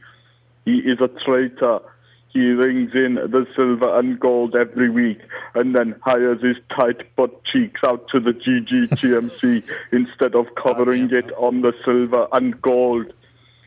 He 0.65 0.77
is 0.77 0.99
a 0.99 1.07
traitor. 1.25 1.79
He 2.27 2.51
rings 2.51 2.91
in 2.93 3.15
the 3.15 3.47
silver 3.55 3.97
and 3.97 4.19
gold 4.19 4.55
every 4.55 4.89
week 4.89 5.19
and 5.55 5.75
then 5.75 5.95
hires 6.01 6.41
his 6.41 6.57
tight 6.75 7.15
butt 7.15 7.43
cheeks 7.45 7.81
out 7.85 8.07
to 8.09 8.19
the 8.19 8.31
GGTMC 8.31 9.63
instead 9.91 10.35
of 10.35 10.45
covering 10.55 11.09
it 11.11 11.31
on 11.37 11.61
the 11.61 11.73
silver 11.83 12.27
and 12.31 12.61
gold. 12.61 13.11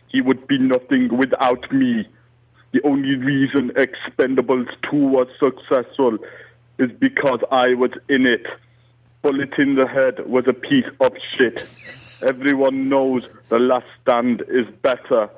He 0.09 0.21
would 0.21 0.47
be 0.47 0.59
nothing 0.59 1.17
without 1.17 1.71
me. 1.73 2.07
The 2.75 2.83
only 2.83 3.15
reason 3.15 3.71
Expendables 3.77 4.67
2 4.91 4.97
was 4.97 5.29
successful 5.39 6.19
is 6.81 6.91
because 6.99 7.39
I 7.53 7.73
was 7.75 7.93
in 8.09 8.27
it. 8.27 8.45
Bullet 9.23 9.55
in 9.59 9.77
the 9.77 9.87
Head 9.87 10.27
was 10.29 10.49
a 10.49 10.53
piece 10.53 10.91
of 10.99 11.13
shit. 11.39 11.69
Everyone 12.27 12.89
knows 12.89 13.23
The 13.49 13.61
Last 13.61 13.87
Stand 14.03 14.43
is 14.49 14.67
better. 14.83 15.31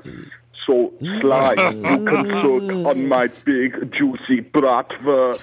So, 0.66 0.94
Sly, 0.98 1.52
you 1.74 2.04
can 2.06 2.24
suck 2.24 2.86
on 2.86 3.06
my 3.06 3.26
big, 3.44 3.92
juicy 3.92 4.40
bratwurst. 4.40 5.42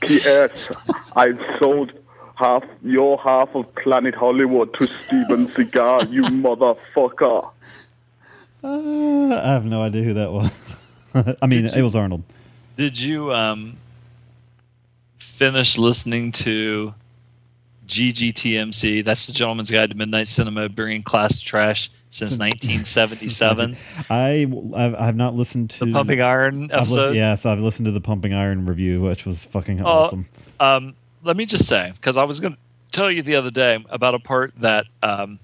P.S. 0.00 0.68
I've 1.14 1.38
sold 1.62 1.92
half 2.34 2.64
your 2.82 3.18
half 3.18 3.54
of 3.54 3.72
Planet 3.76 4.16
Hollywood 4.16 4.74
to 4.74 4.88
Steven 5.04 5.46
Seagal, 5.46 6.10
you 6.12 6.22
motherfucker. 6.24 7.52
Uh, 8.64 9.40
I 9.40 9.52
have 9.52 9.64
no 9.64 9.82
idea 9.82 10.02
who 10.02 10.14
that 10.14 10.32
was. 10.32 10.50
I 11.42 11.46
mean, 11.46 11.62
Did 11.62 11.76
it 11.76 11.82
was 11.82 11.96
Arnold. 11.96 12.22
Did 12.76 13.00
you 13.00 13.32
um, 13.32 13.76
finish 15.18 15.78
listening 15.78 16.32
to 16.32 16.94
GGTMC? 17.86 19.04
That's 19.04 19.26
the 19.26 19.32
Gentleman's 19.32 19.70
Guide 19.70 19.90
to 19.90 19.96
Midnight 19.96 20.28
Cinema, 20.28 20.68
bringing 20.68 21.02
class 21.02 21.38
to 21.38 21.44
trash 21.44 21.90
since 22.10 22.32
1977. 22.38 23.76
I 24.10 24.46
I've, 24.74 24.94
I've 24.94 25.16
not 25.16 25.34
listened 25.34 25.70
to 25.70 25.86
The 25.86 25.92
Pumping 25.92 26.20
Iron 26.20 26.64
I've 26.72 26.82
lis- 26.82 26.92
episode? 26.92 27.16
yes, 27.16 27.44
I've 27.46 27.60
listened 27.60 27.86
to 27.86 27.92
the 27.92 28.00
Pumping 28.00 28.32
Iron 28.34 28.66
review, 28.66 29.00
which 29.02 29.24
was 29.26 29.44
fucking 29.44 29.80
Oh, 29.82 29.86
awesome. 29.86 30.28
Um, 30.60 30.94
let 31.22 31.36
me 31.36 31.46
just 31.46 31.66
say, 31.66 31.92
because 31.94 32.16
I 32.16 32.24
was 32.24 32.40
going 32.40 32.52
to 32.54 32.58
tell 32.92 33.10
you 33.10 33.22
the 33.22 33.36
other 33.36 33.50
day 33.50 33.84
about 33.90 34.14
a 34.14 34.18
part 34.18 34.52
that 34.58 34.86
um, 35.02 35.38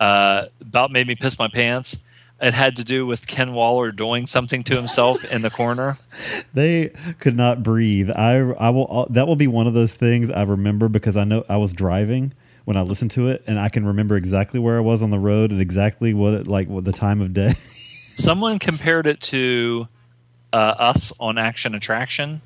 uh, 0.00 0.46
about 0.60 0.90
made 0.92 1.06
me 1.06 1.14
piss 1.14 1.38
my 1.38 1.48
pants. 1.48 1.96
It 2.42 2.54
had 2.54 2.74
to 2.76 2.84
do 2.84 3.06
with 3.06 3.28
Ken 3.28 3.54
Waller 3.54 3.92
doing 3.92 4.26
something 4.26 4.64
to 4.64 4.74
himself 4.74 5.24
in 5.24 5.42
the 5.42 5.50
corner. 5.50 5.98
They 6.54 6.90
could 7.20 7.36
not 7.36 7.62
breathe. 7.62 8.10
I 8.10 8.34
I 8.36 8.68
will 8.68 8.86
uh, 8.90 9.12
that 9.12 9.26
will 9.26 9.36
be 9.36 9.46
one 9.46 9.66
of 9.66 9.72
those 9.74 9.92
things 9.92 10.28
I 10.28 10.42
remember 10.42 10.88
because 10.88 11.16
I 11.16 11.24
know 11.24 11.44
I 11.48 11.56
was 11.56 11.72
driving 11.72 12.34
when 12.64 12.76
I 12.76 12.82
listened 12.82 13.12
to 13.12 13.28
it, 13.28 13.42
and 13.46 13.58
I 13.58 13.68
can 13.70 13.86
remember 13.86 14.16
exactly 14.16 14.60
where 14.60 14.76
I 14.76 14.80
was 14.80 15.02
on 15.02 15.10
the 15.10 15.18
road 15.18 15.50
and 15.50 15.60
exactly 15.60 16.12
what 16.12 16.34
it, 16.34 16.46
like 16.46 16.68
what 16.68 16.84
the 16.84 16.92
time 16.92 17.20
of 17.20 17.32
day. 17.32 17.54
Someone 18.16 18.58
compared 18.58 19.06
it 19.06 19.20
to 19.22 19.88
uh, 20.52 20.56
us 20.56 21.12
on 21.18 21.38
Action 21.38 21.74
Attraction, 21.74 22.42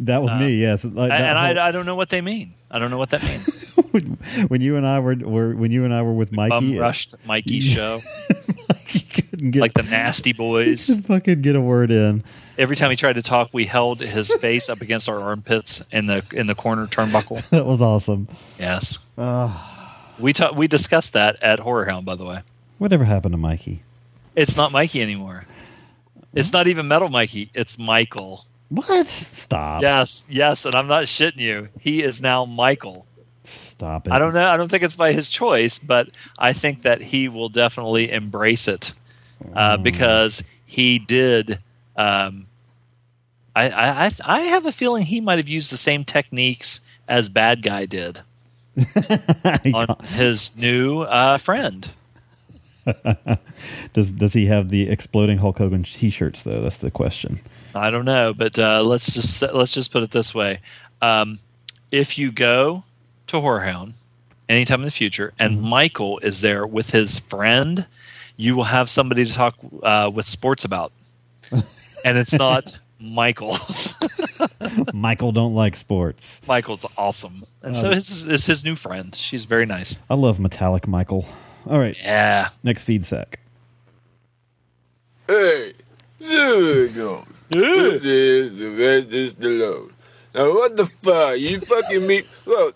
that 0.00 0.22
was 0.22 0.32
Uh, 0.32 0.36
me. 0.38 0.56
Yes, 0.56 0.84
like, 0.84 1.12
and 1.12 1.38
I, 1.38 1.68
I 1.68 1.72
don't 1.72 1.86
know 1.86 1.96
what 1.96 2.10
they 2.10 2.20
mean. 2.20 2.54
I 2.70 2.78
don't 2.78 2.90
know 2.90 2.98
what 2.98 3.10
that 3.10 3.22
means. 3.22 3.70
when 4.48 4.60
you 4.60 4.76
and 4.76 4.86
I 4.86 4.98
were, 4.98 5.14
were 5.14 5.54
when 5.54 5.70
you 5.70 5.84
and 5.84 5.94
I 5.94 6.02
were 6.02 6.12
with 6.12 6.32
Mikey, 6.32 6.50
Bum 6.50 6.78
rushed 6.78 7.14
Mikey's 7.26 7.64
show, 7.74 8.00
couldn't 9.12 9.50
get, 9.52 9.60
like 9.60 9.74
the 9.74 9.82
Nasty 9.84 10.32
Boys. 10.32 10.86
couldn't 10.86 11.04
fucking 11.04 11.42
get 11.42 11.56
a 11.56 11.60
word 11.60 11.90
in. 11.90 12.24
Every 12.56 12.76
time 12.76 12.90
he 12.90 12.96
tried 12.96 13.14
to 13.14 13.22
talk, 13.22 13.50
we 13.52 13.66
held 13.66 14.00
his 14.00 14.32
face 14.34 14.68
up 14.68 14.80
against 14.80 15.08
our 15.08 15.18
armpits 15.20 15.82
in 15.90 16.06
the 16.06 16.24
in 16.32 16.46
the 16.46 16.54
corner 16.54 16.86
turnbuckle. 16.86 17.48
That 17.50 17.66
was 17.66 17.80
awesome. 17.80 18.28
Yes. 18.58 18.98
Ah. 19.18 20.12
We 20.18 20.32
ta- 20.32 20.52
we 20.52 20.68
discussed 20.68 21.12
that 21.14 21.42
at 21.42 21.58
HorrorHound, 21.60 22.04
by 22.04 22.14
the 22.14 22.24
way. 22.24 22.42
Whatever 22.78 23.04
happened 23.04 23.32
to 23.32 23.38
Mikey? 23.38 23.82
It's 24.36 24.56
not 24.56 24.70
Mikey 24.72 25.02
anymore. 25.02 25.44
It's 26.32 26.52
not 26.52 26.66
even 26.66 26.88
Metal 26.88 27.08
Mikey. 27.08 27.50
It's 27.54 27.78
Michael. 27.78 28.46
What? 28.68 29.06
Stop. 29.08 29.82
Yes, 29.82 30.24
yes, 30.28 30.64
and 30.64 30.74
I'm 30.74 30.86
not 30.86 31.04
shitting 31.04 31.38
you. 31.38 31.68
He 31.80 32.02
is 32.02 32.20
now 32.20 32.44
Michael. 32.44 33.06
Stop 33.44 34.06
it. 34.06 34.12
I 34.12 34.18
don't 34.18 34.34
know. 34.34 34.46
I 34.46 34.56
don't 34.56 34.70
think 34.70 34.82
it's 34.82 34.96
by 34.96 35.12
his 35.12 35.28
choice, 35.28 35.78
but 35.78 36.08
I 36.38 36.52
think 36.52 36.82
that 36.82 37.00
he 37.00 37.28
will 37.28 37.48
definitely 37.48 38.10
embrace 38.10 38.68
it 38.68 38.92
uh, 39.54 39.76
because 39.76 40.42
he 40.66 40.98
did. 40.98 41.58
Um, 41.96 42.46
I, 43.54 43.68
I 43.68 44.06
I 44.06 44.10
I 44.24 44.40
have 44.42 44.66
a 44.66 44.72
feeling 44.72 45.04
he 45.04 45.20
might 45.20 45.38
have 45.38 45.48
used 45.48 45.70
the 45.70 45.76
same 45.76 46.04
techniques 46.04 46.80
as 47.06 47.28
Bad 47.28 47.62
Guy 47.62 47.86
did 47.86 48.20
on 49.74 49.96
his 50.04 50.56
new 50.56 51.02
uh, 51.02 51.38
friend. 51.38 51.92
does 53.92 54.10
does 54.10 54.32
he 54.32 54.46
have 54.46 54.70
the 54.70 54.88
exploding 54.88 55.38
Hulk 55.38 55.58
Hogan 55.58 55.84
T-shirts 55.84 56.42
though? 56.42 56.60
That's 56.60 56.78
the 56.78 56.90
question. 56.90 57.40
I 57.74 57.90
don't 57.90 58.04
know, 58.04 58.32
but 58.34 58.58
uh, 58.58 58.82
let's 58.82 59.12
just 59.14 59.42
let's 59.52 59.72
just 59.72 59.90
put 59.92 60.02
it 60.02 60.10
this 60.10 60.34
way: 60.34 60.60
um, 61.02 61.38
if 61.90 62.18
you 62.18 62.30
go 62.32 62.84
to 63.28 63.36
Whorehound 63.36 63.94
anytime 64.48 64.80
in 64.80 64.84
the 64.86 64.90
future, 64.90 65.32
and 65.38 65.60
Michael 65.60 66.18
is 66.20 66.40
there 66.40 66.66
with 66.66 66.90
his 66.90 67.18
friend, 67.18 67.86
you 68.36 68.56
will 68.56 68.64
have 68.64 68.88
somebody 68.90 69.24
to 69.24 69.32
talk 69.32 69.56
uh, 69.82 70.10
with 70.12 70.26
sports 70.26 70.64
about, 70.64 70.92
and 72.04 72.18
it's 72.18 72.34
not 72.34 72.76
Michael. 73.00 73.56
Michael 74.94 75.32
don't 75.32 75.54
like 75.54 75.76
sports. 75.76 76.40
Michael's 76.46 76.86
awesome, 76.96 77.44
and 77.62 77.74
so 77.76 77.88
Um, 77.88 77.94
is, 77.94 78.24
is 78.26 78.46
his 78.46 78.64
new 78.64 78.76
friend. 78.76 79.14
She's 79.14 79.44
very 79.44 79.66
nice. 79.66 79.98
I 80.08 80.14
love 80.14 80.38
metallic 80.38 80.86
Michael. 80.86 81.26
All 81.66 81.78
right. 81.78 81.98
Yeah. 81.98 82.50
Next 82.62 82.82
feed 82.82 83.04
sack. 83.06 83.40
Hey, 85.26 85.72
Zugo. 86.20 87.26
This 87.54 88.02
is 88.02 88.58
the 88.58 88.70
rest 88.70 89.08
is 89.10 89.34
the 89.34 89.48
load. 89.48 89.92
Now, 90.34 90.52
what 90.52 90.76
the 90.76 90.86
fuck? 90.86 91.38
You 91.38 91.60
fucking 91.60 92.04
meat. 92.04 92.26
Look, 92.46 92.74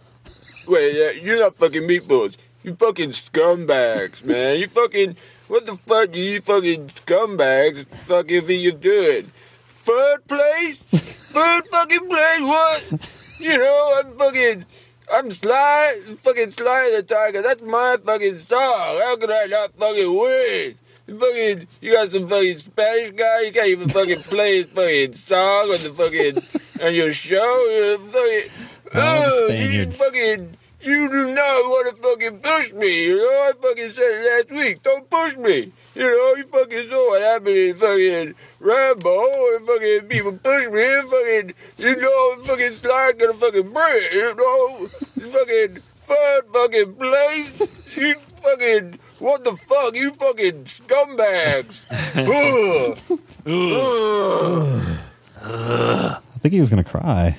wait, 0.69 0.95
yeah, 0.95 1.11
you're 1.11 1.41
not 1.41 1.57
fucking 1.57 1.83
meatballs. 1.83 2.37
You 2.63 2.77
fucking 2.77 3.11
scumbags, 3.11 4.23
man. 4.25 4.59
You 4.59 4.69
fucking. 4.69 5.17
What 5.49 5.67
the 5.67 5.75
fuck 5.75 6.13
do 6.13 6.21
you 6.21 6.41
fucking 6.41 6.91
scumbags 6.91 7.87
fucking 8.07 8.47
think 8.47 8.63
you're 8.63 8.73
doing? 8.73 9.33
Third 9.71 10.25
place? 10.29 10.79
Third 10.79 11.67
fucking 11.67 12.09
place? 12.09 12.41
What? 12.41 13.01
You 13.41 13.59
know, 13.59 14.01
I'm 14.01 14.13
fucking. 14.13 14.65
I'm 15.13 15.31
Sly, 15.33 16.03
fucking 16.19 16.53
Sly 16.53 16.93
the 16.95 17.03
Tiger. 17.03 17.43
That's 17.43 17.63
my 17.63 17.97
fucking 17.97 18.47
song. 18.47 19.01
How 19.01 19.17
could 19.17 19.31
I 19.31 19.47
not 19.47 19.73
fucking 19.77 20.19
win? 20.19 20.77
You 21.09 21.19
fucking, 21.19 21.69
you 21.81 21.93
got 21.95 22.13
some 22.13 22.29
fucking 22.29 22.59
Spanish 22.59 23.13
guy. 23.13 23.41
You 23.41 23.53
can't 23.53 23.69
even 23.69 23.89
fucking 23.89 24.21
play 24.25 24.59
his 24.59 24.67
fucking 24.67 25.15
song 25.15 25.71
on 25.71 25.83
the 25.83 25.95
fucking 25.97 26.85
on 26.87 26.95
your 26.95 27.15
show. 27.15 27.65
You 27.71 27.97
fucking, 27.97 28.51
oh, 28.95 29.49
you 29.49 29.91
fucking, 29.91 30.57
you 30.83 31.09
do 31.09 31.33
not 31.33 31.41
want 31.41 31.97
to 31.97 32.03
fucking 32.03 32.41
push 32.41 32.73
me. 32.75 33.07
You 33.07 33.17
know, 33.17 33.25
I 33.25 33.53
fucking 33.59 33.91
said 33.93 34.05
it 34.05 34.51
last 34.51 34.61
week. 34.61 34.83
Don't 34.83 35.09
push 35.09 35.35
me. 35.39 35.73
You 35.95 36.03
know, 36.03 36.35
you 36.37 36.45
fucking 36.45 36.91
saw 36.91 37.09
what 37.09 37.23
happened 37.23 37.57
in 37.57 37.75
fucking 37.77 38.35
Rambo. 38.61 39.57
And 39.57 39.67
fucking 39.67 40.01
people 40.09 40.33
push 40.33 40.67
me. 40.69 40.85
And 40.85 41.11
fucking, 41.11 41.55
you 41.79 41.97
know, 41.97 42.37
fucking 42.45 42.75
Sly 42.75 43.13
gonna 43.19 43.33
fucking 43.33 43.73
it. 43.75 44.13
You 44.13 44.35
know, 44.35 44.87
fucking 44.87 45.83
third 45.97 46.43
fucking 46.53 46.95
place. 46.97 47.97
You 47.97 48.15
fucking, 48.43 48.99
what 49.19 49.45
the 49.45 49.57
fuck? 49.57 49.95
You 49.95 50.13
fucking 50.13 50.65
scumbags. 50.65 51.85
Ugh. 52.17 53.21
Ugh. 55.43 56.23
I 56.39 56.39
think 56.41 56.53
he 56.53 56.61
was 56.61 56.71
going 56.71 56.83
to 56.83 56.89
cry. 56.89 57.37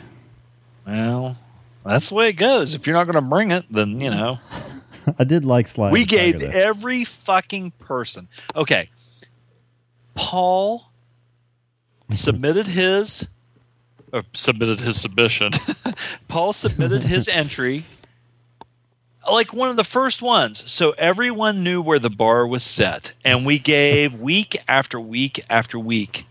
Well, 0.86 1.38
that's 1.86 2.10
the 2.10 2.16
way 2.16 2.30
it 2.30 2.34
goes. 2.34 2.74
If 2.74 2.88
you're 2.88 2.96
not 2.96 3.06
going 3.06 3.24
to 3.24 3.30
bring 3.30 3.52
it, 3.52 3.66
then 3.70 4.02
you 4.02 4.10
know. 4.10 4.40
I 5.20 5.24
did 5.24 5.46
like 5.46 5.68
Sly. 5.68 5.92
we 5.92 6.06
gave 6.06 6.40
though. 6.40 6.48
every 6.48 7.04
fucking 7.04 7.72
person. 7.80 8.28
Okay. 8.56 8.90
Paul 10.16 10.92
submitted 12.14 12.68
his 12.68 13.28
or 14.12 14.24
submitted 14.34 14.82
his 14.82 15.00
submission. 15.00 15.52
Paul 16.28 16.54
submitted 16.54 17.04
his 17.04 17.28
entry 17.28 17.86
like 19.32 19.54
one 19.54 19.70
of 19.70 19.78
the 19.78 19.84
first 19.84 20.22
ones. 20.22 20.70
So 20.72 20.92
everyone 20.92 21.64
knew 21.64 21.82
where 21.82 22.00
the 22.00 22.10
bar 22.10 22.48
was 22.48 22.64
set 22.64 23.14
and 23.26 23.46
we 23.46 23.60
gave 23.60 24.20
week 24.20 24.62
after 24.68 25.00
week 25.00 25.44
after 25.50 25.78
week 25.80 26.26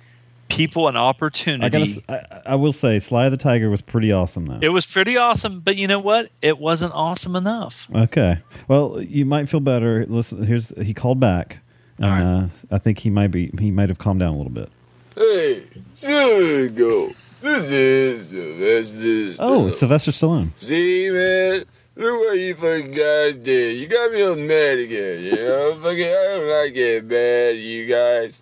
people 0.48 0.88
an 0.88 0.96
I, 0.96 1.00
opportunity. 1.00 2.00
gotta, 2.08 2.42
I, 2.46 2.52
I 2.52 2.54
will 2.54 2.72
say, 2.72 2.98
Sly 2.98 3.28
the 3.28 3.36
Tiger 3.36 3.70
was 3.70 3.82
pretty 3.82 4.10
awesome 4.12 4.46
though. 4.46 4.58
it 4.62 4.70
was 4.70 4.86
pretty 4.86 5.16
awesome, 5.16 5.60
but 5.60 5.76
you 5.76 5.86
know 5.86 6.00
what? 6.00 6.30
It 6.42 6.58
wasn't 6.58 6.94
awesome 6.94 7.36
enough. 7.36 7.86
Okay. 7.94 8.38
Well, 8.66 9.00
you 9.02 9.24
might 9.24 9.48
feel 9.48 9.60
better. 9.60 10.06
Listen, 10.08 10.42
here's 10.44 10.70
he 10.80 10.94
called 10.94 11.20
back. 11.20 11.58
Uh, 12.02 12.46
I 12.70 12.78
think 12.78 12.98
he 12.98 13.10
might 13.10 13.28
be 13.32 13.50
he 13.58 13.70
might 13.70 13.88
have 13.88 13.98
calmed 13.98 14.20
down 14.20 14.32
a 14.34 14.36
little 14.36 14.52
bit. 14.52 14.70
Hey, 15.16 15.64
Sylvia 15.94 16.68
Gold. 16.70 17.14
This 17.40 17.70
is 17.70 18.28
Sylvester. 18.30 19.36
Oh, 19.40 19.66
it's 19.66 19.80
Sylvester 19.80 20.12
Stallone. 20.12 20.50
See, 20.56 21.10
man, 21.10 21.64
look 21.98 22.20
what 22.20 22.38
you 22.38 22.54
fucking 22.54 22.92
guys 22.92 23.36
did. 23.36 23.78
You 23.78 23.86
got 23.88 24.12
me 24.12 24.22
all 24.22 24.36
mad 24.36 24.78
again, 24.78 25.24
you 25.24 25.36
know? 25.36 25.74
fucking, 25.82 26.04
I 26.04 26.24
don't 26.24 26.48
like 26.48 26.74
getting 26.74 27.08
mad, 27.08 27.50
at 27.50 27.56
you 27.56 27.86
guys. 27.86 28.40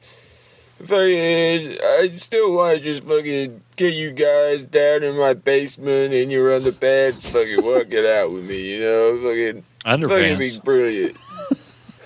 Fucking, 0.85 1.78
I 1.83 2.10
still 2.17 2.52
want 2.52 2.78
to 2.78 2.85
just 2.85 3.05
fucking 3.05 3.62
get 3.76 3.94
you 3.94 4.12
guys 4.12 4.62
down 4.62 5.02
in 5.02 5.17
my 5.17 5.33
basement 5.33 6.12
in 6.12 6.31
your 6.31 6.51
underpants, 6.59 7.26
fucking 7.28 7.65
work 7.65 7.91
it 7.93 8.05
out 8.05 8.31
with 8.31 8.44
me, 8.44 8.60
you 8.60 8.81
know? 8.81 9.17
Fucking, 9.23 9.65
fucking 10.09 10.39
be 10.39 10.60
brilliant. 10.62 11.17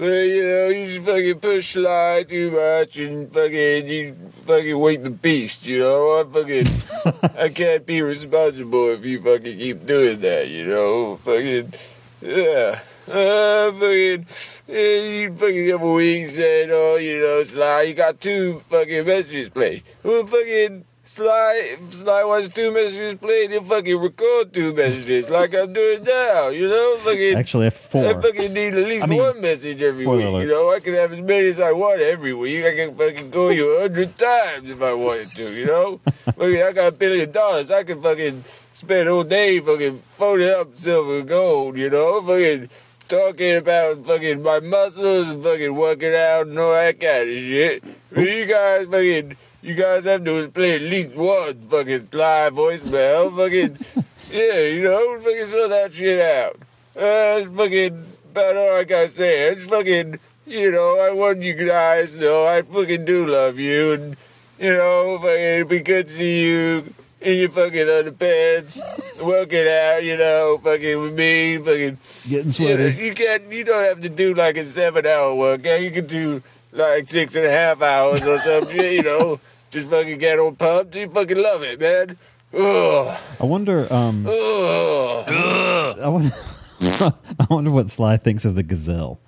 But, 0.00 0.06
you 0.06 0.42
know, 0.44 0.68
you 0.68 0.86
just 0.86 1.04
fucking 1.04 1.40
push 1.40 1.74
slide 1.74 2.30
too 2.30 2.52
much 2.52 2.96
and 2.96 3.30
fucking, 3.30 3.86
you 3.86 4.16
fucking 4.46 4.78
wake 4.78 5.04
the 5.04 5.10
beast, 5.10 5.66
you 5.66 5.80
know? 5.80 6.18
I 6.18 6.24
fucking, 6.24 7.36
I 7.38 7.48
can't 7.54 7.84
be 7.84 8.00
responsible 8.00 8.92
if 8.92 9.04
you 9.04 9.20
fucking 9.20 9.58
keep 9.58 9.84
doing 9.84 10.22
that, 10.22 10.48
you 10.48 10.64
know? 10.64 11.16
Fucking, 11.18 11.74
yeah. 12.22 12.80
Uh, 13.06 13.72
fucking, 13.72 14.26
yeah, 14.68 15.00
you 15.02 15.36
fucking 15.36 15.68
have 15.68 15.82
a 15.82 15.92
week 15.92 16.30
saying, 16.30 16.70
oh, 16.72 16.96
you 16.96 17.18
know, 17.18 17.44
Sly, 17.44 17.82
you 17.82 17.92
got 17.92 18.22
two 18.22 18.60
fucking 18.70 19.04
messages 19.04 19.50
played. 19.50 19.82
Well, 20.02 20.24
fucking, 20.24 20.86
Sly, 21.14 21.76
Sly 21.88 22.22
wants 22.24 22.48
two 22.54 22.70
messages 22.70 23.16
played, 23.16 23.50
he'll 23.50 23.64
fucking 23.64 23.98
record 23.98 24.54
two 24.54 24.72
messages 24.72 25.28
like 25.28 25.52
I'm 25.54 25.72
doing 25.72 26.04
now, 26.04 26.48
you 26.48 26.68
know? 26.68 26.98
Fucking, 26.98 27.34
Actually, 27.34 27.66
I 27.66 27.70
have 27.70 27.76
four. 27.76 28.06
I 28.06 28.14
fucking 28.22 28.52
need 28.52 28.74
at 28.74 28.86
least 28.86 29.02
I 29.04 29.06
mean, 29.08 29.18
one 29.18 29.40
message 29.40 29.82
every 29.82 30.06
week. 30.06 30.24
alert. 30.24 30.42
You 30.42 30.48
know, 30.48 30.72
I 30.72 30.78
can 30.78 30.94
have 30.94 31.12
as 31.12 31.20
many 31.20 31.48
as 31.48 31.58
I 31.58 31.72
want 31.72 32.00
every 32.00 32.32
week. 32.32 32.64
I 32.64 32.76
can 32.76 32.94
fucking 32.94 33.32
call 33.32 33.50
you 33.52 33.76
a 33.78 33.80
hundred 33.82 34.16
times 34.16 34.70
if 34.70 34.80
I 34.80 34.92
wanted 34.92 35.30
to. 35.32 35.50
You 35.50 35.66
know, 35.66 36.00
fucking, 36.26 36.62
I 36.62 36.70
got 36.72 36.86
a 36.86 36.92
billion 36.92 37.32
dollars. 37.32 37.72
I 37.72 37.82
can 37.82 38.00
fucking 38.00 38.44
spend 38.72 39.08
all 39.08 39.24
day 39.24 39.58
fucking 39.58 40.00
phoning 40.16 40.48
up 40.50 40.76
silver 40.76 41.18
and 41.18 41.28
gold. 41.28 41.76
You 41.76 41.90
know, 41.90 42.22
fucking 42.22 42.70
talking 43.08 43.56
about 43.56 44.06
fucking 44.06 44.44
my 44.44 44.60
muscles 44.60 45.28
and 45.30 45.42
fucking 45.42 45.74
working 45.74 46.14
out 46.14 46.46
and 46.46 46.56
all 46.56 46.70
that 46.72 47.00
kind 47.00 47.28
of 47.28 47.36
shit. 47.36 47.82
You 48.16 48.46
guys 48.46 48.86
fucking. 48.86 49.36
You 49.62 49.74
guys 49.74 50.04
have 50.04 50.24
to 50.24 50.48
play 50.48 50.76
at 50.76 50.82
least 50.82 51.14
one 51.14 51.60
fucking 51.68 52.08
live 52.12 52.54
voicemail. 52.54 53.36
Fucking, 53.36 54.04
yeah, 54.30 54.58
you 54.60 54.82
know, 54.84 55.18
fucking 55.20 55.48
sort 55.48 55.70
that 55.70 55.92
shit 55.92 56.20
out. 56.20 56.56
Uh, 56.96 57.40
it's 57.42 57.50
fucking 57.56 58.06
about 58.32 58.56
all 58.56 58.76
I 58.76 58.84
gotta 58.84 59.10
say. 59.10 59.48
It's 59.50 59.66
fucking, 59.66 60.18
you 60.46 60.70
know, 60.70 60.98
I 60.98 61.10
want 61.12 61.42
you 61.42 61.52
guys 61.54 62.12
to 62.12 62.18
know 62.18 62.46
I 62.46 62.62
fucking 62.62 63.04
do 63.04 63.26
love 63.26 63.58
you, 63.58 63.92
and 63.92 64.16
you 64.58 64.70
know, 64.70 65.18
fucking 65.20 65.40
it'd 65.40 65.68
be 65.68 65.80
good 65.80 66.08
to 66.08 66.16
see 66.16 66.42
you 66.42 66.94
in 67.20 67.36
your 67.38 67.50
fucking 67.50 67.86
underpants, 67.86 68.80
working 69.22 69.68
out, 69.68 70.02
you 70.02 70.16
know, 70.16 70.58
fucking 70.64 71.00
with 71.02 71.14
me, 71.14 71.58
fucking 71.58 71.98
Getting 72.26 72.28
You, 72.28 72.44
know, 72.44 72.50
sweaty. 72.50 73.04
you 73.04 73.14
can't, 73.14 73.52
you 73.52 73.64
don't 73.64 73.84
have 73.84 74.00
to 74.00 74.08
do 74.08 74.32
like 74.32 74.56
a 74.56 74.66
seven-hour 74.66 75.34
workout. 75.34 75.82
You 75.82 75.90
can 75.90 76.06
do 76.06 76.42
like 76.72 77.06
six 77.08 77.34
and 77.34 77.44
a 77.44 77.50
half 77.50 77.82
hours 77.82 78.24
or 78.26 78.38
some 78.38 78.66
shit, 78.70 78.92
you 78.94 79.02
know. 79.02 79.38
Just 79.70 79.88
fucking 79.88 80.18
get 80.18 80.38
all 80.38 80.52
pumped. 80.52 80.94
You 80.96 81.08
fucking 81.08 81.38
love 81.38 81.62
it, 81.62 81.80
man. 81.80 82.16
Ugh. 82.52 83.18
I 83.40 83.44
wonder. 83.44 83.92
Um, 83.92 84.26
Ugh. 84.26 85.98
I 86.00 86.08
wonder, 86.08 86.34
I 86.80 87.46
wonder 87.48 87.70
what 87.70 87.90
Sly 87.90 88.16
thinks 88.16 88.44
of 88.44 88.54
the 88.56 88.62
gazelle. 88.62 89.20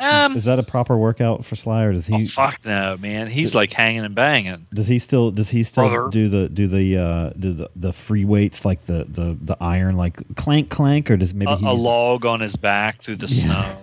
Um, 0.00 0.36
Is 0.36 0.44
that 0.44 0.58
a 0.58 0.62
proper 0.64 0.98
workout 0.98 1.44
for 1.46 1.54
Sly, 1.56 1.84
or 1.84 1.92
does 1.92 2.06
he? 2.06 2.14
oh, 2.14 2.24
fuck 2.26 2.66
no, 2.66 2.96
man. 2.98 3.28
He's 3.28 3.54
like 3.54 3.72
hanging 3.72 4.04
and 4.04 4.14
banging. 4.14 4.66
Does 4.74 4.88
he 4.88 4.98
still? 4.98 5.30
Does 5.30 5.48
he 5.48 5.62
still 5.62 5.88
Brother. 5.88 6.10
do 6.10 6.28
the 6.28 6.48
do 6.48 6.66
the 6.66 6.98
uh, 6.98 7.30
do 7.38 7.54
the, 7.54 7.70
the 7.76 7.92
free 7.92 8.24
weights 8.24 8.64
like 8.64 8.84
the, 8.86 9.06
the, 9.08 9.38
the 9.40 9.56
iron 9.62 9.96
like 9.96 10.20
clank 10.36 10.68
clank, 10.68 11.10
or 11.10 11.16
does 11.16 11.32
maybe 11.32 11.52
a, 11.52 11.56
he? 11.56 11.66
a 11.66 11.72
log 11.72 12.26
on 12.26 12.40
his 12.40 12.56
back 12.56 13.00
through 13.02 13.16
the 13.16 13.28
snow. 13.28 13.76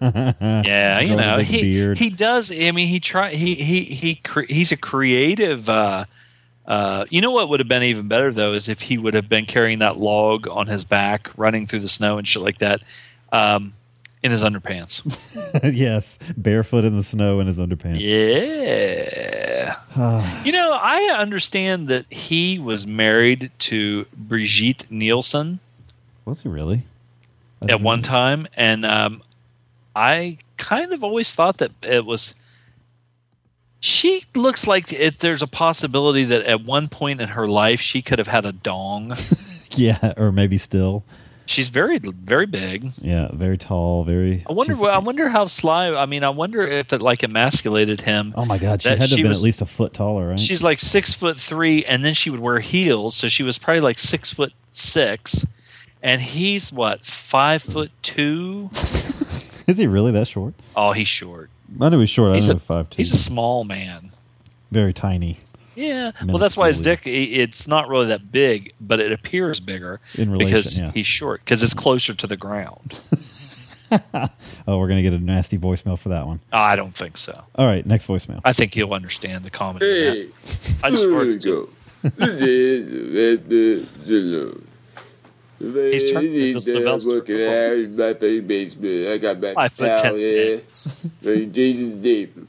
Yeah, 0.00 1.00
you 1.00 1.16
know 1.16 1.38
he 1.38 1.62
beard. 1.62 1.98
he 1.98 2.10
does. 2.10 2.50
I 2.50 2.70
mean, 2.72 2.88
he 2.88 3.00
try 3.00 3.34
he 3.34 3.54
he 3.56 3.84
he 3.84 4.14
cre- 4.16 4.46
he's 4.48 4.72
a 4.72 4.76
creative. 4.76 5.68
Uh, 5.68 6.04
uh, 6.66 7.04
you 7.10 7.20
know 7.20 7.30
what 7.30 7.48
would 7.48 7.60
have 7.60 7.68
been 7.68 7.82
even 7.84 8.08
better 8.08 8.32
though 8.32 8.52
is 8.52 8.68
if 8.68 8.80
he 8.82 8.98
would 8.98 9.14
have 9.14 9.28
been 9.28 9.46
carrying 9.46 9.78
that 9.78 9.98
log 9.98 10.48
on 10.48 10.66
his 10.66 10.84
back, 10.84 11.30
running 11.36 11.66
through 11.66 11.80
the 11.80 11.88
snow 11.88 12.18
and 12.18 12.26
shit 12.26 12.42
like 12.42 12.58
that, 12.58 12.80
um, 13.32 13.72
in 14.22 14.32
his 14.32 14.42
underpants. 14.42 15.02
yes, 15.74 16.18
barefoot 16.36 16.84
in 16.84 16.96
the 16.96 17.04
snow 17.04 17.38
in 17.38 17.46
his 17.46 17.58
underpants. 17.58 18.00
Yeah. 18.00 19.76
You 20.44 20.52
know, 20.52 20.72
I 20.72 21.16
understand 21.18 21.88
that 21.88 22.04
he 22.12 22.58
was 22.58 22.86
married 22.86 23.50
to 23.60 24.04
Brigitte 24.14 24.86
Nielsen 24.90 25.58
Was 26.26 26.42
he 26.42 26.48
really? 26.50 26.82
at 27.66 27.80
one 27.80 28.02
time, 28.02 28.46
and 28.54 28.84
um, 28.84 29.22
I 29.96 30.36
kind 30.58 30.92
of 30.92 31.02
always 31.02 31.34
thought 31.34 31.56
that 31.58 31.72
it 31.82 32.04
was. 32.04 32.34
She 33.80 34.24
looks 34.34 34.66
like 34.66 34.92
if 34.92 35.18
there's 35.18 35.42
a 35.42 35.46
possibility 35.46 36.24
that 36.24 36.42
at 36.44 36.64
one 36.64 36.88
point 36.88 37.20
in 37.20 37.28
her 37.30 37.48
life 37.48 37.80
she 37.80 38.02
could 38.02 38.18
have 38.18 38.28
had 38.28 38.44
a 38.46 38.52
dong. 38.52 39.16
Yeah, 39.72 40.14
or 40.16 40.32
maybe 40.32 40.56
still. 40.56 41.04
She's 41.44 41.68
very, 41.68 41.98
very 41.98 42.46
big. 42.46 42.92
Yeah, 43.02 43.28
very 43.32 43.58
tall, 43.58 44.04
very. 44.04 44.42
I 44.48 44.52
wonder. 44.54 44.82
I 44.88 44.98
wonder 44.98 45.28
how 45.28 45.46
Sly. 45.48 45.90
I 45.90 46.06
mean, 46.06 46.24
I 46.24 46.30
wonder 46.30 46.66
if 46.66 46.94
it 46.94 47.02
like 47.02 47.22
emasculated 47.22 48.00
him. 48.00 48.32
Oh 48.36 48.46
my 48.46 48.56
God, 48.56 48.80
she 48.80 48.88
had 48.88 48.96
to 49.02 49.08
have 49.08 49.16
been 49.16 49.28
was- 49.28 49.42
at 49.42 49.44
least 49.44 49.60
a 49.60 49.66
foot 49.66 49.92
taller, 49.92 50.28
right? 50.28 50.40
She's 50.40 50.62
like 50.62 50.78
six 50.78 51.12
foot 51.12 51.38
three, 51.38 51.84
and 51.84 52.02
then 52.02 52.14
she 52.14 52.30
would 52.30 52.40
wear 52.40 52.60
heels, 52.60 53.14
so 53.16 53.28
she 53.28 53.42
was 53.42 53.58
probably 53.58 53.80
like 53.80 53.98
six 53.98 54.32
foot 54.32 54.52
six, 54.68 55.44
and 56.02 56.22
he's 56.22 56.72
what 56.72 57.04
five 57.04 57.62
foot 57.62 57.90
two. 58.00 58.70
Is 59.68 59.78
he 59.78 59.86
really 59.86 60.12
that 60.12 60.28
short? 60.28 60.54
Oh, 60.74 60.92
he's 60.92 61.08
short. 61.08 61.50
I 61.80 61.88
know 61.88 62.00
he's 62.00 62.10
short. 62.10 62.28
I 62.28 62.30
know 62.30 62.34
he's 62.36 62.48
I 62.48 62.52
a 62.52 62.56
know 62.56 62.60
five 62.60 62.90
two. 62.90 62.96
he's 62.98 63.12
a 63.12 63.16
small 63.16 63.64
man. 63.64 64.12
very 64.70 64.92
tiny. 64.92 65.40
Yeah, 65.74 66.12
well, 66.24 66.38
that's 66.38 66.56
why 66.56 66.68
his 66.68 66.80
dick. 66.80 67.02
It's 67.04 67.68
not 67.68 67.88
really 67.88 68.06
that 68.06 68.32
big, 68.32 68.72
but 68.80 68.98
it 68.98 69.12
appears 69.12 69.60
bigger 69.60 70.00
In 70.14 70.30
relation, 70.30 70.48
because 70.48 70.78
yeah. 70.80 70.90
he's 70.92 71.06
short 71.06 71.44
because 71.44 71.62
it's 71.62 71.74
closer 71.74 72.14
to 72.14 72.26
the 72.26 72.36
ground. 72.36 73.00
Oh, 74.68 74.78
we're 74.78 74.88
gonna 74.88 75.02
get 75.02 75.12
a 75.12 75.18
nasty 75.20 75.56
voicemail 75.58 75.96
for 75.96 76.08
that 76.08 76.26
one. 76.26 76.40
I 76.52 76.74
don't 76.74 76.96
think 76.96 77.16
so. 77.16 77.44
All 77.54 77.66
right, 77.66 77.86
next 77.86 78.08
voicemail. 78.08 78.40
I 78.44 78.52
think 78.52 78.74
you'll 78.74 78.92
understand 78.94 79.44
the 79.44 79.50
comedy. 79.50 79.86
Hey. 79.86 80.28
I 80.82 80.90
just 80.90 81.02
here 81.04 81.10
we 81.16 81.36
farted 81.36 81.44
go. 81.44 81.66
too. 81.66 81.72
This 82.16 82.40
is 82.42 83.38
Sylvester 83.46 83.86
Stallone. 84.04 84.65
He's 85.58 86.10
turned 86.12 86.26
into 86.26 86.38
He's 86.38 86.66
there 86.66 86.84
Sylvester. 86.84 87.10
working 87.10 87.42
out 87.42 87.90
my 87.98 88.12
fucking 88.14 88.46
basement. 88.46 89.08
I 89.08 89.18
got 89.18 89.40
my 89.40 89.54
Five 89.54 89.72
foot 89.72 89.86
towel 89.86 89.98
ten 89.98 90.16
minutes. 90.16 90.88
Like 91.22 91.52
Jason 91.52 92.00
Statham. 92.00 92.48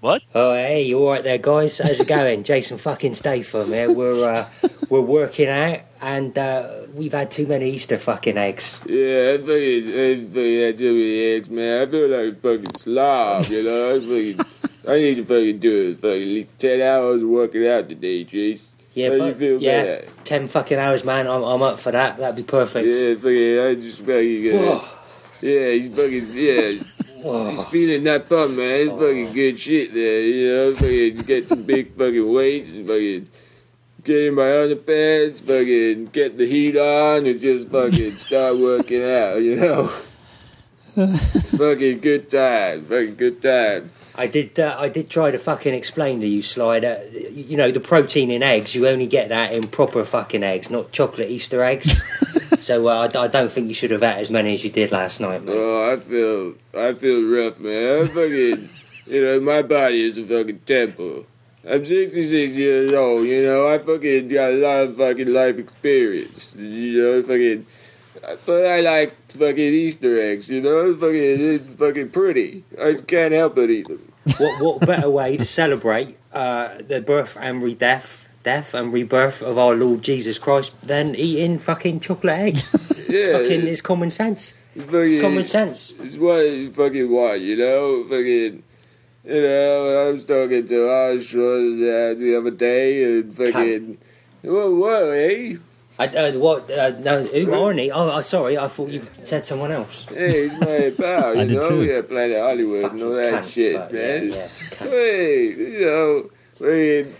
What? 0.00 0.22
Oh, 0.32 0.54
hey, 0.54 0.82
you 0.82 0.98
all 1.00 1.10
right 1.10 1.24
there, 1.24 1.38
guys? 1.38 1.78
How's 1.78 1.98
it 1.98 2.06
going? 2.06 2.44
Jason 2.44 2.78
fucking 2.78 3.14
Statham 3.14 3.68
here. 3.68 3.90
We're 3.90 4.30
uh, 4.30 4.48
we're 4.88 5.00
working 5.00 5.48
out, 5.48 5.80
and 6.00 6.38
uh, 6.38 6.82
we've 6.94 7.12
had 7.12 7.32
too 7.32 7.46
many 7.48 7.70
Easter 7.70 7.98
fucking 7.98 8.36
eggs. 8.38 8.78
Yeah, 8.86 9.34
I 9.34 9.38
fucking, 9.38 9.88
I 9.88 10.24
fucking 10.24 10.58
had 10.60 10.76
too 10.78 10.92
many 10.94 11.20
eggs, 11.20 11.50
man. 11.50 11.82
I 11.88 11.90
feel 11.90 12.08
like 12.08 12.32
a 12.32 12.36
fucking 12.36 12.74
slob, 12.76 13.46
you 13.46 13.64
know? 13.64 13.96
I 13.96 13.98
fucking, 13.98 14.70
I 14.88 14.98
need 14.98 15.14
to 15.16 15.24
fucking 15.24 15.58
do 15.58 15.90
it. 15.90 16.00
Fucking 16.00 16.22
at 16.22 16.28
least 16.28 16.58
10 16.60 16.80
hours 16.80 17.22
of 17.22 17.28
working 17.30 17.66
out 17.66 17.88
today, 17.88 18.24
Chase. 18.24 18.68
Yeah, 18.94 19.10
How 19.10 19.18
but- 19.18 19.24
you 19.26 19.34
feel 19.34 19.62
yeah, 19.62 19.80
about 19.82 20.06
that? 20.06 20.24
ten 20.24 20.48
fucking 20.48 20.78
hours, 20.78 21.04
man. 21.04 21.26
I'm, 21.26 21.42
I'm 21.42 21.62
up 21.62 21.78
for 21.78 21.92
that. 21.92 22.18
That'd 22.18 22.36
be 22.36 22.42
perfect. 22.42 22.86
Yeah, 22.86 23.14
fucking, 23.14 23.58
I 23.60 23.74
just 23.74 24.00
fucking, 24.00 24.54
uh, 24.54 24.88
yeah, 25.40 25.70
he's 25.72 25.88
fucking, 25.94 26.26
yeah. 26.32 27.50
He's 27.50 27.64
feeling 27.64 28.04
that 28.04 28.28
pump, 28.28 28.52
man. 28.56 28.80
It's 28.82 28.92
fucking 28.92 29.32
good 29.32 29.58
shit 29.58 29.92
there, 29.92 30.20
you 30.20 30.48
know? 30.48 30.74
Fucking 30.74 31.16
get 31.26 31.48
some 31.48 31.62
big 31.64 31.96
fucking 31.96 32.32
weights 32.32 32.70
and 32.70 32.86
fucking 32.86 33.28
get 34.04 34.24
in 34.26 34.34
my 34.34 34.42
underpants, 34.42 35.40
fucking 35.42 36.06
get 36.06 36.38
the 36.38 36.46
heat 36.46 36.76
on 36.76 37.26
and 37.26 37.40
just 37.40 37.68
fucking 37.68 38.12
start 38.12 38.56
working 38.58 39.02
out, 39.04 39.42
you 39.42 39.56
know? 39.56 39.86
fucking 41.56 41.98
good 42.00 42.30
time, 42.30 42.84
fucking 42.86 43.16
good 43.16 43.42
time. 43.42 43.90
I 44.18 44.26
did. 44.26 44.58
Uh, 44.58 44.74
I 44.76 44.88
did 44.88 45.08
try 45.08 45.30
to 45.30 45.38
fucking 45.38 45.72
explain 45.72 46.20
to 46.22 46.26
you, 46.26 46.42
Slider. 46.42 47.00
You 47.30 47.56
know 47.56 47.70
the 47.70 47.78
protein 47.78 48.32
in 48.32 48.42
eggs. 48.42 48.74
You 48.74 48.88
only 48.88 49.06
get 49.06 49.28
that 49.28 49.52
in 49.52 49.68
proper 49.68 50.04
fucking 50.04 50.42
eggs, 50.42 50.70
not 50.70 50.90
chocolate 50.90 51.30
Easter 51.30 51.62
eggs. 51.62 52.02
so 52.58 52.88
uh, 52.88 53.08
I, 53.14 53.18
I 53.18 53.28
don't 53.28 53.52
think 53.52 53.68
you 53.68 53.74
should 53.74 53.92
have 53.92 54.02
had 54.02 54.18
as 54.18 54.28
many 54.28 54.54
as 54.54 54.64
you 54.64 54.70
did 54.70 54.90
last 54.90 55.20
night, 55.20 55.44
man. 55.44 55.54
Oh, 55.56 55.92
I 55.92 55.96
feel, 55.96 56.54
I 56.76 56.94
feel 56.94 57.22
rough, 57.30 57.60
man. 57.60 58.02
I 58.02 58.06
fucking, 58.08 58.68
you 59.06 59.22
know, 59.22 59.38
my 59.38 59.62
body 59.62 60.02
is 60.02 60.18
a 60.18 60.26
fucking 60.26 60.62
temple. 60.66 61.24
I'm 61.64 61.84
66 61.84 62.54
years 62.54 62.92
old, 62.94 63.24
you 63.24 63.44
know. 63.44 63.68
I 63.68 63.78
fucking 63.78 64.28
got 64.28 64.50
a 64.50 64.56
lot 64.56 64.82
of 64.82 64.96
fucking 64.96 65.32
life 65.32 65.58
experience, 65.58 66.56
you 66.56 67.02
know. 67.02 67.22
Fucking, 67.22 67.66
but 68.44 68.66
I 68.66 68.80
like 68.80 69.14
fucking 69.30 69.56
Easter 69.56 70.20
eggs, 70.20 70.48
you 70.48 70.60
know. 70.60 70.92
Fucking, 70.96 71.14
it's 71.14 71.74
fucking 71.74 72.10
pretty. 72.10 72.64
I 72.80 72.94
can't 72.94 73.32
help 73.32 73.54
but 73.54 73.70
eat 73.70 73.86
them. 73.86 74.07
What 74.38 74.62
what 74.62 74.86
better 74.86 75.10
way 75.10 75.36
to 75.36 75.44
celebrate 75.44 76.16
uh, 76.32 76.82
the 76.86 77.00
birth 77.00 77.36
and 77.40 77.62
re-death, 77.62 78.26
death 78.42 78.74
and 78.74 78.92
rebirth 78.92 79.42
of 79.42 79.56
our 79.58 79.74
Lord 79.74 80.02
Jesus 80.02 80.38
Christ 80.38 80.74
than 80.82 81.14
eating 81.14 81.58
fucking 81.58 82.00
chocolate 82.00 82.38
eggs? 82.38 82.74
Yeah. 83.08 83.38
fucking, 83.38 83.66
it's 83.66 83.80
common 83.80 84.10
sense. 84.10 84.52
Fucking, 84.76 85.22
common 85.22 85.46
sense. 85.46 85.94
It's 85.98 86.18
what 86.18 86.44
fucking 86.74 87.10
what, 87.10 87.40
you 87.40 87.56
know? 87.56 88.04
Fucking, 88.04 88.62
you 89.24 89.42
know, 89.42 90.06
I 90.06 90.10
was 90.12 90.24
talking 90.24 90.66
to 90.66 90.74
Ashra 90.74 92.18
the 92.18 92.36
other 92.36 92.50
day 92.50 93.02
and 93.04 93.34
fucking, 93.34 93.96
whoa, 94.42 94.74
whoa, 94.74 95.10
eh? 95.12 95.56
I, 96.00 96.06
uh, 96.06 96.32
what? 96.38 96.70
Uh, 96.70 96.90
no, 96.90 97.24
who 97.24 97.46
Arnie? 97.46 97.90
Oh, 97.92 98.08
uh, 98.08 98.22
sorry, 98.22 98.56
I 98.56 98.68
thought 98.68 98.90
you 98.90 99.04
said 99.24 99.44
someone 99.44 99.72
else. 99.72 100.04
Hey, 100.04 100.48
he's 100.48 100.60
my 100.60 100.92
pal, 100.96 101.36
you 101.36 101.56
know? 101.56 101.68
too. 101.68 101.84
Yeah, 101.84 102.02
Planet 102.02 102.38
Hollywood 102.40 102.92
and 102.92 103.02
all 103.02 103.14
that 103.14 103.42
cunt, 103.42 103.52
shit, 103.52 103.74
but 103.74 103.92
man. 103.92 104.28
yeah, 104.28 104.36
yeah, 104.36 104.48
hey, 104.78 105.44
you 105.48 105.80
know, 105.84 106.30
fucking, 106.54 107.16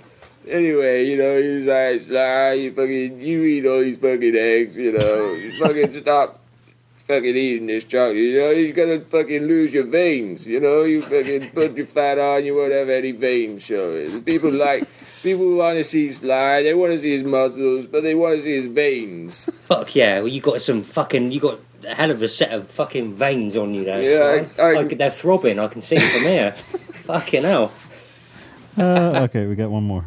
anyway, 0.49 1.07
you 1.07 1.17
know, 1.17 1.43
he's 1.43 1.67
like, 1.67 2.03
Sly, 2.03 2.53
you 2.53 2.73
fucking, 2.73 3.21
you 3.21 3.43
eat 3.45 3.67
all 3.67 3.81
these 3.81 3.99
fucking 3.99 4.37
eggs, 4.37 4.77
you 4.77 4.93
know, 4.93 5.33
you 5.33 5.59
fucking 5.59 6.01
stop 6.01 6.39
fucking 6.99 7.37
eating 7.37 7.67
this 7.67 7.83
chocolate, 7.83 8.17
you 8.17 8.39
know, 8.39 8.51
you're 8.51 8.73
gonna 8.73 9.01
fucking 9.01 9.43
lose 9.43 9.75
your 9.75 9.87
veins, 9.87 10.47
you 10.47 10.61
know, 10.61 10.85
you 10.85 11.03
fucking 11.03 11.51
put 11.51 11.77
your 11.77 11.87
fat 11.87 12.19
on, 12.19 12.45
you 12.45 12.55
won't 12.55 12.73
have 12.73 12.91
any 12.91 13.11
veins 13.11 13.65
showing. 13.65 14.23
People 14.23 14.53
like, 14.53 14.87
people 15.23 15.57
want 15.57 15.77
to 15.79 15.85
see 15.85 16.07
his 16.07 16.17
Sly, 16.19 16.63
they 16.63 16.75
want 16.75 16.93
to 16.93 16.99
see 16.99 17.13
his 17.13 17.23
muscles, 17.23 17.87
but 17.87 18.03
they 18.03 18.15
want 18.15 18.37
to 18.37 18.43
see 18.43 18.55
his 18.57 18.67
veins. 18.67 19.45
Fuck 19.67 19.95
yeah! 19.95 20.19
Well, 20.21 20.29
you 20.29 20.41
got 20.41 20.61
some 20.63 20.83
fucking. 20.83 21.33
You 21.33 21.41
got 21.41 21.61
a 21.87 21.95
hell 21.95 22.11
of 22.11 22.23
a 22.23 22.29
set 22.29 22.51
of 22.53 22.69
fucking 22.71 23.15
veins 23.15 23.57
on 23.57 23.73
you 23.75 23.85
there. 23.85 24.01
Yeah, 24.03 24.47
son. 24.57 24.77
I, 24.77 24.85
could- 24.85 24.99
they're 24.99 25.11
throbbing. 25.11 25.59
I 25.59 25.69
can 25.69 25.83
see 25.83 25.97
it 25.97 26.11
from 26.13 26.23
here. 26.23 26.53
fucking 27.05 27.45
hell! 27.45 27.73
Uh, 28.77 29.27
okay, 29.29 29.47
we 29.47 29.55
got 29.55 29.71
one 29.71 29.85
more. 29.85 30.05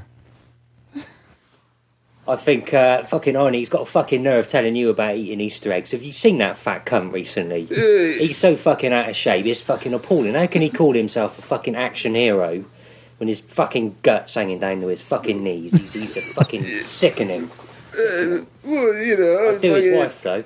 I 2.27 2.35
think 2.35 2.73
uh, 2.73 3.03
fucking 3.05 3.33
Arnie's 3.33 3.67
got 3.67 3.81
a 3.81 3.85
fucking 3.85 4.21
nerve 4.21 4.47
telling 4.47 4.75
you 4.75 4.89
about 4.89 5.15
eating 5.15 5.41
Easter 5.41 5.71
eggs. 5.73 5.91
Have 5.91 6.03
you 6.03 6.13
seen 6.13 6.37
that 6.37 6.57
fat 6.57 6.85
cunt 6.85 7.11
recently? 7.11 7.65
He's 7.65 8.37
so 8.37 8.55
fucking 8.55 8.93
out 8.93 9.09
of 9.09 9.15
shape. 9.15 9.45
It's 9.47 9.59
fucking 9.59 9.93
appalling. 9.93 10.35
How 10.35 10.45
can 10.47 10.61
he 10.61 10.69
call 10.69 10.93
himself 10.93 11.39
a 11.39 11.41
fucking 11.41 11.75
action 11.75 12.13
hero 12.13 12.63
when 13.21 13.27
his 13.27 13.39
fucking 13.39 13.95
guts 14.01 14.33
hanging 14.33 14.57
down 14.57 14.81
to 14.81 14.87
his 14.87 15.03
fucking 15.03 15.43
knees? 15.43 15.71
He's, 15.71 15.93
he's 15.93 16.17
a 16.17 16.21
fucking 16.33 16.81
sickening. 16.81 17.51
Uh, 17.93 18.45
well, 18.63 18.95
you 18.95 19.15
know, 19.15 19.49
I 19.51 19.57
do 19.59 19.75
his 19.75 19.95
wife 19.95 20.23
though. 20.23 20.43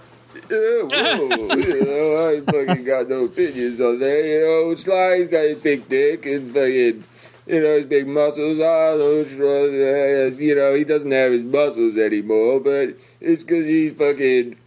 Yeah, 0.52 1.16
you 1.56 1.86
know, 1.86 2.16
I 2.18 2.34
ain't 2.34 2.46
fucking 2.46 2.84
got 2.84 3.08
no 3.08 3.24
opinions 3.24 3.80
on 3.80 4.00
that. 4.00 4.26
You 4.26 4.42
know, 4.42 4.76
Sly's 4.76 5.30
got 5.30 5.46
his 5.46 5.60
big 5.60 5.88
dick 5.88 6.26
and 6.26 6.54
fucking, 6.54 7.06
you 7.48 7.62
know, 7.62 7.78
his 7.78 7.86
big 7.86 8.08
muscles. 8.08 8.60
I 8.60 8.98
don't 8.98 9.26
uh, 9.40 10.36
you 10.36 10.56
know, 10.56 10.76
he 10.76 10.84
doesn't 10.84 11.12
have 11.12 11.32
his 11.32 11.44
muscles 11.44 11.96
anymore, 11.96 12.60
but 12.60 12.98
it's 13.22 13.44
because 13.44 13.68
he's 13.68 13.94
fucking 13.94 14.58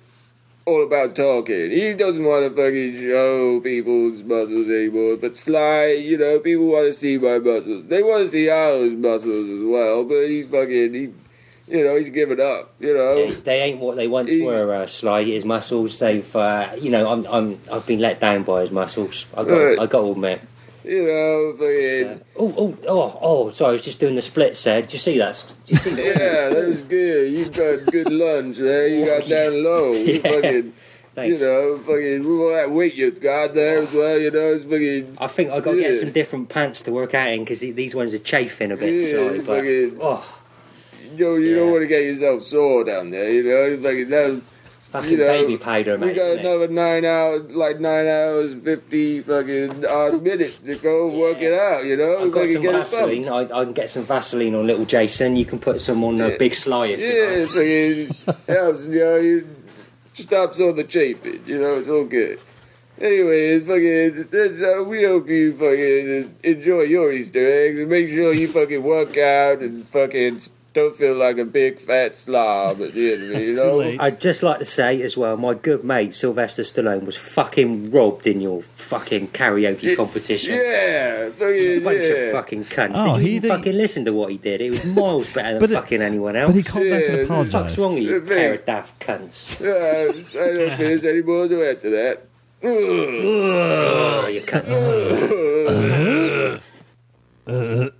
all 0.68 0.82
about 0.84 1.16
talking. 1.16 1.70
He 1.70 1.94
doesn't 1.94 2.22
want 2.24 2.44
to 2.44 2.50
fucking 2.50 2.96
show 3.00 3.60
people's 3.60 4.22
muscles 4.22 4.68
anymore. 4.68 5.16
But 5.16 5.36
Sly, 5.36 5.86
you 5.92 6.18
know, 6.18 6.38
people 6.38 6.66
want 6.66 6.86
to 6.86 6.92
see 6.92 7.16
my 7.18 7.38
muscles. 7.38 7.86
They 7.88 8.02
want 8.02 8.26
to 8.26 8.30
see 8.30 8.46
Harlow's 8.48 8.92
muscles 8.92 9.48
as 9.48 9.64
well, 9.66 10.04
but 10.04 10.28
he's 10.28 10.46
fucking, 10.48 10.94
he, 10.94 11.12
you 11.68 11.84
know, 11.84 11.96
he's 11.96 12.10
giving 12.10 12.40
up, 12.40 12.72
you 12.80 12.94
know. 12.94 13.14
They, 13.28 13.34
they 13.34 13.60
ain't 13.62 13.80
what 13.80 13.96
they 13.96 14.08
once 14.08 14.30
were. 14.40 14.74
Uh, 14.74 14.86
Sly, 14.86 15.24
his 15.24 15.44
muscles. 15.44 15.98
They've, 15.98 16.36
uh, 16.36 16.70
you 16.80 16.90
know, 16.90 17.10
I'm, 17.10 17.26
I'm, 17.26 17.60
I've 17.72 17.86
been 17.86 18.00
let 18.00 18.20
down 18.20 18.42
by 18.44 18.60
his 18.62 18.70
muscles. 18.70 19.26
I 19.34 19.44
got, 19.44 19.56
Right. 19.56 19.78
I 19.78 19.86
got 19.86 20.02
to 20.02 20.10
admit. 20.12 20.40
You 20.88 21.04
know, 21.06 21.52
fucking. 21.58 22.24
Oh, 22.36 22.54
oh, 22.56 22.78
oh, 22.88 23.18
oh! 23.20 23.50
Sorry, 23.52 23.70
I 23.70 23.72
was 23.74 23.84
just 23.84 24.00
doing 24.00 24.14
the 24.14 24.22
splits 24.22 24.64
there. 24.64 24.80
Did 24.80 24.92
you 24.94 24.98
see 24.98 25.18
that? 25.18 25.44
Did 25.66 25.70
you 25.72 25.76
see 25.76 25.90
that? 25.96 26.04
Yeah, 26.18 26.48
that 26.48 26.66
was 26.66 26.82
good. 26.84 27.30
You 27.30 27.44
got 27.50 27.92
good 27.92 28.10
lunge 28.10 28.56
there. 28.56 28.88
You 28.88 29.04
got 29.04 29.28
down 29.28 29.62
low. 29.62 29.92
You 29.92 30.14
Yeah. 30.24 30.30
fucking, 30.32 30.72
Thanks. 31.14 31.32
you 31.40 31.46
know, 31.46 31.78
fucking 31.78 32.24
all 32.24 32.52
that 32.54 32.70
weight 32.70 32.94
you 32.94 33.10
got 33.10 33.52
there 33.52 33.82
as 33.82 33.92
well. 33.92 34.18
You 34.18 34.30
know, 34.30 34.54
it's 34.54 34.64
fucking. 34.64 35.18
I 35.20 35.26
think 35.26 35.50
I 35.50 35.60
got 35.60 35.72
to 35.72 35.76
yeah. 35.76 35.88
get 35.90 36.00
some 36.00 36.12
different 36.12 36.48
pants 36.48 36.82
to 36.84 36.90
work 36.92 37.12
out 37.12 37.28
in 37.34 37.40
because 37.44 37.60
these 37.60 37.94
ones 37.94 38.14
are 38.14 38.18
chafing 38.18 38.72
a 38.72 38.76
bit. 38.76 38.88
Yeah, 38.94 39.18
it's 39.18 39.44
but, 39.46 39.56
fucking. 39.56 39.98
oh, 40.00 40.24
You 41.16 41.24
know, 41.24 41.34
you 41.36 41.54
don't 41.54 41.70
want 41.70 41.82
to 41.82 41.86
get 41.88 42.04
yourself 42.04 42.42
sore 42.44 42.84
down 42.84 43.10
there. 43.10 43.30
You 43.30 43.42
know, 43.42 43.76
fucking 43.82 44.08
that. 44.08 44.42
Fucking 44.90 45.10
You 45.10 45.16
know, 45.18 45.26
baby 45.26 45.56
powder, 45.58 45.96
We 45.98 46.12
got 46.12 46.30
it? 46.30 46.38
another 46.40 46.68
nine 46.68 47.04
hours, 47.04 47.50
like 47.52 47.78
nine 47.80 48.06
hours, 48.06 48.54
fifty 48.54 49.20
fucking 49.20 49.84
odd 49.86 50.22
minutes 50.28 50.56
to 50.64 50.76
go 50.76 51.08
work 51.08 51.38
it 51.40 51.52
out. 51.52 51.84
You 51.84 51.96
know, 51.96 52.18
I've 52.24 52.32
got 52.32 52.48
some. 52.48 52.62
Vaseline. 52.62 53.28
I, 53.28 53.40
I 53.60 53.64
can 53.64 53.72
get 53.72 53.90
some 53.90 54.04
Vaseline 54.04 54.54
on 54.54 54.66
little 54.66 54.84
Jason. 54.86 55.36
You 55.36 55.44
can 55.44 55.58
put 55.58 55.80
some 55.80 56.02
on 56.04 56.20
uh, 56.20 56.30
Big 56.38 56.54
Sly 56.54 56.86
if 56.88 57.00
you 57.00 57.06
Yeah, 57.06 57.46
fucking 58.16 58.44
helps. 58.54 58.84
You 58.86 58.98
know, 58.98 59.16
you 59.16 59.48
stops 60.14 60.58
all 60.60 60.72
the 60.72 60.84
chafing. 60.84 61.42
You 61.46 61.58
know, 61.60 61.74
it's 61.78 61.88
all 61.88 62.04
good. 62.04 62.40
Anyway, 63.00 63.50
it's 63.50 63.66
fucking. 63.68 64.28
That's, 64.30 64.60
uh, 64.60 64.82
we 64.82 65.04
hope 65.04 65.28
you 65.28 65.52
fucking 65.52 66.34
enjoy 66.42 66.82
your 66.82 67.12
Easter 67.12 67.46
eggs 67.46 67.78
and 67.78 67.88
make 67.88 68.08
sure 68.08 68.32
you 68.32 68.50
fucking 68.52 68.82
work 68.82 69.16
out 69.18 69.60
and 69.60 69.86
fucking 69.88 70.42
don't 70.78 70.96
feel 70.96 71.14
like 71.14 71.38
a 71.38 71.44
big 71.44 71.78
fat 71.78 72.16
slob 72.16 72.80
at 72.80 72.92
the 72.92 73.12
end 73.12 73.22
of 73.24 73.30
it. 73.32 73.42
You 73.48 73.54
know. 73.54 73.96
I'd 74.00 74.20
just 74.20 74.42
like 74.42 74.58
to 74.60 74.64
say 74.64 75.02
as 75.02 75.16
well, 75.16 75.36
my 75.36 75.54
good 75.54 75.84
mate 75.84 76.14
Sylvester 76.14 76.62
Stallone 76.62 77.04
was 77.04 77.16
fucking 77.16 77.90
robbed 77.90 78.26
in 78.26 78.40
your 78.40 78.62
fucking 78.74 79.28
karaoke 79.28 79.96
competition. 79.96 80.54
Yeah, 80.54 81.30
fucking 81.30 81.82
Bunch 81.84 81.98
yeah. 82.00 82.08
of 82.14 82.32
fucking 82.32 82.64
cunts. 82.66 82.92
Oh, 82.94 83.14
did 83.16 83.22
you 83.24 83.28
he 83.30 83.36
even 83.36 83.50
did- 83.50 83.56
fucking 83.56 83.72
listen 83.76 84.04
to 84.04 84.12
what 84.12 84.30
he 84.30 84.38
did? 84.38 84.60
It 84.60 84.70
was 84.70 84.84
miles 84.84 85.32
better 85.32 85.50
than 85.52 85.60
But 85.60 85.70
it- 85.70 85.74
fucking 85.74 86.02
anyone 86.02 86.36
else. 86.36 86.50
but 86.52 86.56
he 86.56 86.62
called 86.62 86.88
back 86.88 87.02
and 87.02 87.12
What 87.12 87.16
the 87.18 87.24
apologised. 87.24 87.52
fuck's 87.52 87.78
wrong 87.78 87.94
with 87.94 88.02
you, 88.04 88.14
Yeah, 88.22 88.28
pair 88.28 88.54
of 88.54 88.64
daft 88.66 89.00
cunts? 89.00 89.60
Uh, 89.60 90.12
I 90.40 90.54
don't 90.54 90.76
finish 90.76 91.04
any 91.04 91.22
more 91.22 91.48
to 91.48 91.68
add 91.70 91.80
to 91.82 91.90
that. 91.90 92.24
Ugh, 92.62 94.32
you 94.34 94.40
cunts. 94.42 94.68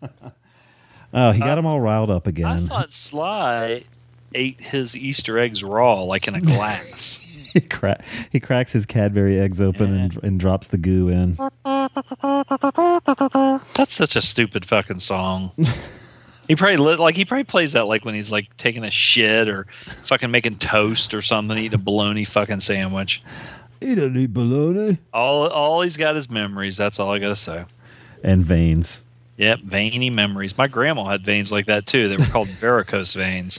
Oh, 1.12 1.32
he 1.32 1.40
got 1.40 1.58
him 1.58 1.66
all 1.66 1.80
riled 1.80 2.10
up 2.10 2.26
again. 2.26 2.46
I 2.46 2.56
thought 2.58 2.92
Sly 2.92 3.84
ate 4.34 4.60
his 4.60 4.96
Easter 4.96 5.38
eggs 5.38 5.64
raw, 5.64 6.02
like 6.02 6.28
in 6.28 6.34
a 6.34 6.40
glass. 6.40 7.18
he, 7.52 7.60
cra- 7.60 8.02
he 8.30 8.38
cracks 8.38 8.72
his 8.72 8.86
Cadbury 8.86 9.38
eggs 9.38 9.60
open 9.60 9.92
and, 9.92 10.22
and 10.22 10.38
drops 10.38 10.68
the 10.68 10.78
goo 10.78 11.08
in. 11.08 11.36
That's 13.74 13.94
such 13.94 14.16
a 14.16 14.22
stupid 14.22 14.64
fucking 14.64 14.98
song. 14.98 15.50
he 16.48 16.54
probably 16.54 16.76
li- 16.76 16.96
like 16.96 17.16
he 17.16 17.24
probably 17.24 17.44
plays 17.44 17.72
that 17.72 17.86
like 17.86 18.04
when 18.04 18.14
he's 18.14 18.30
like 18.30 18.56
taking 18.56 18.84
a 18.84 18.90
shit 18.90 19.48
or 19.48 19.66
fucking 20.04 20.30
making 20.30 20.56
toast 20.58 21.12
or 21.12 21.22
something, 21.22 21.56
eating 21.58 21.74
a 21.74 21.78
bologna 21.78 22.24
fucking 22.24 22.60
sandwich. 22.60 23.22
He 23.80 23.94
doesn't 23.94 24.16
eat 24.16 24.32
bologna. 24.32 24.98
All 25.12 25.48
all 25.48 25.82
he's 25.82 25.96
got 25.96 26.16
is 26.16 26.30
memories. 26.30 26.76
That's 26.76 27.00
all 27.00 27.10
I 27.12 27.18
gotta 27.18 27.34
say. 27.34 27.64
And 28.22 28.44
veins. 28.44 29.00
Yep, 29.40 29.60
veiny 29.60 30.10
memories. 30.10 30.58
My 30.58 30.66
grandma 30.68 31.04
had 31.06 31.24
veins 31.24 31.50
like 31.50 31.64
that 31.66 31.86
too. 31.86 32.08
They 32.10 32.16
were 32.18 32.30
called 32.30 32.48
varicose 32.60 33.14
veins, 33.14 33.58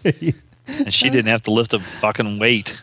and 0.67 0.93
she 0.93 1.09
didn't 1.09 1.25
have 1.29 1.41
to 1.43 1.51
lift 1.51 1.73
a 1.73 1.79
fucking 1.79 2.37
weight. 2.37 2.77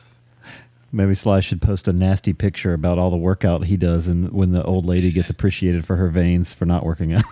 Maybe 0.91 1.15
Sly 1.15 1.39
should 1.41 1.63
post 1.63 1.87
a 1.87 1.93
nasty 1.93 2.33
picture 2.33 2.73
about 2.73 2.99
all 2.99 3.11
the 3.11 3.17
workout 3.17 3.65
he 3.67 3.77
does 3.77 4.09
and 4.09 4.33
when 4.33 4.51
the 4.51 4.65
old 4.65 4.85
lady 4.85 5.13
gets 5.13 5.31
appreciated 5.31 5.87
for 5.87 5.95
her 5.97 6.09
veins 6.09 6.53
for 6.55 6.65
not 6.67 6.85
working 6.85 7.13
out. 7.13 7.25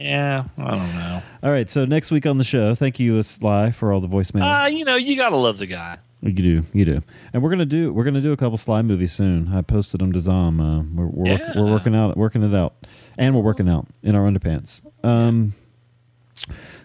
Yeah, 0.00 0.44
I 0.58 0.70
don't 0.72 0.94
know. 0.96 1.22
all 1.44 1.50
right, 1.52 1.70
so 1.70 1.84
next 1.84 2.10
week 2.10 2.26
on 2.26 2.38
the 2.38 2.44
show, 2.44 2.74
thank 2.74 2.98
you, 2.98 3.22
Sly, 3.22 3.70
for 3.70 3.92
all 3.92 4.00
the 4.00 4.08
voicemails. 4.08 4.64
Uh, 4.64 4.66
you 4.66 4.84
know, 4.84 4.96
you 4.96 5.16
gotta 5.16 5.36
love 5.36 5.58
the 5.58 5.66
guy. 5.66 5.98
You 6.22 6.32
do, 6.32 6.62
you 6.72 6.84
do, 6.84 7.02
and 7.32 7.42
we're 7.42 7.50
gonna 7.50 7.64
do 7.66 7.92
we're 7.92 8.02
gonna 8.04 8.20
do 8.20 8.32
a 8.32 8.36
couple 8.36 8.58
Sly 8.58 8.82
movies 8.82 9.12
soon. 9.12 9.54
I 9.54 9.60
posted 9.62 10.00
them 10.00 10.12
to 10.12 10.20
Zom. 10.20 10.60
Uh, 10.60 10.82
we're 10.94 11.06
we're, 11.06 11.32
work- 11.32 11.54
we're 11.54 11.70
working 11.70 11.94
out 11.94 12.16
working 12.16 12.42
it 12.42 12.54
out, 12.54 12.74
and 13.18 13.34
we're 13.34 13.42
working 13.42 13.68
out 13.68 13.86
in 14.02 14.14
our 14.14 14.28
underpants. 14.28 14.82
Um, 15.04 15.54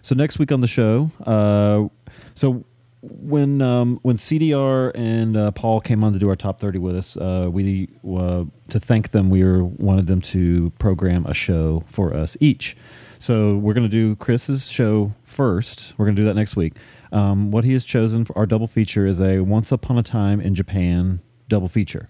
so 0.01 0.15
next 0.15 0.39
week 0.39 0.51
on 0.51 0.61
the 0.61 0.67
show, 0.67 1.11
uh, 1.25 1.87
so 2.35 2.63
when 3.01 3.61
um, 3.61 3.99
when 4.01 4.17
CDR 4.17 4.91
and 4.93 5.37
uh, 5.37 5.51
Paul 5.51 5.79
came 5.79 6.03
on 6.03 6.13
to 6.13 6.19
do 6.19 6.29
our 6.29 6.35
top 6.35 6.59
thirty 6.59 6.79
with 6.79 6.95
us, 6.95 7.17
uh, 7.17 7.49
we 7.51 7.89
uh, 8.05 8.43
to 8.69 8.79
thank 8.79 9.11
them, 9.11 9.29
we 9.29 9.43
were, 9.43 9.63
wanted 9.63 10.07
them 10.07 10.21
to 10.21 10.71
program 10.79 11.25
a 11.25 11.33
show 11.33 11.83
for 11.87 12.13
us 12.13 12.35
each. 12.39 12.75
So 13.17 13.57
we're 13.57 13.73
going 13.73 13.85
to 13.85 13.89
do 13.89 14.15
Chris's 14.15 14.69
show 14.69 15.13
first. 15.25 15.93
We're 15.97 16.05
going 16.05 16.15
to 16.15 16.21
do 16.21 16.25
that 16.25 16.35
next 16.35 16.55
week. 16.55 16.73
Um, 17.11 17.51
what 17.51 17.65
he 17.65 17.73
has 17.73 17.83
chosen 17.83 18.23
for 18.23 18.37
our 18.37 18.45
double 18.45 18.67
feature 18.67 19.05
is 19.05 19.19
a 19.19 19.41
Once 19.41 19.71
Upon 19.71 19.97
a 19.97 20.03
Time 20.03 20.39
in 20.39 20.55
Japan 20.55 21.19
double 21.49 21.67
feature. 21.67 22.09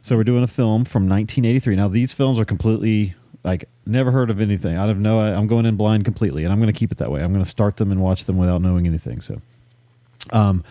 So 0.00 0.16
we're 0.16 0.24
doing 0.24 0.44
a 0.44 0.48
film 0.48 0.84
from 0.84 1.08
1983. 1.08 1.76
Now 1.76 1.88
these 1.88 2.12
films 2.12 2.38
are 2.38 2.44
completely 2.44 3.14
like 3.44 3.68
never 3.86 4.10
heard 4.10 4.30
of 4.30 4.40
anything. 4.40 4.76
I 4.76 4.86
don't 4.86 5.02
know. 5.02 5.20
I, 5.20 5.34
I'm 5.34 5.46
going 5.46 5.66
in 5.66 5.76
blind 5.76 6.04
completely, 6.04 6.44
and 6.44 6.52
I'm 6.52 6.58
going 6.58 6.72
to 6.72 6.78
keep 6.78 6.92
it 6.92 6.98
that 6.98 7.10
way. 7.10 7.22
I'm 7.22 7.32
going 7.32 7.44
to 7.44 7.50
start 7.50 7.76
them 7.76 7.90
and 7.92 8.00
watch 8.00 8.24
them 8.24 8.36
without 8.36 8.60
knowing 8.60 8.86
anything. 8.86 9.20
So, 9.20 9.40
um, 10.30 10.64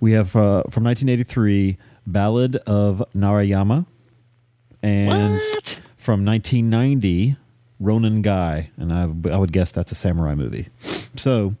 we 0.00 0.12
have 0.12 0.28
uh, 0.36 0.64
from 0.70 0.84
1983 0.84 1.78
Ballad 2.06 2.56
of 2.66 3.02
Narayama 3.14 3.86
and 4.82 5.40
from 5.96 6.24
1990, 6.24 7.36
Ronin-Gai, 7.80 8.70
and 8.76 8.92
I, 8.92 9.02
I 9.32 9.38
would 9.38 9.52
guess 9.52 9.70
that's 9.70 9.92
a 9.92 9.94
samurai 9.94 10.34
movie. 10.34 10.68
So, 11.16 11.54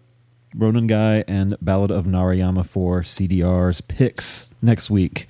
Ronin-Gai 0.54 1.24
and 1.26 1.56
Ballad 1.62 1.90
of 1.90 2.04
Narayama 2.04 2.66
for 2.66 3.02
CDR's 3.02 3.80
picks 3.80 4.48
next 4.60 4.90
week. 4.90 5.26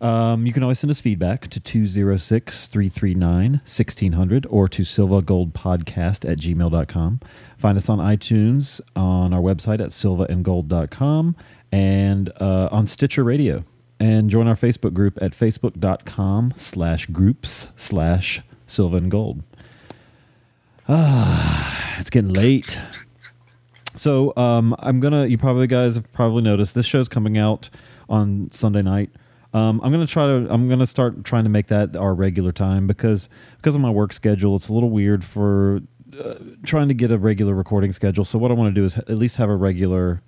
Um, 0.00 0.46
you 0.46 0.52
can 0.52 0.62
always 0.62 0.78
send 0.78 0.90
us 0.90 1.00
feedback 1.00 1.48
to 1.48 1.60
206 1.60 2.66
339 2.66 3.52
1600 3.52 4.46
or 4.50 4.68
to 4.68 4.82
silvagoldpodcast 4.82 6.30
at 6.30 6.38
gmail.com. 6.38 7.20
Find 7.58 7.78
us 7.78 7.88
on 7.88 7.98
iTunes, 7.98 8.80
on 8.94 9.32
our 9.32 9.40
website 9.40 9.80
at 9.80 9.90
silvaandgold.com, 9.90 11.36
and 11.72 12.32
uh, 12.40 12.68
on 12.70 12.86
Stitcher 12.86 13.24
Radio. 13.24 13.64
And 13.98 14.28
join 14.28 14.46
our 14.46 14.56
Facebook 14.56 14.92
group 14.92 15.18
at 15.22 15.32
facebook.com 15.32 16.54
slash 16.58 17.06
groups 17.06 17.68
slash 17.76 18.42
silva 18.66 18.98
and 18.98 19.10
gold. 19.10 19.42
Ah, 20.86 21.98
it's 21.98 22.10
getting 22.10 22.32
late. 22.32 22.78
So 23.96 24.34
um, 24.36 24.76
I'm 24.78 25.00
gonna. 25.00 25.26
You 25.26 25.38
probably 25.38 25.66
guys 25.66 25.94
have 25.94 26.12
probably 26.12 26.42
noticed 26.42 26.74
this 26.74 26.84
show's 26.84 27.08
coming 27.08 27.38
out 27.38 27.70
on 28.08 28.50
Sunday 28.52 28.82
night. 28.82 29.10
Um, 29.56 29.80
I'm 29.82 29.90
gonna 29.90 30.06
try 30.06 30.26
to. 30.26 30.52
I'm 30.52 30.68
gonna 30.68 30.86
start 30.86 31.24
trying 31.24 31.44
to 31.44 31.50
make 31.50 31.68
that 31.68 31.96
our 31.96 32.14
regular 32.14 32.52
time 32.52 32.86
because 32.86 33.28
because 33.56 33.74
of 33.74 33.80
my 33.80 33.90
work 33.90 34.12
schedule. 34.12 34.54
It's 34.56 34.68
a 34.68 34.72
little 34.72 34.90
weird 34.90 35.24
for 35.24 35.80
uh, 36.22 36.34
trying 36.64 36.88
to 36.88 36.94
get 36.94 37.10
a 37.10 37.16
regular 37.16 37.54
recording 37.54 37.92
schedule. 37.92 38.24
So 38.24 38.38
what 38.38 38.50
I 38.50 38.54
want 38.54 38.74
to 38.74 38.78
do 38.78 38.84
is 38.84 38.96
at 38.96 39.10
least 39.10 39.36
have 39.36 39.48
a 39.48 39.56
regular 39.56 40.20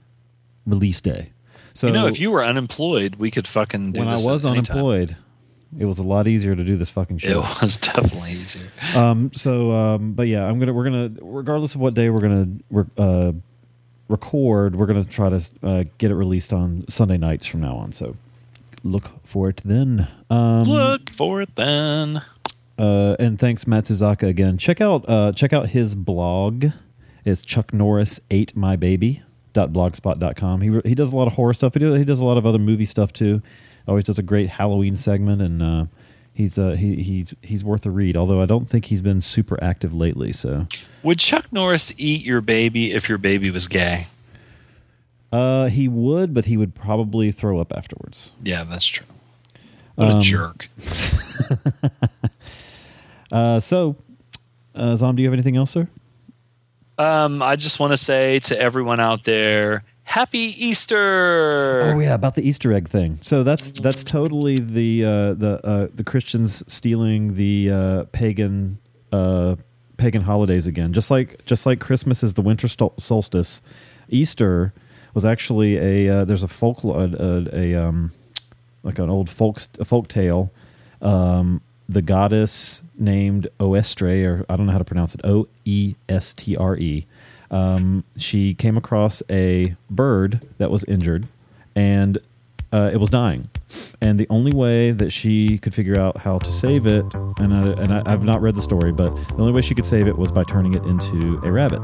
release 0.66 1.00
day. 1.00 1.32
So 1.74 1.89
you 1.89 1.92
know, 1.92 2.07
if 2.07 2.18
you 2.18 2.31
were 2.31 2.44
unemployed, 2.44 3.16
we 3.16 3.31
could 3.31 3.47
fucking 3.47 3.92
do 3.92 4.00
when 4.00 4.08
I 4.08 4.12
was 4.12 4.42
time. 4.42 4.52
unemployed, 4.52 5.16
it 5.78 5.84
was 5.84 5.98
a 5.98 6.02
lot 6.02 6.26
easier 6.26 6.57
to 6.57 6.65
do 6.65 6.76
this 6.76 6.90
fucking 6.90 7.18
show. 7.18 7.42
It 7.42 7.62
was 7.62 7.76
definitely 7.76 8.32
easier. 8.32 8.68
um, 8.97 9.31
so, 9.34 9.73
um, 9.73 10.12
but 10.15 10.26
yeah, 10.26 10.44
I'm 10.44 10.58
gonna 10.58 10.73
we're 10.73 10.84
gonna 10.84 11.10
regardless 11.20 11.74
of 11.74 11.81
what 11.81 11.94
day 11.94 12.08
we're 12.08 12.20
gonna 12.20 12.48
re- 12.70 12.84
uh, 12.97 13.32
record, 14.08 14.74
we're 14.74 14.86
gonna 14.86 15.05
try 15.05 15.28
to 15.28 15.50
uh, 15.62 15.84
get 15.98 16.10
it 16.10 16.15
released 16.15 16.52
on 16.52 16.86
Sunday 16.89 17.18
nights 17.18 17.47
from 17.47 17.60
now 17.60 17.76
on. 17.76 17.92
So, 17.92 18.16
look 18.89 19.10
for 19.25 19.49
it 19.49 19.60
then. 19.65 20.08
Um, 20.31 20.62
Look 20.62 21.10
for 21.10 21.41
it 21.42 21.55
then. 21.57 22.23
uh, 22.78 23.17
and 23.18 23.39
thanks 23.39 23.65
Matsuzaka 23.65 24.28
again. 24.28 24.58
Check 24.58 24.81
out 24.81 25.05
uh, 25.08 25.33
check 25.33 25.52
out 25.52 25.68
his 25.70 25.94
blog. 25.94 26.67
It's 27.25 27.42
Chuck 27.42 27.73
Norris 27.73 28.20
ate 28.31 28.57
my 28.57 28.76
baby 28.76 29.23
blogspot.com. 29.67 30.60
He 30.60 30.89
he 30.89 30.94
does 30.94 31.12
a 31.12 31.17
lot 31.17 31.26
of 31.26 31.34
horror 31.34 31.55
stuff. 31.55 31.75
He 31.75 31.81
does, 31.81 31.97
he 31.97 32.05
does 32.05 32.20
a 32.20 32.25
lot 32.25 32.39
of 32.39 32.47
other 32.47 32.58
movie 32.58 32.86
stuff 32.86 33.12
too. 33.12 33.42
Always 33.86 34.05
does 34.05 34.18
a 34.18 34.23
great 34.23 34.50
Halloween 34.50 34.97
segment, 34.97 35.41
and 35.42 35.62
uh, 35.62 35.84
he's 36.33 36.58
uh, 36.58 36.73
he 36.73 37.02
he's 37.02 37.34
he's 37.42 37.65
worth 37.65 37.86
a 37.86 37.91
read. 37.91 38.17
Although 38.17 38.41
I 38.42 38.47
don't 38.47 38.68
think 38.68 38.86
he's 38.86 39.00
been 39.00 39.20
super 39.20 39.62
active 39.62 39.94
lately. 39.94 40.33
So 40.33 40.67
Would 41.02 41.18
Chuck 41.18 41.47
Norris 41.52 41.92
eat 41.97 42.25
your 42.25 42.41
baby 42.41 42.92
if 42.92 43.08
your 43.08 43.18
baby 43.18 43.50
was 43.50 43.67
gay? 43.67 44.08
Uh, 45.32 45.66
he 45.66 45.89
would, 45.89 46.32
but 46.34 46.47
he 46.47 46.57
would 46.57 46.74
probably 46.74 47.32
throw 47.32 47.58
up 47.60 47.73
afterwards. 47.76 48.32
Yeah, 48.42 48.65
that's 48.65 48.86
true. 48.86 49.07
What 49.97 50.10
Um, 50.10 50.18
a 50.18 50.20
jerk. 50.23 50.68
Uh, 53.31 53.60
so, 53.60 53.94
uh, 54.74 54.97
Zom, 54.97 55.15
do 55.15 55.23
you 55.23 55.28
have 55.28 55.34
anything 55.34 55.57
else, 55.57 55.70
sir? 55.70 55.86
Um, 56.97 57.42
I 57.42 57.57
just 57.57 57.78
want 57.78 57.92
to 57.92 57.97
say 57.98 58.39
to 58.40 58.58
everyone 58.58 59.00
out 59.00 59.24
there, 59.24 59.84
Happy 60.05 60.55
Easter! 60.66 61.92
Oh 61.94 61.98
yeah, 61.98 62.15
about 62.15 62.34
the 62.34 62.48
Easter 62.48 62.73
egg 62.73 62.89
thing. 62.89 63.18
So 63.23 63.42
that's 63.42 63.70
that's 63.73 64.02
totally 64.02 64.58
the 64.58 65.05
uh, 65.05 65.34
the 65.34 65.60
uh, 65.62 65.89
the 65.94 66.02
Christians 66.02 66.62
stealing 66.66 67.34
the 67.34 67.70
uh, 67.70 68.05
pagan 68.12 68.78
uh, 69.12 69.57
pagan 69.98 70.23
holidays 70.23 70.66
again. 70.66 70.94
Just 70.94 71.10
like 71.10 71.44
just 71.44 71.66
like 71.66 71.78
Christmas 71.81 72.23
is 72.23 72.32
the 72.32 72.40
winter 72.40 72.66
stol- 72.68 72.98
solstice, 72.98 73.60
Easter 74.08 74.73
was 75.14 75.24
actually 75.24 75.76
a 75.76 76.20
uh, 76.20 76.24
there's 76.24 76.42
a 76.42 76.48
folk 76.48 76.84
a, 76.84 77.48
a, 77.52 77.74
um 77.74 78.12
like 78.82 78.98
an 78.98 79.10
old 79.10 79.28
folk 79.30 79.60
folk 79.84 80.08
tale. 80.08 80.50
Um, 81.00 81.60
the 81.88 82.02
goddess 82.02 82.82
named 82.98 83.48
Oestre, 83.60 84.26
or 84.26 84.46
I 84.48 84.56
don't 84.56 84.66
know 84.66 84.72
how 84.72 84.78
to 84.78 84.84
pronounce 84.84 85.14
it, 85.14 85.20
O 85.24 85.48
E 85.64 85.94
S 86.08 86.34
T 86.34 86.56
R 86.56 86.76
E. 86.76 87.06
Um, 87.50 88.04
she 88.16 88.54
came 88.54 88.76
across 88.76 89.22
a 89.30 89.74
bird 89.88 90.46
that 90.58 90.70
was 90.70 90.84
injured, 90.84 91.26
and 91.74 92.18
uh, 92.72 92.90
it 92.92 92.98
was 92.98 93.08
dying. 93.08 93.48
And 94.00 94.20
the 94.20 94.26
only 94.28 94.52
way 94.52 94.90
that 94.90 95.12
she 95.12 95.56
could 95.58 95.74
figure 95.74 95.98
out 95.98 96.18
how 96.18 96.38
to 96.40 96.52
save 96.52 96.86
it, 96.86 97.06
and 97.38 97.54
I, 97.54 97.82
and 97.82 97.94
I, 97.94 98.02
I've 98.04 98.24
not 98.24 98.42
read 98.42 98.54
the 98.54 98.62
story, 98.62 98.92
but 98.92 99.14
the 99.14 99.36
only 99.38 99.52
way 99.52 99.62
she 99.62 99.74
could 99.74 99.86
save 99.86 100.06
it 100.06 100.18
was 100.18 100.30
by 100.30 100.44
turning 100.44 100.74
it 100.74 100.84
into 100.84 101.40
a 101.42 101.50
rabbit. 101.50 101.80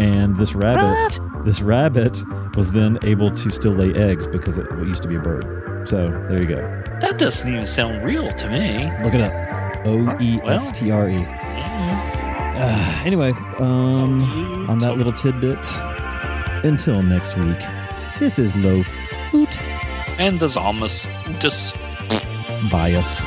And 0.00 0.36
this 0.38 0.54
rabbit, 0.54 1.18
this 1.46 1.62
rabbit, 1.62 2.20
was 2.56 2.70
then 2.72 2.98
able 3.02 3.30
to 3.34 3.50
still 3.50 3.72
lay 3.72 3.94
eggs 3.94 4.26
because 4.26 4.58
it 4.58 4.66
used 4.84 5.02
to 5.02 5.08
be 5.08 5.14
a 5.14 5.20
bird. 5.20 5.88
So 5.88 6.08
there 6.28 6.42
you 6.42 6.48
go. 6.48 6.60
That 7.00 7.18
doesn't 7.18 7.48
even 7.48 7.64
sound 7.64 8.04
real 8.04 8.32
to 8.34 8.50
me. 8.50 8.90
Look 9.02 9.14
it 9.14 9.20
up. 9.20 9.86
O 9.86 10.18
E 10.20 10.40
S 10.44 10.78
T 10.78 10.90
R 10.90 11.08
E. 11.08 11.24
Uh, 11.24 12.92
Anyway, 13.06 13.30
um, 13.58 14.68
on 14.68 14.80
that 14.80 14.96
little 14.96 15.12
tidbit, 15.12 15.64
until 16.64 17.02
next 17.04 17.36
week, 17.36 17.60
this 18.18 18.36
is 18.36 18.54
Loaf 18.56 18.88
Oot 19.32 19.56
And 20.18 20.40
the 20.40 20.46
Zalmus 20.46 21.06
just 21.38 21.76
Bias. 22.68 23.22